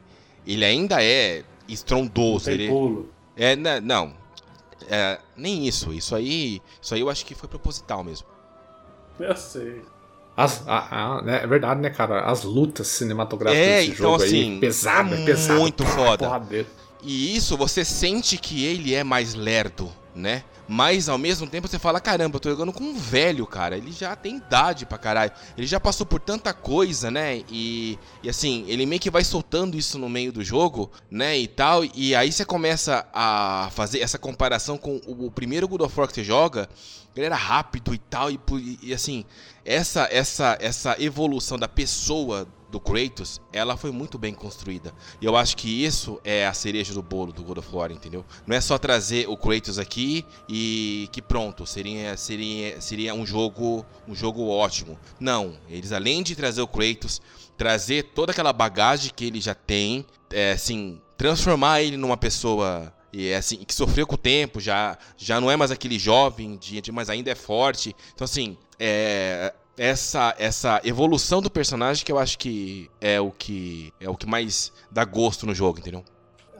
Ele 0.47 0.63
ainda 0.63 1.03
é 1.03 1.43
estrondoso. 1.67 2.49
Ele... 2.49 2.67
pulo. 2.69 3.09
É, 3.35 3.55
não, 3.81 4.13
é, 4.87 5.19
nem 5.35 5.67
isso. 5.67 5.91
Isso 5.93 6.15
aí, 6.15 6.61
isso 6.81 6.93
aí 6.93 7.01
eu 7.01 7.09
acho 7.09 7.25
que 7.25 7.35
foi 7.35 7.49
proposital 7.49 8.03
mesmo. 8.03 8.34
Eu 9.19 9.35
sei. 9.35 9.81
As, 10.37 10.67
a, 10.67 11.15
a, 11.17 11.21
né, 11.21 11.43
é 11.43 11.47
verdade, 11.47 11.79
né, 11.79 11.89
cara? 11.89 12.25
As 12.25 12.43
lutas 12.43 12.87
cinematográficas 12.87 13.65
é, 13.65 13.79
desse 13.79 13.91
então, 13.91 14.11
jogo 14.11 14.23
assim, 14.23 14.53
aí, 14.53 14.59
pesado, 14.59 15.13
é 15.13 15.25
pesado. 15.25 15.59
Muito 15.61 15.85
foda. 15.85 16.41
E 17.01 17.35
isso 17.35 17.55
você 17.55 17.85
sente 17.85 18.37
que 18.37 18.65
ele 18.65 18.93
é 18.93 19.03
mais 19.03 19.33
lerdo, 19.33 19.89
né? 20.13 20.43
Mas 20.67 21.07
ao 21.07 21.17
mesmo 21.17 21.47
tempo 21.47 21.67
você 21.67 21.77
fala: 21.77 21.99
caramba, 21.99 22.37
eu 22.37 22.39
tô 22.39 22.49
jogando 22.49 22.73
com 22.73 22.83
um 22.83 22.97
velho, 22.97 23.45
cara. 23.45 23.77
Ele 23.77 23.91
já 23.91 24.15
tem 24.15 24.37
idade 24.37 24.85
pra 24.85 24.97
caralho. 24.97 25.31
Ele 25.57 25.67
já 25.67 25.79
passou 25.79 26.05
por 26.05 26.19
tanta 26.19 26.53
coisa, 26.53 27.11
né? 27.11 27.43
E, 27.49 27.99
e 28.23 28.29
assim, 28.29 28.65
ele 28.67 28.85
meio 28.85 28.99
que 28.99 29.09
vai 29.09 29.23
soltando 29.23 29.77
isso 29.77 29.99
no 29.99 30.09
meio 30.09 30.31
do 30.31 30.43
jogo, 30.43 30.91
né? 31.09 31.37
E 31.37 31.47
tal. 31.47 31.83
E 31.93 32.15
aí 32.15 32.31
você 32.31 32.43
começa 32.43 33.07
a 33.13 33.69
fazer 33.71 33.99
essa 33.99 34.17
comparação 34.17 34.77
com 34.77 34.99
o, 35.05 35.27
o 35.27 35.31
primeiro 35.31 35.67
God 35.67 35.81
of 35.81 35.99
War 35.99 36.07
que 36.07 36.15
você 36.15 36.23
joga. 36.23 36.67
Ele 37.15 37.27
era 37.27 37.35
rápido 37.35 37.93
e 37.93 37.97
tal. 37.97 38.29
E, 38.31 38.39
e 38.81 38.93
assim, 38.93 39.23
essa 39.63 40.07
essa 40.11 40.57
essa 40.59 41.01
evolução 41.01 41.57
da 41.57 41.67
pessoa 41.67 42.47
do 42.69 42.79
Kratos, 42.79 43.41
ela 43.53 43.77
foi 43.77 43.91
muito 43.91 44.17
bem 44.17 44.33
construída. 44.33 44.93
E 45.21 45.25
eu 45.25 45.35
acho 45.35 45.55
que 45.55 45.83
isso 45.85 46.19
é 46.23 46.45
a 46.45 46.53
cereja 46.53 46.93
do 46.93 47.01
bolo 47.01 47.31
do 47.31 47.43
God 47.43 47.59
of 47.59 47.75
War, 47.75 47.91
entendeu? 47.91 48.25
Não 48.45 48.55
é 48.55 48.61
só 48.61 48.77
trazer 48.77 49.29
o 49.29 49.37
Kratos 49.37 49.79
aqui 49.79 50.25
e 50.49 51.07
que 51.11 51.21
pronto, 51.21 51.65
seria 51.65 52.17
seria 52.17 52.79
seria 52.81 53.13
um 53.13 53.25
jogo 53.25 53.85
um 54.07 54.15
jogo 54.15 54.47
ótimo. 54.47 54.99
Não, 55.19 55.57
eles 55.69 55.91
além 55.91 56.23
de 56.23 56.35
trazer 56.35 56.61
o 56.61 56.67
Kratos, 56.67 57.21
trazer 57.57 58.03
toda 58.13 58.31
aquela 58.31 58.51
bagagem 58.51 59.11
que 59.15 59.25
ele 59.25 59.39
já 59.39 59.55
tem, 59.55 60.05
é, 60.31 60.51
assim, 60.51 61.01
transformar 61.17 61.81
ele 61.81 61.97
numa 61.97 62.17
pessoa 62.17 62.93
e 63.13 63.33
assim, 63.33 63.57
que 63.57 63.73
sofreu 63.73 64.05
com 64.05 64.15
o 64.15 64.17
tempo, 64.17 64.59
já 64.59 64.97
já 65.17 65.39
não 65.39 65.49
é 65.49 65.55
mais 65.55 65.71
aquele 65.71 65.97
jovem, 65.97 66.59
mas 66.91 67.09
ainda 67.09 67.31
é 67.31 67.35
forte. 67.35 67.95
Então 68.13 68.25
assim, 68.25 68.57
é, 68.77 69.53
essa 69.77 70.35
essa 70.37 70.81
evolução 70.83 71.41
do 71.41 71.49
personagem 71.49 72.05
que 72.05 72.11
eu 72.11 72.17
acho 72.17 72.37
que 72.37 72.89
é 73.01 73.19
o 73.19 73.31
que 73.31 73.93
é 73.99 74.09
o 74.09 74.15
que 74.15 74.25
mais 74.25 74.71
dá 74.91 75.03
gosto 75.03 75.45
no 75.45 75.53
jogo, 75.53 75.79
entendeu? 75.79 76.03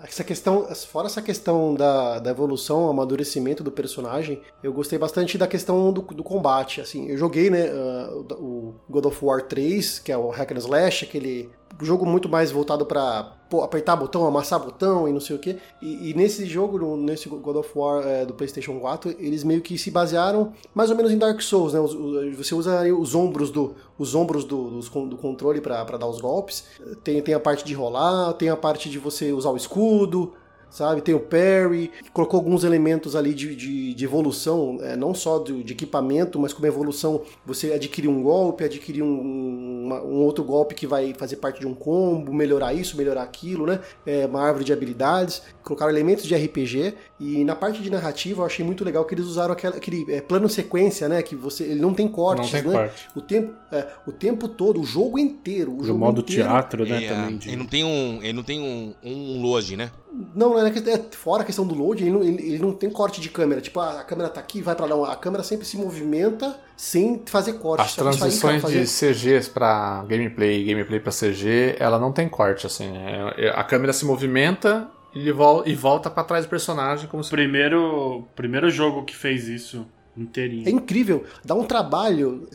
Essa 0.03 0.23
questão, 0.23 0.67
fora 0.75 1.07
essa 1.07 1.21
questão 1.21 1.73
da, 1.73 2.19
da 2.19 2.29
evolução, 2.29 2.89
amadurecimento 2.89 3.63
do 3.63 3.71
personagem, 3.71 4.39
eu 4.61 4.71
gostei 4.71 4.99
bastante 4.99 5.35
da 5.35 5.47
questão 5.47 5.91
do, 5.91 6.01
do 6.01 6.23
combate. 6.23 6.79
Assim, 6.79 7.07
eu 7.09 7.17
joguei, 7.17 7.49
né, 7.49 7.71
uh, 7.71 8.33
o 8.33 8.75
God 8.87 9.05
of 9.05 9.25
War 9.25 9.41
3, 9.41 9.99
que 9.99 10.11
é 10.11 10.17
o 10.17 10.29
Hack 10.29 10.51
and 10.51 10.59
Slash, 10.59 11.05
aquele 11.05 11.49
jogo 11.81 12.05
muito 12.05 12.29
mais 12.29 12.51
voltado 12.51 12.85
para 12.85 13.33
apertar 13.63 13.95
botão, 13.95 14.25
amassar 14.25 14.59
botão 14.59 15.07
e 15.07 15.13
não 15.13 15.19
sei 15.19 15.35
o 15.35 15.39
que. 15.39 15.57
E, 15.81 16.13
nesse 16.13 16.45
jogo, 16.45 16.95
nesse 16.97 17.27
God 17.29 17.55
of 17.57 17.69
War 17.75 18.05
é, 18.05 18.25
do 18.25 18.33
PlayStation 18.33 18.79
4, 18.79 19.15
eles 19.19 19.43
meio 19.43 19.61
que 19.61 19.77
se 19.77 19.91
basearam 19.91 20.53
mais 20.73 20.89
ou 20.89 20.95
menos 20.95 21.11
em 21.11 21.17
Dark 21.17 21.41
Souls, 21.41 21.73
né? 21.73 21.79
Os, 21.79 21.93
os, 21.93 22.35
você 22.35 22.55
usa 22.55 22.83
os 22.93 23.15
ombros 23.15 23.51
do, 23.51 23.75
os 23.97 24.15
ombros 24.15 24.43
do, 24.43 24.79
do 24.79 25.17
controle 25.17 25.61
para 25.61 25.83
dar 25.83 26.07
os 26.07 26.19
golpes. 26.19 26.65
Tem, 27.03 27.21
tem 27.21 27.33
a 27.33 27.39
parte 27.39 27.63
de 27.65 27.73
rolar, 27.73 28.33
tem 28.33 28.49
a 28.49 28.57
parte 28.57 28.89
de 28.89 28.99
você 28.99 29.31
usar 29.31 29.49
o 29.49 29.57
escudo 29.57 30.33
sabe? 30.69 31.01
Tem 31.01 31.15
o 31.15 31.19
parry, 31.19 31.91
colocou 32.13 32.39
alguns 32.39 32.63
elementos 32.63 33.15
ali 33.15 33.33
de, 33.33 33.55
de, 33.55 33.93
de 33.93 34.05
evolução, 34.05 34.77
é, 34.81 34.95
não 34.95 35.13
só 35.13 35.39
de, 35.39 35.63
de, 35.63 35.73
equipamento, 35.73 36.39
mas 36.39 36.53
como 36.53 36.67
evolução, 36.67 37.21
você 37.45 37.73
adquirir 37.73 38.07
um 38.07 38.21
golpe, 38.21 38.63
adquirir 38.63 39.03
um, 39.03 39.85
uma, 39.85 40.01
um, 40.01 40.23
outro 40.23 40.43
golpe 40.43 40.75
que 40.75 40.87
vai 40.87 41.13
fazer 41.13 41.37
parte 41.37 41.59
de 41.59 41.67
um 41.67 41.73
combo, 41.73 42.33
melhorar 42.33 42.73
isso, 42.73 42.97
melhorar 42.97 43.23
aquilo, 43.23 43.65
né? 43.65 43.79
É, 44.05 44.25
uma 44.25 44.41
árvore 44.41 44.65
de 44.65 44.73
habilidades, 44.73 45.41
colocaram 45.65 45.91
elementos 45.91 46.25
de 46.25 46.35
RPG 46.35 46.93
e 47.19 47.43
na 47.43 47.55
parte 47.55 47.81
de 47.81 47.89
narrativa 47.89 48.43
eu 48.43 48.45
achei 48.45 48.63
muito 48.63 48.85
legal 48.85 49.03
que 49.03 49.15
eles 49.15 49.25
usaram 49.25 49.51
aquela, 49.51 49.75
aquele 49.75 50.05
é, 50.13 50.21
plano 50.21 50.47
sequência, 50.47 51.09
né? 51.09 51.23
Que 51.23 51.35
você 51.35 51.63
ele 51.63 51.81
não 51.81 51.93
tem 51.93 52.07
cortes, 52.07 52.53
não 52.53 52.61
tem 52.61 52.71
né? 52.71 52.77
Corte. 52.77 53.09
O 53.15 53.21
tempo, 53.21 53.53
é, 53.71 53.87
o 54.05 54.11
tempo 54.11 54.47
todo, 54.47 54.79
o 54.79 54.85
jogo 54.85 55.17
inteiro, 55.17 55.71
o, 55.71 55.81
o 55.81 55.83
jogo 55.83 55.99
modo 55.99 56.21
inteiro, 56.21 56.43
teatro, 56.43 56.85
né? 56.85 57.03
É, 57.03 57.09
também 57.09 57.37
de... 57.37 57.49
Ele 57.49 57.57
não 57.57 57.65
tem 57.65 57.83
um, 57.83 58.19
ele 58.21 58.33
não 58.33 58.43
tem 58.43 58.61
um, 58.61 58.93
um 59.03 59.41
load, 59.41 59.75
né? 59.75 59.91
Não, 60.33 60.51
não 60.51 60.65
é, 60.65 60.69
é, 60.69 61.05
fora 61.11 61.43
a 61.43 61.45
questão 61.45 61.67
do 61.67 61.75
load, 61.75 62.01
ele 62.01 62.11
não, 62.11 62.23
ele, 62.23 62.41
ele 62.41 62.59
não, 62.59 62.71
tem 62.71 62.89
corte 62.89 63.19
de 63.19 63.29
câmera. 63.29 63.59
Tipo, 63.59 63.81
a, 63.81 64.01
a 64.01 64.03
câmera 64.03 64.29
tá 64.29 64.39
aqui, 64.39 64.61
vai 64.61 64.75
para 64.75 64.85
lá. 64.85 65.11
A 65.11 65.15
câmera 65.15 65.43
sempre 65.43 65.65
se 65.65 65.75
movimenta 65.75 66.57
sem 66.77 67.21
fazer 67.25 67.53
corte. 67.53 67.81
As 67.81 67.95
transições 67.95 68.63
de 68.63 68.85
CGs 68.85 69.49
para 69.49 70.05
gameplay 70.07 70.61
e 70.61 70.65
gameplay 70.65 70.99
para 70.99 71.11
CG, 71.11 71.75
ela 71.79 71.99
não 71.99 72.13
tem 72.13 72.29
corte, 72.29 72.65
assim. 72.65 72.95
É, 72.95 73.47
é, 73.47 73.49
a 73.49 73.63
câmera 73.63 73.91
se 73.91 74.05
movimenta 74.05 74.89
e, 75.15 75.31
vol 75.31 75.63
e 75.65 75.73
volta 75.73 76.09
para 76.09 76.23
trás 76.23 76.45
do 76.45 76.49
personagem 76.49 77.07
como 77.07 77.23
se... 77.23 77.31
Primeiro, 77.31 78.27
primeiro 78.35 78.69
jogo 78.69 79.03
que 79.03 79.15
fez 79.15 79.47
isso 79.47 79.87
inteirinho. 80.17 80.67
É 80.67 80.71
incrível, 80.71 81.25
dá 81.43 81.53
um 81.55 81.65
trabalho, 81.65 82.47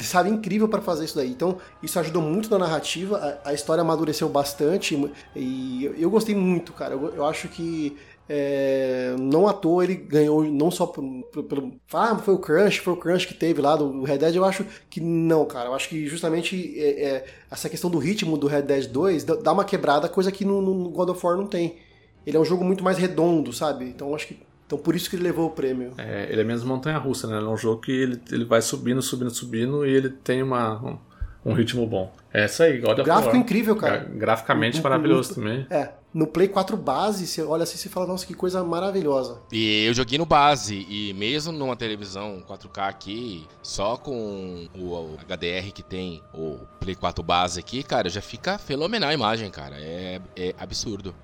sabe, 0.00 0.30
incrível 0.30 0.68
para 0.68 0.82
fazer 0.82 1.04
isso 1.04 1.16
daí. 1.16 1.30
Então, 1.30 1.58
isso 1.82 1.98
ajudou 1.98 2.22
muito 2.22 2.50
na 2.50 2.58
narrativa, 2.58 3.40
a, 3.44 3.50
a, 3.50 3.54
história 3.54 3.80
amadureceu 3.80 4.28
bastante 4.28 5.10
e 5.34 5.90
eu 5.98 6.10
gostei 6.10 6.34
muito, 6.34 6.72
cara. 6.72 6.94
Eu, 6.94 7.14
eu 7.14 7.26
acho 7.26 7.48
que 7.48 7.96
é, 8.28 9.14
não 9.18 9.48
à 9.48 9.52
toa 9.52 9.84
ele 9.84 9.94
ganhou 9.94 10.44
não 10.44 10.70
só 10.70 10.86
pelo, 10.86 11.22
pelo. 11.24 11.74
Ah, 11.92 12.16
foi 12.16 12.34
o 12.34 12.38
Crunch, 12.38 12.80
foi 12.80 12.92
o 12.92 12.96
Crunch 12.96 13.26
que 13.26 13.34
teve 13.34 13.60
lá 13.60 13.76
do 13.76 14.04
Red 14.04 14.18
Dead. 14.18 14.36
Eu 14.36 14.44
acho 14.44 14.64
que 14.88 15.00
não, 15.00 15.44
cara. 15.44 15.68
Eu 15.68 15.74
acho 15.74 15.88
que 15.88 16.06
justamente 16.06 16.72
é, 16.78 17.04
é, 17.04 17.24
essa 17.50 17.68
questão 17.68 17.90
do 17.90 17.98
ritmo 17.98 18.38
do 18.38 18.46
Red 18.46 18.62
Dead 18.62 18.86
2 18.86 19.24
dá 19.24 19.52
uma 19.52 19.64
quebrada, 19.64 20.08
coisa 20.08 20.30
que 20.30 20.44
no, 20.44 20.62
no 20.62 20.90
God 20.90 21.10
of 21.10 21.26
War 21.26 21.36
não 21.36 21.46
tem. 21.46 21.76
Ele 22.24 22.36
é 22.36 22.40
um 22.40 22.44
jogo 22.44 22.64
muito 22.64 22.84
mais 22.84 22.96
redondo, 22.96 23.52
sabe? 23.52 23.86
Então 23.86 24.14
acho 24.14 24.28
que 24.28 24.38
então 24.72 24.82
por 24.82 24.96
isso 24.96 25.10
que 25.10 25.16
ele 25.16 25.24
levou 25.24 25.48
o 25.48 25.50
prêmio. 25.50 25.92
É, 25.98 26.28
ele 26.30 26.40
é 26.40 26.44
mesmo 26.44 26.66
montanha-russa, 26.66 27.26
né? 27.26 27.36
É 27.36 27.40
um 27.42 27.58
jogo 27.58 27.82
que 27.82 27.92
ele, 27.92 28.18
ele 28.30 28.46
vai 28.46 28.62
subindo, 28.62 29.02
subindo, 29.02 29.30
subindo 29.30 29.84
e 29.84 29.90
ele 29.90 30.08
tem 30.08 30.42
uma, 30.42 30.82
um, 30.82 30.98
um 31.44 31.52
ritmo 31.52 31.86
bom. 31.86 32.10
É 32.32 32.46
isso 32.46 32.62
aí, 32.62 32.78
God 32.78 32.92
of 33.00 33.02
Gráfico 33.02 33.34
War. 33.34 33.36
incrível, 33.36 33.76
cara. 33.76 34.08
Graficamente 34.14 34.78
no, 34.78 34.82
maravilhoso 34.82 35.28
no, 35.30 35.34
também. 35.34 35.66
É, 35.68 35.90
no 36.12 36.26
Play 36.26 36.48
4 36.48 36.76
base, 36.76 37.26
você 37.26 37.42
olha 37.42 37.62
assim 37.62 37.88
e 37.88 37.90
fala, 37.90 38.06
nossa, 38.06 38.26
que 38.26 38.34
coisa 38.34 38.62
maravilhosa. 38.62 39.40
E 39.50 39.84
eu 39.86 39.94
joguei 39.94 40.18
no 40.18 40.26
base, 40.26 40.86
e 40.88 41.12
mesmo 41.14 41.52
numa 41.52 41.76
televisão 41.76 42.42
4K 42.48 42.88
aqui, 42.88 43.46
só 43.62 43.96
com 43.96 44.68
o, 44.74 44.92
o 44.92 45.18
HDR 45.26 45.72
que 45.72 45.82
tem 45.82 46.22
o 46.34 46.58
Play 46.80 46.94
4 46.94 47.22
base 47.22 47.58
aqui, 47.58 47.82
cara, 47.82 48.08
já 48.08 48.20
fica 48.20 48.58
fenomenal 48.58 49.10
a 49.10 49.14
imagem, 49.14 49.50
cara. 49.50 49.76
É, 49.78 50.20
é 50.36 50.54
absurdo. 50.58 51.14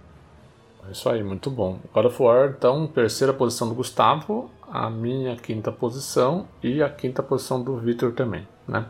É 0.88 0.92
isso 0.92 1.08
aí, 1.08 1.22
muito 1.22 1.50
bom. 1.50 1.78
God 1.92 2.06
of 2.06 2.22
War, 2.22 2.54
então, 2.56 2.86
terceira 2.86 3.34
posição 3.34 3.68
do 3.68 3.74
Gustavo, 3.74 4.50
a 4.70 4.88
minha 4.88 5.36
quinta 5.36 5.70
posição 5.70 6.48
e 6.62 6.82
a 6.82 6.88
quinta 6.88 7.22
posição 7.22 7.62
do 7.62 7.76
Victor 7.76 8.12
também, 8.12 8.48
né? 8.66 8.86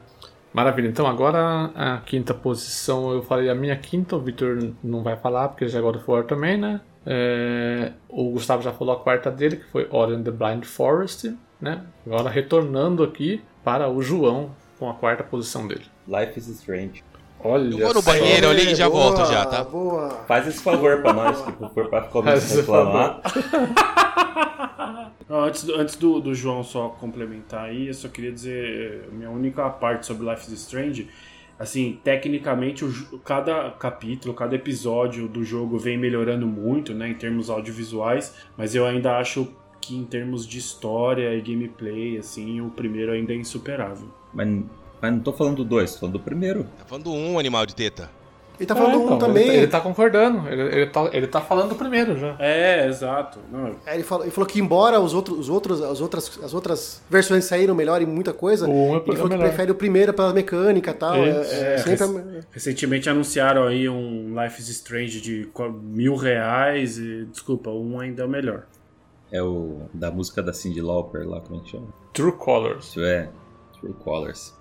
Maravilha, 0.52 0.88
então 0.88 1.06
agora 1.06 1.70
a 1.74 1.98
quinta 1.98 2.32
posição, 2.32 3.12
eu 3.12 3.22
falei 3.22 3.50
a 3.50 3.54
minha 3.54 3.76
quinta, 3.76 4.16
o 4.16 4.20
Victor 4.20 4.72
não 4.82 5.02
vai 5.02 5.16
falar 5.16 5.48
porque 5.48 5.68
já 5.68 5.78
é 5.78 5.82
God 5.82 5.96
of 5.96 6.10
War 6.10 6.24
também, 6.24 6.56
né? 6.56 6.80
É, 7.06 7.92
o 8.08 8.30
Gustavo 8.30 8.62
já 8.62 8.72
falou 8.72 8.94
a 8.94 9.00
quarta 9.00 9.30
dele, 9.30 9.56
que 9.56 9.64
foi 9.64 9.86
Ori 9.90 10.14
and 10.14 10.22
the 10.22 10.30
Blind 10.30 10.64
Forest, 10.64 11.36
né? 11.60 11.82
Agora 12.06 12.30
retornando 12.30 13.02
aqui 13.02 13.42
para 13.62 13.88
o 13.88 14.02
João 14.02 14.50
com 14.78 14.88
a 14.88 14.94
quarta 14.94 15.22
posição 15.22 15.66
dele. 15.66 15.84
Life 16.06 16.38
is 16.38 16.48
Strange. 16.48 17.04
Olha 17.42 17.70
eu 17.70 17.78
vou 17.78 17.94
no 17.94 18.02
banheiro 18.02 18.46
eu 18.46 18.50
ali 18.50 18.72
e 18.72 18.74
já 18.74 18.88
boa, 18.88 19.12
volto 19.12 19.30
já, 19.30 19.46
tá? 19.46 19.64
Boa. 19.64 20.10
Faz 20.26 20.46
esse 20.46 20.62
favor 20.62 21.00
pra 21.00 21.12
nós, 21.12 21.40
que 21.40 21.52
for 21.74 21.88
pra 21.88 22.02
começar 22.02 22.54
a 22.54 22.56
reclamar. 22.56 23.20
Não, 25.28 25.44
antes 25.44 25.68
antes 25.68 25.96
do, 25.96 26.20
do 26.20 26.34
João 26.34 26.64
só 26.64 26.88
complementar 26.88 27.66
aí, 27.66 27.88
eu 27.88 27.94
só 27.94 28.08
queria 28.08 28.32
dizer 28.32 29.08
minha 29.12 29.30
única 29.30 29.68
parte 29.68 30.06
sobre 30.06 30.28
Life 30.28 30.52
is 30.52 30.60
Strange. 30.60 31.08
Assim, 31.58 31.98
tecnicamente, 32.04 32.84
o, 32.84 33.18
cada 33.24 33.70
capítulo, 33.72 34.32
cada 34.32 34.54
episódio 34.54 35.28
do 35.28 35.44
jogo 35.44 35.76
vem 35.76 35.98
melhorando 35.98 36.46
muito, 36.46 36.94
né, 36.94 37.08
em 37.08 37.14
termos 37.14 37.50
audiovisuais, 37.50 38.34
mas 38.56 38.74
eu 38.76 38.86
ainda 38.86 39.18
acho 39.18 39.48
que 39.80 39.96
em 39.96 40.04
termos 40.04 40.46
de 40.46 40.58
história 40.58 41.34
e 41.34 41.40
gameplay, 41.40 42.16
assim, 42.16 42.60
o 42.60 42.70
primeiro 42.70 43.10
ainda 43.12 43.32
é 43.32 43.36
insuperável. 43.36 44.08
Mas 44.32 44.62
mas 45.00 45.12
não 45.12 45.20
tô 45.20 45.32
falando 45.32 45.56
do 45.56 45.64
2, 45.64 45.92
tô 45.92 45.98
falando 46.00 46.12
do 46.14 46.20
primeiro. 46.20 46.64
Tá 46.78 46.84
falando 46.86 47.04
do 47.04 47.12
1, 47.12 47.32
um, 47.32 47.38
animal 47.38 47.64
de 47.66 47.74
teta. 47.74 48.10
Ele 48.58 48.66
tá 48.66 48.74
falando 48.74 48.94
é, 48.94 49.04
então, 49.04 49.16
um 49.16 49.18
também. 49.18 49.48
Ele, 49.48 49.56
ele 49.58 49.66
tá 49.68 49.80
concordando. 49.80 50.48
Ele, 50.48 50.62
ele, 50.62 50.86
tá, 50.86 51.10
ele 51.12 51.26
tá 51.28 51.40
falando 51.40 51.68
do 51.68 51.74
primeiro 51.76 52.18
já. 52.18 52.34
É, 52.40 52.88
exato. 52.88 53.38
Não. 53.52 53.76
É, 53.86 53.94
ele, 53.94 54.02
falou, 54.02 54.24
ele 54.24 54.32
falou 54.32 54.48
que 54.48 54.58
embora 54.60 54.98
os 54.98 55.14
outros, 55.14 55.38
os 55.38 55.48
outros, 55.48 55.80
as, 55.80 56.00
outras, 56.00 56.40
as 56.42 56.52
outras 56.52 57.00
versões 57.08 57.44
saíram 57.44 57.72
melhor 57.72 58.02
em 58.02 58.06
muita 58.06 58.32
coisa, 58.32 58.68
o 58.68 58.96
ele 58.96 59.16
falou 59.16 59.30
que 59.30 59.38
prefere 59.38 59.70
o 59.70 59.76
primeiro 59.76 60.12
pela 60.12 60.34
mecânica 60.34 60.90
e 60.90 60.94
tal. 60.94 61.14
É, 61.14 61.28
é, 61.28 61.74
é 61.74 61.78
sempre... 61.78 62.40
Recentemente 62.50 63.08
anunciaram 63.08 63.64
aí 63.64 63.88
um 63.88 64.34
Life 64.42 64.60
is 64.60 64.68
Strange 64.68 65.20
de 65.20 65.48
mil 65.80 66.16
reais 66.16 66.98
e, 66.98 67.26
desculpa, 67.26 67.70
um 67.70 68.00
ainda 68.00 68.22
é 68.22 68.26
o 68.26 68.28
melhor. 68.28 68.64
É 69.30 69.40
o 69.40 69.82
da 69.94 70.10
música 70.10 70.42
da 70.42 70.52
Cindy 70.52 70.80
Lauper 70.80 71.28
lá, 71.28 71.40
como 71.40 71.60
é 71.60 71.62
que 71.62 71.70
chama? 71.70 71.86
True 72.12 72.32
Colors. 72.32 72.86
Isso 72.86 73.04
é, 73.04 73.28
True 73.78 73.92
Colors 73.92 74.57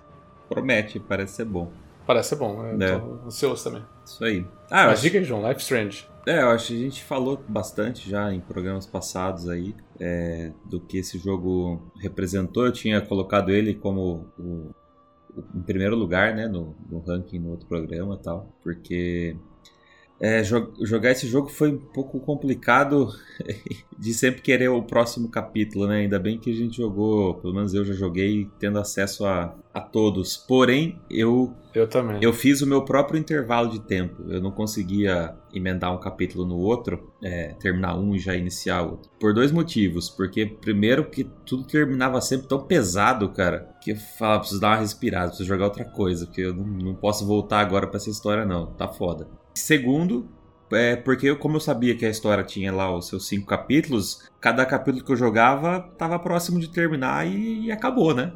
promete, 0.48 0.98
parece 0.98 1.36
ser 1.36 1.44
bom. 1.44 1.70
Parece 2.06 2.30
ser 2.30 2.36
bom, 2.36 2.62
né? 2.62 2.86
É. 2.86 2.98
Tô 2.98 3.26
ansioso 3.26 3.64
também. 3.64 3.82
Isso 4.04 4.24
aí. 4.24 4.46
Ah, 4.70 4.86
Mas 4.86 4.94
acho... 4.94 5.02
diga 5.02 5.18
aí, 5.18 5.24
João, 5.24 5.46
Life 5.46 5.60
Strange. 5.60 6.08
É, 6.26 6.42
eu 6.42 6.50
acho 6.50 6.68
que 6.68 6.74
a 6.74 6.84
gente 6.84 7.04
falou 7.04 7.42
bastante 7.48 8.08
já 8.08 8.32
em 8.32 8.40
programas 8.40 8.86
passados 8.86 9.48
aí 9.48 9.74
é, 10.00 10.52
do 10.64 10.80
que 10.80 10.98
esse 10.98 11.18
jogo 11.18 11.90
representou. 12.00 12.66
Eu 12.66 12.72
tinha 12.72 13.00
colocado 13.00 13.50
ele 13.50 13.74
como 13.74 14.26
o, 14.38 14.42
o, 15.36 15.44
em 15.54 15.62
primeiro 15.62 15.96
lugar, 15.96 16.34
né, 16.34 16.46
no, 16.46 16.74
no 16.90 17.00
ranking 17.00 17.38
no 17.38 17.50
outro 17.50 17.66
programa 17.66 18.14
e 18.14 18.22
tal, 18.22 18.54
porque 18.62 19.36
é, 20.20 20.42
jo 20.42 20.72
jogar 20.82 21.12
esse 21.12 21.28
jogo 21.28 21.48
foi 21.48 21.72
um 21.72 21.78
pouco 21.78 22.18
complicado 22.18 23.08
de 23.96 24.12
sempre 24.12 24.42
querer 24.42 24.68
o 24.68 24.82
próximo 24.82 25.28
capítulo, 25.28 25.86
né? 25.86 25.98
Ainda 25.98 26.18
bem 26.18 26.38
que 26.38 26.50
a 26.50 26.54
gente 26.54 26.76
jogou, 26.76 27.34
pelo 27.34 27.54
menos 27.54 27.72
eu 27.72 27.84
já 27.84 27.94
joguei 27.94 28.48
tendo 28.58 28.78
acesso 28.78 29.24
a, 29.24 29.54
a 29.72 29.80
todos. 29.80 30.36
Porém, 30.36 31.00
eu 31.08 31.54
eu 31.72 31.86
também. 31.86 32.18
Eu 32.20 32.32
fiz 32.32 32.60
o 32.60 32.66
meu 32.66 32.84
próprio 32.84 33.20
intervalo 33.20 33.70
de 33.70 33.78
tempo. 33.78 34.24
Eu 34.28 34.40
não 34.40 34.50
conseguia 34.50 35.36
emendar 35.54 35.94
um 35.94 36.00
capítulo 36.00 36.44
no 36.44 36.56
outro, 36.56 37.12
é, 37.22 37.54
terminar 37.60 37.96
um 37.96 38.16
e 38.16 38.18
já 38.18 38.34
iniciar 38.34 38.82
outro. 38.82 39.08
Por 39.20 39.32
dois 39.32 39.52
motivos. 39.52 40.10
Porque, 40.10 40.44
primeiro, 40.46 41.04
que 41.04 41.22
tudo 41.46 41.62
terminava 41.62 42.20
sempre 42.20 42.48
tão 42.48 42.60
pesado, 42.60 43.28
cara, 43.28 43.68
que 43.80 43.92
eu 43.92 43.96
falava, 44.18 44.40
preciso 44.40 44.60
dar 44.60 44.70
uma 44.70 44.80
respirada, 44.80 45.28
preciso 45.28 45.48
jogar 45.48 45.66
outra 45.66 45.84
coisa, 45.84 46.26
porque 46.26 46.40
eu 46.40 46.54
não, 46.54 46.64
não 46.64 46.94
posso 46.94 47.24
voltar 47.24 47.60
agora 47.60 47.86
para 47.86 47.98
essa 47.98 48.10
história, 48.10 48.44
não. 48.44 48.66
Tá 48.66 48.88
foda. 48.88 49.28
Segundo, 49.58 50.28
é 50.72 50.96
porque 50.96 51.34
como 51.34 51.56
eu 51.56 51.60
sabia 51.60 51.96
que 51.96 52.04
a 52.04 52.10
história 52.10 52.44
tinha 52.44 52.72
lá 52.72 52.94
os 52.94 53.08
seus 53.08 53.26
cinco 53.26 53.46
capítulos, 53.46 54.28
cada 54.40 54.64
capítulo 54.66 55.04
que 55.04 55.12
eu 55.12 55.16
jogava 55.16 55.88
estava 55.92 56.18
próximo 56.18 56.60
de 56.60 56.68
terminar 56.68 57.26
e, 57.26 57.66
e, 57.66 57.72
acabou, 57.72 58.14
né? 58.14 58.32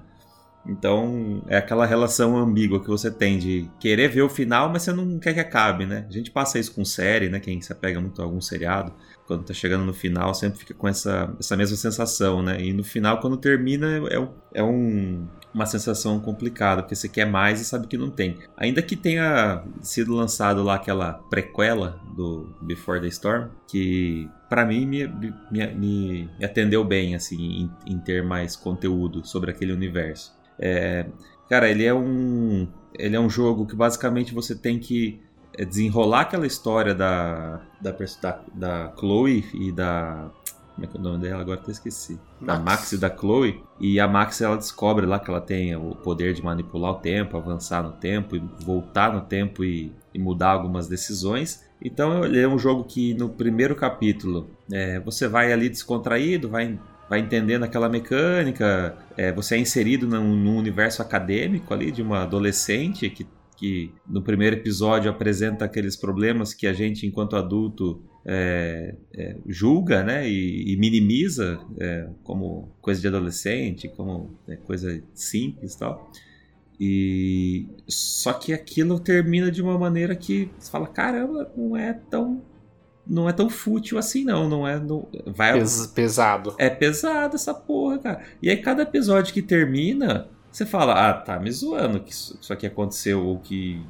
Então 0.66 1.42
é 1.48 1.56
aquela 1.56 1.84
relação 1.84 2.36
ambígua 2.36 2.80
que 2.80 2.88
você 2.88 3.10
tem 3.10 3.38
de 3.38 3.68
querer 3.80 4.08
ver 4.08 4.22
o 4.22 4.28
final, 4.28 4.68
mas 4.68 4.82
você 4.82 4.92
não 4.92 5.18
quer 5.18 5.34
que 5.34 5.40
acabe, 5.40 5.86
né? 5.86 6.06
A 6.08 6.12
gente 6.12 6.30
passa 6.30 6.58
isso 6.58 6.74
com 6.74 6.84
série, 6.84 7.28
né? 7.28 7.40
Quem 7.40 7.60
se 7.60 7.72
apega 7.72 8.00
muito 8.00 8.22
a 8.22 8.24
algum 8.24 8.40
seriado, 8.40 8.92
quando 9.26 9.44
tá 9.44 9.54
chegando 9.54 9.84
no 9.84 9.94
final, 9.94 10.34
sempre 10.34 10.58
fica 10.58 10.74
com 10.74 10.88
essa, 10.88 11.34
essa 11.38 11.56
mesma 11.56 11.76
sensação, 11.76 12.42
né? 12.42 12.60
E 12.60 12.72
no 12.72 12.82
final, 12.82 13.20
quando 13.20 13.36
termina, 13.36 13.98
é, 14.08 14.28
é 14.54 14.62
um, 14.62 15.26
uma 15.54 15.66
sensação 15.66 16.18
complicada, 16.18 16.82
porque 16.82 16.94
você 16.94 17.08
quer 17.08 17.26
mais 17.26 17.60
e 17.60 17.64
sabe 17.64 17.86
que 17.86 17.96
não 17.96 18.10
tem. 18.10 18.38
Ainda 18.56 18.82
que 18.82 18.96
tenha 18.96 19.64
sido 19.80 20.14
lançado 20.14 20.62
lá 20.62 20.74
aquela 20.74 21.14
prequela 21.30 22.00
do 22.16 22.54
Before 22.60 23.00
the 23.00 23.08
Storm, 23.08 23.48
que 23.68 24.28
para 24.48 24.64
mim 24.64 24.86
me, 24.86 25.06
me, 25.50 25.66
me, 25.74 26.44
atendeu 26.44 26.84
bem, 26.84 27.14
assim, 27.14 27.70
em, 27.86 27.94
em, 27.94 27.98
ter 27.98 28.22
mais 28.22 28.56
conteúdo 28.56 29.26
sobre 29.26 29.50
aquele 29.50 29.72
universo. 29.72 30.34
É, 30.58 31.06
cara, 31.48 31.70
ele 31.70 31.84
é 31.84 31.94
um 31.94 32.68
ele 32.98 33.16
é 33.16 33.20
um 33.20 33.30
jogo 33.30 33.66
que 33.66 33.74
basicamente 33.74 34.34
você 34.34 34.54
tem 34.54 34.78
que 34.78 35.20
desenrolar 35.58 36.22
aquela 36.22 36.46
história 36.46 36.94
da, 36.94 37.60
da, 37.80 37.92
da, 37.92 38.40
da 38.54 38.92
Chloe 38.96 39.44
e 39.54 39.72
da 39.72 40.30
como 40.74 40.86
é 40.86 40.88
que 40.88 40.96
é 40.96 41.00
o 41.00 41.02
nome 41.02 41.18
dela? 41.18 41.42
Agora 41.42 41.60
até 41.60 41.70
esqueci. 41.70 42.18
Max. 42.40 42.46
Da 42.46 42.58
Max 42.58 42.92
e 42.92 42.98
da 42.98 43.14
Chloe. 43.14 43.62
E 43.78 44.00
a 44.00 44.08
Max 44.08 44.40
ela 44.40 44.56
descobre 44.56 45.04
lá 45.04 45.18
que 45.18 45.30
ela 45.30 45.40
tem 45.40 45.76
o 45.76 45.94
poder 45.94 46.32
de 46.32 46.42
manipular 46.42 46.92
o 46.92 46.94
tempo, 46.94 47.36
avançar 47.36 47.82
no 47.82 47.92
tempo, 47.92 48.36
e 48.36 48.42
voltar 48.64 49.12
no 49.12 49.20
tempo 49.20 49.62
e, 49.64 49.92
e 50.14 50.18
mudar 50.18 50.50
algumas 50.50 50.88
decisões. 50.88 51.64
Então 51.80 52.24
ele 52.24 52.40
é 52.40 52.48
um 52.48 52.58
jogo 52.58 52.84
que 52.84 53.12
no 53.14 53.28
primeiro 53.28 53.74
capítulo 53.74 54.48
é, 54.72 54.98
você 55.00 55.28
vai 55.28 55.52
ali 55.52 55.68
descontraído, 55.68 56.48
vai, 56.48 56.78
vai 57.08 57.18
entendendo 57.18 57.64
aquela 57.64 57.88
mecânica, 57.88 58.96
é, 59.16 59.30
você 59.30 59.56
é 59.56 59.58
inserido 59.58 60.06
num, 60.06 60.34
num 60.34 60.56
universo 60.56 61.02
acadêmico 61.02 61.74
ali 61.74 61.90
de 61.90 62.00
uma 62.00 62.22
adolescente 62.22 63.10
que 63.10 63.26
que 63.56 63.92
no 64.06 64.22
primeiro 64.22 64.56
episódio 64.56 65.10
apresenta 65.10 65.64
aqueles 65.64 65.96
problemas 65.96 66.52
que 66.54 66.66
a 66.66 66.72
gente, 66.72 67.06
enquanto 67.06 67.36
adulto, 67.36 68.02
é, 68.24 68.94
é, 69.14 69.36
julga 69.46 70.02
né, 70.02 70.28
e, 70.28 70.72
e 70.72 70.76
minimiza 70.76 71.60
é, 71.78 72.08
como 72.22 72.68
coisa 72.80 73.00
de 73.00 73.08
adolescente, 73.08 73.88
como 73.88 74.38
né, 74.46 74.56
coisa 74.64 75.02
simples 75.14 75.74
e 75.74 75.78
tal. 75.78 76.10
E 76.80 77.68
só 77.86 78.32
que 78.32 78.52
aquilo 78.52 78.98
termina 78.98 79.50
de 79.50 79.62
uma 79.62 79.78
maneira 79.78 80.16
que 80.16 80.50
você 80.58 80.70
fala, 80.70 80.86
caramba, 80.86 81.50
não 81.56 81.76
é 81.76 81.92
tão 81.92 82.42
não 83.04 83.28
é 83.28 83.32
tão 83.32 83.50
fútil 83.50 83.98
assim 83.98 84.24
não, 84.24 84.48
não 84.48 84.66
é 84.66 84.78
não, 84.78 85.08
vai 85.26 85.54
Pes, 85.54 85.88
pesado. 85.88 86.54
É 86.58 86.70
pesado 86.70 87.34
essa 87.34 87.52
porra, 87.52 87.98
cara. 87.98 88.24
E 88.40 88.48
aí 88.48 88.56
cada 88.56 88.82
episódio 88.82 89.34
que 89.34 89.42
termina, 89.42 90.28
você 90.52 90.66
fala, 90.66 91.08
ah, 91.08 91.14
tá 91.14 91.38
me 91.38 91.50
zoando 91.50 91.98
que 91.98 92.12
isso, 92.12 92.38
isso 92.38 92.52
aqui 92.52 92.66
aconteceu, 92.66 93.24
ou 93.24 93.38
que. 93.38 93.80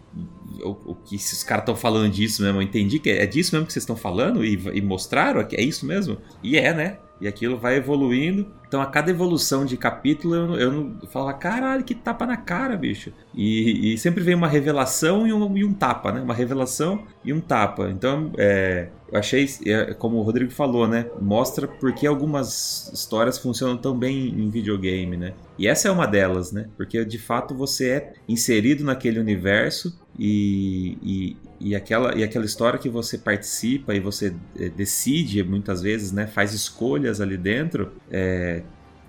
Ou, 0.63 0.81
ou 0.87 0.95
que 0.95 1.17
esses 1.17 1.43
caras 1.43 1.63
estão 1.63 1.75
falando 1.75 2.09
disso 2.09 2.41
mesmo. 2.41 2.59
Eu 2.59 2.63
entendi 2.63 3.01
que 3.01 3.11
é 3.11 3.27
disso 3.27 3.53
mesmo 3.55 3.67
que 3.67 3.73
vocês 3.73 3.83
estão 3.83 3.97
falando 3.97 4.45
e, 4.45 4.55
e 4.73 4.81
mostraram 4.81 5.45
que 5.45 5.57
é 5.57 5.61
isso 5.61 5.85
mesmo. 5.85 6.19
E 6.41 6.57
é, 6.57 6.73
né? 6.73 6.99
E 7.21 7.27
aquilo 7.27 7.59
vai 7.59 7.77
evoluindo. 7.77 8.47
Então, 8.69 8.81
a 8.81 8.87
cada 8.87 9.11
evolução 9.11 9.65
de 9.65 9.77
capítulo, 9.77 10.35
eu, 10.35 10.55
eu, 10.55 10.97
eu 11.03 11.09
falava, 11.09 11.37
caralho, 11.37 11.85
que 11.85 11.95
tapa 11.95 12.25
na 12.27 12.37
cara, 12.37 12.77
bicho. 12.77 13.13
E, 13.35 13.93
e 13.93 13.99
sempre 13.99 14.23
vem 14.23 14.35
uma 14.35 14.49
revelação 14.49 15.27
e 15.27 15.33
um, 15.33 15.57
e 15.57 15.65
um, 15.65 15.73
tapa, 15.73 16.13
né? 16.13 16.21
Uma 16.21 16.35
revelação 16.35 17.05
e 17.25 17.33
um 17.33 17.41
tapa. 17.41 17.91
Então, 17.91 18.33
é, 18.39 18.89
eu 19.13 19.19
achei, 19.19 19.47
é, 19.67 19.93
como 19.93 20.17
o 20.17 20.23
Rodrigo 20.23 20.51
falou, 20.51 20.89
né? 20.89 21.05
Mostra 21.21 21.69
porque 21.69 22.07
algumas 22.07 22.91
histórias 22.95 23.37
funcionam 23.37 23.77
tão 23.77 23.97
bem 23.97 24.29
em 24.29 24.49
videogame, 24.49 25.19
né? 25.19 25.35
E 25.59 25.69
essa 25.69 25.89
é 25.89 25.91
uma 25.91 26.07
delas, 26.07 26.51
né? 26.51 26.71
Porque 26.79 27.05
de 27.05 27.19
fato 27.19 27.55
você 27.55 27.91
é 27.91 28.13
inserido 28.27 28.83
naquele 28.83 29.21
universo 29.21 30.01
e, 30.19 30.97
e, 31.03 31.37
e, 31.61 31.77
aquela, 31.77 32.15
e 32.17 32.25
aquela 32.25 32.47
história 32.47 32.79
que 32.79 32.89
você 32.89 33.19
participa 33.19 33.95
e 33.95 34.01
você 34.01 34.35
é, 34.59 34.71
decide 34.71 35.43
muitas 35.45 35.83
vezes, 35.83 36.11
né? 36.11 36.27
Faz 36.27 36.55
escolhas 36.55 37.21
ali 37.21 37.37
dentro, 37.37 37.93
é, 38.11 38.63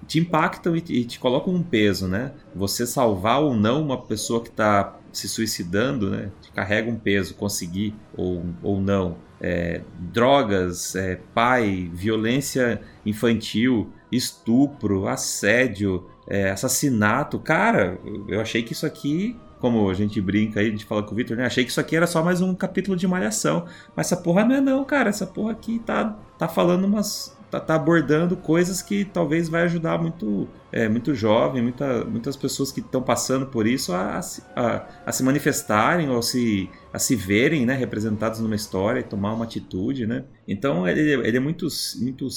te 0.06 0.20
impactam 0.20 0.76
e, 0.76 0.80
e 0.80 1.06
te 1.06 1.18
colocam 1.18 1.56
um 1.56 1.64
peso, 1.64 2.10
né? 2.10 2.34
Você 2.54 2.86
salvar 2.86 3.42
ou 3.42 3.56
não 3.56 3.82
uma 3.82 4.02
pessoa 4.02 4.44
que 4.44 4.50
está 4.50 5.00
se 5.14 5.30
suicidando, 5.30 6.10
né? 6.10 6.30
Te 6.42 6.52
carrega 6.52 6.92
um 6.92 7.00
peso, 7.00 7.36
conseguir 7.36 7.96
ou, 8.18 8.44
ou 8.62 8.82
não 8.82 9.16
é, 9.44 9.82
drogas, 10.00 10.96
é, 10.96 11.20
pai, 11.36 11.92
violência 11.94 12.82
infantil, 13.06 13.92
estupro, 14.10 15.06
assédio, 15.06 16.06
é, 16.26 16.50
assassinato. 16.50 17.38
Cara, 17.38 18.00
eu 18.30 18.40
achei 18.40 18.64
que 18.64 18.72
isso 18.72 18.86
aqui, 18.86 19.38
como 19.60 19.90
a 19.90 19.94
gente 19.94 20.22
brinca 20.22 20.62
aí, 20.62 20.68
a 20.68 20.72
gente 20.72 20.86
fala 20.86 21.04
com 21.04 21.12
o 21.12 21.16
Victor, 21.16 21.36
né? 21.36 21.46
Achei 21.46 21.66
que 21.66 21.72
isso 21.72 21.82
aqui 21.82 21.94
era 21.94 22.08
só 22.08 22.24
mais 22.24 22.40
um 22.40 22.56
capítulo 22.56 22.96
de 22.96 23.06
malhação. 23.06 23.66
Mas 23.94 24.08
essa 24.08 24.22
porra 24.22 24.46
não 24.46 24.56
é 24.56 24.62
não, 24.62 24.86
cara. 24.86 25.10
Essa 25.10 25.28
porra 25.28 25.52
aqui 25.52 25.80
tá, 25.80 26.18
tá 26.38 26.48
falando 26.48 26.86
umas, 26.86 27.38
tá, 27.52 27.60
tá, 27.60 27.76
abordando 27.76 28.38
coisas 28.38 28.82
que 28.82 29.04
talvez 29.04 29.50
vai 29.50 29.64
ajudar 29.64 29.98
muito, 30.02 30.48
é, 30.74 30.90
muito 30.90 31.14
jovem, 31.14 31.61
muita, 31.61 32.03
muitas 32.03 32.35
pessoas 32.35 32.72
que 32.72 32.80
estão 32.80 33.02
passando 33.02 33.45
por 33.45 33.68
isso 33.68 33.93
a, 33.93 34.19
a, 34.56 34.88
a, 35.06 35.11
se 35.11 35.24
manifestarem 35.24 36.10
ou 36.10 36.19
se, 36.24 36.68
a 36.92 36.98
se 36.98 37.16
verem 37.16 37.64
né, 37.64 37.76
representados 37.76 38.40
numa 38.40 38.56
história 38.56 39.00
e 39.00 39.03
tomar 39.03 39.35
uma 39.35 39.45
atitude, 39.45 40.08
né? 40.08 40.26
Então 40.48 40.88
ele, 40.88 41.02
ele 41.27 41.38
é 41.38 41.40
muito, 41.40 41.68
muito. 42.02 42.27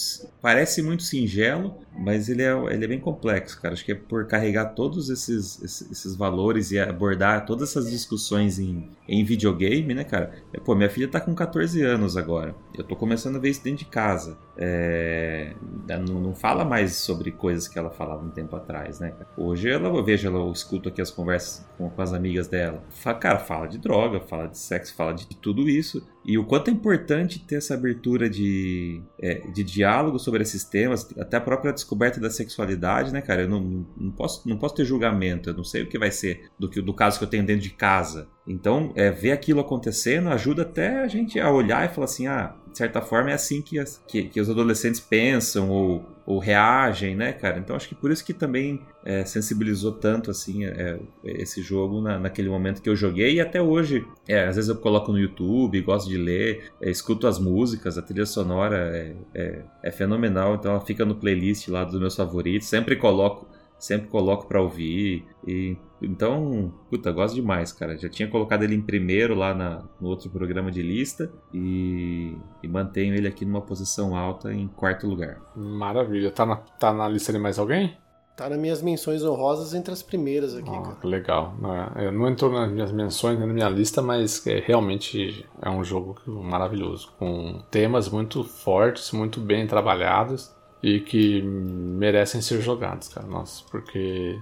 Parece 0.42 0.82
muito 0.82 1.02
singelo, 1.02 1.78
mas 1.98 2.28
ele 2.28 2.42
é, 2.42 2.52
ele 2.72 2.84
é 2.84 2.88
bem 2.88 3.00
complexo, 3.00 3.60
cara. 3.60 3.72
Acho 3.72 3.84
que 3.84 3.92
é 3.92 3.94
por 3.94 4.26
carregar 4.26 4.66
todos 4.74 5.08
esses, 5.08 5.62
esses, 5.62 6.14
valores 6.14 6.70
e 6.70 6.78
abordar 6.78 7.46
todas 7.46 7.70
essas 7.70 7.90
discussões 7.90 8.58
em, 8.58 8.90
em 9.08 9.24
videogame, 9.24 9.94
né, 9.94 10.04
cara? 10.04 10.30
Pô, 10.64 10.74
minha 10.74 10.90
filha 10.90 11.08
tá 11.08 11.20
com 11.20 11.34
14 11.34 11.82
anos 11.82 12.16
agora. 12.16 12.54
Eu 12.76 12.84
tô 12.84 12.94
começando 12.94 13.36
a 13.36 13.38
ver 13.38 13.48
isso 13.48 13.64
dentro 13.64 13.84
de 13.84 13.90
casa. 13.90 14.38
É, 14.58 15.54
não, 15.88 16.20
não 16.20 16.34
fala 16.34 16.64
mais 16.64 16.96
sobre 16.96 17.32
coisas 17.32 17.66
que 17.66 17.78
ela 17.78 17.90
falava 17.90 18.25
um 18.26 18.30
tempo 18.30 18.54
atrás, 18.56 19.00
né? 19.00 19.14
Hoje 19.36 19.70
ela, 19.70 19.88
eu 19.88 20.04
vejo 20.04 20.26
ela, 20.26 20.38
eu 20.38 20.52
escuto 20.52 20.88
aqui 20.88 21.00
as 21.00 21.10
conversas 21.10 21.66
com, 21.76 21.88
com 21.88 22.02
as 22.02 22.12
amigas 22.12 22.48
dela. 22.48 22.82
Fala, 22.90 23.18
cara, 23.18 23.38
fala 23.38 23.66
de 23.66 23.78
droga, 23.78 24.20
fala 24.20 24.46
de 24.46 24.58
sexo, 24.58 24.94
fala 24.94 25.12
de 25.12 25.26
tudo 25.26 25.68
isso. 25.68 26.06
E 26.24 26.36
o 26.36 26.44
quanto 26.44 26.68
é 26.68 26.72
importante 26.72 27.38
ter 27.38 27.56
essa 27.56 27.74
abertura 27.74 28.28
de, 28.28 29.00
é, 29.20 29.46
de 29.52 29.62
diálogo 29.62 30.18
sobre 30.18 30.42
esses 30.42 30.64
temas, 30.64 31.08
até 31.18 31.36
a 31.36 31.40
própria 31.40 31.72
descoberta 31.72 32.18
da 32.20 32.28
sexualidade, 32.30 33.12
né, 33.12 33.20
cara? 33.20 33.42
Eu 33.42 33.48
não, 33.48 33.86
não, 33.96 34.10
posso, 34.10 34.48
não 34.48 34.58
posso 34.58 34.74
ter 34.74 34.84
julgamento, 34.84 35.50
eu 35.50 35.54
não 35.54 35.62
sei 35.62 35.82
o 35.82 35.88
que 35.88 35.98
vai 35.98 36.10
ser 36.10 36.50
do, 36.58 36.68
que, 36.68 36.82
do 36.82 36.92
caso 36.92 37.18
que 37.18 37.24
eu 37.24 37.28
tenho 37.28 37.46
dentro 37.46 37.62
de 37.62 37.70
casa. 37.70 38.28
Então, 38.44 38.92
é, 38.96 39.10
ver 39.10 39.30
aquilo 39.30 39.60
acontecendo 39.60 40.28
ajuda 40.28 40.62
até 40.62 41.00
a 41.00 41.06
gente 41.06 41.38
a 41.38 41.50
olhar 41.50 41.84
e 41.84 41.94
falar 41.94 42.06
assim: 42.06 42.26
ah, 42.26 42.56
de 42.70 42.76
certa 42.76 43.00
forma 43.00 43.30
é 43.30 43.34
assim 43.34 43.62
que, 43.62 43.78
as, 43.78 44.02
que, 44.08 44.24
que 44.24 44.40
os 44.40 44.50
adolescentes 44.50 45.00
pensam 45.00 45.70
ou, 45.70 46.04
ou 46.26 46.40
reagem, 46.40 47.14
né, 47.14 47.32
cara? 47.32 47.58
Então, 47.58 47.76
acho 47.76 47.88
que 47.88 47.94
por 47.94 48.10
isso 48.10 48.24
que 48.24 48.34
também 48.34 48.80
é, 49.04 49.24
sensibilizou 49.24 49.92
tanto, 49.92 50.30
assim, 50.30 50.64
é, 50.64 50.98
esse 51.24 51.62
jogo 51.62 52.00
na, 52.00 52.18
naquele 52.18 52.48
momento 52.48 52.82
que 52.82 52.88
eu 52.88 52.96
joguei 52.96 53.34
e 53.34 53.40
até 53.40 53.62
hoje. 53.62 54.04
É, 54.26 54.44
às 54.46 54.56
vezes 54.56 54.68
eu 54.68 54.76
coloco 54.76 55.12
no 55.12 55.18
YouTube, 55.18 55.80
gosto 55.82 56.08
de 56.08 56.18
ler, 56.18 56.72
é, 56.80 56.90
escuto 56.90 57.28
as 57.28 57.38
músicas, 57.38 57.96
a 57.96 58.02
trilha 58.02 58.26
sonora 58.26 58.76
é, 58.76 59.14
é, 59.34 59.62
é 59.84 59.90
fenomenal, 59.92 60.56
então 60.56 60.72
ela 60.72 60.80
fica 60.80 61.04
no 61.04 61.14
playlist 61.14 61.68
lá 61.68 61.84
dos 61.84 62.00
meus 62.00 62.16
favoritos, 62.16 62.66
sempre 62.66 62.96
coloco 62.96 63.46
sempre 63.78 64.08
coloco 64.08 64.46
para 64.46 64.60
ouvir. 64.60 65.24
E 65.46 65.76
então, 66.00 66.72
puta, 66.90 67.10
gosto 67.10 67.34
demais, 67.34 67.72
cara. 67.72 67.96
Já 67.96 68.08
tinha 68.08 68.28
colocado 68.28 68.62
ele 68.62 68.74
em 68.74 68.82
primeiro 68.82 69.34
lá 69.34 69.54
na, 69.54 69.82
no 70.00 70.08
outro 70.08 70.28
programa 70.30 70.70
de 70.70 70.82
lista 70.82 71.30
e, 71.52 72.36
e, 72.62 72.68
mantenho 72.68 73.14
ele 73.14 73.26
aqui 73.28 73.44
numa 73.44 73.60
posição 73.62 74.16
alta 74.16 74.52
em 74.52 74.68
quarto 74.68 75.06
lugar. 75.06 75.40
Maravilha. 75.56 76.30
Tá 76.30 76.44
na, 76.44 76.56
tá 76.56 76.92
na 76.92 77.08
lista 77.08 77.32
de 77.32 77.38
mais 77.38 77.58
alguém? 77.58 77.96
Tá 78.36 78.50
nas 78.50 78.58
minhas 78.58 78.82
menções 78.82 79.24
honrosas 79.24 79.72
entre 79.72 79.90
as 79.94 80.02
primeiras 80.02 80.54
aqui, 80.54 80.68
Ah, 80.68 80.82
cara. 80.82 80.96
legal. 81.04 81.54
Não, 81.58 81.74
é- 81.74 82.10
não 82.10 82.28
entrou 82.28 82.52
nas 82.52 82.70
minhas 82.70 82.92
menções, 82.92 83.38
nem 83.38 83.48
na 83.48 83.54
minha 83.54 83.68
lista, 83.70 84.02
mas 84.02 84.46
é, 84.46 84.60
realmente 84.60 85.46
é 85.62 85.70
um 85.70 85.82
jogo 85.82 86.16
maravilhoso. 86.26 87.10
Com 87.18 87.62
temas 87.70 88.10
muito 88.10 88.44
fortes, 88.44 89.10
muito 89.12 89.40
bem 89.40 89.66
trabalhados 89.66 90.54
e 90.82 91.00
que 91.00 91.40
merecem 91.40 92.42
ser 92.42 92.60
jogados, 92.60 93.08
cara. 93.08 93.26
Nossa, 93.26 93.64
porque 93.70 94.38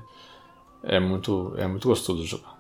é 0.86 1.00
muito, 1.00 1.54
é 1.56 1.66
muito 1.66 1.88
gostoso 1.88 2.24
jogar. 2.24 2.54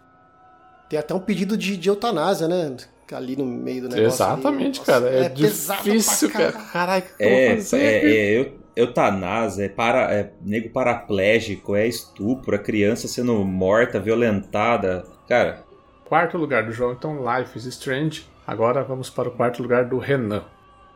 Tem 0.88 0.98
até 0.98 1.14
um 1.14 1.20
pedido 1.20 1.56
de, 1.56 1.76
de 1.76 1.88
eutanásia, 1.88 2.48
né? 2.48 2.76
Ali 3.12 3.36
no 3.36 3.44
meio 3.44 3.82
do 3.82 3.88
negócio. 3.88 4.06
Exatamente, 4.24 4.80
ali. 4.80 4.86
cara. 4.86 5.00
Nossa, 5.00 5.16
É, 5.16 5.28
pesado 5.28 5.82
difícil, 5.84 6.30
pra 6.30 6.52
cara. 6.52 6.64
caralho. 6.72 7.04
É, 7.18 7.56
fazer? 7.56 7.82
é, 7.82 8.10
é 8.10 8.40
eu, 8.40 8.52
eutanásia, 8.74 9.64
é, 9.64 9.68
para, 9.68 10.12
é 10.12 10.32
nego 10.42 10.70
paraplégico, 10.70 11.76
é 11.76 11.86
estupro, 11.86 12.56
a 12.56 12.58
criança 12.58 13.06
sendo 13.06 13.34
morta, 13.44 14.00
violentada. 14.00 15.04
Cara, 15.28 15.64
Quarto 16.04 16.36
lugar 16.36 16.64
do 16.64 16.72
jogo, 16.72 16.94
então, 16.98 17.18
Life 17.38 17.56
is 17.56 17.64
Strange. 17.64 18.26
Agora 18.46 18.82
vamos 18.84 19.08
para 19.08 19.28
o 19.28 19.32
quarto 19.32 19.62
lugar 19.62 19.86
do 19.86 19.98
Renan. 19.98 20.44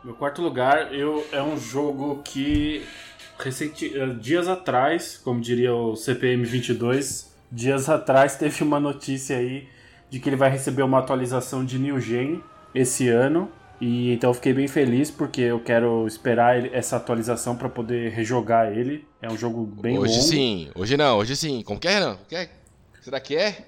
Meu 0.05 0.15
quarto 0.15 0.43
lugar 0.43 0.95
eu, 0.95 1.27
é 1.33 1.43
um 1.43 1.57
jogo 1.59 2.21
que 2.23 2.85
recenti, 3.39 3.93
eh, 3.97 4.07
dias 4.21 4.49
atrás, 4.49 5.21
como 5.23 5.41
diria 5.41 5.75
o 5.75 5.95
CPM 5.97 6.45
22, 6.45 7.31
dias 7.51 7.89
atrás 7.89 8.37
teve 8.37 8.63
uma 8.63 8.79
notícia 8.81 9.37
aí 9.37 9.69
de 10.11 10.19
que 10.19 10.29
ele 10.29 10.37
vai 10.37 10.51
receber 10.51 10.83
uma 10.83 10.99
atualização 10.99 11.65
de 11.65 11.79
New 11.79 12.01
Gen 12.01 12.43
esse 12.75 13.09
ano. 13.09 13.51
E 13.81 14.13
então 14.13 14.31
eu 14.31 14.35
fiquei 14.35 14.53
bem 14.53 14.67
feliz 14.67 15.09
porque 15.11 15.41
eu 15.43 15.61
quero 15.61 16.05
esperar 16.07 16.59
ele- 16.59 16.71
essa 16.73 16.97
atualização 16.97 17.55
para 17.57 17.69
poder 17.69 18.11
rejogar 18.11 18.73
ele. 18.73 19.07
É 19.23 19.31
um 19.31 19.37
jogo 19.37 19.65
bem 19.65 19.97
hoje 19.99 20.15
longo. 20.15 20.25
sim, 20.29 20.71
hoje 20.75 20.97
não, 20.97 21.19
hoje 21.19 21.37
sim. 21.37 21.63
Como 21.63 21.79
que 21.79 21.87
é, 21.87 21.95
Renan? 21.95 22.19
É? 22.33 22.49
Será 23.01 23.21
que 23.21 23.37
é? 23.37 23.67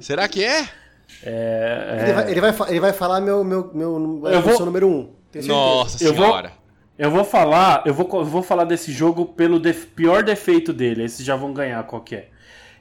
Será 0.00 0.26
que 0.28 0.42
é? 0.42 0.66
É, 1.24 1.98
Ele, 2.00 2.10
é, 2.10 2.14
vai, 2.14 2.30
ele, 2.30 2.40
vai, 2.40 2.70
ele 2.70 2.80
vai 2.80 2.92
falar 2.94 3.20
meu, 3.20 3.44
meu, 3.44 3.70
meu, 3.74 4.22
Eu 4.32 4.40
vou- 4.40 4.64
número 4.64 4.88
um. 4.88 5.10
Tenho 5.30 5.44
certeza. 5.44 5.48
Nossa 5.48 6.02
Eu 6.04 6.14
vou- 6.14 6.24
senhora. 6.24 6.52
Eu 6.98 7.10
vou 7.10 7.24
falar, 7.24 7.82
eu 7.86 7.94
vou, 7.94 8.08
eu 8.12 8.24
vou 8.24 8.42
falar 8.42 8.64
desse 8.64 8.92
jogo 8.92 9.24
pelo 9.26 9.58
def- 9.58 9.86
pior 9.96 10.22
defeito 10.22 10.72
dele. 10.72 11.04
Esses 11.04 11.24
já 11.24 11.34
vão 11.36 11.52
ganhar 11.52 11.82
qual 11.84 12.02
que 12.02 12.14
é. 12.14 12.28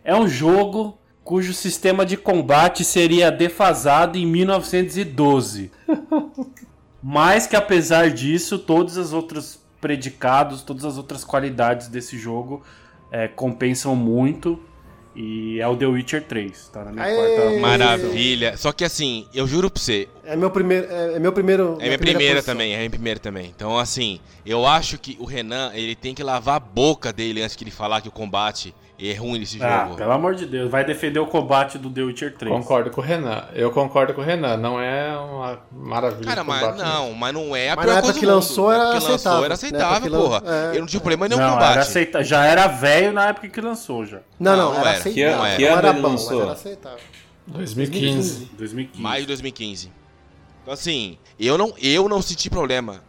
É 0.03 0.15
um 0.15 0.27
jogo 0.27 0.97
cujo 1.23 1.53
sistema 1.53 2.05
de 2.05 2.17
combate 2.17 2.83
seria 2.83 3.31
defasado 3.31 4.17
em 4.17 4.25
1912. 4.25 5.71
Mas 7.01 7.47
que 7.47 7.55
apesar 7.55 8.11
disso, 8.11 8.59
todos 8.59 8.97
os 8.97 9.13
outros 9.13 9.59
predicados, 9.79 10.61
todas 10.61 10.85
as 10.85 10.97
outras 10.97 11.23
qualidades 11.23 11.87
desse 11.87 12.17
jogo 12.17 12.63
é, 13.11 13.27
compensam 13.27 13.95
muito. 13.95 14.59
E 15.15 15.59
é 15.59 15.67
o 15.67 15.75
The 15.75 15.85
Witcher 15.87 16.23
3, 16.23 16.69
tá 16.69 16.85
na 16.85 16.91
minha 16.93 17.03
Aê! 17.03 17.15
quarta 17.15 17.41
posição. 17.41 17.59
Maravilha. 17.59 18.55
Só 18.57 18.71
que 18.71 18.83
assim, 18.85 19.27
eu 19.33 19.45
juro 19.45 19.69
pra 19.69 19.81
você, 19.81 20.07
É 20.23 20.35
meu 20.37 20.49
primeiro. 20.49 20.87
É, 20.89 21.15
é 21.15 21.19
meu 21.19 21.33
primeiro. 21.33 21.77
É 21.81 21.85
minha 21.87 21.97
primeira 21.97 22.35
posição. 22.35 22.53
também, 22.53 22.73
é 22.73 22.77
minha 22.77 22.89
primeira 22.89 23.19
também. 23.19 23.51
Então, 23.53 23.77
assim, 23.77 24.19
eu 24.45 24.65
acho 24.65 24.97
que 24.97 25.17
o 25.19 25.25
Renan, 25.25 25.71
ele 25.73 25.95
tem 25.95 26.15
que 26.15 26.23
lavar 26.23 26.55
a 26.55 26.59
boca 26.59 27.11
dele 27.11 27.41
antes 27.41 27.57
de 27.57 27.63
ele 27.65 27.71
falar 27.71 27.99
que 28.01 28.07
o 28.07 28.11
combate 28.11 28.73
é 29.09 29.13
ruim 29.15 29.39
nesse 29.39 29.61
Ah, 29.63 29.85
jogo. 29.85 29.95
pelo 29.95 30.11
amor 30.11 30.35
de 30.35 30.45
Deus, 30.45 30.69
vai 30.69 30.83
defender 30.85 31.19
o 31.19 31.25
combate 31.25 31.77
do 31.77 31.89
The 31.89 32.01
Witcher 32.01 32.35
3. 32.37 32.53
Concordo 32.55 32.91
com 32.91 33.01
o 33.01 33.03
Renan. 33.03 33.45
Eu 33.53 33.71
concordo 33.71 34.13
com 34.13 34.21
o 34.21 34.23
Renan. 34.23 34.57
Não 34.57 34.79
é 34.79 35.17
uma 35.17 35.59
maravilha. 35.71 36.23
Cara, 36.25 36.43
mas 36.43 36.59
combate, 36.61 36.77
não, 36.77 37.13
mas 37.13 37.33
não 37.33 37.55
é 37.55 37.69
a 37.69 37.75
Mas 37.75 37.85
pior 37.85 37.91
na 37.93 37.97
época 37.99 38.13
coisa 38.13 38.19
que 38.19 38.25
do 38.25 38.31
mundo. 38.31 38.41
lançou 38.41 38.67
Na 38.69 38.73
era 38.75 38.83
época 38.83 38.99
que 38.99 39.05
aceitável. 39.05 39.31
lançou 39.31 39.45
era 39.45 39.49
Na 39.49 39.53
aceitável, 39.55 39.95
época 39.95 40.01
que 40.01 40.09
lan- 40.15 40.41
porra. 40.41 40.43
é. 40.71 40.75
Eu 40.75 40.79
não 40.81 40.87
tive 40.87 40.99
problema 40.99 41.27
nenhum 41.27 41.41
Não, 41.41 41.47
com 41.49 41.53
o 41.53 41.57
era 41.57 41.67
combate. 41.69 41.87
aceita... 41.87 42.23
já 42.23 42.45
era 42.45 42.67
velho 42.67 43.11
na 43.13 43.27
época 43.29 43.47
que 43.49 43.61
lançou 43.61 44.05
já. 44.05 44.19
Não, 44.39 44.55
não, 44.55 44.57
Não, 44.57 44.71
era 44.73 44.79
não 44.81 44.87
era. 44.87 44.97
aceitável. 44.99 45.13
Que 45.13 45.35
Não 45.35 45.43
ano- 45.45 45.55
que 45.57 45.65
era 45.65 45.79
ano 45.79 45.87
ele 45.89 46.01
bom, 46.01 46.07
lançou? 46.09 46.33
mas 46.37 46.43
era 46.43 46.51
aceitável. 46.53 46.99
2015. 47.47 48.45
2015. 48.57 49.01
Maio 49.01 49.21
de 49.21 49.27
2015. 49.27 49.91
Então, 50.61 50.73
assim, 50.73 51.17
eu 51.39 51.57
não, 51.57 51.73
eu 51.81 52.07
não 52.07 52.21
senti 52.21 52.49
problema 52.49 53.01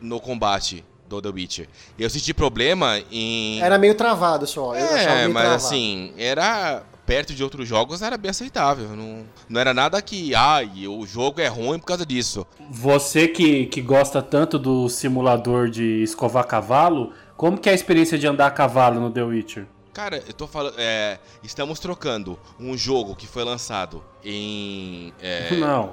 no 0.00 0.20
combate 0.20 0.84
do 1.18 1.20
The 1.20 1.28
Witcher. 1.28 1.68
Eu 1.98 2.08
senti 2.08 2.32
problema 2.32 3.00
em... 3.10 3.60
Era 3.60 3.76
meio 3.78 3.94
travado 3.94 4.46
só. 4.46 4.74
É, 4.74 4.78
meio 4.78 5.32
mas 5.32 5.42
travado. 5.42 5.54
assim, 5.54 6.12
era 6.16 6.82
perto 7.04 7.34
de 7.34 7.42
outros 7.42 7.66
jogos, 7.66 8.02
era 8.02 8.16
bem 8.16 8.30
aceitável. 8.30 8.90
Não, 8.90 9.24
não 9.48 9.60
era 9.60 9.74
nada 9.74 10.00
que, 10.00 10.32
ai, 10.34 10.86
o 10.86 11.04
jogo 11.04 11.40
é 11.40 11.48
ruim 11.48 11.78
por 11.78 11.86
causa 11.86 12.06
disso. 12.06 12.46
Você 12.70 13.26
que, 13.26 13.66
que 13.66 13.80
gosta 13.80 14.22
tanto 14.22 14.58
do 14.58 14.88
simulador 14.88 15.68
de 15.68 16.02
escovar 16.02 16.46
cavalo, 16.46 17.12
como 17.36 17.58
que 17.58 17.68
é 17.68 17.72
a 17.72 17.74
experiência 17.74 18.16
de 18.16 18.26
andar 18.26 18.46
a 18.46 18.50
cavalo 18.50 19.00
no 19.00 19.10
The 19.10 19.22
Witcher? 19.22 19.66
Cara, 19.92 20.22
eu 20.24 20.32
tô 20.32 20.46
falando, 20.46 20.74
é, 20.78 21.18
estamos 21.42 21.80
trocando 21.80 22.38
um 22.60 22.76
jogo 22.76 23.16
que 23.16 23.26
foi 23.26 23.42
lançado 23.42 24.04
em. 24.24 25.12
é, 25.20 25.54
Não. 25.58 25.92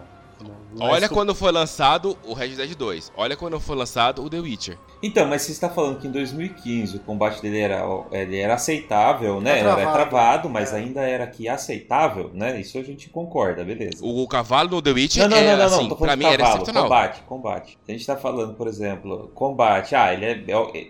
Não 0.76 0.88
é 0.88 0.92
olha 0.92 1.10
quando 1.10 1.34
foi 1.34 1.52
lançado 1.52 2.18
o 2.26 2.34
Red 2.34 2.50
Dead 2.50 2.76
2. 2.76 3.12
Olha 3.18 3.36
quando 3.36 3.60
foi 3.60 3.76
lançado 3.76 4.24
o 4.24 4.30
The 4.30 4.40
Witcher. 4.40 4.78
Então, 5.02 5.28
mas 5.28 5.44
você 5.44 5.52
está 5.52 5.70
falando 5.70 6.00
que 6.00 6.08
em 6.08 6.12
2015 6.12 6.98
o 6.98 7.00
combate 7.02 7.42
dele 7.42 7.60
era, 7.60 7.84
ele 8.12 8.38
era 8.40 8.56
aceitável, 8.56 9.40
né? 9.40 9.60
Era 9.60 9.70
Era 9.70 9.76
travado. 9.76 9.98
travado, 10.10 10.50
mas 10.50 10.74
É. 10.74 10.78
ainda 10.78 11.02
era 11.02 11.28
que 11.28 11.48
aceitável, 11.48 12.32
né? 12.34 12.60
Isso 12.60 12.78
a 12.78 12.84
gente 12.84 13.10
concorda, 13.10 13.64
beleza. 13.64 14.04
O, 14.04 14.24
o 14.24 14.28
cavalo 14.28 14.70
no 14.70 14.82
The 14.82 14.92
Witcher 14.92 15.24
Não, 15.24 15.30
não, 15.30 15.38
é, 15.38 15.52
não, 15.52 15.58
não, 15.58 15.66
assim, 15.66 15.88
não, 15.90 15.96
pra 15.98 16.16
mim 16.16 16.26
era 16.26 16.38
cavalo, 16.38 16.56
excepcional. 16.56 16.84
combate, 16.84 17.22
combate. 17.24 17.78
A 17.88 17.92
gente 17.92 18.06
tá 18.06 18.16
falando, 18.18 18.54
por 18.56 18.68
exemplo, 18.68 19.32
combate, 19.36 19.96
ah, 19.96 20.14
ele 20.14 20.26
é, 20.26 20.44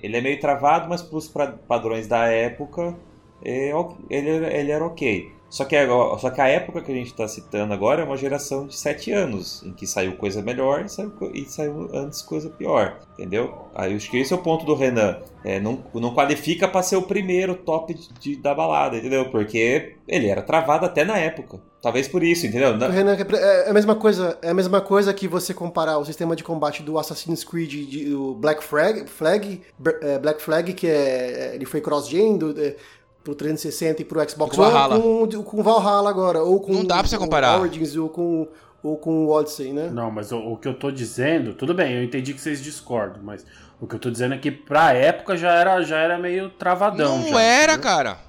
ele 0.04 0.18
é 0.18 0.22
meio 0.22 0.40
travado, 0.40 0.88
mas 0.90 1.02
pros 1.02 1.28
pra- 1.28 1.54
padrões 1.68 2.08
da 2.08 2.26
época, 2.28 2.96
é, 3.44 3.72
ele, 4.10 4.30
ele 4.30 4.72
era 4.72 4.86
ok. 4.86 5.32
Só 5.50 5.64
que, 5.64 5.76
agora- 5.78 6.18
só 6.20 6.30
que 6.30 6.42
a 6.42 6.48
época 6.48 6.82
que 6.82 6.92
a 6.92 6.96
gente 6.96 7.14
tá 7.14 7.26
citando 7.28 7.74
agora 7.74 8.02
é 8.02 8.06
uma 8.06 8.18
geração 8.18 8.68
de 8.68 8.76
7 8.76 9.12
anos, 9.14 9.64
em 9.64 9.72
que 9.72 9.88
saiu 9.88 10.18
coisa 10.18 10.42
melhor 10.42 10.84
e 10.84 10.90
saiu, 10.90 11.14
e 11.34 11.46
saiu 11.46 11.90
antes 11.94 12.22
coisa 12.22 12.50
pior, 12.50 13.00
entendeu? 13.14 13.54
Aí 13.74 13.92
eu 13.92 13.98
acho 13.98 14.12
que 14.12 14.18
esse 14.18 14.34
é 14.34 14.36
o 14.36 14.40
ponto 14.40 14.66
do 14.66 14.76
Renan. 14.76 15.20
É, 15.46 15.60
não, 15.62 15.82
não 15.94 16.14
qualifica 16.14 16.68
pra 16.68 16.84
ser 16.84 16.98
o 16.98 17.04
primeiro 17.04 17.56
top 17.56 17.94
de- 17.94 18.10
de- 18.20 18.36
da 18.36 18.54
balada, 18.54 18.98
entendeu? 18.98 19.30
Porque 19.32 19.96
ele 20.06 20.28
era 20.28 20.42
travado 20.42 20.86
até 20.86 21.06
na 21.06 21.18
época. 21.18 21.62
Talvez 21.82 22.08
por 22.10 22.22
isso, 22.24 22.46
entendeu? 22.46 22.76
Na- 22.76 22.90
Renan, 22.90 23.16
é 23.16 23.70
a 23.70 23.74
mesma 23.74 23.96
coisa, 23.96 24.38
é 24.42 24.50
a 24.50 24.54
mesma 24.54 24.82
coisa 24.82 25.14
que 25.14 25.28
você 25.28 25.54
comparar 25.54 25.98
o 26.00 26.04
sistema 26.06 26.36
de 26.36 26.44
combate 26.44 26.84
do 26.84 27.00
Assassin's 27.00 27.46
Creed 27.46 27.70
de, 27.70 28.10
do 28.10 28.34
Black 28.36 28.62
Flag, 28.62 29.08
Flag, 29.08 29.62
é, 30.02 30.20
Black 30.20 30.42
Flag 30.42 30.74
que 30.74 30.88
é 30.88 31.52
ele 31.56 31.66
foi 31.66 31.80
cross-gen 31.80 32.38
é, 32.58 32.76
pro 33.28 33.36
360 33.36 34.02
e 34.02 34.06
pro 34.06 34.30
Xbox. 34.30 34.58
One 34.58 35.02
com 35.02 35.44
com 35.44 35.64
Valhalla 35.64 36.10
agora 36.10 36.42
ou 36.42 36.62
com 36.62 36.72
Não 36.72 36.86
dá 36.86 37.00
pra 37.00 37.08
você 37.08 37.18
o 37.18 37.20
comparar. 37.20 37.60
Origins 37.60 37.96
ou 37.98 38.08
com 38.08 38.48
ou 38.82 38.96
com 38.96 39.26
o 39.26 39.30
Odyssey, 39.32 39.74
né? 39.74 39.90
Não, 39.92 40.10
mas 40.10 40.32
o, 40.32 40.38
o 40.38 40.56
que 40.58 40.68
eu 40.68 40.74
tô 40.74 40.92
dizendo, 40.92 41.54
tudo 41.54 41.74
bem, 41.74 41.96
eu 41.96 42.04
entendi 42.04 42.34
que 42.34 42.40
vocês 42.40 42.64
discordam, 42.64 43.22
mas 43.22 43.46
o 43.82 43.88
que 43.88 43.96
eu 43.96 44.00
tô 44.00 44.10
dizendo 44.10 44.36
é 44.36 44.38
que 44.38 44.50
pra 44.50 44.94
época 44.94 45.36
já 45.36 45.52
era, 45.52 45.82
já 45.82 45.98
era 45.98 46.18
meio 46.18 46.50
travadão. 46.52 47.18
Não 47.18 47.28
já, 47.28 47.42
era, 47.42 47.74
entendeu? 47.74 47.92
cara. 47.92 48.27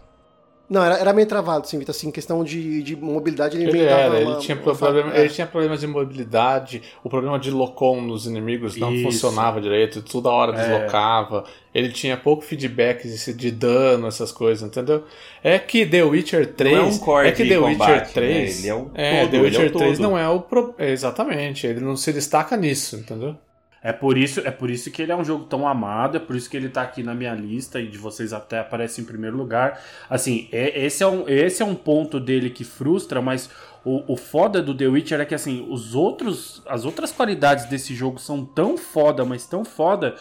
Não, 0.71 0.85
era, 0.85 0.97
era 0.99 1.13
meio 1.15 1.27
travado, 1.27 1.67
sim, 1.67 1.79
Vitor. 1.79 1.95
Assim, 1.95 2.11
questão 2.11 2.45
de, 2.45 2.83
de 2.83 2.95
mobilidade, 2.95 3.57
ele, 3.57 3.65
Ele 3.71 3.79
inventava 3.79 4.01
era, 4.03 4.17
ele 4.21 4.31
uma- 4.31 4.39
tinha, 4.39 4.55
uma- 4.55 4.75
problema, 4.75 5.17
é. 5.17 5.21
ele 5.21 5.31
tinha 5.31 5.47
problemas 5.47 5.81
de 5.81 5.87
mobilidade, 5.87 6.83
o 7.03 7.09
problema 7.09 7.39
de 7.39 7.51
locom 7.51 8.03
nos 8.03 8.27
inimigos 8.27 8.77
não 8.77 8.93
Isso. 8.93 9.05
funcionava 9.05 9.61
direito, 9.63 10.03
toda 10.03 10.29
hora 10.29 10.53
É. 10.55 10.57
deslocava, 10.61 11.45
ele 11.75 11.89
tinha 11.91 12.19
pouco 12.19 12.43
feedback 12.45 13.09
de, 13.09 13.33
de 13.33 13.51
dano, 13.51 14.07
essas 14.09 14.31
coisas, 14.31 14.69
entendeu? 14.69 15.05
É 15.43 15.59
que 15.59 15.87
The 15.87 16.03
Witcher 16.05 16.53
3. 16.55 16.77
Não 16.77 16.85
é 16.85 16.87
um 16.87 16.99
core 16.99 17.29
é 17.29 17.33
que 17.33 17.45
de 17.45 17.49
The 17.49 17.59
combate, 17.59 17.81
Witcher 17.81 17.97
né? 17.97 18.11
3. 18.13 18.59
Ele 18.59 18.69
é 18.69 18.75
um 18.75 18.91
é, 18.95 19.21
todo, 19.23 19.31
The 19.31 19.37
ele 19.37 19.47
é 19.47 19.49
Witcher 19.49 19.67
o 19.67 19.79
3 19.79 19.97
todo. 19.99 20.03
não 20.11 20.19
é 20.19 20.29
o. 20.29 20.41
Pro, 20.41 20.75
é, 20.77 20.91
exatamente, 20.91 21.67
ele 21.67 21.81
não 21.81 21.97
se 21.97 22.13
destaca 22.13 22.57
nisso, 22.59 22.97
entendeu? 22.97 23.35
É 23.83 23.93
por 23.93 24.19
isso, 24.19 24.41
é 24.41 24.51
por 24.51 24.71
isso 24.71 24.91
que 24.91 25.01
ele 25.03 25.13
é 25.13 25.17
um 25.17 25.25
jogo 25.25 25.45
tão 25.45 25.67
amado, 25.67 26.17
é 26.17 26.21
por 26.21 26.35
isso 26.35 26.51
que 26.51 26.57
ele 26.57 26.69
tá 26.69 26.83
aqui 26.83 27.03
na 27.03 27.15
minha 27.15 27.35
lista 27.35 27.81
e 27.81 27.87
de 27.87 27.97
vocês 27.97 28.33
até 28.33 28.59
aparece 28.59 29.01
em 29.01 29.05
primeiro 29.05 29.37
lugar. 29.37 29.81
Assim, 30.11 30.49
é- 30.51 30.85
esse, 30.85 31.03
é 31.03 31.07
um, 31.07 31.29
esse 31.29 31.63
é 31.63 31.65
um 31.65 31.75
ponto 31.75 32.19
dele 32.19 32.51
que 32.51 32.65
frustra, 32.65 33.23
mas 33.23 33.49
o, 33.85 34.13
o 34.13 34.17
foda 34.17 34.61
do 34.61 34.75
The 34.75 34.87
Witcher 34.89 35.21
é 35.21 35.25
que 35.25 35.35
assim, 35.35 35.67
os 35.71 35.95
outros, 35.95 36.63
as 36.67 36.85
outras 36.85 37.13
qualidades 37.13 37.67
desse 37.67 37.95
jogo 37.95 38.19
são 38.19 38.45
tão 38.45 38.77
foda, 38.77 39.25
mas 39.25 39.47
tão 39.47 39.65
foda 39.65 40.17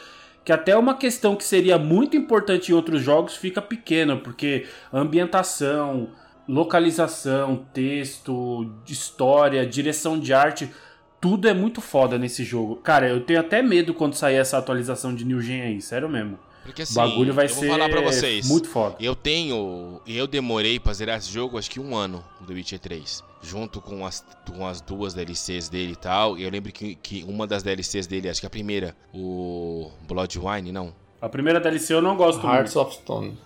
que 0.45 0.51
até 0.53 0.77
uma 0.77 0.95
questão 0.95 1.35
que 1.35 1.43
seria 1.43 1.77
muito 1.77 2.15
importante 2.15 2.71
em 2.71 2.75
outros 2.75 3.01
jogos 3.01 3.35
fica 3.35 3.61
pequena, 3.61 4.15
porque 4.15 4.65
ambientação, 4.93 6.09
localização, 6.47 7.65
texto, 7.73 8.71
história, 8.87 9.65
direção 9.65 10.17
de 10.17 10.33
arte, 10.33 10.71
tudo 11.19 11.47
é 11.47 11.53
muito 11.53 11.81
foda 11.81 12.17
nesse 12.17 12.43
jogo. 12.43 12.75
Cara, 12.77 13.07
eu 13.09 13.21
tenho 13.21 13.39
até 13.39 13.61
medo 13.61 13.93
quando 13.93 14.13
sair 14.15 14.35
essa 14.35 14.57
atualização 14.57 15.13
de 15.15 15.25
New 15.25 15.41
Gen 15.41 15.61
aí, 15.61 15.81
sério 15.81 16.07
mesmo. 16.09 16.37
Porque 16.63 16.81
O 16.81 16.83
assim, 16.83 16.95
bagulho 16.95 17.33
vai 17.33 17.45
eu 17.45 17.49
ser 17.49 17.67
vou 17.67 17.77
falar 17.77 17.89
pra 17.89 18.01
vocês. 18.01 18.45
muito 18.47 18.67
foda. 18.67 18.95
Eu 18.99 19.15
tenho. 19.15 20.01
Eu 20.05 20.27
demorei 20.27 20.79
pra 20.79 20.91
zerar 20.93 21.17
esse 21.17 21.31
jogo 21.31 21.57
acho 21.57 21.71
que 21.71 21.79
um 21.79 21.95
ano, 21.95 22.21
o 22.41 22.45
The 22.45 22.53
Witcher 22.53 22.79
3. 22.79 23.23
Junto 23.41 23.79
com 23.79 24.05
as, 24.05 24.25
com 24.53 24.67
as 24.67 24.81
duas 24.81 25.13
DLCs 25.13 25.69
dele 25.69 25.93
e 25.93 25.95
tal. 25.95 26.37
E 26.37 26.43
eu 26.43 26.49
lembro 26.49 26.71
que, 26.73 26.95
que 26.95 27.23
uma 27.25 27.47
das 27.47 27.63
DLCs 27.63 28.05
dele, 28.05 28.27
acho 28.29 28.41
que 28.41 28.47
a 28.47 28.49
primeira, 28.49 28.93
o 29.13 29.89
Bloodwine, 30.07 30.71
não. 30.73 30.93
A 31.21 31.29
primeira 31.29 31.59
DLC 31.59 31.93
eu 31.93 32.01
não 32.01 32.17
gosto 32.17 32.45
Hearts 32.45 32.75
muito. 32.75 32.87
of 32.89 32.97
Stone. 32.97 33.37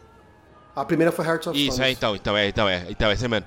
A 0.76 0.84
primeira 0.84 1.12
foi 1.12 1.26
Hearts 1.26 1.48
of 1.48 1.60
Isso, 1.60 1.74
Stone. 1.76 1.90
é, 1.90 1.92
então, 1.92 2.16
então, 2.16 2.36
é, 2.38 2.48
então, 2.48 2.68
é, 2.70 2.86
então, 2.90 3.10
é 3.10 3.14
assim 3.14 3.28
mesmo. 3.28 3.46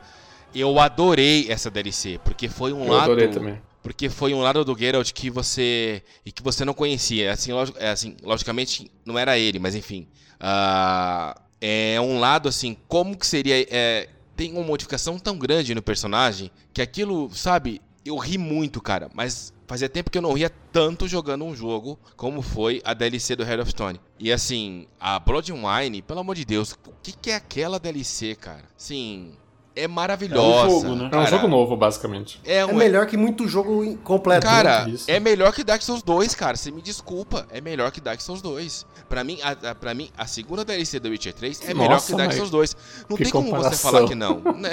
Eu 0.55 0.79
adorei 0.79 1.51
essa 1.51 1.69
DLC, 1.71 2.21
porque 2.23 2.49
foi 2.49 2.73
um 2.73 2.85
Eu 2.85 2.93
lado. 2.93 3.05
adorei 3.05 3.27
também. 3.29 3.61
Porque 3.85 4.09
foi 4.09 4.35
um 4.35 4.41
lado 4.41 4.65
do 4.65 4.77
Geralt 4.77 5.13
que 5.13 5.31
você. 5.31 6.03
e 6.27 6.33
que 6.33 6.43
você 6.43 6.65
não 6.65 6.75
conhecia. 6.75 7.31
Assim, 7.33 7.53
log- 7.53 7.75
é, 7.79 7.91
assim 7.91 8.17
logicamente, 8.23 8.91
não 9.05 9.17
era 9.17 9.39
ele, 9.39 9.61
mas 9.61 9.75
enfim. 9.77 10.09
Ah, 10.41 11.41
é 11.61 12.01
um 12.01 12.19
lado 12.19 12.49
assim, 12.49 12.77
como 12.89 13.17
que 13.17 13.27
seria. 13.27 13.55
é, 13.71 14.09
tem 14.35 14.53
uma 14.53 14.63
modificação 14.65 15.19
tão 15.19 15.39
grande 15.39 15.75
no 15.75 15.83
personagem 15.83 16.51
que 16.73 16.83
aquilo, 16.83 17.31
sabe, 17.33 17.81
eu 18.05 18.17
ri 18.17 18.37
muito, 18.39 18.81
cara. 18.81 19.09
Mas 19.15 19.53
fazia 19.67 19.89
tempo 19.89 20.11
que 20.11 20.19
eu 20.19 20.23
não 20.23 20.33
ria 20.33 20.51
tanto 20.73 21.07
jogando 21.07 21.45
um 21.45 21.55
jogo 21.55 21.99
como 22.17 22.43
foi 22.43 22.81
a 22.85 22.95
DLC 22.95 23.37
do 23.37 23.45
Head 23.45 23.61
of 23.63 23.71
Stone. 23.71 24.01
E 24.19 24.33
assim, 24.33 24.87
a 24.99 25.19
Blood 25.21 25.53
and 25.53 25.63
Wine, 25.63 26.03
pelo 26.03 26.21
amor 26.21 26.35
de 26.35 26.45
Deus, 26.45 26.73
o 26.73 26.93
que, 27.03 27.13
que 27.13 27.31
é 27.31 27.35
aquela 27.37 27.79
DLC, 27.79 28.35
cara? 28.35 28.65
Sim. 28.77 29.35
É 29.77 29.89
maravilhosa. 29.89 30.71
jogo, 30.71 30.95
né? 30.95 31.05
É 31.05 31.07
um 31.07 31.11
cara. 31.11 31.27
jogo 31.27 31.49
novo, 31.49 31.77
basicamente. 31.77 32.41
É, 32.45 32.59
É 32.59 32.67
um, 32.67 32.75
melhor 32.75 33.07
que 33.07 33.17
muito 33.17 33.49
jogo 33.49 33.97
completo. 34.05 34.47
Cara, 34.47 34.85
né? 34.85 34.91
Isso. 34.93 35.11
é 35.11 35.19
melhor 35.19 35.53
que 35.53 35.65
Dark 35.65 35.83
Souls 35.83 36.03
2, 36.03 36.35
cara. 36.35 36.57
Você 36.57 36.71
me 36.71 36.81
desculpa. 36.81 37.47
É 37.51 37.61
melhor 37.61 37.91
que 37.91 38.01
Dark 38.01 38.21
Souls 38.21 38.41
2. 38.41 38.87
Pra 39.09 39.25
mim, 39.25 39.39
a, 39.43 39.71
a- 39.71 39.75
pra 39.75 39.93
mim, 39.93 40.11
a 40.17 40.27
segunda 40.27 40.65
DLC 40.65 41.01
do 41.01 41.09
Witcher 41.09 41.35
3 41.35 41.61
é 41.69 41.75
melhor 41.75 41.91
Nossa, 41.95 42.07
que 42.13 42.17
Dark 42.17 42.33
Souls 42.33 42.51
2. 42.51 42.77
Não 43.09 43.17
que 43.17 43.25
tem 43.25 43.33
como 43.33 43.49
você 43.49 43.55
comparação. 43.57 43.91
falar 43.93 44.07
que 44.09 44.15
não. 44.15 44.41
Né, 44.55 44.71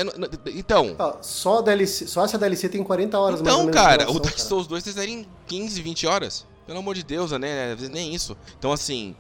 Então, 0.56 0.96
só, 1.22 1.60
a 1.60 1.62
DLC, 1.62 2.06
só 2.08 2.24
essa 2.26 2.38
DLC 2.38 2.70
tem 2.70 2.84
40 2.84 3.18
horas 3.20 3.42
mais 3.42 3.56
ou 3.56 3.62
então 3.64 3.72
cara, 3.74 3.98
duração, 4.06 4.16
o 4.16 4.20
Dark 4.20 4.36
cara. 4.36 4.48
Souls 4.48 4.68
2 4.68 4.84
vocês 4.84 4.98
em 4.98 5.26
15, 5.48 5.82
20 5.82 6.06
horas. 6.08 6.46
Pelo 6.68 6.80
amor 6.80 6.94
de 6.96 7.04
Deus, 7.04 7.32
né? 7.32 7.72
Às 7.72 7.80
vezes 7.80 7.90
nem 7.90 8.14
isso. 8.14 8.38
Então, 8.58 8.72
assim, 8.72 9.16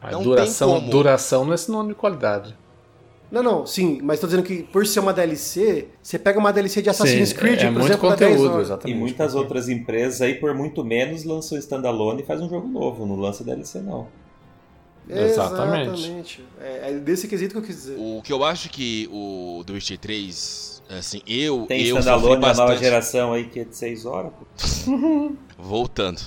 A 0.00 0.12
Não 0.12 0.22
duração, 0.22 0.70
tem 0.72 0.80
como. 0.80 0.90
duração 0.92 1.44
não 1.44 1.52
é 1.52 1.56
sinônimo 1.56 1.88
de 1.94 1.98
qualidade. 1.98 2.56
Não, 3.30 3.42
não, 3.42 3.66
sim, 3.66 3.98
mas 4.02 4.20
tô 4.20 4.26
dizendo 4.26 4.44
que 4.44 4.62
por 4.62 4.86
ser 4.86 5.00
uma 5.00 5.12
DLC, 5.12 5.88
você 6.00 6.18
pega 6.18 6.38
uma 6.38 6.52
DLC 6.52 6.80
de 6.80 6.90
Assassin's 6.90 7.30
Sim, 7.30 7.34
Creed, 7.34 7.60
é 7.60 7.64
por 7.64 7.72
muito 7.72 7.86
exemplo, 7.86 8.08
dá 8.10 8.14
10 8.16 8.30
conteúdo, 8.30 8.52
horas. 8.52 8.68
E 8.68 8.70
exatamente. 8.70 8.98
muitas 8.98 9.34
outras 9.34 9.68
empresas 9.68 10.22
aí, 10.22 10.36
por 10.36 10.54
muito 10.54 10.84
menos, 10.84 11.24
lançam 11.24 11.58
standalone 11.58 12.22
e 12.22 12.24
faz 12.24 12.40
um 12.40 12.48
jogo 12.48 12.68
novo. 12.68 13.04
Não 13.04 13.16
lança 13.16 13.42
DLC, 13.42 13.80
não. 13.80 14.06
Exatamente. 15.08 15.90
Exatamente. 15.90 16.44
É, 16.60 16.90
é 16.90 16.92
desse 16.94 17.28
quesito 17.28 17.52
que 17.52 17.58
eu 17.58 17.62
quis 17.62 17.76
dizer. 17.76 17.96
o 17.98 18.20
que 18.22 18.32
eu 18.32 18.44
acho 18.44 18.68
que 18.70 19.08
o 19.12 19.62
The 19.66 19.72
Witcher 19.72 19.98
3, 19.98 20.82
assim, 20.90 21.20
eu, 21.26 21.64
Tem 21.66 21.84
eu 21.84 21.98
standalone 21.98 22.40
da 22.40 22.54
nova 22.54 22.76
geração 22.76 23.32
aí 23.32 23.44
que 23.46 23.60
é 23.60 23.64
de 23.64 23.76
6 23.76 24.06
horas. 24.06 24.32
pô. 24.32 24.46
Voltando. 25.58 26.20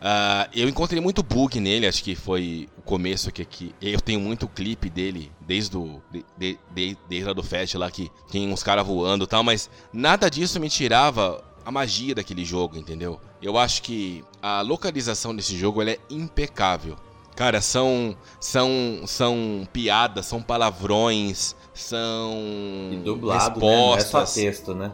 Ah, 0.00 0.48
eu 0.52 0.68
encontrei 0.68 1.00
muito 1.00 1.22
bug 1.22 1.60
nele, 1.60 1.86
acho 1.86 2.02
que 2.02 2.16
foi 2.16 2.68
o 2.84 2.88
começo 2.88 3.30
que 3.30 3.42
aqui. 3.42 3.74
Eu 3.80 4.00
tenho 4.00 4.20
muito 4.20 4.46
clipe 4.48 4.90
dele, 4.90 5.30
desde 5.40 5.76
o. 5.76 6.02
De, 6.10 6.24
de, 6.36 6.58
de- 6.74 6.98
desde 7.08 7.26
lá 7.28 7.32
do 7.32 7.42
Fest 7.42 7.74
lá, 7.76 7.90
que 7.90 8.10
tem 8.30 8.52
uns 8.52 8.62
caras 8.62 8.86
voando 8.86 9.24
e 9.24 9.26
tal, 9.26 9.42
mas 9.42 9.70
nada 9.92 10.28
disso 10.30 10.58
me 10.60 10.68
tirava 10.68 11.42
a 11.64 11.70
magia 11.70 12.14
daquele 12.14 12.44
jogo, 12.44 12.76
entendeu? 12.76 13.20
Eu 13.40 13.56
acho 13.56 13.82
que 13.82 14.24
a 14.42 14.60
localização 14.62 15.34
desse 15.34 15.56
jogo 15.56 15.82
é 15.82 15.96
impecável. 16.10 16.96
Cara, 17.36 17.60
são. 17.60 18.16
São. 18.40 19.02
São 19.06 19.66
piadas, 19.72 20.26
são 20.26 20.42
palavrões, 20.42 21.54
são. 21.72 22.34
E 22.92 22.96
dublado, 23.04 23.60
né? 23.60 23.66
Não 23.66 23.94
é 23.94 24.00
só 24.00 24.18
respostas. 24.18 24.34
texto, 24.34 24.74
né? 24.74 24.92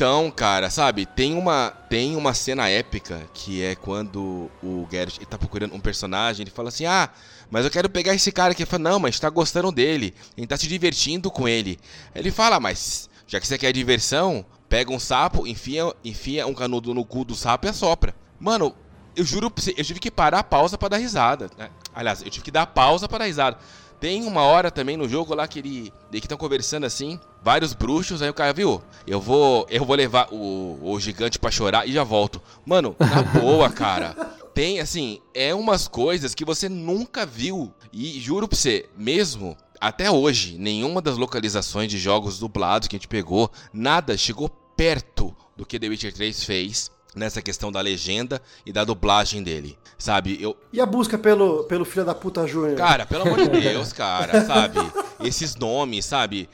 Então, 0.00 0.30
cara, 0.30 0.70
sabe, 0.70 1.04
tem 1.04 1.34
uma 1.34 1.74
tem 1.90 2.16
uma 2.16 2.32
cena 2.32 2.66
épica 2.70 3.20
que 3.34 3.62
é 3.62 3.74
quando 3.74 4.50
o 4.62 4.88
Geralt 4.90 5.18
ele 5.18 5.26
tá 5.26 5.36
procurando 5.36 5.74
um 5.74 5.78
personagem, 5.78 6.42
ele 6.42 6.50
fala 6.50 6.70
assim: 6.70 6.86
"Ah, 6.86 7.10
mas 7.50 7.66
eu 7.66 7.70
quero 7.70 7.86
pegar 7.86 8.14
esse 8.14 8.32
cara 8.32 8.52
aqui". 8.52 8.62
Ele 8.62 8.70
fala: 8.70 8.84
"Não, 8.84 8.98
mas 8.98 9.20
tá 9.20 9.28
gostando 9.28 9.70
dele, 9.70 10.14
a 10.34 10.40
gente 10.40 10.48
tá 10.48 10.56
se 10.56 10.66
divertindo 10.66 11.30
com 11.30 11.46
ele". 11.46 11.78
Ele 12.14 12.30
fala: 12.30 12.58
"Mas 12.58 13.10
já 13.26 13.38
que 13.38 13.46
você 13.46 13.58
quer 13.58 13.74
diversão, 13.74 14.42
pega 14.70 14.90
um 14.90 14.98
sapo, 14.98 15.46
enfia 15.46 15.92
enfia 16.02 16.46
um 16.46 16.54
canudo 16.54 16.94
no 16.94 17.04
cu 17.04 17.22
do 17.22 17.34
sapo 17.34 17.66
e 17.66 17.68
assopra". 17.68 18.14
Mano, 18.40 18.74
eu 19.14 19.22
juro 19.22 19.50
pra 19.50 19.62
você, 19.62 19.74
eu 19.76 19.84
tive 19.84 20.00
que 20.00 20.10
parar 20.10 20.38
a 20.38 20.44
pausa 20.44 20.78
pra 20.78 20.88
dar 20.88 20.96
risada, 20.96 21.50
né? 21.58 21.68
Aliás, 21.94 22.22
eu 22.22 22.30
tive 22.30 22.46
que 22.46 22.50
dar 22.50 22.64
pausa 22.64 23.06
pra 23.06 23.18
dar 23.18 23.26
risada. 23.26 23.58
Tem 24.00 24.24
uma 24.24 24.44
hora 24.44 24.70
também 24.70 24.96
no 24.96 25.06
jogo 25.06 25.34
lá 25.34 25.46
que 25.46 25.58
ele 25.58 25.92
que 26.10 26.20
estão 26.20 26.38
conversando 26.38 26.86
assim, 26.86 27.20
vários 27.42 27.72
bruxos, 27.72 28.22
aí 28.22 28.30
o 28.30 28.34
cara 28.34 28.52
viu, 28.52 28.82
eu 29.06 29.20
vou 29.20 29.66
eu 29.70 29.84
vou 29.84 29.96
levar 29.96 30.28
o, 30.32 30.78
o 30.82 31.00
gigante 31.00 31.38
pra 31.38 31.50
chorar 31.50 31.88
e 31.88 31.92
já 31.92 32.04
volto. 32.04 32.40
Mano, 32.64 32.94
na 32.98 33.22
boa, 33.40 33.70
cara. 33.70 34.14
Tem 34.54 34.80
assim, 34.80 35.20
é 35.32 35.54
umas 35.54 35.86
coisas 35.86 36.34
que 36.34 36.44
você 36.44 36.68
nunca 36.68 37.24
viu 37.24 37.72
e 37.92 38.20
juro 38.20 38.48
pra 38.48 38.58
você, 38.58 38.88
mesmo 38.96 39.56
até 39.80 40.10
hoje, 40.10 40.58
nenhuma 40.58 41.00
das 41.00 41.16
localizações 41.16 41.90
de 41.90 41.98
jogos 41.98 42.38
dublados 42.38 42.86
que 42.86 42.96
a 42.96 42.98
gente 42.98 43.08
pegou, 43.08 43.50
nada 43.72 44.16
chegou 44.16 44.50
perto 44.76 45.34
do 45.56 45.64
que 45.64 45.78
The 45.78 45.88
Witcher 45.88 46.12
3 46.12 46.44
fez 46.44 46.90
nessa 47.14 47.40
questão 47.40 47.72
da 47.72 47.80
legenda 47.80 48.42
e 48.64 48.72
da 48.72 48.84
dublagem 48.84 49.42
dele. 49.42 49.78
Sabe, 49.98 50.38
eu, 50.40 50.56
E 50.72 50.80
a 50.80 50.86
busca 50.86 51.16
pelo, 51.18 51.64
pelo 51.64 51.84
filho 51.84 52.04
da 52.04 52.14
puta 52.14 52.46
Júnior? 52.46 52.76
Cara, 52.76 53.06
pelo 53.06 53.22
amor 53.22 53.38
de 53.38 53.48
Deus, 53.60 53.92
cara, 53.92 54.44
sabe? 54.44 54.78
Esses 55.24 55.56
nomes, 55.56 56.04
sabe? 56.04 56.48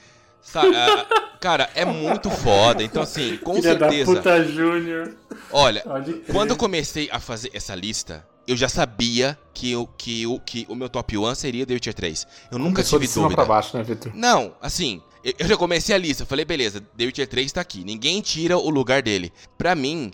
Sa- 0.46 0.62
ah, 0.62 1.36
cara, 1.40 1.68
é 1.74 1.84
muito 1.84 2.30
foda. 2.30 2.82
Então, 2.82 3.02
assim, 3.02 3.36
com 3.38 3.54
Filha 3.56 3.74
da 3.74 3.88
certeza. 3.88 4.14
puta 4.16 4.44
Júnior. 4.44 5.14
Olha, 5.50 5.84
quando 6.30 6.50
eu 6.50 6.56
comecei 6.56 7.08
a 7.10 7.18
fazer 7.18 7.50
essa 7.52 7.74
lista, 7.74 8.24
eu 8.46 8.56
já 8.56 8.68
sabia 8.68 9.36
que, 9.52 9.74
o 9.74 9.86
que, 9.86 10.24
o 10.26 10.38
que 10.38 10.64
o 10.68 10.74
meu 10.76 10.88
top 10.88 11.18
1 11.18 11.34
seria 11.34 11.66
The 11.66 11.74
Witcher 11.74 11.94
3. 11.94 12.26
Eu 12.52 12.58
nunca 12.58 12.76
Começou 12.76 12.98
tive 12.98 13.06
de 13.08 13.12
cima 13.12 13.24
dúvida. 13.24 13.42
pra 13.44 13.54
baixo, 13.54 13.76
né, 13.76 13.82
Vitor? 13.82 14.12
Não, 14.14 14.54
assim, 14.62 15.02
eu 15.24 15.32
eu 15.36 15.48
já 15.48 15.56
comecei 15.56 15.94
a 15.94 15.98
lista, 15.98 16.22
eu 16.22 16.26
falei, 16.26 16.44
beleza, 16.44 16.80
The 16.80 17.04
Witcher 17.06 17.26
3 17.26 17.50
tá 17.52 17.60
aqui, 17.60 17.82
ninguém 17.84 18.20
tira 18.20 18.56
o 18.56 18.70
lugar 18.70 19.02
dele. 19.02 19.32
Pra 19.58 19.74
mim, 19.74 20.12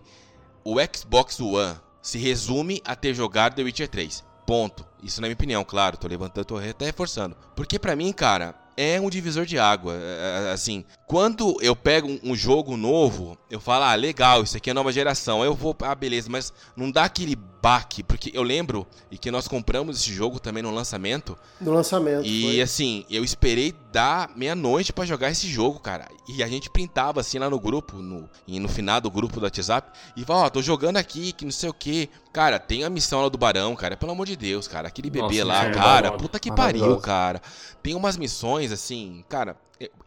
o 0.64 0.76
Xbox 0.94 1.38
One 1.40 1.76
se 2.00 2.16
resume 2.18 2.80
a 2.86 2.96
ter 2.96 3.12
jogado 3.14 3.54
The 3.54 3.62
Witcher 3.62 3.88
3. 3.88 4.24
Ponto. 4.46 4.84
Isso 5.02 5.20
na 5.20 5.26
minha 5.28 5.34
opinião, 5.34 5.62
claro, 5.62 5.96
tô 5.98 6.08
levantando, 6.08 6.44
tô 6.46 6.56
até 6.56 6.86
reforçando. 6.86 7.36
Porque 7.54 7.78
pra 7.78 7.94
mim, 7.94 8.12
cara, 8.12 8.54
é 8.76 9.00
um 9.00 9.10
divisor 9.10 9.44
de 9.46 9.58
água. 9.58 9.94
É, 9.94 10.48
é, 10.48 10.52
Assim, 10.52 10.84
quando 11.06 11.56
eu 11.60 11.74
pego 11.76 12.08
um- 12.22 12.34
jogo 12.34 12.76
novo, 12.76 13.36
eu 13.50 13.60
falo, 13.60 13.84
ah, 13.84 13.94
legal, 13.94 14.42
isso 14.42 14.56
aqui 14.56 14.70
é 14.70 14.74
nova 14.74 14.92
geração. 14.92 15.44
Eu 15.44 15.54
vou, 15.54 15.76
ah, 15.82 15.94
beleza, 15.94 16.28
mas 16.30 16.52
não 16.76 16.90
dá 16.90 17.04
aquele 17.04 17.36
baque, 17.62 18.02
porque 18.02 18.32
eu 18.34 18.42
lembro 18.42 18.84
e 19.08 19.16
que 19.16 19.30
nós 19.30 19.46
compramos 19.46 20.00
esse 20.00 20.12
jogo 20.12 20.40
também 20.40 20.64
no 20.64 20.72
lançamento. 20.72 21.38
No 21.60 21.72
lançamento. 21.72 22.26
E 22.26 22.42
foi. 22.42 22.60
assim, 22.60 23.06
eu 23.08 23.22
esperei 23.22 23.72
dar 23.92 24.32
meia-noite 24.34 24.92
pra 24.92 25.04
jogar 25.04 25.30
esse 25.30 25.46
jogo, 25.46 25.78
cara. 25.78 26.08
E 26.28 26.42
a 26.42 26.48
gente 26.48 26.68
printava 26.68 27.20
assim 27.20 27.38
lá 27.38 27.48
no 27.48 27.60
grupo, 27.60 27.96
no, 27.98 28.28
e 28.48 28.58
no 28.58 28.68
final 28.68 29.00
do 29.00 29.10
grupo 29.10 29.38
do 29.38 29.44
WhatsApp, 29.44 29.96
e 30.16 30.24
falava, 30.24 30.46
ó, 30.46 30.50
tô 30.50 30.60
jogando 30.60 30.96
aqui, 30.96 31.32
que 31.32 31.44
não 31.44 31.52
sei 31.52 31.70
o 31.70 31.74
que. 31.74 32.10
Cara, 32.32 32.58
tem 32.58 32.82
a 32.82 32.90
missão 32.90 33.22
lá 33.22 33.28
do 33.28 33.38
Barão, 33.38 33.76
cara. 33.76 33.96
Pelo 33.96 34.10
amor 34.10 34.26
de 34.26 34.34
Deus, 34.34 34.66
cara. 34.66 34.88
Aquele 34.88 35.08
bebê 35.08 35.44
Nossa, 35.44 35.44
lá, 35.44 35.64
é 35.66 35.70
cara. 35.70 36.12
Puta 36.12 36.40
que 36.40 36.50
pariu, 36.50 36.96
cara. 36.98 37.40
Tem 37.80 37.94
umas 37.94 38.16
missões, 38.16 38.72
assim, 38.72 39.24
cara. 39.28 39.56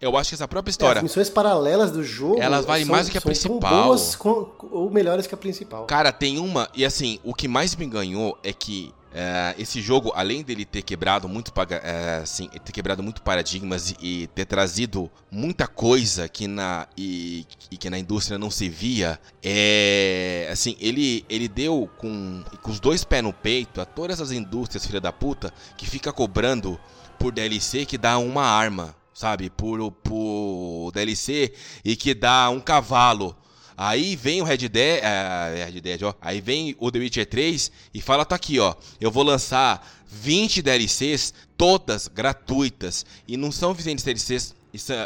Eu- 0.02 0.18
acho 0.18 0.30
que 0.30 0.36
essa 0.36 0.48
própria 0.48 0.70
É, 0.70 0.74
história. 0.74 1.00
as 1.00 1.04
missões 1.04 1.30
paralelas 1.30 1.92
do 1.92 2.04
jogo. 2.04 2.42
Elas 2.42 2.66
valem 2.66 2.86
são- 2.86 2.96
mais 2.96 3.08
do 3.08 3.12
que 3.12 3.18
a 3.18 3.22
principal. 3.22 3.84
boas 3.86 4.16
com- 4.16 4.50
ou 4.72 4.90
melhores 4.92 5.28
que 5.28 5.34
a 5.34 5.38
principal. 5.38 5.86
Cara, 5.86 6.12
tem 6.12 6.38
uma. 6.40 6.70
E 6.74 6.86
assim, 6.86 7.20
o 7.24 7.34
que 7.34 7.48
mais 7.48 7.76
me 7.76 7.86
ganhou 7.86 8.38
é 8.44 8.52
que 8.54 8.94
é, 9.18 9.56
esse 9.58 9.82
jogo, 9.82 10.12
além 10.14 10.44
dele 10.44 10.66
ter 10.66 10.82
quebrado 10.82 11.26
muito, 11.30 11.50
é, 11.82 12.20
assim, 12.22 12.50
ter 12.50 12.74
quebrado 12.74 13.02
muito 13.02 13.22
paradigmas 13.22 13.92
e, 13.92 13.96
e 14.02 14.28
ter 14.28 14.44
trazido 14.44 15.10
muita 15.32 15.68
coisa 15.68 16.28
que 16.28 16.48
na, 16.48 16.86
e, 16.98 17.48
e 17.72 17.78
que 17.78 17.90
na 17.90 17.98
indústria 17.98 18.38
não 18.38 18.52
se 18.52 18.68
via, 18.68 19.18
é, 19.42 20.50
assim, 20.52 20.76
ele, 20.82 21.24
ele 21.30 21.48
deu 21.48 21.90
com, 21.98 22.44
com 22.62 22.70
os 22.72 22.80
dois 22.82 23.06
pés 23.06 23.24
no 23.24 23.32
peito 23.32 23.80
a 23.80 23.86
todas 23.86 24.20
as 24.20 24.32
indústrias, 24.32 24.86
filha 24.86 25.00
da 25.00 25.14
puta, 25.14 25.54
que 25.78 25.86
fica 25.90 26.12
cobrando 26.12 26.78
por 27.18 27.32
DLC 27.32 27.86
que 27.86 27.98
dá 27.98 28.18
uma 28.18 28.44
arma, 28.44 28.94
sabe? 29.16 29.50
Por, 29.50 29.92
por 29.92 30.92
DLC 30.94 31.54
e 31.84 31.96
que 31.96 32.14
dá 32.14 32.50
um 32.50 32.60
cavalo. 32.60 33.36
Aí 33.78 34.16
vem 34.16 34.42
o 34.42 34.46
Red 34.46 34.70
Dead, 34.70 35.04
é, 35.04 35.66
Red 35.66 35.82
Dead, 35.82 36.04
ó. 36.04 36.14
Aí 36.22 36.40
vem 36.40 36.76
o 36.78 36.92
The 36.92 37.00
Witcher 37.00 37.26
3 37.26 37.72
e 37.94 38.02
fala, 38.02 38.26
tá 38.26 38.36
aqui, 38.36 38.60
ó. 38.60 38.76
Eu 39.02 39.10
vou 39.10 39.24
lançar 39.24 39.86
20 40.08 40.62
DLCs, 40.62 41.34
todas 41.58 42.08
gratuitas. 42.08 43.06
E 43.28 43.36
não 43.36 43.52
são 43.52 43.74
20 43.74 44.04
DLCs, 44.04 44.56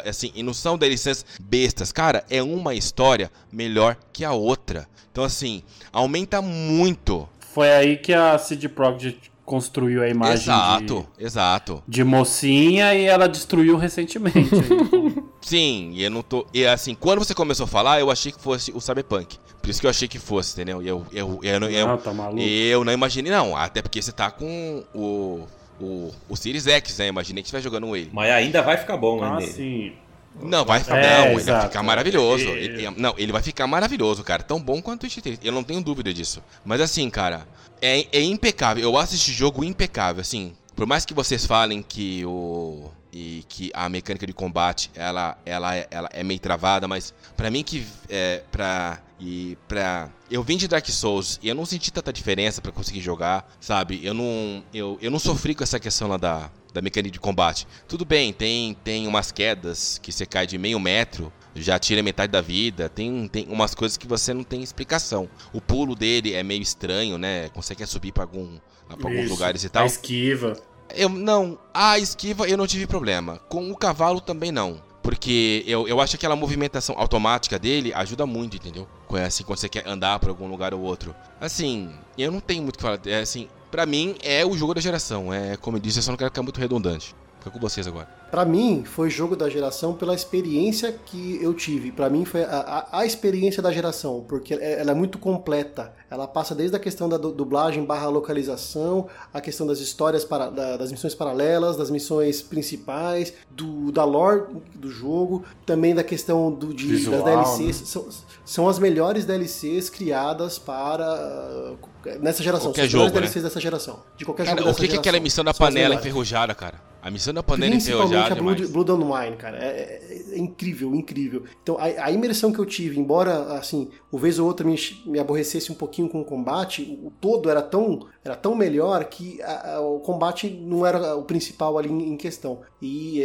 assim, 0.04 0.30
e 0.34 0.42
não 0.42 0.54
são 0.54 0.78
DLCs 0.78 1.24
bestas. 1.40 1.90
Cara, 1.90 2.24
é 2.30 2.42
uma 2.42 2.74
história 2.74 3.30
melhor 3.50 3.96
que 4.12 4.24
a 4.24 4.32
outra. 4.32 4.88
Então, 5.10 5.24
assim, 5.24 5.62
aumenta 5.92 6.40
muito. 6.40 7.28
Foi 7.52 7.72
aí 7.72 7.96
que 7.96 8.12
a 8.12 8.38
CD 8.38 8.68
Projekt 8.68 9.29
construiu 9.50 10.00
a 10.00 10.08
imagem 10.08 10.34
Exato, 10.44 11.08
exato. 11.18 11.82
de, 11.88 11.96
de 11.96 12.04
mocinha 12.04 12.94
e 12.94 13.04
ela 13.04 13.28
destruiu 13.28 13.76
recentemente. 13.76 14.38
aí. 14.54 15.22
Sim, 15.42 15.90
e 15.94 16.04
eu 16.04 16.10
não 16.10 16.22
tô. 16.22 16.46
E 16.54 16.64
assim, 16.64 16.94
quando 16.94 17.18
você 17.18 17.34
começou 17.34 17.64
a 17.64 17.66
falar, 17.66 17.98
eu 17.98 18.12
achei 18.12 18.30
que 18.30 18.40
fosse 18.40 18.70
o 18.72 18.80
Cyberpunk. 18.80 19.36
Por 19.60 19.68
isso 19.68 19.80
que 19.80 19.86
eu 19.86 19.90
achei 19.90 20.06
que 20.06 20.20
fosse, 20.20 20.52
entendeu? 20.52 20.80
E 20.80 20.86
Eu, 20.86 21.04
eu, 21.12 21.40
eu, 21.42 21.58
não- 21.58 21.68
eu, 21.68 21.88
Não, 21.88 21.98
tá 21.98 22.12
maluco? 22.14 22.40
eu 22.40 22.84
não 22.84 22.92
imaginei, 22.92 23.32
não. 23.32 23.56
Até 23.56 23.82
porque 23.82 24.00
você 24.00 24.12
tá 24.12 24.30
com 24.30 24.84
o, 24.94 25.46
o, 25.80 26.12
o 26.28 26.36
Series 26.36 26.68
X, 26.68 26.96
né? 26.98 27.08
Imaginei 27.08 27.42
que 27.42 27.48
estiver 27.48 27.60
jogando 27.62 27.96
ele. 27.96 28.08
Mas 28.12 28.30
ainda 28.30 28.62
vai 28.62 28.76
ficar 28.76 28.96
bom, 28.96 29.20
né? 29.20 29.26
Ah, 29.26 29.36
nele. 29.40 29.52
sim. 29.52 29.92
Não, 30.40 30.64
vai 30.64 30.78
ficar. 30.78 30.96
É, 30.98 31.02
não, 31.18 31.24
ele 31.24 31.34
vai 31.34 31.42
exato. 31.42 31.66
ficar 31.66 31.82
maravilhoso. 31.82 32.44
E- 32.44 32.50
Ele- 32.64 32.90
não, 32.96 33.14
ele 33.18 33.32
vai 33.32 33.42
ficar 33.42 33.66
maravilhoso, 33.66 34.22
cara. 34.22 34.44
Tão 34.44 34.60
bom 34.60 34.80
quanto 34.80 35.04
o 35.04 35.10
3. 35.10 35.40
Eu 35.42 35.50
não 35.52 35.64
tenho 35.64 35.82
dúvida 35.82 36.14
disso. 36.14 36.40
Mas 36.64 36.80
assim, 36.80 37.10
cara, 37.10 37.46
é, 37.80 38.06
é 38.12 38.22
impecável. 38.22 38.82
Eu 38.82 38.96
acho 38.96 39.14
esse 39.14 39.32
jogo 39.32 39.64
impecável, 39.64 40.20
assim. 40.20 40.52
Por 40.76 40.86
mais 40.86 41.04
que 41.04 41.12
vocês 41.14 41.44
falem 41.46 41.82
que 41.82 42.24
o. 42.24 42.90
E 43.12 43.44
que 43.48 43.72
a 43.74 43.88
mecânica 43.88 44.24
de 44.24 44.32
combate 44.32 44.88
ela, 44.94 45.36
ela, 45.44 45.74
é- 45.76 45.88
ela 45.90 46.08
é 46.12 46.22
meio 46.22 46.38
travada, 46.38 46.86
mas 46.86 47.12
pra 47.36 47.50
mim 47.50 47.62
que 47.64 47.84
é 48.08 48.42
pra. 48.52 49.00
E 49.18 49.58
pra. 49.68 50.08
Eu 50.30 50.42
vim 50.44 50.56
de 50.56 50.68
Dark 50.68 50.86
Souls 50.88 51.38
e 51.42 51.48
eu 51.48 51.54
não 51.54 51.66
senti 51.66 51.92
tanta 51.92 52.12
diferença 52.12 52.62
pra 52.62 52.70
conseguir 52.72 53.00
jogar, 53.00 53.52
sabe? 53.60 54.00
Eu 54.02 54.14
não. 54.14 54.62
Eu, 54.72 54.96
eu 55.02 55.10
não 55.10 55.18
sofri 55.18 55.54
com 55.56 55.64
essa 55.64 55.78
questão 55.80 56.06
lá 56.08 56.16
da, 56.16 56.50
da 56.72 56.80
mecânica 56.80 57.12
de 57.12 57.18
combate. 57.20 57.66
Tudo 57.88 58.04
bem, 58.04 58.32
tem, 58.32 58.74
tem 58.84 59.06
umas 59.08 59.32
quedas 59.32 59.98
que 59.98 60.12
você 60.12 60.24
cai 60.24 60.46
de 60.46 60.56
meio 60.56 60.78
metro, 60.78 61.32
já 61.54 61.78
tira 61.78 62.02
metade 62.02 62.32
da 62.32 62.40
vida. 62.40 62.88
Tem, 62.88 63.28
tem 63.28 63.46
umas 63.48 63.74
coisas 63.74 63.96
que 63.96 64.06
você 64.06 64.32
não 64.34 64.44
tem 64.44 64.62
explicação. 64.62 65.28
O 65.52 65.60
pulo 65.60 65.94
dele 65.94 66.34
é 66.34 66.42
meio 66.42 66.62
estranho, 66.62 67.18
né? 67.18 67.48
Consegue 67.50 67.84
subir 67.86 68.12
pra, 68.12 68.24
algum, 68.24 68.58
pra 68.88 68.96
alguns 69.08 69.24
Isso. 69.24 69.30
lugares 69.32 69.64
e 69.64 69.66
A 69.66 69.70
tal. 69.70 69.86
esquiva. 69.86 70.56
Eu 70.94 71.08
não, 71.08 71.58
a 71.72 71.98
esquiva 71.98 72.48
eu 72.48 72.56
não 72.56 72.66
tive 72.66 72.86
problema. 72.86 73.38
Com 73.48 73.70
o 73.70 73.76
cavalo 73.76 74.20
também 74.20 74.50
não. 74.50 74.82
Porque 75.02 75.64
eu, 75.66 75.88
eu 75.88 76.00
acho 76.00 76.10
que 76.12 76.16
aquela 76.16 76.36
movimentação 76.36 76.94
automática 76.98 77.58
dele 77.58 77.92
ajuda 77.94 78.26
muito, 78.26 78.56
entendeu? 78.56 78.86
Assim, 79.26 79.42
quando 79.42 79.58
você 79.58 79.68
quer 79.68 79.86
andar 79.88 80.18
pra 80.18 80.30
algum 80.30 80.46
lugar 80.46 80.74
ou 80.74 80.80
outro. 80.82 81.14
Assim, 81.40 81.90
eu 82.18 82.30
não 82.30 82.38
tenho 82.40 82.62
muito 82.62 82.74
o 82.74 82.78
que 82.78 82.82
falar. 82.82 83.00
É, 83.06 83.20
assim, 83.20 83.48
pra 83.70 83.86
mim 83.86 84.14
é 84.22 84.44
o 84.44 84.56
jogo 84.56 84.74
da 84.74 84.80
geração. 84.80 85.32
É, 85.32 85.56
como 85.56 85.78
eu 85.78 85.80
disse, 85.80 85.98
eu 85.98 86.02
só 86.02 86.10
não 86.12 86.18
quero 86.18 86.30
ficar 86.30 86.42
muito 86.42 86.60
redundante. 86.60 87.14
Fica 87.40 87.50
com 87.50 87.58
vocês 87.58 87.86
agora. 87.86 88.06
Pra 88.30 88.44
mim, 88.44 88.84
foi 88.84 89.10
jogo 89.10 89.34
da 89.34 89.48
geração 89.48 89.92
pela 89.94 90.14
experiência 90.14 90.92
que 91.06 91.38
eu 91.42 91.52
tive. 91.52 91.90
Pra 91.90 92.08
mim, 92.08 92.24
foi 92.24 92.44
a, 92.44 92.86
a- 92.92 92.98
a 93.00 93.04
experiência 93.06 93.60
da 93.62 93.72
geração, 93.72 94.24
porque 94.28 94.54
é- 94.54 94.80
ela 94.80 94.92
é 94.92 94.94
muito 94.94 95.18
completa. 95.18 95.92
Ela 96.08 96.28
passa 96.28 96.54
desde 96.54 96.76
a 96.76 96.78
questão 96.78 97.08
da 97.08 97.16
du- 97.16 97.32
dublagem 97.32 97.84
barra 97.84 98.08
localização, 98.08 99.08
a 99.34 99.40
questão 99.40 99.66
das 99.66 99.80
histórias, 99.80 100.24
para, 100.24 100.48
da- 100.50 100.76
das 100.76 100.92
missões 100.92 101.14
paralelas, 101.14 101.76
das 101.76 101.90
missões 101.90 102.40
principais, 102.42 103.32
do, 103.50 103.90
da 103.90 104.04
lore 104.04 104.44
do 104.74 104.90
jogo, 104.90 105.44
também 105.66 105.94
da 105.94 106.04
questão 106.04 106.52
do, 106.52 106.72
de, 106.72 106.86
Visual, 106.86 107.22
das 107.24 107.56
DLCs. 107.56 107.88
São, 107.88 108.06
são 108.44 108.68
as 108.68 108.78
melhores 108.78 109.24
DLCs 109.24 109.88
criadas 109.90 110.58
para... 110.58 111.74
Nessa 112.20 112.42
geração. 112.42 112.66
Qualquer 112.72 112.82
são 112.82 112.86
as 112.86 112.92
melhores 112.92 112.92
jogo, 112.92 113.04
né? 113.06 113.12
DLCs 113.22 113.42
dessa 113.42 113.60
geração. 113.60 114.00
De 114.16 114.24
qualquer 114.24 114.46
Cara, 114.46 114.58
jogo 114.58 114.70
o 114.70 114.74
que, 114.74 114.88
que 114.88 114.96
é 114.96 114.98
aquela 114.98 115.20
missão 115.20 115.42
da 115.44 115.52
São 115.52 115.66
panela 115.66 115.88
melhores. 115.88 116.06
enferrujada, 116.06 116.54
cara? 116.54 116.89
A 117.02 117.10
missão 117.10 117.32
da 117.32 117.42
panela 117.42 117.70
Principalmente 117.72 118.08
enferrujada 118.10 118.34
a 118.34 118.38
é 118.38 118.40
Blood. 118.40 118.66
Blood 118.66 118.90
and 118.92 119.06
Wine, 119.24 119.36
cara. 119.36 119.56
É, 119.58 119.68
é- 119.68 120.20
é 120.32 120.38
incrível, 120.38 120.94
incrível. 120.94 121.44
Então, 121.62 121.76
a, 121.78 121.84
a 122.04 122.10
imersão 122.12 122.52
que 122.52 122.58
eu 122.58 122.66
tive, 122.66 123.00
embora, 123.00 123.54
assim, 123.54 123.88
uma 124.12 124.20
vez 124.20 124.38
ou 124.38 124.46
outra 124.46 124.64
me, 124.66 124.76
me 125.06 125.18
aborrecesse 125.18 125.72
um 125.72 125.74
pouquinho 125.74 126.08
com 126.08 126.20
o 126.20 126.24
combate, 126.24 126.82
o, 126.82 127.06
o 127.08 127.10
todo 127.20 127.50
era 127.50 127.60
tão, 127.62 128.06
era 128.24 128.36
tão 128.36 128.54
melhor 128.54 129.02
que 129.06 129.40
a- 129.42 129.76
a- 129.76 129.80
o 129.80 129.98
combate 130.00 130.48
não 130.50 130.84
era 130.86 131.16
o 131.16 131.22
principal 131.24 131.78
ali 131.78 131.90
em, 131.90 132.12
em 132.12 132.16
questão. 132.16 132.60
E 132.82 133.22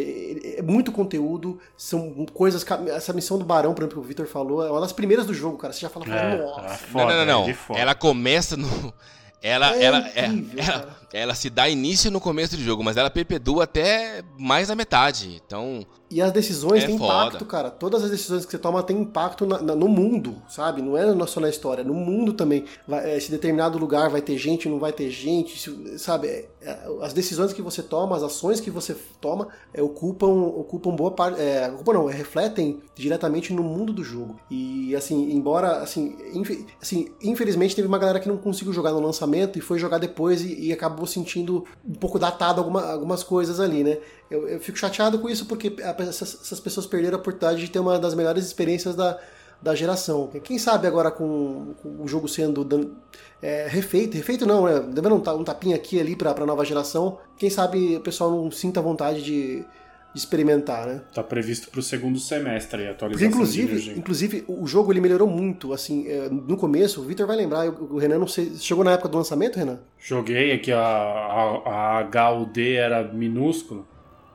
é, 0.55 0.59
é 0.59 0.61
muito 0.61 0.91
conteúdo, 0.91 1.59
são 1.77 2.25
coisas... 2.33 2.65
Essa 2.87 3.13
missão 3.13 3.37
do 3.37 3.45
Barão, 3.45 3.73
por 3.73 3.81
exemplo, 3.83 3.99
que 3.99 4.05
o 4.05 4.07
Victor 4.07 4.25
falou, 4.25 4.65
é 4.65 4.71
uma 4.71 4.81
das 4.81 4.93
primeiras 4.93 5.25
do 5.25 5.33
jogo, 5.33 5.57
cara. 5.57 5.73
Você 5.73 5.81
já 5.81 5.89
fala, 5.89 6.05
É, 6.07 6.37
nossa... 6.37 6.61
é 6.61 6.69
Não, 6.69 6.75
foda, 6.77 7.05
não, 7.05 7.13
não, 7.13 7.21
é 7.21 7.25
não. 7.25 7.43
de 7.45 7.53
foda. 7.53 7.79
Ela 7.79 7.93
começa 7.93 8.55
no. 8.57 8.67
Ela, 9.41 9.75
É 9.75 9.83
ela, 9.83 10.09
é- 10.15 10.25
incrível, 10.25 10.63
ela, 10.63 10.79
cara. 10.79 10.95
Ela 11.15 11.33
se 11.33 11.49
dá 11.49 11.69
início 11.69 12.11
no 12.11 12.19
começo 12.19 12.57
do 12.57 12.63
jogo, 12.63 12.83
mas 12.83 12.97
ela 12.97 13.09
perpedua 13.09 13.63
até 13.63 14.21
mais 14.37 14.67
da 14.67 14.75
metade. 14.75 15.41
Então, 15.45 15.85
E 16.09 16.21
as 16.21 16.31
decisões 16.31 16.83
É 16.83 16.87
têm 16.87 16.97
foda. 16.97 17.13
impacto, 17.27 17.45
cara. 17.45 17.71
Todas 17.71 18.03
as 18.03 18.11
decisões 18.11 18.45
que 18.45 18.51
você 18.51 18.59
toma 18.59 18.83
têm 18.83 18.99
impacto 19.01 19.45
na- 19.45 19.59
na- 19.61 19.75
no 19.75 19.87
mundo, 19.87 20.35
sabe? 20.47 20.81
Não 20.81 20.95
é 20.95 21.25
só 21.25 21.39
na 21.39 21.49
história, 21.49 21.83
no 21.83 21.95
mundo 21.95 22.33
também. 22.33 22.65
Vai, 22.87 23.15
é, 23.15 23.19
se 23.19 23.31
determinado 23.31 23.77
lugar 23.79 24.09
vai 24.09 24.21
ter 24.21 24.37
gente, 24.37 24.69
não 24.69 24.77
vai 24.79 24.93
ter 24.93 25.09
gente, 25.09 25.59
se- 25.59 25.97
sabe? 25.99 26.27
É, 26.27 26.45
é, 26.61 26.79
as 27.01 27.11
decisões 27.11 27.53
que 27.53 27.61
você 27.61 27.81
toma, 27.81 28.15
as 28.15 28.21
ações 28.23 28.59
que 28.59 28.69
você 28.69 28.95
toma, 29.19 29.47
ocupam, 29.81 30.27
ocupam 30.27 30.95
boa 30.95 31.11
parte. 31.11 31.39
É, 31.41 31.69
ocupam 31.73 31.93
não, 31.93 32.05
refletem 32.05 32.81
diretamente 32.95 33.51
no 33.53 33.63
mundo 33.63 33.91
do 33.91 34.03
jogo. 34.03 34.35
E 34.49 34.95
assim, 34.95 35.31
embora 35.31 35.77
assim, 35.77 36.15
infe- 36.33 36.65
assim, 36.81 37.09
infelizmente 37.21 37.75
teve 37.75 37.87
uma 37.87 37.97
galera 37.97 38.19
que 38.19 38.27
não 38.27 38.37
conseguiu 38.37 38.73
jogar 38.73 38.91
no 38.91 38.99
lançamento 38.99 39.57
e 39.57 39.61
foi 39.61 39.79
jogar 39.79 39.97
depois 39.97 40.41
e, 40.41 40.67
e 40.67 40.73
acabou 40.73 41.05
sentindo 41.07 41.65
um 41.87 41.93
pouco 41.93 42.19
datado 42.19 42.59
alguma- 42.61 42.85
algumas 42.91 43.23
coisas 43.23 43.59
ali, 43.59 43.83
né? 43.83 43.97
Eu, 44.29 44.47
eu 44.47 44.59
fico 44.59 44.77
chateado 44.77 45.19
com 45.19 45.29
isso 45.29 45.45
porque 45.45 45.75
a- 45.83 45.95
essas, 46.03 46.39
essas 46.41 46.59
pessoas 46.59 46.85
perderam 46.85 47.17
a 47.17 47.19
oportunidade 47.21 47.61
de 47.61 47.69
ter 47.71 47.79
uma 47.79 47.99
das 47.99 48.13
melhores 48.15 48.45
experiências 48.45 48.95
da, 48.95 49.19
da 49.61 49.75
geração. 49.75 50.29
Quem 50.43 50.57
sabe 50.57 50.87
agora 50.87 51.11
com, 51.11 51.73
com 51.81 52.03
o 52.03 52.07
jogo 52.07 52.27
sendo 52.27 52.95
é, 53.41 53.67
refeito, 53.67 54.15
refeito 54.17 54.45
não, 54.45 54.65
né? 54.65 54.79
Devendo 54.91 55.15
um, 55.15 55.39
um 55.39 55.43
tapinha 55.43 55.75
aqui 55.75 55.99
ali 55.99 56.15
pra, 56.15 56.33
pra 56.33 56.45
nova 56.45 56.65
geração, 56.65 57.19
quem 57.37 57.49
sabe 57.49 57.95
o 57.97 58.01
pessoal 58.01 58.31
não 58.31 58.49
sinta 58.51 58.81
vontade 58.81 59.21
de, 59.23 59.63
experimentar, 60.15 60.87
né? 60.87 61.01
Tá 61.13 61.21
previsto 61.21 61.69
pro 61.69 61.81
segundo 61.83 62.17
semestre 62.19 62.83
a 62.87 62.93
Porque 62.93 63.05
atualização 63.05 63.29
de 63.29 63.35
inclusive, 63.35 63.99
inclusive 63.99 64.45
o 64.47 64.65
jogo 64.65 64.91
ele 64.93 65.01
melhorou 65.01 65.27
muito, 65.27 65.73
assim, 65.73 66.07
é, 66.07 66.29
no 66.29 66.55
começo, 66.55 67.01
o 67.01 67.03
Victor 67.03 67.27
vai 67.27 67.35
lembrar, 67.35 67.67
o 67.69 67.95
o 67.95 67.97
Renan 67.97 68.19
não 68.19 68.27
sei, 68.27 68.53
chegou 68.55 68.83
na 68.83 68.93
época 68.93 69.09
do 69.09 69.17
lançamento, 69.17 69.57
Renan? 69.57 69.79
Joguei 69.99 70.53
aqui, 70.53 70.71
a, 70.71 70.79
a, 70.79 72.07
a 72.19 72.31
HUD 72.31 72.75
era 72.75 73.03
minúsculo. 73.03 73.85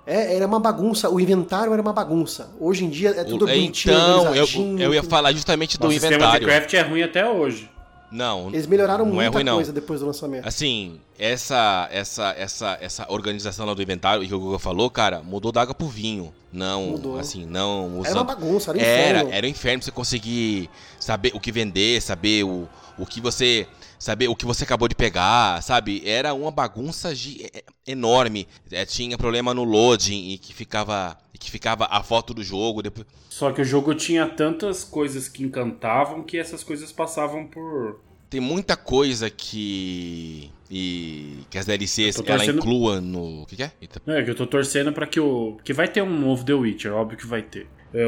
É, 0.07 0.37
era 0.37 0.47
uma 0.47 0.59
bagunça, 0.59 1.09
o 1.11 1.20
inventário 1.20 1.73
era 1.73 1.81
uma 1.83 1.93
bagunça. 1.93 2.51
Hoje 2.59 2.85
em 2.85 2.89
dia 2.91 3.11
é 3.11 3.25
tudo 3.25 3.47
bonitinho, 3.47 3.95
então, 3.95 4.35
eu, 4.35 4.47
eu 4.79 4.95
ia 4.95 5.03
falar 5.03 5.33
justamente 5.33 5.79
do 5.79 5.87
o 5.87 5.91
sistema 5.91 6.11
de 6.11 6.17
inventário. 6.19 6.47
craft 6.49 6.75
é 6.75 6.81
ruim 6.83 7.03
até 7.03 7.29
hoje. 7.29 7.70
Não, 8.11 8.49
Eles 8.49 8.67
melhoraram 8.67 9.05
não 9.07 9.12
é 9.23 9.27
muita 9.27 9.31
ruim, 9.39 9.45
não. 9.45 9.55
coisa 9.57 9.73
depois 9.73 10.01
do 10.01 10.07
lançamento. 10.07 10.45
Assim, 10.45 10.99
essa 11.17 11.89
essa 11.93 12.35
essa 12.37 12.77
essa 12.81 13.07
organização 13.09 13.65
lá 13.65 13.73
do 13.73 13.81
inventário, 13.81 14.27
que 14.27 14.35
o 14.35 14.41
Google 14.41 14.59
falou, 14.59 14.91
cara, 14.91 15.23
mudou 15.23 15.53
da 15.53 15.62
água 15.62 15.75
pro 15.75 15.87
vinho. 15.87 16.35
Não, 16.53 16.87
Mudou. 16.87 17.17
assim, 17.17 17.47
não 17.47 18.03
Era 18.05 18.15
uma 18.17 18.25
bagunça, 18.25 18.73
era 18.73 18.79
um 18.79 18.83
Era, 18.83 19.11
inferno. 19.20 19.33
era 19.33 19.47
um 19.47 19.51
inferno 19.51 19.79
pra 19.79 19.85
você 19.85 19.91
conseguir 19.93 20.69
saber 20.99 21.31
o 21.33 21.39
que 21.39 21.53
vender, 21.53 22.03
saber 22.03 22.43
o, 22.45 22.69
o 22.99 23.07
que 23.07 23.20
você. 23.20 23.69
Saber 24.01 24.29
o 24.29 24.35
que 24.35 24.47
você 24.47 24.65
acabou 24.65 24.89
de 24.89 24.95
pegar, 24.95 25.62
sabe? 25.62 26.03
Era 26.09 26.33
uma 26.33 26.51
bagunça 26.51 27.15
gi- 27.15 27.47
é- 27.53 27.62
enorme. 27.87 28.49
É, 28.73 28.87
tinha 28.87 29.19
problema 29.19 29.53
no 29.53 29.62
loading 29.62 30.31
e 30.31 30.39
que 30.39 30.55
ficava. 30.55 31.19
e 31.35 31.39
que 31.39 31.51
ficava 31.51 31.85
a 31.91 32.03
foto 32.03 32.33
do 32.33 32.43
jogo. 32.43 32.81
Depois... 32.83 33.07
Só 33.29 33.53
que 33.53 33.61
o 33.61 33.65
jogo 33.65 33.95
tinha 33.95 34.27
tantas 34.27 34.85
coisas 34.85 35.29
que 35.29 35.43
encantavam 35.43 36.23
que 36.23 36.39
essas 36.39 36.65
coisas 36.65 36.91
passavam 36.91 37.47
por. 37.47 38.01
Tem 38.31 38.41
muita 38.41 38.75
coisa 38.75 39.29
que. 39.29 40.51
E. 40.70 41.41
que 41.51 41.59
as 41.59 41.67
DLCs 41.67 42.15
tô 42.17 42.23
ela 42.23 42.37
torcendo- 42.39 42.59
inclua 42.59 43.01
no. 43.03 43.43
O 43.43 43.47
que, 43.47 43.57
que 43.57 43.65
é? 43.65 43.73
Eita. 43.83 44.01
Não, 44.07 44.15
é 44.15 44.23
que 44.23 44.31
eu 44.31 44.35
tô 44.35 44.47
torcendo 44.47 44.93
pra 44.95 45.07
que 45.07 45.20
o. 45.20 45.59
Que 45.62 45.75
vai 45.75 45.89
ter 45.89 46.01
um 46.03 46.19
novo 46.19 46.43
The 46.43 46.55
Witcher, 46.55 46.95
óbvio 46.95 47.19
que 47.19 47.27
vai 47.27 47.43
ter. 47.43 47.67
É 47.93 48.05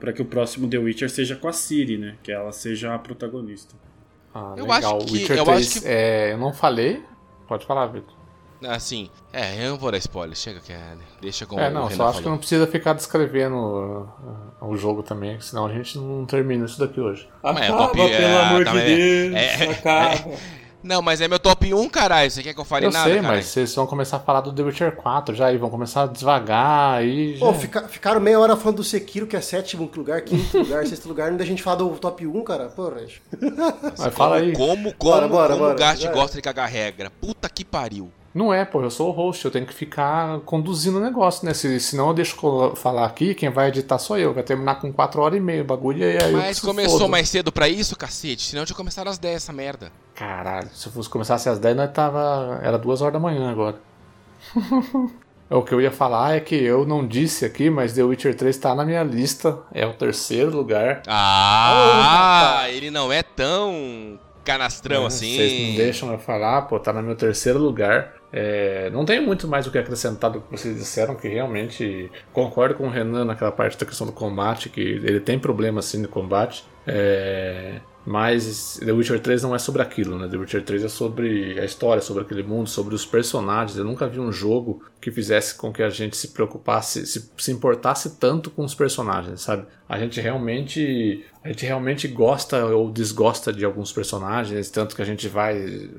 pra 0.00 0.12
que 0.14 0.22
o 0.22 0.24
próximo 0.24 0.66
The 0.68 0.78
Witcher 0.78 1.10
seja 1.10 1.36
com 1.36 1.48
a 1.48 1.52
Ciri, 1.52 1.98
né? 1.98 2.16
Que 2.22 2.32
ela 2.32 2.52
seja 2.52 2.94
a 2.94 2.98
protagonista. 2.98 3.74
Ah, 4.34 4.54
Eu 4.56 4.64
legal. 4.66 4.96
acho 4.98 5.06
que- 5.06 5.12
Witcher 5.12 5.36
eu 5.38 5.44
3, 5.44 5.58
acho 5.68 5.80
que- 5.82 5.88
é, 5.88 6.32
eu 6.32 6.38
não 6.38 6.52
falei. 6.52 7.04
Pode 7.46 7.64
falar, 7.66 7.86
Vitor. 7.86 8.12
Assim. 8.66 9.10
É, 9.32 9.62
eu 9.64 9.70
não 9.72 9.76
vou 9.78 9.90
dar 9.92 9.98
spoiler. 9.98 10.34
Chega 10.34 10.58
que 10.58 10.72
é. 10.72 10.96
Deixa 11.20 11.44
como 11.44 11.60
É, 11.60 11.68
não, 11.70 11.90
só 11.90 12.04
acho 12.08 12.16
que 12.18 12.22
falou. 12.22 12.30
não 12.30 12.38
precisa 12.38 12.66
ficar 12.66 12.94
descrevendo 12.94 13.54
uh, 14.62 14.66
o 14.66 14.74
jogo 14.76 15.02
também, 15.02 15.38
senão 15.40 15.66
a 15.66 15.72
gente 15.72 15.98
não 15.98 16.24
termina 16.24 16.64
isso 16.64 16.78
daqui 16.78 16.98
hoje. 17.00 17.28
Mas 17.42 17.58
é 17.58 17.64
Acaba, 17.66 17.78
top, 17.88 17.96
pelo 17.98 18.08
é, 18.10 18.40
amor 18.42 18.64
tá, 18.64 18.72
de 18.72 18.78
é- 18.78 18.84
Deus, 18.86 19.34
é- 19.34 19.64
acaba. 19.70 20.30
Não, 20.84 21.00
mas 21.00 21.20
é 21.22 21.26
meu 21.26 21.38
top 21.38 21.72
1, 21.72 21.88
caralho. 21.88 22.30
Você 22.30 22.42
quer 22.42 22.52
que 22.52 22.60
eu 22.60 22.64
fale 22.64 22.84
eu 22.86 22.90
nada, 22.92 23.04
sei, 23.08 23.16
caralho? 23.16 23.36
mas 23.36 23.46
vocês 23.46 23.74
vão 23.74 23.86
começar 23.86 24.18
a 24.18 24.20
falar 24.20 24.42
do 24.42 24.52
The 24.52 24.62
Witcher 24.62 24.94
4 24.94 25.34
já, 25.34 25.50
e 25.50 25.56
vão 25.56 25.70
começar 25.70 26.06
devagar 26.06 26.98
aí. 26.98 27.38
Pô, 27.38 27.52
já- 27.52 27.58
fica- 27.58 27.88
ficaram 27.88 28.20
meia 28.20 28.38
hora 28.38 28.54
falando 28.54 28.76
do 28.76 28.84
Sekiro, 28.84 29.26
que 29.26 29.34
é 29.34 29.40
sétimo 29.40 29.90
lugar, 29.96 30.20
quinto 30.20 30.58
lugar, 30.58 30.86
sexto 30.86 31.08
lugar, 31.08 31.30
não 31.30 31.38
da 31.38 31.44
gente 31.44 31.62
falar 31.62 31.76
do 31.76 31.88
top 31.96 32.26
1, 32.26 32.44
cara. 32.44 32.66
Porra, 32.68 33.00
gente. 33.00 33.22
Mas 33.98 34.14
fala 34.14 34.36
aí. 34.36 34.52
Como, 34.52 34.92
como, 34.94 35.12
Bora, 35.12 35.28
bora, 35.28 35.48
como 35.54 35.60
bora. 35.64 35.74
o 35.74 35.78
Gast 35.78 36.04
Vai. 36.04 36.12
gosta 36.12 36.36
de 36.36 36.42
cagar 36.42 36.68
regra. 36.68 37.10
Puta 37.10 37.48
que 37.48 37.64
pariu. 37.64 38.10
Não 38.34 38.52
é, 38.52 38.64
pô, 38.64 38.82
eu 38.82 38.90
sou 38.90 39.10
o 39.10 39.12
host, 39.12 39.44
eu 39.44 39.50
tenho 39.50 39.64
que 39.64 39.72
ficar 39.72 40.40
conduzindo 40.40 40.98
o 40.98 41.00
negócio, 41.00 41.46
né? 41.46 41.54
Se, 41.54 41.78
senão 41.78 42.08
eu 42.08 42.14
deixo 42.14 42.74
falar 42.74 43.06
aqui, 43.06 43.32
quem 43.32 43.48
vai 43.48 43.68
editar 43.68 43.96
sou 43.96 44.18
eu. 44.18 44.34
Vai 44.34 44.42
terminar 44.42 44.80
com 44.80 44.92
4 44.92 45.22
horas 45.22 45.38
e 45.38 45.40
meia 45.40 45.62
o 45.62 45.64
bagulho 45.64 46.00
e 46.00 46.18
aí 46.20 46.32
Mas 46.32 46.58
começou 46.58 46.98
foda. 46.98 47.10
mais 47.10 47.28
cedo 47.28 47.52
pra 47.52 47.68
isso, 47.68 47.94
cacete? 47.94 48.42
Senão 48.42 48.64
tinha 48.64 48.74
começado 48.74 49.06
às 49.06 49.18
10 49.18 49.36
essa 49.36 49.52
merda. 49.52 49.92
Caralho, 50.16 50.68
se 50.74 50.90
fosse 50.90 51.08
começasse 51.08 51.48
às 51.48 51.60
10, 51.60 51.76
nós 51.76 51.92
tava. 51.92 52.58
Era 52.60 52.76
2 52.76 53.02
horas 53.02 53.12
da 53.12 53.20
manhã 53.20 53.48
agora. 53.48 53.76
o 55.48 55.62
que 55.62 55.72
eu 55.72 55.80
ia 55.80 55.92
falar 55.92 56.34
é 56.34 56.40
que 56.40 56.56
eu 56.56 56.84
não 56.84 57.06
disse 57.06 57.44
aqui, 57.44 57.70
mas 57.70 57.92
The 57.92 58.02
Witcher 58.02 58.34
3 58.34 58.56
tá 58.56 58.74
na 58.74 58.84
minha 58.84 59.04
lista. 59.04 59.58
É 59.72 59.86
o 59.86 59.92
terceiro 59.92 60.50
lugar. 60.50 61.02
Ah, 61.06 62.64
ele 62.68 62.90
não 62.90 63.12
é 63.12 63.22
tão 63.22 64.18
canastrão 64.44 65.06
assim. 65.06 65.36
Vocês 65.36 65.68
não 65.68 65.76
deixam 65.76 66.12
eu 66.12 66.18
falar, 66.18 66.62
pô, 66.62 66.78
tá 66.78 66.92
no 66.92 67.02
meu 67.02 67.14
terceiro 67.16 67.58
lugar. 67.58 68.12
É, 68.36 68.90
não 68.90 69.04
tem 69.04 69.24
muito 69.24 69.46
mais 69.46 69.64
o 69.64 69.70
que 69.70 69.78
acrescentar 69.78 70.28
do 70.28 70.40
que 70.40 70.50
vocês 70.50 70.76
disseram, 70.76 71.14
que 71.14 71.28
realmente 71.28 72.10
concordo 72.32 72.74
com 72.74 72.88
o 72.88 72.90
Renan 72.90 73.24
naquela 73.24 73.52
parte 73.52 73.78
da 73.78 73.86
questão 73.86 74.04
do 74.04 74.12
combate, 74.12 74.68
que 74.68 74.80
ele 74.80 75.20
tem 75.20 75.38
problema 75.38 75.78
assim 75.78 76.02
no 76.02 76.08
combate. 76.08 76.64
É, 76.84 77.76
mas 78.04 78.80
The 78.84 78.90
Witcher 78.90 79.20
3 79.20 79.44
não 79.44 79.54
é 79.54 79.58
sobre 79.60 79.82
aquilo, 79.82 80.18
né? 80.18 80.26
The 80.26 80.36
Witcher 80.36 80.64
3 80.64 80.82
é 80.82 80.88
sobre 80.88 81.60
a 81.60 81.64
história, 81.64 82.02
sobre 82.02 82.24
aquele 82.24 82.42
mundo, 82.42 82.68
sobre 82.68 82.92
os 82.96 83.06
personagens. 83.06 83.78
Eu 83.78 83.84
nunca 83.84 84.08
vi 84.08 84.18
um 84.18 84.32
jogo 84.32 84.82
que 85.00 85.12
fizesse 85.12 85.54
com 85.54 85.72
que 85.72 85.82
a 85.82 85.88
gente 85.88 86.16
se 86.16 86.28
preocupasse, 86.28 87.06
se, 87.06 87.30
se 87.36 87.52
importasse 87.52 88.18
tanto 88.18 88.50
com 88.50 88.64
os 88.64 88.74
personagens, 88.74 89.42
sabe? 89.42 89.64
A 89.88 89.96
gente 89.96 90.20
realmente 90.20 91.24
a 91.44 91.48
gente 91.48 91.66
realmente 91.66 92.08
gosta 92.08 92.64
ou 92.64 92.90
desgosta 92.90 93.52
de 93.52 93.66
alguns 93.66 93.92
personagens, 93.92 94.70
tanto 94.70 94.96
que 94.96 95.02
a 95.02 95.04
gente 95.04 95.28
vai 95.28 95.90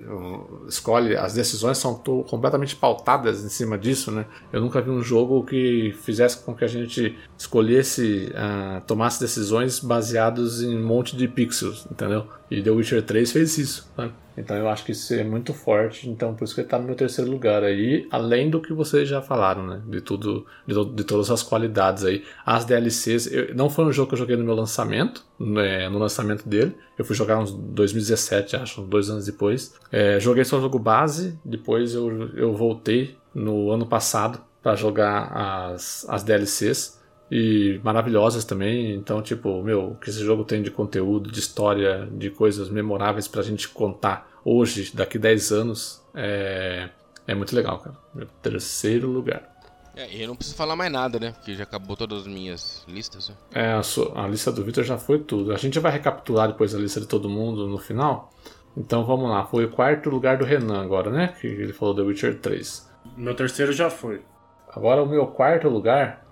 escolhe, 0.67 1.15
as 1.15 1.35
decisões 1.35 1.77
são 1.77 1.93
completamente 2.27 2.75
pautadas 2.75 3.45
em 3.45 3.49
cima 3.49 3.77
disso, 3.77 4.11
né? 4.11 4.25
Eu 4.51 4.59
nunca 4.59 4.81
vi 4.81 4.89
um 4.89 5.03
jogo 5.03 5.45
que 5.45 5.95
fizesse 6.01 6.39
com 6.39 6.55
que 6.55 6.65
a 6.65 6.67
gente 6.67 7.15
escolhesse, 7.37 8.31
uh, 8.31 8.81
tomasse 8.87 9.19
decisões 9.19 9.79
baseadas 9.79 10.63
em 10.63 10.75
um 10.75 10.83
monte 10.83 11.15
de 11.15 11.27
pixels, 11.27 11.85
entendeu? 11.91 12.25
E 12.49 12.63
The 12.63 12.71
Witcher 12.71 13.03
3 13.03 13.31
fez 13.31 13.55
isso, 13.59 13.87
né? 13.95 14.09
Então 14.37 14.55
eu 14.55 14.67
acho 14.69 14.83
que 14.83 14.91
isso 14.91 15.13
é 15.13 15.23
muito 15.23 15.53
forte, 15.53 16.09
então 16.09 16.33
por 16.33 16.43
isso 16.43 16.53
que 16.53 16.61
ele 16.61 16.67
tá 16.67 16.77
no 16.77 16.85
meu 16.85 16.95
terceiro 16.95 17.29
lugar 17.29 17.63
aí, 17.63 18.07
além 18.11 18.49
do 18.49 18.61
que 18.61 18.73
vocês 18.73 19.07
já 19.07 19.21
falaram, 19.21 19.65
né? 19.65 19.81
De 19.87 20.01
tudo, 20.01 20.45
de, 20.67 20.73
de 20.93 21.03
todas 21.03 21.31
as 21.31 21.41
qualidades 21.41 22.03
aí. 22.03 22.23
As 22.45 22.65
DLCs, 22.65 23.31
eu, 23.31 23.55
não 23.55 23.69
foi 23.69 23.85
um 23.85 23.91
jogo 23.91 24.09
que 24.09 24.15
eu 24.15 24.19
joguei 24.19 24.35
no 24.35 24.43
meu 24.43 24.55
lançamento, 24.55 25.23
né, 25.39 25.89
no 25.89 25.99
lançamento 25.99 26.47
dele. 26.47 26.75
Eu 26.97 27.05
fui 27.05 27.15
jogar 27.15 27.39
uns 27.39 27.51
2017, 27.51 28.55
acho, 28.57 28.81
dois 28.81 29.09
anos 29.09 29.25
depois. 29.25 29.75
É, 29.91 30.19
joguei 30.19 30.43
só 30.43 30.57
o 30.57 30.61
jogo 30.61 30.79
base, 30.79 31.37
depois 31.43 31.93
eu, 31.93 32.29
eu 32.35 32.53
voltei 32.53 33.17
no 33.33 33.71
ano 33.71 33.85
passado 33.85 34.39
para 34.61 34.75
jogar 34.75 35.71
as, 35.73 36.05
as 36.09 36.23
DLCs 36.23 36.99
e 37.29 37.79
maravilhosas 37.83 38.45
também. 38.45 38.93
Então, 38.93 39.21
tipo, 39.21 39.61
meu, 39.63 39.91
o 39.91 39.95
que 39.95 40.09
esse 40.09 40.23
jogo 40.23 40.43
tem 40.43 40.61
de 40.61 40.71
conteúdo, 40.71 41.31
de 41.31 41.39
história, 41.39 42.07
de 42.11 42.29
coisas 42.29 42.69
memoráveis 42.69 43.27
pra 43.27 43.41
gente 43.41 43.67
contar 43.69 44.29
hoje, 44.43 44.91
daqui 44.93 45.17
10 45.17 45.51
anos, 45.51 46.03
é, 46.13 46.89
é 47.27 47.35
muito 47.35 47.55
legal, 47.55 47.79
cara. 47.79 47.95
Meu 48.13 48.27
terceiro 48.41 49.09
lugar. 49.09 49.55
É, 49.95 50.13
e 50.13 50.21
eu 50.21 50.27
não 50.27 50.35
preciso 50.35 50.57
falar 50.57 50.75
mais 50.75 50.91
nada, 50.91 51.19
né? 51.19 51.31
Porque 51.31 51.55
já 51.55 51.63
acabou 51.63 51.95
todas 51.95 52.21
as 52.21 52.27
minhas 52.27 52.83
listas. 52.87 53.29
Né? 53.29 53.35
É, 53.53 53.71
a, 53.71 53.81
sua, 53.81 54.11
a 54.21 54.27
lista 54.27 54.51
do 54.51 54.63
Victor 54.63 54.83
já 54.83 54.97
foi 54.97 55.19
tudo. 55.19 55.53
A 55.53 55.57
gente 55.57 55.79
vai 55.79 55.91
recapitular 55.91 56.49
depois 56.49 56.75
a 56.75 56.77
lista 56.77 56.99
de 56.99 57.07
todo 57.07 57.29
mundo 57.29 57.65
no 57.67 57.77
final. 57.77 58.29
Então 58.75 59.05
vamos 59.05 59.29
lá. 59.29 59.45
Foi 59.45 59.63
o 59.63 59.71
quarto 59.71 60.09
lugar 60.09 60.37
do 60.37 60.43
Renan 60.43 60.83
agora, 60.83 61.09
né? 61.09 61.33
Que 61.39 61.47
ele 61.47 61.71
falou 61.71 61.95
The 61.95 62.01
Witcher 62.01 62.39
3. 62.41 62.91
Meu 63.15 63.33
terceiro 63.33 63.71
já 63.71 63.89
foi. 63.89 64.21
Agora 64.69 65.01
o 65.01 65.05
meu 65.05 65.27
quarto 65.27 65.69
lugar 65.69 66.24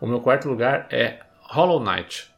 o 0.00 0.06
meu 0.06 0.20
quarto 0.20 0.48
lugar 0.48 0.86
é 0.90 1.20
Hollow 1.42 1.80
Knight. 1.80 2.30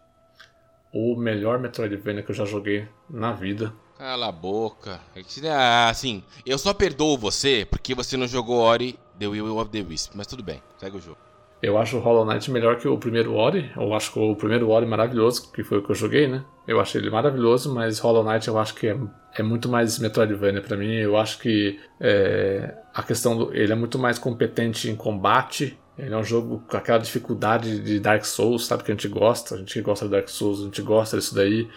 O 0.92 1.16
melhor 1.16 1.58
Metroidvania 1.58 2.22
que 2.22 2.30
eu 2.30 2.34
já 2.34 2.44
joguei 2.44 2.88
na 3.08 3.32
vida. 3.32 3.72
Cala 3.96 4.28
a 4.28 4.32
boca. 4.32 4.98
É 5.14 5.88
assim, 5.88 6.24
eu 6.46 6.58
só 6.58 6.72
perdoo 6.72 7.18
você 7.18 7.66
porque 7.70 7.94
você 7.94 8.16
não 8.16 8.26
jogou 8.26 8.58
Ori 8.58 8.98
The 9.18 9.26
Will 9.26 9.58
of 9.58 9.70
the 9.70 9.82
Wisp. 9.82 10.12
Mas 10.14 10.26
tudo 10.26 10.42
bem, 10.42 10.62
segue 10.78 10.96
o 10.96 11.00
jogo. 11.00 11.18
Eu 11.62 11.76
acho 11.76 11.98
o 11.98 12.00
Hollow 12.00 12.24
Knight 12.24 12.50
melhor 12.50 12.78
que 12.78 12.88
o 12.88 12.96
primeiro 12.96 13.34
Ori. 13.34 13.70
Eu 13.76 13.92
acho 13.92 14.12
que 14.12 14.18
o 14.18 14.34
primeiro 14.34 14.70
Ori 14.70 14.86
maravilhoso, 14.86 15.52
que 15.52 15.62
foi 15.62 15.78
o 15.78 15.82
que 15.82 15.90
eu 15.90 15.94
joguei, 15.94 16.26
né? 16.26 16.42
Eu 16.66 16.80
achei 16.80 17.00
ele 17.00 17.10
maravilhoso, 17.10 17.74
mas 17.74 17.98
Hollow 17.98 18.24
Knight 18.24 18.48
eu 18.48 18.58
acho 18.58 18.74
que 18.74 18.88
é, 18.88 18.96
é 19.34 19.42
muito 19.42 19.68
mais 19.68 19.98
Metroidvania 19.98 20.62
para 20.62 20.76
mim. 20.78 20.94
Eu 20.94 21.18
acho 21.18 21.38
que 21.38 21.78
é, 22.00 22.74
a 22.94 23.02
questão 23.02 23.36
do, 23.36 23.54
ele 23.54 23.72
é 23.72 23.76
muito 23.76 23.98
mais 23.98 24.18
competente 24.18 24.88
em 24.88 24.96
combate 24.96 25.78
ele 26.02 26.14
é 26.14 26.16
um 26.16 26.24
jogo 26.24 26.62
com 26.68 26.76
aquela 26.76 26.98
dificuldade 26.98 27.80
de 27.80 28.00
Dark 28.00 28.24
Souls, 28.24 28.66
sabe? 28.66 28.82
Que 28.82 28.90
a 28.90 28.94
gente 28.94 29.08
gosta, 29.08 29.54
a 29.54 29.58
gente 29.58 29.72
que 29.74 29.80
gosta 29.80 30.06
de 30.06 30.12
Dark 30.12 30.28
Souls, 30.28 30.60
a 30.60 30.64
gente 30.64 30.82
gosta 30.82 31.16
disso 31.18 31.34
daí. 31.34 31.68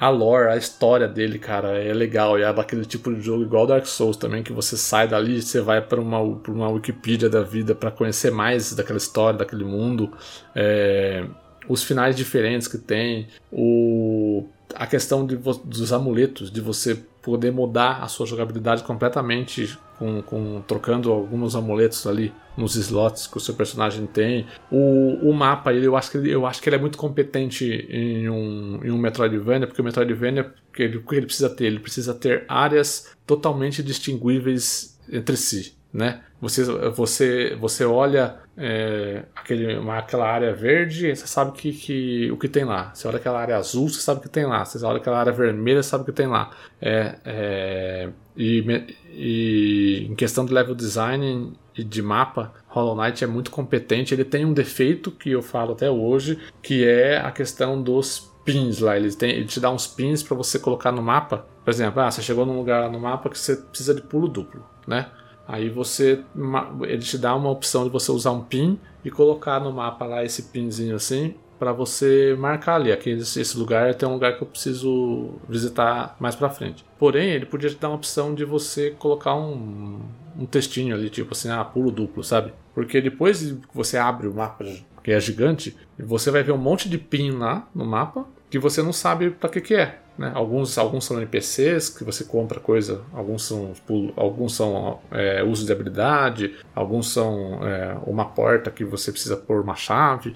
A 0.00 0.10
lore, 0.10 0.48
a 0.48 0.56
história 0.56 1.08
dele, 1.08 1.38
cara, 1.38 1.78
é 1.78 1.92
legal. 1.92 2.38
E 2.38 2.42
é 2.42 2.48
aquele 2.48 2.84
tipo 2.84 3.12
de 3.12 3.20
jogo 3.20 3.42
igual 3.42 3.66
Dark 3.66 3.86
Souls 3.86 4.16
também, 4.16 4.42
que 4.42 4.52
você 4.52 4.76
sai 4.76 5.08
dali 5.08 5.38
e 5.38 5.42
você 5.42 5.60
vai 5.60 5.80
para 5.80 6.00
uma, 6.00 6.20
uma 6.20 6.68
Wikipedia 6.68 7.28
da 7.28 7.42
vida 7.42 7.74
para 7.74 7.90
conhecer 7.90 8.30
mais 8.30 8.72
daquela 8.74 8.98
história, 8.98 9.38
daquele 9.38 9.64
mundo. 9.64 10.12
É, 10.54 11.24
os 11.68 11.82
finais 11.82 12.16
diferentes 12.16 12.68
que 12.68 12.78
tem. 12.78 13.28
O, 13.52 14.46
a 14.74 14.86
questão 14.86 15.26
de, 15.26 15.36
dos 15.36 15.92
amuletos, 15.92 16.50
de 16.50 16.60
você 16.60 17.00
poder 17.28 17.52
mudar 17.52 18.02
a 18.02 18.08
sua 18.08 18.24
jogabilidade 18.24 18.82
completamente 18.82 19.78
com, 19.98 20.22
com, 20.22 20.62
trocando 20.66 21.12
alguns 21.12 21.54
amuletos 21.54 22.06
ali 22.06 22.32
nos 22.56 22.74
slots 22.74 23.26
que 23.26 23.36
o 23.36 23.40
seu 23.40 23.54
personagem 23.54 24.06
tem. 24.06 24.46
O, 24.72 25.28
o 25.28 25.34
mapa, 25.34 25.74
eu 25.74 25.94
acho, 25.94 26.10
que 26.10 26.16
ele, 26.16 26.30
eu 26.30 26.46
acho 26.46 26.62
que 26.62 26.70
ele 26.70 26.76
é 26.76 26.78
muito 26.78 26.96
competente 26.96 27.66
em 27.90 28.30
um, 28.30 28.80
em 28.82 28.90
um 28.90 28.96
Metroidvania, 28.96 29.66
porque 29.66 29.82
o 29.82 29.84
Metroidvania, 29.84 30.54
ele, 30.78 30.96
o 30.96 31.02
que 31.02 31.16
ele 31.16 31.26
precisa 31.26 31.50
ter? 31.50 31.66
Ele 31.66 31.80
precisa 31.80 32.14
ter 32.14 32.46
áreas 32.48 33.14
totalmente 33.26 33.82
distinguíveis 33.82 34.98
entre 35.12 35.36
si 35.36 35.76
né? 35.92 36.20
Você, 36.40 36.62
você, 36.90 37.56
você 37.56 37.84
olha 37.84 38.36
é, 38.56 39.24
aquele, 39.34 39.76
uma, 39.76 39.98
aquela 39.98 40.28
área 40.28 40.54
verde, 40.54 41.14
você 41.14 41.26
sabe 41.26 41.52
que, 41.52 41.72
que, 41.72 42.30
o 42.30 42.36
que 42.36 42.48
tem 42.48 42.64
lá. 42.64 42.92
Você 42.94 43.08
olha 43.08 43.16
aquela 43.16 43.40
área 43.40 43.56
azul, 43.56 43.88
você 43.88 44.00
sabe 44.00 44.20
o 44.20 44.22
que 44.22 44.28
tem 44.28 44.46
lá. 44.46 44.64
Você 44.64 44.84
olha 44.84 44.98
aquela 44.98 45.18
área 45.18 45.32
vermelha, 45.32 45.82
você 45.82 45.88
sabe 45.88 46.02
o 46.02 46.06
que 46.06 46.12
tem 46.12 46.28
lá. 46.28 46.50
É, 46.80 47.16
é, 47.24 48.08
e, 48.36 48.86
e 49.12 50.06
em 50.08 50.14
questão 50.14 50.44
de 50.44 50.52
level 50.52 50.76
design 50.76 51.52
e 51.76 51.82
de 51.82 52.02
mapa, 52.02 52.52
Hollow 52.68 52.96
Knight 52.96 53.24
é 53.24 53.26
muito 53.26 53.50
competente. 53.50 54.14
Ele 54.14 54.24
tem 54.24 54.44
um 54.44 54.52
defeito 54.52 55.10
que 55.10 55.30
eu 55.30 55.42
falo 55.42 55.72
até 55.72 55.90
hoje, 55.90 56.38
que 56.62 56.86
é 56.86 57.18
a 57.18 57.32
questão 57.32 57.82
dos 57.82 58.32
pins 58.44 58.78
lá. 58.78 58.96
Ele, 58.96 59.12
tem, 59.12 59.30
ele 59.30 59.46
te 59.46 59.58
dá 59.58 59.70
uns 59.70 59.88
pins 59.88 60.22
para 60.22 60.36
você 60.36 60.58
colocar 60.58 60.92
no 60.92 61.02
mapa. 61.02 61.46
Por 61.64 61.70
exemplo, 61.70 62.00
ah, 62.00 62.10
você 62.10 62.22
chegou 62.22 62.46
num 62.46 62.56
lugar 62.56 62.88
no 62.90 63.00
mapa 63.00 63.28
que 63.28 63.38
você 63.38 63.56
precisa 63.56 63.94
de 63.94 64.02
pulo 64.02 64.28
duplo, 64.28 64.64
né? 64.86 65.10
Aí 65.48 65.70
você 65.70 66.22
ele 66.82 67.02
te 67.02 67.16
dá 67.16 67.34
uma 67.34 67.50
opção 67.50 67.84
de 67.84 67.90
você 67.90 68.12
usar 68.12 68.32
um 68.32 68.42
pin 68.42 68.78
e 69.02 69.10
colocar 69.10 69.58
no 69.58 69.72
mapa 69.72 70.04
lá 70.04 70.22
esse 70.22 70.42
pinzinho 70.42 70.94
assim 70.94 71.34
para 71.58 71.72
você 71.72 72.36
marcar 72.38 72.76
ali, 72.76 72.92
aqui 72.92 73.10
esse 73.10 73.58
lugar 73.58 73.92
tem 73.94 74.08
um 74.08 74.12
lugar 74.12 74.36
que 74.36 74.42
eu 74.42 74.46
preciso 74.46 75.34
visitar 75.48 76.16
mais 76.20 76.36
para 76.36 76.48
frente. 76.48 76.84
Porém, 76.98 77.30
ele 77.30 77.46
podia 77.46 77.68
te 77.68 77.76
dar 77.76 77.88
uma 77.88 77.96
opção 77.96 78.32
de 78.34 78.44
você 78.44 78.92
colocar 78.92 79.34
um, 79.34 79.98
um 80.38 80.46
textinho 80.46 80.94
ali, 80.94 81.10
tipo 81.10 81.32
assim, 81.32 81.50
ah, 81.50 81.64
pulo 81.64 81.90
duplo, 81.90 82.22
sabe? 82.22 82.52
Porque 82.72 83.00
depois 83.00 83.42
que 83.42 83.58
você 83.74 83.98
abre 83.98 84.28
o 84.28 84.34
mapa, 84.34 84.64
que 85.02 85.10
é 85.10 85.18
gigante, 85.18 85.76
você 85.98 86.30
vai 86.30 86.44
ver 86.44 86.52
um 86.52 86.58
monte 86.58 86.88
de 86.88 86.96
pin 86.96 87.32
lá 87.32 87.68
no 87.74 87.84
mapa 87.84 88.24
que 88.50 88.58
você 88.58 88.82
não 88.82 88.92
sabe 88.92 89.30
para 89.30 89.48
que 89.48 89.60
que 89.60 89.74
é. 89.74 89.98
Né? 90.16 90.32
Alguns, 90.34 90.76
alguns 90.76 91.04
são 91.04 91.16
NPCs 91.16 91.90
que 91.90 92.02
você 92.02 92.24
compra 92.24 92.58
coisa, 92.58 93.02
alguns 93.12 93.44
são, 93.44 93.72
alguns 94.16 94.54
são 94.54 95.00
é, 95.12 95.42
uso 95.44 95.64
de 95.64 95.70
habilidade, 95.70 96.56
alguns 96.74 97.10
são 97.12 97.60
é, 97.64 97.96
uma 98.04 98.24
porta 98.24 98.70
que 98.70 98.84
você 98.84 99.12
precisa 99.12 99.36
pôr 99.36 99.62
uma 99.62 99.76
chave. 99.76 100.34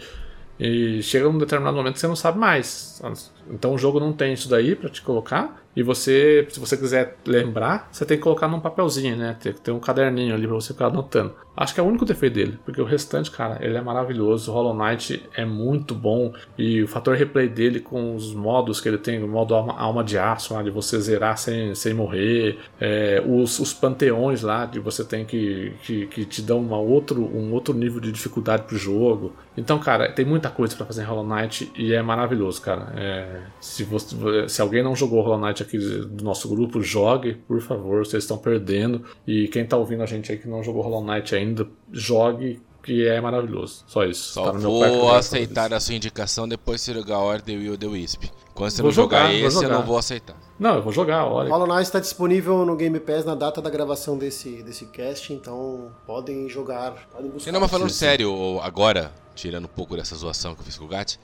E 0.60 1.02
chega 1.02 1.28
um 1.28 1.39
determinado 1.39 1.76
momento 1.76 1.94
que 1.94 2.00
você 2.00 2.07
não 2.07 2.15
sabe 2.15 2.39
mais. 2.39 3.02
Então 3.50 3.74
o 3.74 3.78
jogo 3.78 3.99
não 3.99 4.12
tem 4.12 4.32
isso 4.32 4.49
daí 4.49 4.76
para 4.76 4.89
te 4.89 5.02
colocar. 5.02 5.61
E 5.75 5.83
você, 5.83 6.47
se 6.51 6.60
você 6.60 6.76
quiser 6.76 7.17
lembrar, 7.26 7.89
você 7.91 8.05
tem 8.05 8.17
que 8.17 8.23
colocar 8.23 8.49
num 8.49 8.60
papelzinho, 8.60 9.17
né? 9.17 9.36
Tem 9.41 9.52
ter 9.52 9.70
um 9.70 9.81
caderninho 9.81 10.34
ali 10.34 10.47
pra 10.47 10.55
você 10.55 10.73
ficar 10.73 10.86
anotando. 10.86 11.34
Acho 11.55 11.75
que 11.75 11.81
é 11.81 11.83
o 11.83 11.86
único 11.86 12.05
defeito 12.07 12.34
dele, 12.34 12.59
porque 12.65 12.81
o 12.81 12.84
restante, 12.84 13.31
cara, 13.31 13.59
ele 13.60 13.76
é 13.76 13.81
maravilhoso. 13.81 14.51
O 14.51 14.55
Hollow 14.55 14.75
Knight 14.75 15.23
é 15.34 15.44
muito 15.44 15.94
bom 15.94 16.33
e 16.57 16.83
o 16.83 16.89
fator 16.89 17.15
replay 17.15 17.49
dele 17.49 17.78
com 17.78 18.15
os 18.15 18.34
modos 18.34 18.81
que 18.81 18.89
ele 18.89 18.97
tem, 18.97 19.23
o 19.23 19.28
modo 19.28 19.55
alma, 19.55 19.75
alma 19.78 20.02
de 20.02 20.18
aço, 20.18 20.55
lá, 20.55 20.62
de 20.62 20.70
você 20.70 20.99
zerar 20.99 21.36
sem, 21.36 21.75
sem 21.75 21.92
morrer, 21.92 22.59
é, 22.81 23.23
os, 23.26 23.59
os 23.59 23.75
panteões 23.75 24.42
lá, 24.42 24.65
de 24.65 24.78
você 24.81 25.05
tem 25.05 25.26
que, 25.26 25.75
que, 25.83 26.07
que 26.07 26.25
te 26.25 26.41
dão 26.41 26.59
uma 26.59 26.78
outro, 26.78 27.23
um 27.23 27.52
outro 27.52 27.75
nível 27.75 28.01
de 28.01 28.10
dificuldade 28.10 28.62
pro 28.62 28.76
jogo. 28.76 29.33
Então, 29.56 29.78
cara, 29.78 30.10
tem 30.10 30.24
muita 30.24 30.48
coisa 30.48 30.74
para 30.74 30.86
fazer 30.86 31.02
em 31.02 31.05
Hollow 31.05 31.26
Knight 31.26 31.70
e 31.76 31.92
é 31.92 32.00
maravilhoso, 32.02 32.60
cara. 32.62 32.92
É, 32.97 33.40
se, 33.60 33.84
você, 33.84 34.48
se 34.48 34.62
alguém 34.62 34.82
não 34.82 34.97
jogou 34.97 35.20
Hollow 35.22 35.39
Knight 35.39 35.62
aqui 35.62 35.78
do 35.78 36.24
nosso 36.24 36.48
grupo, 36.48 36.81
jogue, 36.81 37.34
por 37.34 37.60
favor, 37.60 38.06
vocês 38.06 38.24
estão 38.24 38.39
perdendo. 38.39 39.05
E 39.26 39.48
quem 39.48 39.66
tá 39.66 39.76
ouvindo 39.76 40.02
a 40.02 40.06
gente 40.06 40.32
aí 40.32 40.39
que 40.39 40.48
não 40.48 40.62
jogou 40.62 40.82
Hollow 40.82 41.05
Knight 41.05 41.34
ainda, 41.34 41.68
jogue, 41.92 42.60
que 42.83 43.07
é 43.07 43.20
maravilhoso. 43.20 43.85
Só 43.86 44.05
isso. 44.05 44.33
Só 44.33 44.51
tá 44.51 44.59
vou 44.59 45.15
aceitar 45.15 45.73
a 45.73 45.81
sua 45.81 45.94
indicação 45.94 46.49
depois 46.49 46.85
de 46.85 46.93
jogar 46.93 47.19
Order 47.19 47.59
Will 47.59 47.78
The 47.78 47.86
Wisp. 47.86 48.25
Quando 48.55 48.70
você 48.70 48.83
vou 48.83 48.91
não 48.91 48.94
jogar, 48.94 49.27
jogar 49.27 49.35
esse, 49.35 49.55
jogar. 49.55 49.69
eu 49.69 49.73
não 49.73 49.83
vou 49.83 49.97
aceitar. 49.97 50.36
Não, 50.59 50.75
eu 50.77 50.83
vou 50.83 50.93
jogar 50.93 51.20
a 51.20 51.25
hora. 51.25 51.49
Hollow 51.49 51.67
Knight 51.67 51.83
está 51.83 52.01
disponível 52.01 52.67
no 52.67 52.77
Game 52.77 52.99
Pass 53.01 53.25
na 53.25 53.35
data 53.35 53.62
da 53.62 53.70
gravação 53.70 54.19
desse, 54.19 54.62
desse 54.62 54.86
cast, 54.86 55.33
então 55.33 55.91
podem 56.07 56.49
jogar, 56.49 57.09
podem 57.11 57.31
buscar. 57.31 57.51
não, 57.51 57.61
mas 57.61 57.70
falando 57.70 57.91
sério, 57.91 58.61
agora, 58.61 59.11
tirando 59.35 59.65
um 59.65 59.69
pouco 59.69 59.97
dessa 59.97 60.15
zoação 60.15 60.55
que 60.55 60.61
eu 60.61 60.65
fiz 60.65 60.77
com 60.77 60.85
o 60.85 60.89
Gat, 60.89 61.19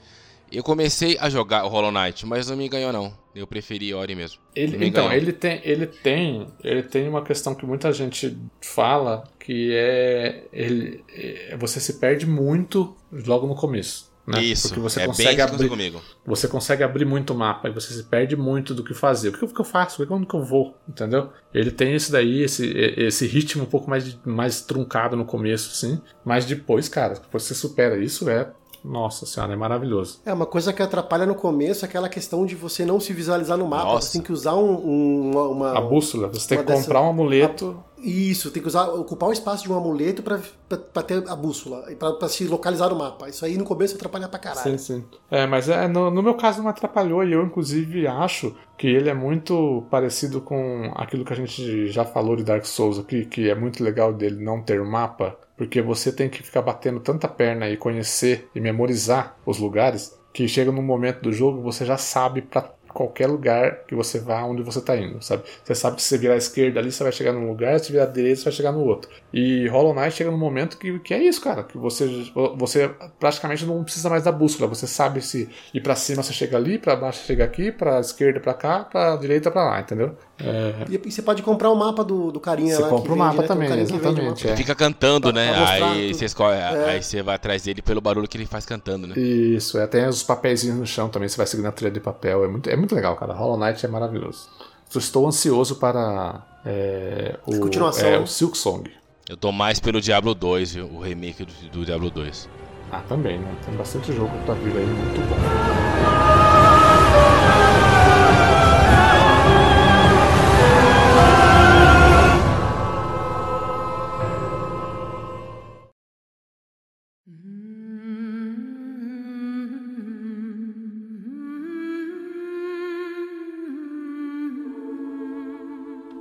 Eu 0.51 0.63
comecei 0.63 1.17
a 1.19 1.29
jogar 1.29 1.65
o 1.65 1.67
Hollow 1.67 1.91
Knight, 1.91 2.25
mas 2.25 2.49
não 2.49 2.57
me 2.57 2.67
ganhou 2.67 2.91
não. 2.91 3.13
Eu 3.35 3.45
preferi 3.45 3.93
Ori 3.93 4.15
mesmo. 4.15 4.39
Ele, 4.55 4.85
então, 4.85 5.07
ganhou. 5.07 5.21
ele 5.21 5.31
tem, 5.31 5.61
ele 5.63 5.85
tem, 5.87 6.47
ele 6.63 6.83
tem 6.83 7.07
uma 7.07 7.23
questão 7.23 7.53
que 7.55 7.65
muita 7.65 7.91
gente 7.93 8.37
fala 8.61 9.23
que 9.39 9.71
é, 9.73 10.45
ele, 10.51 11.03
é- 11.15 11.55
você 11.57 11.79
se 11.79 11.99
perde 11.99 12.25
muito 12.25 12.95
logo 13.11 13.47
no 13.47 13.55
começo. 13.55 14.09
Né? 14.27 14.43
Isso, 14.43 14.67
Porque 14.67 14.79
você 14.79 15.01
é 15.01 15.05
consegue 15.07 15.41
isso 15.41 15.53
abrir, 15.53 15.69
comigo. 15.69 16.01
você 16.23 16.47
consegue 16.47 16.83
abrir 16.83 17.03
muito 17.03 17.33
o 17.33 17.35
mapa 17.35 17.67
e 17.67 17.71
você 17.71 17.91
se 17.93 18.03
perde 18.03 18.35
muito 18.35 18.75
do 18.75 18.83
que 18.83 18.93
fazer. 18.93 19.29
O 19.29 19.31
que 19.33 19.43
eu, 19.43 19.49
o 19.49 19.53
que 19.53 19.59
eu 19.59 19.65
faço? 19.65 20.05
Onde 20.11 20.27
que 20.27 20.35
eu 20.35 20.43
vou? 20.45 20.77
Entendeu? 20.87 21.29
Ele 21.51 21.71
tem 21.71 21.95
esse 21.95 22.11
daí, 22.11 22.43
esse, 22.43 22.67
esse 22.95 23.25
ritmo 23.25 23.63
um 23.63 23.65
pouco 23.65 23.89
mais, 23.89 24.15
mais 24.23 24.61
truncado 24.61 25.15
no 25.15 25.25
começo, 25.25 25.75
sim. 25.75 25.99
Mas 26.23 26.45
depois, 26.45 26.87
cara, 26.87 27.15
depois 27.15 27.41
você 27.43 27.55
supera 27.55 27.97
isso, 27.97 28.29
é. 28.29 28.51
Nossa 28.83 29.25
senhora, 29.25 29.53
é 29.53 29.55
maravilhoso. 29.55 30.19
É, 30.25 30.33
uma 30.33 30.45
coisa 30.45 30.71
que 30.73 30.81
atrapalha 30.81 31.25
no 31.25 31.35
começo 31.35 31.85
é 31.85 31.87
aquela 31.87 32.07
questão 32.09 32.45
de 32.45 32.55
você 32.55 32.85
não 32.85 32.99
se 32.99 33.11
visualizar 33.13 33.57
no 33.57 33.67
mapa. 33.67 33.83
Nossa. 33.85 34.07
Você 34.07 34.13
tem 34.13 34.21
que 34.21 34.31
usar 34.31 34.55
um, 34.55 34.71
um- 34.73 35.31
uma, 35.31 35.43
uma- 35.47 35.77
A 35.77 35.81
bússola, 35.81 36.27
você 36.27 36.47
tem 36.47 36.57
que 36.59 36.63
dessa- 36.63 36.81
comprar 36.83 37.01
um 37.01 37.09
amuleto. 37.09 37.83
Isso, 38.01 38.49
tem 38.49 38.61
que 38.61 38.67
usar, 38.69 38.87
ocupar 38.93 39.27
o 39.27 39.33
espaço 39.33 39.63
de 39.63 39.71
um 39.73 39.77
amuleto 39.77 40.23
pra 40.23 41.03
ter 41.03 41.21
a 41.27 41.35
bússola, 41.35 41.83
e 41.91 41.95
pra, 41.95 42.13
pra 42.13 42.29
se 42.29 42.47
localizar 42.47 42.89
no 42.89 42.95
mapa. 42.95 43.27
Isso 43.27 43.43
aí 43.43 43.57
no 43.57 43.65
começo 43.65 43.95
atrapalha 43.95 44.27
pra 44.29 44.39
caralho. 44.39 44.71
Sim, 44.71 44.77
sim. 44.77 45.03
É, 45.29 45.45
mas 45.45 45.67
é, 45.67 45.85
no, 45.87 46.09
no 46.09 46.23
meu 46.23 46.35
caso 46.35 46.61
não 46.63 46.69
atrapalhou 46.69 47.23
e 47.25 47.33
eu, 47.33 47.43
inclusive, 47.43 48.07
acho 48.07 48.55
que 48.77 48.87
ele 48.87 49.09
é 49.09 49.13
muito 49.13 49.83
parecido 49.91 50.39
com 50.39 50.91
aquilo 50.95 51.25
que 51.25 51.33
a 51.33 51.35
gente 51.35 51.87
já 51.89 52.05
falou 52.05 52.37
de 52.37 52.43
Dark 52.45 52.63
Souls 52.65 52.97
aqui, 52.97 53.25
que 53.25 53.49
é 53.49 53.55
muito 53.55 53.83
legal 53.83 54.13
dele 54.13 54.41
não 54.41 54.61
ter 54.61 54.81
mapa, 54.81 55.35
porque 55.59 55.81
você 55.81 56.09
tem 56.09 56.29
que 56.29 56.41
ficar 56.41 56.61
batendo 56.61 57.01
tanta 57.01 57.27
perna 57.27 57.69
e 57.69 57.75
conhecer 57.75 58.49
e 58.55 58.61
memorizar 58.61 59.37
os 59.45 59.59
lugares 59.59 60.17
que 60.31 60.47
chega 60.47 60.71
num 60.71 60.81
momento 60.81 61.21
do 61.21 61.33
jogo 61.33 61.61
você 61.61 61.85
já 61.85 61.97
sabe 61.97 62.41
pra 62.41 62.73
qualquer 62.87 63.27
lugar 63.27 63.83
que 63.85 63.93
você 63.93 64.19
vá 64.19 64.41
onde 64.43 64.63
você 64.63 64.81
tá 64.81 64.95
indo, 64.95 65.21
sabe? 65.21 65.43
Você 65.61 65.75
sabe 65.75 65.97
que 65.97 66.01
se 66.01 66.07
você 66.07 66.17
virar 66.17 66.35
à 66.35 66.37
esquerda 66.37 66.79
ali, 66.79 66.91
você 66.91 67.03
vai 67.03 67.11
chegar 67.11 67.33
num 67.33 67.47
lugar, 67.47 67.77
se 67.77 67.91
virar 67.91 68.05
à 68.05 68.07
direita, 68.07 68.37
você 68.37 68.45
vai 68.45 68.53
chegar 68.53 68.71
no 68.71 68.79
outro. 68.79 69.11
E 69.33 69.67
Hollow 69.67 69.93
Knight 69.93 70.15
chega 70.15 70.31
num 70.31 70.37
momento 70.37 70.77
que, 70.77 70.97
que 70.99 71.13
é 71.13 71.21
isso, 71.21 71.41
cara, 71.41 71.63
que 71.63 71.77
você, 71.77 72.07
você 72.55 72.89
praticamente 73.19 73.65
não 73.65 73.83
precisa 73.83 74.09
mais 74.09 74.23
da 74.23 74.31
bússola, 74.31 74.67
você 74.67 74.87
sabe 74.87 75.21
se 75.21 75.49
ir 75.73 75.81
pra 75.81 75.95
cima 75.95 76.23
você 76.23 76.33
chega 76.33 76.57
ali, 76.57 76.79
pra 76.79 76.95
baixo 76.95 77.19
você 77.19 77.27
chega 77.27 77.43
aqui, 77.43 77.71
pra 77.71 77.99
esquerda 77.99 78.39
pra 78.39 78.53
cá, 78.53 78.85
pra 78.85 79.17
direita 79.17 79.51
pra 79.51 79.65
lá, 79.65 79.81
entendeu? 79.81 80.15
É, 80.41 80.85
E, 80.89 81.11
você 81.11 81.21
pode 81.21 81.41
comprar 81.43 81.69
o 81.69 81.75
mapa 81.75 82.03
do, 82.03 82.31
do 82.31 82.39
carinha 82.39 82.75
Você 82.75 82.81
lá. 82.81 82.89
compra 82.89 83.03
que 83.05 83.11
o 83.11 83.15
vende, 83.15 83.19
mapa 83.27 83.41
né? 83.41 83.47
Também, 83.47 83.67
que 83.67 83.73
o 83.73 83.79
exatamente, 83.81 84.43
mapa. 84.45 84.53
é. 84.53 84.57
Fica 84.57 84.75
cantando, 84.75 85.31
né? 85.33 85.49
pra 85.51 85.59
mostrar 85.59 85.91
Aí 85.91 86.13
você, 86.13 86.25
escolhe, 86.25 86.57
É. 86.57 86.89
aí 86.91 87.03
você 87.03 87.21
vai 87.21 87.35
atrás 87.35 87.63
dele 87.63 87.81
pelo 87.81 87.99
barulho 88.01 88.27
que 88.27 88.37
ele 88.37 88.45
faz 88.45 88.65
cantando, 88.65 89.07
né? 89.07 89.19
Isso, 89.19 89.77
é, 89.77 89.85
tem 89.87 90.07
os 90.07 90.23
papeizinhos 90.23 90.77
no 90.77 90.87
chão 90.87 91.09
também, 91.09 91.27
você 91.27 91.37
vai 91.37 91.45
seguindo 91.47 91.65
a 91.67 91.71
trilha 91.71 91.91
de 91.91 91.99
papel, 91.99 92.43
é 92.45 92.47
muito, 92.47 92.69
é 92.69 92.75
muito 92.75 92.95
legal, 92.95 93.15
cara. 93.15 93.33
Hollow 93.33 93.57
Knight 93.57 93.85
é 93.85 93.89
maravilhoso. 93.89 94.47
Estou 94.95 95.27
ansioso 95.27 95.75
para 95.75 96.41
é, 96.65 97.35
o, 97.45 97.59
Continuação, 97.59 98.07
é, 98.07 98.11
né? 98.11 98.17
o 98.19 98.25
Silk 98.27 98.57
Song. 98.57 98.89
Eu 99.29 99.37
tô 99.37 99.51
mais 99.51 99.79
pelo 99.79 100.01
Diablo 100.01 100.33
2, 100.33 100.73
viu? 100.73 100.85
o 100.87 101.01
remake 101.01 101.45
do, 101.45 101.53
do 101.71 101.85
Diablo 101.85 102.09
2. 102.09 102.49
Ah, 102.91 103.01
também, 103.07 103.37
né? 103.37 103.55
Tem 103.63 103.75
bastante 103.75 104.11
jogo 104.11 104.31
pra 104.45 104.55
vir 104.55 104.75
aí, 104.75 104.85
muito 104.85 105.21
bom. 105.29 105.35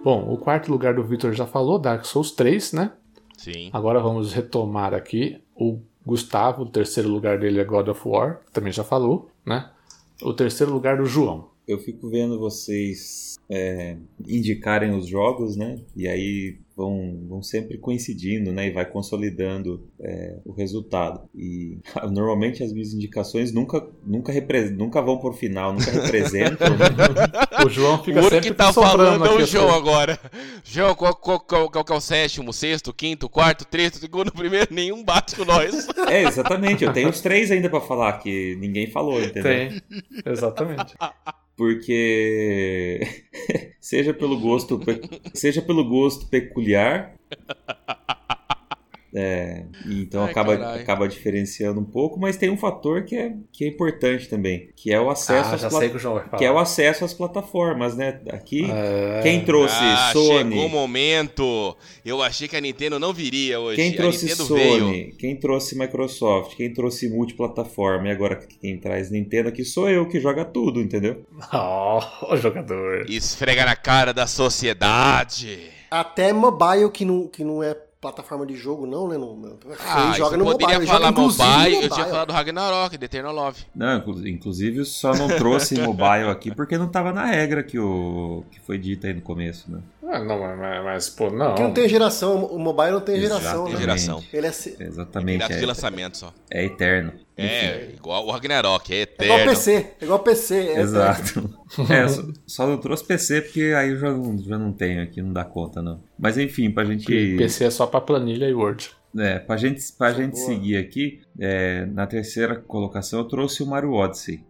Bom, 0.08 0.32
o 0.32 0.38
quarto 0.38 0.70
lugar 0.70 0.94
do 0.94 1.04
Victor 1.04 1.34
já 1.34 1.46
falou, 1.46 1.78
Dark 1.78 2.02
Souls 2.06 2.30
3, 2.30 2.72
né? 2.72 2.92
Sim. 3.36 3.68
Agora 3.74 4.00
vamos 4.00 4.32
retomar 4.32 4.94
aqui 4.94 5.38
o 5.54 5.82
Gustavo, 6.02 6.62
o 6.62 6.70
terceiro 6.70 7.10
lugar 7.10 7.38
dele 7.38 7.60
é 7.60 7.64
God 7.64 7.88
of 7.88 8.08
War, 8.08 8.40
também 8.50 8.72
já 8.72 8.82
falou, 8.82 9.28
né? 9.44 9.70
O 10.22 10.32
terceiro 10.32 10.72
lugar 10.72 10.96
do 10.96 11.04
João. 11.04 11.50
Eu 11.66 11.78
fico 11.78 12.08
vendo 12.08 12.38
vocês 12.38 13.36
é, 13.50 13.98
indicarem 14.26 14.96
os 14.96 15.06
jogos, 15.06 15.58
né? 15.58 15.78
E 15.94 16.08
aí 16.08 16.58
vão, 16.78 17.18
vão 17.28 17.42
sempre 17.42 17.76
coincidindo, 17.76 18.52
né? 18.52 18.68
E 18.68 18.70
vai 18.70 18.86
consolidando 18.89 19.84
é, 20.00 20.36
o 20.44 20.52
resultado. 20.52 21.28
E 21.34 21.78
normalmente 22.12 22.62
as 22.62 22.73
minhas 22.73 22.92
indicações 22.94 23.52
nunca, 23.52 23.84
nunca, 24.07 24.31
repre- 24.32 24.70
nunca 24.70 25.02
vão 25.02 25.18
pro 25.18 25.32
final, 25.32 25.73
nunca 25.73 25.90
representam. 25.90 26.68
O 27.66 27.68
João 27.68 28.02
fica 28.05 28.20
o 28.20 28.23
sempre 28.23 28.50
que 28.50 28.55
tá 28.55 28.73
falando 28.73 29.26
é 29.26 29.31
o 29.32 29.39
as 29.39 29.48
João 29.48 29.74
agora. 29.74 30.16
João, 30.62 30.94
qual, 30.94 31.12
qual- 31.16 31.40
qual- 31.40 31.68
qual 31.68 31.84
que 31.84 31.92
é 31.92 31.97
o 31.97 32.00
sétimo, 32.00 32.52
sexto, 32.52 32.92
quinto, 32.94 33.28
quarto, 33.28 33.65
três, 33.65 33.92
segundo, 33.94 34.31
primeiro? 34.31 34.68
Nenhum 34.70 35.02
bate 35.02 35.34
com 35.34 35.44
nós. 35.44 35.89
é, 36.08 36.23
exatamente. 36.23 36.84
Eu 36.84 36.92
tenho 36.92 37.08
os 37.08 37.20
três 37.20 37.50
ainda 37.50 37.68
pra 37.68 37.81
falar 37.81 38.12
que 38.20 38.57
ninguém 38.60 38.89
falou, 38.92 39.20
entendeu? 39.20 39.42
Tem, 39.42 39.82
exatamente. 40.24 40.94
Porque 41.58 43.00
seja 43.80 44.14
pelo 44.14 44.38
gosto 44.38 44.80
seja 45.34 45.60
pelo 45.60 45.84
gosto 45.84 46.28
peculiar 46.28 47.16
é, 49.14 49.64
então 49.86 50.24
Ai, 50.24 50.30
acaba, 50.30 50.74
acaba 50.74 51.08
diferenciando 51.08 51.80
um 51.80 51.84
pouco 51.84 52.20
mas 52.20 52.36
tem 52.36 52.50
um 52.50 52.56
fator 52.58 53.04
que 53.04 53.16
é, 53.16 53.32
que 53.52 53.64
é 53.64 53.68
importante 53.68 54.28
também 54.28 54.68
que 54.76 54.92
é 54.92 55.00
o 55.00 55.08
acesso 55.10 55.50
Ah, 55.50 55.54
às 55.54 55.60
já 55.62 55.68
pla- 55.70 55.78
sei 55.80 55.88
que 55.90 56.36
que 56.38 56.44
é 56.44 56.50
o 56.50 56.58
acesso 56.58 57.04
às 57.04 57.14
plataformas 57.14 57.96
né 57.96 58.20
aqui 58.30 58.70
É, 58.70 59.20
quem 59.22 59.44
trouxe 59.44 59.74
ah, 59.78 60.10
Sony 60.12 60.50
chegou 60.50 60.66
o 60.66 60.68
momento. 60.68 61.76
Eu 62.04 62.22
achei 62.22 62.46
que 62.48 62.56
a 62.56 62.60
Nintendo 62.60 62.98
não 62.98 63.12
viria 63.12 63.58
hoje. 63.60 63.76
quem 63.76 63.92
trouxe 63.92 64.28
Sony, 64.28 64.60
veio. 64.92 65.16
quem 65.16 65.36
trouxe 65.36 65.78
Microsoft, 65.78 66.54
quem 66.56 66.72
trouxe 66.72 67.08
multiplataforma 67.08 68.08
e 68.08 68.10
agora 68.10 68.36
quem 68.60 68.78
traz 68.78 69.10
Nintendo 69.10 69.48
aqui 69.48 69.64
sou 69.64 69.88
eu 69.88 70.06
que 70.08 70.20
joga 70.20 70.44
tudo, 70.44 70.80
entendeu? 70.80 71.24
Oh, 71.52 72.00
o 72.32 72.36
jogador. 72.36 73.06
Esfrega 73.08 73.64
na 73.64 73.74
cara 73.76 74.12
da 74.12 74.26
sociedade. 74.26 75.70
Até 75.90 76.32
mobile, 76.32 76.90
que 76.90 77.04
não, 77.04 77.26
que 77.26 77.42
não 77.42 77.62
é 77.62 77.74
plataforma 78.00 78.46
de 78.46 78.54
jogo, 78.56 78.86
não, 78.86 79.08
né? 79.08 79.18
Não, 79.18 79.34
não. 79.36 79.58
Ah, 79.84 80.12
joga 80.16 80.36
no 80.36 80.44
poderia 80.44 80.74
mobile. 80.74 80.86
falar 80.86 80.98
joga, 81.06 81.10
inclusive, 81.10 81.48
mobile, 81.48 81.82
eu 81.82 81.90
tinha 81.90 82.06
falado 82.06 82.32
Ragnarok, 82.32 82.96
The 82.98 83.04
Eternal 83.06 83.34
Love. 83.34 83.64
Não, 83.74 83.96
inclu- 83.98 84.28
inclusive 84.28 84.84
só 84.84 85.12
não 85.14 85.28
trouxe 85.28 85.74
mobile 85.82 86.28
aqui 86.30 86.54
porque 86.54 86.78
não 86.78 86.88
tava 86.88 87.12
na 87.12 87.24
regra 87.26 87.62
que, 87.62 87.78
o, 87.78 88.44
que 88.50 88.60
foi 88.60 88.78
dita 88.78 89.06
aí 89.08 89.14
no 89.14 89.20
começo, 89.20 89.70
né? 89.70 89.80
Ah, 90.10 90.20
não, 90.20 90.38
mas, 90.40 90.84
mas, 90.84 91.08
pô, 91.10 91.28
não. 91.30 91.54
Que 91.54 91.62
não 91.62 91.72
tem 91.72 91.88
geração, 91.88 92.44
o 92.46 92.58
mobile 92.58 92.92
não 92.92 93.00
tem 93.00 93.20
geração, 93.20 93.64
Tem 93.64 93.74
né? 93.74 93.80
geração. 93.80 94.24
Ele 94.32 94.46
é, 94.46 94.52
Exatamente, 94.80 95.46
de 95.48 95.62
é, 95.64 95.66
lançamento 95.66 96.16
só. 96.16 96.32
é 96.50 96.64
eterno. 96.64 97.12
É, 97.39 97.91
igual 97.94 98.26
o 98.26 98.31
Ragnarok, 98.31 98.92
é 98.92 98.97
é 98.97 99.00
eterno. 99.02 99.34
igual 99.34 99.49
PC, 99.49 99.73
é 100.00 100.05
igual 100.05 100.18
PC. 100.18 100.55
É, 100.57 100.81
Exato. 100.81 101.58
É, 101.91 102.08
só, 102.08 102.23
só 102.47 102.67
não 102.67 102.78
trouxe 102.78 103.05
PC 103.05 103.42
porque 103.42 103.75
aí 103.76 103.91
eu 103.91 103.99
já 103.99 104.10
não, 104.10 104.39
já 104.39 104.58
não 104.58 104.73
tenho 104.73 105.02
aqui, 105.02 105.20
não 105.20 105.34
dá 105.34 105.44
conta 105.44 105.83
não. 105.83 106.00
Mas 106.18 106.39
enfim, 106.39 106.70
pra 106.70 106.83
gente... 106.84 107.05
PC 107.36 107.65
é 107.65 107.70
só 107.70 107.86
pra 107.86 108.00
planilha 108.00 108.49
e 108.49 108.55
Word. 108.55 108.91
É, 109.17 109.39
pra 109.39 109.57
gente, 109.58 109.81
pra 109.92 110.12
gente 110.12 110.33
Boa. 110.33 110.47
seguir 110.47 110.76
aqui, 110.78 111.20
é, 111.39 111.84
na 111.86 112.07
terceira 112.07 112.57
colocação 112.57 113.20
eu 113.20 113.26
trouxe 113.26 113.62
o 113.62 113.67
Mario 113.67 113.92
Odyssey. 113.92 114.41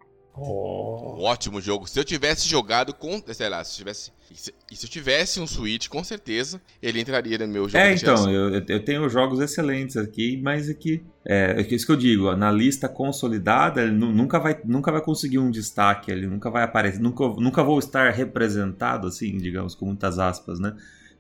Oh. 0.41 1.17
Um 1.19 1.25
ótimo 1.25 1.61
jogo. 1.61 1.87
Se 1.87 1.99
eu 1.99 2.05
tivesse 2.05 2.49
jogado 2.49 2.95
com. 2.95 3.23
Sei 3.33 3.49
lá, 3.49 3.63
se 3.65 3.73
eu 3.75 3.79
tivesse. 3.79 4.13
E 4.31 4.37
se, 4.37 4.55
se 4.73 4.87
eu 4.87 4.91
tivesse 4.91 5.41
um 5.41 5.47
Switch, 5.47 5.89
com 5.89 6.05
certeza 6.05 6.61
ele 6.83 7.01
entraria 7.01 7.39
no 7.39 7.49
meu 7.49 7.67
jogo. 7.69 7.79
É, 7.79 7.95
então, 7.95 8.31
eu, 8.31 8.63
eu 8.69 8.85
tenho 8.85 9.09
jogos 9.09 9.41
excelentes 9.41 9.97
aqui, 9.97 10.39
mas 10.43 10.69
aqui 10.69 11.03
é, 11.25 11.55
é 11.59 11.75
isso 11.75 11.87
que 11.87 11.93
eu 11.93 11.97
digo, 11.97 12.27
ó, 12.27 12.37
na 12.37 12.53
lista 12.53 12.89
consolidada, 12.91 13.81
ele 13.83 13.93
nu- 13.93 14.13
nunca 14.13 14.39
vai, 14.39 14.61
nunca 14.67 14.93
vai 14.93 15.01
conseguir 15.01 15.39
um 15.39 15.51
destaque, 15.51 16.11
ele 16.11 16.27
nunca 16.27 16.51
vai 16.51 16.63
aparecer, 16.63 17.01
nunca, 17.01 17.27
nunca 17.27 17.63
vou 17.65 17.79
estar 17.79 18.11
representado, 18.13 19.07
assim, 19.09 19.37
digamos, 19.39 19.75
com 19.75 19.87
muitas 19.87 20.19
aspas, 20.19 20.61
né? 20.61 20.75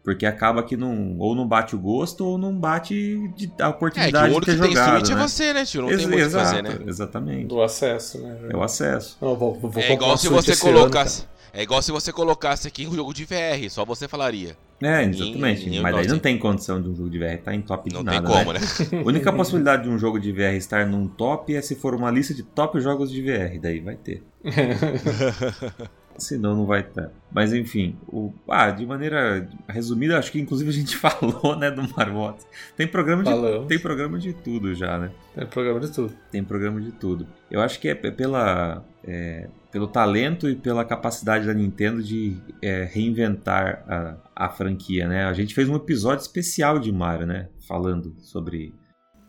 Porque 0.08 0.24
acaba 0.24 0.62
que 0.62 0.74
não, 0.74 1.18
ou 1.18 1.34
não 1.34 1.46
bate 1.46 1.76
o 1.76 1.78
gosto, 1.78 2.24
ou 2.24 2.38
não 2.38 2.58
bate 2.58 3.28
de- 3.36 3.52
a 3.60 3.66
É, 3.66 3.68
oportunidade 3.68 4.30
que 4.32 4.36
o 4.38 4.40
de 4.40 4.46
ter 4.46 4.54
que 4.54 4.62
tem 4.62 4.68
jogado, 4.70 4.90
Switch 4.96 5.08
né? 5.10 5.14
é 5.22 5.28
você, 5.28 5.52
né, 5.52 5.64
tio? 5.66 5.82
Não 5.82 5.88
tem 5.88 5.96
Ex- 5.98 6.06
muito 6.06 6.14
o 6.14 6.18
que 6.18 6.24
exato, 6.26 6.46
fazer, 6.46 6.62
né? 6.62 6.78
Exatamente. 6.86 7.44
Do 7.46 7.62
acesso, 7.62 8.18
né? 8.22 8.38
É 8.48 8.56
o 8.56 8.62
acesso. 8.62 9.18
Eu 9.20 9.36
vou, 9.36 9.52
vou 9.54 9.70
É 9.82 9.92
igual 9.92 10.16
se 10.16 10.28
você 10.30 10.52
esse 10.52 10.66
ano, 10.66 10.78
colocasse. 10.78 11.26
É 11.52 11.62
igual 11.62 11.82
se 11.82 11.92
você 11.92 12.10
colocasse 12.10 12.66
aqui 12.66 12.86
um 12.86 12.94
jogo 12.94 13.12
de 13.12 13.26
VR, 13.26 13.68
só 13.68 13.84
você 13.84 14.08
falaria. 14.08 14.56
É, 14.82 15.02
exatamente. 15.04 15.68
Mas 15.68 15.82
daí 15.82 15.92
gosta. 15.92 16.12
não 16.12 16.18
tem 16.18 16.38
condição 16.38 16.80
de 16.80 16.88
um 16.88 16.94
jogo 16.96 17.10
de 17.10 17.18
VR 17.18 17.34
estar 17.34 17.54
em 17.54 17.60
top 17.60 17.92
Não 17.92 18.02
de 18.02 18.08
tem 18.10 18.20
nada, 18.22 18.34
como, 18.34 18.52
né? 18.54 18.60
né? 18.60 18.66
A 19.04 19.06
única 19.06 19.30
possibilidade 19.34 19.82
de 19.82 19.90
um 19.90 19.98
jogo 19.98 20.18
de 20.18 20.32
VR 20.32 20.54
estar 20.56 20.86
num 20.86 21.06
top 21.06 21.54
é 21.54 21.60
se 21.60 21.74
for 21.74 21.94
uma 21.94 22.10
lista 22.10 22.32
de 22.32 22.42
top 22.44 22.80
jogos 22.80 23.10
de 23.10 23.20
VR. 23.20 23.58
Daí 23.60 23.80
vai 23.80 23.96
ter. 23.96 24.22
Senão 26.18 26.56
não 26.56 26.66
vai 26.66 26.80
estar. 26.80 27.10
Mas 27.30 27.52
enfim, 27.52 27.96
o, 28.08 28.32
ah, 28.48 28.70
de 28.70 28.84
maneira 28.84 29.48
resumida, 29.68 30.18
acho 30.18 30.32
que 30.32 30.40
inclusive 30.40 30.68
a 30.68 30.72
gente 30.72 30.96
falou, 30.98 31.56
né, 31.56 31.70
do 31.70 31.82
Mario 31.96 32.34
Tem 32.76 32.86
programa 32.86 33.22
de, 33.22 33.66
tem 33.66 33.78
programa 33.78 34.18
de 34.18 34.32
tudo 34.32 34.74
já, 34.74 34.98
né? 34.98 35.10
Tem 35.34 35.46
programa 35.46 35.80
de 35.80 35.92
tudo. 35.92 36.14
Tem 36.30 36.44
programa 36.44 36.80
de 36.80 36.92
tudo. 36.92 37.26
Eu 37.50 37.60
acho 37.60 37.78
que 37.78 37.88
é 37.88 37.94
pela, 37.94 38.84
é, 39.04 39.48
pelo 39.70 39.86
talento 39.86 40.48
e 40.48 40.56
pela 40.56 40.84
capacidade 40.84 41.46
da 41.46 41.54
Nintendo 41.54 42.02
de 42.02 42.36
é, 42.60 42.84
reinventar 42.84 43.84
a, 43.86 44.16
a 44.46 44.48
franquia, 44.48 45.06
né? 45.06 45.24
A 45.24 45.32
gente 45.32 45.54
fez 45.54 45.68
um 45.68 45.76
episódio 45.76 46.22
especial 46.22 46.78
de 46.78 46.90
Mario, 46.90 47.26
né? 47.26 47.48
Falando 47.60 48.14
sobre 48.18 48.74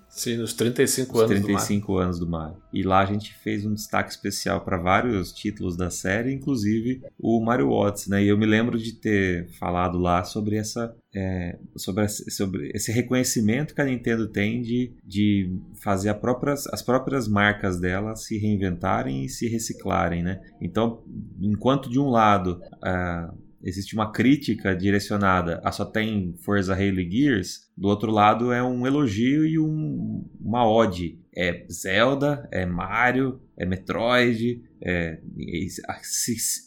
Sim, 0.09 0.37
nos 0.37 0.53
35 0.53 1.15
Os 1.15 1.23
anos 1.23 1.43
35 1.43 1.85
do 1.85 1.93
Mario. 1.93 2.03
anos 2.03 2.19
do 2.19 2.27
Mario. 2.27 2.57
E 2.73 2.83
lá 2.83 3.01
a 3.01 3.05
gente 3.05 3.33
fez 3.35 3.65
um 3.65 3.73
destaque 3.73 4.09
especial 4.09 4.61
para 4.61 4.77
vários 4.77 5.31
títulos 5.31 5.77
da 5.77 5.89
série, 5.89 6.33
inclusive 6.33 7.01
o 7.17 7.39
Mario 7.39 7.69
Odyssey, 7.69 8.09
né? 8.11 8.23
E 8.23 8.27
eu 8.27 8.37
me 8.37 8.45
lembro 8.45 8.77
de 8.77 8.93
ter 8.93 9.47
falado 9.59 9.97
lá 9.97 10.23
sobre 10.23 10.57
essa 10.57 10.93
é, 11.15 11.57
sobre, 11.75 12.07
sobre 12.07 12.71
esse 12.73 12.91
reconhecimento 12.91 13.73
que 13.73 13.81
a 13.81 13.85
Nintendo 13.85 14.27
tem 14.27 14.61
de, 14.61 14.93
de 15.03 15.55
fazer 15.81 16.13
próprias, 16.15 16.67
as 16.67 16.81
próprias 16.81 17.27
marcas 17.27 17.79
dela 17.79 18.15
se 18.15 18.37
reinventarem 18.37 19.25
e 19.25 19.29
se 19.29 19.47
reciclarem, 19.47 20.23
né? 20.23 20.41
Então, 20.61 21.03
enquanto 21.39 21.89
de 21.89 21.99
um 21.99 22.09
lado 22.09 22.59
uh, 22.75 23.48
existe 23.63 23.93
uma 23.93 24.11
crítica 24.11 24.75
direcionada 24.75 25.61
a 25.63 25.71
só 25.71 25.85
tem 25.85 26.33
Forza 26.37 26.73
Halo 26.73 26.99
e 26.99 27.09
Gears, 27.09 27.69
do 27.77 27.87
outro 27.87 28.11
lado 28.11 28.51
é 28.51 28.63
um 28.63 28.85
elogio 28.85 29.45
e 29.45 29.59
um, 29.59 30.25
uma 30.39 30.69
ode. 30.69 31.19
É 31.35 31.65
Zelda, 31.71 32.47
é 32.51 32.65
Mario, 32.65 33.41
é 33.57 33.65
Metroid, 33.65 34.61
é, 34.81 35.19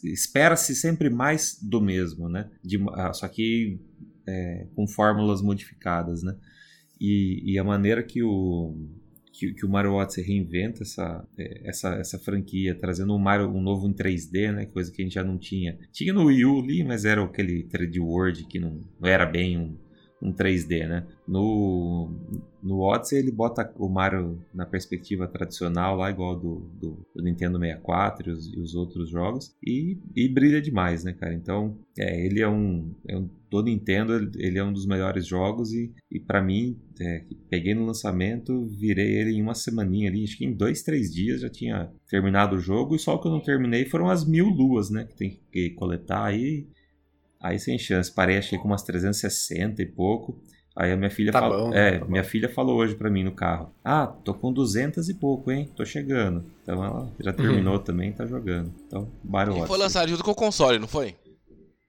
espera-se 0.03 0.75
sempre 0.75 1.09
mais 1.09 1.59
do 1.61 1.79
mesmo, 1.81 2.27
né? 2.29 2.49
De, 2.63 2.83
ah, 2.93 3.13
só 3.13 3.27
que 3.27 3.79
é, 4.27 4.67
com 4.75 4.87
fórmulas 4.87 5.41
modificadas, 5.41 6.23
né? 6.23 6.35
E, 6.99 7.53
e 7.53 7.59
a 7.59 7.63
maneira 7.63 8.01
que 8.01 8.23
o 8.23 8.75
que, 9.33 9.51
que 9.53 9.65
o 9.65 9.69
Mario 9.69 9.93
Odyssey 9.93 10.23
reinventa 10.23 10.83
essa, 10.83 11.27
é, 11.37 11.67
essa, 11.67 11.95
essa 11.95 12.19
franquia, 12.19 12.75
trazendo 12.75 13.13
um 13.13 13.19
Mario 13.19 13.49
um 13.49 13.61
novo 13.61 13.87
em 13.89 13.93
3D, 13.93 14.53
né? 14.53 14.65
Coisa 14.67 14.91
que 14.91 15.01
a 15.01 15.05
gente 15.05 15.15
já 15.15 15.23
não 15.23 15.37
tinha. 15.37 15.77
Tinha 15.91 16.13
no 16.13 16.25
Wii 16.25 16.45
U 16.45 16.61
ali, 16.61 16.83
mas 16.83 17.03
era 17.03 17.23
aquele 17.23 17.63
3D 17.63 17.99
World 17.99 18.45
que 18.45 18.59
não, 18.59 18.83
não 18.99 19.09
era 19.09 19.25
bem 19.25 19.57
um, 19.57 19.75
um 20.23 20.31
3D, 20.31 20.87
né? 20.87 21.05
No, 21.27 22.09
no 22.61 22.79
Odyssey 22.79 23.19
ele 23.19 23.31
bota 23.31 23.69
o 23.77 23.89
Mario 23.89 24.41
na 24.53 24.65
perspectiva 24.65 25.27
tradicional, 25.27 25.97
lá 25.97 26.09
igual 26.09 26.39
do, 26.39 26.59
do, 26.79 27.05
do 27.13 27.21
Nintendo 27.21 27.59
64 27.59 28.29
e 28.29 28.33
os, 28.33 28.53
e 28.53 28.59
os, 28.59 28.73
outros 28.73 29.09
jogos, 29.09 29.53
e, 29.61 29.97
e 30.15 30.29
brilha 30.29 30.61
demais, 30.61 31.03
né, 31.03 31.11
cara? 31.11 31.33
Então, 31.33 31.77
é, 31.97 32.25
ele 32.25 32.41
é 32.41 32.47
um, 32.47 32.93
é 33.07 33.17
um 33.17 33.29
do 33.51 33.61
Nintendo, 33.61 34.13
ele 34.37 34.57
é 34.57 34.63
um 34.63 34.73
dos 34.73 34.87
melhores 34.87 35.27
jogos 35.27 35.73
e, 35.73 35.93
e 36.09 36.19
para 36.19 36.41
mim, 36.41 36.79
é, 36.99 37.25
peguei 37.49 37.75
no 37.75 37.85
lançamento, 37.85 38.65
virei 38.65 39.17
ele 39.17 39.31
em 39.31 39.41
uma 39.41 39.53
semaninha 39.53 40.09
ali, 40.09 40.23
acho 40.23 40.37
que 40.37 40.45
em 40.45 40.53
dois, 40.53 40.81
três 40.83 41.13
dias 41.13 41.41
já 41.41 41.49
tinha 41.49 41.91
terminado 42.09 42.55
o 42.55 42.59
jogo, 42.59 42.95
e 42.95 42.99
só 42.99 43.15
o 43.15 43.19
que 43.19 43.27
eu 43.27 43.31
não 43.31 43.41
terminei 43.41 43.85
foram 43.85 44.09
as 44.09 44.25
mil 44.25 44.47
luas, 44.47 44.89
né, 44.89 45.03
que 45.03 45.15
tem 45.15 45.39
que 45.51 45.69
coletar 45.71 46.25
aí, 46.25 46.65
Aí 47.43 47.59
sem 47.59 47.77
chance, 47.77 48.09
parei 48.09 48.37
achei 48.37 48.57
com 48.57 48.69
umas 48.69 48.83
360 48.83 49.81
e 49.81 49.85
pouco. 49.85 50.41
Aí 50.75 50.93
a 50.93 50.97
minha 50.97 51.09
filha 51.09 51.31
tá 51.31 51.41
falou, 51.41 51.69
bom, 51.69 51.73
é, 51.75 51.99
tá 51.99 52.05
minha 52.05 52.23
filha 52.23 52.47
falou 52.47 52.77
hoje 52.77 52.95
para 52.95 53.09
mim 53.09 53.23
no 53.23 53.33
carro. 53.33 53.71
Ah, 53.83 54.07
tô 54.07 54.33
com 54.33 54.51
200 54.51 55.09
e 55.09 55.13
pouco, 55.13 55.51
hein? 55.51 55.69
Tô 55.75 55.85
chegando. 55.85 56.45
Então 56.63 56.83
ela 56.83 57.11
já 57.19 57.31
uhum. 57.31 57.35
terminou 57.35 57.73
uhum. 57.75 57.83
também, 57.83 58.13
tá 58.13 58.25
jogando. 58.25 58.73
Então, 58.87 59.11
Mario 59.23 59.61
E 59.61 59.67
foi 59.67 59.77
lançado 59.77 60.07
junto 60.07 60.23
com 60.23 60.31
o 60.31 60.35
console, 60.35 60.79
não 60.79 60.87
foi? 60.87 61.15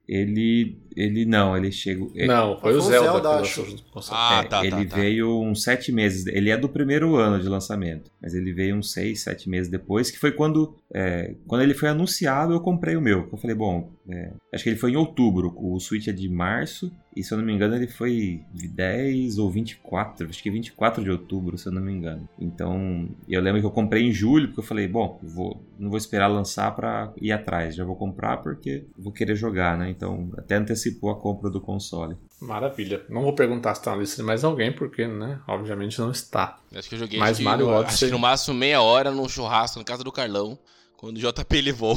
Ele 0.06 0.76
ele 0.96 1.24
não, 1.24 1.56
ele 1.56 1.70
chegou. 1.72 2.12
Não, 2.14 2.58
foi, 2.58 2.74
o 2.74 2.80
Zelda, 2.80 3.12
Zelda 3.12 3.28
que 3.28 3.36
lançou 3.36 3.66
junto 3.66 3.82
com 3.84 3.98
o 3.98 4.02
Ah, 4.10 4.42
é, 4.44 4.48
tá, 4.48 4.60
Ele 4.60 4.70
tá, 4.70 4.84
tá. 4.84 4.96
veio 4.96 5.40
uns 5.40 5.62
sete 5.62 5.92
meses. 5.92 6.26
Ele 6.26 6.50
é 6.50 6.56
do 6.56 6.68
primeiro 6.68 7.16
ano 7.16 7.40
de 7.40 7.48
lançamento, 7.48 8.10
mas 8.20 8.34
ele 8.34 8.52
veio 8.52 8.76
uns 8.76 8.92
seis, 8.92 9.22
sete 9.22 9.48
meses 9.48 9.70
depois, 9.70 10.10
que 10.10 10.18
foi 10.18 10.32
quando, 10.32 10.76
é, 10.92 11.34
quando 11.46 11.62
ele 11.62 11.74
foi 11.74 11.88
anunciado, 11.88 12.52
eu 12.52 12.60
comprei 12.60 12.96
o 12.96 13.00
meu. 13.00 13.28
Eu 13.30 13.38
falei, 13.38 13.56
bom, 13.56 13.90
é, 14.08 14.32
acho 14.52 14.64
que 14.64 14.70
ele 14.70 14.78
foi 14.78 14.92
em 14.92 14.96
outubro. 14.96 15.54
O 15.56 15.78
Switch 15.80 16.08
é 16.08 16.12
de 16.12 16.28
março, 16.28 16.92
e 17.16 17.22
se 17.22 17.32
eu 17.32 17.38
não 17.38 17.44
me 17.44 17.52
engano, 17.52 17.74
ele 17.76 17.86
foi 17.86 18.42
de 18.52 18.68
10 18.68 19.38
ou 19.38 19.50
24, 19.50 20.28
acho 20.28 20.42
que 20.42 20.50
24 20.50 21.02
de 21.02 21.10
outubro, 21.10 21.56
se 21.56 21.68
eu 21.68 21.72
não 21.72 21.80
me 21.80 21.92
engano. 21.92 22.28
Então, 22.38 23.08
eu 23.28 23.40
lembro 23.40 23.60
que 23.60 23.66
eu 23.66 23.70
comprei 23.70 24.02
em 24.02 24.12
julho, 24.12 24.48
porque 24.48 24.60
eu 24.60 24.64
falei, 24.64 24.88
bom, 24.88 25.18
vou, 25.22 25.62
não 25.78 25.88
vou 25.88 25.98
esperar 25.98 26.26
lançar 26.26 26.74
para 26.74 27.12
ir 27.20 27.32
atrás, 27.32 27.74
já 27.74 27.84
vou 27.84 27.96
comprar 27.96 28.38
porque 28.38 28.84
vou 28.98 29.12
querer 29.12 29.36
jogar, 29.36 29.78
né? 29.78 29.88
Então, 29.90 30.30
até 30.36 30.56
antecipar 30.56 30.83
antecipou 30.84 31.10
a 31.10 31.16
compra 31.16 31.50
do 31.50 31.60
console. 31.60 32.16
Maravilha. 32.40 33.02
Não 33.08 33.22
vou 33.22 33.34
perguntar 33.34 33.74
se 33.74 33.80
está 33.80 33.92
na 33.92 33.98
lista 33.98 34.16
de 34.16 34.22
mais 34.22 34.44
alguém, 34.44 34.72
porque, 34.72 35.06
né, 35.06 35.40
obviamente 35.48 35.98
não 35.98 36.10
está. 36.10 36.58
Acho 36.74 36.88
que 36.88 36.94
eu 36.94 36.98
joguei 36.98 37.18
Mas 37.18 37.40
Mario 37.40 37.68
Odyssey... 37.68 37.94
acho 37.94 38.06
que 38.06 38.12
no 38.12 38.18
máximo 38.18 38.56
meia 38.56 38.82
hora 38.82 39.10
num 39.10 39.28
churrasco 39.28 39.78
na 39.78 39.84
casa 39.84 40.04
do 40.04 40.12
Carlão, 40.12 40.58
quando 40.96 41.16
o 41.16 41.20
JP 41.20 41.60
levou, 41.62 41.96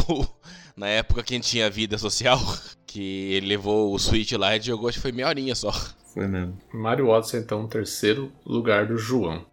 na 0.76 0.88
época 0.88 1.24
que 1.24 1.34
a 1.34 1.38
gente 1.38 1.50
tinha 1.50 1.70
vida 1.70 1.98
social, 1.98 2.40
que 2.88 3.34
ele 3.34 3.48
levou 3.48 3.94
o 3.94 4.00
Switch 4.00 4.32
lá 4.34 4.56
e 4.56 4.62
jogou, 4.62 4.88
acho 4.88 4.98
que 4.98 5.02
foi 5.02 5.12
meia 5.12 5.28
horinha 5.28 5.56
só. 5.56 5.72
Foi 6.14 6.28
mesmo. 6.28 6.58
Mario 6.74 7.10
Odyssey, 7.10 7.42
então, 7.42 7.68
terceiro 7.68 8.32
lugar 8.46 8.88
do 8.88 8.98
João. 8.98 9.46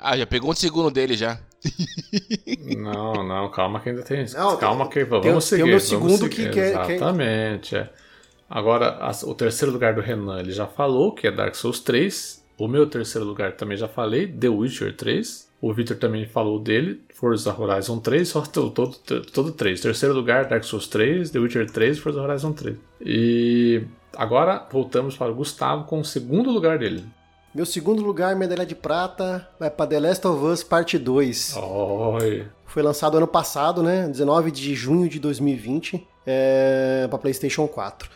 Ah, 0.00 0.16
já 0.16 0.26
pegou 0.26 0.50
um 0.50 0.54
segundo 0.54 0.90
dele 0.90 1.16
já. 1.16 1.40
não, 2.78 3.26
não, 3.26 3.50
calma 3.50 3.80
que 3.80 3.88
ainda 3.88 4.02
tem. 4.02 4.24
Não, 4.32 4.56
calma 4.56 4.88
que 4.88 5.04
vamos 5.04 5.22
tem, 5.22 5.40
seguir. 5.40 5.62
Tem 5.62 5.64
o 5.64 5.66
meu 5.66 5.80
segundo 5.80 6.18
seguir. 6.18 6.28
que 6.28 6.50
quer. 6.50 6.70
Exatamente, 6.70 7.76
é. 7.76 7.90
Agora, 8.48 8.98
o 9.24 9.34
terceiro 9.34 9.72
lugar 9.72 9.94
do 9.94 10.00
Renan, 10.00 10.40
ele 10.40 10.52
já 10.52 10.66
falou, 10.66 11.12
que 11.12 11.26
é 11.26 11.30
Dark 11.30 11.54
Souls 11.54 11.80
3. 11.80 12.44
O 12.58 12.66
meu 12.66 12.86
terceiro 12.88 13.26
lugar 13.26 13.52
também 13.52 13.76
já 13.76 13.86
falei, 13.86 14.26
The 14.26 14.48
Witcher 14.48 14.96
3. 14.96 15.48
O 15.60 15.72
Victor 15.72 15.96
também 15.96 16.24
falou 16.24 16.58
dele, 16.58 17.02
Forza 17.14 17.54
Horizon 17.56 17.98
3, 17.98 18.28
só 18.28 18.42
todo, 18.42 18.70
todo, 18.70 18.96
todo 19.32 19.52
3. 19.52 19.80
Terceiro 19.80 20.14
lugar, 20.14 20.46
Dark 20.46 20.62
Souls 20.62 20.86
3, 20.86 21.30
The 21.30 21.38
Witcher 21.38 21.70
3 21.70 21.96
e 21.96 22.00
Forza 22.00 22.22
Horizon 22.22 22.52
3. 22.52 22.76
E 23.00 23.82
agora 24.16 24.64
voltamos 24.70 25.16
para 25.16 25.30
o 25.30 25.34
Gustavo 25.34 25.84
com 25.84 26.00
o 26.00 26.04
segundo 26.04 26.50
lugar 26.50 26.78
dele. 26.78 27.04
Meu 27.52 27.66
segundo 27.66 28.02
lugar, 28.02 28.36
medalha 28.36 28.64
de 28.64 28.74
prata, 28.74 29.48
vai 29.58 29.70
para 29.70 29.86
The 29.86 30.00
Last 30.00 30.26
of 30.26 30.44
Us 30.44 30.62
Parte 30.62 30.96
2. 30.96 31.56
Oi. 31.56 32.46
Foi 32.66 32.82
lançado 32.82 33.16
ano 33.16 33.26
passado, 33.26 33.82
né? 33.82 34.06
19 34.06 34.52
de 34.52 34.74
junho 34.74 35.08
de 35.08 35.18
2020, 35.18 36.06
é, 36.24 37.06
para 37.08 37.18
PlayStation 37.18 37.66
4. 37.66 38.08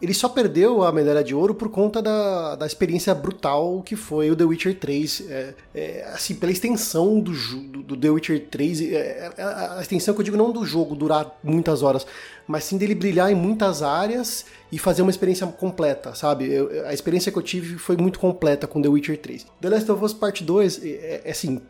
Ele 0.00 0.12
só 0.12 0.28
perdeu 0.28 0.82
a 0.82 0.92
medalha 0.92 1.24
de 1.24 1.34
ouro 1.34 1.54
por 1.54 1.70
conta 1.70 2.02
da, 2.02 2.54
da 2.54 2.66
experiência 2.66 3.14
brutal 3.14 3.82
que 3.82 3.96
foi 3.96 4.30
o 4.30 4.36
The 4.36 4.44
Witcher 4.44 4.78
3. 4.78 5.22
É, 5.28 5.54
é, 5.74 6.10
assim, 6.12 6.34
pela 6.34 6.52
extensão 6.52 7.18
do, 7.18 7.32
do, 7.32 7.82
do 7.82 7.96
The 7.96 8.10
Witcher 8.10 8.46
3, 8.50 8.80
é, 8.82 9.32
é, 9.38 9.42
a 9.42 9.78
extensão 9.80 10.12
que 10.12 10.20
eu 10.20 10.24
digo 10.24 10.36
não 10.36 10.52
do 10.52 10.66
jogo 10.66 10.94
durar 10.94 11.38
muitas 11.42 11.82
horas, 11.82 12.06
mas 12.46 12.64
sim 12.64 12.76
dele 12.76 12.94
brilhar 12.94 13.32
em 13.32 13.34
muitas 13.34 13.82
áreas 13.82 14.44
e 14.70 14.78
fazer 14.78 15.00
uma 15.00 15.10
experiência 15.10 15.46
completa, 15.46 16.14
sabe? 16.14 16.52
Eu, 16.52 16.86
a 16.86 16.92
experiência 16.92 17.32
que 17.32 17.38
eu 17.38 17.42
tive 17.42 17.78
foi 17.78 17.96
muito 17.96 18.18
completa 18.18 18.66
com 18.66 18.82
The 18.82 18.88
Witcher 18.88 19.18
3. 19.18 19.46
The 19.62 19.70
Last 19.70 19.90
of 19.90 20.04
Us 20.04 20.12
Part 20.12 20.44
2, 20.44 20.84
é, 20.84 21.22
é 21.24 21.30
assim, 21.30 21.62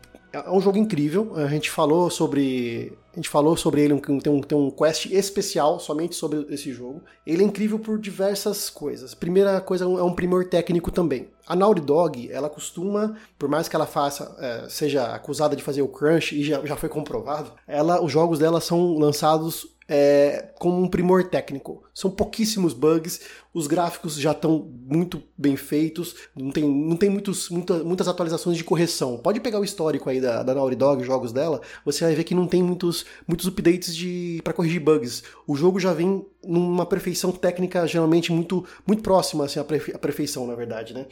é 0.45 0.51
um 0.51 0.61
jogo 0.61 0.77
incrível. 0.77 1.33
A 1.35 1.47
gente 1.47 1.69
falou 1.69 2.09
sobre. 2.09 2.97
A 3.13 3.15
gente 3.15 3.29
falou 3.29 3.57
sobre 3.57 3.81
ele, 3.81 3.99
tem 3.99 4.31
um, 4.31 4.41
tem 4.41 4.57
um 4.57 4.69
quest 4.69 5.07
especial 5.07 5.79
somente 5.79 6.15
sobre 6.15 6.45
esse 6.53 6.71
jogo. 6.71 7.01
Ele 7.25 7.41
é 7.41 7.45
incrível 7.45 7.79
por 7.79 7.97
diversas 7.97 8.69
coisas. 8.69 9.15
Primeira 9.15 9.59
coisa 9.59 9.85
é 9.85 9.87
um 9.87 10.13
primor 10.13 10.45
técnico 10.45 10.91
também. 10.91 11.27
A 11.47 11.55
Naughty 11.55 11.81
Dog, 11.81 12.31
ela 12.31 12.47
costuma, 12.47 13.15
por 13.39 13.49
mais 13.49 13.67
que 13.67 13.75
ela 13.75 13.87
faça, 13.87 14.35
é, 14.39 14.69
seja 14.69 15.15
acusada 15.15 15.55
de 15.55 15.63
fazer 15.63 15.81
o 15.81 15.87
crunch, 15.87 16.35
e 16.39 16.43
já, 16.43 16.63
já 16.63 16.75
foi 16.75 16.89
comprovado, 16.89 17.53
ela, 17.67 18.03
os 18.03 18.11
jogos 18.11 18.37
dela 18.37 18.61
são 18.61 18.95
lançados 18.99 19.76
é, 19.87 20.49
como 20.59 20.81
um 20.81 20.87
primor 20.87 21.23
técnico. 21.23 21.83
São 21.93 22.11
pouquíssimos 22.11 22.73
bugs, 22.73 23.21
os 23.53 23.65
gráficos 23.67 24.15
já 24.15 24.31
estão 24.31 24.69
muito 24.85 25.23
bem 25.37 25.55
feitos, 25.55 26.15
não 26.35 26.51
tem, 26.51 26.63
não 26.63 26.95
tem 26.95 27.09
muitos, 27.09 27.49
muita, 27.49 27.83
muitas 27.83 28.07
atualizações 28.07 28.57
de 28.57 28.63
correção. 28.63 29.17
Pode 29.17 29.39
pegar 29.39 29.59
o 29.59 29.63
histórico 29.63 30.09
aí 30.09 30.19
da, 30.19 30.43
da 30.43 30.53
Naughty 30.53 30.75
Dog, 30.75 31.03
jogos 31.03 31.31
dela, 31.31 31.61
você 31.85 32.03
vai 32.03 32.13
ver 32.13 32.23
que 32.23 32.35
não 32.35 32.47
tem 32.47 32.61
muitos, 32.61 33.05
muitos 33.27 33.47
updates 33.47 33.95
para 34.43 34.53
corrigir 34.53 34.81
bugs. 34.81 35.23
O 35.47 35.55
jogo 35.55 35.79
já 35.79 35.93
vem 35.93 36.25
numa 36.43 36.85
perfeição 36.85 37.31
técnica 37.31 37.87
geralmente 37.87 38.31
muito, 38.31 38.65
muito 38.85 39.01
próxima 39.01 39.45
assim, 39.45 39.59
à, 39.59 39.63
perfeição, 39.63 40.45
na 40.45 40.55
verdade, 40.55 40.93
né? 40.93 41.05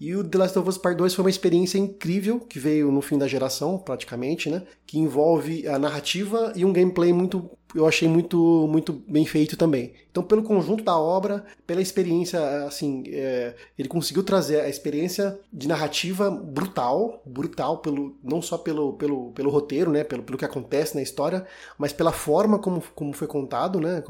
E 0.00 0.14
o 0.16 0.24
The 0.24 0.38
Last 0.38 0.58
of 0.58 0.68
Us 0.68 0.76
Part 0.76 0.98
2 0.98 1.14
foi 1.14 1.24
uma 1.24 1.30
experiência 1.30 1.78
incrível, 1.78 2.40
que 2.40 2.58
veio 2.58 2.90
no 2.90 3.00
fim 3.00 3.16
da 3.16 3.28
geração, 3.28 3.78
praticamente, 3.78 4.50
né? 4.50 4.64
Que 4.86 4.98
envolve 4.98 5.66
a 5.68 5.78
narrativa 5.78 6.52
e 6.56 6.64
um 6.64 6.72
gameplay 6.72 7.12
muito 7.12 7.48
eu 7.74 7.86
achei 7.86 8.08
muito, 8.08 8.66
muito 8.68 8.92
bem 8.92 9.26
feito 9.26 9.56
também. 9.56 9.92
Então, 10.14 10.22
pelo 10.22 10.44
conjunto 10.44 10.84
da 10.84 10.96
obra, 10.96 11.44
pela 11.66 11.82
experiência, 11.82 12.38
assim, 12.64 13.02
é, 13.08 13.56
ele 13.76 13.88
conseguiu 13.88 14.22
trazer 14.22 14.60
a 14.60 14.68
experiência 14.68 15.36
de 15.52 15.66
narrativa 15.66 16.30
brutal, 16.30 17.20
brutal, 17.26 17.78
pelo, 17.78 18.16
não 18.22 18.40
só 18.40 18.56
pelo, 18.56 18.92
pelo, 18.92 19.32
pelo 19.32 19.50
roteiro, 19.50 19.90
né, 19.90 20.04
pelo, 20.04 20.22
pelo 20.22 20.38
que 20.38 20.44
acontece 20.44 20.94
na 20.94 21.02
história, 21.02 21.44
mas 21.76 21.92
pela 21.92 22.12
forma 22.12 22.60
como, 22.60 22.80
como 22.94 23.12
foi 23.12 23.26
contado, 23.26 23.80
né, 23.80 24.04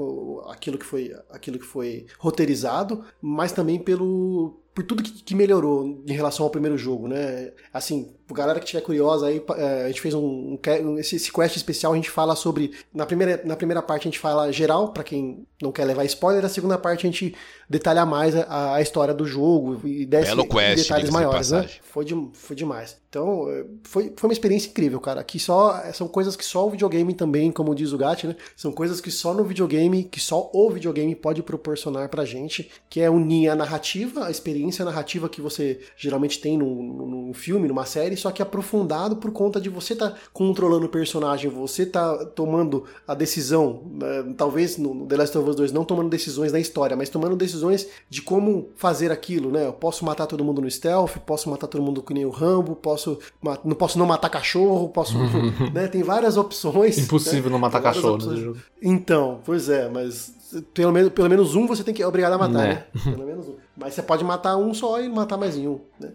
aquilo 0.51 0.77
que 0.77 0.85
foi, 0.85 1.17
aquilo 1.31 1.59
que 1.59 1.65
foi 1.65 2.05
roteirizado, 2.19 3.03
mas 3.23 3.53
também 3.53 3.79
pelo, 3.79 4.61
por 4.75 4.85
tudo 4.85 5.03
que, 5.03 5.35
melhorou 5.35 6.05
em 6.07 6.13
relação 6.13 6.45
ao 6.45 6.51
primeiro 6.51 6.77
jogo, 6.77 7.09
né? 7.09 7.53
Assim, 7.73 8.13
Pra 8.27 8.39
galera 8.39 8.59
que 8.59 8.65
estiver 8.65 8.81
curiosa 8.81 9.27
aí, 9.27 9.43
é, 9.57 9.85
a 9.85 9.89
gente 9.89 10.01
fez 10.01 10.15
um, 10.15 10.59
um 10.59 10.99
esse, 10.99 11.17
esse, 11.17 11.31
quest 11.31 11.57
especial, 11.57 11.93
a 11.93 11.97
gente 11.97 12.09
fala 12.09 12.35
sobre. 12.35 12.73
Na 12.93 13.05
primeira, 13.05 13.43
na 13.45 13.55
primeira 13.55 13.83
parte 13.83 14.03
a 14.03 14.11
gente 14.11 14.19
fala 14.19 14.51
geral, 14.51 14.93
para 14.95 15.05
quem 15.05 15.47
não 15.61 15.71
quer 15.71 15.85
levar 15.95 16.05
spoiler, 16.05 16.43
na 16.43 16.49
segunda 16.49 16.77
parte 16.77 17.07
a 17.07 17.11
gente 17.11 17.35
detalha 17.69 18.05
mais 18.05 18.37
a, 18.37 18.75
a 18.75 18.83
história 18.83 19.15
do 19.15 19.27
jogo 19.27 19.81
e 19.87 20.05
desce 20.05 20.29
Belo 20.29 20.47
quest, 20.49 20.83
detalhes 20.83 21.11
maiores, 21.11 21.51
né? 21.51 21.69
Foi, 21.83 22.05
de, 22.05 22.29
foi 22.35 22.55
demais. 22.55 22.97
Então, 23.09 23.49
é, 23.49 23.65
foi, 23.85 24.13
foi 24.17 24.29
uma 24.29 24.33
experiência 24.33 24.69
incrível, 24.69 25.01
cara. 25.01 25.23
Que 25.23 25.39
só 25.39 25.81
são 25.93 26.09
coisas 26.09 26.35
que 26.35 26.45
só 26.45 26.67
o 26.67 26.71
videogame 26.71 27.15
também, 27.15 27.53
como 27.53 27.75
diz 27.75 27.93
o 27.93 27.99
Gatti, 27.99 28.27
né? 28.27 28.37
São 28.57 28.73
coisas 28.73 29.01
que 29.01 29.11
só 29.11 29.33
no 29.33 29.45
videogame, 29.45 30.05
que 30.05 30.19
só 30.19 30.51
o 30.53 30.71
videogame 30.71 31.15
pode 31.15 31.43
proporcionar 31.43 32.09
pra 32.09 32.25
gente, 32.25 32.71
que 32.91 33.01
é 33.01 33.09
unir 33.09 33.49
a 33.49 33.55
narrativa, 33.55 34.27
a 34.27 34.31
experiência 34.31 34.85
narrativa 34.85 35.29
que 35.29 35.41
você 35.41 35.81
geralmente 35.97 36.41
tem 36.41 36.59
num, 36.59 36.75
num 36.75 37.35
filme, 37.35 37.69
numa 37.69 37.87
série 37.87 38.17
só 38.17 38.31
que 38.31 38.43
aprofundado 38.43 39.17
por 39.17 39.31
conta 39.31 39.61
de 39.61 39.69
você 39.69 39.93
estar 39.93 40.11
tá 40.11 40.19
controlando 40.33 40.87
o 40.87 40.89
personagem, 40.89 41.51
você 41.51 41.87
tá 41.87 42.25
tomando 42.27 42.85
a 43.07 43.15
decisão, 43.15 43.83
né, 43.93 44.35
talvez 44.37 44.77
no 44.77 45.07
The 45.07 45.17
Last 45.17 45.39
of 45.39 45.51
Us 45.51 45.57
2 45.57 45.73
não 45.73 45.84
tomando 45.85 46.09
decisões 46.09 46.53
na 46.53 46.61
história, 46.61 46.97
mas 46.97 47.09
tomando 47.09 47.37
decisões 47.37 47.87
de 48.09 48.23
como 48.23 48.71
fazer 48.77 49.11
aquilo, 49.11 49.51
né? 49.51 49.67
Eu 49.67 49.73
posso 49.73 50.05
matar 50.05 50.27
todo 50.27 50.45
mundo 50.45 50.61
no 50.61 50.71
stealth, 50.71 51.19
posso 51.27 51.49
matar 51.51 51.67
todo 51.67 51.83
mundo 51.83 52.03
que 52.03 52.15
nem 52.15 52.25
o 52.25 52.31
Rambo, 52.31 52.75
posso 52.75 53.19
não 53.65 53.77
posso 53.77 53.99
não 53.99 54.07
matar 54.07 54.29
cachorro, 54.29 54.89
posso, 54.89 55.17
né? 55.73 55.89
Tem 55.89 56.03
várias 56.03 56.37
opções. 56.37 56.99
Impossível 56.99 57.45
né? 57.45 57.51
não 57.51 57.59
matar 57.59 57.83
cachorro 57.83 58.19
no 58.19 58.37
jogo. 58.37 58.59
Então, 58.83 59.41
pois 59.45 59.69
é, 59.69 59.89
mas 59.89 60.35
pelo 60.73 60.93
menos, 60.93 61.13
pelo 61.13 61.29
menos 61.29 61.55
um 61.55 61.67
você 61.67 61.83
tem 61.83 61.95
que 61.95 62.03
é 62.03 62.07
obrigado 62.07 62.35
a 62.35 62.39
matar, 62.39 62.53
né? 62.53 62.85
né? 62.95 63.03
Pelo 63.03 63.27
menos 63.27 63.49
um. 63.49 63.57
Mas 63.77 63.95
você 63.95 64.03
pode 64.03 64.25
matar 64.25 64.57
um 64.57 64.73
só 64.73 65.01
e 65.01 65.09
matar 65.09 65.37
mais 65.37 65.57
em 65.57 65.67
um, 65.67 65.81
né? 65.99 66.11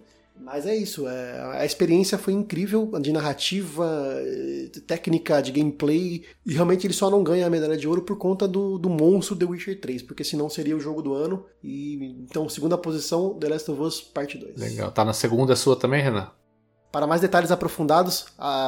Mas 0.52 0.66
é 0.66 0.76
isso, 0.76 1.08
é, 1.08 1.60
a 1.60 1.64
experiência 1.64 2.18
foi 2.18 2.34
incrível 2.34 2.92
de 3.00 3.12
narrativa, 3.14 3.88
técnica, 4.88 5.42
de 5.42 5.52
gameplay, 5.52 6.26
e 6.44 6.54
realmente 6.56 6.88
ele 6.88 6.94
só 6.94 7.08
não 7.08 7.24
ganha 7.24 7.46
a 7.46 7.50
medalha 7.52 7.78
de 7.78 7.88
ouro 7.88 8.02
por 8.02 8.18
conta 8.18 8.48
do, 8.48 8.80
do 8.80 8.90
monstro 8.90 9.36
The 9.36 9.46
Witcher 9.46 9.80
3, 9.80 10.02
porque 10.02 10.24
senão 10.24 10.50
seria 10.50 10.76
o 10.76 10.80
jogo 10.80 11.04
do 11.04 11.14
ano. 11.14 11.46
E 11.64 12.16
então, 12.24 12.50
segunda 12.50 12.80
posição, 12.80 13.36
The 13.36 13.48
Last 13.48 13.70
of 13.70 13.80
Us 13.80 14.02
Parte 14.02 14.40
2. 14.40 14.60
Legal, 14.60 14.92
tá 14.92 15.06
na 15.06 15.14
segunda 15.14 15.56
sua 15.56 15.76
também, 15.76 16.02
Renan? 16.02 16.32
Para 16.92 17.06
mais 17.06 17.22
detalhes 17.22 17.52
aprofundados, 17.52 18.26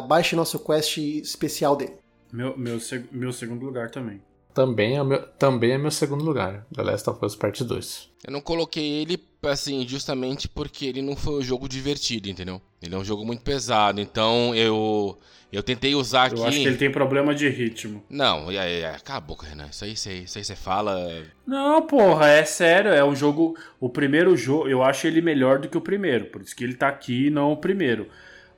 baixe 0.08 0.35
nosso 0.35 0.60
quest 0.60 0.98
especial 0.98 1.76
dele. 1.76 1.93
Meu, 2.32 2.56
meu, 2.56 2.77
meu 3.11 3.34
segundo 3.34 3.66
lugar 3.66 3.90
também. 3.90 4.22
Também 4.54 4.98
é, 4.98 5.04
meu, 5.04 5.22
também 5.40 5.72
é 5.72 5.78
meu 5.78 5.92
segundo 5.92 6.24
lugar, 6.24 6.66
The 6.76 6.84
Last 6.84 7.10
of 7.10 7.26
Us 7.26 7.36
Part 7.36 7.64
2. 7.64 8.10
Eu 8.26 8.34
não 8.34 8.42
coloquei 8.42 9.02
ele, 9.02 9.18
assim, 9.44 9.88
justamente 9.88 10.48
porque 10.48 10.86
ele 10.86 11.02
não 11.02 11.16
foi 11.16 11.36
um 11.36 11.42
jogo 11.42 11.70
divertido, 11.70 12.30
entendeu? 12.30 12.62
Ele 12.82 12.94
é 12.94 12.98
um 12.98 13.04
jogo 13.04 13.26
muito 13.26 13.42
pesado, 13.44 14.02
então 14.02 14.54
eu 14.54 15.18
eu 15.52 15.62
tentei 15.62 15.94
usar 15.94 16.26
aqui... 16.26 16.40
Eu 16.40 16.46
acho 16.46 16.60
que 16.60 16.68
ele 16.68 16.78
tem 16.78 16.90
problema 16.90 17.36
de 17.36 17.50
ritmo. 17.50 18.02
Não, 18.10 18.50
é, 18.50 18.82
é, 18.82 18.98
cala 19.04 19.18
a 19.18 19.22
boca, 19.22 19.46
Renan, 19.46 19.68
isso 19.68 19.84
aí 20.08 20.26
você 20.26 20.56
fala... 20.56 21.26
Não, 21.46 21.82
porra, 21.82 22.30
é 22.30 22.46
sério, 22.46 22.92
é 22.92 23.04
um 23.04 23.14
jogo... 23.14 23.58
O 23.78 23.90
primeiro 23.90 24.38
jogo, 24.38 24.70
eu 24.70 24.82
acho 24.82 25.08
ele 25.08 25.22
melhor 25.22 25.60
do 25.60 25.68
que 25.68 25.78
o 25.78 25.82
primeiro, 25.82 26.28
por 26.28 26.42
isso 26.42 26.56
que 26.56 26.64
ele 26.64 26.76
tá 26.76 26.88
aqui 26.88 27.28
e 27.28 27.30
não 27.30 27.52
o 27.52 27.58
primeiro. 27.58 28.08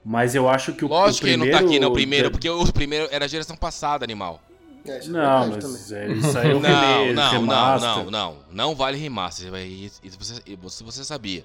Mas 0.05 0.35
eu 0.35 0.47
acho 0.47 0.73
que 0.73 0.85
o, 0.85 0.87
Lógico 0.87 1.25
o 1.25 1.29
primeiro... 1.29 1.43
que 1.43 1.47
ele 1.47 1.61
não 1.61 1.67
tá 1.67 1.73
aqui, 1.73 1.79
não, 1.79 1.89
o 1.89 1.93
primeiro, 1.93 2.29
porque 2.29 2.49
o 2.49 2.71
primeiro 2.71 3.07
era 3.09 3.25
a 3.25 3.27
geração 3.27 3.55
passada, 3.55 4.05
animal. 4.05 4.39
É, 4.85 4.97
é 4.97 5.07
não, 5.07 5.49
mas 5.49 5.91
é, 5.91 6.11
isso 6.11 6.37
aí 6.37 6.51
é 6.51 6.55
o 6.55 6.59
não, 6.61 7.13
não, 7.13 7.41
não, 7.41 7.79
não, 7.79 8.11
não, 8.11 8.37
não 8.51 8.75
vale 8.75 8.97
remaster. 8.97 9.53
Isso 9.55 10.01
você, 10.19 10.41
isso 10.45 10.83
você 10.83 11.03
sabia. 11.03 11.43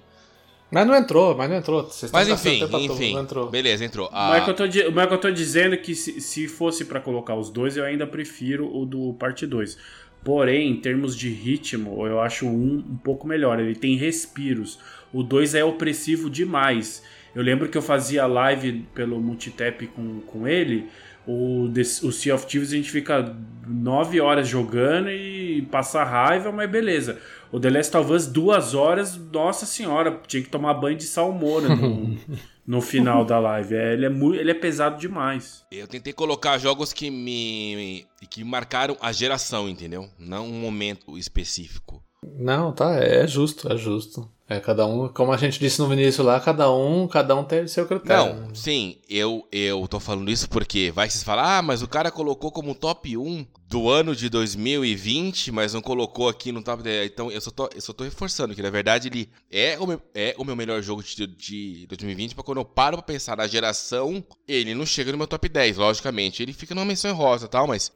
Mas 0.71 0.85
não 0.85 0.95
entrou, 0.95 1.35
mas 1.35 1.49
não 1.49 1.57
entrou. 1.57 1.89
mas 2.13 2.27
enfim, 2.27 2.63
enfim. 2.85 3.17
Entrou. 3.17 3.49
Beleza, 3.49 3.83
entrou. 3.83 4.07
Ah, 4.13 4.29
mas, 4.29 4.43
que 4.43 4.49
eu 4.51 4.53
tô, 4.53 4.63
mas 4.93 5.07
que 5.07 5.13
eu 5.13 5.17
tô 5.17 5.31
dizendo 5.31 5.73
é 5.73 5.77
que 5.77 5.95
se, 5.95 6.21
se 6.21 6.47
fosse 6.47 6.85
para 6.85 6.99
colocar 6.99 7.35
os 7.35 7.49
dois, 7.49 7.75
eu 7.75 7.83
ainda 7.83 8.05
prefiro 8.05 8.69
o 8.71 8.85
do 8.85 9.13
parte 9.13 9.47
2. 9.47 9.77
Porém, 10.23 10.69
em 10.69 10.75
termos 10.79 11.15
de 11.17 11.29
ritmo, 11.29 12.05
eu 12.05 12.19
acho 12.19 12.45
um 12.45 12.83
um 12.87 12.97
pouco 12.97 13.25
melhor. 13.25 13.59
Ele 13.59 13.73
tem 13.73 13.95
respiros. 13.95 14.77
O 15.11 15.23
2 15.23 15.55
é 15.55 15.63
opressivo 15.63 16.29
demais. 16.29 17.01
Eu 17.33 17.41
lembro 17.41 17.67
que 17.67 17.77
eu 17.77 17.81
fazia 17.81 18.27
live 18.27 18.85
pelo 18.93 19.19
Multitap 19.19 19.87
com, 19.87 20.19
com 20.21 20.47
ele. 20.47 20.87
O, 21.29 21.69
o 22.07 22.11
Sea 22.11 22.33
of 22.33 22.47
Thieves 22.47 22.73
a 22.73 22.75
gente 22.75 22.89
fica 22.89 23.35
nove 23.67 24.19
horas 24.19 24.47
jogando 24.47 25.11
e 25.11 25.61
passa 25.69 26.03
raiva, 26.03 26.51
mas 26.51 26.67
beleza. 26.69 27.19
O 27.51 27.59
The 27.59 27.69
Last 27.69 27.97
of 27.97 28.11
Us, 28.11 28.25
duas 28.25 28.73
horas, 28.73 29.15
nossa 29.15 29.65
senhora, 29.67 30.19
tinha 30.27 30.41
que 30.41 30.49
tomar 30.49 30.73
banho 30.73 30.97
de 30.97 31.03
salmoura 31.03 31.75
no, 31.75 32.17
no 32.65 32.81
final 32.81 33.23
da 33.23 33.37
live. 33.37 33.75
É, 33.75 33.93
ele, 33.93 34.05
é 34.07 34.09
muito, 34.09 34.39
ele 34.39 34.49
é 34.49 34.55
pesado 34.55 34.99
demais. 34.99 35.63
Eu 35.71 35.87
tentei 35.87 36.13
colocar 36.13 36.57
jogos 36.57 36.91
que 36.91 37.11
me, 37.11 38.07
que 38.29 38.43
marcaram 38.43 38.97
a 38.99 39.11
geração, 39.11 39.69
entendeu? 39.69 40.09
Não 40.17 40.47
um 40.47 40.59
momento 40.59 41.15
específico. 41.15 42.03
Não, 42.23 42.71
tá, 42.71 42.95
é 42.95 43.25
justo, 43.25 43.71
é 43.71 43.77
justo. 43.77 44.29
É, 44.49 44.59
cada 44.59 44.83
um, 44.87 45.07
como 45.07 45.31
a 45.31 45.37
gente 45.37 45.59
disse 45.59 45.79
no 45.79 45.93
início 45.93 46.23
lá, 46.23 46.39
cada 46.39 46.71
um, 46.73 47.07
cada 47.07 47.35
um 47.35 47.43
tem 47.43 47.67
seu 47.67 47.85
critério. 47.85 48.33
Não, 48.33 48.55
sim, 48.55 48.97
eu, 49.07 49.47
eu 49.51 49.87
tô 49.87 49.99
falando 49.99 50.31
isso 50.31 50.49
porque 50.49 50.89
vai 50.89 51.07
se 51.07 51.23
falar, 51.23 51.59
ah, 51.59 51.61
mas 51.61 51.83
o 51.83 51.87
cara 51.87 52.09
colocou 52.09 52.51
como 52.51 52.73
top 52.73 53.15
1 53.15 53.45
do 53.67 53.87
ano 53.87 54.15
de 54.15 54.27
2020, 54.27 55.51
mas 55.51 55.75
não 55.75 55.83
colocou 55.83 56.27
aqui 56.27 56.51
no 56.51 56.63
top 56.63 56.81
10. 56.81 57.11
Então 57.11 57.31
eu 57.31 57.39
só 57.39 57.51
tô, 57.51 57.69
eu 57.75 57.79
só 57.79 57.93
tô 57.93 58.03
reforçando 58.03 58.55
que 58.55 58.63
na 58.63 58.71
verdade 58.71 59.07
ele 59.07 59.29
é 59.51 59.77
o 59.77 59.85
meu, 59.85 60.01
é 60.15 60.33
o 60.35 60.43
meu 60.43 60.55
melhor 60.55 60.81
jogo 60.81 61.03
de, 61.03 61.27
de 61.27 61.85
2020, 61.85 62.33
porque 62.33 62.47
quando 62.47 62.57
eu 62.57 62.65
paro 62.65 62.97
pra 62.97 63.03
pensar 63.03 63.37
na 63.37 63.45
geração, 63.45 64.23
ele 64.47 64.73
não 64.73 64.85
chega 64.85 65.11
no 65.11 65.17
meu 65.19 65.27
top 65.27 65.47
10, 65.47 65.77
logicamente. 65.77 66.41
Ele 66.41 66.53
fica 66.53 66.73
numa 66.73 66.85
menção 66.85 67.13
rosa 67.13 67.47
tal, 67.47 67.67
mas 67.67 67.91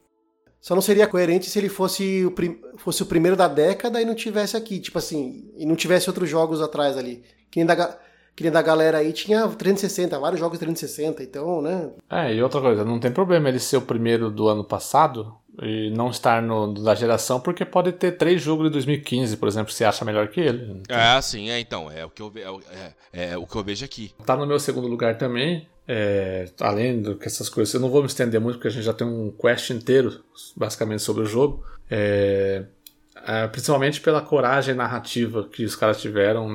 só 0.64 0.74
não 0.74 0.82
seria 0.82 1.06
coerente 1.06 1.50
se 1.50 1.60
ele 1.60 1.68
fosse 1.68 2.26
o, 2.26 2.32
prim 2.32 2.58
fosse 2.78 3.04
o 3.04 3.06
primeiro 3.06 3.36
da 3.36 3.50
década 3.50 4.02
e 4.02 4.06
não 4.06 4.16
tivesse 4.16 4.56
aqui, 4.56 4.80
tipo 4.80 4.98
assim, 4.98 5.52
e 5.58 5.66
não 5.66 5.76
tivesse 5.76 6.10
outros 6.10 6.30
jogos 6.30 6.62
atrás 6.62 6.98
ali. 6.98 7.22
Que 7.52 7.60
nem 7.60 7.66
da, 7.66 8.00
que 8.34 8.44
nem 8.44 8.52
da 8.52 8.62
galera 8.62 9.00
aí 9.00 9.12
tinha 9.12 9.46
360, 9.46 10.18
vários 10.18 10.40
jogos 10.40 10.58
360, 10.58 11.22
então, 11.22 11.62
né? 11.62 11.92
É, 12.10 12.34
e 12.34 12.42
outra 12.42 12.62
coisa, 12.62 12.86
não 12.86 12.98
tem 12.98 13.12
problema 13.12 13.50
ele 13.50 13.60
ser 13.60 13.76
o 13.76 13.82
primeiro 13.82 14.32
do 14.32 14.48
ano 14.48 14.64
passado 14.64 15.36
e 15.62 15.90
não 15.92 16.10
estar 16.10 16.42
no 16.42 16.74
da 16.74 16.96
geração, 16.96 17.40
porque 17.40 17.64
pode 17.64 17.92
ter 17.92 18.14
três 18.14 18.42
jogos 18.42 18.66
de 18.66 18.72
2015, 18.72 19.38
por 19.38 19.48
exemplo, 19.48 19.72
você 19.72 19.86
acha 19.86 20.04
melhor 20.04 20.28
que 20.28 20.40
ele. 20.40 20.82
Então... 20.82 20.98
É, 20.98 21.22
sim, 21.22 21.50
é, 21.50 21.60
então, 21.60 21.92
é 21.92 22.06
o 22.06 22.10
que 22.10 22.22
eu, 22.22 22.32
é, 22.36 22.94
é, 23.14 23.32
é 23.32 23.38
o 23.38 23.46
que 23.46 23.56
eu 23.56 23.64
vejo 23.64 23.86
aqui. 23.86 24.12
Tá 24.26 24.36
no 24.36 24.48
meu 24.48 24.60
segundo 24.60 24.88
lugar 24.88 25.18
também, 25.18 25.68
é, 25.88 26.50
além 26.60 27.02
do 27.02 27.16
que 27.16 27.28
essas 27.28 27.50
coisas, 27.50 27.74
eu 27.74 27.80
não 27.80 27.90
vou 27.90 28.02
me 28.02 28.08
estender 28.08 28.40
muito 28.40 28.56
porque 28.56 28.70
a 28.70 28.72
gente 28.72 28.84
já 28.84 28.94
tem 28.94 29.06
um 29.06 29.32
quest 29.32 29.70
inteiro, 29.70 30.24
basicamente, 30.56 31.04
sobre 31.04 31.24
o 31.24 31.26
jogo. 31.26 31.64
É, 31.90 32.64
é, 33.26 33.48
principalmente 33.48 34.02
pela 34.02 34.22
coragem 34.22 34.76
narrativa 34.76 35.48
que 35.48 35.64
os 35.64 35.76
caras 35.76 36.02
tiveram, 36.02 36.48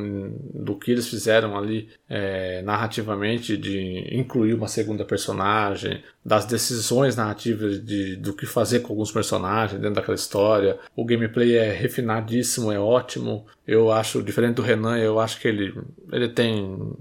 do 0.52 0.76
que 0.76 0.90
eles 0.90 1.08
fizeram 1.08 1.56
ali 1.56 1.88
é, 2.08 2.60
narrativamente, 2.62 3.56
de 3.56 4.06
incluir 4.12 4.52
uma 4.52 4.68
segunda 4.68 5.04
personagem, 5.04 6.02
das 6.24 6.44
decisões 6.44 7.16
narrativas 7.16 7.82
de, 7.82 8.16
do 8.16 8.34
que 8.34 8.44
fazer 8.44 8.80
com 8.80 8.92
alguns 8.92 9.10
personagens 9.10 9.80
dentro 9.80 9.94
daquela 9.94 10.14
história. 10.14 10.78
O 10.94 11.04
gameplay 11.04 11.56
é 11.56 11.72
refinadíssimo, 11.72 12.70
é 12.70 12.78
ótimo. 12.78 13.46
Eu 13.68 13.92
acho, 13.92 14.22
diferente 14.22 14.54
do 14.54 14.62
Renan, 14.62 14.96
eu 14.96 15.20
acho 15.20 15.38
que 15.38 15.46
ele, 15.46 15.74
ele 16.10 16.30
tem. 16.30 16.96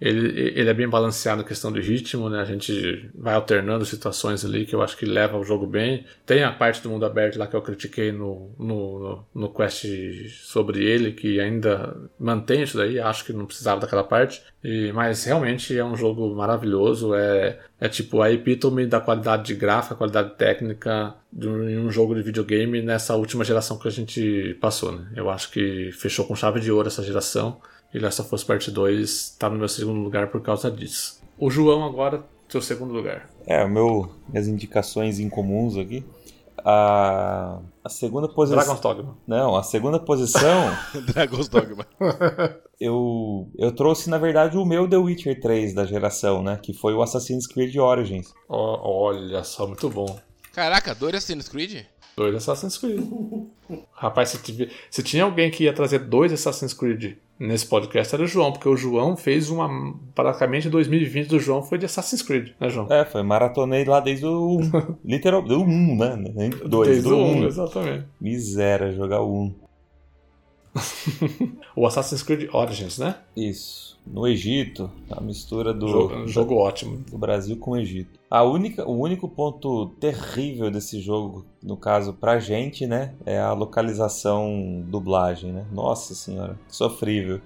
Ele, 0.00 0.52
ele 0.58 0.70
é 0.70 0.72
bem 0.72 0.88
balanceado 0.88 1.42
na 1.42 1.46
questão 1.46 1.70
de 1.70 1.82
ritmo, 1.82 2.30
né? 2.30 2.40
A 2.40 2.46
gente 2.46 3.10
vai 3.14 3.34
alternando 3.34 3.84
situações 3.84 4.42
ali 4.42 4.64
que 4.64 4.74
eu 4.74 4.80
acho 4.80 4.96
que 4.96 5.04
leva 5.04 5.36
o 5.36 5.44
jogo 5.44 5.66
bem. 5.66 6.06
Tem 6.24 6.42
a 6.42 6.50
parte 6.50 6.82
do 6.82 6.88
mundo 6.88 7.04
aberto 7.04 7.38
lá 7.38 7.46
que 7.46 7.54
eu 7.54 7.60
critiquei 7.60 8.10
no, 8.10 8.50
no, 8.58 9.22
no 9.34 9.52
quest 9.52 9.84
sobre 10.30 10.82
ele, 10.82 11.12
que 11.12 11.38
ainda 11.40 11.94
mantém 12.18 12.62
isso 12.62 12.78
daí, 12.78 12.98
acho 12.98 13.26
que 13.26 13.34
não 13.34 13.44
precisava 13.44 13.82
daquela 13.82 14.04
parte. 14.04 14.42
E, 14.64 14.90
mas 14.92 15.24
realmente 15.24 15.76
é 15.76 15.84
um 15.84 15.94
jogo 15.94 16.34
maravilhoso, 16.34 17.14
é, 17.14 17.58
é 17.78 17.88
tipo 17.88 18.22
a 18.22 18.32
epítome 18.32 18.86
da 18.86 19.00
qualidade 19.00 19.44
de 19.44 19.54
gráfica, 19.54 19.94
qualidade 19.94 20.36
técnica 20.36 21.14
de 21.32 21.46
um, 21.48 21.86
um 21.86 21.90
jogo 21.90 22.14
de 22.14 22.22
videogame 22.22 22.82
nessa 22.82 23.14
última 23.14 23.44
geração 23.44 23.78
que 23.78 23.86
a 23.86 23.90
gente 23.90 24.56
passou. 24.60 24.92
Né? 24.92 25.12
Eu 25.14 25.30
acho 25.30 25.50
que 25.50 25.92
fechou 25.98 26.24
com 26.24 26.36
chave 26.36 26.60
de 26.60 26.70
ouro 26.70 26.88
essa 26.88 27.02
geração. 27.02 27.58
E 27.92 27.98
Last 27.98 28.20
of 28.20 28.34
Us 28.34 28.44
Part 28.44 28.70
2 28.70 29.10
está 29.10 29.48
no 29.48 29.56
meu 29.56 29.68
segundo 29.68 30.00
lugar 30.00 30.28
por 30.28 30.42
causa 30.42 30.70
disso. 30.70 31.20
O 31.38 31.50
João 31.50 31.84
agora, 31.84 32.22
seu 32.48 32.60
segundo 32.60 32.92
lugar. 32.92 33.28
É, 33.46 33.64
o 33.64 33.68
meu, 33.68 34.14
minhas 34.28 34.46
indicações 34.46 35.18
incomuns 35.18 35.76
aqui. 35.76 36.04
A, 36.64 37.60
a 37.82 37.88
segunda 37.88 38.28
posição. 38.28 38.58
Dragon's 38.58 38.80
Dogma. 38.80 39.18
Não, 39.26 39.56
a 39.56 39.62
segunda 39.62 39.98
posição. 39.98 40.76
Dragon's 41.06 41.48
Dogma. 41.48 41.86
eu, 42.78 43.48
eu 43.56 43.72
trouxe, 43.72 44.10
na 44.10 44.18
verdade, 44.18 44.58
o 44.58 44.66
meu 44.66 44.88
The 44.88 44.96
Witcher 44.96 45.40
3 45.40 45.72
da 45.72 45.86
geração, 45.86 46.42
né? 46.42 46.58
Que 46.62 46.74
foi 46.74 46.94
o 46.94 47.02
Assassin's 47.02 47.46
Creed 47.46 47.74
Origins. 47.76 48.34
Ó, 48.48 49.06
olha 49.06 49.42
só, 49.44 49.66
muito 49.66 49.88
bom. 49.88 50.18
Caraca, 50.52 50.94
dois 50.94 51.14
Assassin's 51.14 51.48
Creed? 51.48 51.86
Dois 52.18 52.34
Assassin's 52.34 52.76
Creed. 52.76 53.00
Rapaz, 53.92 54.30
se, 54.30 54.38
tive- 54.42 54.70
se 54.90 55.02
tinha 55.02 55.22
alguém 55.24 55.50
que 55.50 55.64
ia 55.64 55.72
trazer 55.72 56.00
dois 56.00 56.32
Assassin's 56.32 56.72
Creed 56.74 57.14
nesse 57.38 57.64
podcast, 57.66 58.12
era 58.12 58.24
o 58.24 58.26
João, 58.26 58.50
porque 58.52 58.68
o 58.68 58.76
João 58.76 59.16
fez 59.16 59.48
uma. 59.50 59.94
Praticamente 60.14 60.68
2020 60.68 61.28
do 61.28 61.38
João 61.38 61.62
foi 61.62 61.78
de 61.78 61.86
Assassin's 61.86 62.20
Creed, 62.22 62.50
né, 62.58 62.68
João? 62.68 62.92
É, 62.92 63.04
foi 63.04 63.22
maratonei 63.22 63.84
lá 63.84 64.00
desde 64.00 64.26
o. 64.26 64.58
literal, 65.04 65.42
do 65.42 65.60
1, 65.62 65.96
né? 65.96 66.32
Nem 66.34 66.50
dois, 66.50 66.88
Desde 66.88 67.08
do 67.08 67.16
o 67.16 67.20
um, 67.24 67.38
1. 67.42 67.46
exatamente. 67.46 68.04
Miséria, 68.20 68.92
jogar 68.92 69.20
o 69.20 69.32
1. 69.44 69.54
O 71.76 71.86
Assassin's 71.86 72.22
Creed 72.22 72.48
Origins, 72.52 72.98
né? 72.98 73.14
Isso. 73.36 73.87
No 74.12 74.26
Egito, 74.26 74.90
a 75.10 75.20
mistura 75.20 75.72
do. 75.74 75.86
Jogo, 75.88 76.26
jogo 76.28 76.54
ótimo. 76.56 76.98
do 77.10 77.18
Brasil 77.18 77.56
com 77.56 77.72
o 77.72 77.76
Egito. 77.76 78.18
A 78.30 78.42
única, 78.42 78.86
o 78.88 78.98
único 79.00 79.28
ponto 79.28 79.86
terrível 80.00 80.70
desse 80.70 81.00
jogo, 81.00 81.44
no 81.62 81.76
caso 81.76 82.12
pra 82.14 82.38
gente, 82.38 82.86
né, 82.86 83.14
é 83.24 83.38
a 83.38 83.52
localização 83.52 84.82
dublagem, 84.86 85.52
né? 85.52 85.64
Nossa 85.72 86.14
senhora, 86.14 86.58
sofrível. 86.68 87.40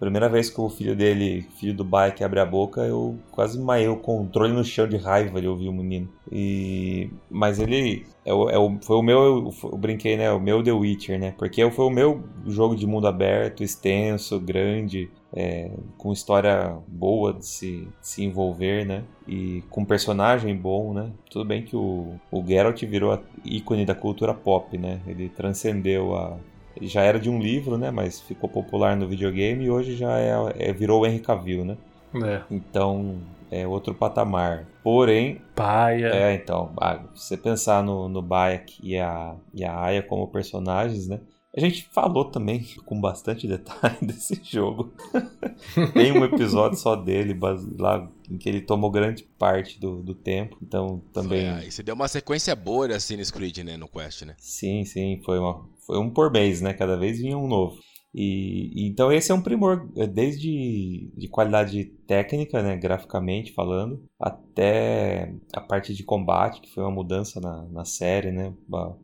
Primeira 0.00 0.28
vez 0.28 0.50
que 0.50 0.60
o 0.60 0.68
filho 0.68 0.94
dele, 0.94 1.46
filho 1.56 1.72
do 1.72 1.84
bike, 1.84 2.24
abre 2.24 2.40
a 2.40 2.44
boca, 2.44 2.82
eu 2.82 3.16
quase 3.30 3.58
maiei 3.58 3.88
o 3.88 3.96
controle 3.96 4.52
no 4.52 4.64
chão 4.64 4.88
de 4.88 4.96
raiva 4.96 5.40
de 5.40 5.46
ouvir 5.46 5.68
o 5.68 5.72
menino. 5.72 6.08
E 6.30 7.08
mas 7.30 7.58
ele 7.60 8.04
é 8.24 8.34
o, 8.34 8.50
é 8.50 8.58
o- 8.58 8.76
foi 8.82 8.96
o 8.96 9.02
meu, 9.02 9.50
eu 9.62 9.78
brinquei, 9.78 10.16
né, 10.16 10.30
o 10.32 10.40
meu 10.40 10.62
The 10.62 10.72
Witcher, 10.72 11.18
né? 11.18 11.32
Porque 11.38 11.70
foi 11.70 11.84
o 11.86 11.90
meu 11.90 12.22
jogo 12.46 12.74
de 12.74 12.86
mundo 12.86 13.06
aberto, 13.06 13.62
extenso, 13.62 14.38
grande, 14.40 15.08
é, 15.34 15.70
com 15.98 16.12
história 16.12 16.76
boa 16.86 17.32
de 17.32 17.44
se, 17.44 17.88
de 18.00 18.06
se 18.06 18.24
envolver, 18.24 18.86
né? 18.86 19.02
E 19.26 19.62
com 19.68 19.84
personagem 19.84 20.56
bom, 20.56 20.94
né? 20.94 21.10
Tudo 21.28 21.44
bem 21.44 21.62
que 21.62 21.74
o, 21.74 22.14
o 22.30 22.44
Geralt 22.46 22.80
virou 22.84 23.12
a 23.12 23.20
ícone 23.44 23.84
da 23.84 23.94
cultura 23.94 24.32
pop, 24.32 24.78
né? 24.78 25.00
Ele 25.06 25.28
transcendeu 25.28 26.16
a. 26.16 26.36
Ele 26.76 26.86
já 26.86 27.02
era 27.02 27.18
de 27.18 27.28
um 27.28 27.40
livro, 27.40 27.76
né? 27.76 27.90
Mas 27.90 28.20
ficou 28.20 28.48
popular 28.48 28.96
no 28.96 29.08
videogame 29.08 29.64
e 29.64 29.70
hoje 29.70 29.96
já 29.96 30.18
é, 30.18 30.32
é- 30.58 30.72
virou 30.72 31.02
o 31.02 31.06
Henry 31.06 31.20
Cavill, 31.20 31.64
né? 31.64 31.76
É. 32.22 32.42
Então 32.50 33.16
é 33.50 33.66
outro 33.66 33.92
patamar. 33.92 34.66
Porém, 34.82 35.40
Paia. 35.54 36.08
é, 36.08 36.34
então, 36.34 36.70
ah, 36.80 37.00
se 37.14 37.28
você 37.28 37.36
pensar 37.36 37.82
no, 37.82 38.08
no 38.08 38.22
Bayek 38.22 38.78
e 38.82 38.98
a, 38.98 39.34
e 39.52 39.64
a 39.64 39.80
Aya 39.80 40.02
como 40.02 40.28
personagens, 40.28 41.08
né? 41.08 41.20
A 41.56 41.60
gente 41.60 41.88
falou 41.92 42.24
também 42.24 42.64
com 42.84 43.00
bastante 43.00 43.46
detalhe 43.46 43.98
desse 44.02 44.40
jogo. 44.42 44.92
Tem 45.94 46.12
um 46.12 46.24
episódio 46.24 46.76
só 46.76 46.96
dele, 46.96 47.38
lá 47.78 48.10
em 48.28 48.36
que 48.36 48.48
ele 48.48 48.60
tomou 48.60 48.90
grande 48.90 49.22
parte 49.38 49.78
do, 49.78 50.02
do 50.02 50.14
tempo. 50.14 50.56
Então, 50.60 51.00
também. 51.12 51.52
Foi, 51.52 51.64
aí 51.64 51.70
você 51.70 51.82
deu 51.82 51.94
uma 51.94 52.08
sequência 52.08 52.54
boa 52.56 52.88
de 52.88 52.94
Assassin's 52.94 53.30
Creed, 53.30 53.58
né, 53.58 53.76
no 53.76 53.88
Quest, 53.88 54.22
né? 54.22 54.34
Sim, 54.38 54.84
sim, 54.84 55.20
foi, 55.24 55.38
uma, 55.38 55.64
foi 55.86 55.98
um 55.98 56.10
por 56.10 56.30
mês, 56.32 56.60
né? 56.60 56.72
Cada 56.72 56.96
vez 56.96 57.18
vinha 57.18 57.38
um 57.38 57.46
novo. 57.46 57.78
E, 58.14 58.86
então 58.88 59.12
esse 59.12 59.32
é 59.32 59.34
um 59.34 59.42
primor, 59.42 59.88
é, 59.96 60.06
desde 60.06 61.10
de 61.16 61.28
qualidade 61.28 61.84
técnica, 62.06 62.62
né, 62.62 62.76
graficamente 62.76 63.52
falando, 63.52 64.02
até 64.20 65.34
a 65.52 65.60
parte 65.60 65.94
de 65.94 66.04
combate, 66.04 66.60
que 66.60 66.70
foi 66.72 66.84
uma 66.84 66.92
mudança 66.92 67.40
na, 67.40 67.64
na 67.64 67.84
série, 67.84 68.30
né, 68.30 68.52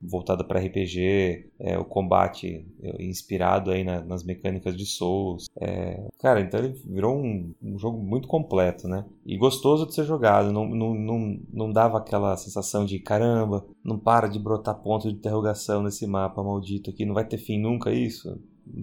voltada 0.00 0.44
para 0.44 0.60
RPG, 0.60 1.50
é, 1.58 1.78
o 1.78 1.84
combate 1.84 2.64
é, 2.82 3.02
inspirado 3.02 3.70
aí 3.70 3.82
na- 3.82 4.02
nas 4.04 4.22
mecânicas 4.22 4.76
de 4.76 4.86
Souls. 4.86 5.46
É, 5.60 6.06
cara, 6.18 6.40
então 6.40 6.60
ele 6.60 6.74
virou 6.86 7.16
um, 7.18 7.52
um 7.62 7.78
jogo 7.78 8.02
muito 8.02 8.28
completo, 8.28 8.86
né, 8.86 9.04
e 9.26 9.36
gostoso 9.36 9.86
de 9.86 9.94
ser 9.94 10.04
jogado, 10.04 10.52
não, 10.52 10.68
não, 10.68 10.94
não, 10.94 11.40
não 11.52 11.72
dava 11.72 11.98
aquela 11.98 12.36
sensação 12.36 12.84
de 12.84 12.98
caramba, 13.00 13.66
não 13.84 13.98
para 13.98 14.28
de 14.28 14.38
brotar 14.38 14.80
ponto 14.82 15.08
de 15.08 15.14
interrogação 15.14 15.82
nesse 15.82 16.06
mapa 16.06 16.42
maldito 16.42 16.90
aqui, 16.90 17.04
não 17.04 17.14
vai 17.14 17.24
ter 17.26 17.38
fim 17.38 17.58
nunca 17.58 17.92
isso? 17.92 18.38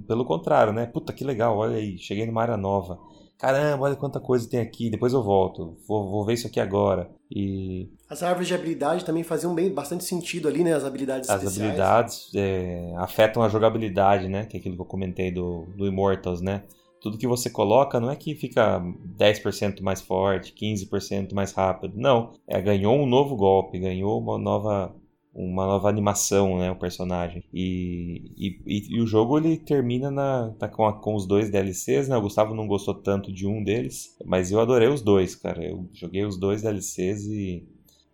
Pelo 0.07 0.25
contrário, 0.25 0.74
né? 0.74 0.85
Puta 0.85 1.14
que 1.14 1.24
legal, 1.24 1.57
olha 1.57 1.77
aí, 1.77 1.98
cheguei 1.98 2.25
numa 2.25 2.41
área 2.41 2.57
nova. 2.57 2.99
Caramba, 3.38 3.83
olha 3.83 3.95
quanta 3.95 4.19
coisa 4.19 4.49
tem 4.49 4.59
aqui, 4.59 4.90
depois 4.90 5.14
eu 5.14 5.22
volto, 5.22 5.77
vou, 5.88 6.09
vou 6.09 6.25
ver 6.25 6.33
isso 6.33 6.48
aqui 6.48 6.59
agora. 6.59 7.07
E 7.30 7.88
As 8.09 8.24
árvores 8.24 8.48
de 8.48 8.56
habilidade 8.56 9.06
também 9.06 9.22
faziam 9.22 9.53
bem, 9.53 9.72
bastante 9.72 10.03
sentido 10.03 10.48
ali, 10.48 10.64
né? 10.64 10.74
As 10.74 10.83
habilidades 10.83 11.30
as 11.30 11.43
especiais. 11.43 11.67
habilidades 11.69 12.32
é, 12.35 12.93
afetam 12.98 13.43
a 13.43 13.49
jogabilidade, 13.49 14.27
né? 14.27 14.45
Que 14.45 14.57
é 14.57 14.59
aquilo 14.59 14.75
que 14.75 14.82
eu 14.82 14.85
comentei 14.85 15.32
do, 15.32 15.67
do 15.77 15.85
Immortals, 15.85 16.41
né? 16.41 16.64
Tudo 16.99 17.17
que 17.17 17.27
você 17.27 17.48
coloca 17.48 17.99
não 17.99 18.09
é 18.09 18.16
que 18.16 18.33
fica 18.33 18.82
10% 19.19 19.82
mais 19.82 20.01
forte, 20.01 20.51
15% 20.53 21.32
mais 21.33 21.51
rápido. 21.51 21.93
Não, 21.95 22.32
é, 22.48 22.59
ganhou 22.59 22.95
um 22.95 23.06
novo 23.06 23.35
golpe, 23.35 23.77
ganhou 23.77 24.19
uma 24.19 24.40
nova 24.40 24.95
uma 25.38 25.66
nova 25.67 25.88
animação, 25.90 26.57
né, 26.59 26.72
o 26.72 26.75
personagem. 26.75 27.43
E, 27.53 28.32
e, 28.38 28.59
e- 28.66 28.88
e 28.98 29.01
o 29.01 29.07
jogo 29.07 29.38
ele 29.38 29.57
termina 29.57 30.09
na, 30.11 30.51
tá 30.59 30.67
com, 30.67 30.85
a- 30.85 30.93
com 30.93 31.16
os 31.16 31.27
dois 31.27 31.49
DLCs, 31.51 32.07
né? 32.09 32.17
O 32.17 32.22
Gustavo 32.22 32.56
não 32.56 32.67
gostou 32.67 32.95
tanto 32.95 33.32
de 33.32 33.45
um 33.48 33.64
deles, 33.64 34.16
mas 34.25 34.51
eu 34.51 34.59
adorei 34.59 34.88
os 34.88 35.01
dois, 35.01 35.35
cara. 35.35 35.64
Eu 35.64 35.88
joguei 35.93 36.25
os 36.25 36.38
dois 36.40 36.61
DLCs 36.64 37.25
e 37.27 37.64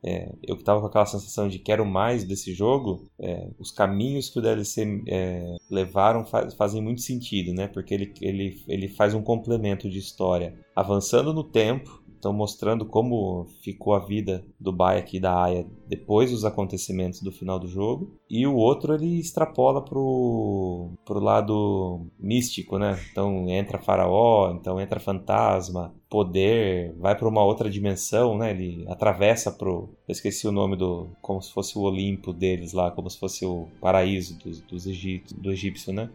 é, 0.05 0.33
eu 0.43 0.61
tava 0.61 0.81
com 0.81 0.87
aquela 0.87 1.05
sensação 1.05 1.47
de 1.47 1.59
quero 1.59 1.85
mais 1.85 2.25
desse 2.25 2.53
jogo, 2.53 3.05
é, 3.17 3.47
os 3.57 3.71
caminhos 3.71 4.29
que 4.29 4.37
o 4.39 4.41
DLC 4.41 5.01
é, 5.07 5.55
levaram 5.71 6.25
fa- 6.25 6.49
fazem 6.51 6.81
muito 6.81 6.99
sentido, 7.01 7.53
né? 7.53 7.67
Porque 7.69 7.93
ele, 7.93 8.13
ele, 8.21 8.61
ele 8.67 8.89
faz 8.89 9.13
um 9.13 9.21
complemento 9.21 9.89
de 9.89 9.97
história, 9.99 10.53
avançando 10.75 11.33
no 11.33 11.43
tempo, 11.43 12.02
então 12.23 12.31
mostrando 12.31 12.85
como 12.85 13.45
ficou 13.61 13.93
a 13.93 13.99
vida 13.99 14.45
do 14.57 14.71
Bayek 14.71 15.17
e 15.17 15.19
da 15.19 15.43
Aya 15.43 15.67
depois 15.85 16.31
dos 16.31 16.45
acontecimentos 16.45 17.21
do 17.21 17.33
final 17.33 17.59
do 17.59 17.67
jogo, 17.67 18.17
e 18.29 18.47
o 18.47 18.55
outro 18.55 18.95
ele 18.95 19.19
extrapola 19.19 19.83
pro, 19.83 20.93
pro 21.05 21.19
lado 21.19 22.07
místico, 22.17 22.79
né? 22.79 22.97
Então 23.11 23.49
entra 23.49 23.77
faraó, 23.77 24.53
então 24.53 24.79
entra 24.79 25.01
fantasma, 25.01 25.93
poder, 26.09 26.95
vai 26.97 27.13
para 27.13 27.27
uma 27.27 27.43
outra 27.43 27.69
dimensão, 27.69 28.37
né? 28.37 28.51
Ele 28.51 28.85
atravessa 28.87 29.51
pro, 29.51 29.89
eu 30.07 30.11
esqueci 30.13 30.47
o 30.47 30.51
nome 30.51 30.77
do, 30.77 31.09
como 31.21 31.41
se 31.41 31.51
fosse 31.51 31.77
o 31.77 31.81
Olimpo 31.81 32.31
deles 32.31 32.71
lá, 32.71 32.89
como 32.89 33.09
se 33.09 33.19
fosse 33.19 33.45
o 33.45 33.67
paraíso 33.81 34.39
dos, 34.39 34.61
dos 34.61 34.87
egípcios, 34.87 35.37
do 35.37 35.51
egípcio, 35.51 35.91
né? 35.91 36.09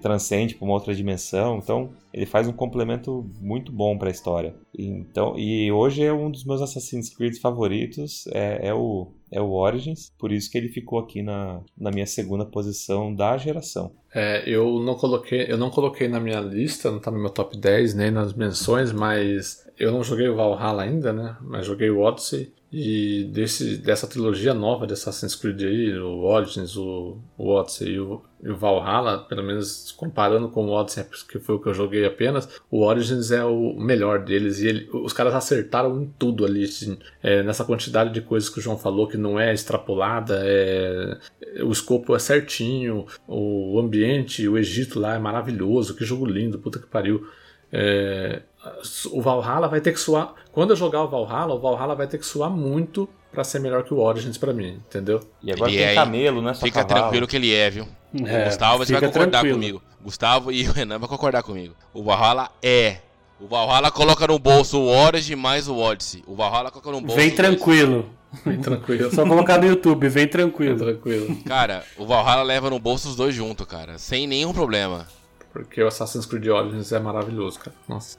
Transcende 0.00 0.54
para 0.54 0.64
uma 0.64 0.74
outra 0.74 0.94
dimensão, 0.94 1.58
então 1.58 1.90
ele 2.12 2.26
faz 2.26 2.46
um 2.46 2.52
complemento 2.52 3.28
muito 3.40 3.72
bom 3.72 3.96
para 3.96 4.08
a 4.08 4.12
história. 4.12 4.54
Então, 4.76 5.38
e 5.38 5.70
hoje 5.70 6.04
é 6.04 6.12
um 6.12 6.30
dos 6.30 6.44
meus 6.44 6.60
Assassin's 6.60 7.08
Creed 7.14 7.36
favoritos, 7.38 8.26
é, 8.32 8.68
é 8.68 8.74
o 8.74 9.12
é 9.32 9.40
o 9.40 9.52
Origins, 9.52 10.12
por 10.18 10.32
isso 10.32 10.50
que 10.50 10.58
ele 10.58 10.68
ficou 10.68 10.98
aqui 10.98 11.22
na, 11.22 11.60
na 11.78 11.90
minha 11.90 12.06
segunda 12.06 12.44
posição 12.44 13.14
da 13.14 13.36
geração. 13.38 13.92
É, 14.12 14.42
eu 14.44 14.80
não 14.80 14.96
coloquei, 14.96 15.46
eu 15.48 15.56
não 15.56 15.70
coloquei 15.70 16.08
na 16.08 16.18
minha 16.18 16.40
lista, 16.40 16.90
não 16.90 16.98
tá 16.98 17.12
no 17.12 17.18
meu 17.20 17.30
top 17.30 17.56
10 17.56 17.94
nem 17.94 18.10
nas 18.10 18.34
menções, 18.34 18.90
mas 18.90 19.64
eu 19.78 19.92
não 19.92 20.02
joguei 20.02 20.28
o 20.28 20.34
Valhalla 20.34 20.82
ainda, 20.82 21.12
né? 21.12 21.36
Mas 21.42 21.64
joguei 21.64 21.90
o 21.90 22.00
Odyssey 22.00 22.52
e 22.72 23.24
desse, 23.32 23.76
dessa 23.76 24.06
trilogia 24.06 24.54
nova 24.54 24.86
de 24.86 24.92
Assassin's 24.92 25.34
Creed 25.34 25.60
aí, 25.62 25.98
o 25.98 26.20
Origins, 26.20 26.76
o, 26.76 27.18
o 27.36 27.48
Odyssey 27.48 27.94
e 27.94 28.00
o, 28.00 28.22
e 28.40 28.48
o 28.48 28.56
Valhalla, 28.56 29.18
pelo 29.18 29.42
menos 29.42 29.90
comparando 29.96 30.48
com 30.48 30.66
o 30.66 30.70
Odyssey, 30.70 31.04
que 31.28 31.40
foi 31.40 31.56
o 31.56 31.58
que 31.58 31.68
eu 31.68 31.74
joguei 31.74 32.06
apenas, 32.06 32.48
o 32.70 32.84
Origins 32.84 33.32
é 33.32 33.44
o 33.44 33.74
melhor 33.74 34.20
deles 34.20 34.60
e 34.60 34.68
ele, 34.68 34.88
os 34.92 35.12
caras 35.12 35.34
acertaram 35.34 36.00
em 36.00 36.14
tudo 36.16 36.44
ali, 36.44 36.62
assim, 36.62 36.96
é, 37.20 37.42
nessa 37.42 37.64
quantidade 37.64 38.12
de 38.12 38.20
coisas 38.20 38.48
que 38.48 38.60
o 38.60 38.62
João 38.62 38.78
falou 38.78 39.08
que 39.08 39.16
não 39.16 39.38
é 39.38 39.52
extrapolada, 39.52 40.40
é, 40.44 41.18
o 41.64 41.72
escopo 41.72 42.14
é 42.14 42.20
certinho, 42.20 43.04
o 43.26 43.80
ambiente, 43.80 44.46
o 44.48 44.56
Egito 44.56 45.00
lá 45.00 45.16
é 45.16 45.18
maravilhoso, 45.18 45.96
que 45.96 46.04
jogo 46.04 46.24
lindo, 46.24 46.58
puta 46.58 46.78
que 46.78 46.86
pariu. 46.86 47.26
É, 47.72 48.42
o 49.12 49.22
Valhalla 49.22 49.68
vai 49.68 49.80
ter 49.80 49.92
que 49.92 50.00
suar. 50.00 50.34
Quando 50.52 50.70
eu 50.70 50.76
jogar 50.76 51.02
o 51.02 51.08
Valhalla, 51.08 51.54
o 51.54 51.60
Valhalla 51.60 51.94
vai 51.94 52.06
ter 52.06 52.18
que 52.18 52.26
suar 52.26 52.50
muito 52.50 53.08
pra 53.32 53.44
ser 53.44 53.60
melhor 53.60 53.84
que 53.84 53.94
o 53.94 53.98
Origins 53.98 54.36
pra 54.36 54.52
mim, 54.52 54.80
entendeu? 54.88 55.20
E 55.42 55.52
agora 55.52 55.70
Ele 55.70 55.78
tem 55.78 55.86
é, 55.88 55.94
camelo, 55.94 56.48
é 56.48 56.54
só 56.54 56.66
Fica 56.66 56.82
cavalo. 56.84 57.02
tranquilo 57.02 57.26
que 57.28 57.36
ele 57.36 57.54
é, 57.54 57.70
viu? 57.70 57.88
O 58.12 58.26
É, 58.26 58.44
Gustavo 58.46 58.78
você 58.78 58.92
vai 58.92 59.02
concordar 59.02 59.30
tranquilo. 59.40 59.54
comigo. 59.56 59.82
Gustavo 60.02 60.50
e 60.52 60.66
o 60.68 60.72
Renan 60.72 60.98
vão 60.98 61.08
concordar 61.08 61.42
comigo. 61.42 61.74
O 61.94 62.02
Valhalla 62.02 62.50
é. 62.62 62.98
O 63.40 63.46
Valhalla 63.46 63.90
coloca 63.90 64.26
no 64.26 64.38
bolso 64.38 64.78
o 64.78 64.88
Origin 64.88 65.36
mais 65.36 65.66
o 65.68 65.76
Odyssey. 65.76 66.22
O 66.26 66.34
Valhalla 66.34 66.70
coloca 66.70 66.90
no 66.90 67.00
bolso. 67.00 67.16
Vem 67.16 67.30
tranquilo. 67.30 68.10
Bem 68.44 68.60
tranquilo. 68.60 69.10
Só 69.14 69.26
colocar 69.26 69.58
no 69.58 69.66
YouTube, 69.66 70.08
vem 70.08 70.28
tranquilo. 70.28 70.76
tranquilo. 70.78 71.36
Cara, 71.46 71.84
o 71.96 72.04
Valhalla 72.06 72.42
leva 72.42 72.68
no 72.68 72.78
bolso 72.78 73.08
os 73.08 73.16
dois 73.16 73.34
juntos, 73.34 73.66
cara. 73.66 73.96
Sem 73.98 74.26
nenhum 74.26 74.52
problema. 74.52 75.06
Porque 75.52 75.82
o 75.82 75.88
Assassin's 75.88 76.26
Creed 76.26 76.46
Origins 76.48 76.92
é 76.92 76.98
maravilhoso, 77.00 77.58
cara. 77.58 77.74
Nossa. 77.88 78.18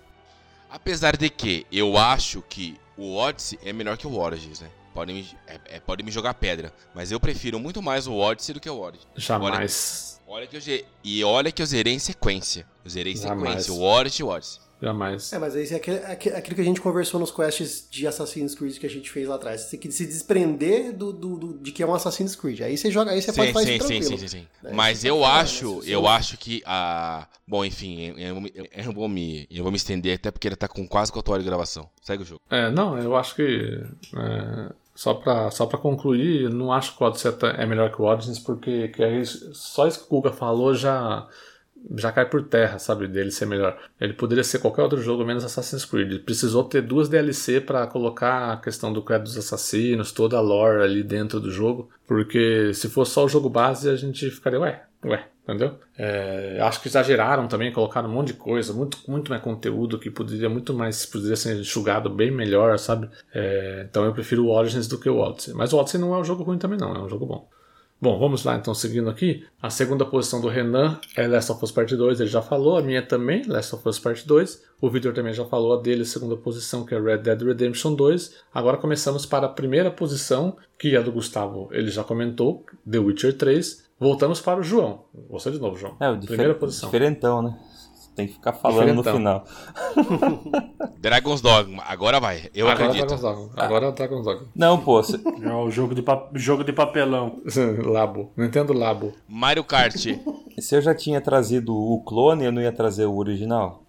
Apesar 0.72 1.18
de 1.18 1.30
que 1.30 1.68
eu 1.72 1.98
acho 1.98 2.42
que 2.44 2.80
o 2.98 3.16
Odyssey 3.16 3.60
é 3.64 3.74
melhor 3.74 3.98
que 3.98 4.08
o 4.08 4.18
Origins, 4.18 4.62
né? 4.62 4.70
Podem 4.94 5.16
me, 5.16 5.38
é, 5.48 5.60
é, 5.66 5.80
podem 5.80 6.06
me 6.06 6.12
jogar 6.12 6.34
pedra. 6.34 6.74
Mas 6.96 7.12
eu 7.12 7.20
prefiro 7.20 7.60
muito 7.60 7.82
mais 7.82 8.08
o 8.08 8.16
Odyssey 8.16 8.54
do 8.54 8.60
que 8.60 8.70
o 8.70 8.80
Origin. 8.80 9.06
Jamais. 9.16 10.22
Olha, 10.28 10.40
olha 10.40 10.48
que 10.48 10.56
eu, 10.56 10.86
e 11.04 11.24
olha 11.24 11.52
que 11.52 11.62
eu 11.62 11.66
zerei 11.66 11.94
em 11.94 12.00
sequência. 12.00 12.66
Eu 12.84 12.90
zerei 12.90 13.14
em 13.14 13.18
Jamais. 13.18 13.66
sequência. 13.66 13.74
O 13.74 13.82
Odyssey 13.82 14.22
e 14.22 14.24
o 14.24 14.28
Odyssey. 14.30 14.62
Jamais. 14.82 15.32
É, 15.32 15.38
mas 15.38 15.56
aí 15.56 15.68
é 15.70 15.76
aquele- 15.76 15.98
aque- 16.06 16.30
aquilo 16.30 16.56
que 16.56 16.62
a 16.62 16.66
gente 16.66 16.82
conversou 16.82 17.20
nos 17.20 17.30
quests 17.32 17.88
de 17.90 18.08
Assassin's 18.08 18.56
Creed 18.56 18.78
que 18.80 18.86
a 18.86 18.90
gente 18.90 19.10
fez 19.12 19.28
lá 19.28 19.36
atrás. 19.36 19.62
Você 19.62 19.72
tem 19.78 19.80
que 19.80 19.92
se 19.92 20.06
desprender 20.08 20.92
do, 20.92 21.14
do- 21.14 21.38
do- 21.38 21.58
de 21.60 21.72
que 21.72 21.84
é 21.84 21.86
um 21.86 21.94
Assassin's 21.94 22.36
Creed. 22.36 22.62
Aí 22.62 22.76
você 22.78 22.90
joga, 22.90 23.12
aí 23.12 23.22
você 23.22 23.32
pode 23.32 23.50
Sim, 23.50 23.54
fazer 23.54 23.66
sim, 23.68 23.76
isso 23.78 23.88
sim, 23.88 24.00
tranquilo. 24.00 24.20
sim, 24.20 24.28
sim, 24.28 24.38
sim. 24.40 24.48
Daí 24.64 24.74
Mas 24.74 24.98
você 25.00 25.10
eu 25.12 25.18
pode 25.20 25.32
acho, 25.40 25.76
né? 25.80 25.84
Eu 25.86 26.08
acho 26.08 26.38
que 26.38 26.64
a. 26.66 27.28
Bom, 27.48 27.64
enfim, 27.64 28.08
eu, 28.08 28.18
eu, 28.18 28.52
eu- 28.56 28.68
eu 28.86 28.92
vou 28.94 29.08
me, 29.08 29.48
eu 29.52 29.62
vou 29.64 29.72
me 29.72 29.78
estender 29.78 30.16
até 30.16 30.32
porque 30.32 30.48
ele 30.48 30.56
tá 30.56 30.68
com 30.68 30.88
quase 30.88 31.12
4 31.12 31.32
horas 31.34 31.44
de 31.44 31.50
gravação. 31.50 31.88
Segue 32.02 32.24
o 32.24 32.26
jogo. 32.26 32.42
É, 32.50 32.72
não, 32.72 32.98
eu 32.98 33.16
acho 33.16 33.36
que. 33.36 33.84
é, 34.18 34.74
só, 34.96 35.14
pra, 35.14 35.50
só 35.52 35.66
pra 35.66 35.78
concluir, 35.78 36.44
eu 36.44 36.50
não 36.50 36.72
acho 36.72 36.96
que 36.98 37.04
o 37.04 37.08
Odyssey 37.08 37.32
é 37.58 37.64
é 37.64 37.66
melhor 37.66 37.92
que 37.92 38.02
o 38.02 38.06
Origins, 38.06 38.40
porque 38.40 38.88
que 38.90 39.04
é 39.04 39.20
isso- 39.22 39.54
só 39.54 39.88
isso 39.88 40.00
que 40.00 40.06
o 40.06 40.10
Guga 40.22 40.32
falou 40.32 40.74
já. 40.74 41.28
Já 41.96 42.12
cai 42.12 42.26
por 42.26 42.44
terra, 42.44 42.78
sabe, 42.78 43.08
dele 43.08 43.32
ser 43.32 43.46
melhor. 43.46 43.78
Ele 44.00 44.14
poderia 44.14 44.44
ser 44.44 44.60
qualquer 44.60 44.84
outro 44.84 45.02
jogo 45.02 45.26
menos 45.26 45.44
Assassin's 45.44 45.86
Creed. 45.86 46.12
Ele 46.12 46.20
precisou 46.20 46.64
ter 46.64 46.82
duas 46.82 47.10
DLC 47.10 47.60
pra 47.60 47.88
colocar 47.88 48.54
a 48.54 48.58
questão 48.58 48.94
do 48.94 49.02
credo 49.02 49.24
dos 49.24 49.38
assassinos, 49.38 50.12
toda 50.12 50.38
a 50.38 50.42
lore 50.42 50.84
ali 50.84 51.04
dentro 51.04 51.40
do 51.40 51.52
jogo. 51.52 51.90
Porque 52.08 52.74
se 52.74 52.90
fosse 52.90 53.12
só 53.12 53.26
o 53.26 53.30
jogo 53.30 53.50
base, 53.50 53.90
a 53.90 53.96
gente 53.96 54.30
ficaria, 54.30 54.60
ué, 54.60 54.84
ué, 55.06 55.26
entendeu? 55.44 55.76
É, 55.98 56.60
acho 56.62 56.82
que 56.82 56.88
exageraram 56.88 57.48
também, 57.48 57.72
colocaram 57.72 58.10
um 58.10 58.14
monte 58.14 58.28
de 58.28 58.34
coisa, 58.34 58.74
muito, 58.74 59.00
muito 59.08 59.30
mais 59.30 59.42
conteúdo 59.42 60.00
que 60.00 60.10
poderia 60.10 60.50
muito 60.50 60.74
mais 60.74 61.06
poderia 61.06 61.36
ser 61.36 61.60
enxugado 61.60 62.10
bem 62.10 62.32
melhor, 62.32 62.78
sabe? 62.78 63.10
É, 63.34 63.86
então 63.90 64.06
eu 64.06 64.14
prefiro 64.14 64.46
o 64.46 64.50
Origins 64.50 64.88
do 64.88 65.00
que 65.00 65.10
o 65.10 65.18
Odyssey. 65.18 65.54
Mas 65.54 65.74
o 65.74 65.78
Odyssey 65.78 66.00
não 66.00 66.14
é 66.14 66.20
um 66.20 66.24
jogo 66.24 66.44
ruim 66.44 66.58
também, 66.58 66.78
não, 66.78 66.96
é 66.96 67.00
um 67.00 67.10
jogo 67.10 67.26
bom. 67.26 67.50
Bom, 68.02 68.18
vamos 68.18 68.44
lá 68.44 68.56
então, 68.56 68.74
seguindo 68.74 69.12
aqui. 69.12 69.46
A 69.62 69.70
segunda 69.70 70.04
posição 70.04 70.42
do 70.42 70.48
Renan 70.48 71.00
é 71.16 71.28
Last 71.28 71.52
of 71.52 71.64
Us 71.64 71.72
Part 71.72 71.96
2, 71.96 72.20
ele 72.20 72.30
já 72.30 72.42
falou, 72.42 72.76
a 72.76 72.82
minha 72.82 73.06
também, 73.06 73.44
Last 73.46 73.76
of 73.76 73.88
Us 73.88 74.00
Part 74.00 74.28
2. 74.28 74.64
O 74.82 74.90
Victor 74.90 75.14
também 75.14 75.32
já 75.34 75.46
falou 75.46 75.78
a 75.78 75.80
dele, 75.80 76.04
segunda 76.04 76.36
posição, 76.36 76.84
que 76.84 76.96
é 76.96 77.00
Red 77.00 77.20
Dead 77.20 77.44
Redemption 77.44 77.94
2. 77.94 78.38
Agora 78.52 78.78
começamos 78.78 79.28
para 79.28 79.46
a 79.46 79.50
primeira 79.50 79.92
posição, 79.92 80.58
que 80.80 80.96
é 80.96 81.04
do 81.04 81.12
Gustavo, 81.12 81.70
ele 81.72 81.92
já 81.92 82.04
comentou, 82.04 82.66
The 82.90 82.98
Witcher 82.98 83.38
3. 83.38 83.84
Voltamos 84.00 84.42
para 84.42 84.60
o 84.60 84.64
João. 84.64 85.04
Você 85.30 85.52
de 85.52 85.60
novo, 85.60 85.78
João. 85.78 85.96
É, 86.00 86.10
o 86.10 86.18
Primeira 86.18 86.56
posição. 86.56 86.90
diferentão, 86.90 87.44
né? 87.44 87.56
Tem 88.22 88.28
que 88.28 88.34
ficar 88.34 88.54
falando 88.54 88.94
no 88.94 89.04
Diferentão. 89.04 89.44
final. 89.46 90.92
Dragon's 91.00 91.42
Dogma, 91.42 91.84
agora 91.88 92.20
vai. 92.20 92.50
Eu 92.54 92.68
Agora 92.68 92.86
acredito. 92.86 93.08
Dragon's 93.08 93.22
Dogma. 93.22 93.50
Agora 93.58 93.88
é 93.88 93.92
Dragon's 93.92 94.26
Dogma. 94.26 94.48
Não, 94.56 94.80
pô, 94.80 95.02
cê- 95.04 95.20
É 95.42 95.54
o 95.54 95.70
jogo 95.72 95.96
de, 95.96 96.02
pa- 96.02 96.30
jogo 96.34 96.64
de 96.64 96.74
papelão. 96.74 97.42
Labo. 97.84 98.32
Nintendo 98.38 98.74
Labo. 98.74 99.14
Mario 99.28 99.64
Kart. 99.64 99.96
se 99.96 100.76
eu 100.76 100.82
já 100.82 100.94
tinha 100.94 101.20
trazido 101.22 101.76
o 101.76 102.02
clone, 102.04 102.46
eu 102.46 102.52
não 102.52 102.62
ia 102.62 102.72
trazer 102.72 103.06
o 103.06 103.16
original? 103.18 103.84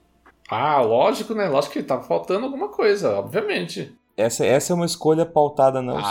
Ah, 0.50 0.80
lógico, 0.80 1.34
né? 1.34 1.48
Lógico 1.48 1.74
que 1.74 1.82
tá 1.82 2.00
faltando 2.00 2.44
alguma 2.46 2.68
coisa, 2.68 3.18
obviamente. 3.18 3.94
Essa, 4.16 4.44
essa 4.44 4.72
é 4.72 4.76
uma 4.76 4.84
escolha 4.84 5.24
pautada 5.24 5.80
não 5.80 5.96
ah, 5.96 6.02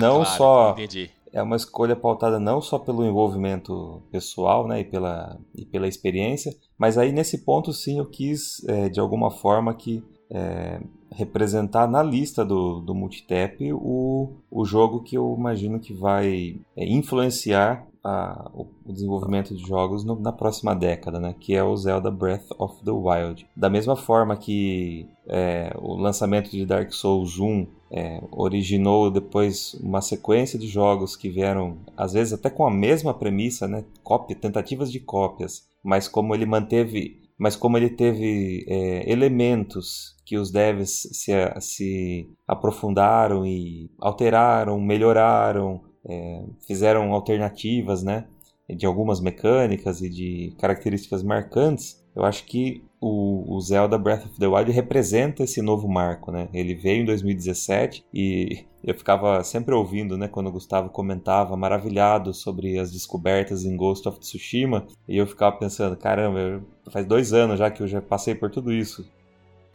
não 0.06 0.22
claro, 0.22 0.36
só 0.36 0.70
Entendi. 0.72 1.10
É 1.32 1.42
uma 1.42 1.56
escolha 1.56 1.96
pautada 1.96 2.38
não 2.38 2.60
só 2.60 2.78
pelo 2.78 3.04
envolvimento 3.04 4.02
pessoal, 4.10 4.66
né, 4.66 4.80
e 4.80 4.84
pela, 4.84 5.38
e 5.54 5.64
pela 5.64 5.88
experiência, 5.88 6.54
mas 6.78 6.98
aí 6.98 7.12
nesse 7.12 7.38
ponto 7.38 7.72
sim 7.72 7.98
eu 7.98 8.06
quis 8.06 8.62
é, 8.68 8.88
de 8.88 9.00
alguma 9.00 9.30
forma 9.30 9.74
que 9.74 10.04
é, 10.30 10.80
representar 11.10 11.86
na 11.86 12.02
lista 12.02 12.44
do, 12.44 12.80
do 12.80 12.94
Multitap 12.94 13.72
o, 13.72 14.32
o 14.50 14.64
jogo 14.64 15.02
que 15.02 15.16
eu 15.16 15.34
imagino 15.38 15.78
que 15.78 15.92
vai 15.92 16.56
é, 16.76 16.86
influenciar 16.86 17.86
a- 18.04 18.50
o, 18.54 18.66
desenvolvimento 18.92 19.54
de 19.54 19.62
jogos 19.66 20.04
no- 20.04 20.18
na 20.18 20.32
próxima 20.32 20.74
década, 20.74 21.20
né, 21.20 21.34
que 21.38 21.54
é 21.54 21.62
o 21.62 21.76
Zelda 21.76 22.10
Breath 22.10 22.46
of 22.58 22.82
the 22.84 22.90
Wild. 22.90 23.46
Da 23.56 23.70
mesma 23.70 23.96
forma 23.96 24.36
que 24.36 25.06
é, 25.28 25.72
o 25.80 25.94
lançamento 25.96 26.50
de 26.50 26.66
Dark 26.66 26.92
Souls 26.92 27.38
1 27.38 27.66
é, 27.90 28.20
originou 28.32 29.10
depois 29.10 29.74
uma 29.74 30.00
sequência 30.00 30.58
de 30.58 30.66
jogos 30.66 31.14
que 31.14 31.28
vieram, 31.28 31.78
às 31.96 32.12
vezes 32.14 32.32
até 32.32 32.50
com 32.50 32.66
a 32.66 32.70
mesma 32.70 33.12
premissa, 33.14 33.68
né? 33.68 33.84
Cópia, 34.02 34.34
tentativas 34.34 34.90
de 34.90 34.98
cópias, 34.98 35.68
mas 35.84 36.08
como 36.08 36.34
ele 36.34 36.46
manteve, 36.46 37.20
mas 37.38 37.54
como 37.54 37.76
ele 37.76 37.90
teve 37.90 38.64
é, 38.68 39.10
elementos 39.10 40.16
que 40.24 40.36
os 40.38 40.50
devs 40.50 41.08
se, 41.12 41.32
se 41.60 42.28
aprofundaram 42.48 43.44
e 43.44 43.90
alteraram, 44.00 44.80
melhoraram, 44.80 45.82
é, 46.08 46.42
fizeram 46.66 47.12
alternativas, 47.12 48.02
né? 48.02 48.26
De 48.68 48.86
algumas 48.86 49.20
mecânicas 49.20 50.00
e 50.00 50.08
de 50.08 50.54
características 50.58 51.22
marcantes, 51.22 52.02
eu 52.14 52.24
acho 52.24 52.44
que 52.44 52.82
o, 53.00 53.56
o 53.56 53.60
Zelda 53.60 53.98
Breath 53.98 54.26
of 54.26 54.38
the 54.38 54.46
Wild 54.46 54.70
representa 54.70 55.42
esse 55.42 55.60
novo 55.62 55.88
marco, 55.88 56.30
né? 56.30 56.48
Ele 56.52 56.74
veio 56.74 57.02
em 57.02 57.04
2017 57.04 58.04
e 58.12 58.64
eu 58.84 58.94
ficava 58.94 59.42
sempre 59.42 59.74
ouvindo, 59.74 60.16
né, 60.18 60.28
quando 60.28 60.48
o 60.48 60.52
Gustavo 60.52 60.88
comentava, 60.90 61.56
maravilhado 61.56 62.34
sobre 62.34 62.78
as 62.78 62.92
descobertas 62.92 63.64
em 63.64 63.76
Ghost 63.76 64.08
of 64.08 64.18
Tsushima, 64.18 64.86
e 65.08 65.16
eu 65.16 65.26
ficava 65.26 65.56
pensando, 65.56 65.96
caramba, 65.96 66.62
faz 66.90 67.06
dois 67.06 67.32
anos 67.32 67.58
já 67.58 67.70
que 67.70 67.80
eu 67.80 67.86
já 67.86 68.02
passei 68.02 68.34
por 68.34 68.50
tudo 68.50 68.72
isso. 68.72 69.08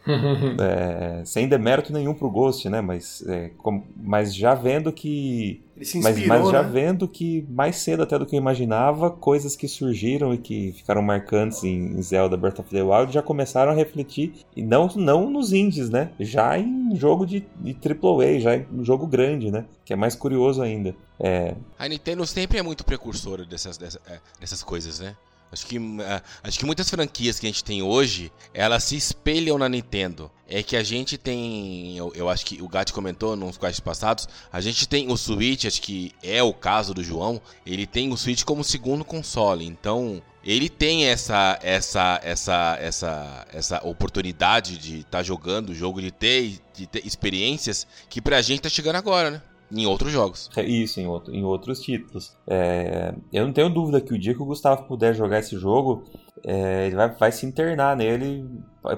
É, 0.59 1.25
sem 1.25 1.49
demérito 1.49 1.91
nenhum 1.91 2.13
pro 2.13 2.31
Ghost, 2.31 2.69
né? 2.69 2.79
Mas, 2.79 3.21
é, 3.27 3.51
mas 3.97 4.33
já 4.33 4.53
vendo 4.53 4.93
que 4.93 5.61
Ele 5.77 5.85
se 5.85 5.99
mas, 6.01 6.17
inspirou, 6.17 6.39
mas 6.39 6.49
já 6.49 6.63
né? 6.63 6.69
vendo 6.69 7.07
que 7.07 7.45
mais 7.49 7.75
cedo 7.77 8.01
até 8.01 8.17
do 8.17 8.25
que 8.25 8.35
eu 8.35 8.39
imaginava, 8.39 9.11
coisas 9.11 9.55
que 9.55 9.67
surgiram 9.67 10.33
e 10.33 10.37
que 10.39 10.73
ficaram 10.73 11.03
marcantes 11.03 11.63
em 11.63 12.01
Zelda 12.01 12.35
Breath 12.35 12.57
of 12.59 12.69
the 12.71 12.81
Wild 12.81 13.13
já 13.13 13.21
começaram 13.21 13.71
a 13.71 13.75
refletir, 13.75 14.33
e 14.55 14.63
não, 14.63 14.87
não 14.95 15.29
nos 15.29 15.53
indies, 15.53 15.89
né? 15.91 16.09
Já 16.19 16.57
em 16.57 16.95
jogo 16.95 17.25
de, 17.27 17.45
de 17.57 17.77
AAA, 17.87 18.39
já 18.39 18.55
em 18.57 18.65
jogo 18.83 19.05
grande, 19.05 19.51
né? 19.51 19.65
Que 19.85 19.93
é 19.93 19.95
mais 19.95 20.15
curioso 20.15 20.63
ainda. 20.63 20.95
É, 21.19 21.53
A 21.77 21.87
Nintendo 21.87 22.25
sempre 22.25 22.57
é 22.57 22.63
muito 22.63 22.83
precursora 22.83 23.45
dessas, 23.45 23.77
dessa- 23.77 24.01
é, 24.07 24.19
dessas 24.39 24.63
coisas, 24.63 24.99
né? 24.99 25.15
Acho 25.51 25.65
que, 25.65 25.77
é, 25.77 26.21
acho 26.43 26.59
que 26.59 26.65
muitas 26.65 26.89
franquias 26.89 27.39
que 27.39 27.45
a 27.45 27.49
gente 27.49 27.63
tem 27.63 27.81
hoje, 27.81 28.31
elas 28.53 28.83
se 28.83 28.95
espelham 28.95 29.57
na 29.57 29.69
Nintendo. 29.69 30.29
É 30.49 30.63
que 30.63 30.75
a 30.75 30.83
gente 30.83 31.17
tem, 31.17 31.97
eu, 31.97 32.11
eu 32.15 32.29
acho 32.29 32.45
que 32.45 32.61
o 32.61 32.67
Gat 32.67 32.91
comentou 32.93 33.35
nos 33.35 33.57
quests 33.57 33.79
passados, 33.81 34.27
a 34.51 34.61
gente 34.61 34.87
tem 34.87 35.11
o 35.11 35.17
Switch, 35.17 35.65
acho 35.65 35.81
que 35.81 36.13
é 36.23 36.41
o 36.41 36.53
caso 36.53 36.93
do 36.93 37.03
João, 37.03 37.41
ele 37.65 37.85
tem 37.85 38.11
o 38.11 38.17
Switch 38.17 38.43
como 38.43 38.63
segundo 38.63 39.03
console. 39.03 39.65
Então, 39.65 40.21
ele 40.43 40.69
tem 40.69 41.05
essa 41.05 41.59
essa 41.61 42.21
essa 42.23 42.77
essa 42.79 43.47
essa 43.51 43.85
oportunidade 43.85 44.77
de 44.77 44.99
estar 44.99 45.21
jogando 45.21 45.71
o 45.71 45.75
jogo, 45.75 46.01
de 46.01 46.11
ter, 46.11 46.59
de 46.73 46.87
ter 46.87 47.05
experiências 47.05 47.85
que 48.09 48.21
pra 48.21 48.41
gente 48.41 48.61
tá 48.61 48.69
chegando 48.69 48.95
agora, 48.95 49.31
né? 49.31 49.41
Em 49.71 49.85
outros 49.85 50.11
jogos. 50.11 50.49
É 50.55 50.63
Isso, 50.63 50.99
em, 50.99 51.07
outro- 51.07 51.33
em 51.33 51.43
outros 51.43 51.81
títulos. 51.81 52.35
É, 52.47 53.13
eu 53.33 53.45
não 53.45 53.53
tenho 53.53 53.69
dúvida 53.69 53.99
que 53.99 54.13
o 54.13 54.17
dia 54.19 54.33
que 54.33 54.41
o 54.41 54.45
Gustavo 54.45 54.83
puder 54.87 55.13
jogar 55.13 55.39
esse 55.39 55.57
jogo, 55.57 56.03
é, 56.43 56.87
ele 56.87 56.95
vai, 56.95 57.09
vai 57.09 57.31
se 57.31 57.45
internar 57.45 57.95
nele 57.95 58.47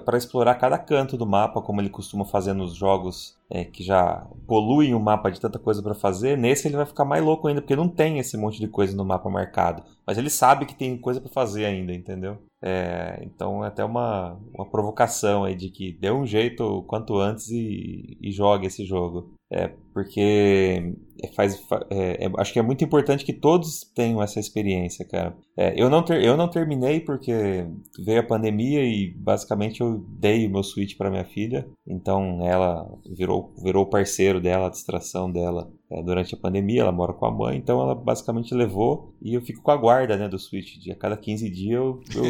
para 0.05 0.17
explorar 0.17 0.53
cada 0.55 0.77
canto 0.77 1.17
do 1.17 1.25
mapa, 1.25 1.61
como 1.61 1.81
ele 1.81 1.89
costuma 1.89 2.23
fazer 2.23 2.53
nos 2.53 2.75
jogos 2.75 3.35
é, 3.49 3.65
que 3.65 3.83
já 3.83 4.27
poluem 4.45 4.93
o 4.93 4.99
mapa 4.99 5.31
de 5.31 5.39
tanta 5.39 5.57
coisa 5.57 5.81
para 5.81 5.95
fazer. 5.95 6.37
Nesse 6.37 6.67
ele 6.67 6.77
vai 6.77 6.85
ficar 6.85 7.05
mais 7.05 7.23
louco 7.23 7.47
ainda, 7.47 7.61
porque 7.61 7.75
não 7.75 7.87
tem 7.89 8.19
esse 8.19 8.37
monte 8.37 8.59
de 8.59 8.67
coisa 8.67 8.95
no 8.95 9.03
mapa 9.03 9.27
marcado. 9.29 9.81
Mas 10.05 10.17
ele 10.19 10.29
sabe 10.29 10.65
que 10.67 10.75
tem 10.75 10.95
coisa 10.97 11.19
para 11.19 11.31
fazer 11.31 11.65
ainda, 11.65 11.91
entendeu? 11.93 12.37
É, 12.61 13.21
então 13.23 13.63
é 13.63 13.69
até 13.69 13.83
uma, 13.83 14.37
uma 14.53 14.65
provocação 14.69 15.45
aí 15.45 15.55
de 15.55 15.69
que 15.69 15.93
dê 15.93 16.11
um 16.11 16.25
jeito 16.25 16.83
quanto 16.83 17.17
antes 17.17 17.49
e, 17.49 18.17
e 18.21 18.31
jogue 18.31 18.67
esse 18.67 18.85
jogo. 18.85 19.33
É, 19.51 19.71
porque 20.03 20.93
é, 21.21 21.27
faz, 21.33 21.59
fa- 21.67 21.85
é, 21.89 22.25
é, 22.25 22.31
acho 22.37 22.53
que 22.53 22.59
é 22.59 22.61
muito 22.61 22.83
importante 22.83 23.25
que 23.25 23.33
todos 23.33 23.81
tenham 23.93 24.23
essa 24.23 24.39
experiência, 24.39 25.05
cara. 25.05 25.35
É, 25.57 25.73
eu, 25.75 25.89
não 25.89 26.01
ter, 26.01 26.23
eu 26.23 26.37
não 26.37 26.47
terminei 26.47 27.01
porque 27.01 27.65
veio 28.05 28.21
a 28.21 28.23
pandemia 28.23 28.81
e 28.83 29.11
basicamente 29.17 29.81
eu 29.81 29.97
dei 30.19 30.47
o 30.47 30.49
meu 30.49 30.63
Switch 30.63 30.95
para 30.97 31.09
minha 31.11 31.25
filha. 31.25 31.67
Então 31.85 32.39
ela 32.45 32.89
virou, 33.13 33.53
virou 33.61 33.83
o 33.83 33.89
parceiro 33.89 34.39
dela, 34.39 34.67
a 34.67 34.71
distração 34.71 35.29
dela 35.29 35.69
é, 35.91 36.01
durante 36.01 36.33
a 36.33 36.37
pandemia. 36.37 36.81
Ela 36.81 36.91
mora 36.93 37.11
com 37.13 37.25
a 37.25 37.31
mãe, 37.31 37.57
então 37.57 37.81
ela 37.81 37.93
basicamente 37.93 38.53
levou 38.55 39.13
e 39.21 39.33
eu 39.33 39.41
fico 39.41 39.61
com 39.61 39.71
a 39.71 39.75
guarda 39.77 40.15
né, 40.15 40.29
do 40.29 40.39
Switch. 40.39 40.87
A 40.89 40.95
cada 40.95 41.17
15 41.17 41.49
dias 41.49 41.73
eu, 41.81 41.99
eu, 42.15 42.23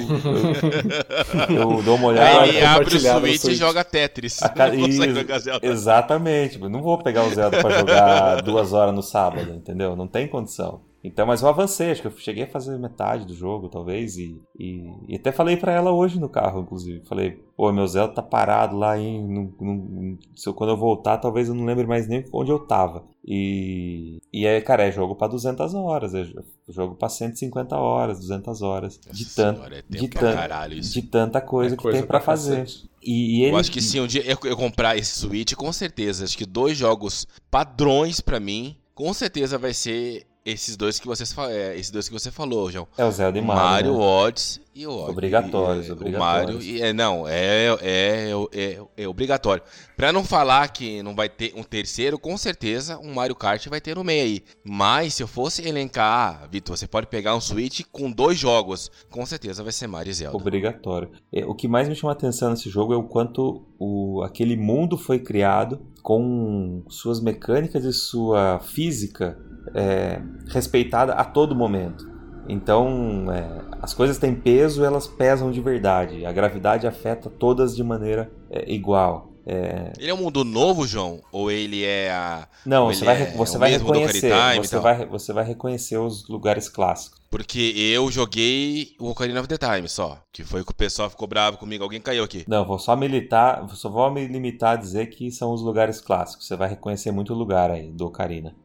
eu, 1.50 1.56
eu 1.78 1.84
dou 1.84 1.96
uma 1.98 2.08
olhada. 2.08 2.42
Aí 2.42 2.62
abre 2.64 2.90
o 2.90 2.94
no 2.94 3.00
Switch 3.00 3.36
e 3.36 3.38
Switch. 3.40 3.58
joga 3.58 3.84
Tetris. 3.84 4.42
A 4.42 4.50
ca- 4.50 4.72
Não 4.72 4.80
consegue 4.86 5.12
Isso. 5.12 5.50
Exatamente. 5.62 6.58
Não 6.58 6.82
vou 6.82 6.98
pegar 6.98 7.26
o 7.26 7.30
Zelda 7.30 7.59
pra 7.62 7.80
jogar 7.80 8.42
duas 8.42 8.74
horas 8.74 8.94
no 8.94 9.02
sábado, 9.02 9.54
entendeu? 9.54 9.96
Não 9.96 10.08
tem 10.08 10.28
condição. 10.28 10.82
Então, 11.04 11.26
mas 11.26 11.42
eu 11.42 11.48
avancei, 11.48 11.92
acho 11.92 12.02
que 12.02 12.08
eu 12.08 12.18
cheguei 12.18 12.44
a 12.44 12.50
fazer 12.50 12.78
metade 12.78 13.26
do 13.26 13.34
jogo, 13.34 13.70
talvez, 13.70 14.18
e, 14.18 14.42
e, 14.58 14.84
e 15.08 15.16
até 15.16 15.32
falei 15.32 15.56
para 15.56 15.72
ela 15.72 15.92
hoje 15.92 16.20
no 16.20 16.28
carro, 16.28 16.62
inclusive. 16.62 17.06
Falei, 17.06 17.42
pô, 17.56 17.72
meu 17.72 17.88
Zelda 17.88 18.14
tá 18.14 18.22
parado 18.22 18.76
lá 18.76 18.98
em. 18.98 19.26
No, 19.26 19.54
no, 19.62 20.18
se 20.36 20.50
eu, 20.50 20.54
quando 20.54 20.72
eu 20.72 20.78
voltar, 20.78 21.18
talvez 21.18 21.48
eu 21.48 21.56
não 21.56 21.64
lembre 21.64 21.88
mais 21.88 22.08
nem 22.08 22.26
onde 22.34 22.52
eu 22.52 22.60
tava. 22.60 23.06
E, 23.26 24.20
e 24.34 24.46
é, 24.46 24.60
cara, 24.60 24.84
é 24.84 24.92
jogo 24.92 25.16
para 25.16 25.30
200 25.30 25.74
horas, 25.74 26.14
é 26.14 26.26
jogo 26.68 26.96
para 26.96 27.08
150 27.08 27.78
horas, 27.78 28.20
200 28.20 28.62
horas. 28.62 29.00
de, 29.12 29.26
tanto, 29.34 29.62
é 29.64 29.82
de, 29.88 30.08
tan 30.10 30.36
de 30.70 31.02
tanta 31.04 31.40
coisa, 31.40 31.76
é 31.76 31.78
que 31.78 31.92
tem 31.92 32.04
para 32.04 32.20
fazer. 32.20 32.66
E, 33.02 33.40
e 33.40 33.44
ele... 33.44 33.54
Eu 33.54 33.58
acho 33.58 33.72
que 33.72 33.82
sim, 33.82 34.02
um 34.02 34.08
dia 34.08 34.24
eu, 34.26 34.38
eu 34.44 34.58
comprar 34.58 34.98
esse 34.98 35.20
Switch, 35.20 35.54
com 35.54 35.72
certeza. 35.72 36.26
Acho 36.26 36.38
que 36.38 36.46
dois 36.46 36.78
jogos 36.78 37.26
padrões 37.50 38.20
para 38.20 38.40
mim, 38.40 38.76
com 38.94 39.14
certeza 39.14 39.58
vai 39.58 39.74
ser 39.74 40.29
esses 40.46 40.78
dois 40.78 41.00
que 41.00 41.08
você, 41.08 41.24
é, 41.50 41.78
esses 41.78 41.92
dois 41.92 42.08
que 42.08 42.14
você 42.14 42.32
falou, 42.32 42.72
João. 42.72 42.88
É 42.98 43.04
o 43.04 43.12
Zelda 43.12 43.38
e 43.38 43.42
Mario. 43.42 43.64
Mario 43.64 43.94
né? 43.94 44.00
Odyssey 44.00 44.64
e 44.74 44.88
o 44.88 44.92
Odyssey. 44.92 45.12
Obrigatórios, 45.12 45.88
e, 45.88 45.92
obrigatórios. 45.92 46.56
O 46.56 46.58
Mario, 46.58 46.62
e, 46.62 46.82
é, 46.82 46.94
não, 46.94 47.28
é, 47.28 47.68
é, 47.82 48.32
é, 48.54 48.82
é, 48.98 49.08
obrigatório. 49.08 49.62
Pra 49.96 50.14
não 50.14 50.24
falar 50.24 50.68
que 50.70 51.04
não 51.04 51.14
vai 51.14 51.28
ter 51.28 51.54
um 51.56 51.64
terceiro, 51.64 52.18
com 52.18 52.38
certeza 52.38 52.98
um 53.00 53.14
Mario 53.14 53.36
Kart 53.36 53.68
vai 53.68 53.82
ter 53.82 53.96
no 53.96 54.04
meio 54.04 54.24
aí. 54.24 54.44
Mas 54.64 55.16
se 55.16 55.24
eu 55.24 55.28
fosse 55.28 55.68
elencar, 55.68 56.48
Vitor, 56.50 56.78
você 56.78 56.88
pode 56.88 57.08
pegar 57.08 57.36
um 57.36 57.42
Switch 57.42 57.82
com 57.92 58.10
dois 58.12 58.38
jogos. 58.38 58.90
Com 59.10 59.26
certeza 59.26 59.64
vai 59.64 59.72
ser 59.72 59.88
Mario 59.88 60.12
e 60.12 60.14
Zelda. 60.14 60.38
Obrigatório. 60.38 61.12
É, 61.34 61.46
o 61.46 61.54
que 61.54 61.68
mais 61.68 61.88
me 61.88 61.96
chama 61.96 62.14
atenção 62.14 62.52
nesse 62.52 62.70
jogo 62.70 62.94
é 62.94 62.98
o 62.98 63.04
quanto 63.04 63.68
o, 63.78 64.24
aquele 64.24 64.56
mundo 64.56 64.98
foi 64.98 65.20
criado 65.20 65.80
com 66.02 66.84
suas 66.88 67.20
mecânicas 67.20 67.84
e 67.84 67.92
sua 67.92 68.60
física 68.60 69.38
é, 69.74 70.22
respeitada 70.48 71.14
a 71.14 71.24
todo 71.24 71.56
momento. 71.56 72.10
Então, 72.48 73.32
é, 73.32 73.62
as 73.82 73.94
coisas 73.94 74.18
têm 74.18 74.34
peso, 74.34 74.84
elas 74.84 75.08
pesam 75.08 75.52
de 75.52 75.62
verdade. 75.62 76.26
A 76.26 76.32
gravidade 76.32 76.88
afeta 76.88 77.30
todas 77.30 77.76
de 77.76 77.84
maneira 77.84 78.32
é, 78.50 78.72
igual. 78.72 79.30
É... 79.46 79.94
Ele 79.98 80.12
é 80.12 80.14
um 80.14 80.18
mundo 80.18 80.44
novo, 80.44 80.86
João? 80.86 81.22
Ou 81.32 81.50
ele 81.50 81.84
é 81.84 82.12
a. 82.12 82.48
Não, 82.66 82.88
você 82.88 83.04
vai, 83.04 83.22
é 83.22 83.32
você 83.32 83.58
vai 83.58 83.72
reconhecer. 83.72 84.32
Você 84.58 84.78
vai, 84.78 85.06
você 85.06 85.34
vai 85.34 85.44
reconhecer 85.44 85.98
os 85.98 86.28
lugares 86.28 86.70
clássicos. 86.70 87.20
Porque 87.32 87.74
eu 87.76 88.12
joguei 88.12 88.96
o 89.00 89.10
Ocarina 89.10 89.40
of 89.40 89.48
the 89.48 89.58
Time 89.58 89.88
só. 89.88 90.22
Que 90.32 90.44
foi 90.44 90.64
que 90.64 90.72
o 90.72 90.76
pessoal 90.76 91.10
ficou 91.10 91.28
bravo 91.28 91.58
comigo. 91.58 91.84
Alguém 91.84 92.02
caiu 92.02 92.24
aqui. 92.24 92.44
Não, 92.48 92.66
vou 92.66 92.78
só 92.78 92.96
militar. 92.96 93.68
Só 93.70 93.90
vou 93.90 94.12
me 94.12 94.28
limitar 94.28 94.74
a 94.74 94.76
dizer 94.76 95.08
que 95.08 95.32
são 95.32 95.52
os 95.52 95.62
lugares 95.62 96.00
clássicos. 96.00 96.46
Você 96.46 96.56
vai 96.56 96.70
reconhecer 96.70 97.12
muito 97.12 97.34
lugar 97.34 97.72
aí 97.72 97.92
do 97.92 98.06
Ocarina 98.06 98.56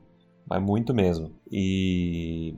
mas 0.47 0.62
muito 0.62 0.92
mesmo. 0.92 1.32
E, 1.50 2.55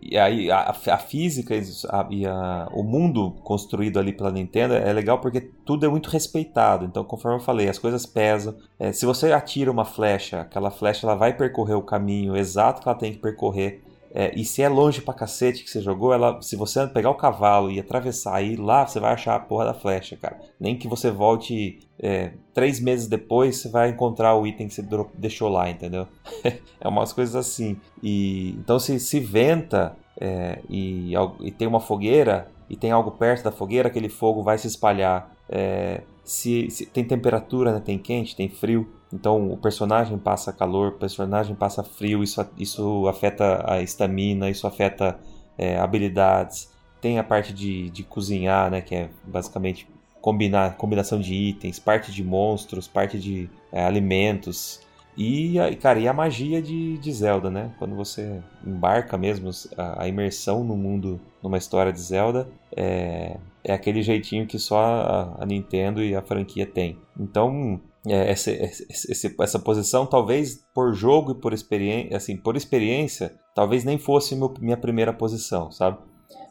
e 0.00 0.16
aí 0.16 0.50
a, 0.50 0.70
a 0.70 0.98
física 0.98 1.54
a, 1.88 2.06
e 2.10 2.26
a, 2.26 2.68
o 2.72 2.82
mundo 2.82 3.32
construído 3.42 3.98
ali 3.98 4.12
pela 4.12 4.30
Nintendo 4.30 4.74
é 4.74 4.92
legal 4.92 5.20
porque 5.20 5.40
tudo 5.40 5.86
é 5.86 5.88
muito 5.88 6.08
respeitado. 6.08 6.84
Então, 6.84 7.04
conforme 7.04 7.38
eu 7.38 7.44
falei, 7.44 7.68
as 7.68 7.78
coisas 7.78 8.06
pesam. 8.06 8.56
É, 8.78 8.92
se 8.92 9.06
você 9.06 9.32
atira 9.32 9.70
uma 9.70 9.84
flecha, 9.84 10.40
aquela 10.40 10.70
flecha 10.70 11.06
ela 11.06 11.14
vai 11.14 11.36
percorrer 11.36 11.74
o 11.74 11.82
caminho 11.82 12.36
exato 12.36 12.82
que 12.82 12.88
ela 12.88 12.98
tem 12.98 13.12
que 13.12 13.18
percorrer. 13.18 13.82
É, 14.14 14.32
e 14.34 14.44
se 14.44 14.62
é 14.62 14.68
longe 14.68 15.02
pra 15.02 15.12
cacete 15.12 15.62
que 15.62 15.70
você 15.70 15.80
jogou, 15.80 16.12
ela, 16.12 16.40
se 16.40 16.56
você 16.56 16.86
pegar 16.86 17.10
o 17.10 17.14
cavalo 17.14 17.70
e 17.70 17.78
atravessar 17.78 18.36
aí 18.36 18.56
lá, 18.56 18.86
você 18.86 18.98
vai 18.98 19.12
achar 19.12 19.36
a 19.36 19.40
porra 19.40 19.66
da 19.66 19.74
flecha, 19.74 20.16
cara. 20.16 20.38
Nem 20.58 20.76
que 20.76 20.88
você 20.88 21.10
volte 21.10 21.78
é, 21.98 22.32
três 22.54 22.80
meses 22.80 23.06
depois, 23.06 23.58
você 23.58 23.68
vai 23.68 23.90
encontrar 23.90 24.34
o 24.34 24.46
item 24.46 24.68
que 24.68 24.74
você 24.74 24.84
deixou 25.14 25.48
lá, 25.48 25.68
entendeu? 25.68 26.06
é 26.80 26.88
umas 26.88 27.12
coisas 27.12 27.36
assim. 27.36 27.76
E 28.02 28.50
então 28.58 28.78
se, 28.78 28.98
se 28.98 29.20
venta 29.20 29.96
é, 30.20 30.60
e, 30.68 31.12
e 31.40 31.50
tem 31.50 31.68
uma 31.68 31.80
fogueira 31.80 32.50
e 32.68 32.76
tem 32.76 32.90
algo 32.90 33.12
perto 33.12 33.44
da 33.44 33.52
fogueira, 33.52 33.88
aquele 33.88 34.08
fogo 34.08 34.42
vai 34.42 34.58
se 34.58 34.66
espalhar. 34.66 35.34
É, 35.48 36.02
se, 36.22 36.70
se, 36.70 36.86
tem 36.86 37.04
temperatura, 37.04 37.72
né? 37.72 37.80
tem 37.80 37.98
quente, 37.98 38.36
tem 38.36 38.48
frio. 38.48 38.88
Então 39.12 39.50
o 39.50 39.56
personagem 39.56 40.18
passa 40.18 40.52
calor, 40.52 40.88
o 40.88 40.98
personagem 40.98 41.54
passa 41.54 41.82
frio, 41.82 42.22
isso, 42.22 42.44
isso 42.56 43.08
afeta 43.08 43.64
a 43.66 43.82
estamina, 43.82 44.50
isso 44.50 44.66
afeta 44.66 45.18
é, 45.56 45.78
habilidades. 45.78 46.70
Tem 47.00 47.18
a 47.18 47.24
parte 47.24 47.52
de, 47.52 47.90
de 47.90 48.02
cozinhar, 48.02 48.70
né, 48.70 48.80
que 48.80 48.94
é 48.94 49.08
basicamente 49.24 49.88
combinar 50.20 50.76
combinação 50.76 51.20
de 51.20 51.32
itens, 51.32 51.78
parte 51.78 52.12
de 52.12 52.24
monstros, 52.24 52.88
parte 52.88 53.18
de 53.18 53.48
é, 53.72 53.84
alimentos. 53.84 54.80
E, 55.16 55.56
cara, 55.80 55.98
e 55.98 56.06
a 56.06 56.12
magia 56.12 56.62
de, 56.62 56.96
de 56.98 57.12
Zelda, 57.12 57.50
né? 57.50 57.72
Quando 57.78 57.96
você 57.96 58.40
embarca 58.64 59.18
mesmo 59.18 59.50
a, 59.76 60.04
a 60.04 60.08
imersão 60.08 60.62
no 60.62 60.76
mundo, 60.76 61.20
numa 61.42 61.58
história 61.58 61.92
de 61.92 62.00
Zelda, 62.00 62.48
é, 62.76 63.36
é 63.64 63.72
aquele 63.72 64.00
jeitinho 64.00 64.46
que 64.46 64.58
só 64.60 64.78
a, 64.78 65.42
a 65.42 65.46
Nintendo 65.46 66.02
e 66.02 66.14
a 66.14 66.22
franquia 66.22 66.64
tem. 66.64 66.98
Então, 67.18 67.80
essa, 68.12 68.50
essa, 68.50 69.34
essa 69.40 69.58
posição, 69.58 70.06
talvez 70.06 70.64
por 70.74 70.94
jogo 70.94 71.32
e 71.32 71.40
por 71.40 71.52
experiência, 71.52 72.16
assim, 72.16 72.36
por 72.36 72.56
experiência, 72.56 73.34
talvez 73.54 73.84
nem 73.84 73.98
fosse 73.98 74.34
meu, 74.34 74.52
minha 74.60 74.76
primeira 74.76 75.12
posição, 75.12 75.70
sabe? 75.70 75.98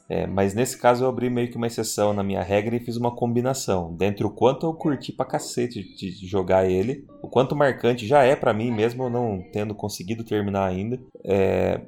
É, 0.10 0.26
mas 0.26 0.54
nesse 0.54 0.78
caso 0.78 1.04
eu 1.04 1.10
abri 1.10 1.30
meio 1.30 1.50
que 1.50 1.58
uma 1.58 1.68
exceção 1.68 2.14
na 2.14 2.24
minha 2.24 2.42
regra 2.42 2.76
e 2.76 2.80
fiz 2.80 2.96
uma 2.96 3.14
combinação. 3.14 3.94
Dentre 3.94 4.26
o 4.26 4.30
quanto 4.30 4.66
eu 4.66 4.74
curti 4.74 5.12
pra 5.12 5.26
cacete 5.26 5.84
de, 5.84 6.20
de 6.20 6.28
jogar 6.28 6.70
ele, 6.70 7.06
o 7.22 7.28
quanto 7.28 7.56
marcante 7.56 8.08
já 8.08 8.24
é 8.24 8.36
para 8.36 8.54
mim, 8.54 8.72
mesmo 8.72 9.10
não 9.10 9.44
tendo 9.52 9.76
conseguido 9.76 10.24
terminar 10.24 10.66
ainda, 10.66 10.98
é, 11.26 11.82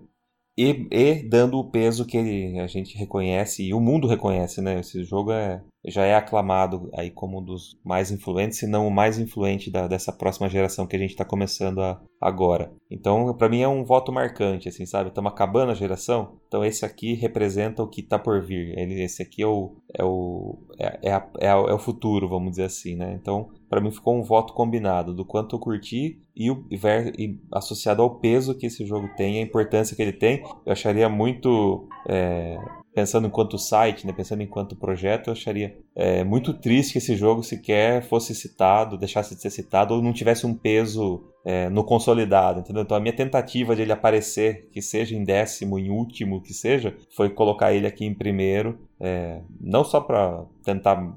e, 0.58 0.86
e, 0.92 1.24
dando 1.24 1.58
o 1.58 1.72
peso 1.72 2.06
que 2.06 2.18
a 2.60 2.68
gente 2.68 2.98
reconhece 2.98 3.64
e 3.64 3.74
o 3.74 3.80
mundo 3.80 4.10
reconhece, 4.10 4.60
né? 4.60 4.82
Esse 4.82 5.06
jogo 5.06 5.32
é, 5.32 5.62
já 5.86 6.06
é 6.06 6.16
aclamado 6.16 6.90
aí 6.94 7.10
como 7.10 7.40
um 7.40 7.44
dos 7.44 7.80
mais 7.84 8.12
influentes, 8.12 8.60
se 8.60 8.68
não 8.68 8.88
o 8.88 8.92
mais 8.92 9.18
influente 9.18 9.72
da, 9.72 9.88
dessa 9.88 10.12
próxima 10.12 10.50
geração 10.50 10.86
que 10.86 10.96
a 10.96 11.00
gente 11.00 11.12
está 11.12 11.24
começando 11.24 11.80
a, 11.80 12.02
agora. 12.20 12.72
Então, 12.92 13.34
para 13.36 13.50
mim 13.50 13.62
é 13.62 13.68
um 13.68 13.84
voto 13.84 14.12
marcante, 14.12 14.68
assim, 14.68 14.86
sabe? 14.86 15.10
Estamos 15.10 15.32
acabando 15.32 15.72
a 15.72 15.76
geração, 15.76 16.38
então 16.48 16.66
esse 16.66 16.84
aqui 16.84 17.14
representa 17.14 17.82
o 17.82 17.88
que 17.88 18.02
está 18.02 18.20
por 18.20 18.42
vir. 18.42 18.78
Ele, 18.78 19.02
esse 19.02 19.22
aqui 19.22 19.42
é 19.42 19.48
o, 19.48 19.76
é 19.94 20.04
o, 20.04 20.60
é, 20.78 21.00
é, 21.04 21.14
a, 21.14 21.28
é, 21.40 21.56
o 21.56 21.80
futuro, 21.80 22.28
vamos 22.28 22.52
dizer 22.52 22.66
assim, 22.66 22.96
né? 22.96 23.18
Então, 23.20 23.50
para 23.70 23.80
mim 23.80 23.92
ficou 23.92 24.16
um 24.16 24.24
voto 24.24 24.54
combinado 24.54 25.14
do 25.14 25.24
quanto 25.24 25.56
eu 25.56 25.60
curti 25.60 26.22
e, 26.36 26.52
o, 26.52 26.66
e 26.72 27.40
associado 27.54 28.02
ao 28.02 28.20
peso 28.20 28.58
que 28.58 28.66
esse 28.66 28.86
jogo 28.86 29.10
tem, 29.16 29.40
a 29.40 29.44
importância 29.44 29.96
que 29.96 30.02
ele 30.02 30.14
tem. 30.14 30.44
Eu 30.66 30.74
acharia 30.74 31.08
muito 31.08 31.88
é, 32.08 32.58
pensando 32.94 33.28
enquanto 33.28 33.58
site, 33.58 34.06
né, 34.06 34.14
pensando 34.14 34.42
enquanto 34.42 34.76
projeto, 34.76 35.28
eu 35.28 35.34
acharia 35.34 35.78
é, 35.96 36.24
muito 36.24 36.54
triste 36.54 36.94
que 36.94 36.98
esse 36.98 37.16
jogo 37.16 37.44
sequer 37.44 38.04
fosse 38.04 38.34
citado, 38.34 38.98
deixasse 38.98 39.36
de 39.36 39.42
ser 39.42 39.50
citado 39.50 39.94
ou 39.94 40.02
não 40.02 40.14
tivesse 40.14 40.46
um 40.46 40.54
peso 40.54 41.24
é, 41.46 41.70
no 41.70 41.84
consolidado, 41.84 42.60
entendeu? 42.60 42.84
Então 42.84 42.98
a 42.98 43.00
minha 43.00 43.16
tentativa 43.16 43.76
de 43.76 43.82
ele 43.82 43.92
aparecer, 43.92 44.68
que 44.72 44.82
seja 44.82 45.16
em 45.16 45.24
décimo, 45.24 45.80
em 45.80 45.90
último, 45.90 46.42
que 46.42 46.54
seja, 46.54 46.96
foi 47.16 47.30
colocar 47.30 47.74
ele 47.74 47.88
aqui 47.88 48.06
em 48.06 48.14
primeiro, 48.14 48.80
é, 49.00 49.42
não 49.60 49.84
só 49.84 50.02
para 50.02 50.44
tentar 50.74 51.16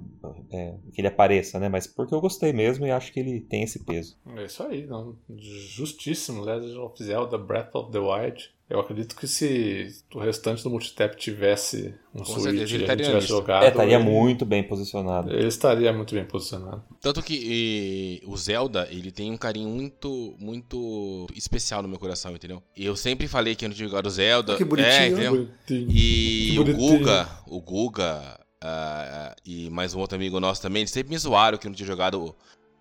é, 0.50 0.74
que 0.92 1.00
ele 1.00 1.08
apareça, 1.08 1.58
né? 1.58 1.68
Mas 1.68 1.86
porque 1.86 2.14
eu 2.14 2.20
gostei 2.20 2.52
mesmo 2.52 2.86
e 2.86 2.90
acho 2.90 3.12
que 3.12 3.20
ele 3.20 3.40
tem 3.40 3.62
esse 3.62 3.84
peso. 3.84 4.16
É 4.36 4.44
isso 4.44 4.62
aí, 4.62 4.86
não. 4.86 5.16
justíssimo. 5.28 6.44
Legend 6.44 6.78
of 6.78 7.02
Zelda 7.02 7.38
Breath 7.38 7.74
of 7.74 7.90
the 7.90 7.98
Wild 7.98 8.50
eu 8.72 8.80
acredito 8.80 9.14
que 9.14 9.28
se 9.28 9.86
o 10.14 10.18
restante 10.18 10.62
do 10.62 10.70
multitap 10.70 11.14
tivesse 11.14 11.94
um 12.14 12.20
Com 12.20 12.24
Switch 12.24 12.44
certeza, 12.44 12.74
ele 12.74 12.84
estaria 12.84 13.04
tivesse 13.04 13.26
jogado... 13.26 13.64
É, 13.64 13.68
estaria 13.68 13.96
ele, 13.96 14.04
muito 14.04 14.46
bem 14.46 14.62
posicionado. 14.62 15.30
Ele 15.30 15.46
estaria 15.46 15.92
muito 15.92 16.14
bem 16.14 16.24
posicionado. 16.24 16.82
Tanto 16.98 17.22
que 17.22 17.34
e, 17.34 18.22
o 18.26 18.34
Zelda, 18.34 18.88
ele 18.90 19.12
tem 19.12 19.30
um 19.30 19.36
carinho 19.36 19.68
muito, 19.68 20.34
muito 20.38 21.26
especial 21.36 21.82
no 21.82 21.88
meu 21.88 21.98
coração, 21.98 22.34
entendeu? 22.34 22.62
E 22.74 22.86
eu 22.86 22.96
sempre 22.96 23.28
falei 23.28 23.54
que 23.54 23.66
eu 23.66 23.68
não 23.68 23.76
tinha 23.76 23.86
jogado 23.86 24.08
Zelda. 24.08 24.56
Que 24.56 24.64
bonitinho. 24.64 24.90
É, 24.90 25.08
entendeu? 25.08 25.32
Bonitinho. 25.32 25.90
E 25.90 26.58
o 26.58 26.64
Guga, 26.64 27.28
o 27.46 27.60
Guga 27.60 28.40
uh, 28.62 29.34
e 29.44 29.68
mais 29.70 29.94
um 29.94 30.00
outro 30.00 30.16
amigo 30.16 30.40
nosso 30.40 30.62
também, 30.62 30.80
eles 30.80 30.90
sempre 30.90 31.10
me 31.10 31.18
zoaram 31.18 31.58
que 31.58 31.66
eu 31.66 31.70
não 31.70 31.76
tinha 31.76 31.86
jogado 31.86 32.34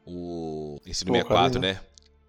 o, 0.06 0.76
o 0.76 0.82
esse 0.86 1.04
do 1.04 1.12
64, 1.12 1.60
né? 1.60 1.80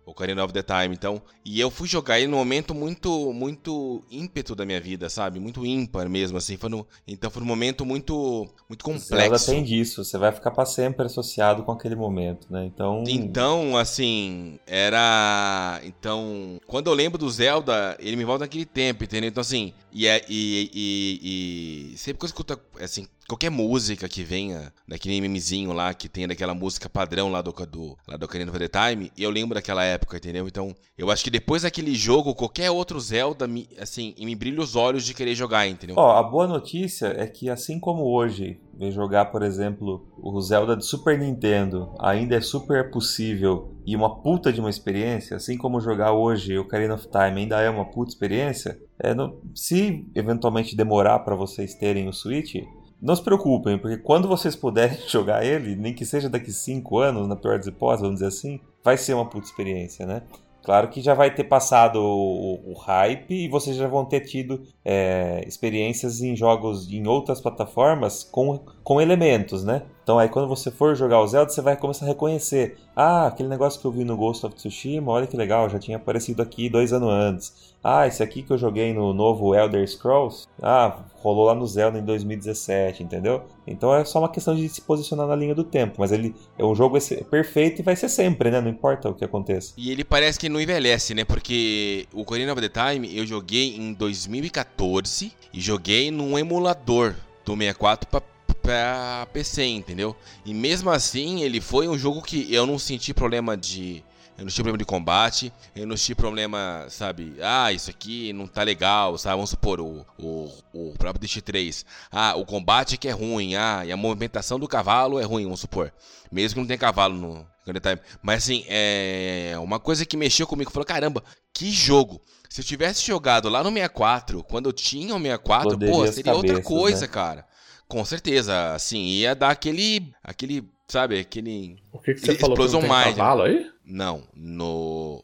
Ocarina 0.04 0.44
of 0.44 0.52
the 0.52 0.62
Time, 0.62 0.94
então. 0.94 1.22
E 1.44 1.60
eu 1.60 1.70
fui 1.70 1.86
jogar 1.86 2.18
ele 2.18 2.26
num 2.26 2.38
momento 2.38 2.74
muito, 2.74 3.32
muito 3.32 4.02
ímpeto 4.10 4.54
da 4.54 4.66
minha 4.66 4.80
vida, 4.80 5.08
sabe? 5.08 5.38
Muito 5.38 5.64
ímpar 5.64 6.08
mesmo, 6.08 6.36
assim. 6.38 6.56
Foi 6.56 6.68
no, 6.68 6.86
então 7.06 7.30
foi 7.30 7.42
um 7.42 7.46
momento 7.46 7.84
muito, 7.84 8.48
muito 8.68 8.84
complexo. 8.84 9.16
Zelda 9.16 9.38
tem 9.38 9.62
disso, 9.62 10.04
você 10.04 10.18
vai 10.18 10.32
ficar 10.32 10.50
para 10.50 10.66
sempre 10.66 11.06
associado 11.06 11.62
com 11.62 11.70
aquele 11.70 11.94
momento, 11.94 12.48
né? 12.50 12.64
Então. 12.64 13.04
Então, 13.06 13.76
assim, 13.76 14.58
era. 14.66 15.80
Então, 15.84 16.60
quando 16.66 16.88
eu 16.88 16.94
lembro 16.94 17.16
do 17.16 17.30
Zelda, 17.30 17.96
ele 18.00 18.16
me 18.16 18.24
volta 18.24 18.44
naquele 18.44 18.66
tempo, 18.66 19.04
entendeu? 19.04 19.28
Então, 19.28 19.40
assim, 19.40 19.72
E, 19.92 20.06
é, 20.06 20.24
e, 20.28 20.70
e, 20.72 21.92
e, 21.92 21.98
sempre 21.98 22.18
que 22.18 22.24
eu 22.24 22.28
escuto, 22.28 22.58
assim, 22.80 23.06
qualquer 23.28 23.50
música 23.50 24.08
que 24.08 24.22
venha 24.22 24.72
daquele 24.88 25.20
memezinho 25.20 25.72
lá, 25.72 25.92
que 25.92 26.08
tem 26.08 26.26
daquela 26.26 26.54
música 26.54 26.88
padrão 26.88 27.30
lá 27.30 27.42
do, 27.42 27.52
do, 27.66 27.96
lá 28.08 28.16
do 28.16 28.24
Ocarina 28.24 28.50
of 28.50 28.58
the 28.58 28.68
Time, 28.68 29.12
eu 29.16 29.30
lembro 29.30 29.54
daquela 29.54 29.84
época, 29.84 30.16
entendeu? 30.16 30.48
Então, 30.48 30.74
eu 30.96 31.10
acho 31.10 31.22
que 31.22 31.30
depois 31.30 31.62
daquele 31.62 31.94
jogo, 31.94 32.34
qualquer 32.34 32.70
outro 32.70 32.98
Zelda, 32.98 33.46
me, 33.46 33.68
assim, 33.78 34.14
me 34.18 34.34
brilha 34.34 34.60
os 34.60 34.76
olhos 34.76 35.04
de 35.04 35.14
querer 35.14 35.34
jogar, 35.34 35.66
entendeu? 35.66 35.96
Ó, 35.98 36.16
a 36.16 36.22
boa 36.22 36.46
notícia 36.46 37.14
é 37.16 37.26
que 37.26 37.50
assim 37.50 37.78
como 37.78 38.04
hoje, 38.04 38.60
jogar, 38.90 39.26
por 39.26 39.42
exemplo, 39.42 40.06
o 40.18 40.40
Zelda 40.40 40.76
de 40.76 40.84
Super 40.84 41.18
Nintendo 41.18 41.94
ainda 41.98 42.36
é 42.36 42.40
super 42.40 42.90
possível 42.90 43.74
e 43.84 43.96
uma 43.96 44.22
puta 44.22 44.52
de 44.52 44.60
uma 44.60 44.70
experiência, 44.70 45.36
assim 45.36 45.56
como 45.58 45.80
jogar 45.80 46.12
hoje 46.12 46.56
o 46.56 46.62
Ocarina 46.62 46.94
of 46.94 47.08
Time 47.08 47.42
ainda 47.42 47.60
é 47.60 47.68
uma 47.68 47.84
puta 47.84 48.12
experiência, 48.12 48.80
é, 49.02 49.12
não, 49.14 49.36
se 49.52 50.06
eventualmente 50.14 50.76
demorar 50.76 51.18
para 51.18 51.34
vocês 51.34 51.74
terem 51.74 52.08
o 52.08 52.12
Switch, 52.12 52.54
não 53.00 53.16
se 53.16 53.22
preocupem, 53.22 53.76
porque 53.76 53.96
quando 53.96 54.28
vocês 54.28 54.54
puderem 54.54 54.96
jogar 55.10 55.44
ele, 55.44 55.74
nem 55.74 55.92
que 55.92 56.06
seja 56.06 56.30
daqui 56.30 56.52
5 56.52 56.98
anos, 56.98 57.26
na 57.26 57.34
pior 57.34 57.58
das 57.58 57.66
hipóteses, 57.66 58.02
vamos 58.02 58.20
dizer 58.20 58.28
assim, 58.28 58.60
vai 58.84 58.96
ser 58.96 59.14
uma 59.14 59.26
puta 59.28 59.46
experiência, 59.46 60.06
né? 60.06 60.22
Claro 60.62 60.88
que 60.88 61.00
já 61.00 61.12
vai 61.12 61.34
ter 61.34 61.42
passado 61.42 61.96
o, 61.96 62.70
o 62.70 62.74
hype 62.74 63.34
e 63.34 63.48
vocês 63.48 63.76
já 63.76 63.88
vão 63.88 64.04
ter 64.04 64.20
tido 64.20 64.62
é, 64.84 65.42
experiências 65.44 66.20
em 66.20 66.36
jogos 66.36 66.88
em 66.88 67.04
outras 67.08 67.40
plataformas 67.40 68.22
com, 68.22 68.60
com 68.84 69.00
elementos, 69.00 69.64
né? 69.64 69.82
Então 70.02 70.18
aí 70.18 70.28
quando 70.28 70.48
você 70.48 70.70
for 70.70 70.94
jogar 70.96 71.20
o 71.20 71.26
Zelda, 71.26 71.50
você 71.50 71.60
vai 71.60 71.76
começar 71.76 72.04
a 72.04 72.08
reconhecer. 72.08 72.76
Ah, 72.94 73.26
aquele 73.26 73.48
negócio 73.48 73.80
que 73.80 73.86
eu 73.86 73.92
vi 73.92 74.04
no 74.04 74.16
Ghost 74.16 74.44
of 74.44 74.54
Tsushima, 74.54 75.10
olha 75.10 75.26
que 75.26 75.36
legal, 75.36 75.68
já 75.70 75.78
tinha 75.78 75.96
aparecido 75.96 76.42
aqui 76.42 76.68
dois 76.68 76.92
anos 76.92 77.08
antes. 77.10 77.72
Ah, 77.82 78.06
esse 78.06 78.22
aqui 78.22 78.42
que 78.42 78.52
eu 78.52 78.58
joguei 78.58 78.92
no 78.92 79.12
novo 79.12 79.54
Elder 79.54 79.86
Scrolls, 79.88 80.46
ah, 80.62 80.98
rolou 81.16 81.46
lá 81.46 81.54
no 81.54 81.66
Zelda 81.66 81.98
em 81.98 82.04
2017, 82.04 83.02
entendeu? 83.02 83.44
Então 83.66 83.94
é 83.94 84.04
só 84.04 84.18
uma 84.18 84.28
questão 84.28 84.54
de 84.54 84.68
se 84.68 84.80
posicionar 84.82 85.26
na 85.26 85.36
linha 85.36 85.54
do 85.54 85.64
tempo, 85.64 85.96
mas 85.98 86.12
ele 86.12 86.34
é 86.58 86.64
um 86.64 86.74
jogo 86.74 86.98
perfeito 87.30 87.80
e 87.80 87.82
vai 87.82 87.96
ser 87.96 88.08
sempre, 88.08 88.50
né? 88.50 88.60
Não 88.60 88.68
importa 88.68 89.08
o 89.08 89.14
que 89.14 89.24
aconteça. 89.24 89.74
E 89.76 89.90
ele 89.90 90.04
parece 90.04 90.38
que 90.38 90.48
não 90.48 90.60
envelhece, 90.60 91.14
né? 91.14 91.24
Porque 91.24 92.06
o 92.12 92.22
Ocarina 92.22 92.52
of 92.52 92.60
the 92.60 92.68
Time 92.68 93.16
eu 93.16 93.26
joguei 93.26 93.76
em 93.76 93.92
2014 93.92 95.32
e 95.52 95.60
joguei 95.60 96.10
num 96.10 96.38
emulador 96.38 97.14
do 97.44 97.56
64 97.56 98.08
para 98.08 98.31
pra 98.62 99.26
PC, 99.32 99.64
entendeu? 99.64 100.16
E 100.44 100.54
mesmo 100.54 100.90
assim, 100.90 101.42
ele 101.42 101.60
foi 101.60 101.88
um 101.88 101.98
jogo 101.98 102.22
que 102.22 102.52
eu 102.52 102.66
não 102.66 102.78
senti 102.78 103.12
problema 103.12 103.56
de. 103.56 104.04
Eu 104.38 104.44
não 104.44 104.50
tive 104.50 104.62
problema 104.62 104.78
de 104.78 104.84
combate, 104.86 105.52
eu 105.76 105.86
não 105.86 105.94
tive 105.94 106.14
problema, 106.14 106.86
sabe? 106.88 107.36
Ah, 107.42 107.70
isso 107.70 107.90
aqui 107.90 108.32
não 108.32 108.46
tá 108.46 108.62
legal, 108.62 109.18
sabe? 109.18 109.36
Vamos 109.36 109.50
supor, 109.50 109.78
o, 109.78 110.06
o, 110.18 110.50
o 110.72 110.94
próprio 110.96 111.28
DX3. 111.28 111.84
Ah, 112.10 112.34
o 112.34 112.46
combate 112.46 112.96
que 112.96 113.08
é 113.08 113.12
ruim, 113.12 113.56
ah, 113.56 113.84
e 113.84 113.92
a 113.92 113.96
movimentação 113.96 114.58
do 114.58 114.66
cavalo 114.66 115.20
é 115.20 115.24
ruim, 115.24 115.44
vamos 115.44 115.60
supor. 115.60 115.92
Mesmo 116.30 116.54
que 116.54 116.60
não 116.60 116.66
tenha 116.66 116.78
cavalo 116.78 117.14
no 117.14 117.46
Time. 117.64 118.00
Mas 118.20 118.42
assim, 118.42 118.64
é 118.66 119.54
uma 119.58 119.78
coisa 119.78 120.04
que 120.04 120.16
mexeu 120.16 120.46
comigo, 120.46 120.72
falou, 120.72 120.84
caramba, 120.84 121.22
que 121.54 121.70
jogo. 121.70 122.20
Se 122.48 122.60
eu 122.60 122.64
tivesse 122.64 123.06
jogado 123.06 123.48
lá 123.48 123.62
no 123.62 123.70
64, 123.70 124.42
quando 124.42 124.66
eu 124.66 124.72
tinha 124.72 125.14
o 125.14 125.18
64, 125.18 125.70
Poderia 125.70 125.94
pô, 125.94 126.12
seria 126.12 126.34
outra 126.34 126.60
coisa, 126.62 127.02
né? 127.02 127.06
cara. 127.06 127.46
Com 127.92 128.04
certeza, 128.04 128.72
assim, 128.72 129.04
ia 129.04 129.34
dar 129.34 129.50
aquele, 129.50 130.12
aquele, 130.24 130.64
sabe, 130.88 131.18
aquele... 131.18 131.76
O 131.92 131.98
que, 131.98 132.14
que 132.14 132.20
você 132.20 132.34
falou 132.36 132.56
que 132.56 132.72
não 132.72 132.80
tem 132.80 132.88
mais, 132.88 133.14
cavalo 133.14 133.42
aí? 133.42 133.70
Não, 133.84 134.22
no, 134.34 135.22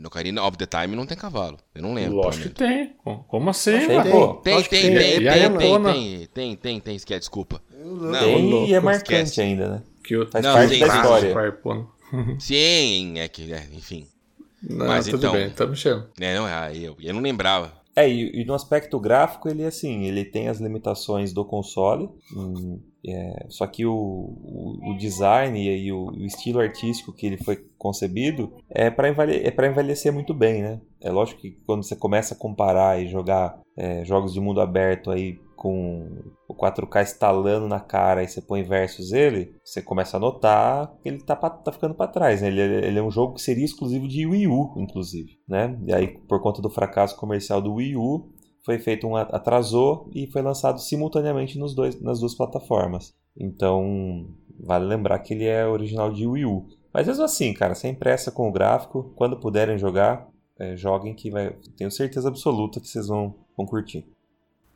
no 0.00 0.10
Carina 0.10 0.44
of 0.44 0.56
the 0.56 0.66
Time 0.66 0.94
não 0.94 1.06
tem 1.06 1.16
cavalo, 1.16 1.58
eu 1.74 1.82
não 1.82 1.92
lembro. 1.92 2.18
Lógico 2.18 2.50
que 2.50 2.54
tem, 2.54 2.94
como 3.26 3.50
assim? 3.50 3.86
Tem, 3.86 4.10
pô? 4.10 4.34
Tem, 4.34 4.62
tem, 4.62 4.82
tem, 4.82 4.92
tem, 4.92 5.56
tem, 5.56 5.58
tem, 5.58 6.26
tem, 6.26 6.56
tem, 6.56 6.80
tem, 6.80 6.96
esquece, 6.96 7.20
desculpa. 7.20 7.60
Não, 7.72 8.12
tem 8.12 8.68
e 8.68 8.74
é 8.74 8.80
marcante 8.80 9.40
ainda, 9.40 9.68
né? 9.68 9.82
Que 10.04 10.24
Faz 10.26 10.44
não, 10.44 10.54
parte 10.54 10.78
da 10.78 10.86
história. 10.86 11.58
Sim, 12.38 13.18
é 13.18 13.26
que, 13.26 13.52
enfim. 13.72 14.06
Não, 14.62 14.86
Mas 14.86 15.06
tudo 15.06 15.18
então, 15.18 15.32
bem, 15.32 15.50
tá 15.50 15.66
mexendo. 15.66 16.06
É, 16.20 16.34
não, 16.36 16.48
eu, 16.70 16.96
eu 17.00 17.14
não 17.14 17.20
lembrava. 17.20 17.72
É, 17.96 18.08
e, 18.08 18.42
e, 18.42 18.44
no 18.44 18.54
aspecto 18.54 18.98
gráfico 18.98 19.48
ele 19.48 19.64
assim, 19.64 20.04
ele 20.04 20.24
tem 20.24 20.48
as 20.48 20.58
limitações 20.58 21.32
do 21.32 21.44
console, 21.44 22.08
hum, 22.36 22.80
é, 23.06 23.46
só 23.48 23.66
que 23.66 23.86
o, 23.86 23.92
o, 23.92 24.90
o 24.90 24.96
design 24.96 25.60
e 25.60 25.92
o, 25.92 26.06
o, 26.06 26.24
estilo 26.24 26.58
artístico 26.58 27.12
que 27.12 27.26
ele 27.26 27.36
foi 27.36 27.64
concebido 27.78 28.52
é 28.68 28.90
para 28.90 29.08
envelhecer, 29.08 29.46
é 29.46 29.66
envelhecer 29.68 30.12
muito 30.12 30.32
bem, 30.34 30.62
né? 30.62 30.80
É 31.00 31.10
lógico 31.10 31.40
que 31.40 31.52
quando 31.66 31.84
você 31.84 31.94
começa 31.94 32.34
a 32.34 32.36
comparar 32.36 33.00
e 33.00 33.08
jogar 33.08 33.60
é, 33.76 34.04
jogos 34.04 34.32
de 34.32 34.40
mundo 34.40 34.60
aberto 34.60 35.10
aí 35.10 35.38
com 35.64 36.06
o 36.46 36.54
4K 36.54 37.02
estalando 37.02 37.66
na 37.66 37.80
cara 37.80 38.22
e 38.22 38.28
você 38.28 38.42
põe 38.42 38.62
versus 38.62 39.12
ele, 39.12 39.56
você 39.64 39.80
começa 39.80 40.18
a 40.18 40.20
notar 40.20 40.94
que 41.02 41.08
ele 41.08 41.22
tá, 41.22 41.34
tá 41.34 41.72
ficando 41.72 41.94
para 41.94 42.10
trás. 42.10 42.42
Né? 42.42 42.48
Ele, 42.48 42.60
ele, 42.60 42.98
é 42.98 43.02
um 43.02 43.10
jogo 43.10 43.32
que 43.32 43.40
seria 43.40 43.64
exclusivo 43.64 44.06
de 44.06 44.26
Wii 44.26 44.46
U, 44.46 44.74
inclusive. 44.76 45.38
Né? 45.48 45.74
E 45.86 45.94
aí, 45.94 46.18
por 46.28 46.42
conta 46.42 46.60
do 46.60 46.68
fracasso 46.68 47.16
comercial 47.16 47.62
do 47.62 47.72
Wii 47.72 47.96
U, 47.96 48.30
foi 48.62 48.78
feito 48.78 49.06
um 49.06 49.16
atrasou 49.16 50.10
e 50.14 50.30
foi 50.30 50.42
lançado 50.42 50.78
simultaneamente 50.78 51.58
nos 51.58 51.74
dois, 51.74 51.98
nas 51.98 52.20
duas 52.20 52.34
plataformas. 52.34 53.14
Então, 53.34 54.26
vale 54.60 54.84
lembrar 54.84 55.18
que 55.20 55.32
ele 55.32 55.46
é 55.46 55.66
original 55.66 56.12
de 56.12 56.26
Wii 56.26 56.44
U. 56.44 56.66
Mas 56.92 57.06
mesmo 57.06 57.24
assim, 57.24 57.54
cara, 57.54 57.74
sem 57.74 57.94
pressa 57.94 58.30
com 58.30 58.50
o 58.50 58.52
gráfico, 58.52 59.14
quando 59.16 59.40
puderem 59.40 59.78
jogar, 59.78 60.28
é, 60.60 60.76
joguem 60.76 61.14
que 61.14 61.30
vai, 61.30 61.56
tenho 61.74 61.90
certeza 61.90 62.28
absoluta 62.28 62.80
que 62.80 62.86
vocês 62.86 63.06
vão, 63.06 63.34
vão 63.56 63.64
curtir. 63.64 64.06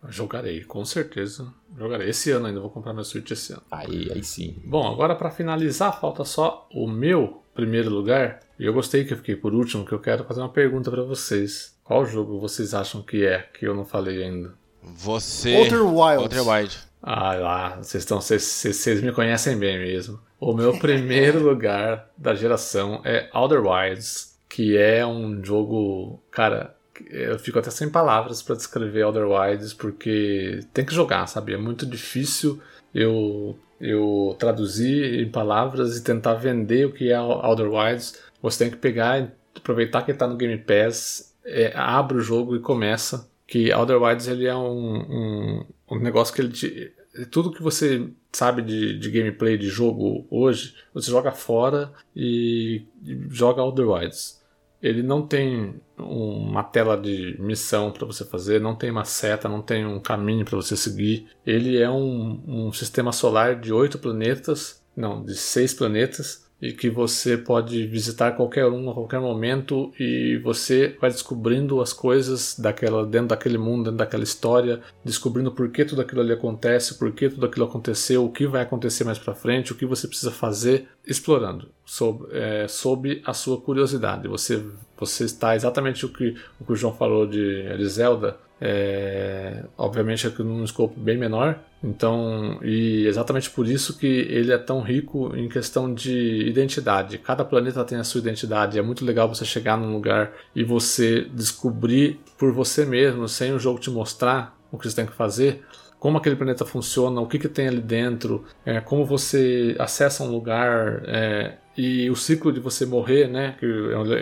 Jogarei, 0.08 0.64
com 0.64 0.84
certeza. 0.84 1.52
Jogarei. 1.76 2.08
Esse 2.08 2.30
ano 2.30 2.46
ainda, 2.46 2.60
vou 2.60 2.70
comprar 2.70 2.92
meu 2.92 3.04
Switch 3.04 3.30
esse 3.30 3.52
ano. 3.52 3.62
Aí, 3.70 4.10
aí 4.12 4.22
sim. 4.22 4.56
Bom, 4.64 4.86
agora 4.86 5.14
para 5.14 5.30
finalizar, 5.30 6.00
falta 6.00 6.24
só 6.24 6.68
o 6.72 6.86
meu 6.86 7.42
primeiro 7.54 7.90
lugar. 7.90 8.40
E 8.58 8.64
eu 8.64 8.72
gostei 8.72 9.04
que 9.04 9.12
eu 9.12 9.16
fiquei 9.16 9.34
por 9.34 9.54
último, 9.54 9.84
que 9.84 9.92
eu 9.92 9.98
quero 9.98 10.24
fazer 10.24 10.40
uma 10.40 10.48
pergunta 10.48 10.90
para 10.90 11.02
vocês. 11.02 11.76
Qual 11.82 12.06
jogo 12.06 12.38
vocês 12.38 12.74
acham 12.74 13.02
que 13.02 13.24
é, 13.24 13.48
que 13.58 13.66
eu 13.66 13.74
não 13.74 13.84
falei 13.84 14.22
ainda? 14.22 14.54
Você. 14.82 15.56
Outer 15.56 15.84
Wilds. 15.84 16.22
Outer 16.22 16.48
Wild. 16.48 16.78
Ah, 17.02 17.34
lá, 17.34 17.76
vocês 17.76 18.02
estão. 18.02 18.20
Vocês 18.20 19.00
me 19.02 19.12
conhecem 19.12 19.58
bem 19.58 19.78
mesmo. 19.78 20.20
O 20.40 20.54
meu 20.54 20.78
primeiro 20.78 21.42
lugar 21.42 22.10
da 22.16 22.34
geração 22.34 23.00
é 23.04 23.28
Outer 23.32 23.64
Wilds, 23.64 24.38
que 24.48 24.76
é 24.76 25.04
um 25.04 25.44
jogo, 25.44 26.22
cara, 26.30 26.76
eu 27.10 27.38
fico 27.38 27.58
até 27.58 27.70
sem 27.70 27.88
palavras 27.88 28.42
para 28.42 28.56
descrever 28.56 29.02
Outer 29.02 29.28
Wilds 29.28 29.72
porque 29.72 30.60
tem 30.72 30.84
que 30.84 30.94
jogar, 30.94 31.26
sabe? 31.26 31.54
É 31.54 31.56
muito 31.56 31.86
difícil 31.86 32.60
eu 32.94 33.58
eu 33.80 34.34
traduzir 34.38 35.20
em 35.20 35.30
palavras 35.30 35.96
e 35.96 36.02
tentar 36.02 36.34
vender 36.34 36.86
o 36.86 36.92
que 36.92 37.10
é 37.10 37.18
Outer 37.18 37.70
Wilds. 37.70 38.20
Você 38.42 38.64
tem 38.64 38.70
que 38.70 38.76
pegar 38.76 39.30
aproveitar 39.56 40.02
que 40.02 40.10
está 40.10 40.26
no 40.26 40.36
Game 40.36 40.58
Pass, 40.58 41.34
é, 41.44 41.72
abre 41.74 42.18
o 42.18 42.22
jogo 42.22 42.56
e 42.56 42.60
começa. 42.60 43.28
Que 43.46 43.72
Outer 43.72 44.02
Wilds 44.02 44.28
ele 44.28 44.46
é 44.46 44.54
um, 44.54 44.96
um, 44.98 45.64
um 45.90 45.98
negócio 45.98 46.34
que 46.34 46.40
ele 46.42 46.52
te, 46.52 46.92
tudo 47.30 47.50
que 47.50 47.62
você 47.62 48.08
sabe 48.32 48.62
de, 48.62 48.98
de, 48.98 49.10
gameplay 49.10 49.56
de 49.56 49.68
jogo 49.68 50.26
hoje, 50.30 50.74
você 50.92 51.10
joga 51.10 51.32
fora 51.32 51.90
e, 52.14 52.82
e 53.04 53.18
joga 53.30 53.62
Outer 53.62 53.88
Wilds. 53.88 54.37
Ele 54.82 55.02
não 55.02 55.26
tem 55.26 55.80
uma 55.96 56.62
tela 56.62 56.96
de 56.96 57.36
missão 57.40 57.90
para 57.90 58.06
você 58.06 58.24
fazer, 58.24 58.60
não 58.60 58.76
tem 58.76 58.90
uma 58.90 59.04
seta, 59.04 59.48
não 59.48 59.60
tem 59.60 59.84
um 59.84 59.98
caminho 59.98 60.44
para 60.44 60.56
você 60.56 60.76
seguir. 60.76 61.28
Ele 61.44 61.78
é 61.78 61.90
um, 61.90 62.42
um 62.46 62.72
sistema 62.72 63.12
solar 63.12 63.58
de 63.60 63.72
oito 63.72 63.98
planetas, 63.98 64.82
não, 64.96 65.24
de 65.24 65.34
seis 65.34 65.74
planetas, 65.74 66.47
e 66.60 66.72
que 66.72 66.90
você 66.90 67.36
pode 67.36 67.86
visitar 67.86 68.32
qualquer 68.32 68.66
um 68.66 68.90
a 68.90 68.94
qualquer 68.94 69.20
momento 69.20 69.92
e 69.98 70.40
você 70.42 70.96
vai 71.00 71.10
descobrindo 71.10 71.80
as 71.80 71.92
coisas 71.92 72.58
daquela 72.58 73.06
dentro 73.06 73.28
daquele 73.28 73.56
mundo, 73.56 73.84
dentro 73.84 73.98
daquela 73.98 74.24
história, 74.24 74.80
descobrindo 75.04 75.52
por 75.52 75.70
que 75.70 75.84
tudo 75.84 76.02
aquilo 76.02 76.20
ali 76.20 76.32
acontece, 76.32 76.98
por 76.98 77.12
que 77.12 77.28
tudo 77.28 77.46
aquilo 77.46 77.64
aconteceu, 77.64 78.24
o 78.24 78.32
que 78.32 78.46
vai 78.46 78.62
acontecer 78.62 79.04
mais 79.04 79.18
para 79.18 79.34
frente, 79.34 79.72
o 79.72 79.76
que 79.76 79.86
você 79.86 80.08
precisa 80.08 80.32
fazer, 80.32 80.88
explorando 81.06 81.68
sob, 81.84 82.26
é, 82.32 82.66
sob 82.66 83.22
a 83.24 83.32
sua 83.32 83.60
curiosidade. 83.60 84.26
Você 84.26 84.64
você 84.98 85.24
está 85.24 85.54
exatamente 85.54 86.04
o 86.04 86.08
que 86.08 86.34
o, 86.60 86.64
que 86.64 86.72
o 86.72 86.76
João 86.76 86.92
falou 86.92 87.24
de, 87.24 87.76
de 87.76 87.88
Zelda, 87.88 88.36
é, 88.60 89.64
obviamente 89.76 90.26
aqui 90.26 90.42
num 90.42 90.64
escopo 90.64 90.98
bem 90.98 91.16
menor, 91.16 91.58
então, 91.82 92.58
e 92.62 93.06
exatamente 93.06 93.50
por 93.50 93.68
isso 93.68 93.96
que 93.96 94.06
ele 94.06 94.52
é 94.52 94.58
tão 94.58 94.80
rico 94.80 95.36
em 95.36 95.48
questão 95.48 95.92
de 95.92 96.48
identidade. 96.48 97.18
Cada 97.18 97.44
planeta 97.44 97.84
tem 97.84 97.98
a 97.98 98.04
sua 98.04 98.20
identidade. 98.20 98.78
É 98.78 98.82
muito 98.82 99.04
legal 99.04 99.28
você 99.28 99.44
chegar 99.44 99.76
num 99.76 99.92
lugar 99.92 100.32
e 100.54 100.64
você 100.64 101.26
descobrir 101.32 102.20
por 102.36 102.52
você 102.52 102.84
mesmo, 102.84 103.28
sem 103.28 103.52
o 103.52 103.60
jogo 103.60 103.78
te 103.78 103.90
mostrar 103.90 104.58
o 104.72 104.78
que 104.78 104.88
você 104.88 104.96
tem 104.96 105.06
que 105.06 105.14
fazer, 105.14 105.62
como 105.98 106.18
aquele 106.18 106.36
planeta 106.36 106.64
funciona, 106.64 107.20
o 107.20 107.26
que, 107.26 107.38
que 107.38 107.48
tem 107.48 107.68
ali 107.68 107.80
dentro, 107.80 108.44
é, 108.64 108.80
como 108.80 109.04
você 109.04 109.74
acessa 109.78 110.22
um 110.22 110.30
lugar. 110.30 111.02
É, 111.06 111.54
E 111.80 112.10
o 112.10 112.16
ciclo 112.16 112.52
de 112.52 112.58
você 112.58 112.84
morrer, 112.84 113.28
né? 113.28 113.54
Que 113.60 113.64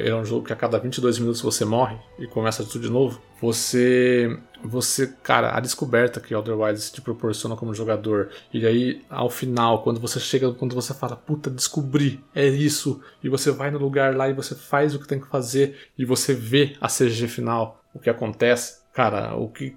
é 0.04 0.14
um 0.14 0.26
jogo 0.26 0.44
que 0.44 0.52
a 0.52 0.56
cada 0.56 0.78
22 0.78 1.18
minutos 1.18 1.40
você 1.40 1.64
morre 1.64 1.96
e 2.18 2.26
começa 2.26 2.62
tudo 2.62 2.80
de 2.82 2.90
novo. 2.90 3.18
Você, 3.40 4.38
você, 4.62 5.06
cara, 5.22 5.56
a 5.56 5.58
descoberta 5.58 6.20
que 6.20 6.34
Outer 6.34 6.54
Wilds 6.54 6.90
te 6.90 7.00
proporciona 7.00 7.56
como 7.56 7.72
jogador. 7.72 8.28
E 8.52 8.66
aí, 8.66 9.02
ao 9.08 9.30
final, 9.30 9.82
quando 9.82 9.98
você 9.98 10.20
chega, 10.20 10.52
quando 10.52 10.74
você 10.74 10.92
fala, 10.92 11.16
puta, 11.16 11.48
descobri, 11.48 12.22
é 12.34 12.46
isso. 12.46 13.00
E 13.24 13.28
você 13.30 13.50
vai 13.50 13.70
no 13.70 13.78
lugar 13.78 14.14
lá 14.14 14.28
e 14.28 14.34
você 14.34 14.54
faz 14.54 14.94
o 14.94 14.98
que 14.98 15.08
tem 15.08 15.18
que 15.18 15.26
fazer. 15.26 15.78
E 15.96 16.04
você 16.04 16.34
vê 16.34 16.76
a 16.78 16.88
CG 16.88 17.26
final, 17.26 17.82
o 17.94 17.98
que 17.98 18.10
acontece. 18.10 18.80
Cara, 18.92 19.34
o 19.34 19.48
que 19.48 19.74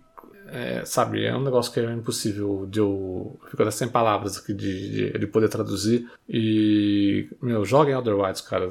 é, 0.52 0.86
sabe, 0.86 1.26
é 1.26 1.36
um 1.36 1.44
negócio 1.44 1.72
que 1.72 1.80
é 1.80 1.92
impossível 1.92 2.66
de 2.70 2.80
eu. 2.80 3.40
Fico 3.50 3.62
até 3.62 3.72
sem 3.72 3.88
palavras 3.88 4.38
aqui 4.38 4.54
de, 4.54 4.92
de, 4.92 5.20
de, 5.20 5.28
poder 5.28 5.50
traduzir. 5.50 6.10
E. 6.28 7.30
Meu, 7.42 7.66
joguem 7.66 7.96
Outer 7.96 8.18
Wilds, 8.18 8.42
cara. 8.42 8.70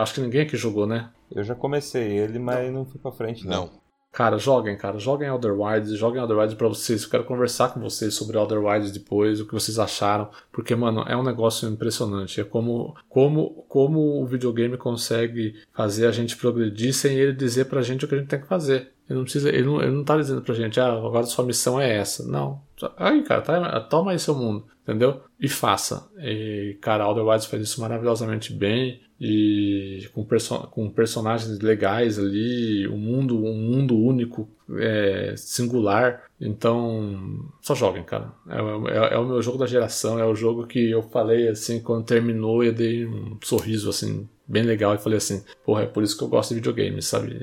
Acho 0.00 0.14
que 0.14 0.20
ninguém 0.20 0.42
aqui 0.42 0.56
jogou, 0.56 0.86
né? 0.86 1.10
Eu 1.30 1.44
já 1.44 1.54
comecei 1.54 2.18
ele, 2.18 2.38
mas 2.38 2.66
não, 2.66 2.80
não 2.80 2.84
fui 2.84 3.00
pra 3.00 3.12
frente, 3.12 3.46
não. 3.46 3.66
não. 3.66 3.82
Cara, 4.12 4.36
joguem, 4.36 4.76
cara. 4.76 4.98
Joguem 4.98 5.30
Outer 5.30 5.58
Wilds, 5.58 5.92
joguem 5.92 6.20
Outer 6.20 6.36
Wilds 6.36 6.54
pra 6.54 6.68
vocês. 6.68 7.02
Eu 7.02 7.08
quero 7.08 7.24
conversar 7.24 7.72
com 7.72 7.80
vocês 7.80 8.12
sobre 8.12 8.36
Outer 8.36 8.62
Wilds 8.62 8.92
depois, 8.92 9.40
o 9.40 9.46
que 9.46 9.54
vocês 9.54 9.78
acharam. 9.78 10.28
Porque, 10.52 10.74
mano, 10.74 11.02
é 11.08 11.16
um 11.16 11.22
negócio 11.22 11.66
impressionante. 11.66 12.38
É 12.38 12.44
como, 12.44 12.94
como, 13.08 13.64
como 13.70 14.22
o 14.22 14.26
videogame 14.26 14.76
consegue 14.76 15.54
fazer 15.72 16.06
a 16.06 16.12
gente 16.12 16.36
progredir 16.36 16.92
sem 16.92 17.16
ele 17.16 17.32
dizer 17.32 17.64
pra 17.64 17.80
gente 17.80 18.04
o 18.04 18.08
que 18.08 18.14
a 18.14 18.18
gente 18.18 18.28
tem 18.28 18.40
que 18.40 18.46
fazer. 18.46 18.92
Ele 19.12 19.18
não 19.18 19.24
precisa, 19.24 19.50
ele 19.50 19.64
não, 19.64 19.82
ele 19.82 19.90
não 19.90 20.04
tá 20.04 20.16
dizendo 20.16 20.40
pra 20.40 20.54
gente, 20.54 20.80
ah, 20.80 20.92
agora 20.92 21.26
sua 21.26 21.44
missão 21.44 21.78
é 21.78 21.96
essa. 21.98 22.26
Não. 22.26 22.62
Aí, 22.96 23.22
cara, 23.22 23.42
tá, 23.42 23.80
toma 23.80 24.12
aí 24.12 24.18
seu 24.18 24.34
mundo, 24.34 24.64
entendeu? 24.82 25.20
E 25.38 25.48
faça. 25.48 26.08
E, 26.18 26.78
cara, 26.80 27.06
Outer 27.06 27.24
Wilds 27.24 27.46
faz 27.46 27.62
isso 27.62 27.80
maravilhosamente 27.80 28.52
bem 28.52 29.00
e 29.24 30.08
com, 30.12 30.24
perso 30.24 30.58
com 30.72 30.90
personagens 30.90 31.60
legais 31.60 32.18
ali, 32.18 32.88
um 32.88 32.96
mundo, 32.96 33.36
um 33.38 33.54
mundo 33.54 33.96
único, 33.96 34.48
é, 34.76 35.34
singular. 35.36 36.24
Então, 36.40 37.48
só 37.60 37.72
joguem, 37.72 38.02
cara. 38.02 38.32
É, 38.48 38.56
é, 38.56 39.14
é, 39.14 39.18
o 39.18 39.24
meu 39.24 39.40
jogo 39.40 39.58
da 39.58 39.66
geração, 39.66 40.18
é 40.18 40.26
o 40.26 40.34
jogo 40.34 40.66
que 40.66 40.90
eu 40.90 41.04
falei 41.04 41.46
assim, 41.46 41.78
quando 41.80 42.04
terminou, 42.04 42.64
eu 42.64 42.72
dei 42.72 43.06
um 43.06 43.38
sorriso 43.40 43.88
assim 43.90 44.28
bem 44.44 44.64
legal 44.64 44.92
e 44.92 44.98
falei 44.98 45.18
assim, 45.18 45.44
porra, 45.64 45.82
é 45.82 45.86
por 45.86 46.02
isso 46.02 46.18
que 46.18 46.24
eu 46.24 46.28
gosto 46.28 46.48
de 46.48 46.56
videogames, 46.56 47.06
sabe? 47.06 47.36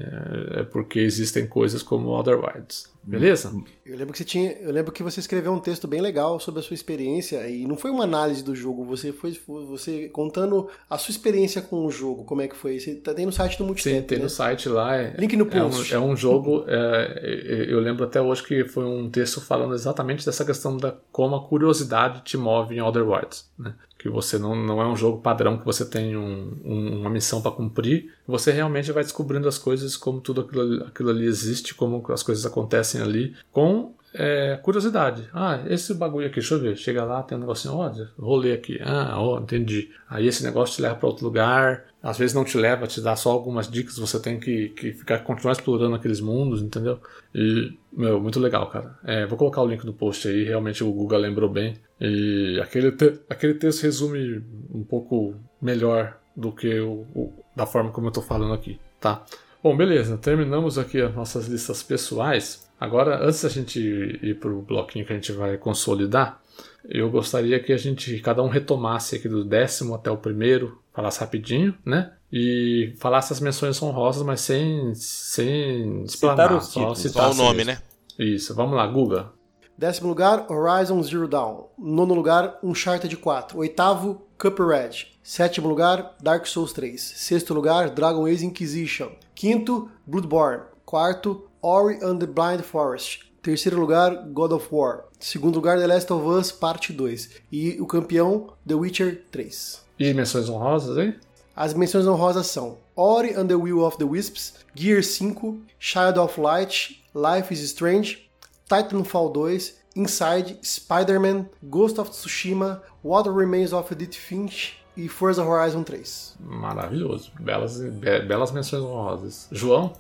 É, 0.53 0.59
é 0.59 0.64
porque 0.64 0.99
existem 0.99 1.48
coisas 1.48 1.82
como 1.82 2.09
Other 2.09 2.38
Wilds. 2.38 2.91
Beleza? 3.03 3.52
Eu 3.86 3.98
lembro 3.98 4.11
que 4.11 4.19
você 4.19 4.24
tinha, 4.24 4.52
eu 4.53 4.72
lembro 4.72 4.92
que 4.92 5.02
você 5.02 5.19
escreveu 5.19 5.52
um 5.52 5.60
texto 5.60 5.88
bem 5.88 6.02
legal 6.02 6.40
sobre 6.40 6.60
a 6.60 6.64
sua 6.64 6.74
experiência 6.74 7.48
e 7.48 7.66
não 7.66 7.76
foi 7.76 7.90
uma 7.90 8.03
análise 8.03 8.44
do 8.44 8.56
jogo, 8.56 8.84
você 8.84 9.11
foi 9.11 9.38
você 9.48 10.10
contando 10.10 10.69
a 10.90 10.98
sua 10.98 11.11
experiência 11.11 11.61
com 11.61 11.86
o 11.86 11.92
jogo, 11.92 12.24
como 12.24 12.42
é 12.42 12.48
que 12.48 12.56
foi? 12.56 12.80
Você 12.80 12.95
tá, 12.95 13.14
tem 13.14 13.26
no 13.26 13.32
site 13.32 13.58
do 13.58 13.64
Multitap, 13.64 13.95
Sim, 13.95 14.02
tem 14.03 14.18
né? 14.18 14.26
no 14.26 14.30
site 14.30 14.69
lá. 14.69 14.95
É, 14.95 15.16
Link 15.18 15.36
no 15.36 15.45
post. 15.45 15.94
É 15.94 16.00
um, 16.00 16.03
é 16.10 16.11
um 16.11 16.16
jogo, 16.16 16.66
é, 16.68 17.66
eu 17.68 17.80
lembro 17.80 18.03
até 18.03 18.22
hoje 18.22 18.44
que 18.44 18.66
foi 18.66 18.86
um 18.86 19.10
texto 19.10 19.42
falando 19.42 19.74
exatamente 19.74 20.26
dessa 20.26 20.45
questão 20.45 20.78
da 20.78 20.95
como 21.11 21.36
a 21.36 21.48
curiosidade 21.48 22.22
te 22.24 22.38
move 22.38 22.76
em 22.76 22.82
Other 22.82 23.08
Wilds, 23.08 23.50
né? 23.58 23.74
Que 24.00 24.10
você 24.10 24.40
não, 24.40 24.56
não 24.56 24.82
é 24.82 24.88
um 24.88 24.95
jogo 24.95 25.22
padrão 25.22 25.58
que 25.58 25.66
você 25.66 25.86
tem 25.86 26.16
um, 26.16 26.58
um, 26.64 27.02
uma 27.02 27.10
missão 27.10 27.42
para 27.42 27.52
cumprir, 27.52 28.14
você 28.26 28.50
realmente 28.50 28.94
vai 28.94 29.03
descobrindo 29.03 29.48
as 29.48 29.58
coisas 29.58 29.98
como 29.98 30.22
tudo 30.22 30.42
aquilo, 30.42 30.86
aquilo 30.86 31.10
ali 31.10 31.26
existe, 31.26 31.76
como 31.76 32.02
as 32.10 32.24
coisas 32.24 32.45
acontecem 32.45 33.02
ali, 33.02 33.36
com 33.52 33.94
é, 34.14 34.60
curiosidade. 34.62 35.30
Ah, 35.34 35.62
esse 35.68 35.94
bagulho 35.94 36.28
aqui, 36.28 36.40
deixa 36.40 36.56
eu 36.56 36.60
ver. 36.60 36.76
Chega 36.76 37.04
lá, 37.04 37.22
tem 37.22 37.38
um 37.38 37.42
negocinho, 37.42 37.76
ó, 37.76 37.92
rolê 38.18 38.54
aqui. 38.54 38.80
Ah, 38.82 39.16
ó, 39.18 39.40
entendi. 39.40 39.90
Aí 40.10 40.28
esse 40.28 40.44
negócio 40.44 40.76
te 40.76 40.82
leva 40.82 40.96
para 40.96 41.08
outro 41.08 41.26
lugar. 41.26 41.86
Às 42.02 42.18
vezes 42.18 42.34
não 42.34 42.46
te 42.46 42.58
leva, 42.58 42.88
te 42.88 43.02
dá 43.02 43.16
só 43.16 43.30
algumas 43.32 43.70
dicas, 43.70 43.98
você 43.98 44.20
tem 44.20 44.40
que, 44.40 44.70
que 44.70 44.94
ficar, 44.94 45.20
continuar 45.20 45.52
explorando 45.52 45.96
aqueles 45.96 46.22
mundos, 46.22 46.62
entendeu? 46.62 46.98
E, 47.36 47.78
meu, 47.92 48.22
muito 48.22 48.40
legal, 48.40 48.70
cara. 48.70 48.98
É, 49.04 49.26
vou 49.26 49.38
colocar 49.38 49.62
o 49.62 49.68
link 49.68 49.86
no 49.86 49.94
post 49.94 50.28
aí, 50.28 50.46
realmente 50.46 50.82
o 50.82 50.92
Google 50.92 51.20
lembrou 51.20 51.50
bem. 51.50 51.76
E 52.00 52.58
aquele, 52.64 52.94
te, 52.94 53.20
aquele 53.30 53.54
texto 53.56 53.84
resume 53.84 54.42
um 54.74 54.84
pouco 54.84 55.36
melhor 55.62 56.18
do 56.36 56.54
que 56.54 56.80
o, 56.80 57.06
o 57.14 57.34
da 57.54 57.66
forma 57.66 57.92
como 57.92 58.08
eu 58.08 58.12
tô 58.12 58.22
falando 58.22 58.54
aqui, 58.54 58.80
tá? 59.00 59.26
Bom, 59.62 59.76
beleza, 59.76 60.18
terminamos 60.18 60.78
aqui 60.78 61.02
as 61.02 61.14
nossas 61.14 61.48
listas 61.48 61.84
pessoais. 61.84 62.69
Agora, 62.80 63.25
antes 63.25 63.43
da 63.43 63.49
gente 63.49 63.80
ir 63.80 64.40
para 64.40 64.49
o 64.49 64.61
bloquinho 64.61 65.06
que 65.06 65.11
a 65.11 65.16
gente 65.16 65.32
vai 65.33 65.58
consolidar, 65.58 66.41
eu 66.85 67.09
gostaria 67.09 67.59
que 67.61 67.74
a 67.74 67.77
gente, 67.77 68.19
cada 68.19 68.41
um 68.41 68.48
retomasse 68.48 69.17
aqui 69.17 69.27
do 69.27 69.43
décimo 69.43 69.95
até 69.95 70.09
o 70.09 70.17
primeiro, 70.17 70.82
falasse 70.93 71.19
rapidinho, 71.19 71.75
né? 71.85 72.14
E 72.32 72.93
falasse 72.98 73.33
as 73.33 73.40
menções 73.40 73.82
honrosas, 73.82 74.24
mas 74.24 74.41
sem, 74.41 74.93
sem 74.95 76.03
explanar, 76.03 76.61
citar 76.61 76.61
só 76.61 76.95
citar 76.95 77.33
só 77.33 77.43
o 77.43 77.45
nome, 77.45 77.66
né? 77.66 77.80
Isso, 78.17 78.56
vamos 78.56 78.75
lá, 78.75 78.85
Guga. 78.88 79.32
Décimo 79.77 80.09
lugar, 80.09 80.45
Horizon 80.51 81.01
Zero 81.01 81.27
Dawn. 81.27 81.64
Nono 81.77 82.14
lugar, 82.14 82.59
Uncharted 82.61 83.16
4. 83.16 83.58
Oitavo, 83.58 84.22
Cuphead. 84.38 85.08
Sétimo 85.24 85.67
lugar, 85.67 86.16
Dark 86.22 86.45
Souls 86.45 86.74
3. 86.74 87.01
Sexto 87.01 87.53
lugar, 87.53 87.90
Dragon 87.90 88.25
Age 88.25 88.45
Inquisition. 88.45 89.11
Quinto, 89.33 89.90
Bloodborne. 90.06 90.64
Quarto, 90.85 91.49
Ori 91.62 91.96
and 92.02 92.20
the 92.20 92.28
Blind 92.28 92.64
Forest. 92.64 93.26
Terceiro 93.42 93.80
lugar, 93.80 94.28
God 94.34 94.52
of 94.52 94.68
War. 94.72 95.06
Segundo 95.20 95.56
lugar, 95.56 95.78
The 95.78 95.88
Last 95.88 96.12
of 96.12 96.26
Us 96.26 96.52
Parte 96.52 96.94
2. 96.94 97.42
E 97.52 97.82
o 97.82 97.86
campeão, 97.86 98.54
The 98.68 98.76
Witcher 98.76 99.24
3. 99.32 99.82
E 100.00 100.14
menções 100.14 100.50
honrosas, 100.50 100.98
hein? 100.98 101.16
As 101.56 101.74
menções 101.74 102.08
honrosas 102.08 102.48
são 102.48 102.78
Ori 102.96 103.34
and 103.34 103.48
the 103.48 103.56
Will 103.56 103.84
of 103.84 103.98
the 103.98 104.06
Wisps, 104.06 104.56
Gear 104.76 105.04
5, 105.04 105.60
Child 105.80 106.20
of 106.20 106.40
Light, 106.40 107.02
Life 107.14 107.54
is 107.54 107.62
Strange, 107.62 108.30
Titanfall 108.70 109.34
2, 109.34 109.74
Inside, 109.96 110.58
Spider-Man, 110.62 111.50
Ghost 111.64 112.00
of 112.00 112.12
Tsushima, 112.12 112.82
What 113.04 113.30
Remains 113.30 113.74
of 113.74 113.92
Edith 113.94 114.16
Finch 114.16 114.78
e 114.96 115.08
Forza 115.08 115.44
Horizon 115.44 115.84
3. 115.84 116.36
Maravilhoso. 116.40 117.32
Belas, 117.40 117.80
be 117.80 118.22
belas 118.22 118.52
menções 118.52 118.84
honrosas. 118.84 119.48
João? 119.52 119.94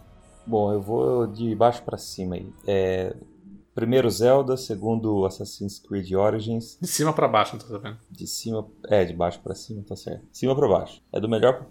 Bom, 0.49 0.73
eu 0.73 0.81
vou 0.81 1.27
de 1.27 1.53
baixo 1.53 1.83
para 1.83 1.95
cima 1.95 2.33
aí. 2.33 2.51
É, 2.65 3.15
primeiro 3.75 4.09
Zelda, 4.09 4.57
segundo 4.57 5.23
Assassin's 5.23 5.77
Creed 5.77 6.11
Origins. 6.13 6.75
De 6.81 6.87
cima 6.87 7.13
para 7.13 7.27
baixo, 7.27 7.55
não 7.55 7.61
tô 7.61 7.67
sabendo. 7.67 7.99
De 8.09 8.25
cima, 8.25 8.67
é, 8.87 9.05
de 9.05 9.13
baixo 9.13 9.39
para 9.41 9.53
cima, 9.53 9.83
tá 9.87 9.95
certo. 9.95 10.25
De 10.31 10.35
cima 10.35 10.55
para 10.55 10.67
baixo. 10.67 11.03
É 11.13 11.19
do 11.19 11.29
melhor 11.29 11.67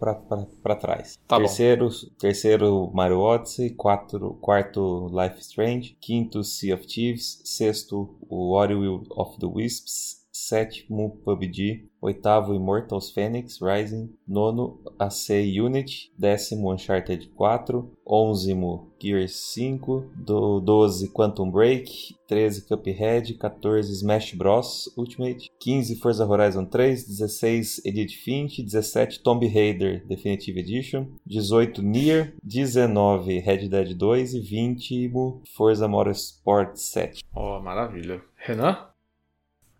para 0.00 0.74
trás. 0.74 1.16
Tá 1.28 1.36
terceiro, 1.36 1.88
bom. 1.88 2.08
terceiro 2.18 2.90
Mario 2.92 3.20
Odyssey, 3.20 3.70
quatro, 3.70 4.34
quarto 4.40 5.06
Life 5.12 5.38
Strange, 5.40 5.96
quinto 6.00 6.42
Sea 6.42 6.74
of 6.74 6.88
Thieves, 6.88 7.40
sexto 7.44 8.18
o 8.28 8.50
Ori 8.50 8.74
of 9.10 9.38
the 9.38 9.46
Wisps, 9.46 10.17
sétimo 10.46 11.18
PUBG, 11.24 11.88
oitavo 12.00 12.54
Immortals 12.54 13.10
Phoenix 13.10 13.58
Rising, 13.60 14.10
nono 14.26 14.80
AC 14.98 15.30
Unity, 15.60 16.12
décimo 16.16 16.72
Uncharted 16.72 17.28
4, 17.34 17.90
onzimo 18.06 18.92
Gears 19.00 19.52
5, 19.52 20.10
do 20.16 20.60
12 20.60 21.08
Quantum 21.08 21.50
Break, 21.50 22.16
13 22.28 22.66
Cuphead, 22.66 23.34
14 23.34 23.94
Smash 23.94 24.34
Bros 24.34 24.92
Ultimate, 24.96 25.50
15 25.58 25.96
Forza 25.96 26.24
Horizon 26.24 26.66
3, 26.66 26.96
16 26.96 27.82
Edith 27.84 28.14
Finch, 28.14 28.62
17 28.62 29.22
Tomb 29.22 29.40
Raider 29.40 30.04
Definitive 30.06 30.58
Edition, 30.58 31.16
18 31.26 31.82
Nier, 31.82 32.34
19 32.44 33.40
Red 33.40 33.68
Dead 33.68 33.94
2 33.94 34.34
e 34.34 34.40
20 34.40 35.42
Forza 35.56 35.88
Motorsport 35.88 36.76
7. 36.76 37.22
Oh, 37.34 37.60
maravilha. 37.60 38.22
Renan? 38.46 38.87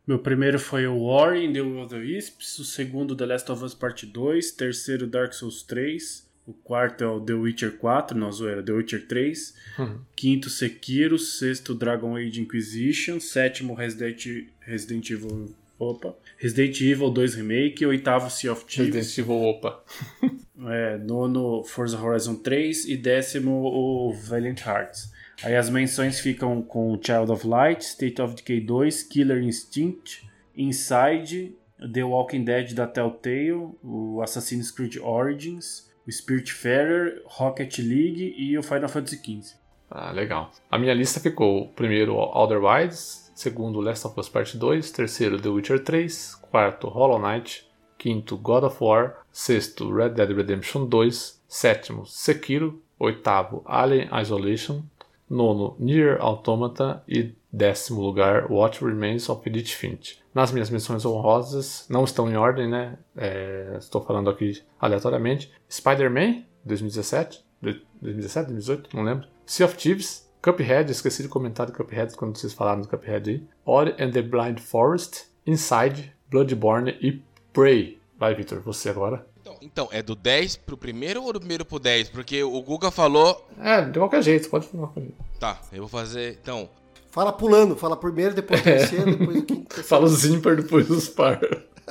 Meu 0.08 0.18
primeiro 0.18 0.58
foi 0.58 0.86
o 0.86 0.96
War 0.96 1.36
in 1.36 1.52
the 1.52 1.60
Will 1.60 1.82
of 1.82 1.94
the 1.94 2.00
Wisps, 2.00 2.58
o 2.58 2.64
segundo 2.64 3.14
The 3.14 3.26
Last 3.26 3.52
of 3.52 3.62
Us 3.62 3.74
Part 3.74 4.06
2, 4.06 4.52
terceiro 4.52 5.06
Dark 5.06 5.34
Souls 5.34 5.62
3, 5.62 6.26
o 6.46 6.54
quarto 6.54 7.04
é 7.04 7.06
o 7.06 7.20
The 7.20 7.34
Witcher 7.34 7.76
4, 7.76 8.16
não, 8.16 8.32
zoeira, 8.32 8.62
The 8.62 8.72
Witcher 8.72 9.06
3, 9.06 9.54
uhum. 9.78 9.98
quinto 10.16 10.48
Sekiro, 10.48 11.18
sexto 11.18 11.74
Dragon 11.74 12.16
Age 12.16 12.40
Inquisition, 12.40 13.20
sétimo 13.20 13.74
Resident, 13.74 14.46
Resident 14.60 15.10
Evil 15.10 15.54
Opa. 15.78 16.16
Resident 16.38 16.80
Evil 16.80 17.10
2 17.10 17.34
Remake, 17.34 17.84
oitavo 17.84 18.30
Sea 18.30 18.48
of 18.48 18.64
Thieves. 18.64 18.94
Resident 18.94 19.18
Evil 19.18 19.42
Opa. 19.42 19.84
é, 20.72 20.96
nono 20.96 21.62
Forza 21.64 22.00
Horizon 22.00 22.36
3 22.36 22.86
e 22.86 22.96
décimo 22.96 23.62
o 23.62 24.14
Valiant 24.14 24.60
Hearts. 24.64 25.17
Aí 25.42 25.54
as 25.54 25.70
menções 25.70 26.18
ficam 26.18 26.60
com 26.62 26.98
Child 27.00 27.32
of 27.32 27.46
Light, 27.46 27.82
State 27.82 28.20
of 28.20 28.34
Decay 28.34 28.60
2, 28.60 29.04
Killer 29.04 29.42
Instinct, 29.42 30.28
Inside, 30.56 31.56
The 31.92 32.02
Walking 32.02 32.44
Dead 32.44 32.74
da 32.74 32.86
Telltale, 32.86 33.70
o 33.82 34.20
Assassin's 34.20 34.70
Creed 34.70 34.96
Origins, 35.00 35.88
o 36.06 36.10
Spiritfarer, 36.10 37.22
Rocket 37.26 37.78
League 37.78 38.34
e 38.36 38.58
o 38.58 38.62
Final 38.62 38.88
Fantasy 38.88 39.16
XV. 39.16 39.56
Ah, 39.90 40.10
legal. 40.10 40.50
A 40.70 40.78
minha 40.78 40.92
lista 40.92 41.20
ficou 41.20 41.68
primeiro 41.68 42.14
Outer 42.14 42.62
Wilds, 42.62 43.30
segundo 43.34 43.80
Last 43.80 44.06
of 44.06 44.18
Us 44.18 44.28
Part 44.28 44.56
2, 44.56 44.90
terceiro 44.92 45.40
The 45.40 45.48
Witcher 45.48 45.82
3, 45.82 46.34
quarto 46.50 46.88
Hollow 46.88 47.18
Knight, 47.18 47.64
quinto 47.96 48.36
God 48.36 48.64
of 48.64 48.76
War, 48.82 49.18
sexto 49.30 49.90
Red 49.90 50.10
Dead 50.10 50.30
Redemption 50.30 50.88
2, 50.88 51.40
sétimo 51.46 52.04
Sekiro, 52.04 52.82
oitavo 52.98 53.62
Alien 53.64 54.08
Isolation, 54.20 54.82
nono 55.28 55.76
Nier 55.78 56.18
Automata 56.20 57.02
e 57.08 57.34
décimo 57.52 58.00
lugar 58.00 58.50
What 58.50 58.84
Remains 58.84 59.28
of 59.28 59.48
Edith 59.48 59.74
Finch. 59.74 60.20
Nas 60.34 60.52
minhas 60.52 60.70
menções 60.70 61.04
honrosas, 61.04 61.86
não 61.88 62.04
estão 62.04 62.30
em 62.30 62.36
ordem, 62.36 62.68
né? 62.68 62.98
É, 63.16 63.76
estou 63.78 64.02
falando 64.02 64.30
aqui 64.30 64.62
aleatoriamente. 64.80 65.52
Spider-Man, 65.70 66.42
2017, 66.64 67.44
2017, 67.62 68.46
2018, 68.52 68.96
não 68.96 69.02
lembro. 69.02 69.26
Sea 69.44 69.66
of 69.66 69.76
Thieves, 69.76 70.28
Cuphead, 70.42 70.90
esqueci 70.90 71.22
de 71.22 71.28
comentar 71.28 71.66
do 71.66 71.72
Cuphead 71.72 72.14
quando 72.16 72.36
vocês 72.36 72.52
falaram 72.52 72.82
do 72.82 72.88
Cuphead 72.88 73.30
aí. 73.30 73.42
Ori 73.64 73.94
and 73.98 74.12
the 74.12 74.22
Blind 74.22 74.60
Forest, 74.60 75.26
Inside, 75.46 76.12
Bloodborne 76.30 76.96
e 77.00 77.22
Prey. 77.52 77.98
Vai, 78.18 78.34
Victor, 78.34 78.60
você 78.60 78.90
agora. 78.90 79.26
Então, 79.60 79.88
é 79.90 80.02
do 80.02 80.14
10 80.14 80.56
pro 80.56 80.76
primeiro 80.76 81.22
ou 81.22 81.32
do 81.32 81.40
primeiro 81.40 81.64
pro 81.64 81.78
10? 81.78 82.10
Porque 82.10 82.42
o 82.42 82.60
Guga 82.62 82.90
falou. 82.90 83.46
É, 83.60 83.82
de 83.82 83.98
qualquer 83.98 84.22
jeito, 84.22 84.48
pode 84.48 84.66
falar. 84.66 84.90
Tá, 85.38 85.60
eu 85.72 85.80
vou 85.80 85.88
fazer. 85.88 86.38
Então. 86.42 86.68
Fala 87.10 87.32
pulando, 87.32 87.74
fala 87.74 87.96
primeiro, 87.96 88.34
depois 88.34 88.60
o 88.60 88.64
terceiro, 88.64 89.16
depois 89.16 89.38
o 89.38 89.42
quinto. 89.42 89.82
Fala 89.82 90.04
os 90.04 90.24
ímpar, 90.24 90.56
depois 90.56 90.88
os 90.90 91.08
par. 91.08 91.40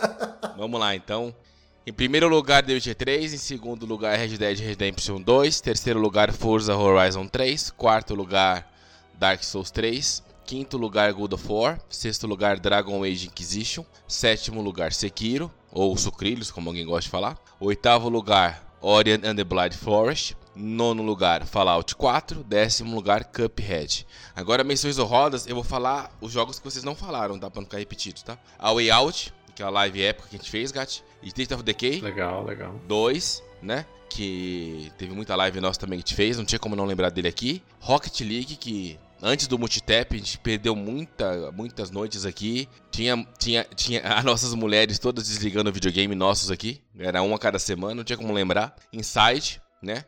Vamos 0.58 0.80
lá, 0.80 0.96
então. 0.96 1.34
Em 1.86 1.94
primeiro 1.94 2.28
lugar, 2.28 2.64
The 2.64 2.74
Witcher 2.74 2.96
3. 2.96 3.34
Em 3.34 3.38
segundo 3.38 3.86
lugar, 3.86 4.18
Red 4.18 4.38
Dead 4.38 4.60
Redemption 4.60 5.22
2. 5.22 5.62
Terceiro 5.62 6.00
lugar, 6.00 6.32
Forza 6.34 6.76
Horizon 6.76 7.28
3. 7.28 7.72
Quarto 7.72 8.14
lugar, 8.14 8.70
Dark 9.18 9.44
Souls 9.44 9.72
3. 9.72 10.24
Quinto 10.46 10.78
lugar, 10.78 11.12
God 11.14 11.34
of 11.34 11.46
War. 11.52 11.80
Sexto 11.90 12.26
lugar, 12.28 12.60
Dragon 12.60 13.04
Age 13.04 13.28
Inquisition. 13.28 13.84
Sétimo 14.08 14.62
lugar, 14.62 14.94
Sekiro. 14.94 15.52
Ou 15.72 15.96
Sucrilhos, 15.98 16.52
como 16.52 16.70
alguém 16.70 16.86
gosta 16.86 17.04
de 17.04 17.10
falar. 17.10 17.38
Oitavo 17.60 18.08
lugar, 18.08 18.64
Ori 18.80 19.14
and 19.14 19.36
the 19.36 19.44
Blind 19.44 19.74
Forest. 19.74 20.38
Nono 20.56 21.02
lugar, 21.02 21.44
Fallout 21.44 21.96
4. 21.96 22.44
Décimo 22.44 22.94
lugar, 22.96 23.26
Cuphead. 23.26 24.06
Agora, 24.36 24.64
menções 24.64 25.00
honrosas, 25.00 25.48
eu 25.48 25.56
vou 25.56 25.64
falar 25.64 26.12
os 26.22 26.32
jogos 26.32 26.60
que 26.60 26.66
vocês 26.66 26.84
não 26.84 26.96
falaram, 26.96 27.40
tá? 27.40 27.50
Pra 27.50 27.60
não 27.60 27.66
ficar 27.66 27.80
repetido, 27.80 28.22
tá? 28.22 28.38
A 28.60 28.72
Way 28.74 28.92
Out, 28.92 29.34
que 29.56 29.64
é 29.64 29.66
a 29.66 29.70
live 29.72 30.04
época 30.04 30.30
que 30.30 30.36
a 30.36 30.40
gente 30.40 30.52
fez, 30.52 30.72
Gat. 30.72 31.04
State 31.24 31.52
of 31.52 31.64
Decay. 31.64 32.00
Legal, 32.00 32.44
legal. 32.46 32.80
2, 32.88 33.44
né? 33.62 33.88
Que 34.08 34.92
teve 34.98 35.16
muita 35.16 35.36
live 35.36 35.60
nossa 35.60 35.80
também 35.80 35.98
que 35.98 36.04
a 36.04 36.08
gente 36.08 36.16
fez, 36.16 36.38
não 36.38 36.46
tinha 36.46 36.60
como 36.60 36.76
não 36.76 36.86
lembrar 36.86 37.10
dele 37.10 37.28
aqui. 37.28 37.64
Rocket 37.80 38.20
League, 38.22 38.56
que 38.56 39.00
antes 39.22 39.48
do 39.48 39.58
multitap 39.58 40.16
a 40.16 40.18
gente 40.18 40.38
perdeu 40.40 40.76
muita, 40.76 41.52
muitas 41.52 41.92
noites 41.92 42.26
aqui. 42.26 42.68
Tinha, 42.92 43.28
tinha, 43.38 43.64
tinha 43.76 44.02
as 44.14 44.24
nossas 44.24 44.54
mulheres 44.54 45.00
todas 45.00 45.28
desligando 45.28 45.70
o 45.70 45.74
videogame 45.74 46.16
nossos 46.16 46.52
aqui. 46.52 46.82
Era 46.98 47.22
uma 47.22 47.38
cada 47.38 47.60
semana, 47.60 47.96
não 47.96 48.04
tinha 48.04 48.18
como 48.18 48.34
lembrar. 48.34 48.76
Inside, 48.92 49.62
né? 49.82 50.06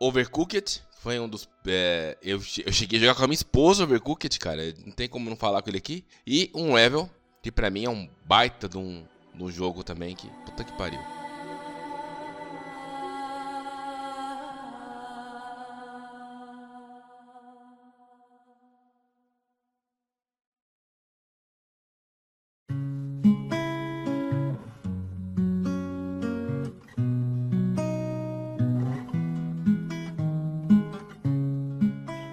Overcooked, 0.00 0.82
foi 1.00 1.18
um 1.20 1.28
dos. 1.28 1.48
É, 1.66 2.16
eu, 2.22 2.38
eu 2.64 2.72
cheguei 2.72 2.98
a 2.98 3.02
jogar 3.02 3.14
com 3.14 3.24
a 3.24 3.26
minha 3.26 3.34
esposa 3.34 3.84
Overcooked, 3.84 4.38
cara. 4.38 4.62
Não 4.84 4.92
tem 4.92 5.08
como 5.08 5.28
não 5.28 5.36
falar 5.36 5.62
com 5.62 5.70
ele 5.70 5.78
aqui. 5.78 6.04
E 6.26 6.50
um 6.54 6.74
level, 6.74 7.08
que 7.42 7.52
pra 7.52 7.70
mim 7.70 7.84
é 7.84 7.90
um 7.90 8.08
baita 8.24 8.68
de 8.68 8.78
um, 8.78 9.04
no 9.34 9.50
jogo 9.50 9.84
também 9.84 10.14
que 10.14 10.28
puta 10.46 10.64
que 10.64 10.72
pariu. 10.72 11.23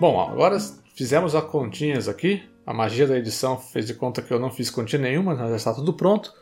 Bom, 0.01 0.19
agora 0.19 0.57
fizemos 0.95 1.35
as 1.35 1.43
continhas 1.43 2.07
aqui. 2.09 2.41
A 2.65 2.73
magia 2.73 3.05
da 3.05 3.15
edição 3.15 3.55
fez 3.55 3.85
de 3.85 3.93
conta 3.93 4.19
que 4.19 4.33
eu 4.33 4.39
não 4.39 4.49
fiz 4.49 4.71
continha 4.71 4.99
nenhuma, 4.99 5.35
mas 5.35 5.49
já 5.51 5.55
está 5.55 5.73
tudo 5.75 5.93
pronto. 5.93 6.33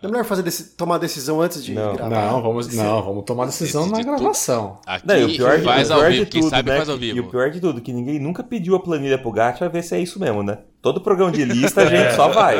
É 0.00 0.06
melhor 0.06 0.24
fazer 0.24 0.42
deci 0.44 0.76
tomar 0.76 0.98
decisão 0.98 1.40
antes 1.40 1.64
de 1.64 1.74
Não. 1.74 1.96
gravar? 1.96 2.14
Não, 2.32 2.40
vamos, 2.40 2.72
não, 2.72 3.02
vamos 3.02 3.24
tomar 3.24 3.46
decisão 3.46 3.86
na 3.86 3.98
tudo. 3.98 4.16
gravação. 4.16 4.78
Aqui 4.86 5.08
Não, 5.08 5.16
e 5.18 5.24
o 5.24 5.28
pior, 5.36 5.58
de- 5.58 5.64
faz 5.64 5.90
o 5.90 5.92
ao 5.94 5.98
pior 5.98 6.10
vivo, 6.12 6.24
de 6.24 6.30
tudo, 6.30 6.50
sabe 6.50 6.70
né? 6.70 6.76
faz 6.76 6.88
ao 6.88 6.98
que- 6.98 7.04
E 7.06 7.12
vivo. 7.14 7.26
o 7.26 7.30
pior 7.32 7.50
de 7.50 7.60
tudo, 7.60 7.80
que 7.80 7.92
ninguém 7.92 8.20
nunca 8.20 8.44
pediu 8.44 8.76
a 8.76 8.80
planilha 8.80 9.18
pro 9.18 9.32
Gat 9.32 9.58
pra 9.58 9.66
ver 9.66 9.82
se 9.82 9.96
é 9.96 10.00
isso 10.00 10.20
mesmo, 10.20 10.44
né? 10.44 10.58
Todo 10.80 11.00
programa 11.00 11.32
de 11.32 11.44
lista 11.44 11.82
a 11.82 11.86
gente 11.86 12.14
só 12.14 12.28
vai. 12.28 12.58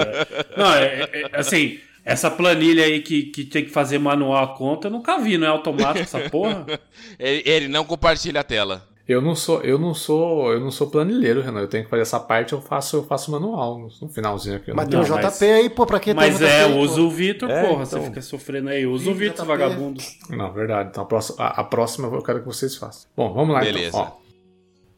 Não, 0.57 0.75
é, 0.75 0.85
é- 0.85 1.09
é- 1.13 1.31
assim, 1.39 1.79
essa 2.05 2.29
planilha 2.29 2.85
aí 2.85 3.03
que, 3.03 3.25
que 3.25 3.45
tem 3.45 3.65
que 3.65 3.71
fazer 3.71 3.99
manual 4.01 4.43
a 4.43 4.49
conta, 4.57 4.89
eu 4.89 4.91
nunca 4.91 5.17
vi, 5.19 5.39
não 5.39 5.47
é 5.47 5.51
automático 5.51 6.01
essa 6.01 6.19
porra? 6.29 6.67
Ele, 7.21 7.43
ele 7.47 7.69
não 7.69 7.85
compartilha 7.85 8.41
a 8.41 8.45
tela. 8.45 8.91
Eu 9.09 9.21
não 9.21 9.35
sou, 9.35 9.61
eu 9.63 9.79
não 9.79 9.93
sou, 9.95 10.53
eu 10.53 10.61
não 10.61 10.71
sou 10.71 10.87
planilheiro, 10.89 11.43
Renan. 11.43 11.61
Eu 11.61 11.69
tenho 11.69 11.83
que 11.85 11.91
fazer 11.91 12.03
essa 12.03 12.21
parte, 12.21 12.53
eu 12.53 12.61
faço, 12.61 12.97
eu 12.99 13.03
faço 13.05 13.33
manual 13.33 13.79
no 14.01 14.09
finalzinho 14.09 14.57
aqui. 14.57 14.71
eu 14.71 14.77
Mas 14.77 14.85
não 14.89 14.91
tem 14.91 15.01
o 15.01 15.05
JP 15.05 15.23
mais- 15.23 15.43
aí, 15.43 15.69
pô, 15.71 15.85
pra 15.85 15.99
que 15.99 16.15
Mas 16.15 16.39
tá 16.39 16.47
é, 16.47 16.65
JP, 16.65 16.75
pô? 16.75 16.81
usa 16.81 17.01
o 17.03 17.11
Vitor, 17.11 17.51
É, 17.51 17.63
porra, 17.69 17.83
então. 17.83 18.01
você 18.01 18.07
fica 18.09 18.23
sofrendo 18.23 18.69
aí. 18.69 18.87
Usa 18.87 19.11
o 19.11 19.15
Vitor, 19.15 19.45
vagabundo. 19.45 20.01
Não, 20.31 20.53
verdade. 20.53 20.91
Então 20.91 21.03
a 21.03 21.07
próxima, 21.07 21.45
a, 21.45 21.61
a 21.61 21.65
próxima 21.65 22.07
eu 22.09 22.23
quero 22.23 22.41
que 22.41 22.47
vocês 22.47 22.77
façam. 22.77 23.11
Bom, 23.17 23.33
vamos 23.35 23.53
lá 23.55 23.61
Beleza. 23.61 23.89
então. 23.89 24.01
Ó, 24.19 24.23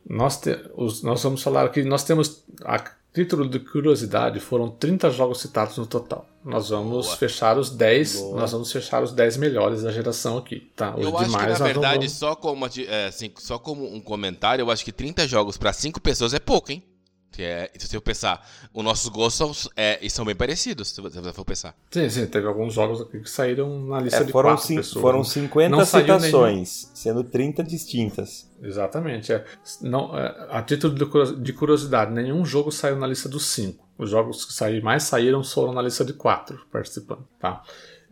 nós, 0.06 0.38
te- 0.38 0.58
os- 0.76 1.02
nós 1.02 1.22
vamos 1.22 1.42
falar 1.42 1.64
aqui, 1.64 1.82
nós 1.82 2.04
temos, 2.04 2.44
a 2.62 2.78
título 3.14 3.48
de 3.48 3.60
curiosidade, 3.60 4.40
foram 4.40 4.68
30 4.68 5.08
jogos 5.10 5.40
citados 5.40 5.78
no 5.78 5.86
total. 5.86 6.26
Nós 6.44 6.68
vamos 6.68 7.06
Boa. 7.06 7.16
fechar 7.16 7.56
os 7.56 7.70
10, 7.70 8.16
Boa. 8.20 8.40
nós 8.40 8.52
vamos 8.52 8.70
fechar 8.72 9.02
os 9.02 9.12
10 9.12 9.36
melhores 9.36 9.82
da 9.84 9.92
geração 9.92 10.36
aqui, 10.36 10.70
tá? 10.76 10.92
Eu 10.98 11.08
acho 11.16 11.18
que, 11.18 11.24
demais 11.24 11.32
na 11.44 11.48
nós 11.50 11.58
não 11.60 11.66
verdade, 11.66 11.98
vamos- 11.98 12.12
só 12.12 12.34
como, 12.34 12.66
é, 12.88 13.06
assim, 13.06 13.30
só 13.38 13.58
como 13.58 13.86
um 13.94 14.00
comentário, 14.00 14.62
eu 14.62 14.70
acho 14.70 14.84
que 14.84 14.92
30 14.92 15.26
jogos 15.28 15.56
pra 15.56 15.72
5 15.72 16.00
pessoas 16.00 16.34
é 16.34 16.38
pouco, 16.40 16.72
hein? 16.72 16.82
Que 17.34 17.42
é, 17.42 17.70
se 17.76 17.86
você 17.88 17.96
for 17.96 18.02
pensar, 18.02 18.48
os 18.72 18.84
nossos 18.84 19.08
gostos 19.08 19.62
são, 19.62 19.70
é, 19.76 19.98
e 20.00 20.08
são 20.08 20.24
bem 20.24 20.36
parecidos, 20.36 20.88
se 20.88 21.00
você 21.00 21.32
for 21.32 21.44
pensar. 21.44 21.74
Sim, 21.90 22.08
sim, 22.08 22.26
teve 22.26 22.46
alguns 22.46 22.74
jogos 22.74 23.00
aqui 23.00 23.18
que 23.20 23.28
saíram 23.28 23.86
na 23.86 24.00
lista 24.00 24.20
É, 24.20 24.24
de 24.24 24.30
foram, 24.30 24.50
quatro 24.50 24.68
pessoas. 24.74 25.02
foram 25.02 25.18
né? 25.18 25.24
50 25.24 25.68
Não 25.76 25.84
saiu 25.84 26.02
citações, 26.04 26.90
sendo 26.94 27.24
30 27.24 27.64
distintas. 27.64 28.48
Exatamente. 28.62 29.32
É. 29.32 29.44
Não, 29.80 30.16
é, 30.16 30.46
a 30.50 30.62
título 30.62 30.94
de 31.40 31.52
curiosidade, 31.52 32.12
nenhum 32.12 32.44
jogo 32.44 32.70
saiu 32.70 32.96
na 32.96 33.06
lista 33.06 33.28
dos 33.28 33.46
cinco. 33.46 33.84
Os 33.98 34.10
jogos 34.10 34.44
que 34.44 34.52
saí, 34.52 34.80
mais 34.80 35.02
saíram 35.02 35.42
foram 35.42 35.72
na 35.72 35.82
lista 35.82 36.04
de 36.04 36.12
quatro 36.12 36.64
participando. 36.70 37.26
Tá? 37.40 37.62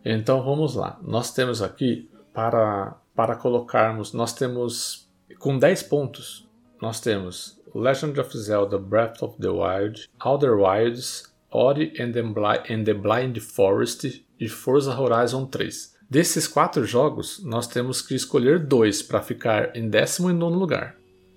Então 0.03 0.43
vamos 0.43 0.75
lá. 0.75 0.99
Nós 1.01 1.31
temos 1.33 1.61
aqui, 1.61 2.09
para, 2.33 2.97
para 3.15 3.35
colocarmos, 3.35 4.11
nós 4.11 4.33
temos 4.33 5.07
com 5.39 5.57
10 5.57 5.83
pontos, 5.83 6.47
nós 6.81 6.99
temos 6.99 7.59
Legend 7.73 8.19
of 8.19 8.31
Zelda 8.33 8.77
Breath 8.77 9.23
of 9.23 9.35
the 9.39 9.49
Wild, 9.49 10.07
Outer 10.25 10.55
Wilds, 10.57 11.33
Ori 11.51 11.93
and 11.99 12.13
the, 12.13 12.21
and 12.69 12.85
the 12.85 12.93
Blind 12.93 13.41
Forest 13.41 14.23
e 14.39 14.47
Forza 14.47 14.91
Horizon 14.91 15.47
3. 15.47 15.93
Desses 16.09 16.47
quatro 16.47 16.85
jogos, 16.85 17.43
nós 17.43 17.67
temos 17.67 18.01
que 18.01 18.13
escolher 18.13 18.59
dois 18.59 19.01
para 19.01 19.21
ficar 19.21 19.75
em 19.75 19.89
décimo 19.89 20.29
e 20.29 20.33
nono 20.33 20.57
lugar. 20.57 20.95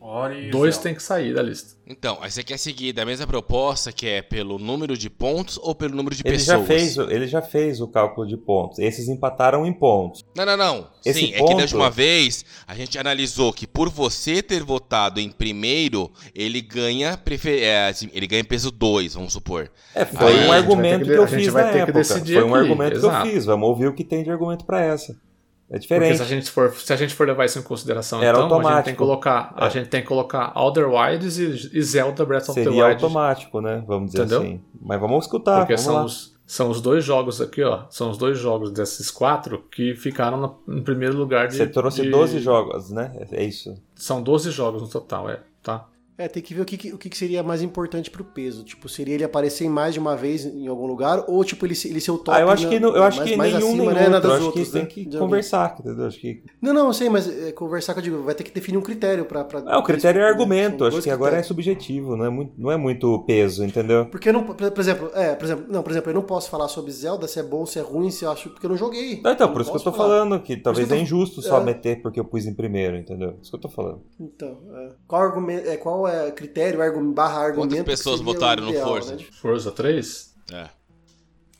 Ori 0.08 0.50
Dois 0.50 0.78
tem 0.78 0.94
que 0.94 1.02
sair 1.02 1.34
da 1.34 1.42
lista. 1.42 1.74
Então, 1.88 2.18
aí 2.20 2.30
você 2.30 2.42
quer 2.42 2.58
seguir 2.58 2.92
da 2.92 3.04
mesma 3.04 3.26
proposta, 3.26 3.92
que 3.92 4.06
é 4.06 4.20
pelo 4.22 4.58
número 4.58 4.96
de 4.96 5.08
pontos 5.08 5.58
ou 5.62 5.74
pelo 5.74 5.94
número 5.94 6.14
de 6.16 6.22
Ele 6.24 6.36
pessoas? 6.36 6.58
já, 6.60 6.64
fez, 6.64 6.98
o- 6.98 7.10
ele 7.10 7.26
já 7.28 7.40
fez 7.42 7.80
o 7.80 7.86
cálculo 7.88 8.26
de 8.26 8.36
pontos. 8.36 8.78
Esses 8.78 9.08
empataram 9.08 9.64
em 9.66 9.72
pontos. 9.72 10.24
Não, 10.36 10.44
não, 10.44 10.56
não. 10.56 10.90
Esse 11.04 11.20
Sim, 11.20 11.26
é 11.28 11.32
que 11.32 11.38
ponto- 11.38 11.56
da 11.56 11.62
última 11.62 11.90
vez 11.90 12.44
a 12.66 12.74
gente 12.74 12.98
analisou 12.98 13.52
que 13.52 13.66
por 13.66 13.88
você 13.88 14.42
ter 14.42 14.62
votado 14.64 15.20
em 15.20 15.30
primeiro, 15.30 16.10
ele 16.34 16.60
ganha 16.60 17.16
prefer... 17.16 17.62
é, 17.62 17.88
assim, 17.88 18.08
ele 18.12 18.26
ganha 18.26 18.44
peso 18.44 18.70
2, 18.72 19.14
vamos 19.14 19.32
supor. 19.32 19.70
É, 19.94 20.04
foi 20.04 20.32
Aí 20.40 20.48
um 20.48 20.52
argumento 20.52 21.04
que, 21.04 21.10
que- 21.12 21.18
eu 21.18 21.28
fiz 21.28 21.52
na 21.54 21.70
que 21.70 21.78
época. 21.78 22.04
Foi 22.04 22.42
um 22.42 22.54
aqui, 22.54 22.64
argumento 22.64 22.90
que 22.92 22.96
exato. 22.98 23.26
eu 23.28 23.32
fiz. 23.32 23.44
Vamos 23.44 23.68
ouvir 23.68 23.86
o 23.86 23.94
que 23.94 24.02
tem 24.04 24.24
de 24.24 24.30
argumento 24.30 24.64
pra 24.64 24.80
essa. 24.82 25.16
É 25.68 25.72
Porque 25.72 25.80
diferente. 25.80 26.16
se 26.18 26.22
a 26.22 26.26
gente 26.26 26.48
for, 26.50 26.72
se 26.72 26.92
a 26.92 26.96
gente 26.96 27.12
for 27.14 27.26
levar 27.26 27.44
isso 27.44 27.58
em 27.58 27.62
consideração, 27.62 28.22
Era 28.22 28.38
então, 28.38 28.40
a 28.40 28.42
gente 28.44 28.50
tem 28.50 28.64
automático. 28.66 28.90
que 28.90 28.96
colocar, 28.96 29.52
a 29.56 29.66
É. 29.66 29.70
gente 29.70 29.88
tem 29.88 30.00
que 30.00 30.06
colocar 30.06 30.52
Outer 30.54 30.88
Wilds 30.88 31.38
e, 31.38 31.70
e 31.76 31.82
Zelda 31.82 32.24
Breath 32.24 32.48
of 32.48 32.54
the 32.54 32.62
Seria 32.64 32.84
Wild. 32.86 33.02
automático, 33.02 33.60
né? 33.60 33.82
Vamos 33.86 34.12
dizer 34.12 34.22
Entendeu? 34.24 34.40
assim. 34.42 34.60
Mas 34.80 35.00
vamos 35.00 35.24
escutar, 35.24 35.58
Porque 35.60 35.74
vamos 35.74 35.84
são 35.84 35.94
lá. 35.96 36.04
os, 36.04 36.36
são 36.46 36.70
os 36.70 36.80
dois 36.80 37.04
jogos 37.04 37.40
aqui, 37.40 37.64
ó. 37.64 37.82
São 37.90 38.10
os 38.10 38.16
dois 38.16 38.38
jogos 38.38 38.70
desses 38.70 39.10
quatro 39.10 39.64
que 39.70 39.96
ficaram 39.96 40.36
no- 40.66 40.76
em 40.76 40.82
primeiro 40.82 41.16
lugar 41.16 41.48
de. 41.48 41.56
Você 41.56 41.66
trouxe 41.66 42.02
de- 42.02 42.10
12 42.10 42.38
jogos, 42.38 42.90
né? 42.92 43.12
É 43.32 43.42
isso. 43.44 43.74
São 43.96 44.22
12 44.22 44.52
jogos 44.52 44.82
no 44.82 44.88
total, 44.88 45.28
é, 45.28 45.40
tá? 45.64 45.84
É, 46.18 46.28
tem 46.28 46.42
que 46.42 46.54
ver 46.54 46.62
o 46.62 46.64
que, 46.64 46.76
que- 46.78 46.92
o 46.94 46.98
que 46.98 47.10
que 47.10 47.16
seria 47.18 47.42
mais 47.42 47.60
importante 47.62 48.10
pro 48.10 48.24
peso. 48.24 48.64
Tipo, 48.64 48.88
seria 48.88 49.14
ele 49.14 49.24
aparecer 49.24 49.68
mais 49.68 49.92
de 49.94 50.00
uma 50.00 50.16
vez 50.16 50.46
em 50.46 50.66
algum 50.66 50.86
lugar, 50.86 51.24
ou 51.28 51.44
tipo, 51.44 51.66
ele, 51.66 51.74
ele 51.84 52.00
ser 52.00 52.10
o 52.10 52.18
top. 52.18 52.36
Ah, 52.38 52.40
eu 52.40 52.48
acho 52.48 52.64
na- 52.64 52.68
que, 52.70 52.80
não- 52.80 52.96
eu 52.96 53.02
acho 53.02 53.18
mais- 53.18 53.30
que 53.30 53.36
mais 53.36 53.52
nenhum 53.52 53.68
acima, 53.68 53.92
nem 53.92 54.08
né, 54.08 54.14
outro. 54.16 54.30
Eu 54.30 54.34
acho 54.34 54.46
outras, 54.46 54.66
que 54.66 54.72
tem 54.72 54.82
né, 54.82 54.88
que 54.88 55.00
de 55.02 55.06
alguém. 55.16 55.20
conversar, 55.20 55.76
entendeu? 55.78 56.06
Acho 56.06 56.18
que... 56.18 56.42
Não, 56.62 56.72
não, 56.72 56.86
eu 56.86 56.92
sei, 56.94 57.10
mas 57.10 57.28
é, 57.28 57.52
conversar 57.52 57.92
que 57.92 57.98
eu 58.00 58.02
digo, 58.04 58.22
vai 58.22 58.34
ter 58.34 58.44
que 58.44 58.50
definir 58.50 58.78
um 58.78 58.82
critério 58.82 59.24
pra. 59.26 59.44
pra 59.44 59.60
É, 59.74 59.76
o 59.76 59.82
critério 59.82 60.20
é 60.20 60.24
né? 60.24 60.28
argumento. 60.30 60.84
Acho 60.86 61.02
que 61.02 61.10
agora 61.10 61.36
é 61.36 61.42
critérios. 61.42 61.46
subjetivo, 61.48 62.16
não 62.16 62.24
é 62.24 62.30
muito, 62.30 62.52
não 62.56 62.72
é 62.72 62.76
muito 62.78 63.18
peso, 63.26 63.62
entendeu? 63.64 64.06
Porque 64.06 64.30
eu 64.30 64.32
não, 64.32 64.42
por 64.44 64.80
exemplo, 64.80 65.10
é, 65.14 65.34
por 65.34 65.44
exemplo, 65.44 65.66
não, 65.68 65.82
por 65.82 65.90
exemplo, 65.92 66.10
eu 66.10 66.14
não 66.14 66.22
posso 66.22 66.48
falar 66.48 66.68
sobre 66.68 66.90
Zelda 66.92 67.28
se 67.28 67.38
é 67.38 67.42
bom, 67.42 67.66
se 67.66 67.78
é 67.78 67.82
ruim, 67.82 68.10
se 68.10 68.24
eu 68.24 68.30
acho, 68.30 68.48
porque 68.50 68.64
eu 68.64 68.70
não 68.70 68.76
joguei. 68.76 69.20
Não, 69.22 69.32
então, 69.32 69.52
por 69.52 69.60
isso 69.60 69.70
que 69.70 69.76
eu 69.76 69.82
tô 69.82 69.92
falar. 69.92 70.08
falando, 70.08 70.40
que 70.40 70.56
talvez 70.56 70.88
que 70.88 70.94
é 70.94 70.98
injusto 70.98 71.42
só 71.42 71.60
é. 71.60 71.64
meter 71.64 72.00
porque 72.00 72.18
eu 72.18 72.24
pus 72.24 72.46
em 72.46 72.54
primeiro, 72.54 72.96
entendeu? 72.96 73.34
Isso 73.42 73.50
que 73.50 73.56
eu 73.56 73.60
tô 73.60 73.68
falando. 73.68 74.00
Então, 74.18 74.56
é. 74.74 74.88
qual 75.06 75.20
argumento, 75.22 75.68
é, 75.68 75.76
qual 75.76 76.05
é 76.08 76.30
critério, 76.30 76.78
barra 77.12 77.40
argumento? 77.40 77.74
Quantas 77.76 77.84
pessoas 77.98 78.20
votaram 78.20 78.64
no 78.64 78.70
ideal, 78.70 78.88
Forza? 78.88 79.16
né? 79.16 79.24
Forza 79.40 79.72
3? 79.72 80.34
É. 80.52 80.68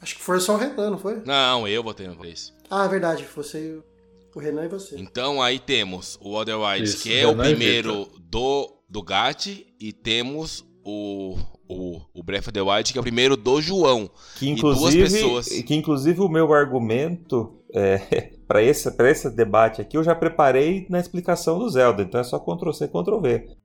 Acho 0.01 0.17
que 0.17 0.23
foi 0.23 0.39
só 0.41 0.55
o 0.55 0.59
Renan, 0.59 0.91
não 0.91 0.99
foi? 0.99 1.23
Não, 1.25 1.67
eu 1.67 1.83
botei 1.83 2.07
no 2.07 2.17
3. 2.17 2.53
Ah, 2.71 2.85
é 2.85 2.89
verdade, 2.89 3.27
você, 3.35 3.79
o 4.35 4.39
Renan 4.39 4.65
e 4.67 4.69
você. 4.69 4.97
Então 4.99 5.43
aí 5.43 5.59
temos 5.59 6.19
o 6.21 6.35
Other 6.35 6.59
Wilds, 6.59 6.95
Isso, 6.95 7.03
que 7.03 7.15
é 7.15 7.27
o 7.27 7.31
Renan 7.31 7.45
primeiro 7.45 8.09
do, 8.21 8.73
do 8.89 9.03
GAT, 9.03 9.67
e 9.81 9.93
temos 9.93 10.65
o, 10.85 11.37
o, 11.69 12.01
o 12.15 12.23
Breath 12.23 12.45
of 12.49 12.53
the 12.53 12.61
Wild, 12.63 12.93
que 12.93 12.99
é 12.99 13.01
o 13.01 13.05
primeiro 13.05 13.37
do 13.37 13.61
João. 13.61 14.09
Que 14.37 14.51
E 14.51 14.55
duas 14.55 14.77
inclusive, 14.77 15.03
pessoas. 15.03 15.49
que 15.49 15.75
inclusive 15.75 16.21
o 16.21 16.29
meu 16.29 16.53
argumento 16.53 17.55
é, 17.75 18.31
para 18.47 18.63
esse, 18.63 18.91
pra 18.93 19.11
esse 19.11 19.29
debate 19.31 19.81
aqui 19.81 19.97
eu 19.97 20.05
já 20.05 20.15
preparei 20.15 20.87
na 20.89 21.01
explicação 21.01 21.59
do 21.59 21.69
Zelda, 21.69 22.03
então 22.03 22.21
é 22.21 22.25
só 22.25 22.39
Ctrl 22.39 22.73
C, 22.73 22.87
Ctrl 22.87 23.19
V. 23.21 23.57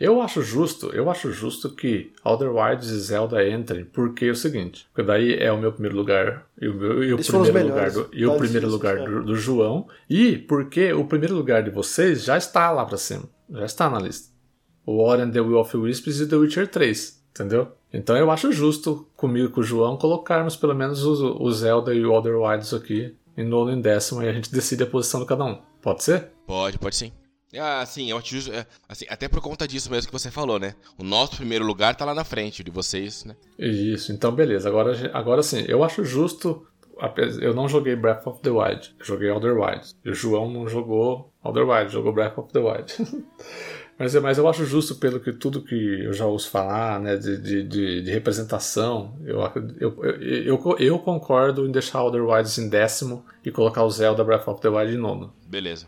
Eu 0.00 0.20
acho 0.20 0.42
justo, 0.42 0.90
eu 0.94 1.10
acho 1.10 1.32
justo 1.32 1.70
que 1.70 2.12
Outer 2.24 2.54
Wilds 2.54 2.88
e 2.88 3.00
Zelda 3.00 3.48
entrem, 3.48 3.84
porque 3.84 4.26
é 4.26 4.30
o 4.30 4.36
seguinte, 4.36 4.86
porque 4.92 5.06
daí 5.06 5.34
é 5.34 5.52
o 5.52 5.58
meu 5.58 5.72
primeiro 5.72 5.96
lugar 5.96 6.46
e 6.60 6.68
o, 6.68 6.74
meu, 6.74 7.04
e 7.04 7.12
o 7.14 7.18
primeiro 7.18 7.68
lugar 7.68 7.90
do, 7.90 8.08
e 8.12 8.26
o 8.26 8.30
das 8.30 8.38
primeiro 8.38 8.68
lugar 8.68 8.98
é. 8.98 9.04
do, 9.04 9.24
do 9.24 9.36
João 9.36 9.86
e 10.08 10.36
porque 10.36 10.92
o 10.92 11.04
primeiro 11.04 11.34
lugar 11.34 11.62
de 11.62 11.70
vocês 11.70 12.24
já 12.24 12.36
está 12.36 12.70
lá 12.70 12.84
pra 12.84 12.96
cima, 12.96 13.24
já 13.50 13.64
está 13.64 13.88
na 13.88 13.98
lista. 13.98 14.32
O 14.84 15.02
Ori 15.02 15.22
and 15.22 15.30
the 15.30 15.40
Will 15.40 15.58
of 15.58 15.76
Wisps 15.76 16.20
e 16.20 16.28
The 16.28 16.36
Witcher 16.36 16.68
3, 16.68 17.22
entendeu? 17.30 17.68
Então 17.92 18.16
eu 18.16 18.30
acho 18.30 18.52
justo 18.52 19.08
comigo 19.16 19.46
e 19.46 19.50
com 19.50 19.60
o 19.60 19.64
João 19.64 19.96
colocarmos 19.96 20.56
pelo 20.56 20.74
menos 20.74 21.04
o, 21.04 21.42
o 21.42 21.52
Zelda 21.52 21.94
e 21.94 22.04
o 22.04 22.12
Outer 22.12 22.38
Wilds 22.38 22.74
aqui 22.74 23.14
em 23.36 23.44
nono 23.44 23.70
e 23.70 23.74
em 23.74 23.80
décimo 23.80 24.22
e 24.22 24.28
a 24.28 24.32
gente 24.32 24.52
decide 24.52 24.82
a 24.82 24.86
posição 24.86 25.20
de 25.20 25.26
cada 25.26 25.44
um. 25.44 25.60
Pode 25.80 26.02
ser? 26.02 26.30
Pode, 26.46 26.78
pode 26.78 26.96
sim. 26.96 27.12
Ah, 27.56 27.84
sim, 27.86 28.10
eu 28.10 28.18
acho 28.18 28.34
justo. 28.34 28.52
é, 28.52 28.66
assim, 28.88 29.06
até 29.08 29.26
por 29.28 29.40
conta 29.40 29.66
disso 29.66 29.90
mesmo 29.90 30.10
que 30.10 30.18
você 30.18 30.30
falou, 30.30 30.58
né? 30.58 30.74
O 30.98 31.04
nosso 31.04 31.36
primeiro 31.36 31.64
lugar 31.64 31.94
tá 31.96 32.04
lá 32.04 32.14
na 32.14 32.24
frente, 32.24 32.62
de 32.62 32.70
vocês, 32.70 33.24
né? 33.24 33.34
Isso, 33.58 34.12
então 34.12 34.32
beleza. 34.32 34.68
Agora, 34.68 35.10
agora 35.14 35.42
sim, 35.42 35.64
eu 35.66 35.82
acho 35.82 36.04
justo. 36.04 36.66
Eu 37.40 37.54
não 37.54 37.68
joguei 37.68 37.94
Breath 37.94 38.26
of 38.26 38.42
the 38.42 38.50
Wild, 38.50 38.92
joguei 39.00 39.30
Outer 39.30 39.56
Wilds. 39.56 39.96
E 40.04 40.10
o 40.10 40.14
João 40.14 40.50
não 40.50 40.66
jogou 40.68 41.32
Outer 41.42 41.66
Wilds, 41.66 41.92
jogou 41.92 42.12
Breath 42.12 42.36
of 42.38 42.52
the 42.52 42.58
Wild. 42.58 42.92
mas, 43.96 44.14
eu- 44.16 44.20
mas 44.20 44.36
eu 44.36 44.48
acho 44.48 44.64
justo 44.66 44.96
pelo 44.96 45.20
que 45.20 45.32
tudo 45.32 45.62
que 45.62 46.04
eu 46.04 46.12
já 46.12 46.26
ouço 46.26 46.50
falar, 46.50 46.98
né, 47.00 47.16
de, 47.16 47.40
de, 47.40 47.62
de, 47.62 48.02
de 48.02 48.10
representação. 48.10 49.16
Eu, 49.24 49.40
eu, 49.78 50.04
eu, 50.04 50.76
eu, 50.80 50.98
concordo 50.98 51.64
em 51.66 51.70
deixar 51.70 52.02
Outer 52.02 52.24
Wilds 52.26 52.58
em 52.58 52.68
décimo 52.68 53.24
e 53.44 53.50
colocar 53.52 53.84
o 53.84 53.90
Zelda 53.90 54.24
Breath 54.24 54.48
of 54.48 54.60
the 54.60 54.68
Wild 54.68 54.92
em 54.92 54.98
nono. 54.98 55.32
Beleza. 55.46 55.86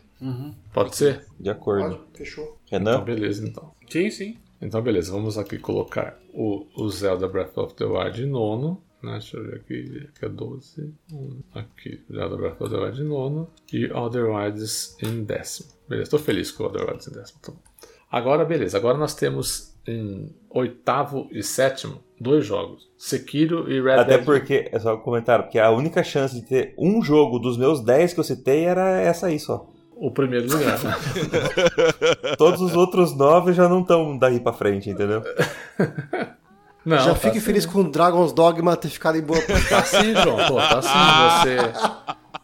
Pode 0.73 0.95
ser? 0.95 1.25
De 1.39 1.49
acordo. 1.49 1.97
Pode, 1.97 2.17
fechou. 2.17 2.57
Então 2.67 2.79
Renan? 2.79 3.03
beleza, 3.03 3.47
então. 3.47 3.71
Sim, 3.89 4.09
sim. 4.09 4.37
Então, 4.61 4.81
beleza, 4.81 5.11
vamos 5.11 5.37
aqui 5.37 5.57
colocar 5.57 6.19
o, 6.33 6.67
o 6.75 6.87
Zelda 6.89 7.27
Breath 7.27 7.57
of 7.57 7.73
the 7.73 7.85
Wild 7.85 8.25
nono. 8.27 8.81
Né? 9.01 9.13
Deixa 9.13 9.37
eu 9.37 9.43
ver 9.43 9.55
aqui, 9.55 10.07
aqui 10.15 10.25
é 10.25 10.29
12. 10.29 10.93
um, 11.11 11.39
Aqui, 11.55 11.99
Zelda 12.13 12.37
Breath 12.37 12.61
of 12.61 12.69
the 12.71 12.79
Wild 12.79 13.03
nono. 13.03 13.49
E 13.73 13.91
Other 13.91 14.29
Wilds 14.29 14.95
em 15.01 15.23
décimo. 15.23 15.69
Beleza, 15.89 16.11
tô 16.11 16.19
feliz 16.19 16.51
com 16.51 16.63
o 16.63 16.67
Other 16.67 16.87
Wilds 16.87 17.07
em 17.07 17.11
décimo. 17.11 17.39
Bom. 17.47 17.55
Agora, 18.11 18.45
beleza, 18.45 18.77
agora 18.77 18.97
nós 18.97 19.15
temos 19.15 19.73
em 19.87 20.29
oitavo 20.51 21.27
e 21.31 21.41
sétimo 21.41 22.03
dois 22.19 22.45
jogos: 22.45 22.87
Sekiro 22.95 23.71
e 23.71 23.81
Red 23.81 23.93
Até 24.01 24.17
Dead. 24.17 24.25
porque, 24.25 24.69
é 24.71 24.77
só 24.79 24.93
um 24.95 24.99
comentário, 24.99 25.45
porque 25.45 25.57
a 25.57 25.71
única 25.71 26.03
chance 26.03 26.35
de 26.35 26.43
ter 26.45 26.75
um 26.77 27.01
jogo 27.01 27.39
dos 27.39 27.57
meus 27.57 27.79
10 27.83 28.13
que 28.13 28.19
eu 28.19 28.23
citei 28.23 28.65
era 28.65 29.01
essa 29.01 29.25
aí 29.27 29.39
só. 29.39 29.67
O 30.01 30.09
primeiro 30.09 30.47
lugar. 30.51 30.79
Todos 32.35 32.59
os 32.59 32.75
outros 32.75 33.15
9 33.15 33.53
já 33.53 33.69
não 33.69 33.81
estão 33.81 34.17
daí 34.17 34.39
pra 34.39 34.51
frente, 34.51 34.89
entendeu? 34.89 35.21
Não, 36.83 36.97
Já 36.97 37.09
tá 37.09 37.15
fique 37.15 37.39
feliz 37.39 37.63
com 37.63 37.81
o 37.81 37.91
Dragon's 37.91 38.33
Dogma 38.33 38.75
ter 38.75 38.89
ficado 38.89 39.15
em 39.15 39.21
boa 39.21 39.39
Tá 39.69 39.83
sim, 39.83 40.15
João. 40.15 40.37
Pô, 40.47 40.55
tá 40.55 40.81
sim. 40.81 40.89
Você. 41.43 41.57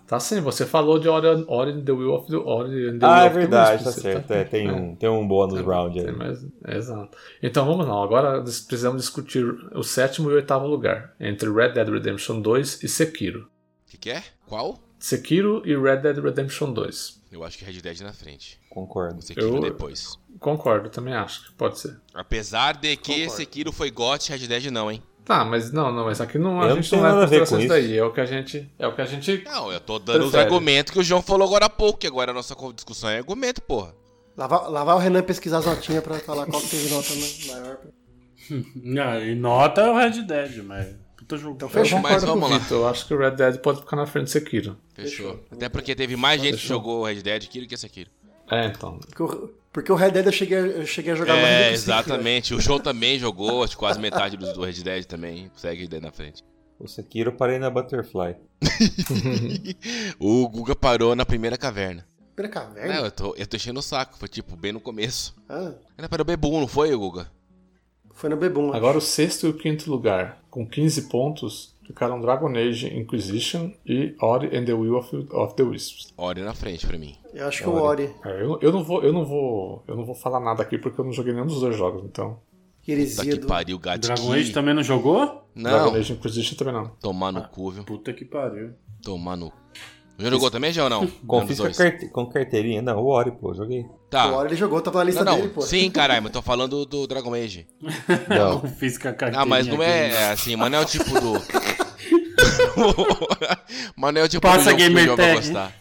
Tá 0.06 0.20
sim. 0.20 0.42
Você 0.42 0.64
falou 0.64 1.00
de 1.00 1.10
Ori, 1.10 1.44
Ori 1.48 1.72
and 1.72 1.82
the 1.84 1.92
Will 1.92 2.14
of 2.14 2.28
the 2.30 2.38
Ori 2.38 3.00
the 3.00 3.06
Ah, 3.08 3.24
é 3.26 3.30
verdade, 3.30 3.84
tá 3.84 3.92
certo. 3.92 4.28
tá? 4.28 4.36
É, 4.36 4.44
tem, 4.44 4.70
um, 4.70 4.96
tem 4.96 5.10
um 5.10 5.28
bônus 5.28 5.60
round 5.62 6.00
Tem 6.00 6.10
aí. 6.12 6.16
mais- 6.16 6.46
é, 6.66 6.78
exato. 6.78 7.18
Então 7.42 7.66
vamos 7.66 7.88
lá. 7.88 8.04
Agora 8.04 8.40
precisamos 8.44 9.02
discutir 9.02 9.44
o 9.74 9.82
sétimo 9.82 10.30
e 10.30 10.34
o 10.34 10.36
oitavo 10.36 10.68
lugar 10.68 11.14
entre 11.20 11.50
Red 11.52 11.70
Dead 11.70 11.90
Redemption 11.90 12.40
2 12.40 12.84
e 12.84 12.88
Sekiro. 12.88 13.40
O 13.88 13.90
que, 13.90 13.98
que 13.98 14.12
é? 14.12 14.22
Qual? 14.46 14.78
Sekiro 15.00 15.64
e 15.66 15.76
Red 15.76 15.98
Dead 15.98 16.20
Redemption 16.20 16.72
2. 16.74 17.17
Eu 17.32 17.44
acho 17.44 17.58
que 17.58 17.66
Red 17.66 17.82
Dead 17.82 18.00
na 18.02 18.14
frente. 18.14 18.60
Concordo. 18.70 19.22
Sekiro 19.22 19.56
Eu- 19.58 19.62
depois. 19.62 20.18
Concordo, 20.40 20.90
também 20.90 21.14
acho 21.14 21.48
que 21.48 21.52
pode 21.54 21.80
ser. 21.80 22.00
Apesar 22.14 22.78
de 22.78 22.96
que 22.96 23.14
Concordo. 23.14 23.32
Sekiro 23.36 23.72
foi 23.72 23.92
GOT, 23.92 24.30
Red 24.32 24.48
Dead 24.48 24.66
não, 24.72 24.92
hein? 24.92 25.02
Tá, 25.26 25.44
mas 25.44 25.72
não, 25.74 25.92
não, 25.92 26.06
mas 26.06 26.22
aqui 26.22 26.38
não, 26.38 26.62
a 26.62 26.66
Eu 26.66 26.76
não 26.76 26.82
gente 26.82 26.94
não 26.96 27.02
nada 27.02 27.16
a 27.16 27.20
leva 27.20 27.30
ver 27.30 27.36
em 27.36 27.40
consideração 27.42 27.58
com 27.68 27.76
isso 27.76 27.88
daí. 27.90 27.98
É 27.98 28.04
o 28.04 28.14
que 28.14 28.22
a 28.22 28.26
gente. 28.26 28.72
É 28.80 28.88
o 28.88 28.96
que 28.96 29.02
a 29.02 29.06
gente. 29.06 29.44
Não, 29.44 29.70
eu 29.74 29.80
tô 29.82 30.00
dando 30.00 30.24
os 30.26 30.32
Prefere. 30.32 30.44
argumentos 30.44 30.94
que 30.94 31.00
o 31.00 31.04
João 31.04 31.22
falou 31.22 31.46
agora 31.48 31.66
há 31.66 31.70
pouco, 31.70 32.00
que 32.00 32.08
agora 32.08 32.32
a 32.32 32.34
nossa 32.34 32.56
discussão 32.74 33.10
é 33.10 33.18
argumento, 33.18 33.62
porra. 33.62 33.94
Lá 34.38 34.48
vai, 34.48 34.70
lá 34.70 34.84
vai 34.86 34.96
o 34.96 35.00
Renan 35.00 35.24
pesquisar 35.24 35.58
as 35.58 35.66
notinhas 35.66 36.02
pra 36.02 36.18
falar 36.20 36.46
qual 36.46 36.62
que 36.62 36.70
teve 36.70 36.90
nota 36.90 37.10
ma- 37.14 37.54
maior. 37.62 37.78
Não, 38.76 39.20
e 39.26 39.36
nota 39.36 39.82
é 39.82 39.90
o 39.92 39.96
Red 39.98 40.22
Dead, 40.24 40.64
mas. 40.64 40.96
Puta 41.28 41.38
jogo. 41.38 41.56
Então 41.56 41.68
fechou. 41.70 42.00
Mas 42.00 42.24
vamos 42.24 42.50
lá. 42.50 42.58
Vitor. 42.58 42.78
Eu 42.78 42.88
acho 42.88 43.06
que 43.06 43.14
o 43.14 43.18
Red 43.20 43.32
Dead 43.32 43.58
pode 43.60 43.80
ficar 43.82 43.96
na 43.98 44.06
frente 44.06 44.26
do 44.26 44.30
Sekiro. 44.30 44.78
Fechou. 44.94 45.44
Até 45.52 45.68
porque 45.68 45.94
teve 45.96 46.16
mais 46.16 46.42
gente 46.42 46.56
que 46.56 46.62
Fechou. 46.62 46.78
jogou 46.78 47.04
Red 47.06 47.22
Dead 47.22 47.48
que 47.48 47.68
que 47.68 47.78
Sekiro. 47.78 48.10
É, 48.50 48.68
então. 48.68 48.98
Porque 49.00 49.24
o, 49.24 49.54
porque 49.74 49.92
o 49.92 49.96
Red 49.96 50.12
Dead 50.12 50.26
eu 50.26 50.32
cheguei, 50.32 50.58
eu 50.58 50.86
cheguei 50.86 51.12
a 51.12 51.16
jogar 51.16 51.34
mais 51.36 51.46
do 51.48 51.52
É, 51.52 51.58
que 51.72 51.78
Sekiro. 51.78 51.98
exatamente. 51.98 52.54
O 52.56 52.62
João 52.62 52.80
também 52.80 53.20
jogou, 53.20 53.64
acho 53.64 53.74
que 53.74 53.80
quase 53.80 54.00
metade 54.00 54.38
do, 54.38 54.54
do 54.54 54.64
Red 54.64 54.82
Dead 54.84 55.04
também. 55.06 55.52
Segue 55.58 55.82
Red 55.82 55.88
Dead 55.90 56.02
na 56.02 56.12
frente. 56.12 56.44
O 56.80 56.88
Sekiro 56.88 57.32
eu 57.32 57.36
parei 57.36 57.60
na 57.60 57.70
Butterfly. 57.70 58.36
O 60.20 60.48
Guga 60.50 60.76
parou 60.76 61.16
na 61.16 61.26
primeira 61.26 61.58
caverna. 61.58 62.06
Primeira 62.36 62.60
Não, 62.60 62.68
caverna? 62.68 62.96
eu 63.08 63.12
tô, 63.12 63.36
eu 63.36 63.48
tô 63.48 63.56
enchendo 63.58 63.80
o 63.80 63.84
saco. 63.84 64.18
Foi 64.18 64.28
tipo, 64.28 64.56
bem 64.56 64.72
no 64.72 64.80
começo. 64.80 65.36
Ah, 65.50 65.74
Ele 65.98 66.08
parou 66.08 66.24
Bebum, 66.26 66.60
não 66.60 66.68
foi, 66.68 66.96
Guga? 66.96 67.30
Foi 68.18 68.30
no 68.30 68.38
Bebum. 68.38 68.68
acho. 68.70 68.78
Agora 68.78 68.98
o 68.98 69.02
sexto 69.02 69.48
e 69.48 69.50
o 69.50 69.54
quinto 69.54 69.90
lugar, 69.90 70.42
com 70.50 70.68
15 70.68 71.04
pontos, 71.04 71.76
ficaram 71.86 72.20
Dragon 72.20 72.50
Age 72.58 72.88
Inquisition 72.88 73.72
e 73.86 74.16
Ori 74.20 74.56
and 74.58 74.66
the 74.66 74.74
Will 74.74 74.96
of, 74.96 75.16
of 75.32 75.56
the 75.56 75.64
Wisps. 75.64 76.14
Ori 76.18 76.42
na 76.42 76.54
frente 76.54 76.86
pra 76.86 76.98
mim. 76.98 77.16
Eu 77.34 77.48
acho 77.48 77.64
que 77.64 77.70
o 77.70 77.74
Ori. 77.76 78.10
É, 78.26 78.42
eu, 78.42 78.60
eu 78.62 78.72
não 78.72 78.84
vou, 78.84 79.04
eu 79.04 79.14
não 79.14 79.24
vou, 79.24 79.84
eu 79.88 79.96
não 79.96 80.04
vou 80.06 80.16
falar 80.16 80.40
nada 80.40 80.62
aqui 80.64 80.78
porque 80.78 81.00
eu 81.00 81.06
não 81.06 81.14
joguei 81.14 81.32
nenhum 81.34 81.48
dos 81.48 81.62
dois 81.62 81.76
jogos, 81.76 82.04
então. 82.04 82.40
Heresia 82.88 83.34
que 83.34 83.40
do... 83.40 83.48
pariu, 83.48 83.78
gato. 83.78 84.02
Dragon 84.08 84.32
Age 84.34 84.52
também 84.54 84.74
não 84.74 84.82
jogou? 84.84 85.44
Não, 85.54 85.70
Dragon 85.70 85.96
Age 85.96 86.14
Inquisition 86.14 86.56
também 86.56 86.74
não. 86.74 86.88
tomar 87.02 87.32
no 87.32 87.48
cu, 87.50 87.72
viu? 87.72 87.84
Puta 87.84 88.14
que 88.14 88.24
pariu. 88.26 88.72
Tomar 89.04 89.36
no. 89.36 89.52
Já 90.18 90.30
jogou 90.32 90.50
também, 90.50 90.72
já 90.72 90.84
ou 90.86 90.90
não? 90.90 91.06
Confisca 91.28 91.72
carte- 91.72 92.10
com 92.10 92.26
carteirinha. 92.26 92.82
Não, 92.82 92.98
o 93.00 93.08
Ori, 93.08 93.32
pô, 93.32 93.54
joguei. 93.54 93.86
Tá. 94.10 94.28
O 94.32 94.36
Ori 94.36 94.50
ele 94.50 94.56
jogou, 94.56 94.82
tava 94.82 95.00
na 95.00 95.04
lista 95.04 95.24
Não, 95.26 95.36
dele, 95.36 95.48
não. 95.48 95.54
pô. 95.54 95.62
Sim, 95.62 95.90
caralho, 95.92 96.24
mas 96.24 96.32
tô 96.32 96.42
falando 96.42 96.86
do 96.86 97.06
Dragon 97.08 97.34
Age. 97.34 97.68
Não. 98.30 98.62
Fiz 98.62 98.98
com 98.98 99.10
a 99.10 99.12
carteirinha 99.14 99.42
Ah, 99.42 99.46
mas 99.46 99.68
não 99.68 99.84
é 99.84 100.12
é 100.12 100.30
assim, 100.32 100.56
mas 100.56 100.72
não 100.72 100.80
é 100.80 100.82
o 100.82 100.86
tipo 100.86 101.20
do. 101.20 101.34
mas 103.96 104.14
não 104.14 104.22
é 104.22 104.24
o 104.24 104.30
tipo 104.30 104.42
Passa 104.48 104.74
do 104.74 104.80
jogo 104.80 104.84
que 104.84 104.90
o 104.90 104.94
vai 104.94 105.16
tag. 105.18 105.36
gostar. 105.36 105.74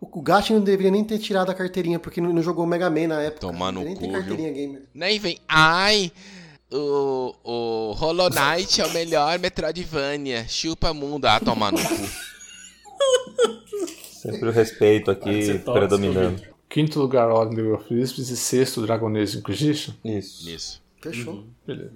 O 0.00 0.22
Gachi 0.22 0.52
não 0.52 0.60
deveria 0.60 0.92
nem 0.92 1.04
ter 1.04 1.18
tirado 1.18 1.50
a 1.50 1.54
carteirinha, 1.54 1.98
porque 1.98 2.20
não, 2.20 2.32
não 2.32 2.40
jogou 2.42 2.64
Mega 2.66 2.88
Man 2.88 3.08
na 3.08 3.20
época. 3.20 3.40
Tomar 3.40 3.72
no 3.72 3.82
nem 3.82 3.94
cu. 3.96 4.06
Nem 4.94 5.18
vem. 5.18 5.38
Ai, 5.48 6.12
o, 6.72 7.34
o 7.42 7.92
Hollow 7.94 8.30
Knight 8.30 8.80
é 8.80 8.86
o 8.86 8.90
melhor 8.92 9.38
Metroidvania. 9.40 10.46
Chupa 10.48 10.94
mundo. 10.94 11.26
Ah, 11.26 11.40
tomar 11.40 11.72
no 11.72 11.78
cu. 11.78 11.94
Sempre 14.22 14.48
o 14.48 14.52
respeito 14.52 15.10
aqui 15.10 15.58
predominando. 15.64 16.40
Quinto 16.68 16.98
lugar, 17.00 17.28
the 17.48 17.60
Will 17.62 17.74
of 17.74 17.88
the 17.88 17.94
Wisps 17.94 18.28
e 18.30 18.36
sexto, 18.36 18.82
Dragon 18.82 19.14
Age 19.16 19.38
Inquisition. 19.38 19.94
Isso. 20.04 20.48
Isso. 20.50 20.82
Fechou. 21.00 21.44
Beleza. 21.66 21.92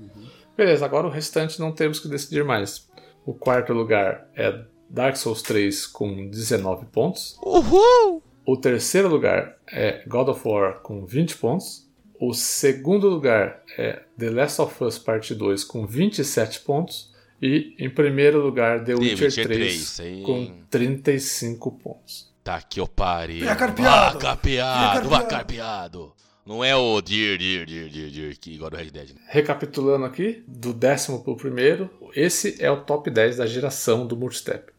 Beleza, 0.56 0.84
agora 0.84 1.06
o 1.06 1.10
restante 1.10 1.58
não 1.60 1.72
temos 1.72 1.98
que 2.00 2.08
decidir 2.08 2.44
mais. 2.44 2.88
O 3.26 3.34
quarto 3.34 3.72
lugar 3.72 4.28
é 4.34 4.64
Dark 4.88 5.16
Souls 5.16 5.42
3 5.42 5.86
com 5.86 6.28
19 6.28 6.86
pontos. 6.86 7.36
Uhul! 7.42 8.22
O 8.46 8.56
terceiro 8.56 9.08
lugar 9.08 9.56
é 9.70 10.02
God 10.06 10.28
of 10.28 10.46
War 10.46 10.80
com 10.80 11.04
20 11.06 11.36
pontos. 11.36 11.86
O 12.20 12.32
segundo 12.32 13.08
lugar 13.08 13.62
é 13.76 14.02
The 14.18 14.30
Last 14.30 14.60
of 14.60 14.82
Us 14.84 14.98
Part 14.98 15.34
2 15.34 15.64
com 15.64 15.86
27 15.86 16.60
pontos. 16.60 17.12
E 17.40 17.74
em 17.78 17.90
primeiro 17.90 18.40
lugar, 18.40 18.84
The 18.84 18.94
Witcher, 18.94 19.26
Witcher 19.26 19.44
3, 19.46 19.96
3, 19.96 20.00
aí- 20.00 20.22
com 20.22 20.52
35 20.70 21.72
pontos. 21.72 22.31
Tá 22.44 22.60
que 22.60 22.80
eu 22.80 22.88
pariu. 22.88 23.46
Vem 23.46 23.54
carpeado. 23.56 24.14
Vá 24.18 24.20
carpeado, 24.20 25.00
Vem 25.02 25.08
vá 25.10 25.18
carpeado. 25.20 25.28
carpeado. 25.30 26.12
Não 26.44 26.64
é 26.64 26.74
o 26.74 27.00
Dear, 27.00 27.38
Dear, 27.38 27.64
Dear, 27.66 27.88
Dear, 27.88 28.10
Dear, 28.10 28.34
que 28.36 28.54
igual 28.54 28.68
do 28.68 28.76
Red 28.76 28.90
Dead. 28.90 29.10
né? 29.10 29.20
Recapitulando 29.28 30.04
aqui, 30.04 30.42
do 30.48 30.72
décimo 30.72 31.22
para 31.22 31.32
o 31.32 31.36
primeiro, 31.36 31.88
esse 32.16 32.56
é 32.60 32.68
o 32.68 32.80
top 32.80 33.08
10 33.10 33.36
da 33.36 33.46
geração 33.46 34.06
do 34.06 34.16
multistep. 34.16 34.72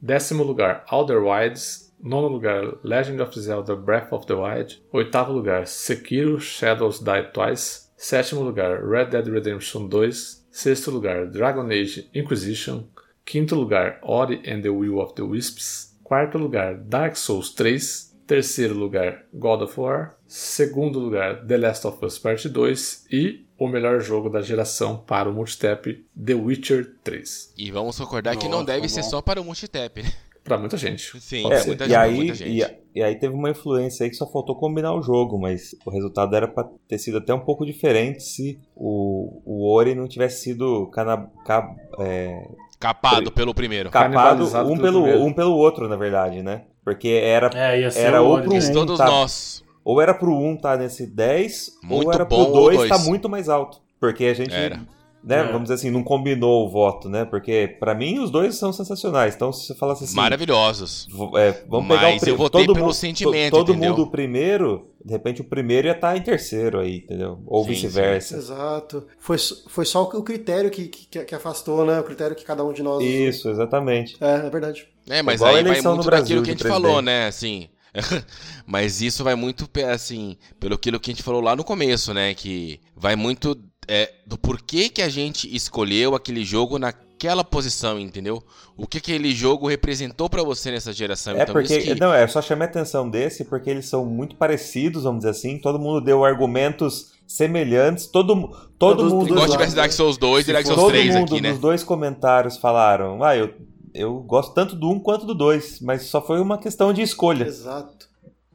Décimo 0.00 0.42
lugar, 0.42 0.84
Outer 0.90 1.22
Wilds. 1.22 1.92
Nono 2.02 2.26
lugar, 2.26 2.64
Legend 2.82 3.22
of 3.22 3.38
Zelda 3.38 3.76
Breath 3.76 4.12
of 4.12 4.26
the 4.26 4.34
Wild. 4.34 4.82
Oitavo 4.92 5.30
lugar, 5.32 5.68
Sekiro 5.68 6.40
Shadows 6.40 6.98
Die 6.98 7.22
Twice. 7.32 7.82
Sétimo 7.96 8.42
lugar, 8.42 8.84
Red 8.84 9.10
Dead 9.10 9.28
Redemption 9.28 9.86
2. 9.88 10.42
Sexto 10.50 10.90
lugar, 10.90 11.26
Dragon 11.26 11.66
Age 11.70 12.08
Inquisition. 12.12 12.88
Quinto 13.24 13.54
lugar, 13.54 14.00
Ori 14.02 14.42
and 14.50 14.62
the 14.62 14.70
Will 14.70 14.98
of 14.98 15.14
the 15.14 15.22
Wisps. 15.22 15.91
Quarto 16.12 16.36
lugar, 16.36 16.76
Dark 16.76 17.16
Souls 17.16 17.54
3. 17.54 18.14
Terceiro 18.26 18.74
lugar, 18.74 19.24
God 19.32 19.62
of 19.62 19.80
War. 19.80 20.18
Segundo 20.26 20.98
lugar, 20.98 21.46
The 21.46 21.56
Last 21.56 21.86
of 21.86 22.04
Us 22.04 22.18
Part 22.18 22.46
2. 22.50 23.06
E 23.10 23.46
o 23.58 23.66
melhor 23.66 23.98
jogo 23.98 24.28
da 24.28 24.42
geração 24.42 24.98
para 24.98 25.30
o 25.30 25.32
multistep, 25.32 26.04
The 26.22 26.34
Witcher 26.34 26.96
3. 27.02 27.54
E 27.56 27.70
vamos 27.70 27.98
concordar 27.98 28.36
que 28.36 28.44
não 28.44 28.58
Nossa, 28.58 28.66
deve 28.66 28.82
bom. 28.82 28.88
ser 28.88 29.02
só 29.04 29.22
para 29.22 29.40
o 29.40 29.44
multitap, 29.44 30.02
né? 30.02 30.12
Para 30.44 30.58
muita 30.58 30.76
gente. 30.76 31.16
Sim, 31.18 31.50
é, 31.50 31.64
muita 31.64 31.84
e, 31.84 31.88
gente, 31.88 31.96
aí, 31.96 32.14
muita 32.14 32.34
gente. 32.34 32.60
e, 32.94 32.98
e 32.98 33.02
aí 33.02 33.18
teve 33.18 33.32
uma 33.34 33.48
influência 33.48 34.04
aí 34.04 34.10
que 34.10 34.16
só 34.16 34.30
faltou 34.30 34.54
combinar 34.56 34.94
o 34.94 35.00
jogo, 35.00 35.38
mas 35.40 35.74
o 35.86 35.90
resultado 35.90 36.36
era 36.36 36.46
pra 36.46 36.68
ter 36.86 36.98
sido 36.98 37.16
até 37.18 37.32
um 37.32 37.40
pouco 37.40 37.64
diferente 37.64 38.22
se 38.22 38.60
o, 38.76 39.40
o 39.46 39.72
Ori 39.74 39.94
não 39.94 40.06
tivesse 40.06 40.42
sido 40.42 40.88
cana, 40.88 41.26
ca- 41.46 41.74
é, 42.00 42.50
Capado 42.82 43.30
pelo 43.30 43.54
primeiro. 43.54 43.90
capado 43.90 44.44
um 44.44 44.76
pelo 44.76 45.02
primeiro. 45.02 45.22
um 45.24 45.32
pelo 45.32 45.54
outro, 45.56 45.88
na 45.88 45.96
verdade, 45.96 46.42
né? 46.42 46.62
Porque 46.84 47.08
era, 47.08 47.48
É, 47.54 47.80
Era 47.96 48.20
o 48.20 48.26
outro 48.26 48.50
Ori. 48.50 48.58
Isso 48.58 48.70
um, 48.70 48.74
todos 48.74 48.98
tá. 48.98 49.06
nós. 49.06 49.62
ou 49.84 50.00
era 50.00 50.12
pro 50.12 50.32
1 50.36 50.56
tá 50.56 50.76
nesse 50.76 51.06
10, 51.06 51.78
Muito 51.84 52.06
ou 52.06 52.12
era 52.12 52.24
bom 52.24 52.44
pro 52.44 52.54
ou 52.54 52.62
2 52.64 52.76
dois. 52.78 52.88
tá 52.90 52.98
muito 52.98 53.28
mais 53.28 53.48
alto. 53.48 53.78
Porque 54.00 54.24
a 54.24 54.34
gente, 54.34 54.52
Era. 54.52 54.80
né, 55.22 55.38
É. 55.40 55.44
vamos 55.44 55.62
dizer 55.62 55.74
assim, 55.74 55.90
não 55.92 56.02
combinou 56.02 56.66
o 56.66 56.68
voto, 56.68 57.08
né? 57.08 57.24
Porque 57.24 57.76
pra 57.78 57.94
mim 57.94 58.18
os 58.18 58.30
dois 58.32 58.56
são 58.56 58.72
sensacionais. 58.72 59.36
Então 59.36 59.52
se 59.52 59.64
você 59.66 59.74
falasse 59.76 60.02
assim, 60.02 60.16
Maravilhosos. 60.16 61.06
É, 61.36 61.62
vamos 61.68 61.86
Mas 61.86 62.00
pegar 62.00 62.16
o 62.16 62.20
pri- 62.20 62.30
eu 62.30 62.36
votei 62.36 62.66
todo 62.66 62.74
pelo 62.74 62.86
mundo, 62.86 62.94
sentimento, 62.94 63.52
Todo 63.52 63.70
entendeu? 63.70 63.90
mundo 63.96 64.06
primeiro, 64.10 64.88
de 65.04 65.12
repente 65.12 65.40
o 65.40 65.44
primeiro 65.44 65.88
ia 65.88 65.92
estar 65.92 66.16
em 66.16 66.22
terceiro 66.22 66.78
aí, 66.78 66.98
entendeu? 66.98 67.40
Ou 67.46 67.64
vice-versa. 67.64 68.36
Exato. 68.36 69.06
Foi, 69.18 69.36
foi 69.68 69.84
só 69.84 70.02
o 70.02 70.22
critério 70.22 70.70
que, 70.70 70.86
que, 70.88 71.24
que 71.24 71.34
afastou, 71.34 71.84
né? 71.84 71.98
O 72.00 72.04
critério 72.04 72.36
que 72.36 72.44
cada 72.44 72.64
um 72.64 72.72
de 72.72 72.82
nós. 72.82 73.02
Isso, 73.02 73.48
exatamente. 73.50 74.16
É, 74.20 74.46
é 74.46 74.50
verdade. 74.50 74.88
É, 75.08 75.22
mas 75.22 75.40
Igual 75.40 75.56
aí 75.56 75.62
vai 75.62 75.72
muito 75.80 75.96
no 75.96 76.04
Brasil 76.04 76.36
daquilo 76.36 76.42
que 76.42 76.50
a 76.50 76.54
gente 76.54 76.68
falou, 76.68 77.02
né? 77.02 77.26
Assim. 77.26 77.68
mas 78.66 79.02
isso 79.02 79.22
vai 79.22 79.34
muito, 79.34 79.68
assim, 79.90 80.36
pelo 80.58 80.74
aquilo 80.74 80.98
que 80.98 81.10
a 81.10 81.14
gente 81.14 81.22
falou 81.22 81.40
lá 81.40 81.54
no 81.54 81.64
começo, 81.64 82.14
né? 82.14 82.34
Que 82.34 82.80
vai 82.96 83.16
muito 83.16 83.58
é, 83.88 84.12
do 84.26 84.38
porquê 84.38 84.88
que 84.88 85.02
a 85.02 85.08
gente 85.08 85.54
escolheu 85.54 86.14
aquele 86.14 86.44
jogo 86.44 86.78
naquela 87.22 87.44
posição, 87.44 87.98
entendeu? 88.00 88.42
O 88.76 88.86
que 88.86 88.98
aquele 88.98 89.32
jogo 89.32 89.68
representou 89.68 90.28
pra 90.28 90.42
você 90.42 90.72
nessa 90.72 90.92
geração. 90.92 91.34
É 91.34 91.42
então, 91.42 91.52
porque, 91.52 91.78
isso 91.78 91.94
que... 91.94 92.00
não, 92.00 92.12
é 92.12 92.26
só 92.26 92.42
chamei 92.42 92.66
a 92.66 92.70
atenção 92.70 93.08
desse 93.08 93.44
porque 93.44 93.70
eles 93.70 93.86
são 93.88 94.04
muito 94.04 94.34
parecidos, 94.34 95.04
vamos 95.04 95.20
dizer 95.20 95.30
assim. 95.30 95.58
Todo 95.58 95.78
mundo 95.78 96.00
deu 96.00 96.24
argumentos 96.24 97.12
semelhantes. 97.26 98.06
Todo, 98.08 98.34
todo 98.76 98.96
Todos- 98.96 99.12
mundo, 99.12 99.28
Igual 99.28 99.48
tivesse 99.48 99.76
Dark? 99.76 99.92
Souls 99.92 100.18
2 100.18 100.48
e 100.48 100.52
Dark 100.52 100.66
Souls 100.66 100.80
todo 100.80 100.90
3 100.90 101.14
mundo 101.14 101.24
aqui, 101.32 101.40
né? 101.40 101.50
nos 101.50 101.60
dois 101.60 101.84
comentários 101.84 102.56
falaram, 102.56 103.22
ah, 103.22 103.36
eu, 103.36 103.54
eu 103.94 104.20
gosto 104.20 104.52
tanto 104.52 104.74
do 104.74 104.90
um 104.90 104.98
quanto 104.98 105.24
do 105.24 105.34
dois, 105.34 105.80
mas 105.80 106.02
só 106.02 106.20
foi 106.20 106.40
uma 106.40 106.58
questão 106.58 106.92
de 106.92 107.02
escolha, 107.02 107.44
Exato. 107.44 108.08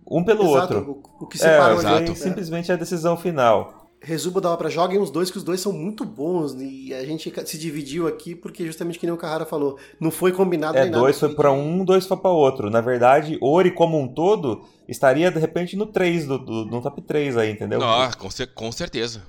um 0.10 0.24
pelo 0.24 0.44
Exato. 0.44 0.76
outro. 0.76 1.04
O, 1.20 1.24
o 1.24 1.28
que 1.28 1.38
É, 1.42 1.56
exato. 1.58 1.88
ali. 1.88 2.08
foi 2.08 2.16
é. 2.16 2.16
simplesmente 2.16 2.72
a 2.72 2.76
decisão 2.76 3.16
final. 3.16 3.77
Resumo 4.00 4.40
dava 4.40 4.56
pra 4.58 4.70
joguem 4.70 5.00
os 5.00 5.10
dois, 5.10 5.32
que 5.32 5.38
os 5.38 5.44
dois 5.44 5.60
são 5.60 5.74
muito 5.74 6.06
bons. 6.06 6.54
E 6.60 6.94
a 6.94 7.04
gente 7.04 7.34
se 7.46 7.58
dividiu 7.58 8.08
aqui 8.08 8.36
porque, 8.36 8.66
justamente 8.66 9.00
que 9.00 9.06
nem 9.08 9.14
o 9.14 9.18
Carrara 9.18 9.46
falou, 9.46 9.78
não 10.00 10.12
foi 10.12 10.32
combinado 10.32 10.78
É, 10.78 10.82
nem 10.84 10.92
nada. 10.92 11.02
dois 11.02 11.20
foi 11.20 11.34
pra 11.34 11.52
um, 11.52 11.84
dois 11.84 12.06
foi 12.06 12.16
pra 12.18 12.30
outro. 12.30 12.70
Na 12.70 12.80
verdade, 12.80 13.38
Ori 13.42 13.72
como 13.72 14.00
um 14.00 14.08
todo 14.08 14.64
estaria 14.88 15.32
de 15.32 15.40
repente 15.40 15.76
no 15.76 15.88
3, 15.88 16.28
do, 16.28 16.38
do- 16.38 16.66
no 16.66 16.82
top 16.82 17.02
3 17.02 17.36
aí, 17.38 17.52
entendeu? 17.52 17.80
Não, 17.80 18.12
com, 18.12 18.30
cer- 18.30 18.54
com 18.54 18.72
certeza. 18.72 19.24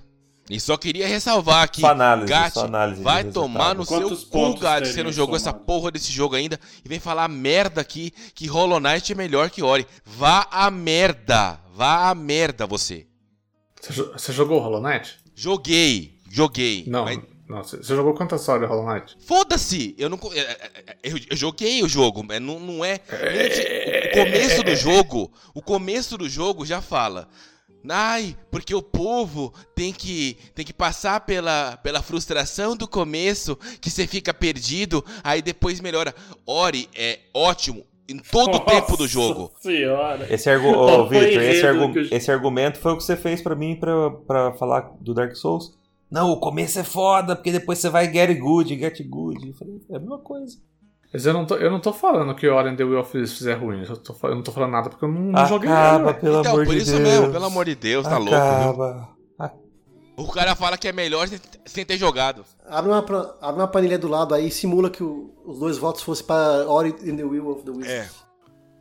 E 0.50 0.58
só 0.60 0.76
queria 0.78 1.06
ressalvar 1.06 1.62
aqui, 1.64 1.84
análise, 1.84 2.28
Gatti, 2.32 2.58
análise 2.60 3.02
vai 3.02 3.22
tomar 3.24 3.74
no 3.74 3.84
Quantos 3.84 4.20
seu 4.20 4.28
cu, 4.30 4.58
Gatti, 4.58 4.88
você 4.88 5.02
não 5.02 5.12
jogou 5.12 5.36
essa 5.36 5.50
somado? 5.50 5.64
porra 5.66 5.90
desse 5.90 6.10
jogo 6.12 6.34
ainda 6.36 6.58
e 6.84 6.88
vem 6.88 6.98
falar 7.00 7.28
merda 7.28 7.80
aqui 7.82 8.12
que 8.34 8.46
Hollow 8.46 8.80
Knight 8.80 9.12
é 9.12 9.14
melhor 9.14 9.50
que 9.50 9.62
Ori. 9.62 9.86
Vá 10.06 10.46
a 10.50 10.70
merda, 10.70 11.58
vá 11.74 12.08
a 12.08 12.14
merda 12.14 12.66
você. 12.66 13.07
Você, 13.88 13.92
jo- 13.94 14.12
você 14.12 14.32
jogou 14.32 14.60
Hollow 14.60 14.80
Knight? 14.82 15.18
Joguei, 15.34 16.14
joguei. 16.30 16.84
Não, 16.86 17.04
mas- 17.04 17.18
não. 17.48 17.62
Você 17.64 17.82
jogou 17.82 18.14
quantas 18.14 18.46
horas 18.48 18.68
Hollow 18.68 18.86
Knight? 18.92 19.16
Foda-se! 19.24 19.94
Eu 19.98 20.08
não. 20.10 20.18
é, 20.32 20.38
é, 20.38 20.70
é, 20.86 20.96
Eu, 21.02 21.18
eu 21.30 21.36
joguei 21.36 21.82
o 21.82 21.88
jogo, 21.88 22.22
mas 22.22 22.40
não, 22.40 22.60
não 22.60 22.84
é. 22.84 23.00
Gente, 23.08 24.08
o 24.08 24.24
começo 24.24 24.62
do 24.62 24.76
jogo. 24.76 25.32
O 25.54 25.62
começo 25.62 26.18
do 26.18 26.28
jogo 26.28 26.66
já 26.66 26.82
fala. 26.82 27.28
Ai, 27.90 28.36
porque 28.50 28.74
o 28.74 28.82
povo 28.82 29.54
tem 29.74 29.92
que, 29.94 30.36
tem 30.54 30.64
que 30.66 30.74
passar 30.74 31.20
pela, 31.20 31.76
pela 31.78 32.02
frustração 32.02 32.76
do 32.76 32.86
começo, 32.88 33.56
que 33.80 33.88
você 33.88 34.06
fica 34.06 34.34
perdido, 34.34 35.02
aí 35.24 35.40
depois 35.40 35.80
melhora. 35.80 36.14
Ori 36.44 36.88
é 36.94 37.20
ótimo 37.32 37.86
em 38.08 38.18
todo 38.18 38.56
o 38.56 38.60
tempo 38.60 38.96
do 38.96 39.06
jogo. 39.06 39.40
Nossa 39.52 39.54
senhora. 39.60 40.26
Esse, 40.32 40.48
argu... 40.48 40.72
Foi 41.08 41.20
Victor, 41.20 41.42
o 41.42 41.44
esse, 41.44 41.66
argu- 41.66 41.98
eu- 41.98 42.08
esse 42.10 42.30
argumento 42.30 42.78
foi 42.78 42.92
o 42.92 42.96
que 42.96 43.04
você 43.04 43.16
fez 43.16 43.42
pra 43.42 43.54
mim 43.54 43.76
pra, 43.76 44.10
pra 44.10 44.52
falar 44.54 44.92
do 45.00 45.12
Dark 45.12 45.34
Souls. 45.36 45.76
Não, 46.10 46.30
o 46.30 46.40
começo 46.40 46.78
é 46.78 46.84
foda, 46.84 47.36
porque 47.36 47.52
depois 47.52 47.78
você 47.78 47.90
vai 47.90 48.10
get 48.10 48.38
good, 48.38 48.78
get 48.78 49.06
good. 49.06 49.46
Eu 49.48 49.54
falei, 49.54 49.80
é 49.90 49.96
a 49.96 49.98
mesma 50.00 50.18
coisa. 50.18 50.56
Mas 51.12 51.24
eu 51.26 51.32
não 51.32 51.44
tô, 51.46 51.56
eu 51.56 51.70
não 51.70 51.80
tô 51.80 51.92
falando 51.92 52.34
que 52.34 52.48
Ori 52.48 52.68
and 52.70 52.76
the 52.76 52.84
Will 52.84 53.00
of 53.00 53.12
the 53.12 53.18
Wisps 53.18 53.46
é 53.46 53.54
ruim. 53.54 53.82
Eu, 53.86 53.96
tô, 53.96 54.14
eu 54.26 54.34
não 54.34 54.42
tô 54.42 54.52
falando 54.52 54.72
nada 54.72 54.90
porque 54.90 55.04
eu 55.04 55.08
não, 55.08 55.20
não 55.32 55.46
joguei. 55.46 55.70
Acaba, 55.70 56.06
ué. 56.06 56.12
pelo 56.14 56.40
então, 56.40 56.52
amor 56.52 56.64
por 56.66 56.74
de 56.74 56.82
isso 56.82 56.92
Deus. 56.96 57.02
mesmo, 57.02 57.32
pelo 57.32 57.44
amor 57.44 57.64
de 57.64 57.74
Deus, 57.74 58.06
tá 58.06 58.18
louco, 58.18 58.30
viu? 58.30 59.17
O 60.18 60.28
cara 60.32 60.54
fala 60.56 60.76
que 60.76 60.88
é 60.88 60.92
melhor 60.92 61.28
sem, 61.28 61.84
ter 61.84 61.96
jogado. 61.96 62.44
Abre 62.68 62.90
uma, 62.90 62.98
abre 63.40 63.60
uma 63.60 63.68
panilha 63.68 63.98
do 63.98 64.08
lado 64.08 64.34
aí 64.34 64.48
e 64.48 64.50
simula 64.50 64.90
que 64.90 65.02
o- 65.02 65.32
os 65.46 65.58
dois 65.60 65.78
votos 65.78 66.02
fossem 66.02 66.26
para 66.26 66.68
Ori 66.68 66.90
and 67.08 67.16
the 67.16 67.24
Will 67.24 67.48
of 67.48 67.62
the 67.62 67.70
Wisps. 67.70 67.88
É. 67.90 68.08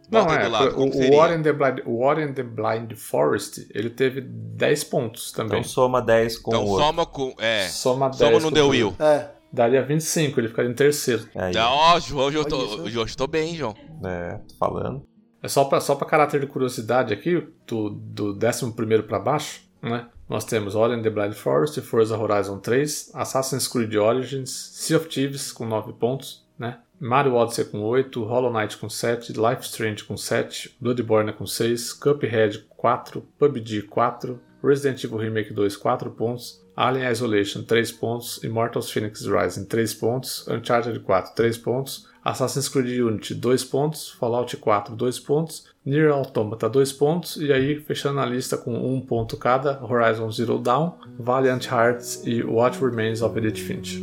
Não, 0.10 0.24
Bota 0.24 0.36
é. 0.36 0.44
do 0.46 0.50
lado, 0.52 0.80
o? 0.80 1.16
Ori 1.16 1.34
and 1.34 1.42
the 1.44 1.52
Blind, 1.54 1.80
o 1.86 2.02
Ori 2.02 2.24
and 2.24 2.34
the 2.34 2.44
Blind 2.44 2.94
Forest, 2.96 3.68
ele 3.74 3.90
teve 3.90 4.22
10 4.22 4.84
pontos 4.86 5.32
também. 5.34 5.60
Então 5.60 5.70
soma 5.70 6.02
10 6.02 6.38
com 6.38 6.52
Então 6.52 6.64
o 6.64 6.70
outro. 6.70 6.86
soma 6.86 7.06
com. 7.06 7.36
É. 7.38 7.68
Soma 7.68 8.08
10. 8.10 8.18
Soma 8.18 8.40
no 8.40 8.50
com 8.50 8.52
The. 8.56 8.62
Will. 8.62 8.96
É. 9.00 9.30
Daria 9.52 9.82
25, 9.84 10.40
ele 10.40 10.48
ficaria 10.50 10.72
em 10.72 10.74
terceiro. 10.74 11.28
Aí, 11.36 11.54
Tá, 11.54 11.70
Ó, 11.72 12.00
João, 12.00 12.32
eu 12.32 12.40
Olha 12.42 12.50
tô, 12.50 12.66
isso. 12.66 12.90
João, 12.90 13.06
eu 13.08 13.16
tô 13.16 13.28
bem, 13.28 13.56
João. 13.56 13.76
é, 14.06 14.40
tô 14.48 14.56
falando. 14.56 15.06
É 15.44 15.48
só 15.48 15.66
pra, 15.66 15.80
só 15.80 15.94
pra 15.96 16.08
caráter 16.08 16.40
de 16.42 16.48
curiosidade 16.48 17.14
aqui, 17.14 17.46
do, 17.68 17.90
do 17.90 18.34
11 18.46 19.02
pra 19.04 19.20
baixo, 19.20 19.62
né? 19.82 20.08
Nós 20.30 20.44
temos 20.44 20.76
Ori 20.76 20.94
and 20.94 21.04
the 21.04 21.10
Blind 21.10 21.34
Forest, 21.34 21.80
Forza 21.82 22.18
Horizon 22.18 22.60
3, 22.60 23.12
Assassin's 23.14 23.66
Creed 23.66 23.96
Origins, 23.96 24.50
Sea 24.50 24.98
of 24.98 25.08
Thieves 25.08 25.54
com 25.54 25.66
9 25.66 25.94
pontos, 25.94 26.46
né? 26.60 26.80
Mario 27.00 27.36
Odyssey 27.36 27.64
com 27.64 27.82
8, 27.82 28.24
Hollow 28.26 28.52
Knight 28.52 28.76
com 28.78 28.90
7, 28.90 29.32
Life 29.34 29.62
Strange 29.62 30.04
com 30.04 30.18
7, 30.18 30.76
Bloodborne 30.82 31.32
com 31.32 31.46
6, 31.46 31.94
Cuphead 31.94 32.66
4, 32.76 33.22
PUBG 33.40 33.84
4, 33.84 34.42
Resident 34.62 35.02
Evil 35.04 35.20
Remake 35.20 35.54
2 35.54 35.78
4 35.78 36.12
pontos, 36.12 36.62
Alien 36.76 37.10
Isolation 37.10 37.64
3 37.64 37.92
pontos, 37.94 38.44
Immortals 38.44 38.92
Phoenix 38.92 39.26
Rising 39.26 39.66
3 39.66 39.94
pontos, 39.94 40.46
Uncharted 40.48 41.00
4 41.00 41.36
3 41.36 41.58
pontos, 41.60 42.08
Assassin's 42.26 42.68
Creed 42.68 43.00
Unity 43.00 43.34
2 43.34 43.64
pontos, 43.64 44.10
Fallout 44.12 44.58
4 44.58 44.94
2 44.94 45.20
pontos, 45.20 45.66
Nier 45.88 46.12
Automata 46.12 46.70
2 46.70 46.92
pontos 46.92 47.38
e 47.38 47.54
aí 47.54 47.80
fechando 47.80 48.20
a 48.20 48.26
lista 48.26 48.58
com 48.58 48.74
1 48.74 49.06
ponto 49.06 49.38
cada, 49.38 49.82
Horizon 49.82 50.30
Zero 50.30 50.58
Dawn, 50.58 50.98
Valiant 51.18 51.66
Hearts 51.66 52.24
e 52.26 52.44
What 52.44 52.78
Remains 52.84 53.22
of 53.22 53.40
Edith 53.40 53.62
Finch. 53.62 54.02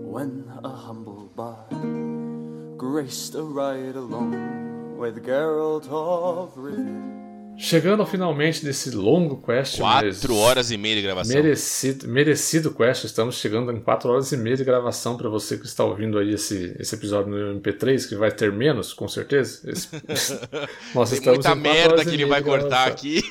When 0.03 0.43
a 0.61 0.67
humble 0.67 1.29
bard 1.33 1.69
graced 2.75 3.33
a 3.35 3.43
ride 3.43 3.95
along 3.95 4.97
with 4.97 5.23
Geralt 5.25 5.87
of 5.87 6.57
Rivia, 6.57 7.26
Chegando 7.59 8.05
finalmente 8.05 8.63
desse 8.63 8.91
longo 8.91 9.41
quest, 9.41 9.79
mas 9.79 10.19
Quatro 10.19 10.35
horas 10.35 10.69
e 10.71 10.77
meia 10.77 10.95
de 10.95 11.01
gravação. 11.01 11.35
merecido, 11.35 12.07
merecido 12.07 12.71
quest. 12.73 13.03
Estamos 13.05 13.35
chegando 13.35 13.71
em 13.71 13.79
4 13.79 14.09
horas 14.11 14.31
e 14.31 14.37
meia 14.37 14.55
de 14.55 14.63
gravação 14.63 15.17
para 15.17 15.27
você 15.27 15.57
que 15.57 15.65
está 15.65 15.83
ouvindo 15.83 16.19
aí 16.19 16.33
esse, 16.33 16.75
esse 16.79 16.93
episódio 16.93 17.31
no 17.31 17.59
MP3, 17.59 18.07
que 18.07 18.15
vai 18.15 18.31
ter 18.31 18.51
menos, 18.51 18.93
com 18.93 19.07
certeza. 19.07 19.69
Esse- 19.71 19.89
Nós 20.93 21.09
Tem 21.09 21.17
estamos 21.19 21.25
muita 21.45 21.55
merda 21.55 21.93
horas 21.93 22.03
que 22.07 22.13
ele 22.13 22.25
vai 22.25 22.43
cortar 22.43 22.87
aqui. 22.87 23.23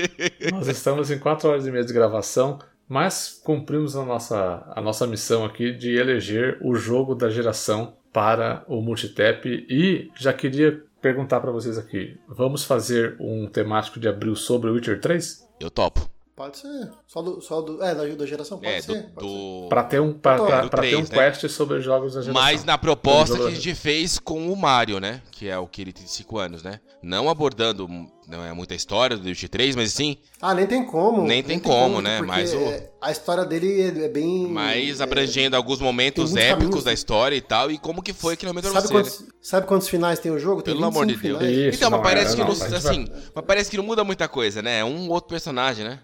Nós 0.52 0.66
estamos 0.68 1.10
em 1.10 1.18
4 1.18 1.48
horas 1.48 1.66
e 1.66 1.70
meia 1.70 1.84
de 1.84 1.92
gravação, 1.94 2.58
mas 2.86 3.40
cumprimos 3.42 3.96
a 3.96 4.04
nossa, 4.04 4.62
a 4.74 4.80
nossa 4.82 5.06
missão 5.06 5.42
aqui 5.44 5.72
de 5.72 5.96
eleger 5.96 6.58
o 6.60 6.74
jogo 6.74 7.14
da 7.14 7.30
geração 7.30 7.94
para 8.12 8.62
o 8.68 8.82
Multitap 8.82 9.48
e 9.48 10.10
já 10.18 10.32
queria 10.32 10.82
perguntar 11.00 11.40
para 11.40 11.50
vocês 11.50 11.78
aqui, 11.78 12.18
vamos 12.28 12.64
fazer 12.64 13.16
um 13.20 13.46
temático 13.46 13.98
de 13.98 14.08
abril 14.08 14.34
sobre 14.34 14.70
Witcher 14.70 15.00
3? 15.00 15.48
Eu 15.60 15.70
topo. 15.70 16.19
Pode 16.40 16.56
ser. 16.56 16.90
Só 17.06 17.20
do. 17.20 17.38
Só 17.42 17.60
do 17.60 17.84
é, 17.84 17.94
da, 17.94 18.06
da 18.06 18.24
geração? 18.24 18.56
Pode 18.58 18.72
É, 18.72 18.78
do, 18.78 18.82
ser. 18.82 19.02
pode 19.14 19.26
ser. 19.26 19.32
do- 19.34 19.66
Para 19.68 19.82
ter 19.82 20.00
um, 20.00 20.14
pra, 20.14 20.36
pra- 20.36 20.60
Do 20.62 20.70
pra 20.70 20.80
ter 20.80 20.96
um 20.96 21.02
né? 21.02 21.06
quest 21.06 21.46
sobre 21.50 21.82
jogos 21.82 22.14
da 22.14 22.22
geração. 22.22 22.42
Mas 22.42 22.64
na 22.64 22.78
proposta 22.78 23.36
que 23.36 23.44
a 23.46 23.50
gente 23.50 23.74
fez 23.74 24.18
com 24.18 24.50
o 24.50 24.56
Mario, 24.56 24.98
né? 24.98 25.20
Que 25.30 25.50
é 25.50 25.58
o 25.58 25.66
que 25.66 25.82
ele 25.82 25.92
tem 25.92 26.06
5 26.06 26.38
anos, 26.38 26.62
né? 26.62 26.80
Não 27.02 27.28
abordando 27.28 27.86
não 28.26 28.44
é 28.44 28.52
muita 28.54 28.74
história 28.74 29.16
do 29.16 29.26
Witcher 29.26 29.48
3, 29.50 29.74
mas 29.74 29.92
sim, 29.92 30.16
Ah, 30.40 30.54
nem 30.54 30.64
tem 30.66 30.86
como. 30.86 31.22
Nem 31.26 31.42
tem 31.42 31.58
como, 31.58 32.00
né? 32.00 32.18
porque 32.18 32.30
Mas 32.30 32.54
o- 32.54 32.58
é, 32.58 32.88
A 33.02 33.10
história 33.10 33.44
dele 33.44 33.82
é, 33.82 34.04
é 34.04 34.08
bem. 34.08 34.46
mais 34.46 35.00
é, 35.00 35.02
abrangendo 35.02 35.56
alguns 35.56 35.80
momentos 35.80 36.34
épicos 36.36 36.58
caminhos. 36.64 36.84
da 36.84 36.92
história 36.92 37.34
e 37.36 37.40
tal, 37.40 37.70
e 37.70 37.76
como 37.76 38.02
que 38.02 38.12
foi 38.14 38.38
mesmo 38.40 38.60
pra 38.62 38.80
Sabe 38.80 38.88
você, 38.88 39.24
né? 39.24 39.28
sabe 39.42 39.66
quantos 39.66 39.88
finais 39.88 40.18
tem 40.20 40.30
o 40.30 40.38
jogo? 40.38 40.62
Tem 40.62 40.72
Pelo 40.74 40.86
amor 40.86 41.04
de 41.06 41.14
25 41.14 41.38
Deus. 41.40 41.50
Isso, 41.52 41.76
então, 41.78 41.90
mas 41.90 41.98
não, 41.98 42.02
parece 42.04 42.32
é, 42.32 42.36
que 42.36 42.40
não, 42.40 42.54
não, 42.54 42.76
assim, 42.76 43.06
mas 43.34 43.44
parece 43.44 43.70
que 43.70 43.76
não 43.76 43.84
muda 43.84 44.04
muita 44.04 44.28
coisa, 44.28 44.62
né? 44.62 44.78
É 44.78 44.84
um 44.84 45.10
outro 45.10 45.28
personagem, 45.28 45.84
né? 45.84 45.98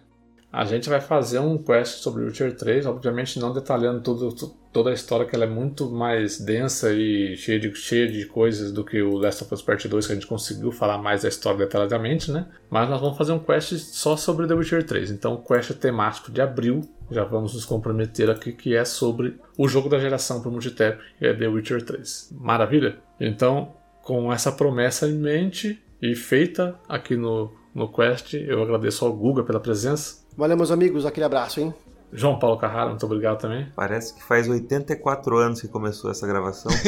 A 0.58 0.64
gente 0.64 0.88
vai 0.88 1.02
fazer 1.02 1.38
um 1.38 1.58
quest 1.58 1.98
sobre 1.98 2.24
Witcher 2.24 2.56
3, 2.56 2.86
obviamente 2.86 3.38
não 3.38 3.52
detalhando 3.52 4.00
tudo, 4.00 4.32
tu- 4.32 4.56
toda 4.72 4.88
a 4.88 4.94
história, 4.94 5.26
que 5.26 5.36
ela 5.36 5.44
é 5.44 5.48
muito 5.48 5.90
mais 5.90 6.40
densa 6.40 6.94
e 6.94 7.36
cheia 7.36 7.60
de, 7.60 7.74
cheia 7.74 8.10
de 8.10 8.24
coisas 8.24 8.72
do 8.72 8.82
que 8.82 9.02
o 9.02 9.18
Last 9.18 9.44
of 9.44 9.52
Us 9.52 9.60
Part 9.60 9.86
2, 9.86 10.06
que 10.06 10.12
a 10.12 10.14
gente 10.14 10.26
conseguiu 10.26 10.72
falar 10.72 10.96
mais 10.96 11.22
da 11.24 11.28
história 11.28 11.58
detalhadamente, 11.58 12.32
né? 12.32 12.46
Mas 12.70 12.88
nós 12.88 12.98
vamos 13.02 13.18
fazer 13.18 13.32
um 13.32 13.38
quest 13.38 13.74
só 13.76 14.16
sobre 14.16 14.46
The 14.46 14.54
Witcher 14.54 14.82
3. 14.86 15.10
Então, 15.10 15.34
o 15.34 15.42
quest 15.42 15.72
temático 15.74 16.32
de 16.32 16.40
abril, 16.40 16.80
já 17.10 17.22
vamos 17.24 17.52
nos 17.52 17.66
comprometer 17.66 18.30
aqui, 18.30 18.50
que 18.50 18.74
é 18.74 18.84
sobre 18.86 19.38
o 19.58 19.68
jogo 19.68 19.90
da 19.90 19.98
geração 19.98 20.40
para 20.40 20.48
o 20.48 20.52
Multitap, 20.52 20.98
que 21.18 21.26
é 21.26 21.34
The 21.34 21.48
Witcher 21.48 21.82
3. 21.84 22.30
Maravilha? 22.40 22.96
Então, 23.20 23.74
com 24.02 24.32
essa 24.32 24.50
promessa 24.50 25.06
em 25.06 25.12
mente 25.18 25.82
e 26.00 26.14
feita 26.14 26.76
aqui 26.88 27.14
no, 27.14 27.52
no 27.74 27.92
quest, 27.92 28.32
eu 28.32 28.62
agradeço 28.62 29.04
ao 29.04 29.12
Guga 29.12 29.42
pela 29.42 29.60
presença. 29.60 30.24
Valeu, 30.36 30.56
meus 30.56 30.70
amigos. 30.70 31.06
Aquele 31.06 31.24
abraço, 31.24 31.60
hein? 31.60 31.74
João 32.12 32.38
Paulo 32.38 32.58
Carrara, 32.58 32.90
muito 32.90 33.06
obrigado 33.06 33.38
também. 33.38 33.68
Parece 33.74 34.14
que 34.14 34.22
faz 34.22 34.48
84 34.48 35.36
anos 35.38 35.60
que 35.60 35.68
começou 35.68 36.10
essa 36.10 36.26
gravação. 36.26 36.70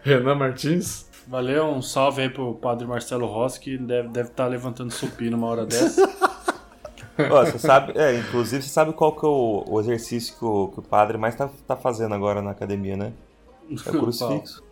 Renan 0.00 0.34
Martins. 0.36 1.08
Valeu, 1.26 1.66
um 1.66 1.82
salve 1.82 2.22
aí 2.22 2.30
pro 2.30 2.54
padre 2.54 2.86
Marcelo 2.86 3.26
Rossi, 3.26 3.60
que 3.60 3.76
deve 3.76 4.08
estar 4.08 4.12
deve 4.12 4.30
tá 4.30 4.46
levantando 4.46 4.90
supino 4.90 5.36
uma 5.36 5.48
hora 5.48 5.66
dessa. 5.66 6.08
Ó, 7.30 7.44
você 7.44 7.58
sabe, 7.58 7.92
é, 7.96 8.16
inclusive, 8.18 8.62
você 8.62 8.68
sabe 8.68 8.92
qual 8.94 9.14
que 9.14 9.24
é 9.24 9.28
o, 9.28 9.64
o 9.68 9.80
exercício 9.80 10.36
que 10.38 10.44
o, 10.44 10.68
que 10.68 10.78
o 10.80 10.82
padre 10.82 11.18
mais 11.18 11.34
tá, 11.34 11.50
tá 11.66 11.76
fazendo 11.76 12.14
agora 12.14 12.40
na 12.40 12.52
academia, 12.52 12.96
né? 12.96 13.12
É 13.70 13.90
o 13.90 13.92
crucifixo. 14.00 14.62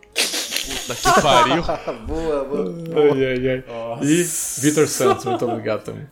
Puta 0.69 0.95
que 0.95 1.21
pariu. 1.21 1.63
boa, 2.05 2.43
boa. 2.45 2.73
Ai, 3.13 3.25
ai, 3.25 3.63
ai. 3.67 4.03
E 4.03 4.23
Vitor 4.59 4.87
Santos, 4.87 5.25
muito 5.25 5.45
obrigado 5.45 5.83
também. 5.83 6.07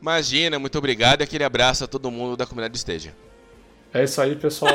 Imagina, 0.00 0.58
muito 0.58 0.78
obrigado 0.78 1.20
e 1.20 1.24
aquele 1.24 1.44
abraço 1.44 1.84
a 1.84 1.86
todo 1.86 2.10
mundo 2.10 2.36
da 2.36 2.46
comunidade 2.46 2.76
Esteja. 2.76 3.12
É 3.92 4.04
isso 4.04 4.20
aí, 4.20 4.36
pessoal. 4.36 4.72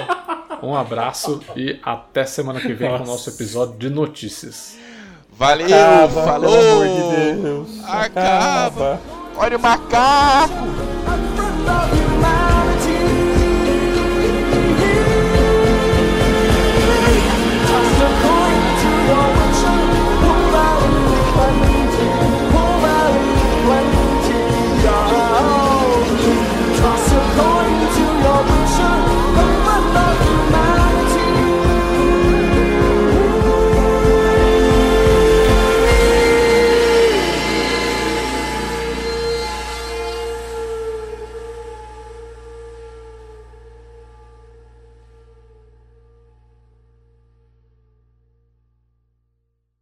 Um 0.62 0.76
abraço 0.76 1.42
e 1.56 1.80
até 1.82 2.26
semana 2.26 2.60
que 2.60 2.74
vem 2.74 2.90
com 2.90 3.04
o 3.04 3.08
nosso 3.08 3.30
episódio 3.30 3.78
de 3.78 3.90
notícias. 3.90 4.78
Valeu, 5.32 5.66
Acaba, 5.68 6.24
falou! 6.24 6.50
Pelo 6.50 6.82
amor 6.82 6.88
de 6.88 7.42
Deus. 7.42 7.84
Acaba. 7.84 8.94
Acaba. 8.96 9.02
Olha 9.38 9.58
o 9.58 9.60
macaco! 9.60 10.95